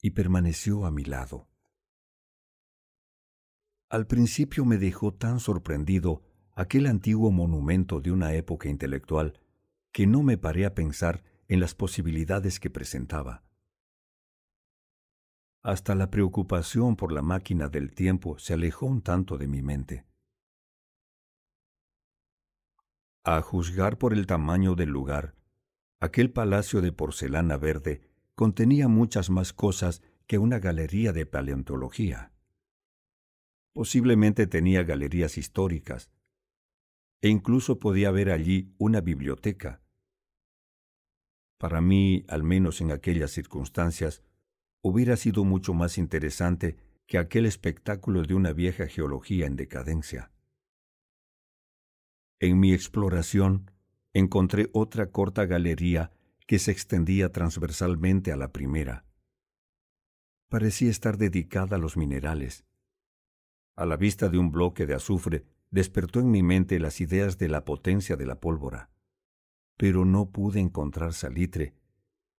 y 0.00 0.10
permaneció 0.12 0.86
a 0.86 0.92
mi 0.92 1.02
lado. 1.02 1.48
Al 3.88 4.06
principio 4.06 4.64
me 4.64 4.78
dejó 4.78 5.12
tan 5.12 5.40
sorprendido 5.40 6.22
aquel 6.52 6.86
antiguo 6.86 7.32
monumento 7.32 8.00
de 8.00 8.12
una 8.12 8.32
época 8.34 8.68
intelectual 8.68 9.41
que 9.92 10.06
no 10.06 10.22
me 10.22 10.38
paré 10.38 10.66
a 10.66 10.74
pensar 10.74 11.22
en 11.48 11.60
las 11.60 11.74
posibilidades 11.74 12.58
que 12.58 12.70
presentaba. 12.70 13.44
Hasta 15.62 15.94
la 15.94 16.10
preocupación 16.10 16.96
por 16.96 17.12
la 17.12 17.22
máquina 17.22 17.68
del 17.68 17.94
tiempo 17.94 18.38
se 18.38 18.54
alejó 18.54 18.86
un 18.86 19.02
tanto 19.02 19.38
de 19.38 19.46
mi 19.46 19.62
mente. 19.62 20.06
A 23.24 23.40
juzgar 23.42 23.98
por 23.98 24.12
el 24.12 24.26
tamaño 24.26 24.74
del 24.74 24.88
lugar, 24.88 25.36
aquel 26.00 26.32
palacio 26.32 26.80
de 26.80 26.90
porcelana 26.90 27.56
verde 27.56 28.10
contenía 28.34 28.88
muchas 28.88 29.30
más 29.30 29.52
cosas 29.52 30.02
que 30.26 30.38
una 30.38 30.58
galería 30.58 31.12
de 31.12 31.26
paleontología. 31.26 32.32
Posiblemente 33.72 34.46
tenía 34.46 34.82
galerías 34.82 35.38
históricas, 35.38 36.10
e 37.20 37.28
incluso 37.28 37.78
podía 37.78 38.08
haber 38.08 38.30
allí 38.30 38.74
una 38.78 39.00
biblioteca. 39.00 39.81
Para 41.62 41.80
mí, 41.80 42.24
al 42.26 42.42
menos 42.42 42.80
en 42.80 42.90
aquellas 42.90 43.30
circunstancias, 43.30 44.24
hubiera 44.82 45.16
sido 45.16 45.44
mucho 45.44 45.74
más 45.74 45.96
interesante 45.96 46.76
que 47.06 47.18
aquel 47.18 47.46
espectáculo 47.46 48.24
de 48.24 48.34
una 48.34 48.52
vieja 48.52 48.88
geología 48.88 49.46
en 49.46 49.54
decadencia. 49.54 50.32
En 52.40 52.58
mi 52.58 52.72
exploración 52.72 53.70
encontré 54.12 54.70
otra 54.72 55.12
corta 55.12 55.46
galería 55.46 56.10
que 56.48 56.58
se 56.58 56.72
extendía 56.72 57.30
transversalmente 57.30 58.32
a 58.32 58.36
la 58.36 58.50
primera. 58.50 59.04
Parecía 60.48 60.90
estar 60.90 61.16
dedicada 61.16 61.76
a 61.76 61.78
los 61.78 61.96
minerales. 61.96 62.64
A 63.76 63.86
la 63.86 63.96
vista 63.96 64.28
de 64.28 64.38
un 64.38 64.50
bloque 64.50 64.84
de 64.84 64.94
azufre 64.94 65.44
despertó 65.70 66.18
en 66.18 66.32
mi 66.32 66.42
mente 66.42 66.80
las 66.80 67.00
ideas 67.00 67.38
de 67.38 67.46
la 67.46 67.64
potencia 67.64 68.16
de 68.16 68.26
la 68.26 68.40
pólvora. 68.40 68.90
Pero 69.82 70.04
no 70.04 70.30
pude 70.30 70.60
encontrar 70.60 71.12
salitre, 71.12 71.74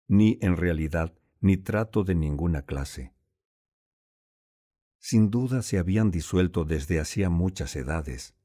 ni 0.06 0.38
en 0.42 0.56
realidad 0.56 1.12
ni 1.40 1.56
trato 1.56 2.04
de 2.04 2.14
ninguna 2.14 2.62
clase. 2.62 3.16
Sin 5.00 5.28
duda 5.28 5.62
se 5.62 5.78
habían 5.78 6.12
disuelto 6.12 6.64
desde 6.64 7.00
hacía 7.00 7.30
muchas 7.30 7.74
edades. 7.74 8.36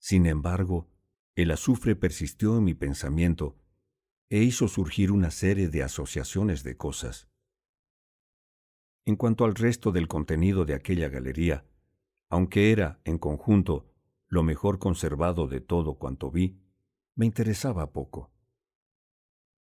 Sin 0.00 0.26
embargo, 0.26 0.88
el 1.36 1.52
azufre 1.52 1.94
persistió 1.94 2.58
en 2.58 2.64
mi 2.64 2.74
pensamiento 2.74 3.56
e 4.30 4.42
hizo 4.42 4.66
surgir 4.66 5.12
una 5.12 5.30
serie 5.30 5.68
de 5.68 5.84
asociaciones 5.84 6.64
de 6.64 6.76
cosas. 6.76 7.28
En 9.04 9.14
cuanto 9.14 9.44
al 9.44 9.54
resto 9.54 9.92
del 9.92 10.08
contenido 10.08 10.64
de 10.64 10.74
aquella 10.74 11.08
galería, 11.08 11.64
aunque 12.30 12.72
era, 12.72 13.00
en 13.04 13.16
conjunto, 13.16 13.94
lo 14.26 14.42
mejor 14.42 14.80
conservado 14.80 15.46
de 15.46 15.60
todo 15.60 15.98
cuanto 15.98 16.32
vi, 16.32 16.64
me 17.18 17.26
interesaba 17.26 17.92
poco. 17.92 18.30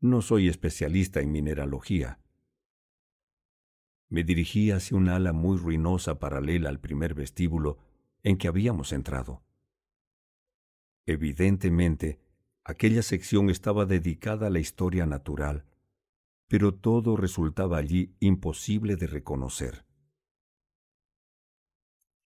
No 0.01 0.20
soy 0.20 0.49
especialista 0.49 1.20
en 1.20 1.33
mineralogía. 1.33 2.20
Me 4.10 4.23
dirigí 4.23 4.70
hacia 4.70 4.99
un 4.99 5.09
ala 5.09 5.33
muy 5.33 5.57
ruinosa 5.57 6.18
paralela 6.18 6.68
al 6.68 6.78
primer 6.78 7.15
vestíbulo 7.15 7.78
en 8.23 8.36
que 8.36 8.49
habíamos 8.49 8.93
entrado. 8.93 9.43
Evidentemente, 11.07 12.20
aquella 12.65 13.01
sección 13.01 13.49
estaba 13.49 13.86
dedicada 13.86 14.49
a 14.49 14.51
la 14.51 14.59
historia 14.59 15.07
natural, 15.07 15.65
pero 16.49 16.75
todo 16.75 17.17
resultaba 17.17 17.78
allí 17.78 18.15
imposible 18.20 18.97
de 18.97 19.07
reconocer. 19.07 19.86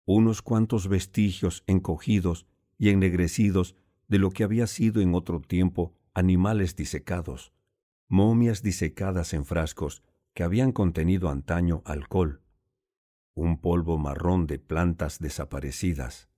Unos 0.07 0.41
cuantos 0.41 0.89
vestigios 0.89 1.65
encogidos 1.67 2.47
y 2.79 2.89
ennegrecidos 2.89 3.77
de 4.13 4.19
lo 4.19 4.29
que 4.29 4.45
había 4.45 4.67
sido 4.67 5.01
en 5.01 5.15
otro 5.15 5.41
tiempo 5.41 5.95
animales 6.13 6.77
disecados, 6.77 7.55
momias 8.09 8.63
disecadas 8.63 9.33
en 9.33 9.47
frascos 9.47 10.03
que 10.35 10.43
habían 10.43 10.73
contenido 10.73 11.31
antaño 11.31 11.81
alcohol, 11.87 12.43
un 13.33 13.59
polvo 13.59 13.97
marrón 13.97 14.47
de 14.47 14.59
plantas 14.59 15.19
desaparecidas. 15.19 16.29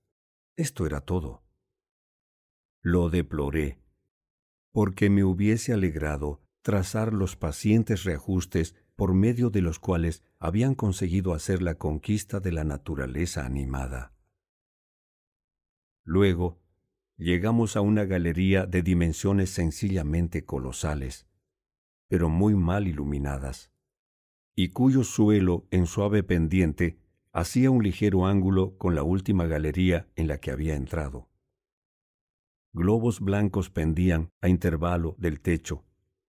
Esto 0.54 0.86
era 0.86 1.00
todo. 1.00 1.42
Lo 2.80 3.10
deploré, 3.10 3.80
porque 4.70 5.10
me 5.10 5.24
hubiese 5.24 5.72
alegrado 5.72 6.42
trazar 6.62 7.12
los 7.12 7.34
pacientes 7.34 8.04
reajustes 8.04 8.76
por 8.94 9.14
medio 9.14 9.50
de 9.50 9.62
los 9.62 9.80
cuales 9.80 10.22
habían 10.38 10.76
conseguido 10.76 11.34
hacer 11.34 11.60
la 11.60 11.74
conquista 11.74 12.38
de 12.38 12.52
la 12.52 12.62
naturaleza 12.62 13.44
animada. 13.44 14.14
Luego, 16.04 16.63
llegamos 17.16 17.76
a 17.76 17.80
una 17.80 18.04
galería 18.04 18.66
de 18.66 18.82
dimensiones 18.82 19.50
sencillamente 19.50 20.44
colosales, 20.44 21.26
pero 22.08 22.28
muy 22.28 22.54
mal 22.54 22.88
iluminadas, 22.88 23.70
y 24.54 24.68
cuyo 24.68 25.04
suelo 25.04 25.66
en 25.70 25.86
suave 25.86 26.22
pendiente 26.22 26.98
hacía 27.32 27.70
un 27.70 27.82
ligero 27.82 28.26
ángulo 28.26 28.76
con 28.78 28.94
la 28.94 29.02
última 29.02 29.46
galería 29.46 30.08
en 30.16 30.28
la 30.28 30.38
que 30.38 30.50
había 30.50 30.76
entrado 30.76 31.28
globos 32.74 33.20
blancos 33.20 33.70
pendían 33.70 34.32
a 34.40 34.48
intervalo 34.48 35.14
del 35.16 35.40
techo, 35.40 35.84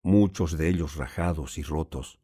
muchos 0.01 0.57
de 0.57 0.69
ellos 0.69 0.95
rajados 0.95 1.57
y 1.57 1.63
rotos, 1.63 2.21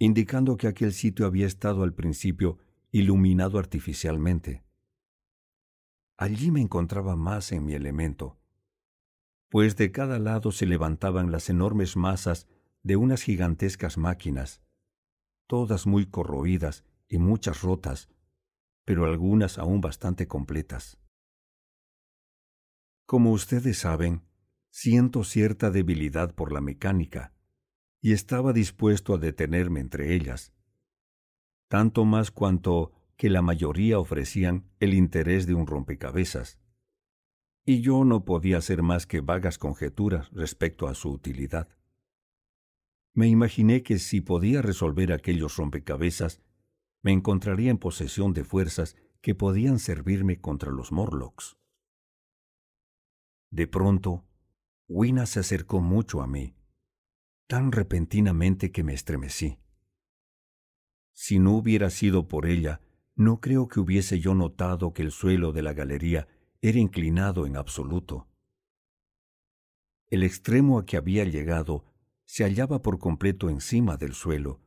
indicando 0.00 0.56
que 0.56 0.66
aquel 0.66 0.92
sitio 0.92 1.24
había 1.24 1.46
estado 1.46 1.84
al 1.84 1.94
principio 1.94 2.58
iluminado 2.90 3.60
artificialmente. 3.60 4.63
Allí 6.16 6.50
me 6.50 6.60
encontraba 6.60 7.16
más 7.16 7.50
en 7.52 7.64
mi 7.64 7.74
elemento, 7.74 8.38
pues 9.48 9.76
de 9.76 9.92
cada 9.92 10.18
lado 10.18 10.52
se 10.52 10.66
levantaban 10.66 11.30
las 11.30 11.48
enormes 11.48 11.96
masas 11.96 12.48
de 12.82 12.96
unas 12.96 13.22
gigantescas 13.22 13.98
máquinas, 13.98 14.62
todas 15.46 15.86
muy 15.86 16.06
corroídas 16.06 16.84
y 17.08 17.18
muchas 17.18 17.62
rotas, 17.62 18.08
pero 18.84 19.04
algunas 19.04 19.58
aún 19.58 19.80
bastante 19.80 20.26
completas. 20.26 20.98
Como 23.06 23.32
ustedes 23.32 23.78
saben, 23.78 24.22
siento 24.70 25.24
cierta 25.24 25.70
debilidad 25.70 26.34
por 26.34 26.52
la 26.52 26.60
mecánica, 26.60 27.32
y 28.00 28.12
estaba 28.12 28.52
dispuesto 28.52 29.14
a 29.14 29.18
detenerme 29.18 29.80
entre 29.80 30.14
ellas, 30.14 30.52
tanto 31.68 32.04
más 32.04 32.30
cuanto 32.30 32.92
que 33.16 33.30
la 33.30 33.42
mayoría 33.42 33.98
ofrecían 33.98 34.70
el 34.80 34.94
interés 34.94 35.46
de 35.46 35.54
un 35.54 35.66
rompecabezas, 35.66 36.58
y 37.64 37.80
yo 37.80 38.04
no 38.04 38.24
podía 38.24 38.58
hacer 38.58 38.82
más 38.82 39.06
que 39.06 39.20
vagas 39.20 39.58
conjeturas 39.58 40.30
respecto 40.32 40.86
a 40.86 40.94
su 40.94 41.10
utilidad. 41.10 41.68
Me 43.14 43.28
imaginé 43.28 43.82
que 43.82 43.98
si 43.98 44.20
podía 44.20 44.60
resolver 44.60 45.12
aquellos 45.12 45.56
rompecabezas, 45.56 46.42
me 47.02 47.12
encontraría 47.12 47.70
en 47.70 47.78
posesión 47.78 48.32
de 48.32 48.44
fuerzas 48.44 48.96
que 49.20 49.34
podían 49.34 49.78
servirme 49.78 50.40
contra 50.40 50.70
los 50.70 50.90
Morlocks. 50.90 51.56
De 53.50 53.66
pronto, 53.66 54.24
Wina 54.88 55.26
se 55.26 55.40
acercó 55.40 55.80
mucho 55.80 56.20
a 56.20 56.26
mí, 56.26 56.56
tan 57.46 57.72
repentinamente 57.72 58.72
que 58.72 58.82
me 58.82 58.94
estremecí. 58.94 59.58
Si 61.12 61.38
no 61.38 61.52
hubiera 61.52 61.90
sido 61.90 62.26
por 62.26 62.46
ella, 62.46 62.80
no 63.16 63.40
creo 63.40 63.68
que 63.68 63.80
hubiese 63.80 64.18
yo 64.20 64.34
notado 64.34 64.92
que 64.92 65.02
el 65.02 65.12
suelo 65.12 65.52
de 65.52 65.62
la 65.62 65.72
galería 65.72 66.26
era 66.60 66.78
inclinado 66.78 67.46
en 67.46 67.56
absoluto. 67.56 68.26
El 70.08 70.22
extremo 70.22 70.78
a 70.78 70.86
que 70.86 70.96
había 70.96 71.24
llegado 71.24 71.84
se 72.24 72.44
hallaba 72.44 72.82
por 72.82 72.98
completo 72.98 73.50
encima 73.50 73.96
del 73.96 74.14
suelo 74.14 74.60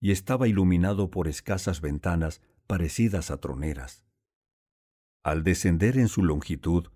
y 0.00 0.10
estaba 0.10 0.48
iluminado 0.48 1.10
por 1.10 1.28
escasas 1.28 1.80
ventanas 1.80 2.42
parecidas 2.66 3.30
a 3.30 3.38
troneras. 3.38 4.04
Al 5.22 5.42
descender 5.42 5.98
en 5.98 6.08
su 6.08 6.22
longitud, 6.22 6.88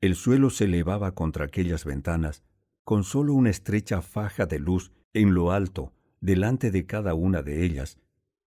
el 0.00 0.14
suelo 0.14 0.50
se 0.50 0.64
elevaba 0.64 1.14
contra 1.14 1.44
aquellas 1.44 1.84
ventanas, 1.84 2.44
con 2.84 3.04
sólo 3.04 3.34
una 3.34 3.50
estrecha 3.50 4.00
faja 4.00 4.46
de 4.46 4.58
luz 4.58 4.92
en 5.12 5.34
lo 5.34 5.52
alto, 5.52 5.92
delante 6.20 6.70
de 6.70 6.86
cada 6.86 7.14
una 7.14 7.42
de 7.42 7.64
ellas, 7.64 7.98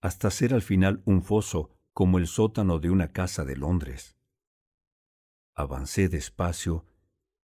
hasta 0.00 0.30
ser 0.30 0.54
al 0.54 0.62
final 0.62 1.02
un 1.04 1.22
foso 1.22 1.70
como 1.92 2.18
el 2.18 2.26
sótano 2.26 2.78
de 2.78 2.90
una 2.90 3.12
casa 3.12 3.44
de 3.44 3.56
Londres. 3.56 4.16
Avancé 5.54 6.08
despacio, 6.08 6.86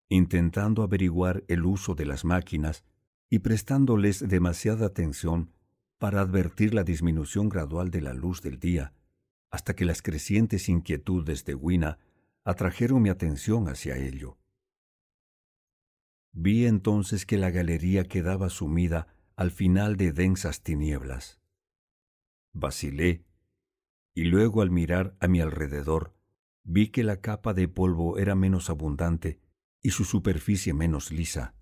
intentando 0.09 0.83
averiguar 0.83 1.43
el 1.47 1.65
uso 1.65 1.93
de 1.93 2.05
las 2.05 2.25
máquinas 2.25 2.83
y 3.29 3.39
prestándoles 3.39 4.27
demasiada 4.27 4.87
atención 4.87 5.51
para 5.97 6.21
advertir 6.21 6.73
la 6.73 6.83
disminución 6.83 7.49
gradual 7.49 7.91
de 7.91 8.01
la 8.01 8.13
luz 8.13 8.41
del 8.41 8.59
día, 8.59 8.93
hasta 9.49 9.75
que 9.75 9.85
las 9.85 10.01
crecientes 10.01 10.69
inquietudes 10.69 11.45
de 11.45 11.55
Wina 11.55 11.99
atrajeron 12.43 13.01
mi 13.01 13.09
atención 13.09 13.67
hacia 13.67 13.97
ello. 13.97 14.37
Vi 16.31 16.65
entonces 16.65 17.25
que 17.25 17.37
la 17.37 17.49
galería 17.49 18.05
quedaba 18.05 18.49
sumida 18.49 19.07
al 19.35 19.51
final 19.51 19.97
de 19.97 20.11
densas 20.11 20.61
tinieblas. 20.61 21.36
Vacilé, 22.59 23.23
y 24.15 24.23
luego 24.23 24.63
al 24.63 24.71
mirar 24.71 25.15
a 25.19 25.27
mi 25.27 25.41
alrededor, 25.41 26.15
vi 26.63 26.89
que 26.89 27.03
la 27.03 27.21
capa 27.21 27.53
de 27.53 27.67
polvo 27.67 28.17
era 28.17 28.33
menos 28.33 28.71
abundante 28.71 29.39
y 29.81 29.91
su 29.91 30.05
superficie 30.05 30.73
menos 30.73 31.11
lisa. 31.11 31.53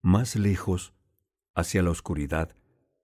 Más 0.00 0.36
lejos, 0.36 0.94
hacia 1.54 1.82
la 1.82 1.90
oscuridad, 1.90 2.54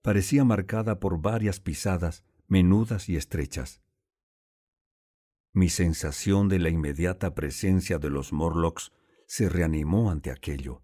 parecía 0.01 0.45
marcada 0.45 1.01
por 1.01 1.21
varias 1.21 1.59
pisadas 1.59 2.25
menudas 2.47 3.09
y 3.09 3.17
estrechas. 3.17 3.83
Mi 5.53 5.69
sensación 5.69 6.49
de 6.49 6.61
la 6.61 6.69
inmediata 6.69 7.35
presencia 7.35 7.99
de 7.99 8.11
los 8.11 8.33
Morlocks 8.33 8.93
se 9.27 9.49
reanimó 9.49 10.11
ante 10.11 10.31
aquello. 10.31 10.83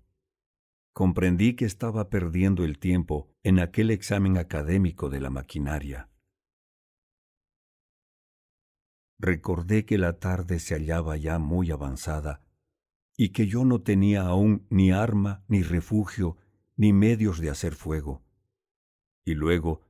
Comprendí 1.01 1.55
que 1.57 1.65
estaba 1.65 2.11
perdiendo 2.11 2.63
el 2.63 2.79
tiempo 2.79 3.31
en 3.43 3.59
aquel 3.59 3.91
examen 3.91 4.37
académico 4.37 5.09
de 5.09 5.19
la 5.19 5.31
maquinaria. 5.31 6.11
Recordé 9.19 9.87
que 9.87 9.97
la 9.97 10.19
tarde 10.19 10.59
se 10.59 10.75
hallaba 10.75 11.17
ya 11.17 11.39
muy 11.39 11.71
avanzada 11.71 12.43
y 13.17 13.31
que 13.31 13.47
yo 13.47 13.65
no 13.65 13.81
tenía 13.81 14.27
aún 14.27 14.67
ni 14.69 14.91
arma, 14.91 15.43
ni 15.49 15.63
refugio, 15.63 16.37
ni 16.77 16.93
medios 16.93 17.41
de 17.41 17.49
hacer 17.49 17.75
fuego. 17.77 18.23
Y 19.25 19.33
luego, 19.33 19.81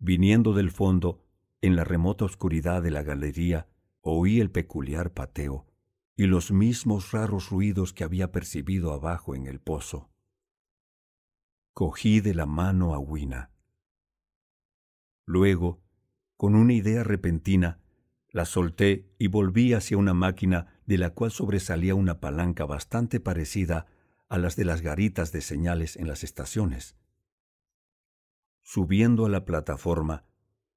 viniendo 0.00 0.52
del 0.52 0.72
fondo, 0.72 1.24
en 1.60 1.76
la 1.76 1.84
remota 1.84 2.24
oscuridad 2.24 2.82
de 2.82 2.90
la 2.90 3.04
galería, 3.04 3.68
oí 4.00 4.40
el 4.40 4.50
peculiar 4.50 5.14
pateo 5.14 5.64
y 6.16 6.24
los 6.26 6.50
mismos 6.50 7.12
raros 7.12 7.50
ruidos 7.50 7.92
que 7.92 8.02
había 8.02 8.32
percibido 8.32 8.92
abajo 8.92 9.36
en 9.36 9.46
el 9.46 9.60
pozo. 9.60 10.10
Cogí 11.78 12.20
de 12.22 12.32
la 12.32 12.46
mano 12.46 12.94
a 12.94 12.98
Wina. 12.98 13.50
Luego, 15.26 15.82
con 16.38 16.54
una 16.54 16.72
idea 16.72 17.04
repentina, 17.04 17.82
la 18.30 18.46
solté 18.46 19.12
y 19.18 19.26
volví 19.26 19.74
hacia 19.74 19.98
una 19.98 20.14
máquina 20.14 20.80
de 20.86 20.96
la 20.96 21.10
cual 21.10 21.32
sobresalía 21.32 21.94
una 21.94 22.18
palanca 22.18 22.64
bastante 22.64 23.20
parecida 23.20 23.88
a 24.30 24.38
las 24.38 24.56
de 24.56 24.64
las 24.64 24.80
garitas 24.80 25.32
de 25.32 25.42
señales 25.42 25.96
en 25.96 26.08
las 26.08 26.24
estaciones. 26.24 26.96
Subiendo 28.62 29.26
a 29.26 29.28
la 29.28 29.44
plataforma, 29.44 30.24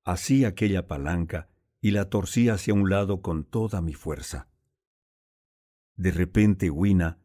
así 0.04 0.44
aquella 0.44 0.86
palanca 0.86 1.48
y 1.80 1.92
la 1.92 2.10
torcí 2.10 2.50
hacia 2.50 2.74
un 2.74 2.90
lado 2.90 3.22
con 3.22 3.46
toda 3.46 3.80
mi 3.80 3.94
fuerza. 3.94 4.50
De 5.96 6.12
repente 6.12 6.70
Wina, 6.70 7.20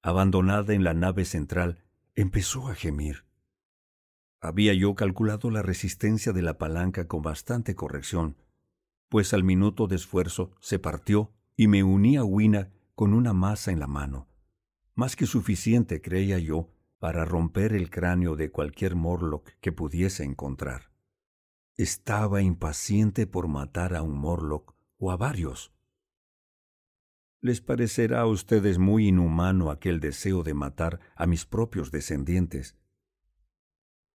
abandonada 0.00 0.74
en 0.74 0.84
la 0.84 0.94
nave 0.94 1.24
central, 1.24 1.82
empezó 2.16 2.68
a 2.68 2.74
gemir. 2.74 3.26
Había 4.40 4.72
yo 4.72 4.94
calculado 4.94 5.50
la 5.50 5.60
resistencia 5.60 6.32
de 6.32 6.40
la 6.40 6.56
palanca 6.56 7.06
con 7.06 7.20
bastante 7.20 7.74
corrección, 7.74 8.38
pues 9.10 9.34
al 9.34 9.44
minuto 9.44 9.86
de 9.86 9.96
esfuerzo 9.96 10.50
se 10.60 10.78
partió 10.78 11.32
y 11.56 11.68
me 11.68 11.84
uní 11.84 12.16
a 12.16 12.24
Wina 12.24 12.72
con 12.94 13.12
una 13.12 13.34
masa 13.34 13.70
en 13.70 13.80
la 13.80 13.86
mano, 13.86 14.28
más 14.94 15.14
que 15.14 15.26
suficiente, 15.26 16.00
creía 16.00 16.38
yo, 16.38 16.70
para 16.98 17.26
romper 17.26 17.74
el 17.74 17.90
cráneo 17.90 18.34
de 18.34 18.50
cualquier 18.50 18.96
Morlock 18.96 19.50
que 19.60 19.70
pudiese 19.70 20.24
encontrar. 20.24 20.90
Estaba 21.76 22.40
impaciente 22.40 23.26
por 23.26 23.46
matar 23.46 23.94
a 23.94 24.00
un 24.00 24.16
Morlock 24.16 24.74
o 24.96 25.10
a 25.10 25.18
varios. 25.18 25.75
Les 27.46 27.60
parecerá 27.60 28.22
a 28.22 28.26
ustedes 28.26 28.76
muy 28.76 29.06
inhumano 29.06 29.70
aquel 29.70 30.00
deseo 30.00 30.42
de 30.42 30.52
matar 30.52 30.98
a 31.14 31.28
mis 31.28 31.46
propios 31.46 31.92
descendientes. 31.92 32.76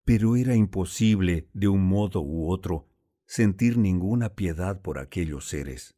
Pero 0.03 0.35
era 0.35 0.53
imposible, 0.53 1.47
de 1.53 1.69
un 1.69 1.87
modo 1.87 2.19
u 2.19 2.51
otro, 2.51 2.89
sentir 3.25 3.77
ninguna 3.77 4.35
piedad 4.35 4.81
por 4.81 4.99
aquellos 4.99 5.47
seres. 5.47 5.95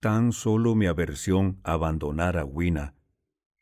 Tan 0.00 0.32
solo 0.32 0.74
mi 0.74 0.86
aversión 0.86 1.60
a 1.62 1.74
abandonar 1.74 2.36
a 2.36 2.44
Wina 2.44 2.96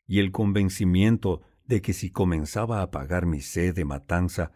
y 0.07 0.21
el 0.21 0.31
convencimiento 0.31 1.43
de 1.65 1.83
que 1.83 1.93
si 1.93 2.09
comenzaba 2.09 2.79
a 2.79 2.85
apagar 2.85 3.27
mi 3.27 3.41
sed 3.41 3.75
de 3.75 3.85
matanza, 3.85 4.53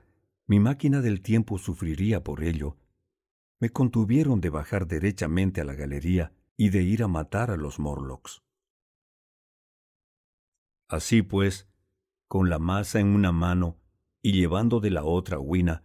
mi 0.48 0.60
máquina 0.60 1.02
del 1.02 1.22
tiempo 1.22 1.60
sufriría 1.60 2.24
por 2.24 2.44
ello, 2.44 2.76
me 3.60 3.70
contuvieron 3.70 4.42
de 4.42 4.50
bajar 4.50 4.88
derechamente 4.88 5.62
a 5.62 5.64
la 5.64 5.76
galería 5.76 6.34
y 6.58 6.70
de 6.72 6.84
ir 6.84 7.04
a 7.04 7.08
matar 7.08 7.52
a 7.52 7.56
los 7.56 7.80
Morlocks. 7.80 8.44
Así 10.90 11.22
pues, 11.22 11.70
con 12.28 12.50
la 12.50 12.60
masa 12.60 13.00
en 13.00 13.08
una 13.08 13.32
mano 13.32 13.80
y 14.22 14.34
llevando 14.34 14.80
de 14.82 14.90
la 14.90 15.06
otra 15.06 15.40
Wina, 15.40 15.84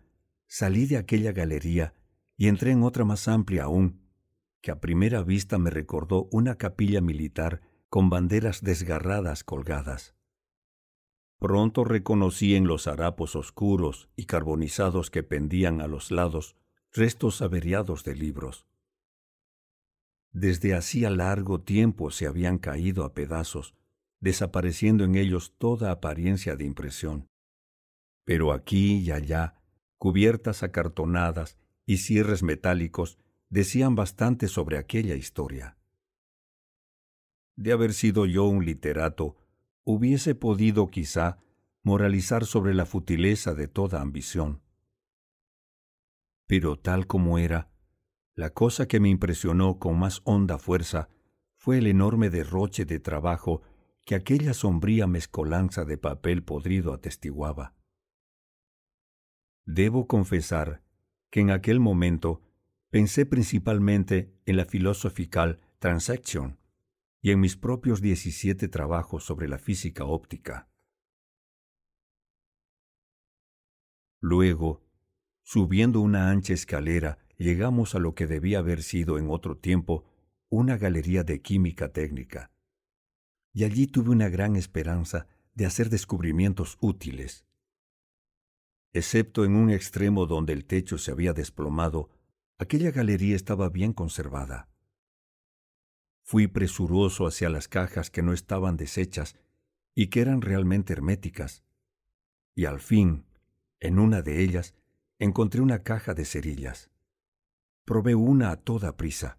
Salí 0.55 0.85
de 0.85 0.99
aquella 0.99 1.33
galería 1.33 1.95
y 2.37 2.49
entré 2.49 2.73
en 2.73 2.83
otra 2.83 3.07
más 3.07 3.27
amplia 3.27 3.65
aún, 3.65 4.03
que 4.61 4.71
a 4.71 4.81
primera 4.81 5.23
vista 5.23 5.57
me 5.57 5.71
recordó 5.71 6.29
una 6.31 6.57
capilla 6.57 7.01
militar 7.01 7.63
con 7.89 8.11
banderas 8.11 8.61
desgarradas 8.61 9.45
colgadas. 9.45 10.15
Pronto 11.39 11.85
reconocí 11.85 12.55
en 12.55 12.67
los 12.67 12.87
harapos 12.87 13.35
oscuros 13.35 14.11
y 14.15 14.27
carbonizados 14.27 15.11
que 15.11 15.23
pendían 15.23 15.81
a 15.81 15.87
los 15.87 16.11
lados 16.11 16.55
restos 16.93 17.41
averiados 17.41 18.05
de 18.05 18.15
libros. 18.15 18.67
Desde 20.33 20.75
hacía 20.75 21.11
largo 21.11 21.61
tiempo 21.61 22.11
se 22.11 22.27
habían 22.27 22.59
caído 22.59 23.05
a 23.05 23.13
pedazos, 23.13 23.75
desapareciendo 24.21 25.05
en 25.05 25.17
ellos 25.17 25.55
toda 25.59 25.91
apariencia 25.91 26.57
de 26.57 26.65
impresión. 26.65 27.29
Pero 28.25 28.53
aquí 28.53 28.99
y 28.99 29.11
allá 29.11 29.57
cubiertas 29.99 30.63
acartonadas 30.63 31.59
y 31.87 31.99
cierres 31.99 32.43
metálicos 32.43 33.19
decían 33.51 33.95
bastante 33.95 34.49
sobre 34.49 34.79
aquella 34.79 35.15
historia. 35.15 35.77
De 37.57 37.73
haber 37.73 37.93
sido 37.93 38.25
yo 38.25 38.45
un 38.45 38.65
literato, 38.65 39.37
hubiese 39.85 40.35
podido 40.35 40.91
quizá 40.91 41.39
moralizar 41.83 42.47
sobre 42.47 42.75
la 42.75 42.87
futileza 42.87 43.55
de 43.55 43.69
toda 43.69 44.01
ambición. 44.01 44.63
Pero 46.47 46.79
tal 46.79 47.07
como 47.07 47.39
era, 47.39 47.72
la 48.35 48.51
cosa 48.51 48.89
que 48.89 49.01
me 49.01 49.09
impresionó 49.09 49.79
con 49.79 49.99
más 49.99 50.23
honda 50.25 50.59
fuerza 50.59 51.09
fue 51.55 51.79
el 51.79 51.87
enorme 51.87 52.31
derroche 52.31 52.85
de 52.85 52.99
trabajo 52.99 53.63
que 54.05 54.15
aquella 54.15 54.55
sombría 54.55 55.07
mezcolanza 55.07 55.85
de 55.85 55.99
papel 55.99 56.43
podrido 56.43 56.93
atestiguaba. 56.93 57.75
Debo 59.65 60.07
confesar 60.07 60.83
que 61.31 61.41
en 61.41 61.51
aquel 61.51 61.79
momento 61.79 62.43
pensé 62.91 63.27
principalmente 63.27 64.35
en 64.45 64.57
la 64.57 64.65
Philosophical 64.65 65.61
Transaction 65.79 66.59
y 67.21 67.31
en 67.31 67.41
mis 67.41 67.57
propios 67.57 68.01
diecisiete 68.01 68.69
trabajos 68.69 69.25
sobre 69.25 69.49
la 69.49 69.59
física 69.59 70.05
óptica. 70.05 70.69
Luego, 74.21 74.83
subiendo 75.43 76.01
una 76.01 76.31
ancha 76.31 76.55
escalera, 76.55 77.19
llegamos 77.43 77.95
a 77.95 77.99
lo 77.99 78.15
que 78.15 78.27
debía 78.27 78.59
haber 78.59 78.83
sido 78.83 79.19
en 79.19 79.31
otro 79.31 79.57
tiempo 79.57 80.05
una 80.49 80.77
galería 80.77 81.25
de 81.25 81.41
química 81.41 81.93
técnica. 81.93 82.51
Y 83.53 83.65
allí 83.65 83.87
tuve 83.87 84.11
una 84.11 84.29
gran 84.29 84.57
esperanza 84.57 85.27
de 85.55 85.67
hacer 85.67 85.91
descubrimientos 85.91 86.79
útiles 86.81 87.47
excepto 88.93 89.45
en 89.45 89.55
un 89.55 89.71
extremo 89.71 90.27
donde 90.27 90.53
el 90.53 90.67
techo 90.67 90.99
se 90.99 91.11
había 91.11 91.33
desplomado, 91.33 92.11
aquella 92.59 92.91
galería 92.91 93.35
estaba 93.35 93.69
bien 93.71 93.93
conservada. 93.93 94.69
Fui 96.23 96.47
presuroso 96.47 97.27
hacia 97.27 97.49
las 97.49 97.69
cajas 97.69 98.11
que 98.11 98.23
no 98.23 98.33
estaban 98.33 98.77
deshechas 98.77 99.37
y 99.95 100.09
que 100.09 100.21
eran 100.21 100.41
realmente 100.41 100.93
herméticas, 100.93 101.65
y 102.55 102.67
al 102.67 102.81
fin, 102.81 103.25
en 103.81 103.99
una 103.99 104.23
de 104.23 104.43
ellas, 104.43 104.75
encontré 105.19 105.61
una 105.61 105.83
caja 105.83 106.15
de 106.15 106.25
cerillas. 106.25 106.91
Probé 107.85 108.15
una 108.15 108.53
a 108.53 108.57
toda 108.57 108.97
prisa. 108.97 109.39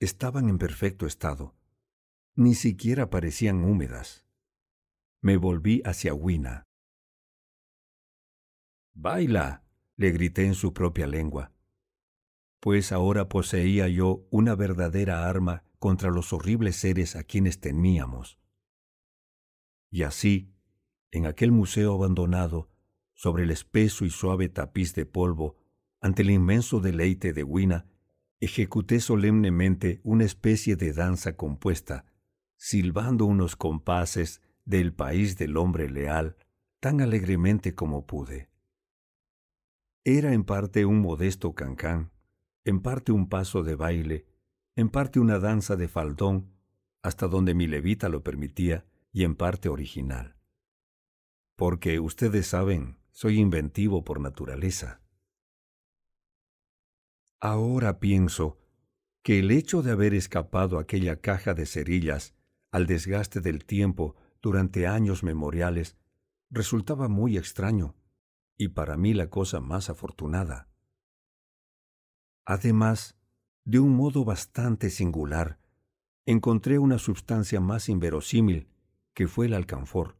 Estaban 0.00 0.48
en 0.48 0.58
perfecto 0.58 1.06
estado. 1.06 1.54
Ni 2.34 2.54
siquiera 2.54 3.08
parecían 3.08 3.64
húmedas. 3.64 4.26
Me 5.20 5.36
volví 5.36 5.80
hacia 5.84 6.12
Wina. 6.12 6.66
Baila, 8.94 9.64
le 9.96 10.10
grité 10.10 10.44
en 10.44 10.54
su 10.54 10.74
propia 10.74 11.06
lengua, 11.06 11.52
pues 12.58 12.92
ahora 12.92 13.28
poseía 13.28 13.88
yo 13.88 14.26
una 14.30 14.54
verdadera 14.54 15.28
arma 15.28 15.64
contra 15.78 16.10
los 16.10 16.32
horribles 16.32 16.76
seres 16.76 17.16
a 17.16 17.22
quienes 17.22 17.60
temíamos. 17.60 18.38
Y 19.90 20.02
así, 20.02 20.52
en 21.10 21.26
aquel 21.26 21.52
museo 21.52 21.94
abandonado, 21.94 22.70
sobre 23.14 23.44
el 23.44 23.50
espeso 23.50 24.04
y 24.04 24.10
suave 24.10 24.48
tapiz 24.48 24.94
de 24.94 25.06
polvo, 25.06 25.61
ante 26.02 26.20
el 26.22 26.30
inmenso 26.30 26.80
deleite 26.80 27.32
de 27.32 27.44
Wina, 27.44 27.86
ejecuté 28.40 29.00
solemnemente 29.00 30.00
una 30.02 30.24
especie 30.24 30.76
de 30.76 30.92
danza 30.92 31.36
compuesta, 31.36 32.04
silbando 32.56 33.24
unos 33.24 33.56
compases 33.56 34.42
del 34.64 34.92
país 34.92 35.38
del 35.38 35.56
hombre 35.56 35.88
leal 35.88 36.36
tan 36.80 37.00
alegremente 37.00 37.74
como 37.74 38.06
pude. 38.06 38.50
Era 40.04 40.32
en 40.34 40.42
parte 40.44 40.84
un 40.84 41.00
modesto 41.00 41.54
cancán, 41.54 42.10
en 42.64 42.80
parte 42.80 43.12
un 43.12 43.28
paso 43.28 43.62
de 43.62 43.76
baile, 43.76 44.26
en 44.74 44.88
parte 44.88 45.20
una 45.20 45.38
danza 45.38 45.76
de 45.76 45.86
faldón, 45.86 46.52
hasta 47.02 47.28
donde 47.28 47.54
mi 47.54 47.66
levita 47.68 48.08
lo 48.08 48.22
permitía, 48.22 48.84
y 49.12 49.24
en 49.24 49.36
parte 49.36 49.68
original. 49.68 50.36
porque 51.54 52.00
ustedes 52.00 52.48
saben, 52.48 52.96
soy 53.12 53.38
inventivo 53.38 54.02
por 54.02 54.20
naturaleza. 54.20 55.01
Ahora 57.44 57.98
pienso 57.98 58.60
que 59.24 59.40
el 59.40 59.50
hecho 59.50 59.82
de 59.82 59.90
haber 59.90 60.14
escapado 60.14 60.78
aquella 60.78 61.20
caja 61.20 61.54
de 61.54 61.66
cerillas 61.66 62.36
al 62.70 62.86
desgaste 62.86 63.40
del 63.40 63.64
tiempo 63.64 64.14
durante 64.40 64.86
años 64.86 65.24
memoriales 65.24 65.96
resultaba 66.50 67.08
muy 67.08 67.36
extraño 67.36 67.96
y 68.56 68.68
para 68.68 68.96
mí 68.96 69.12
la 69.12 69.28
cosa 69.28 69.58
más 69.58 69.90
afortunada. 69.90 70.68
Además, 72.44 73.18
de 73.64 73.80
un 73.80 73.96
modo 73.96 74.24
bastante 74.24 74.88
singular, 74.88 75.58
encontré 76.26 76.78
una 76.78 76.98
sustancia 76.98 77.60
más 77.60 77.88
inverosímil, 77.88 78.68
que 79.14 79.26
fue 79.26 79.46
el 79.46 79.54
alcanfor. 79.54 80.16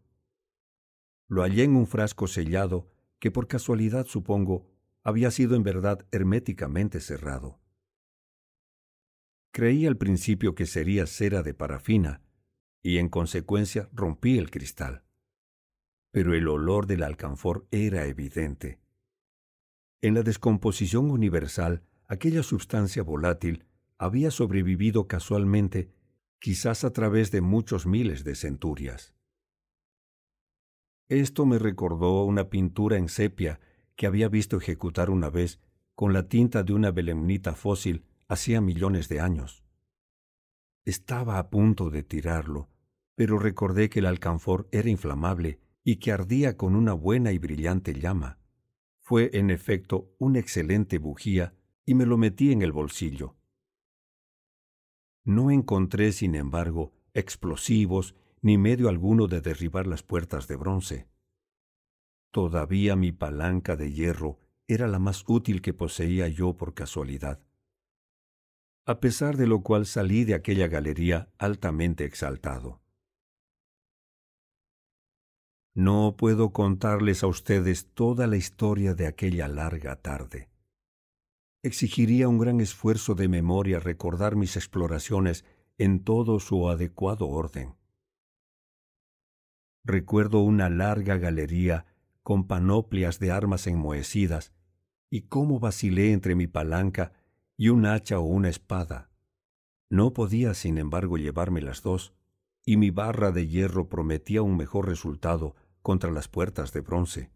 Lo 1.29 1.43
hallé 1.43 1.63
en 1.63 1.77
un 1.77 1.87
frasco 1.87 2.27
sellado 2.27 2.91
que 3.21 3.31
por 3.31 3.47
casualidad 3.47 4.07
supongo 4.07 4.72
había 5.05 5.31
sido 5.31 5.57
en 5.57 5.63
verdad 5.63 6.07
herméticamente 6.11 7.01
cerrado. 7.01 7.61
Creí 9.53 9.87
al 9.87 9.97
principio 9.97 10.55
que 10.55 10.67
sería 10.67 11.07
cera 11.07 11.43
de 11.43 11.55
parafina, 11.55 12.23
y 12.83 12.99
en 12.99 13.09
consecuencia 13.09 13.89
rompí 13.93 14.39
el 14.39 14.51
cristal. 14.51 15.05
Pero 16.11 16.35
el 16.35 16.49
olor 16.49 16.87
del 16.87 17.03
alcanfor 17.03 17.67
era 17.71 18.07
evidente. 18.07 18.81
En 20.01 20.15
la 20.15 20.23
descomposición 20.23 21.11
universal, 21.11 21.85
aquella 22.07 22.43
sustancia 22.43 23.03
volátil 23.03 23.67
había 23.99 24.31
sobrevivido 24.31 25.07
casualmente, 25.07 25.93
quizás 26.41 26.83
a 26.85 26.93
través 26.93 27.31
de 27.31 27.41
muchos 27.41 27.87
miles 27.87 28.25
de 28.25 28.35
centurias. 28.35 29.15
Esto 31.09 31.47
me 31.47 31.59
recordó 31.59 32.25
una 32.25 32.51
pintura 32.51 32.97
en 32.97 33.09
sepia 33.09 33.61
que 33.97 34.07
había 34.07 34.29
visto 34.29 34.57
ejecutar 34.57 35.11
una 35.11 35.31
vez 35.31 35.61
con 35.95 36.13
la 36.13 36.29
tinta 36.29 36.63
de 36.63 36.73
una 36.73 36.91
belemnita 36.91 37.55
fósil 37.55 38.05
hacía 38.29 38.61
millones 38.61 39.09
de 39.09 39.21
años. 39.21 39.63
Estaba 40.85 41.39
a 41.39 41.51
punto 41.51 41.91
de 41.91 42.03
tirarlo, 42.03 42.69
pero 43.15 43.39
recordé 43.39 43.89
que 43.89 44.01
el 44.01 44.07
alcanfor 44.07 44.69
era 44.73 44.89
inflamable 44.89 45.61
y 45.85 45.97
que 45.97 46.13
ardía 46.13 46.57
con 46.57 46.75
una 46.75 46.93
buena 46.93 47.33
y 47.33 47.39
brillante 47.39 47.95
llama. 47.95 48.39
Fue, 49.01 49.31
en 49.35 49.51
efecto, 49.51 50.15
una 50.19 50.39
excelente 50.39 50.99
bujía 50.99 51.55
y 51.85 51.95
me 51.95 52.07
lo 52.07 52.17
metí 52.17 52.53
en 52.53 52.63
el 52.63 52.73
bolsillo. 52.73 53.37
No 55.25 55.51
encontré, 55.51 56.13
sin 56.13 56.35
embargo, 56.35 56.93
explosivos 57.15 58.15
ni 58.41 58.59
medio 58.59 58.89
alguno 58.89 59.29
de 59.29 59.41
derribar 59.41 59.87
las 59.87 60.03
puertas 60.03 60.49
de 60.49 60.57
bronce. 60.57 61.09
Todavía 62.33 62.97
mi 62.97 63.13
palanca 63.13 63.77
de 63.77 63.93
hierro 63.93 64.39
era 64.67 64.89
la 64.89 64.99
más 64.99 65.23
útil 65.29 65.61
que 65.61 65.75
poseía 65.75 66.29
yo 66.29 66.57
por 66.57 66.73
casualidad. 66.73 67.41
A 68.87 69.01
pesar 69.01 69.37
de 69.37 69.47
lo 69.47 69.61
cual 69.61 69.85
salí 69.85 70.25
de 70.25 70.35
aquella 70.35 70.67
galería 70.67 71.31
altamente 71.37 72.07
exaltado. 72.07 72.81
No 75.75 76.17
puedo 76.17 76.53
contarles 76.53 77.23
a 77.23 77.27
ustedes 77.27 77.93
toda 77.93 78.27
la 78.27 78.37
historia 78.37 78.95
de 78.95 79.07
aquella 79.07 79.47
larga 79.47 79.97
tarde. 79.97 80.49
Exigiría 81.63 82.29
un 82.29 82.39
gran 82.39 82.61
esfuerzo 82.61 83.15
de 83.15 83.29
memoria 83.29 83.79
recordar 83.79 84.37
mis 84.37 84.57
exploraciones 84.57 85.45
en 85.77 86.03
todo 86.03 86.41
su 86.41 86.69
adecuado 86.71 87.29
orden. 87.29 87.77
Recuerdo 89.85 90.41
una 90.41 90.71
larga 90.71 91.19
galería 91.19 91.87
con 92.23 92.47
panoplias 92.47 93.19
de 93.19 93.31
armas 93.31 93.67
enmohecidas, 93.67 94.53
y 95.11 95.23
cómo 95.23 95.61
vacilé 95.61 96.13
entre 96.13 96.35
mi 96.35 96.47
palanca 96.47 97.13
y 97.57 97.69
un 97.69 97.87
hacha 97.87 98.19
o 98.19 98.23
una 98.23 98.49
espada. 98.49 99.11
No 99.91 100.15
podía, 100.15 100.55
sin 100.55 100.79
embargo, 100.79 101.19
llevarme 101.19 101.61
las 101.61 101.83
dos, 101.83 102.15
y 102.65 102.77
mi 102.77 102.91
barra 102.91 103.33
de 103.33 103.47
hierro 103.47 103.89
prometía 103.89 104.43
un 104.43 104.57
mejor 104.57 104.87
resultado 104.87 105.55
contra 105.83 106.11
las 106.11 106.29
puertas 106.29 106.73
de 106.73 106.81
bronce. 106.81 107.31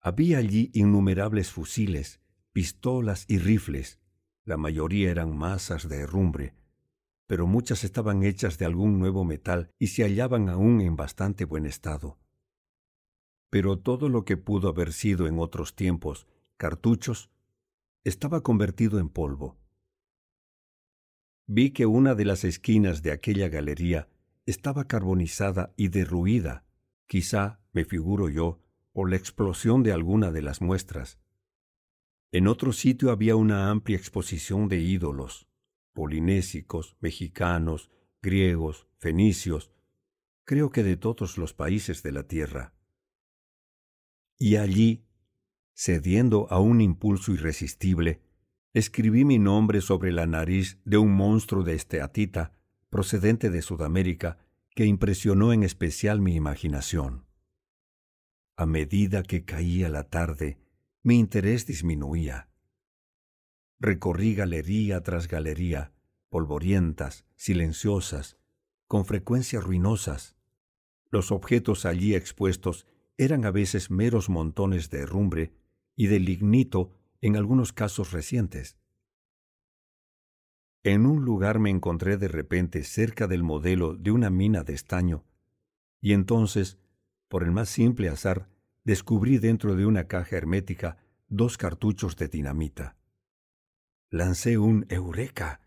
Había 0.00 0.38
allí 0.38 0.70
innumerables 0.72 1.50
fusiles, 1.50 2.20
pistolas 2.52 3.24
y 3.28 3.38
rifles. 3.38 4.00
La 4.44 4.56
mayoría 4.56 5.10
eran 5.10 5.36
masas 5.36 5.88
de 5.88 5.98
herrumbre, 5.98 6.54
pero 7.26 7.46
muchas 7.46 7.84
estaban 7.84 8.22
hechas 8.22 8.58
de 8.58 8.64
algún 8.64 8.98
nuevo 8.98 9.24
metal 9.24 9.70
y 9.78 9.88
se 9.88 10.02
hallaban 10.02 10.48
aún 10.48 10.80
en 10.80 10.96
bastante 10.96 11.44
buen 11.44 11.66
estado. 11.66 12.18
Pero 13.52 13.78
todo 13.78 14.08
lo 14.08 14.24
que 14.24 14.38
pudo 14.38 14.70
haber 14.70 14.94
sido 14.94 15.26
en 15.26 15.38
otros 15.38 15.76
tiempos 15.76 16.26
cartuchos 16.56 17.28
estaba 18.02 18.42
convertido 18.42 18.98
en 18.98 19.10
polvo. 19.10 19.58
Vi 21.46 21.72
que 21.72 21.84
una 21.84 22.14
de 22.14 22.24
las 22.24 22.44
esquinas 22.44 23.02
de 23.02 23.12
aquella 23.12 23.50
galería 23.50 24.08
estaba 24.46 24.86
carbonizada 24.88 25.74
y 25.76 25.88
derruida, 25.88 26.64
quizá, 27.06 27.60
me 27.74 27.84
figuro 27.84 28.30
yo, 28.30 28.62
por 28.90 29.10
la 29.10 29.16
explosión 29.16 29.82
de 29.82 29.92
alguna 29.92 30.32
de 30.32 30.40
las 30.40 30.62
muestras. 30.62 31.18
En 32.30 32.48
otro 32.48 32.72
sitio 32.72 33.10
había 33.10 33.36
una 33.36 33.68
amplia 33.68 33.98
exposición 33.98 34.68
de 34.68 34.78
ídolos, 34.78 35.46
polinésicos, 35.92 36.96
mexicanos, 37.00 37.90
griegos, 38.22 38.86
fenicios, 38.96 39.72
creo 40.44 40.70
que 40.70 40.82
de 40.82 40.96
todos 40.96 41.36
los 41.36 41.52
países 41.52 42.02
de 42.02 42.12
la 42.12 42.22
tierra. 42.22 42.72
Y 44.44 44.56
allí, 44.56 45.06
cediendo 45.72 46.48
a 46.50 46.58
un 46.58 46.80
impulso 46.80 47.30
irresistible, 47.30 48.22
escribí 48.74 49.24
mi 49.24 49.38
nombre 49.38 49.80
sobre 49.80 50.10
la 50.10 50.26
nariz 50.26 50.80
de 50.84 50.98
un 50.98 51.12
monstruo 51.12 51.62
de 51.62 51.74
esteatita 51.74 52.50
procedente 52.90 53.50
de 53.50 53.62
Sudamérica 53.62 54.38
que 54.74 54.84
impresionó 54.84 55.52
en 55.52 55.62
especial 55.62 56.20
mi 56.20 56.34
imaginación. 56.34 57.24
A 58.56 58.66
medida 58.66 59.22
que 59.22 59.44
caía 59.44 59.88
la 59.88 60.10
tarde, 60.10 60.58
mi 61.04 61.20
interés 61.20 61.64
disminuía. 61.64 62.48
Recorrí 63.78 64.34
galería 64.34 65.04
tras 65.04 65.28
galería, 65.28 65.92
polvorientas, 66.30 67.26
silenciosas, 67.36 68.38
con 68.88 69.04
frecuencia 69.04 69.60
ruinosas. 69.60 70.34
Los 71.12 71.30
objetos 71.30 71.86
allí 71.86 72.16
expuestos 72.16 72.88
eran 73.24 73.44
a 73.44 73.50
veces 73.50 73.90
meros 73.90 74.28
montones 74.28 74.90
de 74.90 75.00
herrumbre 75.00 75.52
y 75.96 76.06
de 76.06 76.20
lignito 76.20 76.92
en 77.20 77.36
algunos 77.36 77.72
casos 77.72 78.12
recientes. 78.12 78.76
En 80.84 81.06
un 81.06 81.24
lugar 81.24 81.58
me 81.58 81.70
encontré 81.70 82.16
de 82.16 82.28
repente 82.28 82.82
cerca 82.82 83.28
del 83.28 83.44
modelo 83.44 83.94
de 83.94 84.10
una 84.10 84.30
mina 84.30 84.64
de 84.64 84.74
estaño, 84.74 85.24
y 86.00 86.12
entonces, 86.12 86.78
por 87.28 87.44
el 87.44 87.52
más 87.52 87.68
simple 87.68 88.08
azar, 88.08 88.48
descubrí 88.82 89.38
dentro 89.38 89.76
de 89.76 89.86
una 89.86 90.08
caja 90.08 90.36
hermética 90.36 90.98
dos 91.28 91.56
cartuchos 91.56 92.16
de 92.16 92.28
dinamita. 92.28 92.96
Lancé 94.10 94.58
un 94.58 94.84
Eureka 94.88 95.60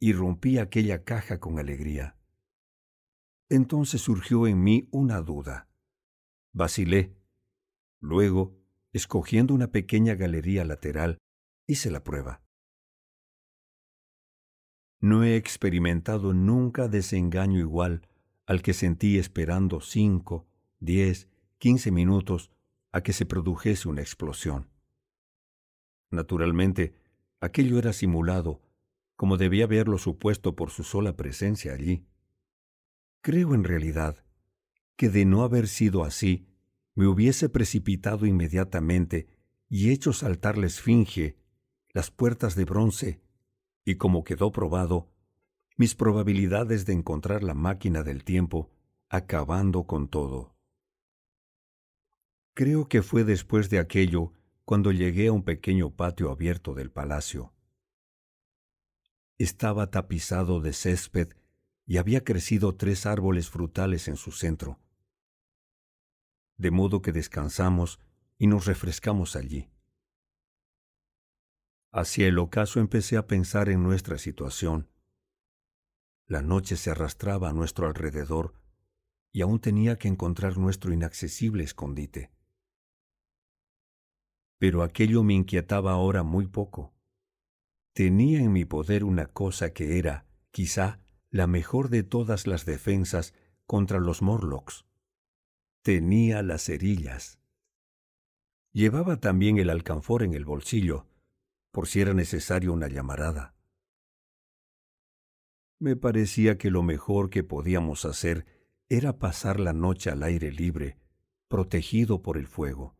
y 0.00 0.12
rompí 0.12 0.58
aquella 0.58 1.04
caja 1.04 1.38
con 1.38 1.58
alegría. 1.58 2.16
Entonces 3.48 4.00
surgió 4.00 4.46
en 4.46 4.62
mí 4.62 4.88
una 4.90 5.20
duda. 5.20 5.68
Vacilé. 6.54 7.16
Luego, 8.00 8.56
escogiendo 8.92 9.54
una 9.54 9.72
pequeña 9.72 10.14
galería 10.14 10.64
lateral, 10.64 11.18
hice 11.66 11.90
la 11.90 12.04
prueba. 12.04 12.44
No 15.00 15.24
he 15.24 15.34
experimentado 15.34 16.32
nunca 16.32 16.86
desengaño 16.86 17.58
igual 17.58 18.08
al 18.46 18.62
que 18.62 18.72
sentí 18.72 19.18
esperando 19.18 19.80
cinco, 19.80 20.46
diez, 20.78 21.28
quince 21.58 21.90
minutos 21.90 22.52
a 22.92 23.02
que 23.02 23.12
se 23.12 23.26
produjese 23.26 23.88
una 23.88 24.02
explosión. 24.02 24.70
Naturalmente, 26.12 26.94
aquello 27.40 27.80
era 27.80 27.92
simulado, 27.92 28.62
como 29.16 29.38
debía 29.38 29.64
haberlo 29.64 29.98
supuesto 29.98 30.54
por 30.54 30.70
su 30.70 30.84
sola 30.84 31.16
presencia 31.16 31.72
allí. 31.72 32.06
Creo 33.22 33.54
en 33.54 33.64
realidad 33.64 34.23
que 34.96 35.08
de 35.08 35.24
no 35.24 35.42
haber 35.42 35.68
sido 35.68 36.04
así, 36.04 36.46
me 36.94 37.06
hubiese 37.06 37.48
precipitado 37.48 38.26
inmediatamente 38.26 39.26
y 39.68 39.90
hecho 39.90 40.12
saltar 40.12 40.56
la 40.56 40.66
esfinge, 40.66 41.36
las 41.92 42.10
puertas 42.10 42.54
de 42.54 42.64
bronce, 42.64 43.20
y 43.84 43.96
como 43.96 44.24
quedó 44.24 44.52
probado, 44.52 45.10
mis 45.76 45.94
probabilidades 45.94 46.86
de 46.86 46.92
encontrar 46.92 47.42
la 47.42 47.54
máquina 47.54 48.02
del 48.02 48.24
tiempo 48.24 48.70
acabando 49.08 49.84
con 49.84 50.08
todo. 50.08 50.54
Creo 52.54 52.88
que 52.88 53.02
fue 53.02 53.24
después 53.24 53.68
de 53.70 53.80
aquello 53.80 54.32
cuando 54.64 54.92
llegué 54.92 55.26
a 55.26 55.32
un 55.32 55.42
pequeño 55.42 55.90
patio 55.90 56.30
abierto 56.30 56.74
del 56.74 56.90
palacio. 56.90 57.52
Estaba 59.36 59.90
tapizado 59.90 60.60
de 60.60 60.72
césped 60.72 61.34
y 61.86 61.96
había 61.96 62.22
crecido 62.22 62.76
tres 62.76 63.06
árboles 63.06 63.50
frutales 63.50 64.06
en 64.06 64.16
su 64.16 64.30
centro. 64.30 64.78
De 66.56 66.70
modo 66.70 67.02
que 67.02 67.12
descansamos 67.12 68.00
y 68.38 68.46
nos 68.46 68.66
refrescamos 68.66 69.36
allí. 69.36 69.70
Hacia 71.92 72.26
el 72.26 72.38
ocaso 72.38 72.80
empecé 72.80 73.16
a 73.16 73.26
pensar 73.26 73.68
en 73.68 73.82
nuestra 73.82 74.18
situación. 74.18 74.90
La 76.26 76.42
noche 76.42 76.76
se 76.76 76.90
arrastraba 76.90 77.50
a 77.50 77.52
nuestro 77.52 77.86
alrededor 77.86 78.54
y 79.30 79.42
aún 79.42 79.60
tenía 79.60 79.96
que 79.96 80.08
encontrar 80.08 80.58
nuestro 80.58 80.92
inaccesible 80.92 81.64
escondite. 81.64 82.32
Pero 84.58 84.82
aquello 84.82 85.22
me 85.22 85.34
inquietaba 85.34 85.92
ahora 85.92 86.22
muy 86.22 86.46
poco. 86.46 86.94
Tenía 87.92 88.40
en 88.40 88.52
mi 88.52 88.64
poder 88.64 89.04
una 89.04 89.26
cosa 89.26 89.72
que 89.72 89.98
era, 89.98 90.26
quizá, 90.50 91.00
la 91.30 91.46
mejor 91.46 91.90
de 91.90 92.02
todas 92.02 92.46
las 92.46 92.64
defensas 92.64 93.34
contra 93.66 93.98
los 93.98 94.22
Morlocks. 94.22 94.84
Tenía 95.84 96.42
las 96.42 96.64
cerillas. 96.64 97.38
Llevaba 98.72 99.20
también 99.20 99.58
el 99.58 99.68
alcanfor 99.68 100.22
en 100.22 100.32
el 100.32 100.46
bolsillo, 100.46 101.06
por 101.72 101.88
si 101.88 102.00
era 102.00 102.14
necesario 102.14 102.72
una 102.72 102.88
llamarada. 102.88 103.54
Me 105.78 105.94
parecía 105.94 106.56
que 106.56 106.70
lo 106.70 106.82
mejor 106.82 107.28
que 107.28 107.44
podíamos 107.44 108.06
hacer 108.06 108.46
era 108.88 109.18
pasar 109.18 109.60
la 109.60 109.74
noche 109.74 110.08
al 110.08 110.22
aire 110.22 110.52
libre, 110.52 110.96
protegido 111.48 112.22
por 112.22 112.38
el 112.38 112.46
fuego. 112.46 112.96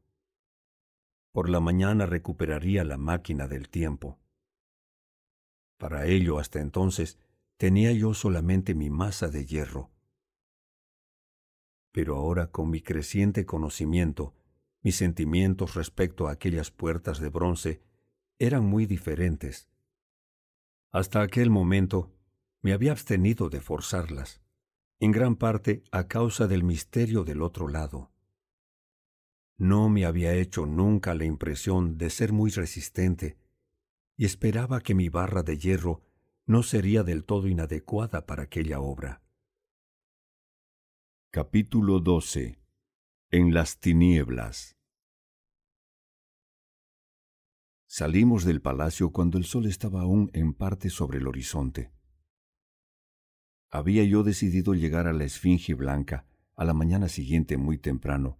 Por 1.33 1.49
la 1.49 1.61
mañana 1.61 2.05
recuperaría 2.05 2.85
la 2.85 2.99
máquina 2.99 3.49
del 3.49 3.71
tiempo. 3.71 4.19
Para 5.79 6.05
ello, 6.05 6.39
hasta 6.39 6.61
entonces, 6.61 7.19
tenía 7.57 7.93
yo 7.93 8.13
solamente 8.13 8.75
mi 8.75 8.91
masa 8.91 9.29
de 9.29 9.47
hierro. 9.47 9.93
Pero 11.94 12.16
ahora, 12.16 12.48
con 12.50 12.70
mi 12.70 12.81
creciente 12.81 13.47
conocimiento, 13.47 14.34
mis 14.82 14.97
sentimientos 14.97 15.76
respecto 15.76 16.26
a 16.26 16.32
aquellas 16.32 16.73
puertas 16.73 17.20
de 17.20 17.28
bronce 17.28 17.82
eran 18.36 18.64
muy 18.64 18.84
diferentes. 18.84 19.68
Hasta 20.90 21.23
aquel 21.23 21.50
momento 21.50 22.10
me 22.62 22.73
había 22.73 22.90
abstenido 22.90 23.48
de 23.48 23.60
forzarlas, 23.60 24.42
en 24.98 25.12
gran 25.12 25.36
parte 25.36 25.84
a 25.92 26.08
causa 26.08 26.48
del 26.48 26.64
misterio 26.64 27.23
del 27.23 27.42
otro 27.42 27.68
lado. 27.68 28.10
No 29.56 29.89
me 29.89 30.05
había 30.05 30.34
hecho 30.34 30.66
nunca 30.66 31.14
la 31.14 31.26
impresión 31.26 31.97
de 31.97 32.10
ser 32.10 32.32
muy 32.32 32.50
resistente, 32.50 33.39
y 34.16 34.24
esperaba 34.24 34.81
que 34.81 34.97
mi 34.97 35.10
barra 35.10 35.44
de 35.44 35.58
hierro 35.58 36.02
no 36.44 36.64
sería 36.64 37.05
del 37.05 37.23
todo 37.23 37.47
inadecuada 37.47 38.26
para 38.26 38.42
aquella 38.42 38.81
obra. 38.81 39.24
Capítulo 41.35 41.99
12 41.99 42.61
En 43.33 43.53
las 43.55 43.81
tinieblas 43.81 44.77
Salimos 47.89 48.45
del 48.45 48.63
palacio 48.63 49.11
cuando 49.11 49.37
el 49.39 49.45
sol 49.45 49.67
estaba 49.67 50.03
aún 50.03 50.31
en 50.33 50.55
parte 50.55 50.91
sobre 50.91 51.19
el 51.19 51.27
horizonte. 51.27 51.91
Había 53.69 54.05
yo 54.05 54.23
decidido 54.23 54.75
llegar 54.75 55.09
a 55.09 55.13
la 55.13 55.25
Esfinge 55.25 55.75
Blanca 55.75 56.25
a 56.55 56.65
la 56.65 56.73
mañana 56.73 57.09
siguiente 57.09 57.57
muy 57.57 57.79
temprano, 57.79 58.39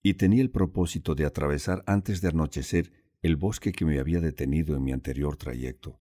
y 0.00 0.14
tenía 0.14 0.40
el 0.40 0.52
propósito 0.52 1.16
de 1.16 1.24
atravesar 1.24 1.82
antes 1.88 2.20
de 2.20 2.28
anochecer 2.28 2.92
el 3.20 3.34
bosque 3.34 3.72
que 3.72 3.84
me 3.84 3.98
había 3.98 4.20
detenido 4.20 4.76
en 4.76 4.84
mi 4.84 4.92
anterior 4.92 5.36
trayecto. 5.36 6.00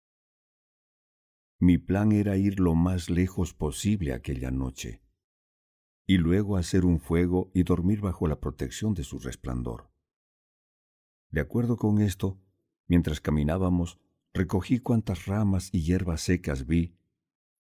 Mi 1.57 1.79
plan 1.79 2.11
era 2.11 2.37
ir 2.37 2.59
lo 2.59 2.75
más 2.75 3.09
lejos 3.09 3.55
posible 3.55 4.13
aquella 4.13 4.51
noche, 4.51 5.01
y 6.07 6.17
luego 6.17 6.55
hacer 6.55 6.85
un 6.85 7.01
fuego 7.01 7.51
y 7.53 7.63
dormir 7.63 7.99
bajo 7.99 8.27
la 8.27 8.39
protección 8.39 8.93
de 8.93 9.03
su 9.03 9.19
resplandor. 9.19 9.91
De 11.29 11.41
acuerdo 11.41 11.75
con 11.75 12.01
esto, 12.01 12.39
mientras 12.87 13.19
caminábamos, 13.19 13.99
recogí 14.33 14.79
cuantas 14.79 15.25
ramas 15.25 15.69
y 15.73 15.83
hierbas 15.83 16.21
secas 16.21 16.65
vi, 16.65 16.95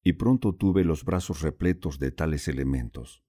y 0.01 0.13
pronto 0.13 0.55
tuve 0.55 0.85
los 0.85 1.03
brazos 1.03 1.41
repletos 1.41 1.99
de 1.99 2.11
tales 2.11 2.47
elementos. 2.47 3.21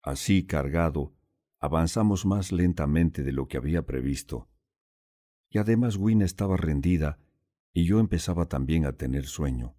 Así 0.00 0.46
cargado, 0.46 1.12
avanzamos 1.58 2.24
más 2.24 2.52
lentamente 2.52 3.24
de 3.24 3.32
lo 3.32 3.48
que 3.48 3.56
había 3.56 3.84
previsto. 3.84 4.48
Y 5.50 5.58
además 5.58 5.96
Win 5.96 6.22
estaba 6.22 6.56
rendida 6.56 7.18
y 7.72 7.86
yo 7.86 7.98
empezaba 7.98 8.46
también 8.46 8.86
a 8.86 8.92
tener 8.92 9.26
sueño. 9.26 9.74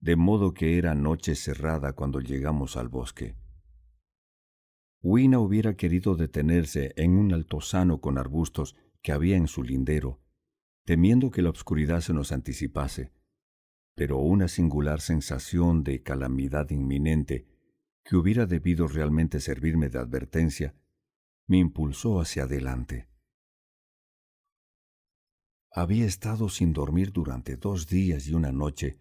De 0.00 0.16
modo 0.16 0.54
que 0.54 0.78
era 0.78 0.94
noche 0.94 1.34
cerrada 1.34 1.92
cuando 1.92 2.20
llegamos 2.20 2.76
al 2.76 2.88
bosque. 2.88 3.36
Wina 5.02 5.38
hubiera 5.38 5.74
querido 5.76 6.16
detenerse 6.16 6.92
en 6.96 7.16
un 7.16 7.32
altozano 7.32 8.00
con 8.00 8.18
arbustos 8.18 8.76
que 9.02 9.12
había 9.12 9.36
en 9.36 9.48
su 9.48 9.62
lindero, 9.62 10.20
temiendo 10.84 11.30
que 11.30 11.42
la 11.42 11.50
oscuridad 11.50 12.00
se 12.00 12.12
nos 12.12 12.32
anticipase, 12.32 13.12
pero 13.94 14.18
una 14.18 14.48
singular 14.48 15.00
sensación 15.00 15.84
de 15.84 16.02
calamidad 16.02 16.70
inminente 16.70 17.46
que 18.04 18.16
hubiera 18.16 18.46
debido 18.46 18.88
realmente 18.88 19.40
servirme 19.40 19.88
de 19.88 19.98
advertencia, 19.98 20.74
me 21.46 21.58
impulsó 21.58 22.20
hacia 22.20 22.44
adelante. 22.44 23.08
Había 25.70 26.06
estado 26.06 26.48
sin 26.48 26.72
dormir 26.72 27.12
durante 27.12 27.56
dos 27.56 27.86
días 27.86 28.26
y 28.26 28.34
una 28.34 28.50
noche, 28.50 28.98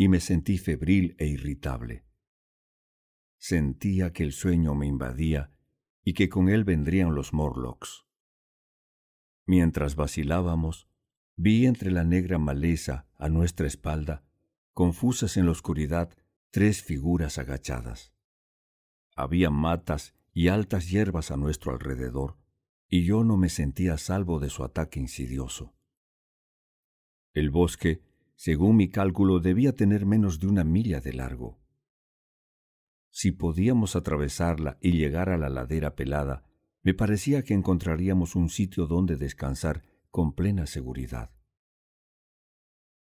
y 0.00 0.08
me 0.08 0.20
sentí 0.20 0.56
febril 0.56 1.14
e 1.18 1.26
irritable. 1.26 2.06
Sentía 3.36 4.14
que 4.14 4.22
el 4.22 4.32
sueño 4.32 4.74
me 4.74 4.86
invadía 4.86 5.50
y 6.02 6.14
que 6.14 6.30
con 6.30 6.48
él 6.48 6.64
vendrían 6.64 7.14
los 7.14 7.34
Morlocks. 7.34 8.06
Mientras 9.44 9.96
vacilábamos, 9.96 10.88
vi 11.36 11.66
entre 11.66 11.90
la 11.90 12.02
negra 12.02 12.38
maleza 12.38 13.10
a 13.18 13.28
nuestra 13.28 13.66
espalda, 13.66 14.24
confusas 14.72 15.36
en 15.36 15.44
la 15.44 15.52
oscuridad, 15.52 16.16
tres 16.50 16.82
figuras 16.82 17.36
agachadas. 17.36 18.14
Había 19.14 19.50
matas 19.50 20.14
y 20.32 20.48
altas 20.48 20.88
hierbas 20.88 21.30
a 21.30 21.36
nuestro 21.36 21.72
alrededor, 21.72 22.38
y 22.88 23.04
yo 23.04 23.22
no 23.22 23.36
me 23.36 23.50
sentía 23.50 23.98
salvo 23.98 24.40
de 24.40 24.48
su 24.48 24.64
ataque 24.64 24.98
insidioso. 24.98 25.74
El 27.34 27.50
bosque, 27.50 28.02
según 28.40 28.76
mi 28.76 28.88
cálculo, 28.88 29.38
debía 29.38 29.74
tener 29.74 30.06
menos 30.06 30.40
de 30.40 30.46
una 30.46 30.64
milla 30.64 31.02
de 31.02 31.12
largo. 31.12 31.60
Si 33.10 33.32
podíamos 33.32 33.96
atravesarla 33.96 34.78
y 34.80 34.92
llegar 34.92 35.28
a 35.28 35.36
la 35.36 35.50
ladera 35.50 35.94
pelada, 35.94 36.46
me 36.82 36.94
parecía 36.94 37.42
que 37.42 37.52
encontraríamos 37.52 38.36
un 38.36 38.48
sitio 38.48 38.86
donde 38.86 39.16
descansar 39.16 39.82
con 40.10 40.34
plena 40.34 40.64
seguridad. 40.64 41.30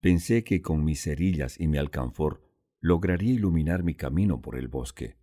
Pensé 0.01 0.45
que 0.45 0.63
con 0.63 0.83
mis 0.83 1.03
cerillas 1.03 1.61
y 1.61 1.69
mi 1.69 1.77
alcanfor 1.77 2.41
lograría 2.81 3.35
iluminar 3.35 3.83
mi 3.83 3.95
camino 3.95 4.41
por 4.41 4.57
el 4.57 4.69
bosque. 4.69 5.19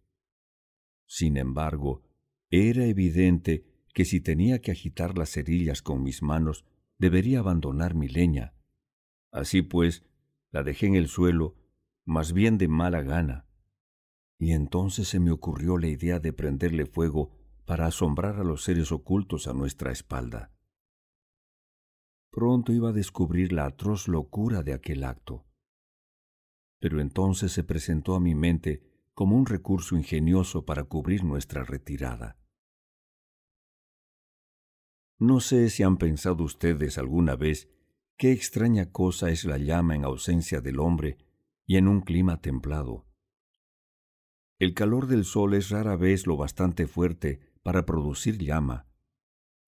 Sin 1.08 1.36
embargo, 1.36 2.04
era 2.52 2.86
evidente 2.86 3.66
que 3.92 4.06
si 4.06 4.22
tenía 4.22 4.62
que 4.62 4.70
agitar 4.70 5.18
las 5.18 5.32
cerillas 5.32 5.82
con 5.82 6.04
mis 6.04 6.22
manos, 6.22 6.64
debería 7.00 7.40
abandonar 7.40 7.96
mi 7.96 8.08
leña. 8.08 8.55
Así 9.36 9.62
pues, 9.62 10.06
la 10.52 10.64
dejé 10.64 10.88
en 10.88 10.96
el 10.96 11.10
suelo, 11.10 11.56
más 12.06 12.32
bien 12.32 12.58
de 12.58 12.70
mala 12.70 13.02
gana. 13.02 13.46
Y 14.40 14.54
entonces 14.54 15.10
se 15.10 15.20
me 15.20 15.32
ocurrió 15.32 15.78
la 15.78 15.88
idea 15.88 16.20
de 16.20 16.32
prenderle 16.32 16.86
fuego 16.86 17.38
para 17.66 17.86
asombrar 17.86 18.40
a 18.40 18.46
los 18.46 18.64
seres 18.64 18.94
ocultos 18.94 19.48
a 19.48 19.54
nuestra 19.54 19.92
espalda. 19.92 20.54
Pronto 22.32 22.72
iba 22.72 22.90
a 22.90 22.94
descubrir 22.94 23.52
la 23.52 23.66
atroz 23.66 24.08
locura 24.08 24.64
de 24.64 24.74
aquel 24.74 25.04
acto. 25.04 25.46
Pero 26.80 27.02
entonces 27.02 27.52
se 27.52 27.66
presentó 27.66 28.16
a 28.16 28.22
mi 28.22 28.36
mente 28.36 28.90
como 29.14 29.36
un 29.36 29.46
recurso 29.46 29.98
ingenioso 29.98 30.64
para 30.64 30.86
cubrir 30.86 31.26
nuestra 31.26 31.66
retirada. 31.66 32.38
No 35.20 35.42
sé 35.42 35.70
si 35.70 35.84
han 35.84 35.98
pensado 35.98 36.46
ustedes 36.46 36.98
alguna 36.98 37.36
vez 37.36 37.75
qué 38.18 38.32
extraña 38.32 38.92
cosa 38.92 39.30
es 39.30 39.44
la 39.44 39.58
llama 39.58 39.96
en 39.96 40.06
ausencia 40.06 40.62
del 40.62 40.80
hombre 40.80 41.18
y 41.66 41.78
en 41.78 41.88
un 41.88 42.02
clima 42.02 42.42
templado. 42.42 43.06
El 44.58 44.74
calor 44.74 45.08
del 45.08 45.26
sol 45.26 45.54
es 45.54 45.70
rara 45.70 45.98
vez 45.98 46.28
lo 46.28 46.38
bastante 46.38 46.88
fuerte 46.88 47.42
para 47.62 47.86
producir 47.86 48.38
llama, 48.38 48.88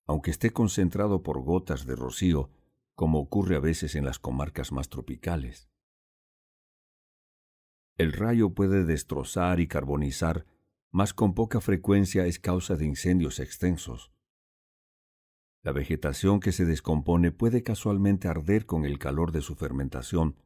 aunque 0.06 0.32
esté 0.32 0.52
concentrado 0.52 1.24
por 1.24 1.42
gotas 1.42 1.86
de 1.86 1.96
rocío, 1.96 2.50
como 2.96 3.20
ocurre 3.20 3.58
a 3.58 3.60
veces 3.60 3.96
en 3.96 4.06
las 4.06 4.18
comarcas 4.18 4.72
más 4.72 4.88
tropicales. 4.88 5.70
El 7.98 8.14
rayo 8.14 8.52
puede 8.52 8.86
destrozar 8.86 9.60
y 9.60 9.68
carbonizar, 9.68 10.46
mas 10.92 11.14
con 11.14 11.34
poca 11.34 11.60
frecuencia 11.60 12.26
es 12.26 12.40
causa 12.40 12.76
de 12.76 12.86
incendios 12.86 13.40
extensos. 13.40 14.12
La 15.68 15.74
vegetación 15.74 16.40
que 16.40 16.54
se 16.54 16.64
descompone 16.64 17.34
puede 17.34 17.62
casualmente 17.62 18.30
arder 18.30 18.66
con 18.66 18.86
el 18.86 18.98
calor 19.00 19.34
de 19.34 19.42
su 19.42 19.56
fermentación, 19.56 20.38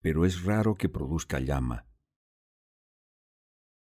pero 0.00 0.24
es 0.24 0.44
raro 0.44 0.76
que 0.76 0.88
produzca 0.88 1.40
llama. 1.40 1.88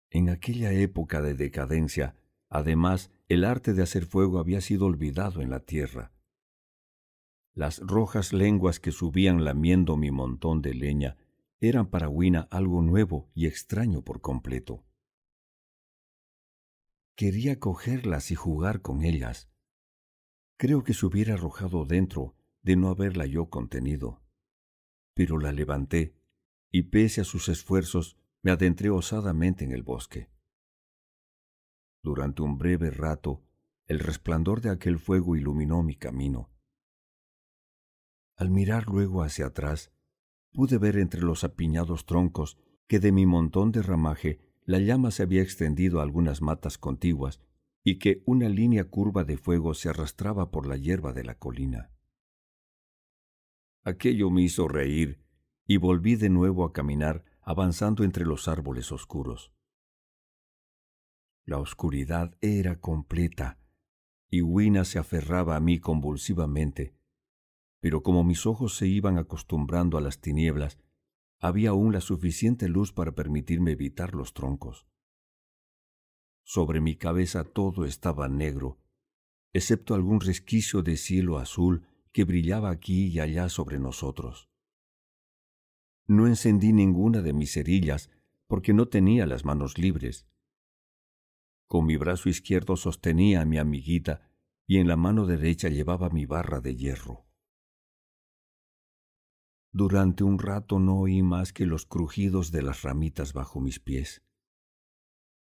En 0.10 0.30
aquella 0.30 0.72
época 0.72 1.22
de 1.22 1.34
decadencia, 1.34 2.16
además, 2.48 3.12
el 3.28 3.44
arte 3.44 3.74
de 3.74 3.84
hacer 3.84 4.06
fuego 4.06 4.40
había 4.40 4.62
sido 4.62 4.86
olvidado 4.86 5.42
en 5.42 5.50
la 5.50 5.60
tierra. 5.60 6.14
Las 7.54 7.80
rojas 7.80 8.32
lenguas 8.32 8.80
que 8.80 8.94
subían 8.94 9.44
lamiendo 9.44 9.98
mi 9.98 10.10
montón 10.10 10.62
de 10.62 10.74
leña 10.74 11.18
eran 11.60 11.90
para 11.90 12.08
Wina 12.08 12.48
algo 12.50 12.82
nuevo 12.82 13.30
y 13.34 13.48
extraño 13.48 14.04
por 14.04 14.22
completo. 14.22 14.86
Quería 17.18 17.60
cogerlas 17.60 18.32
y 18.32 18.36
jugar 18.36 18.82
con 18.82 19.04
ellas. 19.04 19.50
Creo 20.58 20.84
que 20.84 20.94
se 20.94 21.06
hubiera 21.06 21.34
arrojado 21.34 21.86
dentro 21.86 22.36
de 22.62 22.76
no 22.76 22.90
haberla 22.90 23.26
yo 23.26 23.50
contenido. 23.50 24.22
Pero 25.14 25.38
la 25.38 25.52
levanté 25.52 26.16
y 26.72 26.84
pese 26.84 27.22
a 27.22 27.26
sus 27.26 27.50
esfuerzos 27.50 28.18
me 28.42 28.52
adentré 28.52 28.90
osadamente 28.90 29.66
en 29.66 29.72
el 29.72 29.84
bosque. 29.84 30.30
Durante 32.02 32.42
un 32.42 32.58
breve 32.58 32.92
rato, 32.92 33.44
el 33.88 34.00
resplandor 34.00 34.62
de 34.62 34.70
aquel 34.70 35.00
fuego 35.00 35.36
iluminó 35.36 35.84
mi 35.84 35.96
camino. 35.96 36.50
Al 38.36 38.50
mirar 38.50 38.88
luego 38.88 39.24
hacia 39.24 39.48
atrás, 39.48 39.92
pude 40.52 40.78
ver 40.78 40.98
entre 40.98 41.22
los 41.22 41.44
apiñados 41.44 42.06
troncos 42.06 42.58
que 42.88 43.00
de 43.00 43.12
mi 43.12 43.26
montón 43.26 43.72
de 43.72 43.82
ramaje 43.82 44.40
la 44.66 44.80
llama 44.80 45.12
se 45.12 45.24
había 45.24 45.42
extendido 45.42 46.00
a 46.00 46.04
algunas 46.04 46.42
matas 46.42 46.78
contiguas 46.78 47.40
y 47.88 48.00
que 48.00 48.24
una 48.26 48.50
línea 48.50 48.90
curva 48.90 49.24
de 49.26 49.38
fuego 49.38 49.76
se 49.76 49.90
arrastraba 49.90 50.50
por 50.50 50.66
la 50.66 50.76
hierba 50.76 51.14
de 51.14 51.24
la 51.24 51.36
colina. 51.36 51.92
Aquello 53.84 54.32
me 54.32 54.42
hizo 54.42 54.68
reír 54.68 55.24
y 55.68 55.78
volví 55.78 56.16
de 56.16 56.30
nuevo 56.30 56.66
a 56.66 56.74
caminar 56.74 57.24
avanzando 57.44 58.04
entre 58.04 58.26
los 58.26 58.48
árboles 58.48 58.92
oscuros. 58.92 59.54
La 61.46 61.60
oscuridad 61.60 62.36
era 62.42 62.80
completa 62.80 63.60
y 64.32 64.42
Wina 64.42 64.84
se 64.84 64.98
aferraba 64.98 65.56
a 65.56 65.60
mí 65.60 65.80
convulsivamente, 65.80 66.96
pero 67.82 68.02
como 68.02 68.24
mis 68.24 68.48
ojos 68.48 68.76
se 68.76 68.88
iban 68.88 69.20
acostumbrando 69.20 70.00
a 70.00 70.02
las 70.02 70.20
tinieblas, 70.20 70.80
había 71.40 71.70
aún 71.70 71.94
la 71.94 72.02
suficiente 72.02 72.68
luz 72.68 72.92
para 72.92 73.12
permitirme 73.12 73.74
evitar 73.74 74.16
los 74.16 74.34
troncos. 74.34 74.88
Sobre 76.48 76.80
mi 76.80 76.96
cabeza 76.96 77.44
todo 77.44 77.86
estaba 77.86 78.30
negro, 78.30 78.78
excepto 79.52 79.96
algún 79.96 80.22
resquicio 80.22 80.84
de 80.84 80.96
cielo 80.96 81.40
azul 81.40 81.88
que 82.12 82.24
brillaba 82.24 82.70
aquí 82.70 83.08
y 83.08 83.20
allá 83.20 83.50
sobre 83.50 83.80
nosotros. 83.80 84.48
No 86.06 86.28
encendí 86.28 86.72
ninguna 86.72 87.24
de 87.24 87.34
mis 87.34 87.54
cerillas 87.54 88.12
porque 88.46 88.74
no 88.74 88.88
tenía 88.88 89.26
las 89.26 89.44
manos 89.44 89.80
libres. 89.80 90.28
Con 91.68 91.88
mi 91.88 91.98
brazo 91.98 92.30
izquierdo 92.30 92.78
sostenía 92.78 93.42
a 93.42 93.46
mi 93.46 93.58
amiguita 93.58 94.30
y 94.68 94.78
en 94.78 94.88
la 94.88 94.98
mano 94.98 95.26
derecha 95.26 95.70
llevaba 95.70 96.12
mi 96.12 96.28
barra 96.28 96.62
de 96.62 96.76
hierro. 96.76 97.26
Durante 99.72 100.24
un 100.24 100.38
rato 100.38 100.78
no 100.78 101.00
oí 101.00 101.24
más 101.24 101.54
que 101.54 101.66
los 101.66 101.88
crujidos 101.88 102.52
de 102.52 102.62
las 102.62 102.84
ramitas 102.84 103.34
bajo 103.34 103.60
mis 103.60 103.80
pies, 103.80 104.24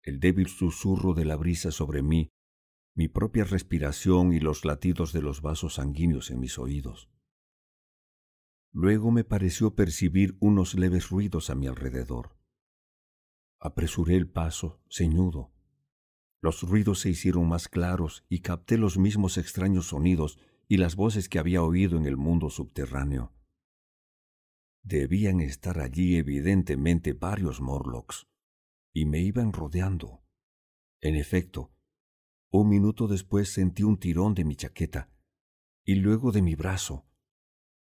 el 0.05 0.19
débil 0.19 0.47
susurro 0.47 1.15
de 1.15 1.25
la 1.25 1.35
brisa 1.35 1.71
sobre 1.71 2.03
mí, 2.03 2.29
mi 2.95 3.07
propia 3.07 3.43
respiración 3.43 4.33
y 4.33 4.39
los 4.39 4.63
latidos 4.63 5.11
de 5.11 5.21
los 5.21 5.41
vasos 5.41 5.75
sanguíneos 5.75 6.29
en 6.29 6.39
mis 6.39 6.59
oídos. 6.59 7.09
Luego 8.71 9.11
me 9.11 9.23
pareció 9.23 9.73
percibir 9.73 10.37
unos 10.39 10.75
leves 10.75 11.09
ruidos 11.09 11.49
a 11.49 11.55
mi 11.55 11.65
alrededor. 11.65 12.37
Apresuré 13.59 14.15
el 14.15 14.29
paso, 14.29 14.79
ceñudo. 14.89 15.51
Los 16.41 16.61
ruidos 16.61 16.99
se 16.99 17.09
hicieron 17.09 17.47
más 17.47 17.67
claros 17.67 18.23
y 18.29 18.41
capté 18.41 18.77
los 18.77 18.97
mismos 18.97 19.37
extraños 19.37 19.87
sonidos 19.87 20.37
y 20.67 20.77
las 20.77 20.95
voces 20.95 21.29
que 21.29 21.39
había 21.39 21.63
oído 21.63 21.97
en 21.97 22.05
el 22.05 22.15
mundo 22.15 22.49
subterráneo. 22.49 23.33
Debían 24.83 25.39
estar 25.39 25.79
allí 25.79 26.17
evidentemente 26.17 27.13
varios 27.13 27.59
Morlocks, 27.59 28.27
y 28.95 29.05
me 29.05 29.19
iban 29.19 29.51
rodeando. 29.51 30.23
En 31.01 31.15
efecto, 31.15 31.73
un 32.49 32.69
minuto 32.69 33.09
después 33.09 33.51
sentí 33.51 33.83
un 33.83 33.99
tirón 33.99 34.33
de 34.33 34.45
mi 34.45 34.55
chaqueta, 34.55 35.11
y 35.83 35.95
luego 35.95 36.31
de 36.31 36.41
mi 36.41 36.55
brazo, 36.55 37.05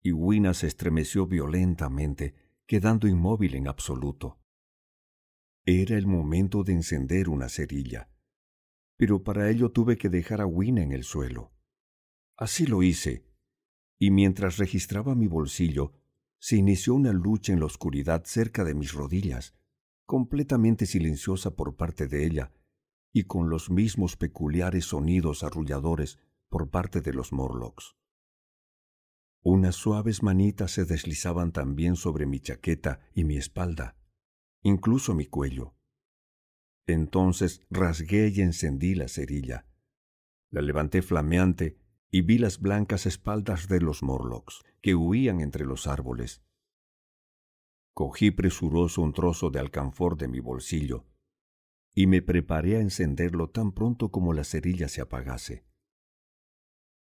y 0.04 0.12
Wina 0.12 0.54
se 0.54 0.68
estremeció 0.68 1.26
violentamente, 1.26 2.36
quedando 2.68 3.08
inmóvil 3.08 3.56
en 3.56 3.68
absoluto. 3.68 4.40
Era 5.66 5.98
el 5.98 6.06
momento 6.06 6.64
de 6.64 6.74
encender 6.74 7.30
una 7.30 7.50
cerilla, 7.50 8.12
pero 8.96 9.24
para 9.24 9.50
ello 9.50 9.72
tuve 9.72 9.98
que 9.98 10.10
dejar 10.10 10.40
a 10.40 10.46
Wina 10.46 10.84
en 10.84 10.92
el 10.92 11.04
suelo. 11.04 11.52
Así 12.38 12.68
lo 12.68 12.84
hice, 12.84 13.26
y 13.98 14.12
mientras 14.12 14.58
registraba 14.58 15.16
mi 15.16 15.26
bolsillo, 15.26 15.94
se 16.38 16.58
inició 16.58 16.94
una 16.94 17.12
lucha 17.12 17.54
en 17.54 17.60
la 17.60 17.66
oscuridad 17.66 18.24
cerca 18.26 18.64
de 18.64 18.76
mis 18.76 18.94
rodillas, 18.94 19.56
completamente 20.12 20.88
silenciosa 20.88 21.56
por 21.56 21.78
parte 21.78 22.06
de 22.06 22.26
ella, 22.26 22.52
y 23.14 23.24
con 23.24 23.50
los 23.50 23.70
mismos 23.70 24.18
peculiares 24.18 24.84
sonidos 24.84 25.42
arrulladores 25.42 26.20
por 26.50 26.70
parte 26.70 27.00
de 27.00 27.14
los 27.14 27.32
Morlocks. 27.32 27.96
Unas 29.42 29.78
suaves 29.78 30.22
manitas 30.22 30.72
se 30.72 30.84
deslizaban 30.84 31.54
también 31.54 31.96
sobre 31.96 32.26
mi 32.26 32.42
chaqueta 32.42 33.00
y 33.14 33.24
mi 33.24 33.38
espalda, 33.38 33.96
incluso 34.64 35.16
mi 35.16 35.28
cuello. 35.28 35.76
Entonces 36.88 37.66
rasgué 37.70 38.34
y 38.36 38.42
encendí 38.42 38.96
la 38.96 39.08
cerilla. 39.08 39.66
La 40.50 40.62
levanté 40.62 41.04
flameante 41.04 41.80
y 42.10 42.24
vi 42.24 42.38
las 42.38 42.60
blancas 42.60 43.06
espaldas 43.06 43.70
de 43.70 43.80
los 43.80 44.04
Morlocks, 44.04 44.62
que 44.82 44.94
huían 44.94 45.40
entre 45.40 45.64
los 45.64 45.88
árboles. 45.88 46.44
Cogí 47.94 48.32
presuroso 48.32 49.02
un 49.02 49.14
trozo 49.14 49.50
de 49.50 49.60
alcanfor 49.60 50.18
de 50.18 50.28
mi 50.28 50.40
bolsillo 50.40 51.06
y 51.94 52.08
me 52.08 52.22
preparé 52.22 52.78
a 52.78 52.80
encenderlo 52.80 53.50
tan 53.50 53.74
pronto 53.74 54.12
como 54.12 54.34
la 54.34 54.46
cerilla 54.46 54.88
se 54.88 55.02
apagase. 55.02 55.66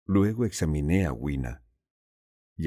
Luego 0.06 0.45
examiné 0.45 1.06
a 1.06 1.14
Wina 1.14 1.64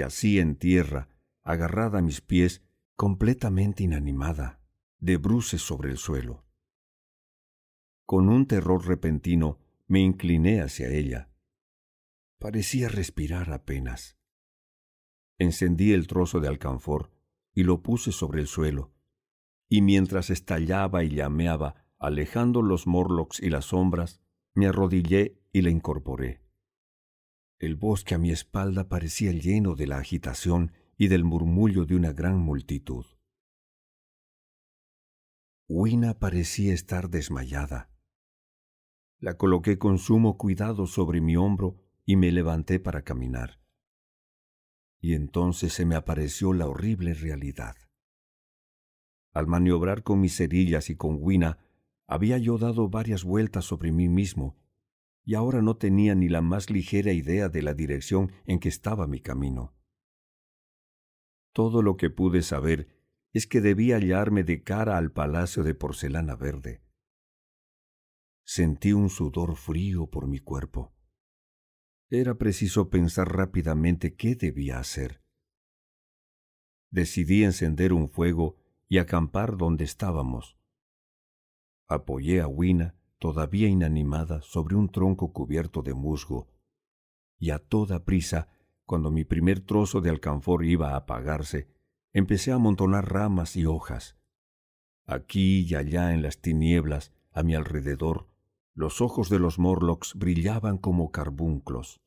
así 0.02 0.39
en 0.39 0.56
tierra, 0.56 1.08
agarrada 1.42 1.98
a 1.98 2.02
mis 2.02 2.20
pies, 2.20 2.62
completamente 2.94 3.82
inanimada, 3.82 4.60
de 4.98 5.16
bruces 5.16 5.62
sobre 5.62 5.90
el 5.90 5.98
suelo. 5.98 6.44
Con 8.06 8.28
un 8.28 8.47
terror 8.47 8.86
repentino 8.86 9.58
me 9.86 10.00
incliné 10.00 10.60
hacia 10.60 10.89
ella. 10.89 11.30
Parecía 12.39 12.89
respirar 12.89 13.52
apenas. 13.52 14.16
Encendí 15.39 15.92
el 15.92 16.06
trozo 16.06 16.40
de 16.40 16.48
alcanfor 16.48 17.10
y 17.54 17.64
lo 17.64 17.82
puse 17.82 18.12
sobre 18.12 18.40
el 18.40 18.46
suelo, 18.46 18.92
y 19.68 19.82
mientras 19.82 20.30
estallaba 20.30 21.04
y 21.04 21.10
llameaba, 21.10 21.86
alejando 21.98 22.62
los 22.62 22.86
morlocks 22.86 23.40
y 23.40 23.50
las 23.50 23.66
sombras, 23.66 24.20
me 24.54 24.66
arrodillé 24.66 25.40
y 25.52 25.62
la 25.62 25.70
incorporé. 25.70 26.42
El 27.58 27.76
bosque 27.76 28.14
a 28.14 28.18
mi 28.18 28.30
espalda 28.30 28.88
parecía 28.88 29.32
lleno 29.32 29.74
de 29.74 29.86
la 29.86 29.98
agitación 29.98 30.72
y 30.96 31.08
del 31.08 31.24
murmullo 31.24 31.84
de 31.84 31.94
una 31.94 32.12
gran 32.12 32.38
multitud. 32.38 33.04
Wina 35.68 36.18
parecía 36.18 36.74
estar 36.74 37.10
desmayada. 37.10 37.90
La 39.18 39.36
coloqué 39.36 39.78
con 39.78 39.98
sumo 39.98 40.36
cuidado 40.38 40.86
sobre 40.86 41.20
mi 41.20 41.36
hombro 41.36 41.76
y 42.04 42.16
me 42.16 42.32
levanté 42.32 42.80
para 42.80 43.02
caminar. 43.02 43.59
Y 45.00 45.14
entonces 45.14 45.72
se 45.72 45.86
me 45.86 45.94
apareció 45.94 46.52
la 46.52 46.68
horrible 46.68 47.14
realidad. 47.14 47.76
Al 49.32 49.46
maniobrar 49.46 50.02
con 50.02 50.20
mis 50.20 50.36
cerillas 50.36 50.90
y 50.90 50.96
con 50.96 51.16
Wina, 51.20 51.58
había 52.06 52.38
yo 52.38 52.58
dado 52.58 52.88
varias 52.88 53.24
vueltas 53.24 53.64
sobre 53.64 53.92
mí 53.92 54.08
mismo 54.08 54.56
y 55.24 55.34
ahora 55.34 55.62
no 55.62 55.76
tenía 55.76 56.14
ni 56.14 56.28
la 56.28 56.40
más 56.40 56.70
ligera 56.70 57.12
idea 57.12 57.48
de 57.48 57.62
la 57.62 57.74
dirección 57.74 58.32
en 58.46 58.58
que 58.58 58.68
estaba 58.68 59.06
mi 59.06 59.20
camino. 59.20 59.74
Todo 61.52 61.82
lo 61.82 61.96
que 61.96 62.10
pude 62.10 62.42
saber 62.42 62.88
es 63.32 63.46
que 63.46 63.60
debía 63.60 63.96
hallarme 63.96 64.42
de 64.42 64.62
cara 64.62 64.96
al 64.96 65.12
palacio 65.12 65.62
de 65.62 65.74
porcelana 65.74 66.34
verde. 66.34 66.82
Sentí 68.44 68.92
un 68.92 69.08
sudor 69.08 69.56
frío 69.56 70.08
por 70.08 70.26
mi 70.26 70.40
cuerpo. 70.40 70.92
Era 72.12 72.34
preciso 72.34 72.90
pensar 72.90 73.32
rápidamente 73.32 74.16
qué 74.16 74.34
debía 74.34 74.80
hacer. 74.80 75.22
Decidí 76.90 77.44
encender 77.44 77.92
un 77.92 78.10
fuego 78.10 78.56
y 78.89 78.98
acampar 78.98 79.56
donde 79.56 79.84
estábamos. 79.84 80.56
Apoyé 81.86 82.40
a 82.40 82.48
Wina 82.48 82.97
todavía 83.20 83.68
inanimada, 83.68 84.42
sobre 84.42 84.74
un 84.74 84.90
tronco 84.90 85.32
cubierto 85.32 85.82
de 85.82 85.94
musgo, 85.94 86.48
y 87.39 87.50
a 87.50 87.60
toda 87.60 88.05
prisa, 88.05 88.48
cuando 88.86 89.12
mi 89.12 89.24
primer 89.24 89.60
trozo 89.60 90.00
de 90.00 90.10
alcanfor 90.10 90.64
iba 90.64 90.94
a 90.94 90.97
apagarse, 90.97 91.68
empecé 92.12 92.50
a 92.50 92.56
amontonar 92.56 93.12
ramas 93.12 93.55
y 93.55 93.66
hojas. 93.66 94.16
Aquí 95.06 95.60
y 95.60 95.74
allá 95.76 96.12
en 96.12 96.22
las 96.22 96.40
tinieblas, 96.40 97.12
a 97.30 97.44
mi 97.44 97.55
alrededor, 97.55 98.30
los 98.81 99.02
ojos 99.02 99.28
de 99.28 99.39
los 99.39 99.59
Morlocks 99.59 100.15
brillaban 100.15 100.78
como 100.78 101.12
carbunclos. 101.12 102.00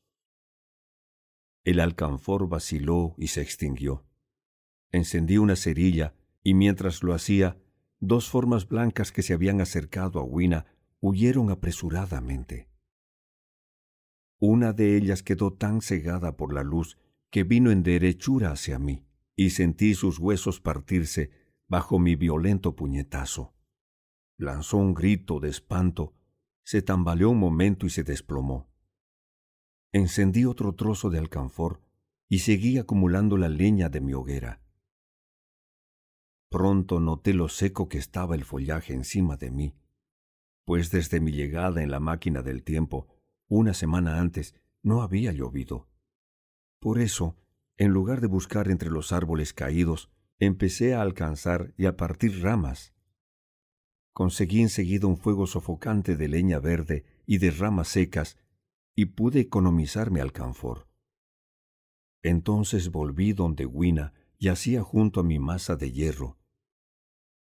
El 1.62 1.78
alcanfor 1.78 2.48
vaciló 2.48 3.14
y 3.16 3.28
se 3.28 3.42
extinguió. 3.42 4.04
Encendí 4.90 5.38
una 5.38 5.54
cerilla 5.54 6.14
y 6.42 6.54
mientras 6.54 7.04
lo 7.04 7.14
hacía, 7.14 7.56
dos 8.00 8.28
formas 8.28 8.68
blancas 8.68 9.12
que 9.12 9.22
se 9.22 9.34
habían 9.34 9.60
acercado 9.60 10.18
a 10.18 10.24
Wina 10.24 10.66
huyeron 11.00 11.50
apresuradamente. 11.50 12.68
Una 14.40 14.72
de 14.72 14.96
ellas 14.96 15.22
quedó 15.22 15.52
tan 15.52 15.80
cegada 15.80 16.36
por 16.36 16.52
la 16.52 16.64
luz 16.64 16.98
que 17.30 17.44
vino 17.44 17.70
en 17.70 17.84
derechura 17.84 18.50
hacia 18.50 18.80
mí, 18.80 19.06
y 19.36 19.50
sentí 19.50 19.94
sus 19.94 20.18
huesos 20.18 20.60
partirse 20.60 21.30
bajo 21.68 22.00
mi 22.00 22.16
violento 22.16 22.74
puñetazo. 22.74 23.54
Lanzó 24.36 24.78
un 24.78 24.92
grito 24.92 25.38
de 25.38 25.50
espanto, 25.50 26.14
se 26.64 26.82
tambaleó 26.82 27.30
un 27.30 27.38
momento 27.38 27.86
y 27.86 27.90
se 27.90 28.02
desplomó. 28.02 28.68
Encendí 29.92 30.44
otro 30.44 30.74
trozo 30.74 31.10
de 31.10 31.18
alcanfor 31.18 31.80
y 32.28 32.40
seguí 32.40 32.78
acumulando 32.78 33.36
la 33.36 33.48
leña 33.48 33.88
de 33.88 34.00
mi 34.00 34.14
hoguera. 34.14 34.60
Pronto 36.50 37.00
noté 37.00 37.34
lo 37.34 37.48
seco 37.48 37.88
que 37.88 37.98
estaba 37.98 38.34
el 38.34 38.44
follaje 38.44 38.92
encima 38.94 39.36
de 39.36 39.50
mí, 39.50 39.76
pues 40.64 40.90
desde 40.90 41.20
mi 41.20 41.32
llegada 41.32 41.82
en 41.82 41.90
la 41.90 42.00
máquina 42.00 42.42
del 42.42 42.62
tiempo, 42.62 43.08
una 43.48 43.74
semana 43.74 44.18
antes, 44.20 44.54
no 44.82 45.02
había 45.02 45.32
llovido. 45.32 45.88
Por 46.80 46.98
eso, 46.98 47.36
en 47.76 47.90
lugar 47.90 48.20
de 48.20 48.26
buscar 48.26 48.70
entre 48.70 48.90
los 48.90 49.12
árboles 49.12 49.52
caídos, 49.52 50.10
empecé 50.38 50.94
a 50.94 51.02
alcanzar 51.02 51.74
y 51.76 51.86
a 51.86 51.96
partir 51.96 52.42
ramas. 52.42 52.93
Conseguí 54.14 54.62
enseguida 54.62 55.08
un 55.08 55.16
fuego 55.16 55.48
sofocante 55.48 56.16
de 56.16 56.28
leña 56.28 56.60
verde 56.60 57.04
y 57.26 57.38
de 57.38 57.50
ramas 57.50 57.88
secas 57.88 58.38
y 58.94 59.06
pude 59.06 59.40
economizarme 59.40 60.20
alcanfor. 60.20 60.86
Entonces 62.22 62.92
volví 62.92 63.32
donde 63.32 63.66
Wina 63.66 64.14
yacía 64.38 64.84
junto 64.84 65.18
a 65.18 65.24
mi 65.24 65.40
masa 65.40 65.74
de 65.74 65.90
hierro. 65.90 66.38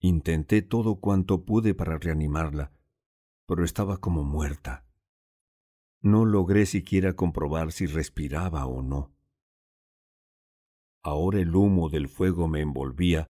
Intenté 0.01 0.63
todo 0.63 1.01
cuanto 1.01 1.45
pude 1.45 1.75
para 1.75 1.99
reanimarla, 1.99 2.73
pero 3.47 3.63
estaba 3.63 3.99
como 3.99 4.25
muerta. 4.25 4.87
No 6.01 6.25
logré 6.25 6.65
siquiera 6.65 7.15
comprobar 7.15 7.73
si 7.73 7.87
respiraba 7.87 8.67
o 8.67 8.81
no. 8.81 9.13
Ahora 11.03 11.41
el 11.41 11.55
humo 11.55 11.91
del 11.91 12.09
fuego 12.09 12.49
me 12.49 12.63
envolvía 12.63 13.27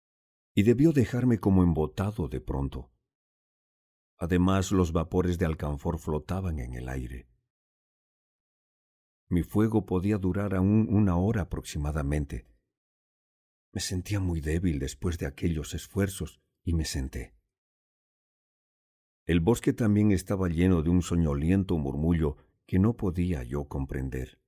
y 0.54 0.62
debió 0.62 0.92
dejarme 0.94 1.40
como 1.40 1.64
embotado 1.64 2.28
de 2.28 2.40
pronto. 2.40 2.93
Además, 4.24 4.72
los 4.72 4.94
vapores 4.94 5.38
de 5.38 5.46
alcanfor 5.46 6.00
flotaban 6.00 6.60
en 6.60 6.76
el 6.76 6.88
aire. 6.88 7.28
Mi 9.28 9.44
fuego 9.44 9.86
podía 9.86 10.18
durar 10.18 10.56
aún 10.56 10.88
una 10.90 11.18
hora 11.18 11.42
aproximadamente. 11.42 12.48
Me 13.74 13.82
sentía 13.82 14.22
muy 14.22 14.40
débil 14.40 14.80
después 14.80 15.18
de 15.18 15.26
aquellos 15.26 15.74
esfuerzos 15.74 16.40
y 16.64 16.74
me 16.74 16.86
senté. 16.86 17.36
El 19.26 19.42
bosque 19.42 19.74
también 19.74 20.14
estaba 20.14 20.48
lleno 20.48 20.84
de 20.84 20.90
un 20.90 21.02
soñoliento 21.02 21.78
murmullo 21.78 22.38
que 22.66 22.80
no 22.80 22.96
podía 22.96 23.44
yo 23.44 23.66
comprender. 23.66 24.40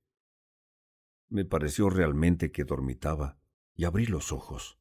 Me 1.28 1.44
pareció 1.44 1.90
realmente 1.90 2.50
que 2.50 2.64
dormitaba 2.64 3.38
y 3.74 3.84
abrí 3.84 4.06
los 4.06 4.32
ojos. 4.32 4.78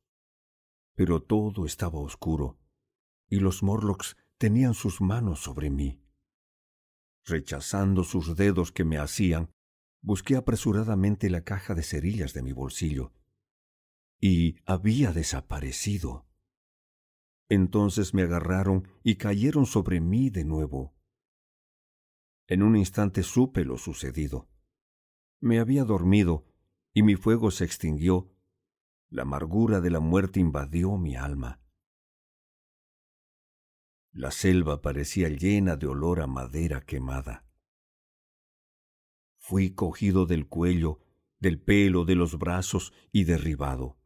Pero 0.93 1.21
todo 1.21 1.65
estaba 1.65 1.99
oscuro 1.99 2.59
y 3.27 3.39
los 3.39 3.61
Morlocks 3.61 4.15
tenían 4.45 4.75
sus 4.75 5.01
manos 5.01 5.39
sobre 5.39 5.71
mí. 5.71 6.03
Rechazando 7.25 8.03
sus 8.03 8.35
dedos 8.35 8.71
que 8.71 8.83
me 8.83 8.99
hacían, 8.99 9.49
busqué 10.03 10.35
apresuradamente 10.35 11.31
la 11.31 11.43
caja 11.43 11.73
de 11.73 11.81
cerillas 11.81 12.35
de 12.35 12.43
mi 12.43 12.51
bolsillo 12.51 13.11
y 14.21 14.57
había 14.67 15.13
desaparecido. 15.13 16.27
Entonces 17.49 18.13
me 18.13 18.21
agarraron 18.21 18.87
y 19.01 19.15
cayeron 19.15 19.65
sobre 19.65 19.99
mí 19.99 20.29
de 20.29 20.45
nuevo. 20.45 20.95
En 22.45 22.61
un 22.61 22.75
instante 22.75 23.23
supe 23.23 23.65
lo 23.65 23.79
sucedido. 23.79 24.47
Me 25.39 25.57
había 25.57 25.85
dormido 25.85 26.45
y 26.93 27.01
mi 27.01 27.15
fuego 27.15 27.49
se 27.49 27.65
extinguió. 27.65 28.31
La 29.09 29.23
amargura 29.23 29.81
de 29.81 29.89
la 29.89 30.01
muerte 30.01 30.39
invadió 30.39 30.97
mi 30.97 31.15
alma. 31.15 31.64
La 34.15 34.31
selva 34.31 34.81
parecía 34.81 35.27
llena 35.27 35.75
de 35.75 35.87
olor 35.87 36.21
a 36.21 36.25
madera 36.25 36.79
quemada. 36.79 37.43
Fui 39.37 39.71
cogido 39.71 40.25
del 40.25 40.47
cuello, 40.47 41.01
del 41.41 41.59
pelo, 41.59 42.05
de 42.05 42.15
los 42.15 42.39
brazos 42.39 42.93
y 43.11 43.25
derribado. 43.25 43.99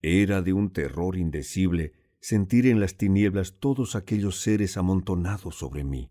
Era 0.00 0.40
de 0.40 0.54
un 0.54 0.72
terror 0.72 1.18
indecible 1.18 1.92
sentir 2.18 2.66
en 2.66 2.80
las 2.80 2.96
tinieblas 2.96 3.58
todos 3.60 3.94
aquellos 3.94 4.40
seres 4.40 4.78
amontonados 4.78 5.54
sobre 5.54 5.84
mí. 5.84 6.10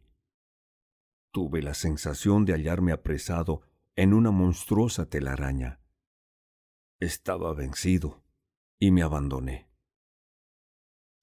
Tuve 1.32 1.64
la 1.64 1.74
sensación 1.74 2.46
de 2.46 2.54
hallarme 2.54 2.92
apresado 2.92 3.62
en 3.96 4.14
una 4.14 4.30
monstruosa 4.30 5.10
telaraña. 5.10 5.82
Estaba 7.00 7.56
vencido 7.56 8.24
y 8.78 8.92
me 8.92 9.02
abandoné. 9.02 9.73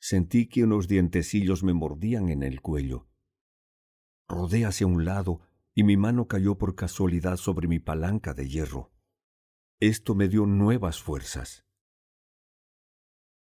Sentí 0.00 0.48
que 0.48 0.64
unos 0.64 0.88
dientecillos 0.88 1.62
me 1.62 1.74
mordían 1.74 2.30
en 2.30 2.42
el 2.42 2.62
cuello. 2.62 3.06
Rodé 4.26 4.64
hacia 4.64 4.86
un 4.86 5.04
lado 5.04 5.42
y 5.74 5.84
mi 5.84 5.96
mano 5.96 6.26
cayó 6.26 6.56
por 6.56 6.74
casualidad 6.74 7.36
sobre 7.36 7.68
mi 7.68 7.78
palanca 7.78 8.32
de 8.32 8.48
hierro. 8.48 8.90
Esto 9.78 10.14
me 10.14 10.28
dio 10.28 10.46
nuevas 10.46 11.02
fuerzas. 11.02 11.64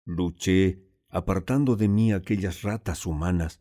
Luché, 0.05 0.84
apartando 1.08 1.76
de 1.76 1.89
mí 1.89 2.12
aquellas 2.12 2.62
ratas 2.62 3.06
humanas, 3.06 3.60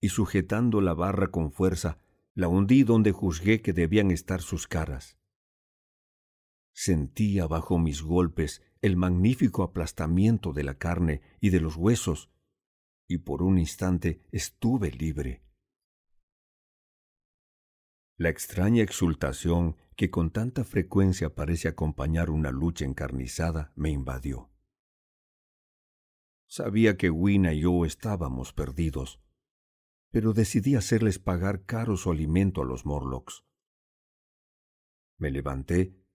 y 0.00 0.08
sujetando 0.08 0.80
la 0.80 0.94
barra 0.94 1.28
con 1.28 1.52
fuerza, 1.52 1.98
la 2.34 2.48
hundí 2.48 2.82
donde 2.82 3.12
juzgué 3.12 3.62
que 3.62 3.72
debían 3.72 4.10
estar 4.10 4.42
sus 4.42 4.66
caras. 4.66 5.15
Sentía 6.78 7.46
bajo 7.46 7.78
mis 7.78 8.02
golpes 8.02 8.62
el 8.82 8.98
magnífico 8.98 9.62
aplastamiento 9.62 10.52
de 10.52 10.62
la 10.62 10.76
carne 10.76 11.22
y 11.40 11.48
de 11.48 11.58
los 11.58 11.74
huesos, 11.76 12.30
y 13.08 13.16
por 13.16 13.42
un 13.42 13.56
instante 13.56 14.20
estuve 14.30 14.90
libre. 14.90 15.42
La 18.18 18.28
extraña 18.28 18.82
exultación 18.82 19.78
que 19.96 20.10
con 20.10 20.30
tanta 20.30 20.64
frecuencia 20.64 21.34
parece 21.34 21.68
acompañar 21.68 22.28
una 22.28 22.50
lucha 22.50 22.84
encarnizada 22.84 23.72
me 23.74 23.88
invadió. 23.88 24.50
Sabía 26.46 26.98
que 26.98 27.08
Wina 27.08 27.54
y 27.54 27.62
yo 27.62 27.86
estábamos 27.86 28.52
perdidos, 28.52 29.22
pero 30.10 30.34
decidí 30.34 30.74
hacerles 30.74 31.18
pagar 31.18 31.64
caro 31.64 31.96
su 31.96 32.10
alimento 32.10 32.60
a 32.60 32.66
los 32.66 32.84
Morlocks. 32.84 33.46
Me 35.16 35.30
levanté 35.30 36.05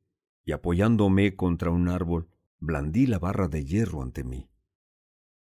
y 0.43 0.51
apoyándome 0.53 1.35
contra 1.35 1.71
un 1.71 1.87
árbol, 1.87 2.29
blandí 2.59 3.07
la 3.07 3.19
barra 3.19 3.47
de 3.47 3.65
hierro 3.65 4.01
ante 4.01 4.23
mí. 4.23 4.49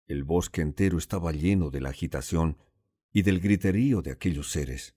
El 0.07 0.23
bosque 0.23 0.61
entero 0.61 0.97
estaba 0.97 1.31
lleno 1.31 1.69
de 1.69 1.81
la 1.81 1.89
agitación 1.89 2.57
y 3.11 3.21
del 3.21 3.39
griterío 3.39 4.01
de 4.01 4.11
aquellos 4.11 4.51
seres. 4.51 4.95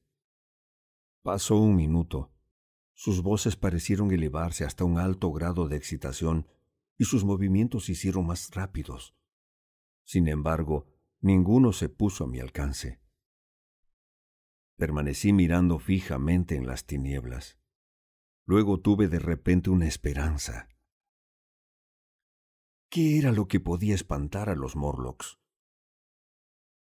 Pasó 1.22 1.56
un 1.58 1.76
minuto. 1.76 2.32
Sus 2.94 3.22
voces 3.22 3.56
parecieron 3.56 4.10
elevarse 4.10 4.64
hasta 4.64 4.84
un 4.84 4.98
alto 4.98 5.31
grado 5.32 5.68
de 5.68 5.76
excitación 5.76 6.47
y 6.98 7.05
sus 7.05 7.24
movimientos 7.24 7.86
se 7.86 7.92
hicieron 7.92 8.26
más 8.26 8.50
rápidos. 8.52 9.14
Sin 10.05 10.28
embargo, 10.28 10.86
ninguno 11.20 11.72
se 11.72 11.89
puso 11.89 12.24
a 12.24 12.26
mi 12.26 12.40
alcance. 12.40 13.00
Permanecí 14.76 15.32
mirando 15.32 15.78
fijamente 15.78 16.56
en 16.56 16.66
las 16.66 16.86
tinieblas. 16.86 17.58
Luego 18.52 18.81
tuve 18.81 19.08
de 19.08 19.18
repente 19.18 19.70
una 19.70 19.86
esperanza. 19.86 20.68
¿Qué 22.90 23.18
era 23.18 23.32
lo 23.32 23.48
que 23.48 23.60
podía 23.60 23.94
espantar 23.94 24.50
a 24.50 24.55
los 24.55 24.76
Morlocks? 24.76 25.39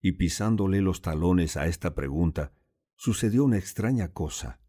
Y 0.02 0.14
pisándole 0.14 0.82
los 0.82 1.04
talones 1.04 1.56
a 1.56 1.68
esta 1.68 1.94
pregunta, 1.94 2.56
sucedió 2.96 3.46
una 3.46 3.60
extraña 3.60 4.14
cosa. 4.14 4.64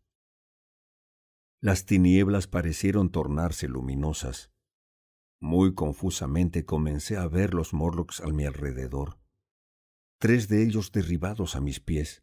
Las 1.62 1.86
tinieblas 1.86 2.48
parecieron 2.48 3.08
tornarse 3.10 3.66
luminosas. 3.66 4.52
Muy 5.40 5.72
confusamente 5.72 6.66
comencé 6.66 7.16
a 7.16 7.26
ver 7.28 7.54
los 7.54 7.72
Morlocks 7.72 8.20
a 8.20 8.26
mi 8.26 8.44
alrededor, 8.44 9.18
tres 10.18 10.48
de 10.48 10.62
ellos 10.62 10.92
derribados 10.92 11.56
a 11.56 11.62
mis 11.62 11.80
pies, 11.80 12.22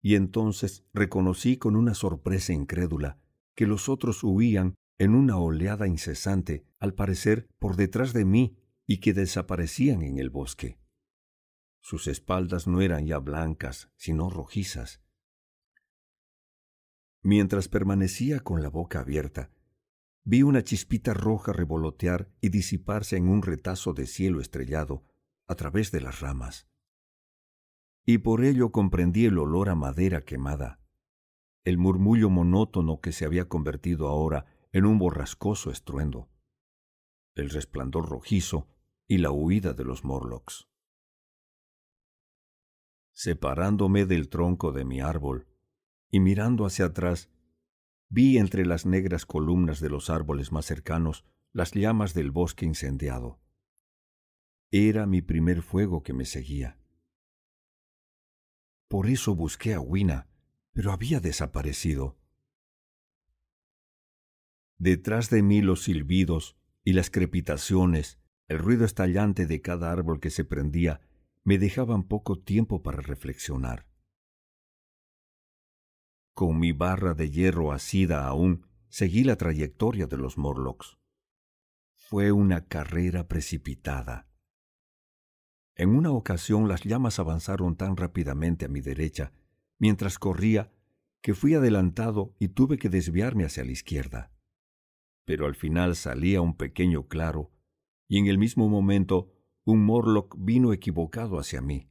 y 0.00 0.14
entonces 0.14 0.84
reconocí 0.94 1.56
con 1.56 1.74
una 1.74 1.94
sorpresa 1.94 2.52
incrédula 2.52 3.18
que 3.56 3.66
los 3.66 3.88
otros 3.88 4.22
huían 4.22 4.76
en 4.98 5.14
una 5.14 5.38
oleada 5.38 5.88
incesante, 5.88 6.64
al 6.78 6.94
parecer 6.94 7.48
por 7.58 7.76
detrás 7.76 8.12
de 8.12 8.24
mí, 8.24 8.56
y 8.86 8.98
que 8.98 9.12
desaparecían 9.12 10.02
en 10.02 10.18
el 10.18 10.30
bosque. 10.30 10.78
Sus 11.80 12.06
espaldas 12.06 12.66
no 12.66 12.80
eran 12.80 13.06
ya 13.06 13.18
blancas, 13.18 13.90
sino 13.96 14.30
rojizas. 14.30 15.02
Mientras 17.22 17.68
permanecía 17.68 18.40
con 18.40 18.62
la 18.62 18.68
boca 18.68 19.00
abierta, 19.00 19.50
vi 20.22 20.42
una 20.42 20.62
chispita 20.62 21.14
roja 21.14 21.52
revolotear 21.52 22.30
y 22.40 22.50
disiparse 22.50 23.16
en 23.16 23.28
un 23.28 23.42
retazo 23.42 23.92
de 23.94 24.06
cielo 24.06 24.40
estrellado 24.40 25.04
a 25.48 25.54
través 25.56 25.90
de 25.90 26.00
las 26.00 26.20
ramas. 26.20 26.68
Y 28.04 28.18
por 28.18 28.44
ello 28.44 28.70
comprendí 28.70 29.26
el 29.26 29.38
olor 29.38 29.68
a 29.68 29.74
madera 29.74 30.24
quemada, 30.24 30.80
el 31.66 31.78
murmullo 31.78 32.30
monótono 32.30 33.00
que 33.00 33.10
se 33.10 33.24
había 33.24 33.48
convertido 33.48 34.06
ahora 34.06 34.46
en 34.70 34.86
un 34.86 35.00
borrascoso 35.00 35.72
estruendo, 35.72 36.30
el 37.34 37.50
resplandor 37.50 38.08
rojizo 38.08 38.68
y 39.08 39.18
la 39.18 39.32
huida 39.32 39.72
de 39.72 39.82
los 39.82 40.04
Morlocks. 40.04 40.68
Separándome 43.12 44.06
del 44.06 44.28
tronco 44.28 44.70
de 44.70 44.84
mi 44.84 45.00
árbol 45.00 45.48
y 46.08 46.20
mirando 46.20 46.66
hacia 46.66 46.84
atrás, 46.84 47.30
vi 48.08 48.38
entre 48.38 48.64
las 48.64 48.86
negras 48.86 49.26
columnas 49.26 49.80
de 49.80 49.90
los 49.90 50.08
árboles 50.08 50.52
más 50.52 50.66
cercanos 50.66 51.24
las 51.52 51.72
llamas 51.72 52.14
del 52.14 52.30
bosque 52.30 52.64
incendiado. 52.64 53.40
Era 54.70 55.04
mi 55.06 55.20
primer 55.20 55.62
fuego 55.62 56.04
que 56.04 56.12
me 56.12 56.26
seguía. 56.26 56.78
Por 58.86 59.08
eso 59.08 59.34
busqué 59.34 59.74
a 59.74 59.80
Wina, 59.80 60.28
pero 60.76 60.92
había 60.92 61.20
desaparecido. 61.20 62.18
Detrás 64.76 65.30
de 65.30 65.42
mí 65.42 65.62
los 65.62 65.84
silbidos 65.84 66.54
y 66.84 66.92
las 66.92 67.08
crepitaciones, 67.08 68.20
el 68.46 68.58
ruido 68.58 68.84
estallante 68.84 69.46
de 69.46 69.62
cada 69.62 69.90
árbol 69.90 70.20
que 70.20 70.28
se 70.28 70.44
prendía, 70.44 71.00
me 71.44 71.56
dejaban 71.56 72.02
poco 72.02 72.38
tiempo 72.38 72.82
para 72.82 73.00
reflexionar. 73.00 73.88
Con 76.34 76.58
mi 76.58 76.72
barra 76.72 77.14
de 77.14 77.30
hierro 77.30 77.72
asida 77.72 78.26
aún, 78.26 78.66
seguí 78.90 79.24
la 79.24 79.36
trayectoria 79.36 80.06
de 80.06 80.18
los 80.18 80.36
Morlocks. 80.36 80.98
Fue 81.94 82.32
una 82.32 82.66
carrera 82.66 83.28
precipitada. 83.28 84.28
En 85.74 85.88
una 85.96 86.10
ocasión 86.10 86.68
las 86.68 86.82
llamas 86.82 87.18
avanzaron 87.18 87.76
tan 87.76 87.96
rápidamente 87.96 88.66
a 88.66 88.68
mi 88.68 88.82
derecha, 88.82 89.32
mientras 89.78 90.18
corría, 90.18 90.72
que 91.20 91.34
fui 91.34 91.54
adelantado 91.54 92.34
y 92.38 92.48
tuve 92.48 92.78
que 92.78 92.88
desviarme 92.88 93.44
hacia 93.44 93.64
la 93.64 93.72
izquierda. 93.72 94.32
Pero 95.24 95.46
al 95.46 95.54
final 95.54 95.96
salía 95.96 96.40
un 96.40 96.56
pequeño 96.56 97.08
claro, 97.08 97.50
y 98.08 98.18
en 98.18 98.26
el 98.26 98.38
mismo 98.38 98.68
momento 98.68 99.32
un 99.64 99.84
Morlock 99.84 100.36
vino 100.38 100.72
equivocado 100.72 101.38
hacia 101.38 101.60
mí. 101.60 101.90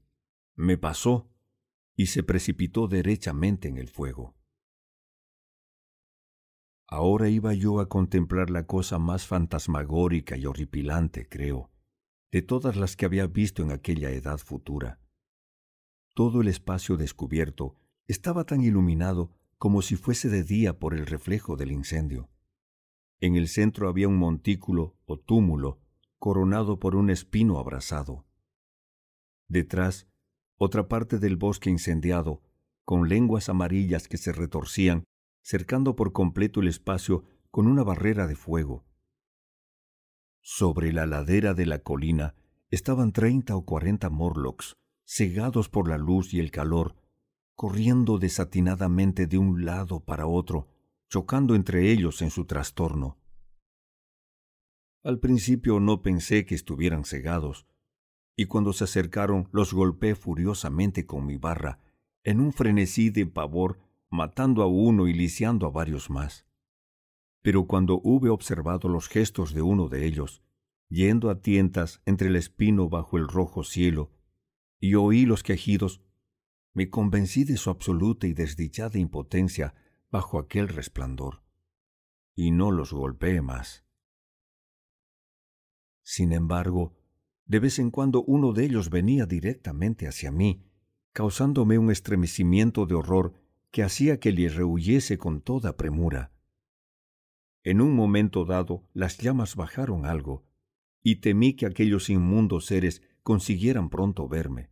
Me 0.56 0.78
pasó 0.78 1.30
y 1.98 2.08
se 2.08 2.24
precipitó 2.24 2.88
derechamente 2.88 3.68
en 3.68 3.78
el 3.78 3.90
fuego. 3.90 4.36
Ahora 6.88 7.30
iba 7.30 7.54
yo 7.54 7.80
a 7.80 7.90
contemplar 7.90 8.50
la 8.50 8.68
cosa 8.68 9.00
más 9.00 9.26
fantasmagórica 9.26 10.38
y 10.38 10.46
horripilante, 10.46 11.28
creo, 11.28 11.72
de 12.32 12.42
todas 12.42 12.76
las 12.76 12.96
que 12.96 13.06
había 13.06 13.28
visto 13.28 13.64
en 13.64 13.72
aquella 13.72 14.12
edad 14.12 14.38
futura. 14.38 15.02
Todo 16.16 16.40
el 16.40 16.48
espacio 16.48 16.96
descubierto 16.96 17.76
estaba 18.08 18.46
tan 18.46 18.62
iluminado 18.62 19.32
como 19.58 19.82
si 19.82 19.98
fuese 19.98 20.30
de 20.30 20.44
día 20.44 20.80
por 20.80 20.94
el 20.94 21.08
reflejo 21.08 21.58
del 21.58 21.74
incendio. 21.74 22.30
En 23.20 23.36
el 23.36 23.50
centro 23.50 23.90
había 23.90 24.08
un 24.08 24.18
montículo 24.18 24.96
o 25.06 25.20
túmulo 25.20 25.82
coronado 26.18 26.80
por 26.80 26.96
un 26.96 27.10
espino 27.10 27.60
abrasado. 27.60 28.26
Detrás, 29.50 30.08
otra 30.56 30.88
parte 30.88 31.20
del 31.20 31.36
bosque 31.36 31.70
incendiado, 31.70 32.42
con 32.86 33.10
lenguas 33.10 33.50
amarillas 33.50 34.08
que 34.08 34.18
se 34.18 34.32
retorcían, 34.32 35.04
cercando 35.42 35.98
por 35.98 36.14
completo 36.14 36.62
el 36.62 36.70
espacio 36.70 37.26
con 37.52 37.68
una 37.68 37.84
barrera 37.84 38.26
de 38.26 38.38
fuego. 38.38 38.86
Sobre 40.40 40.94
la 40.94 41.08
ladera 41.08 41.54
de 41.54 41.66
la 41.66 41.80
colina 41.80 42.36
estaban 42.70 43.12
treinta 43.12 43.58
o 43.58 43.66
cuarenta 43.66 44.10
morlocks, 44.10 44.78
cegados 45.06 45.70
por 45.70 45.88
la 45.88 45.98
luz 45.98 46.34
y 46.34 46.40
el 46.40 46.52
calor, 46.52 46.96
corriendo 47.54 48.18
desatinadamente 48.18 49.28
de 49.28 49.38
un 49.38 49.64
lado 49.64 50.02
para 50.02 50.28
otro, 50.28 50.68
chocando 51.08 51.56
entre 51.56 51.92
ellos 51.92 52.22
en 52.22 52.32
su 52.32 52.46
trastorno. 52.46 53.18
Al 55.04 55.20
principio 55.20 55.80
no 55.80 56.02
pensé 56.02 56.46
que 56.46 56.56
estuvieran 56.56 57.06
cegados, 57.06 57.68
y 58.36 58.46
cuando 58.48 58.74
se 58.74 58.84
acercaron 58.84 59.48
los 59.52 59.74
golpeé 59.74 60.16
furiosamente 60.16 61.06
con 61.06 61.26
mi 61.26 61.38
barra, 61.38 61.80
en 62.24 62.42
un 62.42 62.52
frenesí 62.52 63.12
de 63.12 63.28
pavor, 63.28 63.80
matando 64.10 64.64
a 64.64 64.68
uno 64.68 65.08
y 65.08 65.14
lisiando 65.14 65.68
a 65.68 65.70
varios 65.70 66.10
más. 66.10 66.46
Pero 67.42 67.68
cuando 67.68 68.02
hube 68.04 68.30
observado 68.30 68.90
los 68.90 69.08
gestos 69.08 69.54
de 69.54 69.62
uno 69.62 69.88
de 69.88 70.06
ellos, 70.06 70.42
yendo 70.90 71.30
a 71.30 71.40
tientas 71.40 72.02
entre 72.06 72.30
el 72.30 72.36
espino 72.36 72.90
bajo 72.90 73.18
el 73.18 73.28
rojo 73.28 73.64
cielo, 73.64 74.12
y 74.80 74.96
oí 74.96 75.26
los 75.26 75.44
quejidos, 75.44 76.02
me 76.74 76.90
convencí 76.90 77.44
de 77.44 77.58
su 77.58 77.70
absoluta 77.70 78.28
y 78.28 78.34
desdichada 78.34 79.00
impotencia 79.00 79.74
bajo 80.12 80.40
aquel 80.40 80.68
resplandor, 80.68 81.44
y 82.36 82.52
no 82.52 82.72
los 82.72 82.92
golpeé 82.94 83.42
más. 83.42 83.86
Sin 86.04 86.34
embargo, 86.34 86.96
de 87.46 87.60
vez 87.60 87.80
en 87.80 87.92
cuando 87.92 88.24
uno 88.24 88.54
de 88.54 88.66
ellos 88.66 88.90
venía 88.90 89.26
directamente 89.26 90.08
hacia 90.08 90.32
mí, 90.32 90.64
causándome 91.14 91.78
un 91.78 91.92
estremecimiento 91.92 92.86
de 92.86 92.96
horror 92.96 93.34
que 93.72 93.84
hacía 93.84 94.20
que 94.20 94.32
le 94.32 94.50
rehuyese 94.50 95.18
con 95.18 95.42
toda 95.42 95.78
premura. 95.78 96.32
En 97.64 97.82
un 97.82 97.96
momento 97.96 98.46
dado 98.46 98.88
las 98.94 99.18
llamas 99.18 99.56
bajaron 99.56 100.06
algo, 100.06 100.46
y 101.02 101.18
temí 101.18 101.56
que 101.56 101.66
aquellos 101.66 102.10
inmundos 102.10 102.66
seres 102.66 103.02
consiguieran 103.26 103.90
pronto 103.90 104.30
verme. 104.30 104.70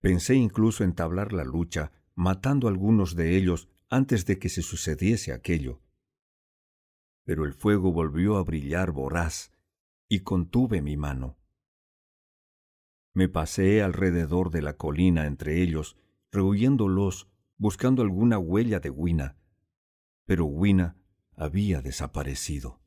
Pensé 0.00 0.34
incluso 0.34 0.84
entablar 0.84 1.32
la 1.32 1.44
lucha, 1.44 1.92
matando 2.14 2.66
a 2.66 2.70
algunos 2.70 3.14
de 3.14 3.38
ellos 3.38 3.70
antes 3.88 4.26
de 4.26 4.38
que 4.38 4.50
se 4.50 4.60
sucediese 4.60 5.32
aquello 5.32 5.80
pero 7.24 7.44
el 7.44 7.54
fuego 7.54 7.90
volvió 7.90 8.36
a 8.36 8.44
brillar 8.44 8.92
voraz 8.92 9.50
y 10.08 10.20
contuve 10.20 10.82
mi 10.82 10.96
mano. 10.96 11.38
Me 13.14 13.28
pasé 13.28 13.82
alrededor 13.82 14.50
de 14.50 14.62
la 14.62 14.76
colina 14.76 15.26
entre 15.26 15.62
ellos, 15.62 15.96
rehuyéndolos, 16.30 17.28
buscando 17.56 18.02
alguna 18.02 18.38
huella 18.38 18.80
de 18.80 18.90
Wina, 18.90 19.36
pero 20.26 20.46
Wina 20.46 20.96
había 21.36 21.80
desaparecido. 21.80 22.80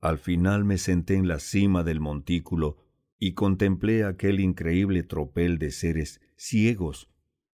Al 0.00 0.18
final 0.18 0.64
me 0.64 0.78
senté 0.78 1.14
en 1.14 1.26
la 1.26 1.40
cima 1.40 1.82
del 1.82 2.00
montículo 2.00 2.76
y 3.18 3.32
contemplé 3.34 4.04
aquel 4.04 4.38
increíble 4.40 5.02
tropel 5.02 5.58
de 5.58 5.72
seres 5.72 6.20
ciegos, 6.36 7.10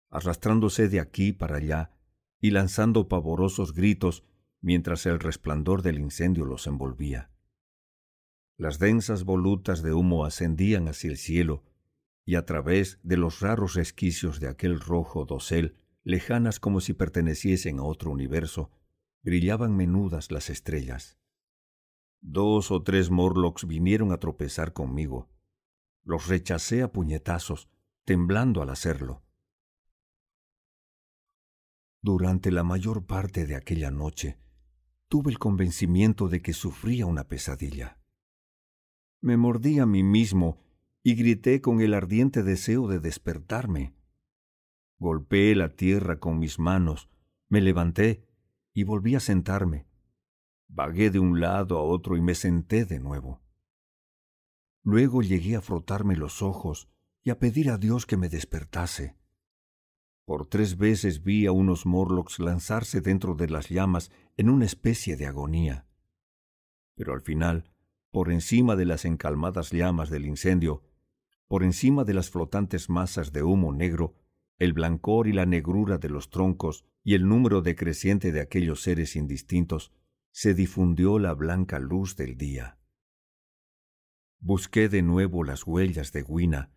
arrastrándose 0.09 0.89
de 0.89 1.01
aquí 1.01 1.33
para 1.33 1.57
allá 1.57 1.91
y 2.41 2.51
lanzando 2.51 3.09
pavorosos 3.09 3.75
gritos 3.75 4.25
mientras 4.61 5.07
el 5.07 5.19
resplandor 5.19 5.83
del 5.83 5.99
incendio 5.99 6.45
los 6.45 6.67
envolvía. 6.67 7.31
Las 8.57 8.79
densas 8.79 9.25
volutas 9.25 9.83
de 9.83 9.93
humo 9.93 10.25
ascendían 10.25 10.89
hacia 10.89 11.11
el 11.11 11.17
cielo, 11.17 11.65
y 12.25 12.35
a 12.35 12.45
través 12.45 12.99
de 13.03 13.17
los 13.17 13.41
raros 13.41 13.75
resquicios 13.75 14.41
de 14.41 14.49
aquel 14.49 14.81
rojo 14.81 15.25
dosel, 15.25 15.77
lejanas 16.03 16.61
como 16.61 16.81
si 16.81 16.93
perteneciesen 16.93 17.79
a 17.79 17.85
otro 17.85 18.11
universo, 18.11 18.71
brillaban 19.23 19.77
menudas 19.77 20.31
las 20.31 20.51
estrellas. 20.51 21.19
Dos 22.21 22.71
o 22.71 22.83
tres 22.83 23.11
Morlocks 23.11 23.67
vinieron 23.67 24.13
a 24.13 24.19
tropezar 24.19 24.73
conmigo. 24.73 25.29
Los 26.03 26.29
rechacé 26.29 26.83
a 26.83 26.93
puñetazos, 26.93 27.69
temblando 28.05 28.63
al 28.63 28.71
hacerlo. 28.71 29.23
Durante 32.01 32.51
la 32.51 32.63
mayor 32.63 33.07
parte 33.07 33.47
de 33.47 33.57
aquella 33.57 33.91
noche, 33.91 34.39
tuve 35.09 35.31
el 35.31 35.39
convencimiento 35.39 36.29
de 36.29 36.43
que 36.43 36.53
sufría 36.53 37.07
una 37.07 37.25
pesadilla. 37.25 37.99
Me 39.21 39.37
mordí 39.37 39.79
a 39.79 39.87
mí 39.87 40.03
mismo 40.03 40.61
y 41.03 41.17
grité 41.17 41.61
con 41.61 41.81
el 41.81 41.95
ardiente 41.95 42.43
deseo 42.43 42.87
de 42.87 43.01
despertarme. 43.01 43.95
Golpeé 44.99 45.55
la 45.55 45.75
tierra 45.75 46.21
con 46.21 46.39
mis 46.39 46.59
manos, 46.59 47.09
me 47.49 47.61
levanté 47.61 48.25
y 48.75 48.85
volví 48.85 49.15
a 49.17 49.21
sentarme. 49.21 49.88
Vagué 50.69 51.11
de 51.11 51.19
un 51.19 51.41
lado 51.41 51.79
a 51.79 51.83
otro 51.83 52.17
y 52.17 52.21
me 52.21 52.35
senté 52.35 52.85
de 52.85 53.01
nuevo. 53.01 53.41
Luego 54.83 55.23
llegué 55.23 55.57
a 55.57 55.61
frotarme 55.61 56.17
los 56.17 56.43
ojos 56.43 56.89
y 57.23 57.31
a 57.31 57.39
pedir 57.39 57.71
a 57.71 57.79
Dios 57.79 58.07
que 58.07 58.17
me 58.17 58.29
despertase. 58.29 59.17
Por 60.25 60.47
tres 60.47 60.77
veces 60.77 61.25
vi 61.25 61.47
a 61.47 61.53
unos 61.53 61.87
Morlocks 61.87 62.39
lanzarse 62.39 63.01
dentro 63.01 63.35
de 63.35 63.49
las 63.49 63.69
llamas 63.69 64.11
en 64.37 64.51
una 64.51 64.67
especie 64.67 65.17
de 65.17 65.27
agonía. 65.27 65.87
Pero 66.95 67.15
al 67.15 67.23
final 67.23 67.73
por 68.11 68.33
encima 68.33 68.75
de 68.77 68.87
las 68.87 69.05
encalmadas 69.05 69.71
llamas 69.71 70.11
del 70.11 70.27
incendio, 70.27 70.83
por 71.47 71.63
encima 71.63 72.05
de 72.05 72.15
las 72.15 72.31
flotantes 72.31 72.89
masas 72.89 73.33
de 73.33 73.43
humo 73.43 73.73
negro, 73.73 74.15
el 74.59 74.73
blancor 74.73 75.29
y 75.29 75.33
la 75.33 75.47
negrura 75.47 75.99
de 75.99 76.09
los 76.09 76.31
troncos 76.31 76.85
y 77.05 77.15
el 77.15 77.29
número 77.29 77.63
decreciente 77.63 78.33
de 78.33 78.41
aquellos 78.41 78.83
seres 78.83 79.15
indistintos, 79.15 79.93
se 80.33 80.55
difundió 80.55 81.19
la 81.19 81.35
blanca 81.35 81.79
luz 81.79 82.17
del 82.17 82.37
día. 82.37 82.79
Busqué 84.41 84.89
de 84.89 85.03
nuevo 85.03 85.43
las 85.43 85.67
huellas 85.67 86.13
de 86.13 86.23
Guina, 86.23 86.73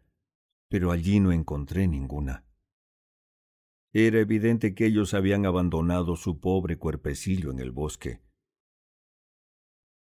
pero 0.67 0.91
allí 0.91 1.19
no 1.19 1.31
encontré 1.31 1.87
ninguna. 1.87 2.45
Era 3.93 4.19
evidente 4.19 4.73
que 4.73 4.85
ellos 4.85 5.13
habían 5.13 5.45
abandonado 5.45 6.15
su 6.15 6.39
pobre 6.39 6.77
cuerpecillo 6.77 7.51
en 7.51 7.59
el 7.59 7.71
bosque. 7.71 8.21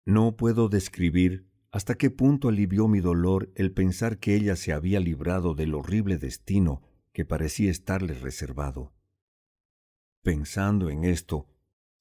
No 0.05 0.35
puedo 0.35 0.69
describir 0.69 1.47
hasta 1.71 1.95
qué 1.95 2.09
punto 2.09 2.49
alivió 2.49 2.87
mi 2.87 2.99
dolor 2.99 3.51
el 3.55 3.71
pensar 3.73 4.17
que 4.17 4.35
ella 4.35 4.55
se 4.55 4.73
había 4.73 4.99
librado 4.99 5.55
del 5.55 5.75
horrible 5.75 6.17
destino 6.17 6.81
que 7.11 7.25
parecía 7.25 7.69
estarle 7.69 8.13
reservado. 8.13 8.93
Pensando 10.21 10.89
en 10.89 11.03
esto, 11.03 11.47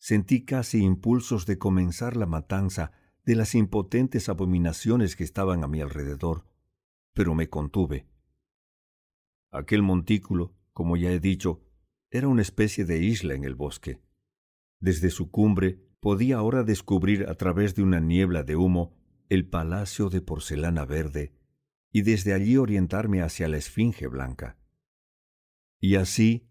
sentí 0.04 0.44
casi 0.44 0.82
impulsos 0.82 1.46
de 1.46 1.56
comenzar 1.56 2.14
la 2.14 2.26
matanza 2.26 2.92
de 3.24 3.36
las 3.36 3.54
impotentes 3.54 4.28
abominaciones 4.28 5.16
que 5.16 5.24
estaban 5.24 5.64
a 5.64 5.66
mi 5.66 5.80
alrededor, 5.80 6.44
pero 7.14 7.34
me 7.34 7.48
contuve. 7.48 8.06
Aquel 9.50 9.80
montículo, 9.80 10.54
como 10.74 10.98
ya 10.98 11.10
he 11.10 11.20
dicho, 11.20 11.62
era 12.10 12.28
una 12.28 12.42
especie 12.42 12.84
de 12.84 12.98
isla 12.98 13.32
en 13.32 13.44
el 13.44 13.54
bosque. 13.54 14.02
Desde 14.78 15.08
su 15.08 15.30
cumbre 15.30 15.80
podía 16.00 16.36
ahora 16.36 16.64
descubrir 16.64 17.26
a 17.26 17.36
través 17.36 17.74
de 17.74 17.82
una 17.82 17.98
niebla 17.98 18.42
de 18.42 18.56
humo 18.56 18.94
el 19.30 19.48
palacio 19.48 20.10
de 20.10 20.20
porcelana 20.20 20.84
verde 20.84 21.32
y 21.90 22.02
desde 22.02 22.34
allí 22.34 22.58
orientarme 22.58 23.22
hacia 23.22 23.48
la 23.48 23.56
esfinge 23.56 24.06
blanca. 24.06 24.58
Y 25.80 25.94
así, 25.94 26.46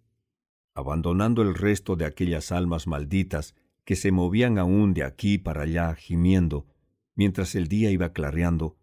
abandonando 0.76 1.42
el 1.42 1.56
resto 1.56 1.96
de 1.96 2.06
aquellas 2.06 2.52
almas 2.52 2.88
malditas 2.88 3.56
que 3.86 3.96
se 3.96 4.12
movían 4.12 4.58
aún 4.58 4.94
de 4.94 5.04
aquí 5.04 5.38
para 5.38 5.64
allá 5.64 5.94
gimiendo, 5.96 6.68
mientras 7.16 7.56
el 7.56 7.68
día 7.68 7.92
iba 7.92 8.14
clareando, 8.14 8.78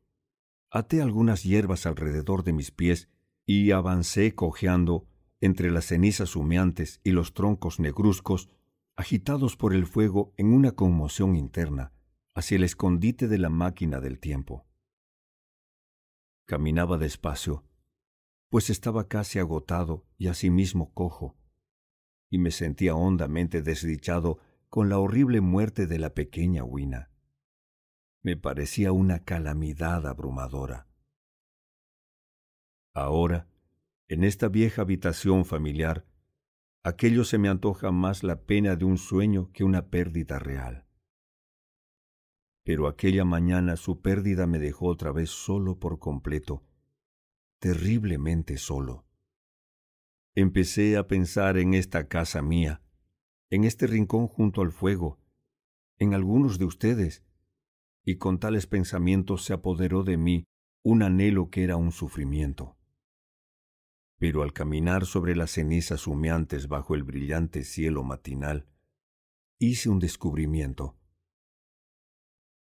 até 0.71 1.03
algunas 1.03 1.43
hierbas 1.43 1.87
alrededor 1.87 2.45
de 2.45 2.53
mis 2.53 2.71
pies 2.71 3.09
y 3.45 3.73
avancé 3.73 4.35
cojeando 4.35 5.07
entre 5.41 5.71
las 5.71 5.87
cenizas 5.87 6.37
humeantes 6.37 7.01
y 7.03 7.11
los 7.11 7.33
troncos 7.33 7.81
negruzcos 7.81 8.51
agitados 8.95 9.57
por 9.57 9.75
el 9.75 9.87
fuego 9.87 10.35
en 10.37 10.53
una 10.53 10.73
conmoción 10.73 11.35
interna, 11.35 11.93
hacia 12.35 12.57
el 12.57 12.65
escondite 12.65 13.29
de 13.29 13.39
la 13.39 13.49
máquina 13.49 14.01
del 14.01 14.21
tiempo. 14.21 14.67
Caminaba 16.47 16.99
despacio, 16.99 17.65
pues 18.51 18.69
estaba 18.69 19.09
casi 19.09 19.39
agotado 19.39 20.05
y 20.19 20.29
asimismo 20.29 20.93
cojo, 20.93 21.37
y 22.31 22.39
me 22.39 22.53
sentía 22.53 22.95
hondamente 22.95 23.61
desdichado 23.61 24.39
con 24.69 24.89
la 24.89 24.99
horrible 24.99 25.41
muerte 25.41 25.87
de 25.89 25.99
la 25.99 26.15
pequeña 26.15 26.63
Wina. 26.63 27.11
Me 28.23 28.37
parecía 28.37 28.93
una 28.93 29.25
calamidad 29.25 30.07
abrumadora. 30.07 30.87
Ahora, 32.95 33.49
en 34.09 34.25
esta 34.25 34.49
vieja 34.49 34.83
habitación 34.83 35.45
familiar, 35.45 36.07
aquello 36.85 37.25
se 37.25 37.39
me 37.39 37.49
antoja 37.49 37.91
más 37.91 38.23
la 38.23 38.43
pena 38.43 38.77
de 38.77 38.85
un 38.85 38.99
sueño 38.99 39.51
que 39.53 39.65
una 39.65 39.89
pérdida 39.89 40.39
real. 40.39 40.87
Pero 42.63 42.87
aquella 42.87 43.25
mañana 43.25 43.77
su 43.77 44.01
pérdida 44.01 44.47
me 44.47 44.59
dejó 44.59 44.87
otra 44.87 45.11
vez 45.13 45.31
solo 45.31 45.79
por 45.79 45.99
completo, 45.99 46.63
terriblemente 47.59 48.57
solo. 48.57 49.10
Empecé 50.35 50.97
a 50.97 51.07
pensar 51.07 51.59
en 51.59 51.75
esta 51.75 52.09
casa 52.09 52.43
mía, 52.43 52.83
en 53.51 53.65
este 53.65 53.87
rincón 53.87 54.29
junto 54.29 54.63
al 54.63 54.73
fuego, 54.73 55.19
en 55.99 56.15
algunos 56.15 56.59
de 56.59 56.65
ustedes, 56.65 57.25
y 58.05 58.17
con 58.17 58.39
tales 58.39 58.67
pensamientos 58.67 59.45
se 59.45 59.53
apoderó 59.53 60.03
de 60.03 60.17
mí 60.17 60.45
un 60.83 61.03
anhelo 61.03 61.51
que 61.51 61.65
era 61.65 61.77
un 61.77 61.93
sufrimiento 61.93 62.77
pero 64.21 64.43
al 64.43 64.53
caminar 64.53 65.07
sobre 65.07 65.35
las 65.35 65.53
cenizas 65.53 66.07
humeantes 66.07 66.69
bajo 66.69 66.95
el 66.95 67.05
brillante 67.05 67.65
cielo 67.65 68.05
matinal, 68.05 68.67
hice 69.59 69.89
un 69.89 69.99
descubrimiento. 69.99 70.99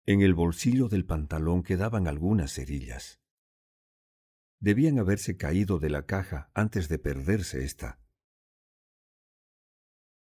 En 0.06 0.22
el 0.22 0.34
bolsillo 0.34 0.90
del 0.90 1.06
pantalón 1.06 1.64
quedaban 1.64 2.06
algunas 2.06 2.52
cerillas. 2.52 3.22
Debían 4.60 4.98
haberse 4.98 5.38
caído 5.38 5.78
de 5.78 5.92
la 5.92 6.08
caja 6.08 6.50
antes 6.56 6.90
de 6.90 6.98
perderse 6.98 7.64
esta. 7.64 8.00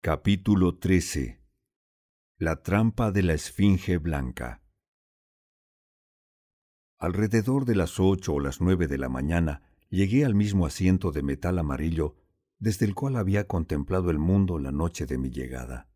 Capítulo 0.01 0.79
13 0.79 1.43
La 2.39 2.63
trampa 2.63 3.11
de 3.11 3.25
la 3.25 3.35
Esfinge 3.35 3.99
Blanca 3.99 4.63
Alrededor 6.97 7.65
de 7.65 7.75
las 7.75 7.99
ocho 7.99 8.35
o 8.35 8.41
las 8.41 8.61
nueve 8.61 8.87
de 8.87 8.99
la 8.99 9.09
mañana, 9.09 9.63
llegué 9.89 10.25
al 10.25 10.37
mismo 10.37 10.65
asiento 10.65 11.11
de 11.11 11.25
metal 11.25 11.59
amarillo 11.59 12.17
desde 12.61 12.87
el 12.87 12.95
cual 12.95 13.17
había 13.17 13.49
contemplado 13.49 14.11
el 14.11 14.21
mundo 14.21 14.61
la 14.61 14.71
noche 14.71 15.07
de 15.07 15.19
mi 15.19 15.31
llegada. 15.31 15.91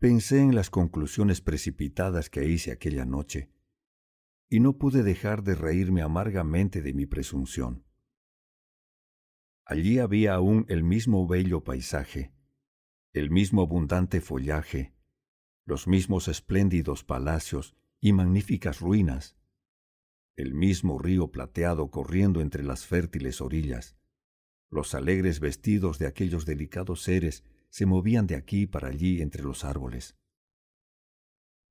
Pensé 0.00 0.40
en 0.40 0.56
las 0.56 0.70
conclusiones 0.70 1.40
precipitadas 1.40 2.30
que 2.30 2.48
hice 2.48 2.72
aquella 2.72 3.04
noche, 3.04 3.53
y 4.48 4.60
no 4.60 4.78
pude 4.78 5.02
dejar 5.02 5.42
de 5.42 5.54
reírme 5.54 6.02
amargamente 6.02 6.82
de 6.82 6.92
mi 6.92 7.06
presunción. 7.06 7.84
Allí 9.66 9.98
había 9.98 10.34
aún 10.34 10.66
el 10.68 10.84
mismo 10.84 11.26
bello 11.26 11.64
paisaje, 11.64 12.32
el 13.12 13.30
mismo 13.30 13.62
abundante 13.62 14.20
follaje, 14.20 14.94
los 15.64 15.88
mismos 15.88 16.28
espléndidos 16.28 17.04
palacios 17.04 17.74
y 18.00 18.12
magníficas 18.12 18.80
ruinas, 18.80 19.36
el 20.36 20.52
mismo 20.52 20.98
río 20.98 21.30
plateado 21.30 21.90
corriendo 21.90 22.40
entre 22.40 22.62
las 22.62 22.86
fértiles 22.86 23.40
orillas. 23.40 23.96
Los 24.68 24.94
alegres 24.94 25.40
vestidos 25.40 25.98
de 25.98 26.06
aquellos 26.06 26.44
delicados 26.44 27.02
seres 27.02 27.44
se 27.70 27.86
movían 27.86 28.26
de 28.26 28.34
aquí 28.34 28.66
para 28.66 28.88
allí 28.88 29.22
entre 29.22 29.42
los 29.42 29.64
árboles. 29.64 30.16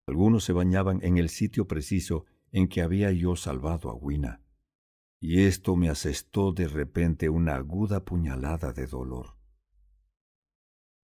Algunos 0.08 0.44
se 0.44 0.54
bañaban 0.54 1.00
en 1.04 1.18
el 1.18 1.30
sitio 1.30 1.68
preciso 1.68 2.26
en 2.54 2.68
que 2.68 2.82
había 2.82 3.12
yo 3.12 3.36
salvado 3.36 3.90
a 3.90 3.96
Wina, 3.96 4.42
y 5.20 5.42
esto 5.42 5.76
me 5.76 5.90
asestó 5.90 6.54
de 6.54 6.68
repente 6.68 7.28
una 7.28 7.56
aguda 7.56 8.06
puñalada 8.06 8.74
de 8.74 8.86
dolor. 8.86 9.36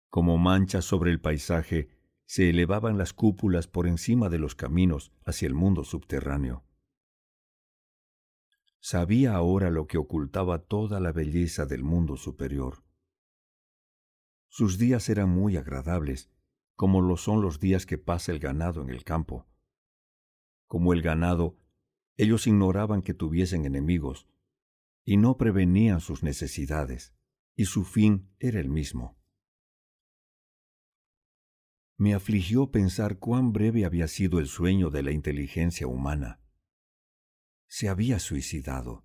Como 0.09 0.39
manchas 0.39 0.87
sobre 0.87 1.11
el 1.11 1.21
paisaje, 1.21 1.91
se 2.25 2.49
elevaban 2.49 2.97
las 2.97 3.13
cúpulas 3.13 3.69
por 3.69 3.87
encima 3.87 4.31
de 4.31 4.39
los 4.39 4.55
caminos 4.55 5.13
hacia 5.27 5.47
el 5.47 5.55
mundo 5.55 5.85
subterráneo. 5.85 6.65
Sabía 8.81 9.35
ahora 9.35 9.71
lo 9.71 9.87
que 9.87 9.99
ocultaba 9.99 10.61
toda 10.61 10.99
la 10.99 11.13
belleza 11.13 11.67
del 11.67 11.85
mundo 11.85 12.17
superior. 12.17 12.85
Sus 14.49 14.79
días 14.79 15.11
eran 15.11 15.29
muy 15.29 15.59
agradables, 15.59 16.31
como 16.75 17.03
lo 17.03 17.19
son 17.19 17.43
los 17.43 17.61
días 17.61 17.85
que 17.85 17.99
pasa 17.99 18.33
el 18.33 18.39
ganado 18.39 18.81
en 18.81 18.89
el 18.89 19.05
campo. 19.05 19.47
Como 20.67 20.93
el 20.93 21.03
ganado, 21.03 21.57
ellos 22.17 22.47
ignoraban 22.47 23.03
que 23.03 23.15
tuviesen 23.15 23.65
enemigos, 23.65 24.27
y 25.05 25.17
no 25.17 25.37
prevenían 25.37 26.01
sus 26.01 26.23
necesidades, 26.23 27.15
y 27.55 27.67
su 27.67 27.85
fin 27.85 28.31
era 28.39 28.61
el 28.61 28.69
mismo. 28.69 29.19
Me 31.97 32.15
afligió 32.15 32.71
pensar 32.71 33.19
cuán 33.19 33.53
breve 33.53 33.85
había 33.85 34.09
sido 34.09 34.39
el 34.39 34.49
sueño 34.49 34.91
de 34.91 35.03
la 35.03 35.13
inteligencia 35.13 35.87
humana 35.87 36.41
se 37.75 37.89
había 37.89 38.21
suicidado. 38.21 39.05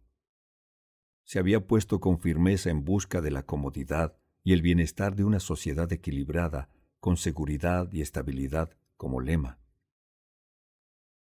Se 1.24 1.40
había 1.40 1.66
puesto 1.66 2.00
con 2.00 2.20
firmeza 2.20 2.70
en 2.70 2.86
busca 2.86 3.20
de 3.20 3.32
la 3.32 3.44
comodidad 3.44 4.16
y 4.44 4.54
el 4.54 4.62
bienestar 4.62 5.16
de 5.16 5.24
una 5.24 5.40
sociedad 5.40 5.92
equilibrada, 5.92 6.70
con 7.00 7.18
seguridad 7.18 7.92
y 7.92 8.02
estabilidad 8.02 8.78
como 8.96 9.22
lema. 9.22 9.59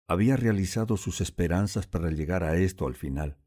Había 0.09 0.37
realizado 0.37 0.97
sus 0.97 1.21
esperanzas 1.21 1.87
para 1.87 2.11
llegar 2.11 2.45
a 2.45 2.57
esto 2.57 2.87
al 2.87 2.95
final. 2.95 3.39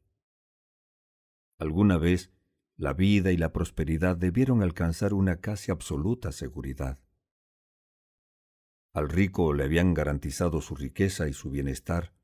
Alguna 1.58 1.96
vez, 1.96 2.32
la 2.76 2.92
vida 2.92 3.32
y 3.32 3.36
la 3.36 3.52
prosperidad 3.52 4.16
debieron 4.16 4.62
alcanzar 4.62 5.14
una 5.14 5.40
casi 5.40 5.70
absoluta 5.70 6.32
seguridad. 6.32 6.98
Al 8.92 9.08
rico 9.08 9.52
le 9.54 9.64
habían 9.64 9.94
garantizado 9.94 10.60
su 10.60 10.74
riqueza 10.74 11.28
y 11.28 11.32
su 11.32 11.50
bienestar, 11.50 12.14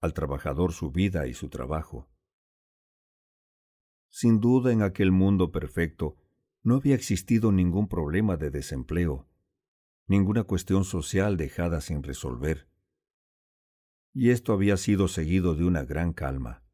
al 0.00 0.12
trabajador 0.12 0.72
su 0.72 0.90
vida 0.90 1.26
y 1.26 1.34
su 1.34 1.48
trabajo. 1.48 2.08
Sin 4.08 4.40
duda 4.40 4.72
en 4.72 4.82
aquel 4.82 5.12
mundo 5.12 5.52
perfecto 5.52 6.16
no 6.62 6.76
había 6.76 6.94
existido 6.94 7.52
ningún 7.52 7.88
problema 7.88 8.36
de 8.36 8.50
desempleo, 8.50 9.28
ninguna 10.06 10.44
cuestión 10.44 10.84
social 10.84 11.36
dejada 11.36 11.80
sin 11.80 12.02
resolver, 12.02 12.68
y 14.18 14.30
esto 14.30 14.54
había 14.54 14.78
sido 14.78 15.08
seguido 15.08 15.54
de 15.54 15.64
una 15.64 15.84
gran 15.84 16.14
calma. 16.14 16.64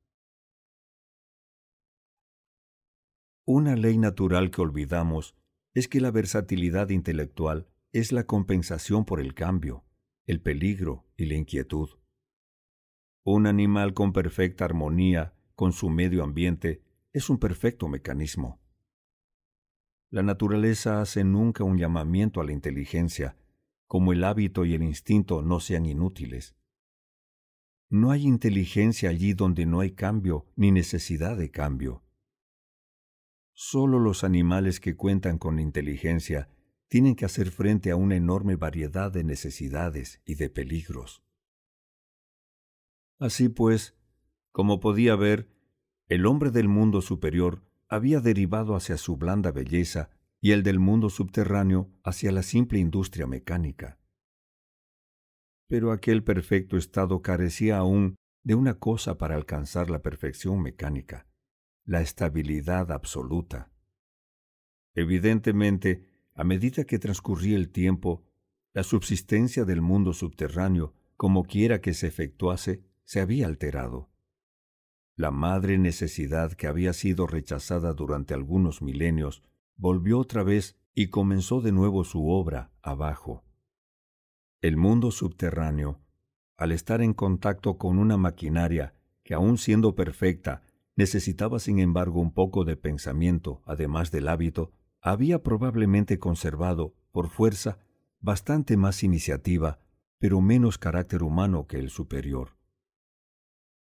Una 3.44 3.74
ley 3.74 3.98
natural 3.98 4.52
que 4.52 4.60
olvidamos 4.60 5.34
es 5.74 5.88
que 5.88 6.00
la 6.00 6.12
versatilidad 6.12 6.90
intelectual 6.90 7.66
es 7.90 8.12
la 8.12 8.28
compensación 8.28 9.04
por 9.04 9.18
el 9.18 9.34
cambio, 9.34 9.84
el 10.24 10.40
peligro 10.40 11.04
y 11.16 11.26
la 11.26 11.34
inquietud. 11.34 11.90
Un 13.24 13.48
animal 13.48 13.92
con 13.92 14.12
perfecta 14.12 14.64
armonía 14.64 15.34
con 15.56 15.72
su 15.72 15.90
medio 15.90 16.22
ambiente 16.22 16.84
es 17.12 17.28
un 17.28 17.38
perfecto 17.38 17.88
mecanismo. 17.88 18.60
La 20.10 20.22
naturaleza 20.22 21.00
hace 21.00 21.24
nunca 21.24 21.64
un 21.64 21.76
llamamiento 21.76 22.40
a 22.40 22.44
la 22.44 22.52
inteligencia, 22.52 23.36
como 23.88 24.12
el 24.12 24.22
hábito 24.22 24.64
y 24.64 24.74
el 24.74 24.84
instinto 24.84 25.42
no 25.42 25.58
sean 25.58 25.86
inútiles. 25.86 26.54
No 27.92 28.10
hay 28.10 28.22
inteligencia 28.22 29.10
allí 29.10 29.34
donde 29.34 29.66
no 29.66 29.80
hay 29.80 29.90
cambio 29.90 30.46
ni 30.56 30.70
necesidad 30.70 31.36
de 31.36 31.50
cambio. 31.50 32.02
Solo 33.52 33.98
los 33.98 34.24
animales 34.24 34.80
que 34.80 34.96
cuentan 34.96 35.36
con 35.36 35.58
inteligencia 35.58 36.48
tienen 36.88 37.14
que 37.14 37.26
hacer 37.26 37.50
frente 37.50 37.90
a 37.90 37.96
una 37.96 38.16
enorme 38.16 38.56
variedad 38.56 39.12
de 39.12 39.24
necesidades 39.24 40.22
y 40.24 40.36
de 40.36 40.48
peligros. 40.48 41.22
Así 43.18 43.50
pues, 43.50 43.94
como 44.52 44.80
podía 44.80 45.14
ver, 45.14 45.50
el 46.08 46.24
hombre 46.24 46.50
del 46.50 46.68
mundo 46.68 47.02
superior 47.02 47.62
había 47.88 48.20
derivado 48.20 48.74
hacia 48.74 48.96
su 48.96 49.18
blanda 49.18 49.52
belleza 49.52 50.08
y 50.40 50.52
el 50.52 50.62
del 50.62 50.78
mundo 50.78 51.10
subterráneo 51.10 51.90
hacia 52.04 52.32
la 52.32 52.42
simple 52.42 52.78
industria 52.78 53.26
mecánica. 53.26 53.98
Pero 55.72 55.90
aquel 55.90 56.22
perfecto 56.22 56.76
estado 56.76 57.22
carecía 57.22 57.78
aún 57.78 58.16
de 58.42 58.54
una 58.54 58.74
cosa 58.74 59.16
para 59.16 59.36
alcanzar 59.36 59.88
la 59.88 60.02
perfección 60.02 60.60
mecánica, 60.60 61.26
la 61.86 62.02
estabilidad 62.02 62.92
absoluta. 62.92 63.72
Evidentemente, 64.94 66.04
a 66.34 66.44
medida 66.44 66.84
que 66.84 66.98
transcurría 66.98 67.56
el 67.56 67.70
tiempo, 67.70 68.22
la 68.74 68.82
subsistencia 68.82 69.64
del 69.64 69.80
mundo 69.80 70.12
subterráneo, 70.12 70.92
como 71.16 71.44
quiera 71.44 71.80
que 71.80 71.94
se 71.94 72.06
efectuase, 72.06 72.84
se 73.04 73.20
había 73.22 73.46
alterado. 73.46 74.10
La 75.16 75.30
madre 75.30 75.78
necesidad 75.78 76.52
que 76.52 76.66
había 76.66 76.92
sido 76.92 77.26
rechazada 77.26 77.94
durante 77.94 78.34
algunos 78.34 78.82
milenios 78.82 79.42
volvió 79.76 80.18
otra 80.18 80.42
vez 80.42 80.76
y 80.94 81.08
comenzó 81.08 81.62
de 81.62 81.72
nuevo 81.72 82.04
su 82.04 82.28
obra 82.28 82.72
abajo. 82.82 83.46
El 84.62 84.78
mundo 84.78 85.10
subterráneo, 85.10 86.00
al 86.56 86.72
estar 86.72 87.02
en 87.02 87.12
contacto 87.12 87.76
con 87.76 87.98
una 87.98 88.16
maquinaria 88.16 88.94
que 89.22 89.34
aun 89.34 89.58
siendo 89.58 89.94
perfecta, 89.94 90.62
necesitaba 90.96 91.58
sin 91.58 91.78
embargo 91.78 92.20
un 92.20 92.32
poco 92.32 92.64
de 92.64 92.76
pensamiento, 92.76 93.60
además 93.66 94.10
del 94.10 94.28
hábito, 94.28 94.72
había 95.02 95.42
probablemente 95.42 96.18
conservado, 96.18 96.94
por 97.10 97.28
fuerza, 97.28 97.76
bastante 98.20 98.78
más 98.78 99.02
iniciativa, 99.02 99.80
pero 100.18 100.40
menos 100.40 100.78
carácter 100.78 101.22
humano 101.22 101.66
que 101.66 101.78
el 101.78 101.90
superior 101.90 102.56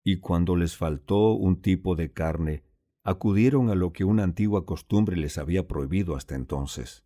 y 0.07 0.21
cuando 0.21 0.55
les 0.55 0.77
faltó 0.77 1.33
un 1.33 1.61
tipo 1.61 1.97
de 1.97 2.13
carne, 2.13 2.63
acudieron 3.03 3.69
a 3.69 3.75
lo 3.75 3.91
que 3.91 4.05
una 4.05 4.23
antigua 4.23 4.65
costumbre 4.65 5.17
les 5.17 5.37
había 5.37 5.67
prohibido 5.67 6.15
hasta 6.15 6.33
entonces. 6.33 7.03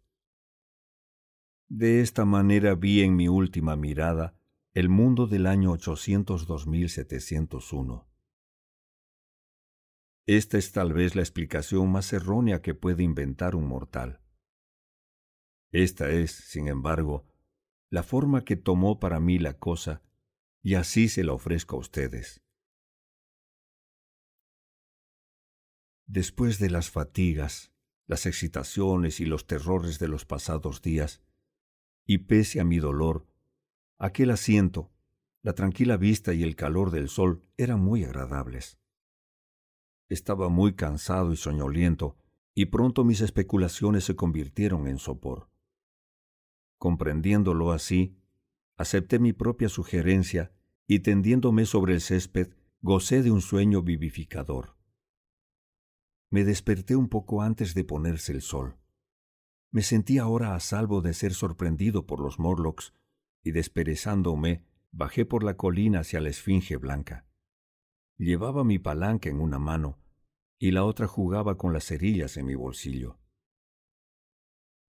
De 1.74 2.02
esta 2.02 2.26
manera 2.26 2.76
vi 2.76 3.02
en 3.02 3.16
mi 3.16 3.30
última 3.30 3.78
mirada 3.78 4.36
el 4.74 4.90
mundo 4.90 5.26
del 5.26 5.48
año 5.48 5.72
802.701. 5.72 8.06
Esta 10.26 10.58
es 10.58 10.74
tal 10.74 10.92
vez 10.92 11.16
la 11.16 11.22
explicación 11.22 11.90
más 11.90 12.12
errónea 12.12 12.62
que 12.62 12.76
puede 12.76 13.04
inventar 13.04 13.56
un 13.56 13.70
mortal. 13.70 14.20
Esta 15.72 16.10
es, 16.10 16.32
sin 16.32 16.68
embargo, 16.68 17.26
la 17.90 18.04
forma 18.04 18.44
que 18.44 18.58
tomó 18.58 19.00
para 19.00 19.22
mí 19.22 19.40
la 19.40 19.58
cosa, 19.58 20.04
y 20.62 20.76
así 20.76 21.08
se 21.08 21.24
la 21.24 21.32
ofrezco 21.32 21.78
a 21.78 21.80
ustedes. 21.80 22.44
Después 26.06 26.60
de 26.60 26.70
las 26.70 26.92
fatigas, 26.92 27.72
las 28.08 28.26
excitaciones 28.26 29.22
y 29.22 29.26
los 29.26 29.48
terrores 29.48 30.00
de 30.00 30.10
los 30.10 30.26
pasados 30.26 30.82
días, 30.82 31.22
y 32.14 32.18
pese 32.18 32.60
a 32.60 32.66
mi 32.66 32.78
dolor, 32.78 33.26
aquel 33.98 34.32
asiento, 34.32 34.92
la 35.44 35.54
tranquila 35.54 35.96
vista 35.96 36.34
y 36.34 36.44
el 36.44 36.58
calor 36.58 36.92
del 36.92 37.08
sol 37.08 37.48
eran 37.56 37.80
muy 37.80 38.04
agradables. 38.04 38.78
Estaba 40.10 40.50
muy 40.50 40.74
cansado 40.74 41.32
y 41.32 41.38
soñoliento, 41.38 42.18
y 42.54 42.66
pronto 42.66 43.06
mis 43.06 43.22
especulaciones 43.22 44.04
se 44.04 44.18
convirtieron 44.18 44.90
en 44.90 44.98
sopor. 44.98 45.52
Comprendiéndolo 46.78 47.72
así, 47.72 48.18
acepté 48.76 49.18
mi 49.18 49.32
propia 49.32 49.70
sugerencia 49.70 50.52
y 50.88 51.00
tendiéndome 51.00 51.66
sobre 51.66 51.94
el 51.94 52.02
césped, 52.02 52.50
gocé 52.82 53.24
de 53.24 53.32
un 53.32 53.40
sueño 53.40 53.84
vivificador. 53.84 54.76
Me 56.30 56.44
desperté 56.44 56.98
un 56.98 57.08
poco 57.08 57.42
antes 57.42 57.74
de 57.74 57.86
ponerse 57.86 58.34
el 58.34 58.42
sol. 58.42 58.81
Me 59.72 59.82
sentí 59.82 60.18
ahora 60.18 60.54
a 60.54 60.60
salvo 60.60 61.02
de 61.02 61.14
ser 61.14 61.34
sorprendido 61.34 62.06
por 62.06 62.20
los 62.20 62.40
Morlocks, 62.40 62.94
y 63.44 63.52
desperezándome, 63.52 64.66
bajé 64.92 65.26
por 65.26 65.44
la 65.44 65.56
colina 65.56 66.02
hacia 66.02 66.20
la 66.20 66.30
esfinge 66.30 66.78
blanca. 66.78 67.26
Llevaba 68.18 68.64
mi 68.64 68.78
palanca 68.78 69.30
en 69.30 69.40
una 69.40 69.58
mano, 69.58 69.98
y 70.60 70.72
la 70.72 70.84
otra 70.84 71.08
jugaba 71.08 71.58
con 71.58 71.74
las 71.74 71.86
cerillas 71.86 72.38
en 72.38 72.46
mi 72.46 72.56
bolsillo. 72.56 73.18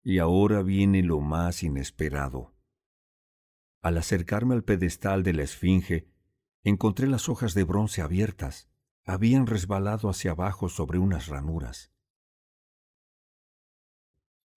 Y 0.02 0.18
ahora 0.18 0.62
viene 0.62 1.02
lo 1.02 1.20
más 1.20 1.62
inesperado. 1.62 2.55
Al 3.83 3.99
acercarme 3.99 4.55
al 4.55 4.65
pedestal 4.65 5.23
de 5.23 5.34
la 5.34 5.42
esfinge, 5.42 6.09
encontré 6.65 7.07
las 7.07 7.28
hojas 7.28 7.55
de 7.55 7.65
bronce 7.65 8.02
abiertas 8.02 8.70
habían 9.05 9.47
resbalado 9.47 10.09
hacia 10.09 10.33
abajo 10.33 10.68
sobre 10.68 10.99
unas 10.99 11.26
ranuras. 11.26 11.90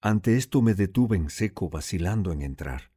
Ante 0.06 0.36
esto 0.36 0.62
me 0.62 0.74
detuve 0.74 1.16
en 1.16 1.30
seco, 1.30 1.70
vacilando 1.70 2.34
en 2.34 2.42
entrar. 2.42 2.92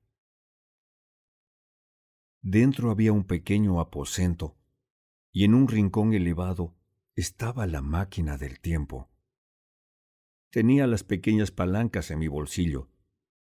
Dentro 2.43 2.91
había 2.91 3.12
un 3.12 3.23
pequeño 3.23 3.78
aposento, 3.78 4.57
y 5.31 5.44
en 5.44 5.55
un 5.55 5.68
rincón 5.68 6.15
elevado 6.15 6.75
estaba 7.15 7.68
la 7.68 7.81
máquina 7.81 8.39
del 8.39 8.59
tiempo. 8.59 9.09
Tenía 10.51 10.89
las 10.89 11.05
pequeñas 11.05 11.52
palancas 11.52 12.10
en 12.10 12.18
mi 12.18 12.26
bolsillo. 12.26 12.91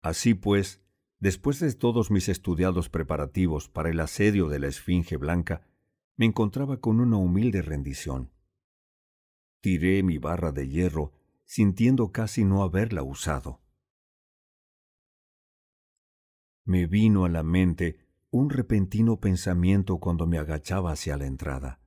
Así 0.01 0.33
pues, 0.33 0.81
después 1.19 1.59
de 1.59 1.71
todos 1.75 2.09
mis 2.09 2.29
estudiados 2.29 2.89
preparativos 2.89 3.69
para 3.69 3.91
el 3.91 3.99
asedio 3.99 4.47
de 4.47 4.57
la 4.57 4.67
Esfinge 4.67 5.17
Blanca, 5.17 5.61
me 6.17 6.25
encontraba 6.25 6.77
con 6.81 6.99
una 6.99 7.17
humilde 7.17 7.61
rendición. 7.61 8.31
Tiré 9.61 10.01
mi 10.01 10.17
barra 10.17 10.51
de 10.51 10.67
hierro, 10.67 11.13
sintiendo 11.45 12.11
casi 12.11 12.45
no 12.45 12.63
haberla 12.63 13.03
usado. 13.03 13.61
Me 16.65 16.87
vino 16.87 17.25
a 17.25 17.29
la 17.29 17.43
mente 17.43 17.99
un 18.29 18.49
repentino 18.49 19.19
pensamiento 19.19 19.99
cuando 19.99 20.25
me 20.25 20.37
agachaba 20.37 20.91
hacia 20.91 21.17
la 21.17 21.25
entrada. 21.25 21.81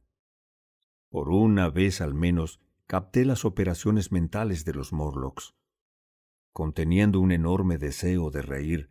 Por 1.09 1.31
una 1.31 1.71
vez 1.71 2.01
al 2.01 2.15
menos 2.15 2.61
capté 2.87 3.25
las 3.25 3.45
operaciones 3.45 4.13
mentales 4.13 4.65
de 4.65 4.75
los 4.75 4.93
Morlocks. 4.93 5.55
Conteniendo 6.53 7.21
un 7.21 7.33
enorme 7.33 7.79
deseo 7.79 8.31
de 8.31 8.43
reír, 8.43 8.91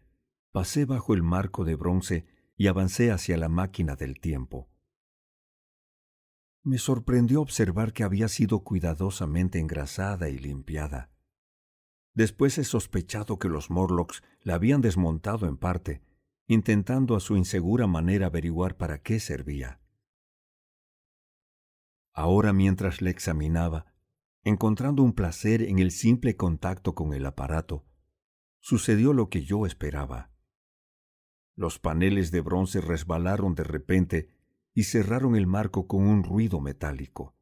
pasé 0.51 0.85
bajo 0.85 1.13
el 1.13 1.23
marco 1.23 1.63
de 1.65 1.75
bronce 1.75 2.25
y 2.57 2.67
avancé 2.67 3.11
hacia 3.11 3.37
la 3.37 3.49
máquina 3.49 3.95
del 3.95 4.19
tiempo. 4.19 4.69
Me 6.65 6.79
sorprendió 6.79 7.41
observar 7.41 7.93
que 7.93 8.03
había 8.03 8.27
sido 8.27 8.63
cuidadosamente 8.63 9.59
engrasada 9.59 10.29
y 10.29 10.39
limpiada. 10.39 11.11
Después 12.15 12.57
he 12.57 12.63
sospechado 12.63 13.37
que 13.37 13.49
los 13.49 13.69
Morlocks 13.69 14.23
la 14.41 14.55
habían 14.55 14.81
desmontado 14.81 15.47
en 15.47 15.57
parte, 15.57 16.01
intentando 16.47 17.15
a 17.15 17.19
su 17.19 17.37
insegura 17.37 17.85
manera 17.85 18.25
averiguar 18.25 18.77
para 18.77 19.03
qué 19.03 19.19
servía. 19.19 19.79
Ahora 22.13 22.51
mientras 22.51 22.99
la 22.99 23.11
examinaba, 23.11 23.93
encontrando 24.43 25.03
un 25.03 25.13
placer 25.13 25.61
en 25.61 25.77
el 25.77 25.91
simple 25.91 26.35
contacto 26.35 26.95
con 26.95 27.13
el 27.13 27.27
aparato, 27.27 27.85
sucedió 28.59 29.13
lo 29.13 29.29
que 29.29 29.43
yo 29.43 29.67
esperaba. 29.67 30.31
Los 31.53 31.77
paneles 31.77 32.31
de 32.31 32.41
bronce 32.41 32.81
resbalaron 32.81 33.53
de 33.53 33.65
repente 33.65 34.34
y 34.75 34.83
cerraron 34.83 35.37
el 35.37 35.47
marco 35.47 35.87
con 35.87 36.05
un 36.05 36.23
ruido 36.23 36.59
metálico. 36.59 37.33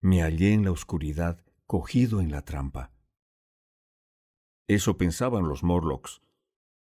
Me 0.00 0.22
hallé 0.22 0.54
en 0.54 0.64
la 0.64 0.70
oscuridad, 0.70 1.44
cogido 1.66 2.20
en 2.20 2.30
la 2.30 2.42
trampa. 2.42 2.92
Eso 4.68 4.96
pensaban 4.96 5.48
los 5.48 5.64
Morlocks. 5.64 6.22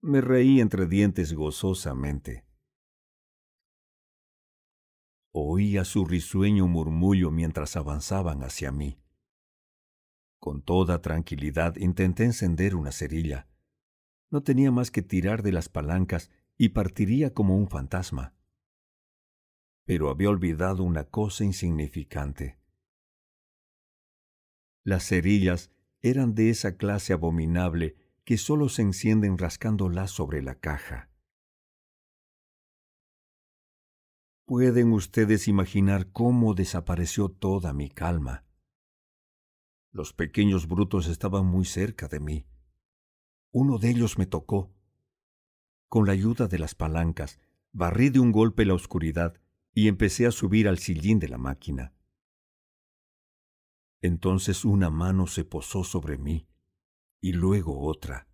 Me 0.01 0.19
reí 0.19 0.59
entre 0.59 0.85
dientes 0.85 1.33
gozosamente. 1.33 2.45
Oía 5.31 5.85
su 5.85 6.03
risueño 6.05 6.67
murmullo 6.67 7.31
mientras 7.31 7.77
avanzaban 7.77 8.43
hacia 8.43 8.73
mí. 8.73 9.01
Con 10.39 10.61
toda 10.61 11.01
tranquilidad 11.01 11.77
intenté 11.77 12.25
encender 12.25 12.75
una 12.75 12.91
cerilla. 12.91 13.47
No 14.29 14.43
tenía 14.43 14.71
más 14.71 14.91
que 14.91 15.01
tirar 15.01 15.41
de 15.41 15.53
las 15.53 15.69
palancas 15.69 16.29
y 16.57 16.69
partiría 16.69 17.33
como 17.33 17.55
un 17.55 17.69
fantasma. 17.69 18.35
Pero 19.85 20.09
había 20.09 20.29
olvidado 20.29 20.83
una 20.83 21.05
cosa 21.05 21.43
insignificante. 21.43 22.59
Las 24.83 25.07
cerillas 25.07 25.71
eran 26.01 26.33
de 26.33 26.49
esa 26.49 26.77
clase 26.77 27.13
abominable 27.13 27.95
que 28.23 28.37
sólo 28.37 28.69
se 28.69 28.81
encienden 28.81 29.37
rascándolas 29.37 30.11
sobre 30.11 30.41
la 30.41 30.55
caja. 30.55 31.09
Pueden 34.45 34.91
ustedes 34.91 35.47
imaginar 35.47 36.11
cómo 36.11 36.53
desapareció 36.53 37.29
toda 37.29 37.73
mi 37.73 37.89
calma. 37.89 38.45
Los 39.91 40.13
pequeños 40.13 40.67
brutos 40.67 41.07
estaban 41.07 41.45
muy 41.45 41.65
cerca 41.65 42.07
de 42.07 42.19
mí. 42.19 42.47
Uno 43.51 43.77
de 43.77 43.89
ellos 43.89 44.17
me 44.17 44.25
tocó. 44.25 44.73
Con 45.87 46.05
la 46.05 46.13
ayuda 46.13 46.47
de 46.47 46.59
las 46.59 46.75
palancas, 46.75 47.39
barrí 47.73 48.09
de 48.09 48.19
un 48.19 48.31
golpe 48.31 48.65
la 48.65 48.73
oscuridad 48.73 49.40
y 49.73 49.87
empecé 49.87 50.25
a 50.25 50.31
subir 50.31 50.67
al 50.67 50.79
sillín 50.79 51.19
de 51.19 51.29
la 51.29 51.37
máquina. 51.37 51.93
Entonces 54.01 54.65
una 54.65 54.89
mano 54.89 55.27
se 55.27 55.45
posó 55.45 55.83
sobre 55.83 56.17
mí 56.17 56.47
y 57.21 57.33
luego 57.33 57.81
otra. 57.81 58.27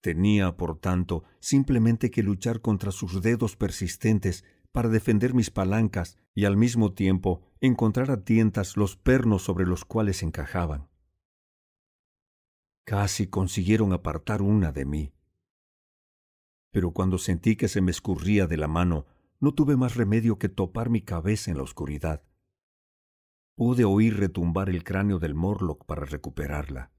Tenía, 0.00 0.56
por 0.56 0.78
tanto, 0.78 1.24
simplemente 1.40 2.10
que 2.10 2.22
luchar 2.22 2.60
contra 2.60 2.92
sus 2.92 3.22
dedos 3.22 3.56
persistentes 3.56 4.44
para 4.72 4.88
defender 4.88 5.34
mis 5.34 5.50
palancas 5.50 6.18
y 6.34 6.44
al 6.44 6.56
mismo 6.56 6.92
tiempo 6.92 7.42
encontrar 7.60 8.10
a 8.10 8.24
tientas 8.24 8.76
los 8.76 8.96
pernos 8.96 9.42
sobre 9.42 9.66
los 9.66 9.84
cuales 9.84 10.22
encajaban. 10.22 10.88
Casi 12.84 13.26
consiguieron 13.26 13.92
apartar 13.92 14.42
una 14.42 14.72
de 14.72 14.84
mí. 14.84 15.12
Pero 16.70 16.92
cuando 16.92 17.18
sentí 17.18 17.56
que 17.56 17.68
se 17.68 17.80
me 17.80 17.90
escurría 17.90 18.46
de 18.46 18.58
la 18.58 18.68
mano, 18.68 19.06
no 19.40 19.54
tuve 19.54 19.76
más 19.76 19.96
remedio 19.96 20.38
que 20.38 20.48
topar 20.48 20.90
mi 20.90 21.02
cabeza 21.02 21.50
en 21.50 21.56
la 21.56 21.62
oscuridad. 21.62 22.22
Pude 23.54 23.84
oír 23.84 24.18
retumbar 24.18 24.68
el 24.68 24.84
cráneo 24.84 25.18
del 25.18 25.34
Morlock 25.34 25.84
para 25.86 26.04
recuperarla. 26.04 26.92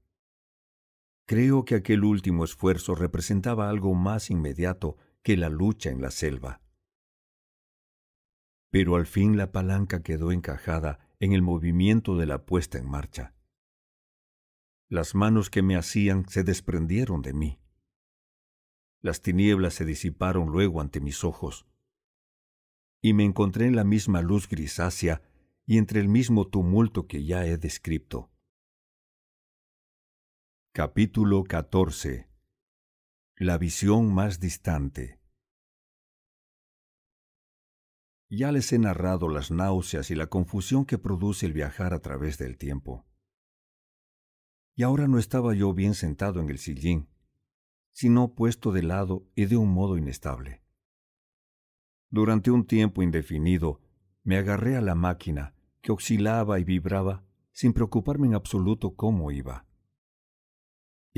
Creo 1.26 1.64
que 1.64 1.74
aquel 1.74 2.04
último 2.04 2.44
esfuerzo 2.44 2.94
representaba 2.94 3.68
algo 3.68 3.94
más 3.94 4.30
inmediato 4.30 4.96
que 5.22 5.36
la 5.36 5.50
lucha 5.50 5.90
en 5.90 6.00
la 6.00 6.10
selva. 6.10 6.62
Pero 8.70 8.96
al 8.96 9.06
fin 9.06 9.36
la 9.36 9.52
palanca 9.52 10.02
quedó 10.02 10.32
encajada 10.32 10.98
en 11.20 11.32
el 11.32 11.42
movimiento 11.42 12.16
de 12.16 12.26
la 12.26 12.44
puesta 12.44 12.78
en 12.78 12.88
marcha. 12.88 13.34
Las 14.88 15.14
manos 15.14 15.50
que 15.50 15.62
me 15.62 15.76
hacían 15.76 16.28
se 16.28 16.44
desprendieron 16.44 17.20
de 17.20 17.34
mí. 17.34 17.60
Las 19.00 19.20
tinieblas 19.20 19.74
se 19.74 19.84
disiparon 19.84 20.48
luego 20.48 20.80
ante 20.80 21.00
mis 21.00 21.24
ojos, 21.24 21.66
y 23.00 23.12
me 23.12 23.24
encontré 23.24 23.66
en 23.66 23.76
la 23.76 23.84
misma 23.84 24.22
luz 24.22 24.48
grisácea 24.48 25.22
y 25.66 25.78
entre 25.78 26.00
el 26.00 26.08
mismo 26.08 26.48
tumulto 26.48 27.06
que 27.06 27.24
ya 27.24 27.46
he 27.46 27.56
descrito. 27.56 28.30
Capítulo 30.72 31.44
14 31.44 32.28
La 33.36 33.58
visión 33.58 34.12
más 34.12 34.40
distante 34.40 35.20
Ya 38.30 38.52
les 38.52 38.72
he 38.72 38.78
narrado 38.78 39.28
las 39.28 39.50
náuseas 39.50 40.10
y 40.10 40.14
la 40.14 40.26
confusión 40.26 40.84
que 40.84 40.98
produce 40.98 41.46
el 41.46 41.54
viajar 41.54 41.94
a 41.94 42.00
través 42.00 42.36
del 42.36 42.58
tiempo. 42.58 43.06
Y 44.74 44.82
ahora 44.82 45.08
no 45.08 45.18
estaba 45.18 45.54
yo 45.54 45.72
bien 45.72 45.94
sentado 45.94 46.40
en 46.40 46.50
el 46.50 46.58
sillín, 46.58 47.08
sino 47.92 48.34
puesto 48.34 48.70
de 48.70 48.82
lado 48.82 49.26
y 49.34 49.46
de 49.46 49.56
un 49.56 49.72
modo 49.72 49.96
inestable. 49.96 50.62
Durante 52.10 52.50
un 52.50 52.66
tiempo 52.66 53.02
indefinido, 53.02 53.80
me 54.22 54.36
agarré 54.36 54.76
a 54.76 54.80
la 54.80 54.94
máquina, 54.94 55.54
que 55.80 55.92
oscilaba 55.92 56.58
y 56.58 56.64
vibraba, 56.64 57.24
sin 57.52 57.72
preocuparme 57.72 58.26
en 58.26 58.34
absoluto 58.34 58.94
cómo 58.94 59.30
iba 59.30 59.68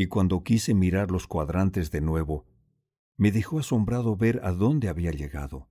y 0.01 0.07
cuando 0.07 0.43
quise 0.43 0.73
mirar 0.73 1.11
los 1.11 1.27
cuadrantes 1.27 1.91
de 1.91 2.01
nuevo, 2.01 2.47
me 3.19 3.33
dejó 3.33 3.59
asombrado 3.59 4.17
ver 4.17 4.41
a 4.43 4.53
dónde 4.53 4.89
había 4.89 5.11
llegado. 5.11 5.69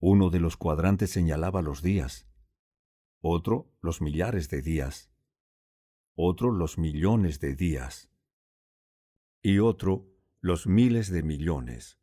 Uno 0.00 0.28
de 0.28 0.40
los 0.40 0.56
cuadrantes 0.56 1.10
señalaba 1.10 1.62
los 1.62 1.82
días, 1.82 2.26
otro 3.20 3.72
los 3.80 4.02
millares 4.02 4.48
de 4.50 4.60
días, 4.60 5.12
otro 6.16 6.50
los 6.50 6.76
millones 6.76 7.38
de 7.38 7.54
días, 7.54 8.10
y 9.40 9.60
otro 9.60 10.08
los 10.40 10.66
miles 10.66 11.10
de 11.10 11.22
millones. 11.22 12.00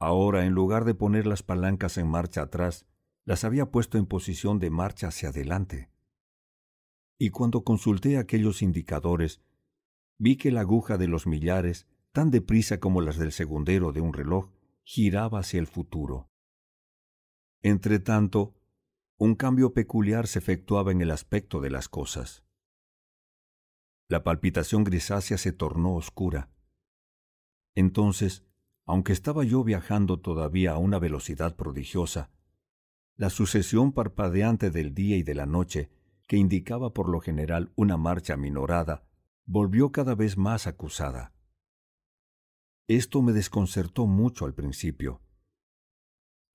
Ahora, 0.00 0.44
en 0.44 0.52
lugar 0.54 0.84
de 0.84 0.94
poner 0.94 1.26
las 1.26 1.44
palancas 1.44 1.96
en 1.98 2.08
marcha 2.08 2.42
atrás, 2.42 2.86
las 3.24 3.44
había 3.44 3.70
puesto 3.70 3.98
en 3.98 4.06
posición 4.06 4.58
de 4.58 4.70
marcha 4.70 5.08
hacia 5.08 5.28
adelante 5.28 5.90
y 7.22 7.28
cuando 7.28 7.64
consulté 7.64 8.16
aquellos 8.16 8.62
indicadores, 8.62 9.42
vi 10.18 10.36
que 10.36 10.50
la 10.50 10.62
aguja 10.62 10.96
de 10.96 11.06
los 11.06 11.26
millares, 11.26 11.86
tan 12.12 12.30
deprisa 12.30 12.80
como 12.80 13.02
las 13.02 13.18
del 13.18 13.30
segundero 13.30 13.92
de 13.92 14.00
un 14.00 14.14
reloj, 14.14 14.50
giraba 14.84 15.40
hacia 15.40 15.60
el 15.60 15.66
futuro. 15.66 16.30
Entretanto, 17.60 18.54
un 19.18 19.34
cambio 19.34 19.74
peculiar 19.74 20.28
se 20.28 20.38
efectuaba 20.38 20.92
en 20.92 21.02
el 21.02 21.10
aspecto 21.10 21.60
de 21.60 21.68
las 21.68 21.90
cosas. 21.90 22.42
La 24.08 24.24
palpitación 24.24 24.82
grisácea 24.82 25.36
se 25.36 25.52
tornó 25.52 25.96
oscura. 25.96 26.48
Entonces, 27.74 28.46
aunque 28.90 29.12
estaba 29.12 29.44
yo 29.44 29.62
viajando 29.62 30.18
todavía 30.18 30.72
a 30.72 30.78
una 30.78 30.98
velocidad 30.98 31.54
prodigiosa, 31.54 32.32
la 33.16 33.30
sucesión 33.30 33.92
parpadeante 33.92 34.72
del 34.72 34.94
día 34.94 35.16
y 35.16 35.22
de 35.22 35.36
la 35.36 35.46
noche 35.46 35.90
que 36.26 36.36
indicaba 36.36 36.92
por 36.92 37.08
lo 37.08 37.20
general 37.20 37.70
una 37.76 37.96
marcha 37.96 38.36
minorada, 38.36 39.04
volvió 39.46 39.92
cada 39.92 40.16
vez 40.16 40.36
más 40.36 40.66
acusada. 40.66 41.32
Esto 42.88 43.22
me 43.22 43.30
desconcertó 43.30 44.08
mucho 44.08 44.44
al 44.44 44.54
principio. 44.54 45.22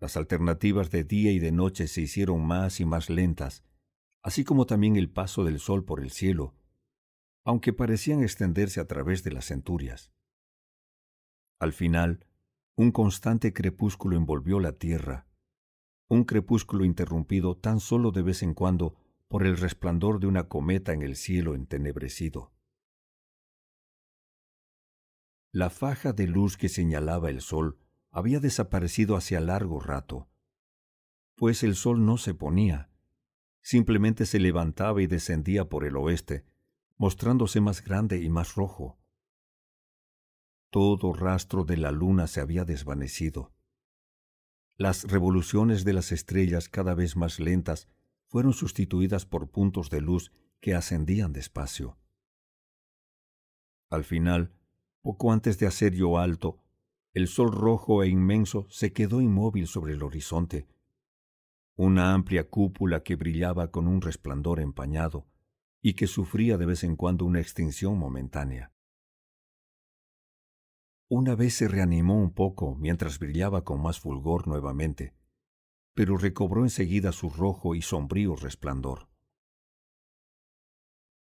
Las 0.01 0.17
alternativas 0.17 0.91
de 0.91 1.05
día 1.05 1.31
y 1.31 1.39
de 1.39 1.53
noche 1.53 1.87
se 1.87 2.01
hicieron 2.01 2.45
más 2.45 2.81
y 2.81 2.85
más 2.85 3.09
lentas, 3.09 3.63
así 4.21 4.43
como 4.43 4.65
también 4.65 4.97
el 4.97 5.09
paso 5.09 5.45
del 5.45 5.59
sol 5.59 5.85
por 5.85 6.01
el 6.01 6.11
cielo, 6.11 6.53
aunque 7.45 7.71
parecían 7.71 8.23
extenderse 8.23 8.81
a 8.81 8.87
través 8.87 9.23
de 9.23 9.31
las 9.31 9.45
centurias. 9.45 10.11
Al 11.59 11.73
final, 11.73 12.25
un 12.75 12.91
constante 12.91 13.53
crepúsculo 13.53 14.17
envolvió 14.17 14.59
la 14.59 14.73
tierra, 14.73 15.27
un 16.07 16.23
crepúsculo 16.25 16.85
interrumpido 16.85 17.57
tan 17.57 17.79
solo 17.79 18.11
de 18.11 18.21
vez 18.21 18.43
en 18.43 18.53
cuando 18.53 18.95
por 19.27 19.45
el 19.45 19.57
resplandor 19.57 20.19
de 20.19 20.27
una 20.27 20.47
cometa 20.47 20.93
en 20.93 21.01
el 21.01 21.15
cielo 21.15 21.55
entenebrecido. 21.55 22.51
La 25.51 25.69
faja 25.69 26.11
de 26.11 26.27
luz 26.27 26.57
que 26.57 26.67
señalaba 26.67 27.29
el 27.29 27.41
sol 27.41 27.79
había 28.11 28.39
desaparecido 28.39 29.15
hacía 29.15 29.39
largo 29.39 29.79
rato, 29.79 30.29
pues 31.35 31.63
el 31.63 31.75
sol 31.75 32.05
no 32.05 32.17
se 32.17 32.33
ponía, 32.33 32.89
simplemente 33.61 34.25
se 34.25 34.39
levantaba 34.39 35.01
y 35.01 35.07
descendía 35.07 35.69
por 35.69 35.85
el 35.85 35.95
oeste, 35.95 36.45
mostrándose 36.97 37.61
más 37.61 37.83
grande 37.83 38.21
y 38.21 38.29
más 38.29 38.55
rojo. 38.55 38.99
Todo 40.75 41.13
rastro 41.13 41.63
de 41.63 41.77
la 41.77 41.93
luna 41.93 42.27
se 42.27 42.41
había 42.41 42.65
desvanecido. 42.65 43.53
Las 44.75 45.05
revoluciones 45.05 45.85
de 45.85 45.93
las 45.93 46.11
estrellas 46.11 46.67
cada 46.67 46.93
vez 46.93 47.15
más 47.15 47.39
lentas 47.39 47.87
fueron 48.27 48.51
sustituidas 48.51 49.25
por 49.25 49.49
puntos 49.49 49.89
de 49.89 50.01
luz 50.01 50.33
que 50.59 50.75
ascendían 50.75 51.31
despacio. 51.31 51.97
Al 53.89 54.03
final, 54.03 54.51
poco 55.01 55.31
antes 55.31 55.57
de 55.59 55.65
hacer 55.65 55.93
yo 55.93 56.17
alto, 56.17 56.61
el 57.13 57.29
sol 57.29 57.53
rojo 57.53 58.03
e 58.03 58.09
inmenso 58.09 58.67
se 58.69 58.91
quedó 58.91 59.21
inmóvil 59.21 59.67
sobre 59.67 59.93
el 59.93 60.03
horizonte, 60.03 60.67
una 61.77 62.13
amplia 62.13 62.49
cúpula 62.49 63.01
que 63.01 63.15
brillaba 63.15 63.71
con 63.71 63.87
un 63.87 64.01
resplandor 64.01 64.59
empañado 64.59 65.25
y 65.81 65.93
que 65.93 66.07
sufría 66.07 66.57
de 66.57 66.65
vez 66.65 66.83
en 66.83 66.97
cuando 66.97 67.23
una 67.23 67.39
extinción 67.39 67.97
momentánea. 67.97 68.74
Una 71.07 71.35
vez 71.35 71.53
se 71.53 71.67
reanimó 71.67 72.19
un 72.19 72.33
poco 72.33 72.75
mientras 72.75 73.19
brillaba 73.19 73.63
con 73.63 73.81
más 73.81 73.99
fulgor 73.99 74.47
nuevamente, 74.47 75.13
pero 75.93 76.17
recobró 76.17 76.63
enseguida 76.63 77.11
su 77.11 77.29
rojo 77.29 77.75
y 77.75 77.83
sombrío 77.83 78.35
resplandor. 78.35 79.07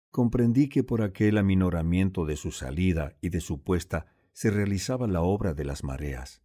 Comprendí 0.10 0.68
que 0.68 0.84
por 0.84 1.02
aquel 1.02 1.38
aminoramiento 1.38 2.26
de 2.26 2.36
su 2.36 2.52
salida 2.52 3.18
y 3.22 3.30
de 3.30 3.40
su 3.40 3.64
puesta 3.64 4.08
se 4.34 4.52
realizaba 4.52 5.08
la 5.08 5.22
obra 5.22 5.54
de 5.54 5.64
las 5.64 5.86
mareas. 5.86 6.44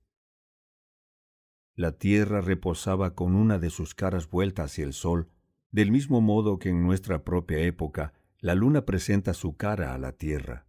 La 1.75 1.99
tierra 1.99 2.41
reposaba 2.41 3.15
con 3.15 3.35
una 3.35 3.59
de 3.59 3.71
sus 3.71 3.97
caras 3.97 4.31
vuelta 4.31 4.63
hacia 4.63 4.85
el 4.85 4.93
sol, 4.93 5.31
del 5.73 5.91
mismo 5.91 6.21
modo 6.21 6.61
que 6.61 6.69
en 6.69 6.83
nuestra 6.83 7.25
propia 7.25 7.59
época 7.59 8.15
la 8.39 8.55
luna 8.55 8.87
presenta 8.87 9.35
su 9.35 9.57
cara 9.57 9.95
a 9.95 9.99
la 9.99 10.13
tierra. 10.13 10.67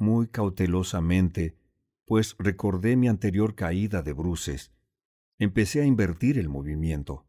Muy 0.00 0.28
cautelosamente, 0.28 1.58
pues 2.06 2.34
recordé 2.38 2.96
mi 2.96 3.06
anterior 3.06 3.54
caída 3.54 4.00
de 4.00 4.14
bruces, 4.14 4.72
empecé 5.38 5.82
a 5.82 5.84
invertir 5.84 6.38
el 6.38 6.48
movimiento. 6.48 7.26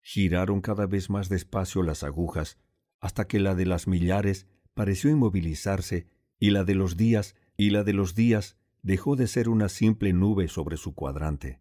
Giraron 0.00 0.62
cada 0.62 0.86
vez 0.86 1.10
más 1.10 1.28
despacio 1.28 1.82
las 1.82 2.02
agujas, 2.02 2.58
hasta 2.98 3.26
que 3.26 3.40
la 3.40 3.54
de 3.54 3.66
las 3.66 3.86
millares 3.86 4.46
pareció 4.72 5.10
inmovilizarse 5.10 6.08
y 6.38 6.48
la 6.48 6.64
de 6.64 6.76
los 6.76 6.96
días 6.96 7.36
y 7.58 7.68
la 7.68 7.84
de 7.84 7.92
los 7.92 8.14
días 8.14 8.56
dejó 8.80 9.14
de 9.14 9.26
ser 9.26 9.50
una 9.50 9.68
simple 9.68 10.14
nube 10.14 10.48
sobre 10.48 10.78
su 10.78 10.94
cuadrante. 10.94 11.60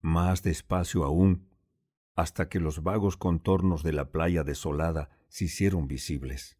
Más 0.00 0.42
despacio 0.42 1.04
aún, 1.04 1.46
hasta 2.16 2.48
que 2.48 2.58
los 2.58 2.82
vagos 2.82 3.16
contornos 3.16 3.84
de 3.84 3.92
la 3.92 4.10
playa 4.10 4.42
desolada 4.42 5.08
se 5.28 5.44
hicieron 5.44 5.86
visibles. 5.86 6.58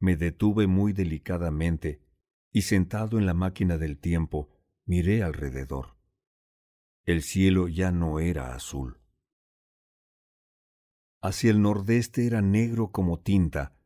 Me 0.00 0.16
detuve 0.16 0.66
muy 0.66 0.92
delicadamente 0.92 2.02
y 2.50 2.62
sentado 2.62 3.18
en 3.18 3.26
la 3.26 3.34
máquina 3.34 3.78
del 3.78 3.98
tiempo 3.98 4.48
miré 4.86 5.22
alrededor. 5.22 5.96
El 7.04 7.22
cielo 7.22 7.68
ya 7.68 7.92
no 7.92 8.18
era 8.18 8.54
azul. 8.54 9.00
Hacia 11.22 11.50
el 11.50 11.60
nordeste 11.60 12.26
era 12.26 12.40
negro 12.40 12.90
como 12.92 13.20
tinta, 13.20 13.76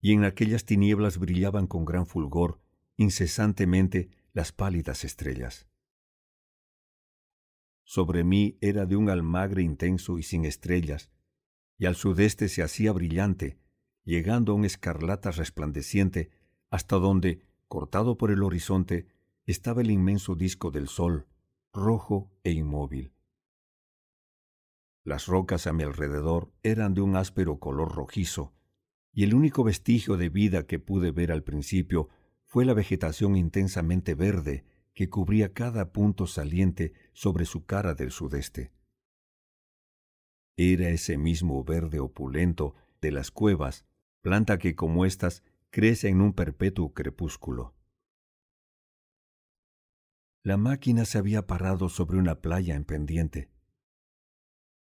y 0.00 0.12
en 0.12 0.24
aquellas 0.24 0.64
tinieblas 0.64 1.18
brillaban 1.18 1.66
con 1.66 1.84
gran 1.84 2.06
fulgor 2.06 2.62
incesantemente 2.96 4.10
las 4.32 4.52
pálidas 4.52 5.04
estrellas. 5.04 5.68
Sobre 7.82 8.22
mí 8.22 8.56
era 8.60 8.86
de 8.86 8.94
un 8.94 9.10
almagre 9.10 9.62
intenso 9.62 10.18
y 10.18 10.22
sin 10.22 10.44
estrellas, 10.44 11.10
y 11.76 11.86
al 11.86 11.96
sudeste 11.96 12.48
se 12.48 12.62
hacía 12.62 12.92
brillante, 12.92 13.58
llegando 14.10 14.50
a 14.50 14.54
un 14.56 14.64
escarlata 14.64 15.30
resplandeciente 15.30 16.30
hasta 16.68 16.96
donde, 16.96 17.44
cortado 17.68 18.18
por 18.18 18.32
el 18.32 18.42
horizonte, 18.42 19.06
estaba 19.46 19.82
el 19.82 19.90
inmenso 19.92 20.34
disco 20.34 20.72
del 20.72 20.88
sol, 20.88 21.28
rojo 21.72 22.28
e 22.42 22.50
inmóvil. 22.50 23.12
Las 25.04 25.26
rocas 25.26 25.68
a 25.68 25.72
mi 25.72 25.84
alrededor 25.84 26.50
eran 26.64 26.92
de 26.92 27.02
un 27.02 27.14
áspero 27.14 27.60
color 27.60 27.94
rojizo, 27.94 28.52
y 29.12 29.22
el 29.22 29.32
único 29.32 29.62
vestigio 29.62 30.16
de 30.16 30.28
vida 30.28 30.66
que 30.66 30.80
pude 30.80 31.12
ver 31.12 31.30
al 31.30 31.44
principio 31.44 32.08
fue 32.46 32.64
la 32.64 32.74
vegetación 32.74 33.36
intensamente 33.36 34.16
verde 34.16 34.64
que 34.92 35.08
cubría 35.08 35.52
cada 35.52 35.92
punto 35.92 36.26
saliente 36.26 36.94
sobre 37.12 37.44
su 37.44 37.64
cara 37.64 37.94
del 37.94 38.10
sudeste. 38.10 38.72
Era 40.56 40.88
ese 40.88 41.16
mismo 41.16 41.62
verde 41.62 42.00
opulento 42.00 42.74
de 43.00 43.12
las 43.12 43.30
cuevas, 43.30 43.86
planta 44.20 44.58
que 44.58 44.74
como 44.74 45.04
éstas 45.04 45.42
crece 45.70 46.08
en 46.08 46.20
un 46.20 46.32
perpetuo 46.32 46.92
crepúsculo. 46.92 47.74
La 50.42 50.56
máquina 50.56 51.04
se 51.04 51.18
había 51.18 51.46
parado 51.46 51.88
sobre 51.88 52.18
una 52.18 52.40
playa 52.40 52.74
en 52.74 52.84
pendiente. 52.84 53.50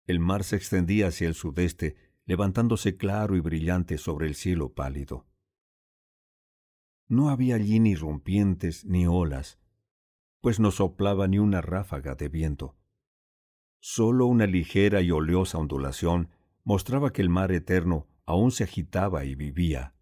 El 0.06 0.20
mar 0.20 0.44
se 0.44 0.56
extendía 0.56 1.08
hacia 1.08 1.28
el 1.28 1.36
sudeste, 1.36 1.96
levantándose 2.26 2.98
claro 2.98 3.36
y 3.36 3.40
brillante 3.42 3.98
sobre 3.98 4.28
el 4.28 4.36
cielo 4.36 4.74
pálido. 4.74 5.26
No 7.08 7.30
había 7.30 7.56
allí 7.56 7.80
ni 7.80 7.96
rompientes 7.96 8.86
ni 8.86 9.08
olas, 9.08 9.60
pues 10.42 10.60
no 10.60 10.72
soplaba 10.72 11.28
ni 11.28 11.40
una 11.40 11.62
ráfaga 11.62 12.16
de 12.16 12.30
viento. 12.30 12.76
Solo 13.80 14.26
una 14.26 14.46
ligera 14.46 15.02
y 15.02 15.12
oleosa 15.12 15.58
ondulación 15.58 16.30
mostraba 16.64 17.12
que 17.12 17.22
el 17.22 17.30
mar 17.30 17.52
eterno 17.52 18.08
aún 18.30 18.52
se 18.52 18.64
agitaba 18.64 19.26
y 19.26 19.34
vivía. 19.34 19.96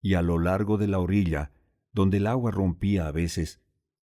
Y 0.00 0.14
a 0.14 0.22
lo 0.22 0.38
largo 0.38 0.78
de 0.78 0.88
la 0.88 0.98
orilla, 0.98 1.52
donde 1.92 2.16
el 2.16 2.26
agua 2.26 2.50
rompía 2.50 3.06
a 3.06 3.12
veces, 3.12 3.60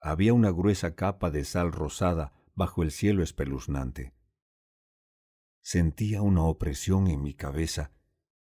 había 0.01 0.33
una 0.33 0.51
gruesa 0.51 0.95
capa 0.95 1.31
de 1.31 1.45
sal 1.45 1.71
rosada 1.71 2.33
bajo 2.55 2.83
el 2.83 2.91
cielo 2.91 3.23
espeluznante. 3.23 4.13
Sentía 5.61 6.21
una 6.21 6.43
opresión 6.43 7.07
en 7.07 7.23
mi 7.23 7.33
cabeza 7.33 7.93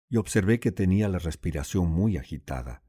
y 0.08 0.16
observé 0.16 0.62
que 0.62 0.72
tenía 0.72 1.10
la 1.10 1.20
respiración 1.20 1.92
muy 1.92 2.16
agitada. 2.16 2.86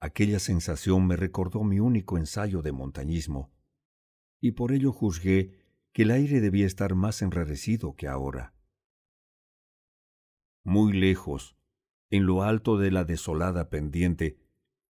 Aquella 0.00 0.38
sensación 0.38 1.06
me 1.06 1.16
recordó 1.16 1.62
mi 1.62 1.78
único 1.78 2.16
ensayo 2.16 2.62
de 2.62 2.72
montañismo, 2.72 3.52
y 4.40 4.52
por 4.52 4.72
ello 4.72 4.92
juzgué 4.92 5.58
que 5.92 6.04
el 6.04 6.10
aire 6.10 6.40
debía 6.40 6.64
estar 6.64 6.94
más 6.94 7.20
enrarecido 7.20 7.94
que 7.96 8.08
ahora. 8.08 8.54
Muy 10.70 10.92
lejos, 10.92 11.56
en 12.10 12.26
lo 12.26 12.44
alto 12.44 12.78
de 12.78 12.92
la 12.92 13.02
desolada 13.02 13.70
pendiente, 13.70 14.38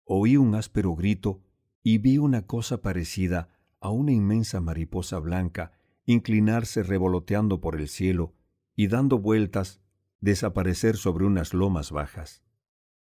oí 0.03 0.37
un 0.37 0.57
áspero 0.57 0.97
grito 0.97 1.41
y 1.85 1.99
vi 1.99 2.19
una 2.19 2.49
cosa 2.49 2.83
parecida 2.83 3.57
a 3.79 3.91
una 3.91 4.11
inmensa 4.11 4.61
mariposa 4.61 5.21
blanca 5.21 5.71
inclinarse 6.05 6.83
revoloteando 6.83 7.61
por 7.61 7.77
el 7.77 7.87
cielo 7.87 8.35
y 8.75 8.89
dando 8.89 9.21
vueltas, 9.21 9.81
desaparecer 10.21 10.97
sobre 10.97 11.27
unas 11.27 11.55
lomas 11.55 11.93
bajas. 11.93 12.43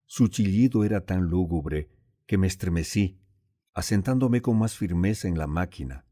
Su 0.05 0.29
chillido 0.29 0.85
era 0.85 1.07
tan 1.07 1.31
lúgubre 1.31 1.89
que 2.27 2.37
me 2.37 2.47
estremecí, 2.47 3.23
asentándome 3.73 4.43
con 4.43 4.59
más 4.59 4.77
firmeza 4.77 5.29
en 5.29 5.39
la 5.39 5.47
máquina. 5.47 6.05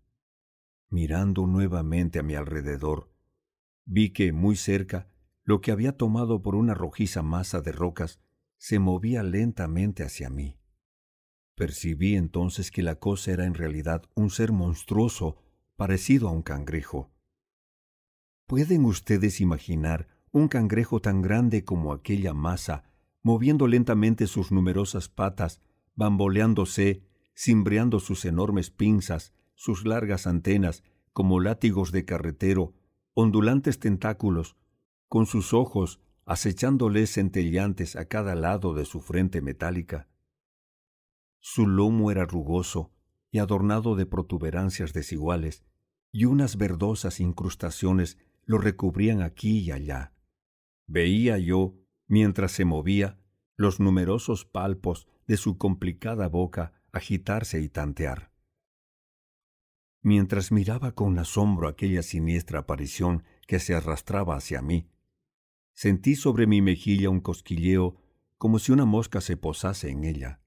Mirando 0.89 1.47
nuevamente 1.47 2.19
a 2.19 2.23
mi 2.23 2.37
alrededor, 2.37 3.13
vi 3.85 4.15
que, 4.15 4.33
muy 4.33 4.57
cerca, 4.57 5.09
lo 5.49 5.63
que 5.63 5.73
había 5.73 5.97
tomado 5.97 6.43
por 6.43 6.55
una 6.55 6.75
rojiza 6.75 7.23
masa 7.23 7.63
de 7.63 7.73
rocas 7.73 8.21
se 8.59 8.79
movía 8.79 9.23
lentamente 9.23 10.03
hacia 10.03 10.29
mí. 10.29 10.59
Percibí 11.55 12.17
entonces 12.17 12.71
que 12.71 12.83
la 12.83 12.97
cosa 12.97 13.33
era 13.33 13.47
en 13.47 13.55
realidad 13.55 14.03
un 14.15 14.29
ser 14.29 14.53
monstruoso 14.53 15.39
parecido 15.75 16.29
a 16.29 16.33
un 16.33 16.43
cangrejo. 16.43 17.11
¿Pueden 18.47 18.85
ustedes 18.85 19.41
imaginar 19.41 20.09
un 20.33 20.49
cangrejo 20.49 21.01
tan 21.01 21.23
grande 21.23 21.65
como 21.65 21.95
aquella 21.95 22.35
masa, 22.35 22.85
moviendo 23.23 23.69
lentamente 23.69 24.27
sus 24.27 24.53
numerosas 24.53 25.09
patas, 25.09 25.63
bamboleándose, 25.95 27.09
cimbreando 27.35 28.01
sus 28.01 28.27
enormes 28.27 28.69
pinzas, 28.69 29.33
sus 29.55 29.87
largas 29.87 30.27
antenas, 30.27 30.85
como 31.15 31.41
látigos 31.41 31.91
de 31.91 32.05
carretero, 32.05 32.75
ondulantes 33.15 33.79
tentáculos, 33.79 34.59
con 35.09 35.27
sus 35.27 35.55
ojos 35.55 36.01
acechándoles 36.25 37.15
centelleantes 37.15 37.97
a 37.97 38.07
cada 38.07 38.35
lado 38.35 38.75
de 38.75 38.85
su 38.85 39.01
frente 39.01 39.41
metálica? 39.41 40.09
Su 41.41 41.67
lomo 41.67 42.11
era 42.11 42.25
rugoso 42.25 42.93
y 43.31 43.39
adornado 43.39 43.97
de 43.97 44.07
protuberancias 44.07 44.93
desiguales, 44.93 45.65
y 46.13 46.25
unas 46.25 46.57
verdosas 46.57 47.21
incrustaciones 47.21 48.19
lo 48.45 48.59
recubrían 48.59 49.23
aquí 49.23 49.59
y 49.59 49.73
allá. 49.73 50.15
Veía 50.87 51.39
yo, 51.39 51.75
mientras 52.07 52.53
se 52.53 52.65
movía, 52.65 53.19
los 53.57 53.81
numerosos 53.81 54.45
palpos 54.45 55.07
de 55.27 55.37
su 55.37 55.59
complicada 55.59 56.29
boca 56.29 56.73
agitarse 56.93 57.61
y 57.61 57.69
tantear. 57.69 58.33
Mientras 60.01 60.53
miraba 60.53 60.93
con 60.93 61.19
asombro 61.19 61.69
aquella 61.69 62.03
siniestra 62.03 62.61
aparición 62.61 63.25
que 63.47 63.59
se 63.59 63.75
arrastraba 63.75 64.37
hacia 64.37 64.63
mí, 64.63 64.89
sentí 65.79 66.17
sobre 66.17 66.49
mi 66.49 66.61
mejilla 66.61 67.09
un 67.09 67.21
cosquilleo 67.21 67.95
como 68.37 68.59
si 68.59 68.73
una 68.73 68.85
mosca 68.85 69.21
se 69.21 69.37
posase 69.37 69.91
en 69.91 70.03
ella. 70.03 70.41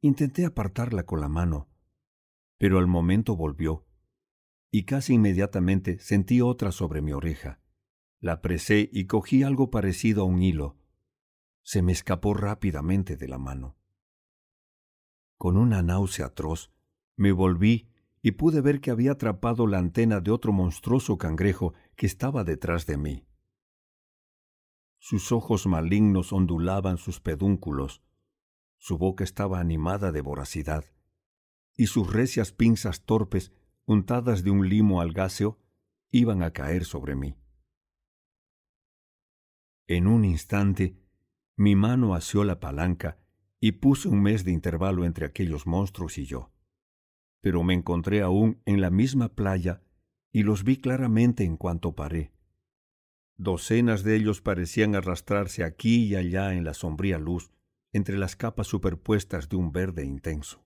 Intenté 0.00 0.46
apartarla 0.46 1.02
con 1.02 1.20
la 1.20 1.28
mano, 1.28 1.68
pero 2.58 2.78
al 2.78 2.86
momento 2.86 3.34
volvió, 3.34 3.84
y 4.70 4.84
casi 4.84 5.14
inmediatamente 5.14 5.98
sentí 5.98 6.40
otra 6.40 6.70
sobre 6.70 7.02
mi 7.02 7.12
oreja. 7.12 7.58
La 8.20 8.34
apresé 8.34 8.88
y 8.92 9.06
cogí 9.06 9.42
algo 9.42 9.72
parecido 9.72 10.22
a 10.22 10.26
un 10.26 10.40
hilo. 10.40 10.76
Se 11.64 11.82
me 11.82 11.90
escapó 11.90 12.34
rápidamente 12.34 13.16
de 13.16 13.26
la 13.26 13.38
mano. 13.38 13.76
Con 15.38 15.56
una 15.56 15.82
náusea 15.82 16.26
atroz, 16.26 16.70
me 17.16 17.32
volví 17.32 17.88
y 18.22 18.30
pude 18.30 18.60
ver 18.60 18.80
que 18.80 18.92
había 18.92 19.10
atrapado 19.10 19.66
la 19.66 19.78
antena 19.78 20.20
de 20.20 20.30
otro 20.30 20.52
monstruoso 20.52 21.18
cangrejo 21.18 21.74
que 21.96 22.06
estaba 22.06 22.44
detrás 22.44 22.86
de 22.86 22.96
mí. 22.96 23.26
Sus 25.04 25.32
ojos 25.32 25.66
malignos 25.66 26.32
ondulaban 26.32 26.96
sus 26.96 27.18
pedúnculos, 27.18 28.04
su 28.78 28.98
boca 28.98 29.24
estaba 29.24 29.58
animada 29.58 30.12
de 30.12 30.20
voracidad, 30.20 30.84
y 31.76 31.88
sus 31.88 32.12
recias 32.12 32.52
pinzas 32.52 33.04
torpes, 33.04 33.50
untadas 33.84 34.44
de 34.44 34.52
un 34.52 34.68
limo 34.68 35.00
algáceo, 35.00 35.58
iban 36.12 36.44
a 36.44 36.52
caer 36.52 36.84
sobre 36.84 37.16
mí. 37.16 37.34
En 39.88 40.06
un 40.06 40.24
instante, 40.24 40.96
mi 41.56 41.74
mano 41.74 42.14
asió 42.14 42.44
la 42.44 42.60
palanca 42.60 43.18
y 43.58 43.72
puse 43.72 44.06
un 44.06 44.22
mes 44.22 44.44
de 44.44 44.52
intervalo 44.52 45.04
entre 45.04 45.26
aquellos 45.26 45.66
monstruos 45.66 46.16
y 46.16 46.26
yo. 46.26 46.52
Pero 47.40 47.64
me 47.64 47.74
encontré 47.74 48.22
aún 48.22 48.62
en 48.66 48.80
la 48.80 48.90
misma 48.90 49.30
playa 49.30 49.82
y 50.30 50.44
los 50.44 50.62
vi 50.62 50.76
claramente 50.76 51.42
en 51.42 51.56
cuanto 51.56 51.96
paré. 51.96 52.30
Docenas 53.36 54.02
de 54.04 54.16
ellos 54.16 54.40
parecían 54.40 54.94
arrastrarse 54.94 55.64
aquí 55.64 56.04
y 56.04 56.16
allá 56.16 56.54
en 56.54 56.64
la 56.64 56.74
sombría 56.74 57.18
luz, 57.18 57.50
entre 57.92 58.16
las 58.16 58.36
capas 58.36 58.66
superpuestas 58.66 59.48
de 59.48 59.56
un 59.56 59.72
verde 59.72 60.04
intenso. 60.04 60.64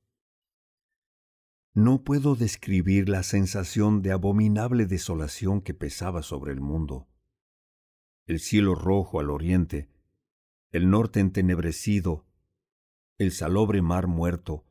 No 1.74 2.04
puedo 2.04 2.36
describir 2.36 3.08
la 3.08 3.22
sensación 3.22 4.00
de 4.00 4.12
abominable 4.12 4.86
desolación 4.86 5.60
que 5.60 5.74
pesaba 5.74 6.22
sobre 6.22 6.52
el 6.52 6.60
mundo. 6.60 7.06
El 8.26 8.40
cielo 8.40 8.74
rojo 8.74 9.20
al 9.20 9.30
oriente, 9.30 9.90
el 10.70 10.90
norte 10.90 11.20
entenebrecido, 11.20 12.24
el 13.18 13.30
salobre 13.30 13.82
mar 13.82 14.06
muerto, 14.06 14.64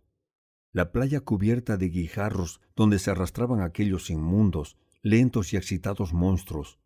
la 0.72 0.92
playa 0.92 1.22
cubierta 1.22 1.78
de 1.78 1.90
guijarros 1.90 2.60
donde 2.76 3.00
se 3.00 3.12
arrastraban 3.12 3.62
aquellos 3.62 4.10
inmundos, 4.10 4.76
lentos 5.02 5.54
y 5.54 5.58
excitados 5.58 6.12
monstruos, 6.12 6.80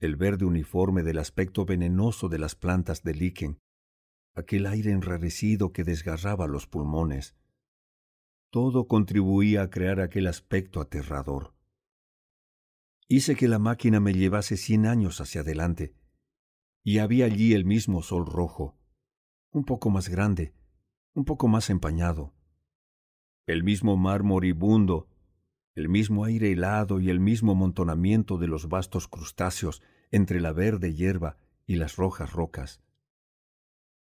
el 0.00 0.16
verde 0.16 0.44
uniforme 0.44 1.02
del 1.02 1.18
aspecto 1.18 1.64
venenoso 1.64 2.28
de 2.28 2.38
las 2.38 2.54
plantas 2.54 3.02
de 3.02 3.14
líquen, 3.14 3.58
aquel 4.34 4.66
aire 4.66 4.92
enrarecido 4.92 5.72
que 5.72 5.84
desgarraba 5.84 6.46
los 6.46 6.66
pulmones, 6.66 7.36
todo 8.50 8.86
contribuía 8.86 9.62
a 9.62 9.70
crear 9.70 10.00
aquel 10.00 10.26
aspecto 10.26 10.80
aterrador. 10.80 11.54
Hice 13.08 13.34
que 13.36 13.48
la 13.48 13.58
máquina 13.58 14.00
me 14.00 14.12
llevase 14.12 14.56
cien 14.56 14.86
años 14.86 15.20
hacia 15.20 15.40
adelante, 15.40 15.94
y 16.84 16.98
había 16.98 17.26
allí 17.26 17.52
el 17.54 17.64
mismo 17.64 18.02
sol 18.02 18.24
rojo, 18.26 18.78
un 19.50 19.64
poco 19.64 19.90
más 19.90 20.08
grande, 20.08 20.54
un 21.14 21.24
poco 21.24 21.48
más 21.48 21.70
empañado, 21.70 22.32
el 23.46 23.64
mismo 23.64 23.96
mar 23.96 24.22
moribundo, 24.22 25.08
el 25.78 25.88
mismo 25.88 26.24
aire 26.24 26.50
helado 26.50 26.98
y 26.98 27.08
el 27.08 27.20
mismo 27.20 27.52
amontonamiento 27.52 28.36
de 28.36 28.48
los 28.48 28.68
vastos 28.68 29.06
crustáceos 29.06 29.80
entre 30.10 30.40
la 30.40 30.52
verde 30.52 30.92
hierba 30.92 31.36
y 31.68 31.76
las 31.76 31.94
rojas 31.94 32.32
rocas. 32.32 32.82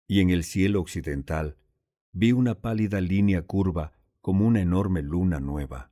Y 0.07 0.21
en 0.21 0.31
el 0.31 0.43
cielo 0.43 0.81
occidental 0.81 1.57
vi 2.13 2.31
una 2.31 2.55
pálida 2.61 2.99
línea 2.99 3.43
curva 3.43 3.93
como 4.21 4.47
una 4.47 4.59
enorme 4.59 5.03
luna 5.03 5.39
nueva. 5.39 5.91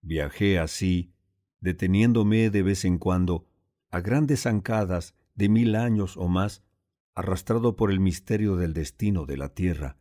Viajé 0.00 0.58
así, 0.58 1.12
deteniéndome 1.60 2.48
de 2.48 2.62
vez 2.62 2.86
en 2.86 2.96
cuando, 2.96 3.48
a 3.90 4.00
grandes 4.00 4.44
zancadas 4.44 5.14
de 5.34 5.50
mil 5.50 5.74
años 5.74 6.16
o 6.16 6.26
más, 6.26 6.64
arrastrado 7.14 7.76
por 7.76 7.90
el 7.90 8.00
misterio 8.00 8.56
del 8.56 8.72
destino 8.72 9.26
de 9.26 9.36
la 9.36 9.50
Tierra, 9.50 9.98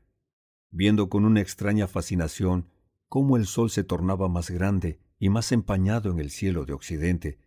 viendo 0.72 1.10
con 1.10 1.26
una 1.26 1.42
extraña 1.42 1.86
fascinación 1.90 2.70
cómo 3.10 3.38
el 3.38 3.48
sol 3.48 3.70
se 3.70 3.84
tornaba 3.84 4.30
más 4.30 4.50
grande 4.52 5.00
y 5.18 5.30
más 5.30 5.52
empañado 5.52 6.12
en 6.12 6.20
el 6.20 6.30
cielo 6.30 6.66
de 6.66 6.74
Occidente, 6.74 7.40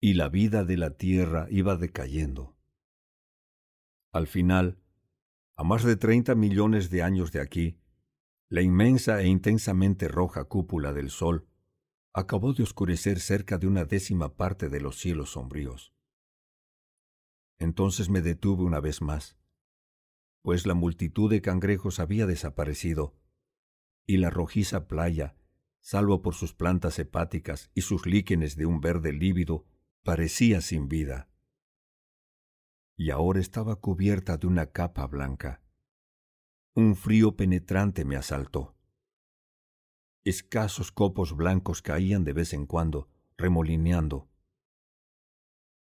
y 0.00 0.14
la 0.14 0.28
vida 0.28 0.64
de 0.64 0.76
la 0.76 0.90
Tierra 0.90 1.46
iba 1.50 1.76
decayendo. 1.76 2.56
Al 4.12 4.26
final, 4.26 4.78
a 5.56 5.64
más 5.64 5.84
de 5.84 5.96
treinta 5.96 6.34
millones 6.34 6.90
de 6.90 7.02
años 7.02 7.32
de 7.32 7.40
aquí, 7.40 7.78
la 8.50 8.60
inmensa 8.60 9.22
e 9.22 9.26
intensamente 9.26 10.08
roja 10.08 10.44
cúpula 10.44 10.92
del 10.92 11.10
sol 11.10 11.48
acabó 12.12 12.52
de 12.52 12.62
oscurecer 12.62 13.18
cerca 13.18 13.56
de 13.56 13.66
una 13.66 13.84
décima 13.84 14.36
parte 14.36 14.68
de 14.68 14.80
los 14.80 14.98
cielos 14.98 15.30
sombríos. 15.32 15.94
Entonces 17.58 18.10
me 18.10 18.20
detuve 18.20 18.62
una 18.64 18.80
vez 18.80 19.00
más, 19.00 19.36
pues 20.42 20.66
la 20.66 20.74
multitud 20.74 21.30
de 21.30 21.40
cangrejos 21.40 21.98
había 21.98 22.26
desaparecido, 22.26 23.14
y 24.06 24.18
la 24.18 24.30
rojiza 24.30 24.86
playa, 24.86 25.36
salvo 25.80 26.22
por 26.22 26.34
sus 26.34 26.54
plantas 26.54 26.98
hepáticas 26.98 27.70
y 27.74 27.82
sus 27.82 28.06
líquenes 28.06 28.56
de 28.56 28.66
un 28.66 28.80
verde 28.80 29.12
lívido, 29.12 29.66
parecía 30.02 30.60
sin 30.60 30.88
vida. 30.88 31.28
Y 32.96 33.10
ahora 33.10 33.40
estaba 33.40 33.76
cubierta 33.76 34.36
de 34.36 34.46
una 34.46 34.66
capa 34.66 35.06
blanca. 35.06 35.62
Un 36.74 36.96
frío 36.96 37.36
penetrante 37.36 38.04
me 38.04 38.16
asaltó. 38.16 38.76
Escasos 40.24 40.90
copos 40.90 41.36
blancos 41.36 41.82
caían 41.82 42.24
de 42.24 42.32
vez 42.32 42.52
en 42.52 42.66
cuando, 42.66 43.08
remolineando. 43.36 44.28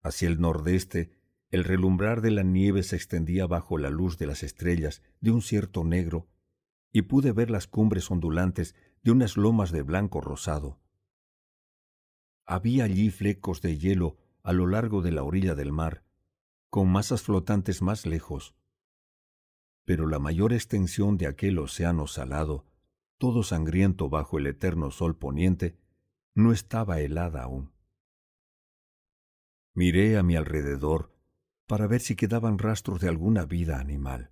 Hacia 0.02 0.28
el 0.28 0.42
nordeste, 0.42 1.12
el 1.50 1.64
relumbrar 1.64 2.22
de 2.22 2.32
la 2.32 2.44
nieve 2.44 2.84
se 2.84 2.96
extendía 2.96 3.48
bajo 3.48 3.78
la 3.78 3.90
luz 3.90 4.18
de 4.18 4.26
las 4.26 4.44
estrellas 4.44 5.02
de 5.22 5.32
un 5.32 5.42
cierto 5.42 5.84
negro, 5.84 6.28
y 6.94 7.02
pude 7.02 7.34
ver 7.34 7.50
las 7.50 7.68
cumbres 7.68 8.10
ondulantes 8.10 8.76
de 9.02 9.12
unas 9.12 9.36
lomas 9.36 9.72
de 9.72 9.82
blanco 9.82 10.22
rosado. 10.22 10.80
Había 12.46 12.86
allí 12.86 13.10
flecos 13.10 13.62
de 13.62 13.78
hielo 13.78 14.18
a 14.44 14.54
lo 14.54 14.68
largo 14.68 15.02
de 15.02 15.12
la 15.12 15.24
orilla 15.24 15.56
del 15.56 15.72
mar, 15.72 16.06
con 16.70 16.90
masas 16.90 17.24
flotantes 17.24 17.82
más 17.82 18.06
lejos, 18.06 18.56
pero 19.86 20.08
la 20.08 20.20
mayor 20.20 20.54
extensión 20.54 21.18
de 21.18 21.28
aquel 21.28 21.60
océano 21.60 22.08
salado, 22.08 22.66
todo 23.18 23.44
sangriento 23.44 24.10
bajo 24.10 24.38
el 24.38 24.48
eterno 24.48 24.92
sol 24.92 25.18
poniente, 25.18 25.78
no 26.36 26.52
estaba 26.52 27.00
helada 27.00 27.44
aún. 27.44 27.74
Miré 29.74 30.18
a 30.18 30.24
mi 30.24 30.36
alrededor 30.36 31.12
para 31.66 31.88
ver 31.88 32.02
si 32.02 32.16
quedaban 32.16 32.60
rastros 32.60 33.02
de 33.02 33.10
alguna 33.10 33.46
vida 33.46 33.80
animal. 33.80 34.32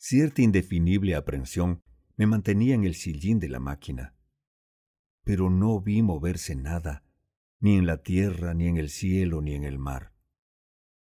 Cierta 0.00 0.42
indefinible 0.42 1.16
aprensión 1.16 1.82
me 2.16 2.26
mantenía 2.26 2.74
en 2.74 2.84
el 2.84 2.94
sillín 2.94 3.40
de 3.40 3.48
la 3.48 3.58
máquina, 3.58 4.14
pero 5.24 5.50
no 5.50 5.80
vi 5.80 6.02
moverse 6.02 6.54
nada, 6.54 7.04
ni 7.58 7.76
en 7.76 7.86
la 7.86 8.02
tierra, 8.02 8.54
ni 8.54 8.68
en 8.68 8.76
el 8.76 8.90
cielo, 8.90 9.42
ni 9.42 9.54
en 9.54 9.64
el 9.64 9.78
mar. 9.78 10.14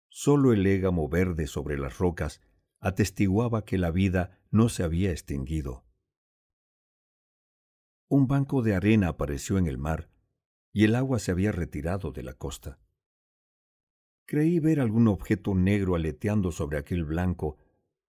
Solo 0.08 0.52
el 0.52 0.66
égamo 0.66 1.08
verde 1.08 1.46
sobre 1.46 1.78
las 1.78 1.96
rocas 1.96 2.42
atestiguaba 2.80 3.64
que 3.64 3.78
la 3.78 3.90
vida 3.90 4.38
no 4.50 4.68
se 4.68 4.82
había 4.82 5.10
extinguido. 5.10 5.86
Un 8.08 8.26
banco 8.26 8.60
de 8.60 8.74
arena 8.74 9.08
apareció 9.08 9.56
en 9.56 9.66
el 9.66 9.78
mar 9.78 10.10
y 10.70 10.84
el 10.84 10.94
agua 10.94 11.18
se 11.18 11.30
había 11.30 11.50
retirado 11.50 12.12
de 12.12 12.22
la 12.22 12.34
costa. 12.34 12.78
Creí 14.26 14.60
ver 14.60 14.80
algún 14.80 15.08
objeto 15.08 15.54
negro 15.54 15.94
aleteando 15.94 16.52
sobre 16.52 16.76
aquel 16.76 17.04
blanco, 17.04 17.56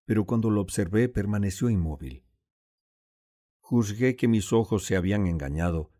pero 0.06 0.26
cuando 0.26 0.50
lo 0.50 0.62
observé 0.62 1.10
permaneció 1.10 1.70
inmóvil. 1.70 2.26
Juzgué 3.60 4.16
que 4.16 4.28
mis 4.28 4.52
ojos 4.52 4.86
se 4.86 4.96
habían 4.96 5.28
engañado 5.28 5.92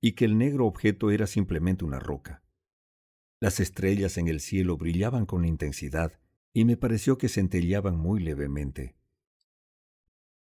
y 0.00 0.12
que 0.12 0.24
el 0.24 0.38
negro 0.38 0.66
objeto 0.66 1.10
era 1.10 1.26
simplemente 1.26 1.84
una 1.84 1.98
roca. 1.98 2.42
Las 3.38 3.60
estrellas 3.60 4.18
en 4.18 4.28
el 4.28 4.40
cielo 4.40 4.76
brillaban 4.76 5.26
con 5.26 5.44
intensidad 5.44 6.18
y 6.52 6.64
me 6.64 6.76
pareció 6.76 7.18
que 7.18 7.28
centelleaban 7.28 7.96
muy 7.96 8.20
levemente. 8.20 8.96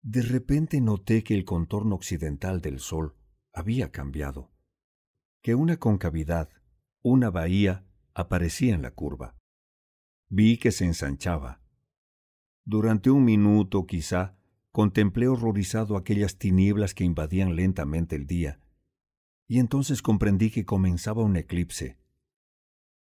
De 0.02 0.22
repente 0.22 0.80
noté 0.80 1.24
que 1.24 1.34
el 1.34 1.44
contorno 1.44 1.96
occidental 1.96 2.60
del 2.60 2.78
sol 2.78 3.16
había 3.52 3.90
cambiado, 3.90 4.52
que 5.42 5.54
una 5.54 5.78
concavidad, 5.78 6.50
una 7.02 7.30
bahía, 7.30 7.86
aparecía 8.14 8.74
en 8.74 8.82
la 8.82 8.92
curva. 8.92 9.36
Vi 10.28 10.58
que 10.58 10.72
se 10.72 10.84
ensanchaba. 10.84 11.60
Durante 12.68 13.10
un 13.10 13.24
minuto, 13.24 13.86
quizá, 13.86 14.34
contemplé 14.72 15.28
horrorizado 15.28 15.96
aquellas 15.96 16.36
tinieblas 16.36 16.94
que 16.94 17.04
invadían 17.04 17.54
lentamente 17.54 18.16
el 18.16 18.26
día, 18.26 18.58
y 19.46 19.60
entonces 19.60 20.02
comprendí 20.02 20.50
que 20.50 20.64
comenzaba 20.64 21.22
un 21.22 21.36
eclipse. 21.36 21.96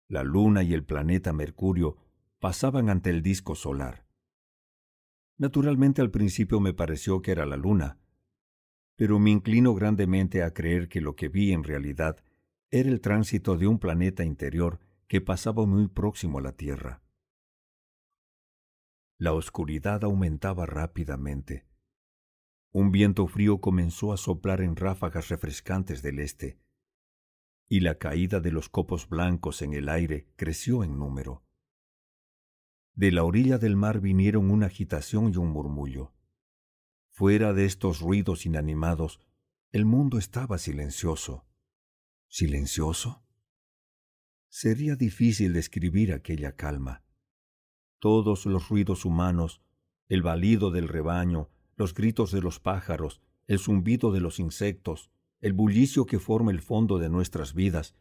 La 0.06 0.22
luna 0.22 0.62
y 0.62 0.72
el 0.72 0.84
planeta 0.84 1.32
Mercurio 1.32 1.96
pasaban 2.38 2.88
ante 2.88 3.10
el 3.10 3.22
disco 3.22 3.56
solar. 3.56 4.06
Naturalmente 5.36 6.00
al 6.00 6.12
principio 6.12 6.60
me 6.60 6.72
pareció 6.72 7.20
que 7.20 7.32
era 7.32 7.44
la 7.44 7.56
luna, 7.56 7.98
pero 8.94 9.18
me 9.18 9.30
inclino 9.30 9.74
grandemente 9.74 10.44
a 10.44 10.54
creer 10.54 10.88
que 10.88 11.00
lo 11.00 11.16
que 11.16 11.28
vi 11.28 11.52
en 11.52 11.64
realidad 11.64 12.22
era 12.70 12.88
el 12.88 13.00
tránsito 13.00 13.56
de 13.56 13.66
un 13.66 13.80
planeta 13.80 14.22
interior 14.22 14.78
que 15.08 15.20
pasaba 15.20 15.66
muy 15.66 15.88
próximo 15.88 16.38
a 16.38 16.42
la 16.42 16.52
Tierra. 16.52 17.02
La 19.20 19.34
oscuridad 19.34 20.02
aumentaba 20.02 20.64
rápidamente. 20.64 21.66
Un 22.72 22.90
viento 22.90 23.26
frío 23.26 23.60
comenzó 23.60 24.14
a 24.14 24.16
soplar 24.16 24.62
en 24.62 24.76
ráfagas 24.76 25.28
refrescantes 25.28 26.00
del 26.00 26.20
este, 26.20 26.58
y 27.68 27.80
la 27.80 27.98
caída 27.98 28.40
de 28.40 28.50
los 28.50 28.70
copos 28.70 29.10
blancos 29.10 29.60
en 29.60 29.74
el 29.74 29.90
aire 29.90 30.32
creció 30.36 30.84
en 30.84 30.98
número. 30.98 31.44
De 32.94 33.12
la 33.12 33.24
orilla 33.24 33.58
del 33.58 33.76
mar 33.76 34.00
vinieron 34.00 34.50
una 34.50 34.68
agitación 34.68 35.34
y 35.34 35.36
un 35.36 35.50
murmullo. 35.50 36.14
Fuera 37.10 37.52
de 37.52 37.66
estos 37.66 38.00
ruidos 38.00 38.46
inanimados, 38.46 39.20
el 39.70 39.84
mundo 39.84 40.16
estaba 40.16 40.56
silencioso. 40.56 41.44
¿Silencioso? 42.26 43.22
Sería 44.48 44.96
difícil 44.96 45.52
describir 45.52 46.14
aquella 46.14 46.56
calma. 46.56 47.04
Todos 48.00 48.46
los 48.46 48.68
ruidos 48.68 49.04
humanos, 49.04 49.62
el 50.08 50.22
balido 50.22 50.70
del 50.70 50.88
rebaño, 50.88 51.50
los 51.76 51.94
gritos 51.94 52.32
de 52.32 52.40
los 52.40 52.58
pájaros, 52.58 53.20
el 53.46 53.58
zumbido 53.58 54.10
de 54.10 54.20
los 54.20 54.40
insectos, 54.40 55.10
el 55.40 55.52
bullicio 55.52 56.06
que 56.06 56.18
forma 56.18 56.50
el 56.50 56.60
fondo 56.60 56.98
de 56.98 57.08
nuestras 57.08 57.54
vidas, 57.54 57.94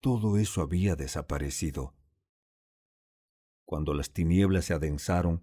todo 0.00 0.36
eso 0.36 0.62
había 0.62 0.96
desaparecido. 0.96 1.94
Cuando 3.64 3.94
las 3.94 4.12
tinieblas 4.12 4.66
se 4.66 4.74
adensaron, 4.74 5.42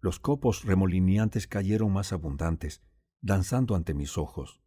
los 0.00 0.20
copos 0.20 0.64
remolineantes 0.64 1.46
cayeron 1.46 1.92
más 1.92 2.12
abundantes, 2.12 2.82
danzando 3.20 3.74
ante 3.74 3.94
mis 3.94 4.18
ojos. 4.18 4.60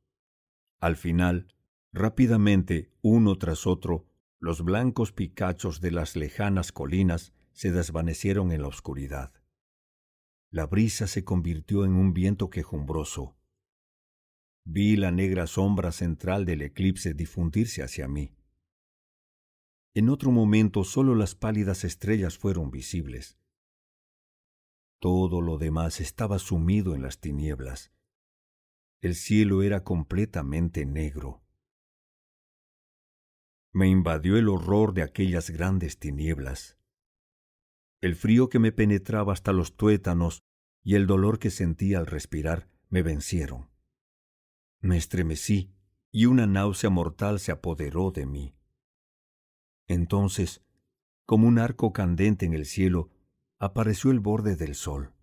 Al 0.80 0.96
final, 0.96 1.54
rápidamente, 1.92 2.92
uno 3.02 3.38
tras 3.38 3.68
otro, 3.68 4.08
los 4.40 4.64
blancos 4.64 5.12
picachos 5.12 5.80
de 5.80 5.92
las 5.92 6.16
lejanas 6.16 6.72
colinas 6.72 7.34
se 7.54 7.72
desvanecieron 7.72 8.52
en 8.52 8.62
la 8.62 8.68
oscuridad. 8.68 9.32
La 10.50 10.66
brisa 10.68 11.08
se 11.08 11.24
convirtió 11.24 11.86
en 11.86 11.94
un 11.94 12.14
viento 12.14 12.50
quejumbroso. 12.50 13.36
Vi 14.66 14.96
la 14.96 15.12
negra 15.12 15.48
sombra 15.48 15.92
central 15.92 16.46
del 16.46 16.62
eclipse 16.62 17.14
difundirse 17.14 17.84
hacia 17.84 18.08
mí. 18.08 18.36
En 19.96 20.10
otro 20.10 20.32
momento 20.32 20.84
solo 20.84 21.16
las 21.16 21.36
pálidas 21.36 21.84
estrellas 21.84 22.38
fueron 22.38 22.72
visibles. 22.72 23.38
Todo 25.00 25.42
lo 25.42 25.58
demás 25.58 26.00
estaba 26.00 26.40
sumido 26.40 26.96
en 26.96 27.02
las 27.02 27.20
tinieblas. 27.20 27.92
El 29.02 29.16
cielo 29.16 29.62
era 29.64 29.84
completamente 29.84 30.86
negro. 30.86 31.44
Me 33.74 33.90
invadió 33.90 34.38
el 34.38 34.50
horror 34.50 34.94
de 34.94 35.02
aquellas 35.02 35.50
grandes 35.50 36.00
tinieblas. 36.00 36.78
El 38.04 38.16
frío 38.16 38.50
que 38.50 38.60
me 38.60 38.74
penetraba 38.74 39.32
hasta 39.32 39.54
los 39.54 39.78
tuétanos 39.78 40.44
y 40.84 40.96
el 40.96 41.08
dolor 41.08 41.40
que 41.40 41.50
sentía 41.50 42.00
al 42.00 42.06
respirar 42.06 42.68
me 42.90 43.02
vencieron. 43.02 43.70
Me 44.82 44.98
estremecí 44.98 45.74
y 46.12 46.26
una 46.26 46.46
náusea 46.46 46.90
mortal 46.90 47.40
se 47.40 47.54
apoderó 47.54 48.12
de 48.12 48.26
mí. 48.26 48.58
Entonces, 49.88 50.66
como 51.26 51.48
un 51.48 51.58
arco 51.60 51.94
candente 51.94 52.46
en 52.46 52.52
el 52.52 52.66
cielo, 52.66 53.10
apareció 53.58 54.12
el 54.12 54.20
borde 54.20 54.58
del 54.58 54.76
sol. 54.76 55.14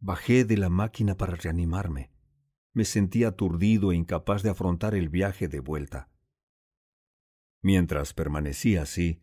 Bajé 0.00 0.44
de 0.44 0.56
la 0.56 0.68
máquina 0.68 1.16
para 1.16 1.36
reanimarme. 1.36 2.10
Me 2.72 2.84
sentía 2.84 3.28
aturdido 3.28 3.92
e 3.92 3.94
incapaz 3.94 4.42
de 4.42 4.50
afrontar 4.50 4.96
el 4.96 5.10
viaje 5.10 5.46
de 5.46 5.60
vuelta. 5.60 6.10
Mientras 7.60 8.14
permanecía 8.14 8.82
así, 8.82 9.22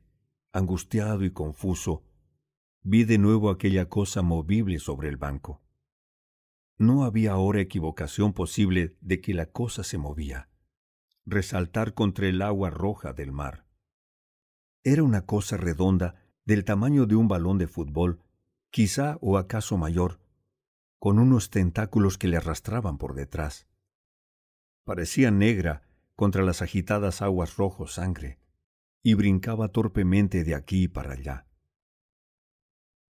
angustiado 0.52 1.24
y 1.24 1.32
confuso, 1.32 2.04
vi 2.82 3.04
de 3.04 3.18
nuevo 3.18 3.50
aquella 3.50 3.88
cosa 3.88 4.22
movible 4.22 4.80
sobre 4.80 5.10
el 5.10 5.18
banco. 5.18 5.62
No 6.78 7.04
había 7.04 7.34
ahora 7.34 7.62
equivocación 7.62 8.34
posible 8.34 8.96
de 9.02 9.22
que 9.22 9.34
la 9.34 9.48
cosa 9.48 9.84
se 9.84 9.98
movía, 9.98 10.50
resaltar 11.26 11.94
contra 11.94 12.28
el 12.28 12.42
agua 12.42 12.70
roja 12.70 13.14
del 13.14 13.32
mar. 13.32 13.66
Era 14.84 15.04
una 15.04 15.26
cosa 15.26 15.58
redonda 15.58 16.16
del 16.46 16.64
tamaño 16.64 17.06
de 17.06 17.16
un 17.16 17.28
balón 17.28 17.58
de 17.58 17.68
fútbol, 17.68 18.24
quizá 18.72 19.18
o 19.22 19.38
acaso 19.38 19.78
mayor, 19.78 20.20
con 20.98 21.20
unos 21.20 21.50
tentáculos 21.50 22.18
que 22.18 22.28
le 22.28 22.38
arrastraban 22.38 22.98
por 22.98 23.14
detrás. 23.14 23.68
Parecía 24.84 25.30
negra 25.30 25.84
contra 26.16 26.44
las 26.44 26.62
agitadas 26.62 27.22
aguas 27.22 27.56
rojo 27.58 27.88
sangre, 27.88 28.39
y 29.04 29.14
brincaba 29.14 29.70
torpemente 29.70 30.44
de 30.44 30.56
aquí 30.56 30.88
para 30.88 31.14
allá. 31.14 31.48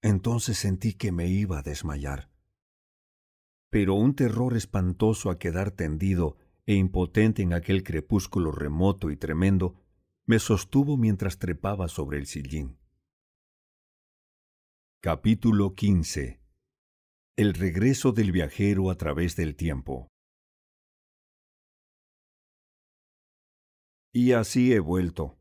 Entonces 0.02 0.58
sentí 0.58 0.94
que 0.94 1.12
me 1.12 1.28
iba 1.28 1.60
a 1.60 1.64
desmayar. 1.64 2.32
Pero 3.70 3.96
un 3.96 4.16
terror 4.16 4.56
espantoso 4.56 5.30
a 5.30 5.38
quedar 5.38 5.72
tendido 5.72 6.38
e 6.66 6.76
impotente 6.76 7.42
en 7.42 7.54
aquel 7.54 7.84
crepúsculo 7.84 8.52
remoto 8.52 9.12
y 9.12 9.18
tremendo 9.18 9.84
me 10.26 10.40
sostuvo 10.40 10.96
mientras 10.98 11.40
trepaba 11.40 11.88
sobre 11.88 12.20
el 12.20 12.28
sillín. 12.28 12.78
Capítulo 15.02 15.76
15 15.76 16.40
El 17.36 17.54
regreso 17.54 18.12
del 18.12 18.32
viajero 18.32 18.92
a 18.92 18.96
través 18.96 19.36
del 19.36 19.56
tiempo. 19.56 20.08
Y 24.12 24.34
así 24.34 24.74
he 24.74 24.80
vuelto. 24.80 25.39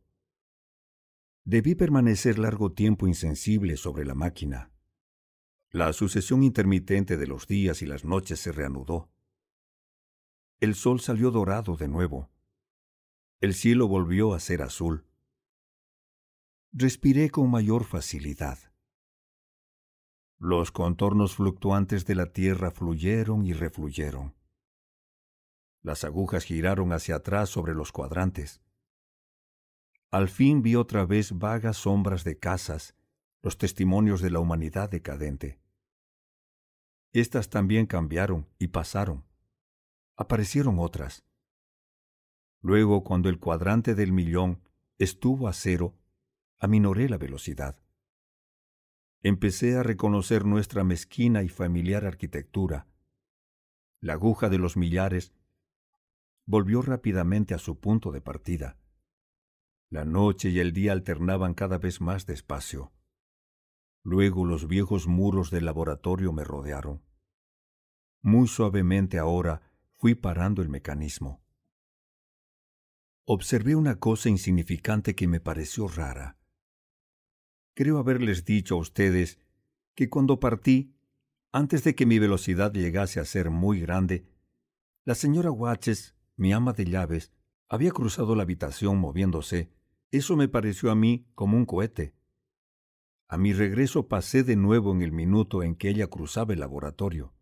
Debí 1.48 1.74
permanecer 1.74 2.38
largo 2.38 2.72
tiempo 2.72 3.06
insensible 3.06 3.78
sobre 3.78 4.04
la 4.04 4.14
máquina. 4.14 4.70
La 5.70 5.94
sucesión 5.94 6.42
intermitente 6.42 7.16
de 7.16 7.26
los 7.26 7.46
días 7.46 7.80
y 7.80 7.86
las 7.86 8.04
noches 8.04 8.38
se 8.38 8.52
reanudó. 8.52 9.08
El 10.60 10.74
sol 10.74 11.00
salió 11.00 11.30
dorado 11.30 11.78
de 11.78 11.88
nuevo. 11.88 12.28
El 13.40 13.54
cielo 13.54 13.88
volvió 13.88 14.34
a 14.34 14.40
ser 14.40 14.60
azul. 14.60 15.06
Respiré 16.70 17.30
con 17.30 17.50
mayor 17.50 17.84
facilidad. 17.84 18.58
Los 20.38 20.70
contornos 20.70 21.36
fluctuantes 21.36 22.04
de 22.04 22.14
la 22.14 22.26
tierra 22.26 22.72
fluyeron 22.72 23.46
y 23.46 23.54
refluyeron. 23.54 24.34
Las 25.80 26.04
agujas 26.04 26.44
giraron 26.44 26.92
hacia 26.92 27.16
atrás 27.16 27.48
sobre 27.48 27.72
los 27.72 27.90
cuadrantes. 27.90 28.60
Al 30.10 30.28
fin 30.28 30.62
vi 30.62 30.74
otra 30.74 31.04
vez 31.04 31.38
vagas 31.38 31.78
sombras 31.78 32.24
de 32.24 32.38
casas, 32.38 32.94
los 33.42 33.58
testimonios 33.58 34.20
de 34.20 34.30
la 34.30 34.40
humanidad 34.40 34.90
decadente. 34.90 35.60
Estas 37.12 37.50
también 37.50 37.86
cambiaron 37.86 38.46
y 38.58 38.68
pasaron. 38.68 39.24
Aparecieron 40.16 40.78
otras. 40.78 41.24
Luego, 42.60 43.04
cuando 43.04 43.28
el 43.28 43.38
cuadrante 43.38 43.94
del 43.94 44.12
millón 44.12 44.62
estuvo 44.98 45.48
a 45.48 45.52
cero, 45.52 45.94
aminoré 46.58 47.08
la 47.08 47.18
velocidad 47.18 47.78
empecé 49.22 49.76
a 49.76 49.82
reconocer 49.82 50.44
nuestra 50.44 50.84
mezquina 50.84 51.42
y 51.42 51.48
familiar 51.48 52.04
arquitectura. 52.04 52.86
La 54.00 54.14
aguja 54.14 54.48
de 54.48 54.58
los 54.58 54.76
millares 54.76 55.32
volvió 56.46 56.82
rápidamente 56.82 57.54
a 57.54 57.58
su 57.58 57.80
punto 57.80 58.12
de 58.12 58.20
partida. 58.20 58.78
La 59.90 60.04
noche 60.04 60.50
y 60.50 60.60
el 60.60 60.72
día 60.72 60.92
alternaban 60.92 61.54
cada 61.54 61.78
vez 61.78 62.00
más 62.00 62.26
despacio. 62.26 62.92
Luego 64.02 64.44
los 64.44 64.68
viejos 64.68 65.06
muros 65.06 65.50
del 65.50 65.64
laboratorio 65.64 66.32
me 66.32 66.44
rodearon. 66.44 67.02
Muy 68.20 68.48
suavemente 68.48 69.18
ahora 69.18 69.62
fui 69.96 70.14
parando 70.14 70.60
el 70.62 70.68
mecanismo. 70.68 71.42
Observé 73.24 73.76
una 73.76 73.98
cosa 73.98 74.28
insignificante 74.28 75.14
que 75.14 75.28
me 75.28 75.40
pareció 75.40 75.88
rara. 75.88 76.38
Creo 77.74 77.98
haberles 77.98 78.44
dicho 78.44 78.74
a 78.74 78.78
ustedes 78.78 79.38
que 79.94 80.08
cuando 80.08 80.40
partí, 80.40 80.94
antes 81.52 81.84
de 81.84 81.94
que 81.94 82.06
mi 82.06 82.18
velocidad 82.18 82.72
llegase 82.72 83.20
a 83.20 83.24
ser 83.24 83.50
muy 83.50 83.80
grande, 83.80 84.26
la 85.04 85.14
señora 85.14 85.50
Watches, 85.50 86.14
mi 86.36 86.52
ama 86.52 86.72
de 86.72 86.84
llaves, 86.84 87.32
había 87.68 87.90
cruzado 87.90 88.34
la 88.34 88.42
habitación 88.42 88.98
moviéndose. 88.98 89.70
Eso 90.10 90.36
me 90.36 90.48
pareció 90.48 90.90
a 90.90 90.94
mí 90.94 91.26
como 91.34 91.56
un 91.56 91.66
cohete. 91.66 92.14
A 93.28 93.36
mi 93.36 93.52
regreso 93.52 94.08
pasé 94.08 94.42
de 94.42 94.56
nuevo 94.56 94.92
en 94.92 95.02
el 95.02 95.12
minuto 95.12 95.62
en 95.62 95.74
que 95.74 95.90
ella 95.90 96.06
cruzaba 96.06 96.54
el 96.54 96.60
laboratorio. 96.60 97.34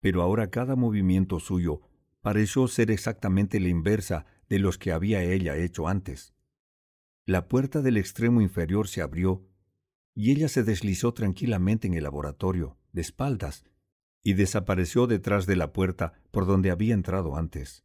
Pero 0.00 0.22
ahora 0.22 0.50
cada 0.50 0.76
movimiento 0.76 1.40
suyo 1.40 1.80
pareció 2.20 2.68
ser 2.68 2.92
exactamente 2.92 3.58
la 3.58 3.68
inversa 3.68 4.24
de 4.48 4.60
los 4.60 4.78
que 4.78 4.92
había 4.92 5.22
ella 5.22 5.56
hecho 5.56 5.88
antes. 5.88 6.32
La 7.26 7.48
puerta 7.48 7.82
del 7.82 7.96
extremo 7.96 8.40
inferior 8.40 8.86
se 8.86 9.02
abrió 9.02 9.44
y 10.14 10.30
ella 10.30 10.48
se 10.48 10.62
deslizó 10.62 11.12
tranquilamente 11.12 11.88
en 11.88 11.94
el 11.94 12.04
laboratorio, 12.04 12.78
de 12.92 13.00
espaldas, 13.00 13.64
y 14.22 14.34
desapareció 14.34 15.06
detrás 15.06 15.46
de 15.46 15.56
la 15.56 15.72
puerta 15.72 16.12
por 16.30 16.46
donde 16.46 16.70
había 16.70 16.94
entrado 16.94 17.36
antes. 17.36 17.84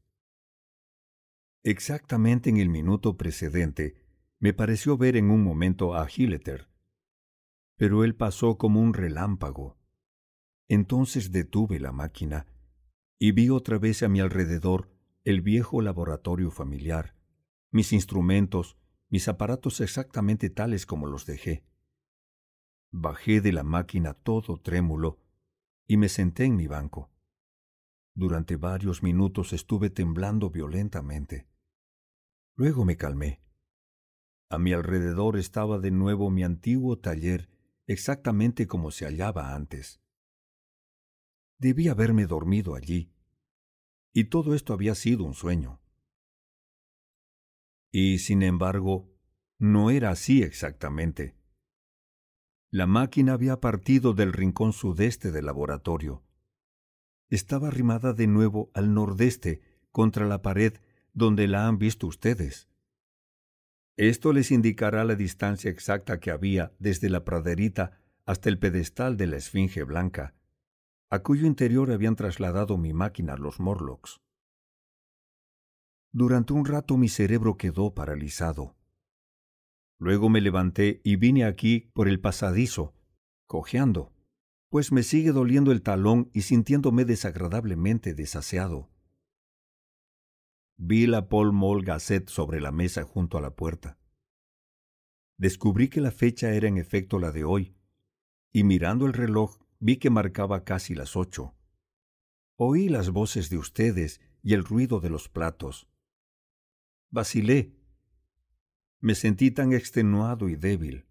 Exactamente 1.67 2.51
en 2.51 2.57
el 2.57 2.69
minuto 2.69 3.17
precedente, 3.17 3.95
me 4.37 4.53
pareció 4.53 4.99
ver 4.99 5.17
en 5.17 5.31
un 5.31 5.43
momento 5.43 5.95
a 5.95 6.07
Hilleter, 6.07 6.69
pero 7.75 8.03
él 8.03 8.13
pasó 8.13 8.59
como 8.59 8.79
un 8.79 8.93
relámpago. 8.93 9.75
Entonces 10.67 11.31
detuve 11.31 11.79
la 11.79 11.91
máquina 11.91 12.45
y 13.17 13.31
vi 13.31 13.49
otra 13.49 13.79
vez 13.79 14.03
a 14.03 14.09
mi 14.09 14.19
alrededor 14.19 14.91
el 15.23 15.41
viejo 15.41 15.81
laboratorio 15.81 16.51
familiar, 16.51 17.15
mis 17.71 17.93
instrumentos, 17.93 18.77
mis 19.09 19.27
aparatos 19.27 19.81
exactamente 19.81 20.51
tales 20.51 20.85
como 20.85 21.07
los 21.07 21.25
dejé. 21.25 21.65
Bajé 22.91 23.41
de 23.41 23.53
la 23.53 23.63
máquina 23.63 24.13
todo 24.13 24.59
trémulo 24.59 25.17
y 25.87 25.97
me 25.97 26.09
senté 26.09 26.43
en 26.43 26.57
mi 26.57 26.67
banco. 26.67 27.09
Durante 28.13 28.55
varios 28.55 29.01
minutos 29.01 29.51
estuve 29.51 29.89
temblando 29.89 30.51
violentamente. 30.51 31.54
Luego 32.55 32.85
me 32.85 32.95
calmé. 32.95 33.41
A 34.49 34.57
mi 34.57 34.71
alrededor 34.71 35.37
estaba 35.37 35.77
de 35.79 35.91
nuevo 35.91 36.29
mi 36.29 36.43
antiguo 36.43 36.97
taller 36.97 37.49
exactamente 37.85 38.65
como 38.65 38.91
se 38.91 39.05
hallaba 39.05 39.53
antes. 39.53 40.01
Debí 41.57 41.89
haberme 41.89 42.25
dormido 42.25 42.75
allí, 42.75 43.11
y 44.13 44.25
todo 44.25 44.55
esto 44.55 44.73
había 44.73 44.95
sido 44.95 45.25
un 45.25 45.33
sueño. 45.33 45.81
Y, 47.91 48.19
sin 48.19 48.43
embargo, 48.43 49.13
no 49.57 49.89
era 49.89 50.09
así 50.09 50.41
exactamente. 50.41 51.35
La 52.71 52.87
máquina 52.87 53.33
había 53.33 53.59
partido 53.59 54.13
del 54.13 54.33
rincón 54.33 54.73
sudeste 54.73 55.31
del 55.31 55.45
laboratorio. 55.45 56.23
Estaba 57.29 57.67
arrimada 57.67 58.13
de 58.13 58.27
nuevo 58.27 58.71
al 58.73 58.93
nordeste 58.93 59.61
contra 59.91 60.25
la 60.25 60.41
pared 60.41 60.77
donde 61.15 61.47
la 61.47 61.67
han 61.67 61.79
visto 61.79 62.05
ustedes. 62.07 62.69
Esto 63.97 64.33
les 64.33 64.51
indicará 64.51 65.05
la 65.05 65.15
distancia 65.15 65.71
exacta 65.71 66.19
que 66.19 66.29
había 66.29 66.73
desde 66.77 67.09
la 67.09 67.23
praderita 67.23 68.01
hasta 68.25 68.49
el 68.49 68.59
pedestal 68.59 69.15
de 69.15 69.27
la 69.27 69.37
Esfinge 69.37 69.83
Blanca, 69.83 70.35
a 71.09 71.19
cuyo 71.19 71.47
interior 71.47 71.91
habían 71.91 72.17
trasladado 72.17 72.77
mi 72.77 72.91
máquina 72.91 73.37
los 73.37 73.61
Morlocks. 73.61 74.19
Durante 76.11 76.51
un 76.53 76.65
rato 76.65 76.97
mi 76.97 77.07
cerebro 77.07 77.55
quedó 77.55 77.93
paralizado. 77.93 78.75
Luego 79.97 80.29
me 80.29 80.41
levanté 80.41 80.99
y 81.05 81.15
vine 81.15 81.45
aquí 81.45 81.91
por 81.93 82.09
el 82.09 82.19
pasadizo, 82.19 82.93
cojeando, 83.47 84.11
pues 84.69 84.91
me 84.91 85.03
sigue 85.03 85.31
doliendo 85.31 85.71
el 85.71 85.81
talón 85.81 86.29
y 86.33 86.41
sintiéndome 86.41 87.05
desagradablemente 87.05 88.13
desaseado. 88.13 88.89
Vi 90.77 91.07
la 91.07 91.29
Paul 91.29 91.53
Mall 91.53 91.83
Gazette 91.83 92.29
sobre 92.29 92.59
la 92.59 92.71
mesa 92.71 93.03
junto 93.03 93.37
a 93.37 93.41
la 93.41 93.55
puerta. 93.55 93.97
Descubrí 95.37 95.89
que 95.89 96.01
la 96.01 96.11
fecha 96.11 96.53
era 96.53 96.67
en 96.67 96.77
efecto 96.77 97.17
la 97.17 97.31
de 97.31 97.45
hoy, 97.45 97.77
y 98.51 98.63
mirando 98.63 99.05
el 99.05 99.13
reloj 99.13 99.57
vi 99.79 99.97
que 99.97 100.09
marcaba 100.09 100.63
casi 100.63 100.93
las 100.93 101.15
ocho. 101.15 101.55
Oí 102.57 102.89
las 102.89 103.09
voces 103.09 103.49
de 103.49 103.57
ustedes 103.57 104.21
y 104.41 104.53
el 104.53 104.63
ruido 104.63 104.99
de 104.99 105.09
los 105.09 105.29
platos. 105.29 105.89
Vacilé. 107.09 107.75
Me 108.99 109.15
sentí 109.15 109.51
tan 109.51 109.73
extenuado 109.73 110.49
y 110.49 110.55
débil. 110.55 111.05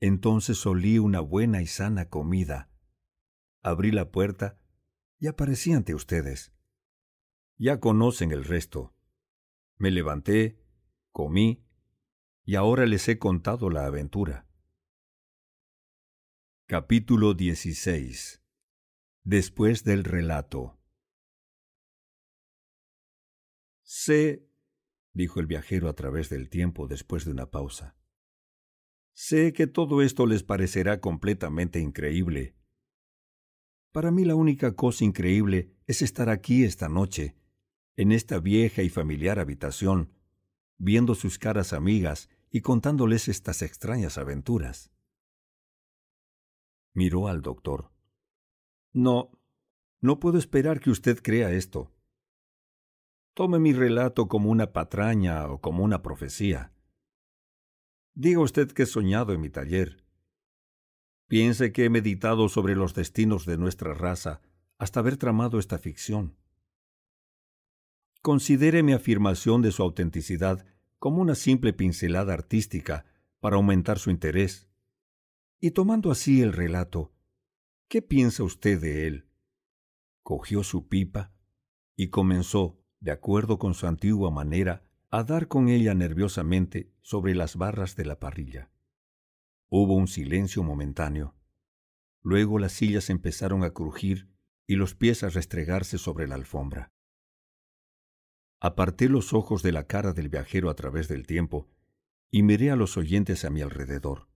Entonces 0.00 0.64
olí 0.66 0.98
una 0.98 1.20
buena 1.20 1.62
y 1.62 1.66
sana 1.66 2.08
comida. 2.08 2.70
Abrí 3.62 3.90
la 3.90 4.10
puerta 4.10 4.60
y 5.18 5.26
aparecí 5.26 5.72
ante 5.72 5.94
ustedes. 5.94 6.52
Ya 7.60 7.80
conocen 7.80 8.30
el 8.30 8.44
resto. 8.44 8.94
Me 9.78 9.90
levanté, 9.90 10.62
comí, 11.10 11.66
y 12.44 12.54
ahora 12.54 12.86
les 12.86 13.08
he 13.08 13.18
contado 13.18 13.68
la 13.68 13.84
aventura. 13.84 14.46
Capítulo 16.66 17.34
16 17.34 18.44
Después 19.24 19.82
del 19.82 20.04
relato 20.04 20.78
Sé, 23.82 24.46
dijo 25.12 25.40
el 25.40 25.46
viajero 25.46 25.88
a 25.88 25.94
través 25.94 26.28
del 26.28 26.50
tiempo 26.50 26.86
después 26.86 27.24
de 27.24 27.32
una 27.32 27.50
pausa, 27.50 27.96
sé 29.14 29.52
que 29.52 29.66
todo 29.66 30.02
esto 30.02 30.26
les 30.26 30.44
parecerá 30.44 31.00
completamente 31.00 31.80
increíble. 31.80 32.54
Para 33.90 34.12
mí 34.12 34.24
la 34.24 34.36
única 34.36 34.76
cosa 34.76 35.04
increíble 35.04 35.74
es 35.86 36.02
estar 36.02 36.28
aquí 36.28 36.62
esta 36.62 36.88
noche 36.88 37.34
en 37.98 38.12
esta 38.12 38.38
vieja 38.38 38.82
y 38.82 38.90
familiar 38.90 39.40
habitación, 39.40 40.12
viendo 40.78 41.16
sus 41.16 41.36
caras 41.36 41.72
amigas 41.72 42.30
y 42.48 42.60
contándoles 42.60 43.26
estas 43.26 43.60
extrañas 43.60 44.18
aventuras. 44.18 44.92
Miró 46.94 47.26
al 47.26 47.42
doctor. 47.42 47.90
No, 48.92 49.32
no 50.00 50.20
puedo 50.20 50.38
esperar 50.38 50.78
que 50.78 50.90
usted 50.90 51.20
crea 51.20 51.50
esto. 51.50 51.92
Tome 53.34 53.58
mi 53.58 53.72
relato 53.72 54.28
como 54.28 54.48
una 54.48 54.72
patraña 54.72 55.48
o 55.48 55.60
como 55.60 55.82
una 55.82 56.00
profecía. 56.00 56.72
Diga 58.14 58.38
usted 58.38 58.70
que 58.70 58.84
he 58.84 58.86
soñado 58.86 59.32
en 59.32 59.40
mi 59.40 59.50
taller. 59.50 60.04
Piense 61.26 61.72
que 61.72 61.86
he 61.86 61.90
meditado 61.90 62.48
sobre 62.48 62.76
los 62.76 62.94
destinos 62.94 63.44
de 63.44 63.58
nuestra 63.58 63.92
raza 63.92 64.40
hasta 64.78 65.00
haber 65.00 65.16
tramado 65.16 65.58
esta 65.58 65.78
ficción. 65.78 66.36
Considere 68.28 68.82
mi 68.82 68.92
afirmación 68.92 69.62
de 69.62 69.72
su 69.72 69.82
autenticidad 69.82 70.66
como 70.98 71.22
una 71.22 71.34
simple 71.34 71.72
pincelada 71.72 72.34
artística 72.34 73.06
para 73.40 73.56
aumentar 73.56 73.98
su 73.98 74.10
interés. 74.10 74.68
Y 75.60 75.70
tomando 75.70 76.10
así 76.10 76.42
el 76.42 76.52
relato, 76.52 77.14
¿qué 77.88 78.02
piensa 78.02 78.42
usted 78.42 78.78
de 78.82 79.06
él? 79.06 79.30
Cogió 80.22 80.62
su 80.62 80.88
pipa 80.88 81.32
y 81.96 82.08
comenzó, 82.08 82.84
de 83.00 83.12
acuerdo 83.12 83.58
con 83.58 83.72
su 83.72 83.86
antigua 83.86 84.30
manera, 84.30 84.84
a 85.08 85.24
dar 85.24 85.48
con 85.48 85.70
ella 85.70 85.94
nerviosamente 85.94 86.92
sobre 87.00 87.34
las 87.34 87.56
barras 87.56 87.96
de 87.96 88.04
la 88.04 88.20
parrilla. 88.20 88.70
Hubo 89.70 89.94
un 89.94 90.06
silencio 90.06 90.62
momentáneo. 90.62 91.34
Luego 92.20 92.58
las 92.58 92.72
sillas 92.72 93.08
empezaron 93.08 93.64
a 93.64 93.70
crujir 93.70 94.28
y 94.66 94.76
los 94.76 94.94
pies 94.94 95.22
a 95.22 95.30
restregarse 95.30 95.96
sobre 95.96 96.28
la 96.28 96.34
alfombra. 96.34 96.92
Aparté 98.60 99.08
los 99.08 99.32
ojos 99.32 99.62
de 99.62 99.70
la 99.70 99.86
cara 99.86 100.12
del 100.12 100.28
viajero 100.28 100.68
a 100.68 100.74
través 100.74 101.06
del 101.06 101.26
tiempo 101.26 101.68
y 102.30 102.42
miré 102.42 102.70
a 102.70 102.76
los 102.76 102.96
oyentes 102.96 103.44
a 103.44 103.50
mi 103.50 103.62
alrededor. 103.62 104.28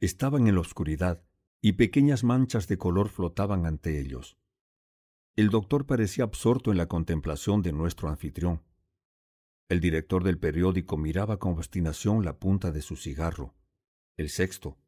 Estaban 0.00 0.48
en 0.48 0.54
la 0.54 0.62
oscuridad 0.62 1.22
y 1.60 1.72
pequeñas 1.72 2.24
manchas 2.24 2.68
de 2.68 2.78
color 2.78 3.08
flotaban 3.10 3.66
ante 3.66 4.00
ellos. 4.00 4.38
El 5.36 5.50
doctor 5.50 5.86
parecía 5.86 6.24
absorto 6.24 6.70
en 6.70 6.78
la 6.78 6.86
contemplación 6.86 7.62
de 7.62 7.72
nuestro 7.72 8.08
anfitrión. 8.08 8.62
El 9.68 9.80
director 9.80 10.24
del 10.24 10.38
periódico 10.38 10.96
miraba 10.96 11.38
con 11.38 11.52
obstinación 11.52 12.24
la 12.24 12.38
punta 12.38 12.72
de 12.72 12.80
su 12.80 12.96
cigarro, 12.96 13.54
el 14.16 14.30
sexto. 14.30 14.78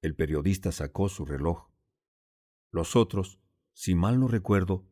El 0.00 0.16
periodista 0.16 0.72
sacó 0.72 1.08
su 1.08 1.26
reloj. 1.26 1.68
Los 2.70 2.96
otros, 2.96 3.38
si 3.74 3.94
mal 3.94 4.18
no 4.18 4.26
recuerdo, 4.26 4.86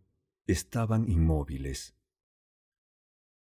estaban 0.46 1.08
inmóviles. 1.08 1.96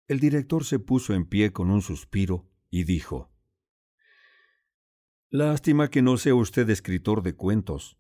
El 0.08 0.22
director 0.22 0.64
se 0.64 0.80
puso 0.80 1.14
en 1.14 1.26
pie 1.26 1.52
con 1.52 1.70
un 1.70 1.82
suspiro 1.82 2.50
y 2.70 2.86
dijo 2.86 3.30
Lástima 5.30 5.90
que 5.90 6.02
no 6.02 6.16
sea 6.16 6.34
usted 6.34 6.70
escritor 6.70 7.22
de 7.22 7.36
cuentos, 7.36 7.98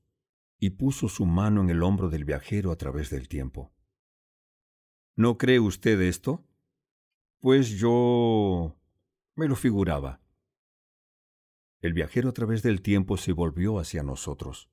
y 0.57 0.71
puso 0.71 1.09
su 1.09 1.25
mano 1.25 1.61
en 1.61 1.69
el 1.69 1.83
hombro 1.83 2.09
del 2.09 2.23
viajero 2.23 2.71
a 2.71 2.77
través 2.77 3.09
del 3.09 3.27
tiempo. 3.27 3.73
¿No 5.17 5.37
cree 5.37 5.59
usted 5.59 5.99
esto? 5.99 6.47
Pues 7.39 7.69
yo... 7.71 8.79
me 9.35 9.49
lo 9.49 9.57
figuraba. 9.57 10.21
El 11.81 11.93
viajero 11.93 12.29
a 12.29 12.33
través 12.33 12.63
del 12.63 12.81
tiempo 12.81 13.17
se 13.17 13.33
volvió 13.33 13.79
hacia 13.79 14.01
nosotros. 14.01 14.69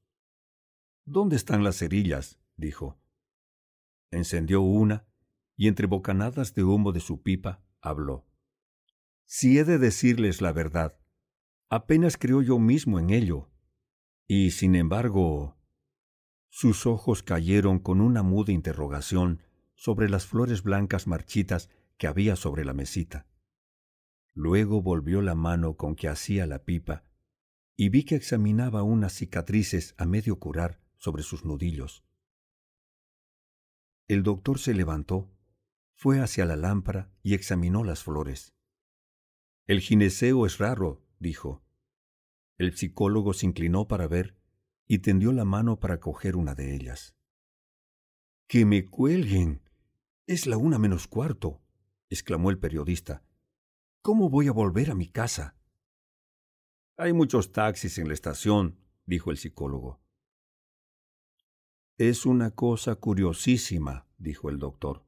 ¿Dónde 1.04 1.34
están 1.34 1.64
las 1.64 1.78
cerillas? 1.78 2.38
dijo. 2.56 2.98
Encendió 4.12 4.60
una 4.60 5.04
y 5.56 5.68
entre 5.68 5.86
bocanadas 5.86 6.54
de 6.54 6.64
humo 6.64 6.92
de 6.92 7.00
su 7.00 7.22
pipa 7.22 7.62
habló. 7.80 8.26
Si 9.24 9.58
he 9.58 9.64
de 9.64 9.78
decirles 9.78 10.40
la 10.40 10.52
verdad, 10.52 10.98
apenas 11.68 12.16
creo 12.16 12.42
yo 12.42 12.58
mismo 12.58 12.98
en 12.98 13.10
ello. 13.10 13.50
Y 14.26 14.50
sin 14.50 14.74
embargo... 14.74 15.56
Sus 16.48 16.86
ojos 16.86 17.24
cayeron 17.24 17.80
con 17.80 18.00
una 18.00 18.22
muda 18.22 18.52
interrogación 18.52 19.42
sobre 19.74 20.08
las 20.08 20.26
flores 20.26 20.62
blancas 20.62 21.08
marchitas 21.08 21.68
que 21.96 22.06
había 22.06 22.36
sobre 22.36 22.64
la 22.64 22.74
mesita. 22.74 23.26
Luego 24.34 24.80
volvió 24.80 25.20
la 25.20 25.34
mano 25.34 25.76
con 25.76 25.96
que 25.96 26.08
hacía 26.08 26.46
la 26.46 26.64
pipa 26.64 27.04
y 27.76 27.88
vi 27.88 28.04
que 28.04 28.14
examinaba 28.14 28.82
unas 28.82 29.14
cicatrices 29.14 29.94
a 29.98 30.04
medio 30.04 30.38
curar 30.38 30.80
sobre 30.96 31.22
sus 31.22 31.44
nudillos. 31.44 32.04
El 34.06 34.22
doctor 34.22 34.58
se 34.58 34.74
levantó 34.74 35.33
fue 35.94 36.20
hacia 36.20 36.44
la 36.44 36.56
lámpara 36.56 37.10
y 37.22 37.34
examinó 37.34 37.84
las 37.84 38.02
flores. 38.02 38.54
El 39.66 39.80
gineceo 39.80 40.44
es 40.44 40.58
raro, 40.58 41.02
dijo. 41.18 41.64
El 42.58 42.76
psicólogo 42.76 43.32
se 43.32 43.46
inclinó 43.46 43.88
para 43.88 44.06
ver 44.06 44.36
y 44.86 44.98
tendió 44.98 45.32
la 45.32 45.44
mano 45.44 45.80
para 45.80 46.00
coger 46.00 46.36
una 46.36 46.54
de 46.54 46.74
ellas. 46.74 47.14
¡Que 48.46 48.66
me 48.66 48.84
cuelguen! 48.84 49.62
Es 50.26 50.46
la 50.46 50.56
una 50.56 50.78
menos 50.78 51.06
cuarto, 51.06 51.62
exclamó 52.10 52.50
el 52.50 52.58
periodista. 52.58 53.24
¿Cómo 54.02 54.28
voy 54.28 54.48
a 54.48 54.52
volver 54.52 54.90
a 54.90 54.94
mi 54.94 55.08
casa? 55.08 55.56
Hay 56.96 57.12
muchos 57.12 57.52
taxis 57.52 57.98
en 57.98 58.08
la 58.08 58.14
estación, 58.14 58.78
dijo 59.06 59.30
el 59.30 59.38
psicólogo. 59.38 60.00
Es 61.96 62.26
una 62.26 62.50
cosa 62.50 62.96
curiosísima, 62.96 64.06
dijo 64.18 64.50
el 64.50 64.58
doctor 64.58 65.04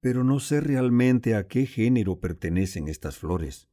pero 0.00 0.24
no 0.24 0.40
sé 0.40 0.60
realmente 0.60 1.34
a 1.34 1.48
qué 1.48 1.66
género 1.66 2.20
pertenecen 2.20 2.88
estas 2.88 3.18
flores. 3.18 3.68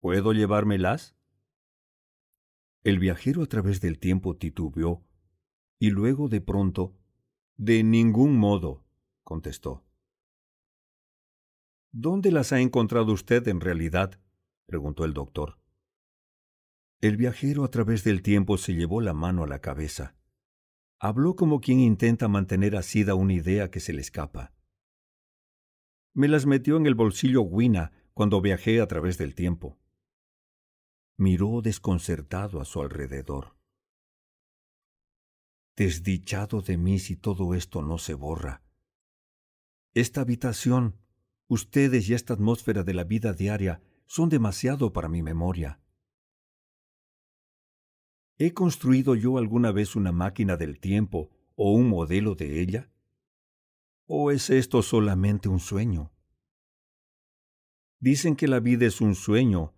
¿Puedo 0.00 0.32
llevármelas? 0.32 1.16
El 2.82 2.98
viajero 2.98 3.42
a 3.42 3.46
través 3.46 3.80
del 3.80 3.98
tiempo 3.98 4.36
titubeó 4.36 5.04
y 5.78 5.90
luego 5.90 6.28
de 6.28 6.40
pronto, 6.40 6.96
De 7.56 7.84
ningún 7.84 8.36
modo, 8.36 8.84
contestó. 9.22 9.84
¿Dónde 11.92 12.32
las 12.32 12.52
ha 12.52 12.60
encontrado 12.60 13.12
usted 13.12 13.46
en 13.46 13.60
realidad? 13.60 14.18
preguntó 14.66 15.04
el 15.04 15.12
doctor. 15.12 15.58
El 17.02 17.16
viajero 17.18 17.64
a 17.64 17.70
través 17.70 18.02
del 18.02 18.22
tiempo 18.22 18.56
se 18.56 18.72
llevó 18.72 19.02
la 19.02 19.12
mano 19.12 19.44
a 19.44 19.46
la 19.46 19.60
cabeza. 19.60 20.16
Habló 20.98 21.36
como 21.36 21.60
quien 21.60 21.80
intenta 21.80 22.28
mantener 22.28 22.76
asida 22.76 23.14
una 23.14 23.34
idea 23.34 23.70
que 23.70 23.80
se 23.80 23.92
le 23.92 24.00
escapa. 24.00 24.53
Me 26.16 26.28
las 26.28 26.46
metió 26.46 26.76
en 26.76 26.86
el 26.86 26.94
bolsillo 26.94 27.42
Wina 27.42 27.90
cuando 28.14 28.40
viajé 28.40 28.80
a 28.80 28.86
través 28.86 29.18
del 29.18 29.34
tiempo. 29.34 29.76
Miró 31.16 31.60
desconcertado 31.60 32.60
a 32.60 32.64
su 32.64 32.80
alrededor. 32.80 33.56
Desdichado 35.76 36.62
de 36.62 36.78
mí 36.78 37.00
si 37.00 37.16
todo 37.16 37.52
esto 37.54 37.82
no 37.82 37.98
se 37.98 38.14
borra. 38.14 38.62
Esta 39.92 40.20
habitación, 40.20 41.00
ustedes 41.48 42.08
y 42.08 42.14
esta 42.14 42.34
atmósfera 42.34 42.84
de 42.84 42.94
la 42.94 43.02
vida 43.02 43.32
diaria 43.32 43.82
son 44.06 44.28
demasiado 44.28 44.92
para 44.92 45.08
mi 45.08 45.20
memoria. 45.20 45.80
¿He 48.38 48.52
construido 48.54 49.16
yo 49.16 49.38
alguna 49.38 49.72
vez 49.72 49.96
una 49.96 50.12
máquina 50.12 50.56
del 50.56 50.78
tiempo 50.78 51.30
o 51.56 51.72
un 51.72 51.88
modelo 51.88 52.36
de 52.36 52.60
ella? 52.60 52.93
¿O 54.06 54.30
es 54.30 54.50
esto 54.50 54.82
solamente 54.82 55.48
un 55.48 55.60
sueño? 55.60 56.12
Dicen 58.00 58.36
que 58.36 58.48
la 58.48 58.60
vida 58.60 58.84
es 58.84 59.00
un 59.00 59.14
sueño, 59.14 59.72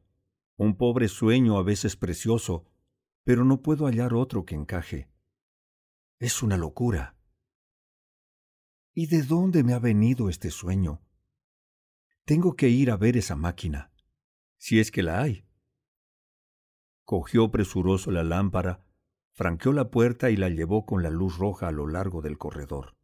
un 0.57 0.77
pobre 0.77 1.07
sueño 1.07 1.59
a 1.59 1.63
veces 1.63 1.95
precioso, 1.95 2.67
pero 3.23 3.45
no 3.45 3.63
puedo 3.63 3.87
hallar 3.87 4.15
otro 4.15 4.45
que 4.45 4.57
encaje. 4.57 5.09
Es 6.19 6.43
una 6.43 6.57
locura. 6.57 7.17
¿Y 8.95 9.07
de 9.07 9.23
dónde 9.23 9.63
me 9.63 9.75
ha 9.75 9.79
venido 9.79 10.29
este 10.29 10.51
sueño? 10.51 11.03
Tengo 12.25 12.57
que 12.57 12.69
ir 12.69 12.91
a 12.91 12.97
ver 12.97 13.17
esa 13.17 13.37
máquina, 13.37 13.93
si 14.57 14.81
es 14.81 14.91
que 14.91 15.05
la 15.05 15.23
hay. 15.23 15.47
Cogió 17.05 17.53
presuroso 17.53 18.11
la 18.11 18.25
lámpara, 18.25 18.85
franqueó 19.31 19.73
la 19.73 19.93
puerta 19.93 20.31
y 20.31 20.37
la 20.37 20.49
llevó 20.49 20.85
con 20.85 21.05
la 21.05 21.11
luz 21.11 21.39
roja 21.39 21.69
a 21.69 21.73
lo 21.73 21.87
largo 21.87 22.23
del 22.23 22.39
corredor. 22.39 22.97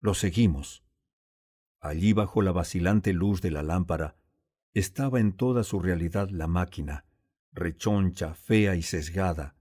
Lo 0.00 0.14
seguimos. 0.14 0.82
Allí 1.78 2.14
bajo 2.14 2.40
la 2.40 2.52
vacilante 2.52 3.12
luz 3.12 3.42
de 3.42 3.50
la 3.50 3.62
lámpara 3.62 4.16
estaba 4.72 5.20
en 5.20 5.32
toda 5.32 5.62
su 5.62 5.78
realidad 5.78 6.30
la 6.30 6.46
máquina, 6.46 7.04
rechoncha, 7.52 8.34
fea 8.34 8.76
y 8.76 8.82
sesgada, 8.82 9.56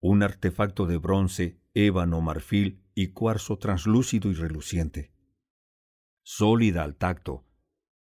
un 0.00 0.22
artefacto 0.22 0.86
de 0.86 0.96
bronce, 0.96 1.60
ébano, 1.74 2.22
marfil 2.22 2.82
y 2.94 3.08
cuarzo 3.08 3.58
translúcido 3.58 4.30
y 4.30 4.34
reluciente. 4.34 5.12
Sólida 6.22 6.82
al 6.82 6.96
tacto, 6.96 7.44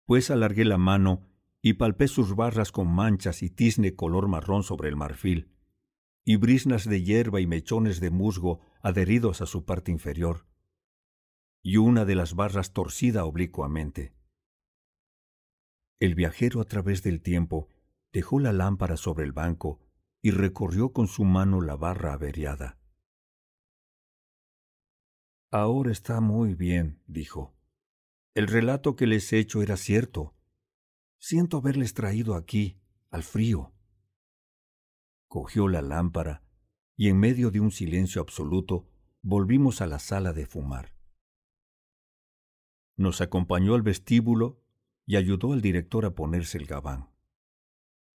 pues 0.05 0.31
alargué 0.31 0.65
la 0.65 0.79
mano 0.79 1.27
y 1.61 1.75
palpé 1.75 2.07
sus 2.07 2.37
barras 2.37 2.71
con 2.71 2.87
manchas 2.87 3.43
y 3.43 3.51
tizne 3.51 3.97
color 3.97 4.29
marrón 4.29 4.63
sobre 4.63 4.89
el 4.89 4.97
marfil, 4.97 5.51
y 6.25 6.37
brisnas 6.37 6.89
de 6.89 7.03
hierba 7.03 7.41
y 7.41 7.49
mechones 7.49 7.99
de 7.99 8.11
musgo 8.11 8.61
adheridos 8.81 9.41
a 9.41 9.47
su 9.47 9.65
parte 9.65 9.91
inferior, 9.91 10.47
y 11.69 11.77
una 11.77 12.07
de 12.07 12.15
las 12.15 12.35
barras 12.35 12.73
torcida 12.73 13.27
oblicuamente. 13.27 14.15
El 16.01 16.15
viajero 16.15 16.63
a 16.63 16.65
través 16.65 17.03
del 17.03 17.21
tiempo 17.21 17.69
dejó 18.11 18.41
la 18.41 18.55
lámpara 18.55 18.97
sobre 18.97 19.27
el 19.27 19.33
banco 19.33 19.79
y 20.23 20.31
recorrió 20.31 20.95
con 20.95 21.09
su 21.09 21.25
mano 21.25 21.61
la 21.61 21.77
barra 21.77 22.15
averiada. 22.15 22.79
Ahora 25.51 25.93
está 25.93 26.23
muy 26.23 26.55
bien, 26.55 27.03
dijo. 27.07 27.55
El 28.33 28.47
relato 28.47 28.97
que 28.97 29.07
les 29.07 29.31
he 29.35 29.39
hecho 29.39 29.61
era 29.61 29.77
cierto. 29.77 30.35
Siento 31.19 31.59
haberles 31.59 31.93
traído 31.93 32.35
aquí, 32.35 32.81
al 33.11 33.25
frío. 33.25 33.75
Cogió 35.27 35.69
la 35.69 35.83
lámpara 35.83 36.43
y 36.97 37.11
en 37.11 37.19
medio 37.19 37.51
de 37.51 37.61
un 37.61 37.73
silencio 37.73 38.23
absoluto 38.23 38.89
volvimos 39.21 39.83
a 39.83 39.87
la 39.87 39.99
sala 39.99 40.33
de 40.33 40.47
fumar. 40.47 40.98
Nos 42.99 43.21
acompañó 43.21 43.77
al 43.77 43.83
vestíbulo 43.83 44.61
y 45.07 45.17
ayudó 45.17 45.53
al 45.53 45.63
director 45.63 46.05
a 46.05 46.17
ponerse 46.17 46.59
el 46.59 46.67
gabán. 46.67 47.09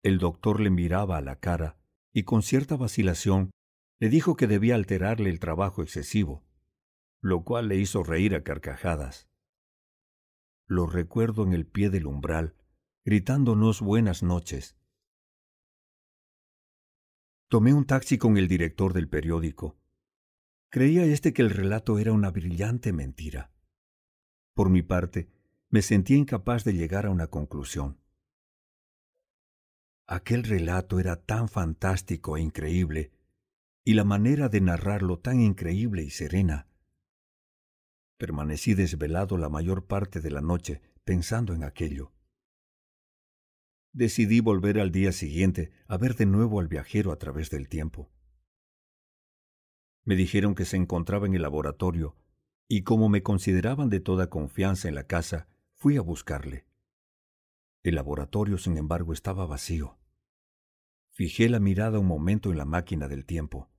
El 0.02 0.18
doctor 0.18 0.60
le 0.60 0.72
miraba 0.72 1.18
a 1.18 1.22
la 1.22 1.40
cara 1.40 1.78
y 2.12 2.24
con 2.24 2.42
cierta 2.42 2.76
vacilación 2.78 3.52
le 4.00 4.10
dijo 4.10 4.36
que 4.36 4.48
debía 4.48 4.74
alterarle 4.74 5.30
el 5.30 5.40
trabajo 5.40 5.84
excesivo, 5.84 6.44
lo 7.22 7.44
cual 7.44 7.68
le 7.68 7.78
hizo 7.78 8.04
reír 8.04 8.34
a 8.34 8.44
carcajadas. 8.44 9.30
Lo 10.66 10.88
recuerdo 10.88 11.44
en 11.44 11.54
el 11.54 11.68
pie 11.68 11.92
del 11.92 12.08
umbral, 12.08 12.56
gritándonos 13.06 13.82
buenas 13.82 14.24
noches. 14.24 14.78
Tomé 17.50 17.76
un 17.76 17.86
taxi 17.86 18.18
con 18.18 18.38
el 18.38 18.48
director 18.48 18.94
del 18.94 19.08
periódico. 19.08 19.78
Creía 20.70 21.06
este 21.06 21.34
que 21.34 21.44
el 21.44 21.52
relato 21.52 22.00
era 22.00 22.14
una 22.14 22.32
brillante 22.32 22.94
mentira. 22.94 23.51
Por 24.54 24.70
mi 24.70 24.82
parte, 24.82 25.30
me 25.70 25.82
sentía 25.82 26.18
incapaz 26.18 26.64
de 26.64 26.74
llegar 26.74 27.06
a 27.06 27.10
una 27.10 27.28
conclusión. 27.28 27.98
Aquel 30.08 30.44
relato 30.44 31.00
era 31.00 31.16
tan 31.16 31.48
fantástico 31.48 32.36
e 32.36 32.42
increíble, 32.42 33.12
y 33.84 33.94
la 33.94 34.04
manera 34.04 34.50
de 34.50 34.62
narrarlo 34.62 35.20
tan 35.20 35.40
increíble 35.40 36.04
y 36.04 36.10
serena. 36.10 36.68
Permanecí 38.18 38.74
desvelado 38.74 39.38
la 39.38 39.50
mayor 39.50 39.88
parte 39.88 40.20
de 40.22 40.30
la 40.30 40.42
noche 40.42 40.82
pensando 41.04 41.54
en 41.54 41.64
aquello. 41.64 42.12
Decidí 43.94 44.40
volver 44.40 44.80
al 44.80 44.92
día 44.92 45.12
siguiente 45.12 45.72
a 45.88 45.98
ver 45.98 46.16
de 46.16 46.26
nuevo 46.26 46.60
al 46.60 46.68
viajero 46.68 47.12
a 47.12 47.18
través 47.18 47.50
del 47.50 47.68
tiempo. 47.68 48.12
Me 50.04 50.16
dijeron 50.16 50.56
que 50.56 50.66
se 50.66 50.78
encontraba 50.78 51.26
en 51.26 51.36
el 51.36 51.42
laboratorio, 51.42 52.16
y 52.74 52.84
como 52.84 53.10
me 53.10 53.22
consideraban 53.22 53.90
de 53.90 54.00
toda 54.00 54.30
confianza 54.30 54.88
en 54.88 54.96
la 54.96 55.04
casa, 55.04 55.50
fui 55.74 55.98
a 55.98 56.02
buscarle. 56.02 56.66
El 57.84 57.96
laboratorio, 57.96 58.58
sin 58.58 58.78
embargo, 58.78 59.12
estaba 59.12 59.46
vacío. 59.46 59.98
Fijé 61.10 61.50
la 61.50 61.60
mirada 61.60 62.00
un 62.00 62.08
momento 62.08 62.50
en 62.50 62.58
la 62.58 62.64
máquina 62.64 63.10
del 63.10 63.26
tiempo. 63.26 63.70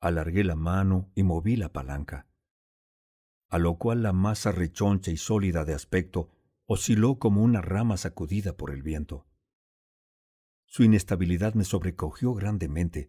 Alargué 0.00 0.42
la 0.42 0.56
mano 0.56 1.12
y 1.14 1.22
moví 1.22 1.54
la 1.54 1.72
palanca. 1.72 2.26
A 3.48 3.58
lo 3.58 3.78
cual 3.78 4.02
la 4.02 4.12
masa 4.12 4.50
rechoncha 4.50 5.12
y 5.12 5.16
sólida 5.16 5.64
de 5.64 5.74
aspecto 5.74 6.32
osciló 6.66 7.20
como 7.20 7.44
una 7.44 7.62
rama 7.62 7.96
sacudida 7.96 8.56
por 8.56 8.72
el 8.72 8.82
viento. 8.82 9.24
Su 10.66 10.82
inestabilidad 10.82 11.54
me 11.54 11.62
sobrecogió 11.62 12.34
grandemente, 12.34 13.08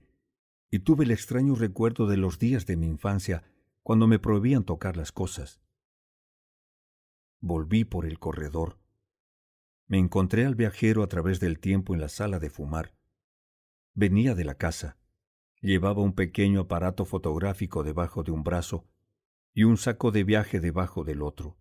y 0.69 0.77
tuve 0.77 1.05
el 1.05 1.11
extraño 1.11 1.55
recuerdo 1.55 2.05
de 2.05 2.17
los 2.17 2.37
días 2.37 2.67
de 2.67 2.77
mi 2.77 2.85
infancia 2.85 3.50
cuando 3.83 4.07
me 4.07 4.19
prohibían 4.19 4.63
tocar 4.63 4.97
las 4.97 5.11
cosas. 5.11 5.61
Volví 7.39 7.85
por 7.85 8.05
el 8.05 8.19
corredor. 8.19 8.79
Me 9.87 9.97
encontré 9.97 10.45
al 10.45 10.55
viajero 10.55 11.03
a 11.03 11.07
través 11.07 11.39
del 11.39 11.59
tiempo 11.59 11.93
en 11.93 12.01
la 12.01 12.09
sala 12.09 12.39
de 12.39 12.49
fumar. 12.49 12.93
Venía 13.93 14.35
de 14.35 14.45
la 14.45 14.55
casa. 14.55 14.97
Llevaba 15.59 16.01
un 16.01 16.13
pequeño 16.13 16.61
aparato 16.61 17.05
fotográfico 17.05 17.83
debajo 17.83 18.23
de 18.23 18.31
un 18.31 18.43
brazo 18.43 18.87
y 19.53 19.63
un 19.63 19.77
saco 19.77 20.11
de 20.11 20.23
viaje 20.23 20.59
debajo 20.59 21.03
del 21.03 21.21
otro. 21.21 21.57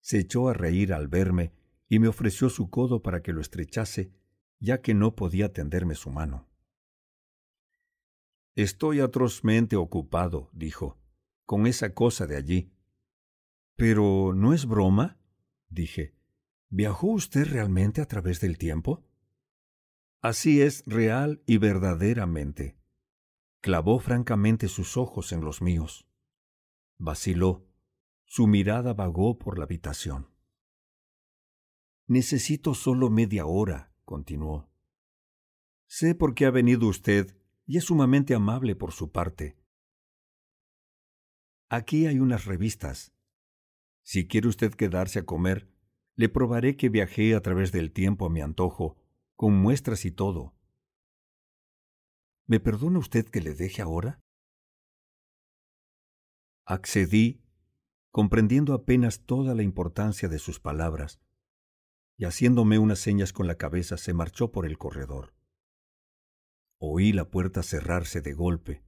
Se 0.00 0.18
echó 0.18 0.48
a 0.48 0.54
reír 0.54 0.92
al 0.92 1.08
verme 1.08 1.52
y 1.88 1.98
me 1.98 2.08
ofreció 2.08 2.48
su 2.48 2.70
codo 2.70 3.02
para 3.02 3.22
que 3.22 3.32
lo 3.32 3.40
estrechase, 3.40 4.12
ya 4.58 4.80
que 4.80 4.94
no 4.94 5.14
podía 5.14 5.52
tenderme 5.52 5.94
su 5.94 6.10
mano. 6.10 6.48
Estoy 8.54 9.00
atrozmente 9.00 9.76
ocupado, 9.76 10.50
dijo, 10.52 10.98
con 11.46 11.66
esa 11.66 11.94
cosa 11.94 12.26
de 12.26 12.36
allí. 12.36 12.72
Pero 13.76 14.32
¿no 14.34 14.52
es 14.52 14.66
broma? 14.66 15.18
dije. 15.68 16.14
¿Viajó 16.68 17.08
usted 17.08 17.46
realmente 17.46 18.00
a 18.00 18.06
través 18.06 18.40
del 18.40 18.56
tiempo? 18.56 19.04
Así 20.20 20.62
es 20.62 20.84
real 20.86 21.42
y 21.46 21.58
verdaderamente. 21.58 22.78
Clavó 23.60 23.98
francamente 23.98 24.68
sus 24.68 24.96
ojos 24.96 25.32
en 25.32 25.42
los 25.42 25.60
míos. 25.60 26.06
Vaciló. 26.98 27.66
Su 28.24 28.46
mirada 28.46 28.94
vagó 28.94 29.38
por 29.38 29.58
la 29.58 29.64
habitación. 29.64 30.30
Necesito 32.06 32.74
solo 32.74 33.10
media 33.10 33.46
hora, 33.46 33.92
continuó. 34.04 34.70
Sé 35.86 36.14
por 36.14 36.34
qué 36.34 36.46
ha 36.46 36.50
venido 36.50 36.88
usted 36.88 37.36
y 37.66 37.78
es 37.78 37.84
sumamente 37.84 38.34
amable 38.34 38.74
por 38.76 38.92
su 38.92 39.12
parte. 39.12 39.56
Aquí 41.68 42.06
hay 42.06 42.18
unas 42.18 42.44
revistas. 42.44 43.12
Si 44.02 44.26
quiere 44.26 44.48
usted 44.48 44.72
quedarse 44.74 45.20
a 45.20 45.24
comer, 45.24 45.70
le 46.16 46.28
probaré 46.28 46.76
que 46.76 46.88
viajé 46.88 47.34
a 47.34 47.40
través 47.40 47.72
del 47.72 47.92
tiempo 47.92 48.26
a 48.26 48.30
mi 48.30 48.40
antojo 48.40 48.96
con 49.36 49.54
muestras 49.54 50.04
y 50.04 50.10
todo. 50.10 50.54
¿Me 52.46 52.60
perdona 52.60 52.98
usted 52.98 53.28
que 53.28 53.40
le 53.40 53.54
deje 53.54 53.80
ahora? 53.80 54.20
Accedí, 56.66 57.42
comprendiendo 58.10 58.74
apenas 58.74 59.24
toda 59.24 59.54
la 59.54 59.62
importancia 59.62 60.28
de 60.28 60.38
sus 60.38 60.60
palabras, 60.60 61.20
y 62.18 62.24
haciéndome 62.24 62.78
unas 62.78 62.98
señas 62.98 63.32
con 63.32 63.46
la 63.46 63.56
cabeza 63.56 63.96
se 63.96 64.12
marchó 64.12 64.52
por 64.52 64.66
el 64.66 64.76
corredor. 64.78 65.34
Oí 66.84 67.12
la 67.12 67.30
puerta 67.30 67.62
cerrarse 67.62 68.22
de 68.22 68.32
golpe. 68.32 68.82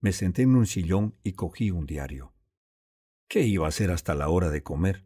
Me 0.00 0.12
senté 0.12 0.42
en 0.42 0.54
un 0.54 0.68
sillón 0.68 1.18
y 1.24 1.32
cogí 1.32 1.72
un 1.72 1.84
diario. 1.84 2.32
¿Qué 3.26 3.42
iba 3.44 3.66
a 3.66 3.70
hacer 3.70 3.90
hasta 3.90 4.14
la 4.14 4.28
hora 4.28 4.50
de 4.50 4.62
comer? 4.62 5.04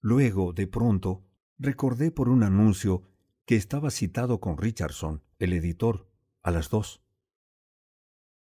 Luego, 0.00 0.54
de 0.54 0.66
pronto, 0.66 1.28
recordé 1.58 2.10
por 2.10 2.30
un 2.30 2.42
anuncio 2.42 3.02
que 3.44 3.56
estaba 3.56 3.90
citado 3.90 4.40
con 4.40 4.56
Richardson, 4.56 5.22
el 5.38 5.52
editor, 5.52 6.10
a 6.42 6.50
las 6.50 6.70
dos. 6.70 7.04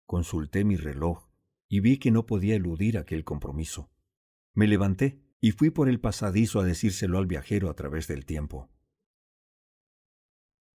Consulté 0.06 0.64
mi 0.64 0.76
reloj 0.76 1.28
y 1.68 1.80
vi 1.80 1.98
que 1.98 2.12
no 2.12 2.28
podía 2.28 2.54
eludir 2.54 3.00
aquel 3.00 3.24
compromiso. 3.24 3.90
Me 4.54 4.68
levanté 4.68 5.24
y 5.40 5.54
fui 5.54 5.72
por 5.72 5.90
el 5.90 6.00
pasadizo 6.00 6.60
a 6.60 6.66
decírselo 6.66 7.18
al 7.18 7.26
viajero 7.26 7.68
a 7.68 7.74
través 7.74 8.08
del 8.08 8.28
tiempo. 8.28 8.71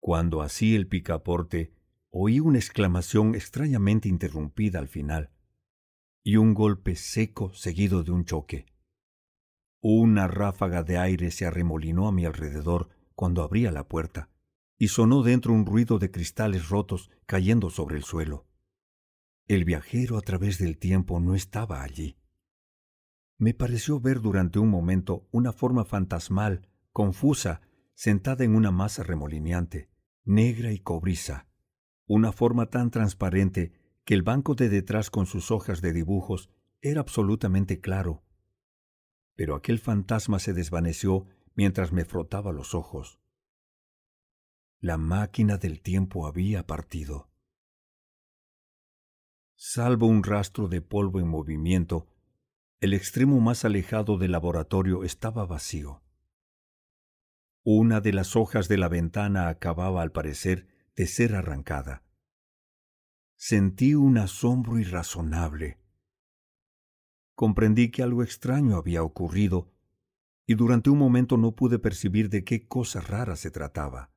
Cuando 0.07 0.43
así 0.43 0.77
el 0.77 0.87
picaporte, 0.87 1.73
oí 2.11 2.39
una 2.39 2.59
exclamación 2.59 3.35
extrañamente 3.35 4.07
interrumpida 4.07 4.79
al 4.79 4.87
final, 4.87 5.31
y 6.23 6.37
un 6.37 6.53
golpe 6.53 6.95
seco 6.95 7.55
seguido 7.55 8.03
de 8.03 8.11
un 8.11 8.27
choque. 8.27 8.67
Una 9.81 10.29
ráfaga 10.29 10.83
de 10.83 10.99
aire 10.99 11.31
se 11.31 11.47
arremolinó 11.47 12.07
a 12.07 12.13
mi 12.13 12.27
alrededor 12.27 12.91
cuando 13.15 13.43
abría 13.43 13.73
la 13.73 13.89
puerta, 13.89 14.29
y 14.77 14.89
sonó 14.89 15.23
dentro 15.23 15.55
un 15.55 15.65
ruido 15.65 15.99
de 15.99 16.11
cristales 16.11 16.69
rotos 16.69 17.11
cayendo 17.25 17.71
sobre 17.71 17.97
el 17.97 18.05
suelo. 18.05 18.47
El 19.47 19.65
viajero 19.65 20.19
a 20.19 20.21
través 20.21 20.59
del 20.59 20.77
tiempo 20.77 21.19
no 21.19 21.35
estaba 21.35 21.83
allí. 21.83 22.19
Me 23.39 23.55
pareció 23.55 24.01
ver 24.01 24.21
durante 24.21 24.59
un 24.59 24.69
momento 24.69 25.27
una 25.31 25.55
forma 25.55 25.87
fantasmal, 25.87 26.69
confusa, 26.93 27.63
sentada 27.95 28.45
en 28.45 28.55
una 28.55 28.71
masa 28.71 29.03
remolineante, 29.03 29.94
negra 30.25 30.73
y 30.73 30.79
cobriza, 30.79 31.47
una 32.07 32.33
forma 32.33 32.67
tan 32.67 32.91
transparente 32.91 33.73
que 34.05 34.15
el 34.15 34.23
banco 34.23 34.55
de 34.55 34.69
detrás 34.69 35.11
con 35.11 35.27
sus 35.27 35.51
hojas 35.51 35.81
de 35.81 35.93
dibujos 35.93 36.51
era 36.81 37.01
absolutamente 37.01 37.81
claro. 37.81 38.23
Pero 39.35 39.55
aquel 39.55 39.79
fantasma 39.79 40.39
se 40.39 40.53
desvaneció 40.53 41.27
mientras 41.55 41.93
me 41.93 42.05
frotaba 42.05 42.53
los 42.53 42.75
ojos. 42.75 43.19
La 44.81 44.99
máquina 44.99 45.57
del 45.57 45.81
tiempo 45.81 46.27
había 46.27 46.67
partido. 46.67 47.31
Salvo 49.57 50.07
un 50.07 50.23
rastro 50.23 50.69
de 50.69 50.83
polvo 50.83 51.21
en 51.21 51.29
movimiento, 51.29 52.07
el 52.81 52.93
extremo 52.93 53.41
más 53.41 53.65
alejado 53.65 54.19
del 54.19 54.33
laboratorio 54.33 55.05
estaba 55.05 55.47
vacío. 55.47 56.04
Una 57.67 58.03
de 58.03 58.13
las 58.13 58.37
hojas 58.37 58.69
de 58.69 58.77
la 58.77 58.89
ventana 58.89 59.49
acababa, 59.49 60.03
al 60.03 60.13
parecer, 60.13 60.69
de 60.97 61.07
ser 61.07 61.35
arrancada. 61.35 62.05
Sentí 63.37 63.95
un 63.95 64.19
asombro 64.19 64.79
irrazonable. 64.79 65.81
Comprendí 67.35 67.91
que 67.91 68.03
algo 68.03 68.23
extraño 68.23 68.77
había 68.77 69.03
ocurrido, 69.03 69.73
y 70.47 70.57
durante 70.57 70.91
un 70.91 70.99
momento 70.99 71.39
no 71.39 71.57
pude 71.57 71.79
percibir 71.79 72.29
de 72.29 72.45
qué 72.45 72.69
cosa 72.69 73.01
rara 73.01 73.35
se 73.35 73.51
trataba. 73.51 74.13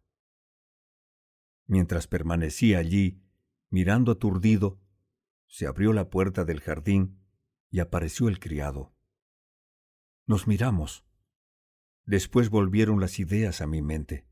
Mientras 1.68 2.06
permanecía 2.06 2.80
allí, 2.80 3.24
mirando 3.70 4.12
aturdido, 4.12 4.82
se 5.48 5.68
abrió 5.68 5.94
la 5.94 6.10
puerta 6.10 6.44
del 6.44 6.60
jardín 6.60 7.24
y 7.70 7.80
apareció 7.80 8.28
el 8.28 8.40
criado. 8.40 8.94
Nos 10.26 10.48
miramos. 10.48 11.07
Después 12.08 12.50
volvieron 12.50 13.02
las 13.02 13.20
ideas 13.20 13.60
a 13.60 13.68
mi 13.68 13.82
mente. 13.82 14.26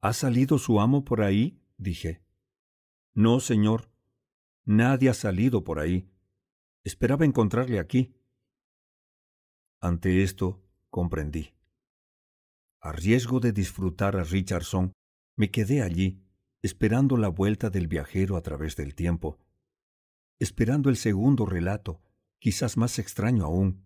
¿Ha 0.00 0.12
salido 0.12 0.58
su 0.58 0.80
amo 0.80 1.04
por 1.04 1.22
ahí? 1.22 1.62
dije. 1.78 2.24
No, 3.14 3.38
señor. 3.38 3.88
Nadie 4.64 5.10
ha 5.10 5.14
salido 5.14 5.62
por 5.62 5.78
ahí. 5.78 6.10
Esperaba 6.82 7.24
encontrarle 7.24 7.78
aquí. 7.78 8.16
Ante 9.80 10.24
esto, 10.24 10.60
comprendí. 10.90 11.54
A 12.80 12.90
riesgo 12.90 13.38
de 13.38 13.52
disfrutar 13.52 14.16
a 14.16 14.24
Richardson, 14.24 14.92
me 15.36 15.52
quedé 15.52 15.82
allí, 15.82 16.20
esperando 16.62 17.16
la 17.16 17.28
vuelta 17.28 17.70
del 17.70 17.86
viajero 17.86 18.36
a 18.36 18.42
través 18.42 18.74
del 18.74 18.96
tiempo, 18.96 19.38
esperando 20.40 20.90
el 20.90 20.96
segundo 20.96 21.46
relato, 21.46 22.02
quizás 22.40 22.76
más 22.76 22.98
extraño 22.98 23.44
aún, 23.44 23.84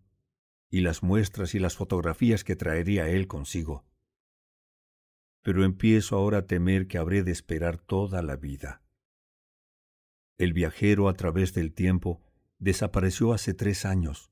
y 0.77 0.83
las 0.83 1.03
muestras 1.03 1.55
y 1.55 1.59
las 1.59 1.75
fotografías 1.75 2.45
que 2.45 2.55
traería 2.55 3.09
él 3.09 3.27
consigo. 3.27 3.87
Pero 5.41 5.65
empiezo 5.65 6.17
ahora 6.17 6.39
a 6.41 6.47
temer 6.47 6.87
que 6.87 6.99
habré 6.99 7.23
de 7.23 7.33
esperar 7.33 7.79
toda 7.79 8.21
la 8.21 8.37
vida. 8.37 8.83
El 10.37 10.53
viajero 10.53 11.09
a 11.09 11.15
través 11.15 11.55
del 11.55 11.73
tiempo 11.73 12.23
desapareció 12.59 13.33
hace 13.33 13.55
tres 13.55 13.87
años, 13.87 14.31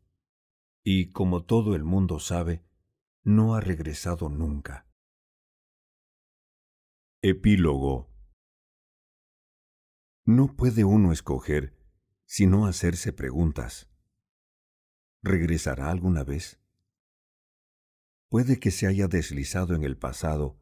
y, 0.84 1.12
como 1.12 1.44
todo 1.44 1.74
el 1.74 1.82
mundo 1.82 2.20
sabe, 2.20 2.62
no 3.22 3.54
ha 3.54 3.62
regresado 3.62 4.28
nunca. 4.28 4.86
Epílogo 7.22 8.10
No 10.26 10.54
puede 10.54 10.84
uno 10.84 11.10
escoger 11.10 11.74
sino 12.26 12.66
hacerse 12.66 13.14
preguntas. 13.14 13.93
¿Regresará 15.26 15.90
alguna 15.90 16.22
vez? 16.22 16.60
Puede 18.28 18.60
que 18.60 18.70
se 18.70 18.86
haya 18.86 19.08
deslizado 19.08 19.74
en 19.74 19.82
el 19.82 19.96
pasado 19.96 20.58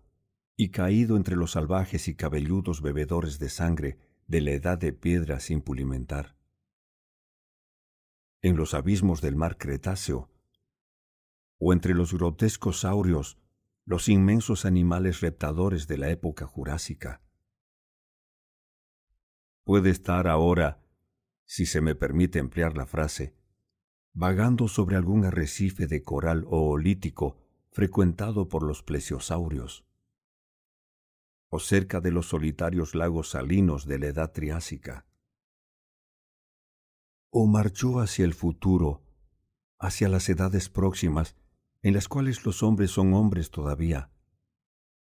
y 0.56 0.70
caído 0.70 1.16
entre 1.16 1.34
los 1.34 1.50
salvajes 1.50 2.06
y 2.06 2.14
cabelludos 2.14 2.80
bebedores 2.80 3.40
de 3.40 3.48
sangre 3.48 3.98
de 4.28 4.40
la 4.40 4.52
edad 4.52 4.78
de 4.78 4.92
piedra 4.92 5.40
sin 5.40 5.62
pulimentar. 5.62 6.36
En 8.40 8.56
los 8.56 8.72
abismos 8.72 9.20
del 9.20 9.34
mar 9.34 9.58
Cretáceo, 9.58 10.30
o 11.58 11.72
entre 11.72 11.92
los 11.92 12.14
grotescos 12.14 12.82
saurios, 12.82 13.40
los 13.84 14.08
inmensos 14.08 14.64
animales 14.64 15.22
reptadores 15.22 15.88
de 15.88 15.98
la 15.98 16.10
época 16.10 16.46
jurásica. 16.46 17.20
Puede 19.64 19.90
estar 19.90 20.28
ahora 20.28 20.84
si 21.46 21.66
se 21.66 21.80
me 21.80 21.96
permite 21.96 22.38
emplear 22.38 22.76
la 22.76 22.86
frase, 22.86 23.41
vagando 24.14 24.68
sobre 24.68 24.96
algún 24.96 25.24
arrecife 25.24 25.86
de 25.86 26.02
coral 26.02 26.44
oolítico 26.48 27.38
frecuentado 27.70 28.48
por 28.48 28.62
los 28.62 28.82
plesiosaurios, 28.82 29.84
o 31.48 31.58
cerca 31.58 32.00
de 32.00 32.10
los 32.10 32.26
solitarios 32.28 32.94
lagos 32.94 33.30
salinos 33.30 33.86
de 33.86 33.98
la 33.98 34.06
edad 34.08 34.32
triásica, 34.32 35.06
o 37.30 37.46
marchó 37.46 38.00
hacia 38.00 38.26
el 38.26 38.34
futuro, 38.34 39.02
hacia 39.78 40.10
las 40.10 40.28
edades 40.28 40.68
próximas, 40.68 41.34
en 41.82 41.94
las 41.94 42.08
cuales 42.08 42.44
los 42.44 42.62
hombres 42.62 42.90
son 42.90 43.14
hombres 43.14 43.50
todavía, 43.50 44.10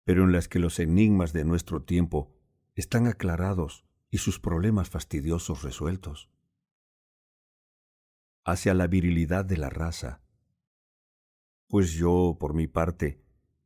pero 0.04 0.24
en 0.24 0.32
las 0.32 0.48
que 0.48 0.60
los 0.60 0.80
enigmas 0.80 1.32
de 1.34 1.46
nuestro 1.46 1.84
tiempo 1.84 2.34
están 2.74 3.06
aclarados 3.08 3.86
y 4.10 4.18
sus 4.18 4.40
problemas 4.40 4.90
fastidiosos 4.90 5.62
resueltos 5.62 6.30
hacia 8.46 8.74
la 8.76 8.88
virilidad 8.88 9.44
de 9.44 9.58
la 9.58 9.70
raza. 9.70 10.22
Pues 11.68 11.94
yo, 11.94 12.38
por 12.40 12.54
mi 12.54 12.68
parte, 12.68 13.20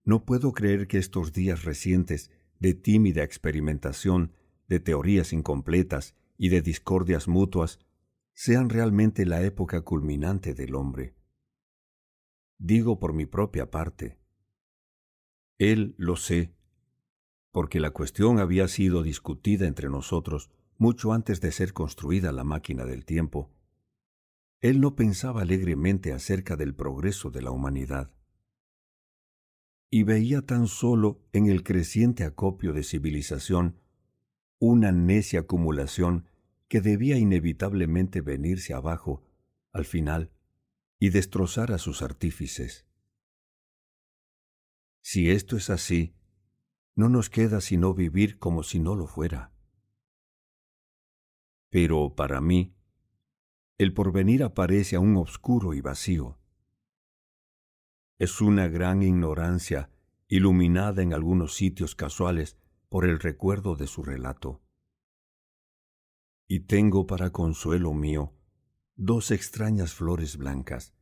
no 0.06 0.26
puedo 0.26 0.54
creer 0.54 0.88
que 0.88 0.98
estos 0.98 1.34
días 1.34 1.66
recientes 1.66 2.32
de 2.60 2.74
tímida 2.74 3.24
experimentación, 3.24 4.34
de 4.68 4.80
teorías 4.80 5.34
incompletas 5.34 6.16
y 6.38 6.50
de 6.50 6.62
discordias 6.62 7.28
mutuas 7.28 7.80
sean 8.34 8.70
realmente 8.70 9.26
la 9.26 9.42
época 9.42 9.82
culminante 9.82 10.54
del 10.54 10.76
hombre. 10.76 11.14
Digo 12.58 13.00
por 13.00 13.14
mi 13.14 13.26
propia 13.26 13.70
parte. 13.70 14.18
Él 15.58 15.94
lo 15.98 16.16
sé, 16.16 16.54
porque 17.52 17.82
la 17.82 17.92
cuestión 17.92 18.40
había 18.40 18.68
sido 18.70 19.04
discutida 19.04 19.68
entre 19.68 19.90
nosotros 19.90 20.50
mucho 20.78 21.12
antes 21.12 21.42
de 21.42 21.52
ser 21.52 21.74
construida 21.74 22.32
la 22.32 22.46
máquina 22.46 22.86
del 22.86 23.04
tiempo, 23.04 23.52
él 24.62 24.82
no 24.82 24.96
pensaba 24.96 25.42
alegremente 25.42 26.12
acerca 26.12 26.56
del 26.56 26.76
progreso 26.76 27.32
de 27.32 27.42
la 27.42 27.52
humanidad. 27.52 28.12
Y 29.90 30.04
veía 30.04 30.42
tan 30.42 30.68
solo 30.68 31.26
en 31.32 31.48
el 31.48 31.64
creciente 31.64 32.24
acopio 32.24 32.74
de 32.74 32.84
civilización 32.84 33.80
una 34.60 34.92
necia 34.92 35.42
acumulación 35.42 36.28
que 36.68 36.82
debía 36.82 37.18
inevitablemente 37.18 38.22
venirse 38.22 38.74
abajo, 38.74 39.24
al 39.72 39.86
final, 39.86 40.32
y 41.00 41.10
destrozar 41.10 41.72
a 41.72 41.78
sus 41.78 42.02
artífices. 42.02 42.86
Si 45.02 45.32
esto 45.32 45.56
es 45.56 45.70
así, 45.70 46.14
no 46.96 47.08
nos 47.08 47.30
queda 47.30 47.62
sino 47.62 47.94
vivir 47.94 48.38
como 48.38 48.62
si 48.62 48.80
no 48.80 48.96
lo 48.96 49.08
fuera. 49.08 49.54
Pero 51.70 52.14
para 52.16 52.42
mí, 52.42 52.76
el 53.80 53.94
porvenir 53.94 54.44
aparece 54.44 54.98
aún 54.98 55.16
oscuro 55.16 55.74
y 55.74 55.80
vacío. 55.80 56.38
Es 58.20 58.42
una 58.42 58.68
gran 58.68 59.02
ignorancia 59.02 59.90
iluminada 60.28 61.02
en 61.02 61.14
algunos 61.14 61.56
sitios 61.56 61.96
casuales 61.96 62.58
por 62.90 63.06
el 63.06 63.22
recuerdo 63.22 63.78
de 63.78 63.88
su 63.88 64.04
relato. 64.04 64.62
Y 66.46 66.62
tengo 66.62 67.08
para 67.08 67.30
consuelo 67.30 67.94
mío 67.94 68.36
dos 68.98 69.32
extrañas 69.32 69.94
flores 69.94 70.36
blancas, 70.36 70.94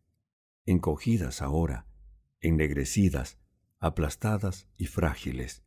encogidas 0.68 1.42
ahora, 1.42 1.88
ennegrecidas, 2.42 3.40
aplastadas 3.80 4.70
y 4.78 4.86
frágiles, 4.86 5.64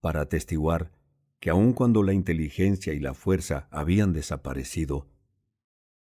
para 0.00 0.22
atestiguar 0.22 0.90
que 1.38 1.50
aun 1.50 1.72
cuando 1.74 2.02
la 2.02 2.12
inteligencia 2.12 2.92
y 2.92 2.98
la 2.98 3.14
fuerza 3.14 3.68
habían 3.70 4.12
desaparecido, 4.12 5.06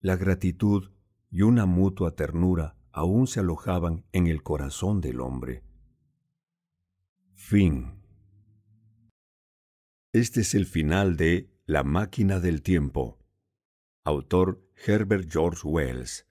la 0.02 0.16
gratitud 0.16 0.92
y 1.30 1.44
una 1.44 1.68
mutua 1.68 2.16
ternura 2.16 2.76
aún 2.92 3.28
se 3.28 3.40
alojaban 3.40 4.04
en 4.12 4.26
el 4.28 4.42
corazón 4.42 5.00
del 5.00 5.22
hombre. 5.22 5.64
Fin. 7.36 8.02
Este 10.12 10.42
es 10.42 10.56
el 10.56 10.66
final 10.66 11.18
de 11.18 11.50
La 11.66 11.84
máquina 11.84 12.40
del 12.40 12.64
tiempo. 12.64 13.20
Autor 14.04 14.68
Herbert 14.86 15.32
George 15.32 15.62
Wells. 15.68 16.28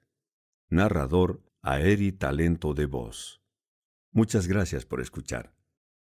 Narrador 0.69 1.43
Aeri 1.63 2.11
Talento 2.11 2.75
de 2.75 2.87
Voz. 2.87 3.41
Muchas 4.11 4.49
gracias 4.49 4.85
por 4.85 5.01
escuchar. 5.01 5.55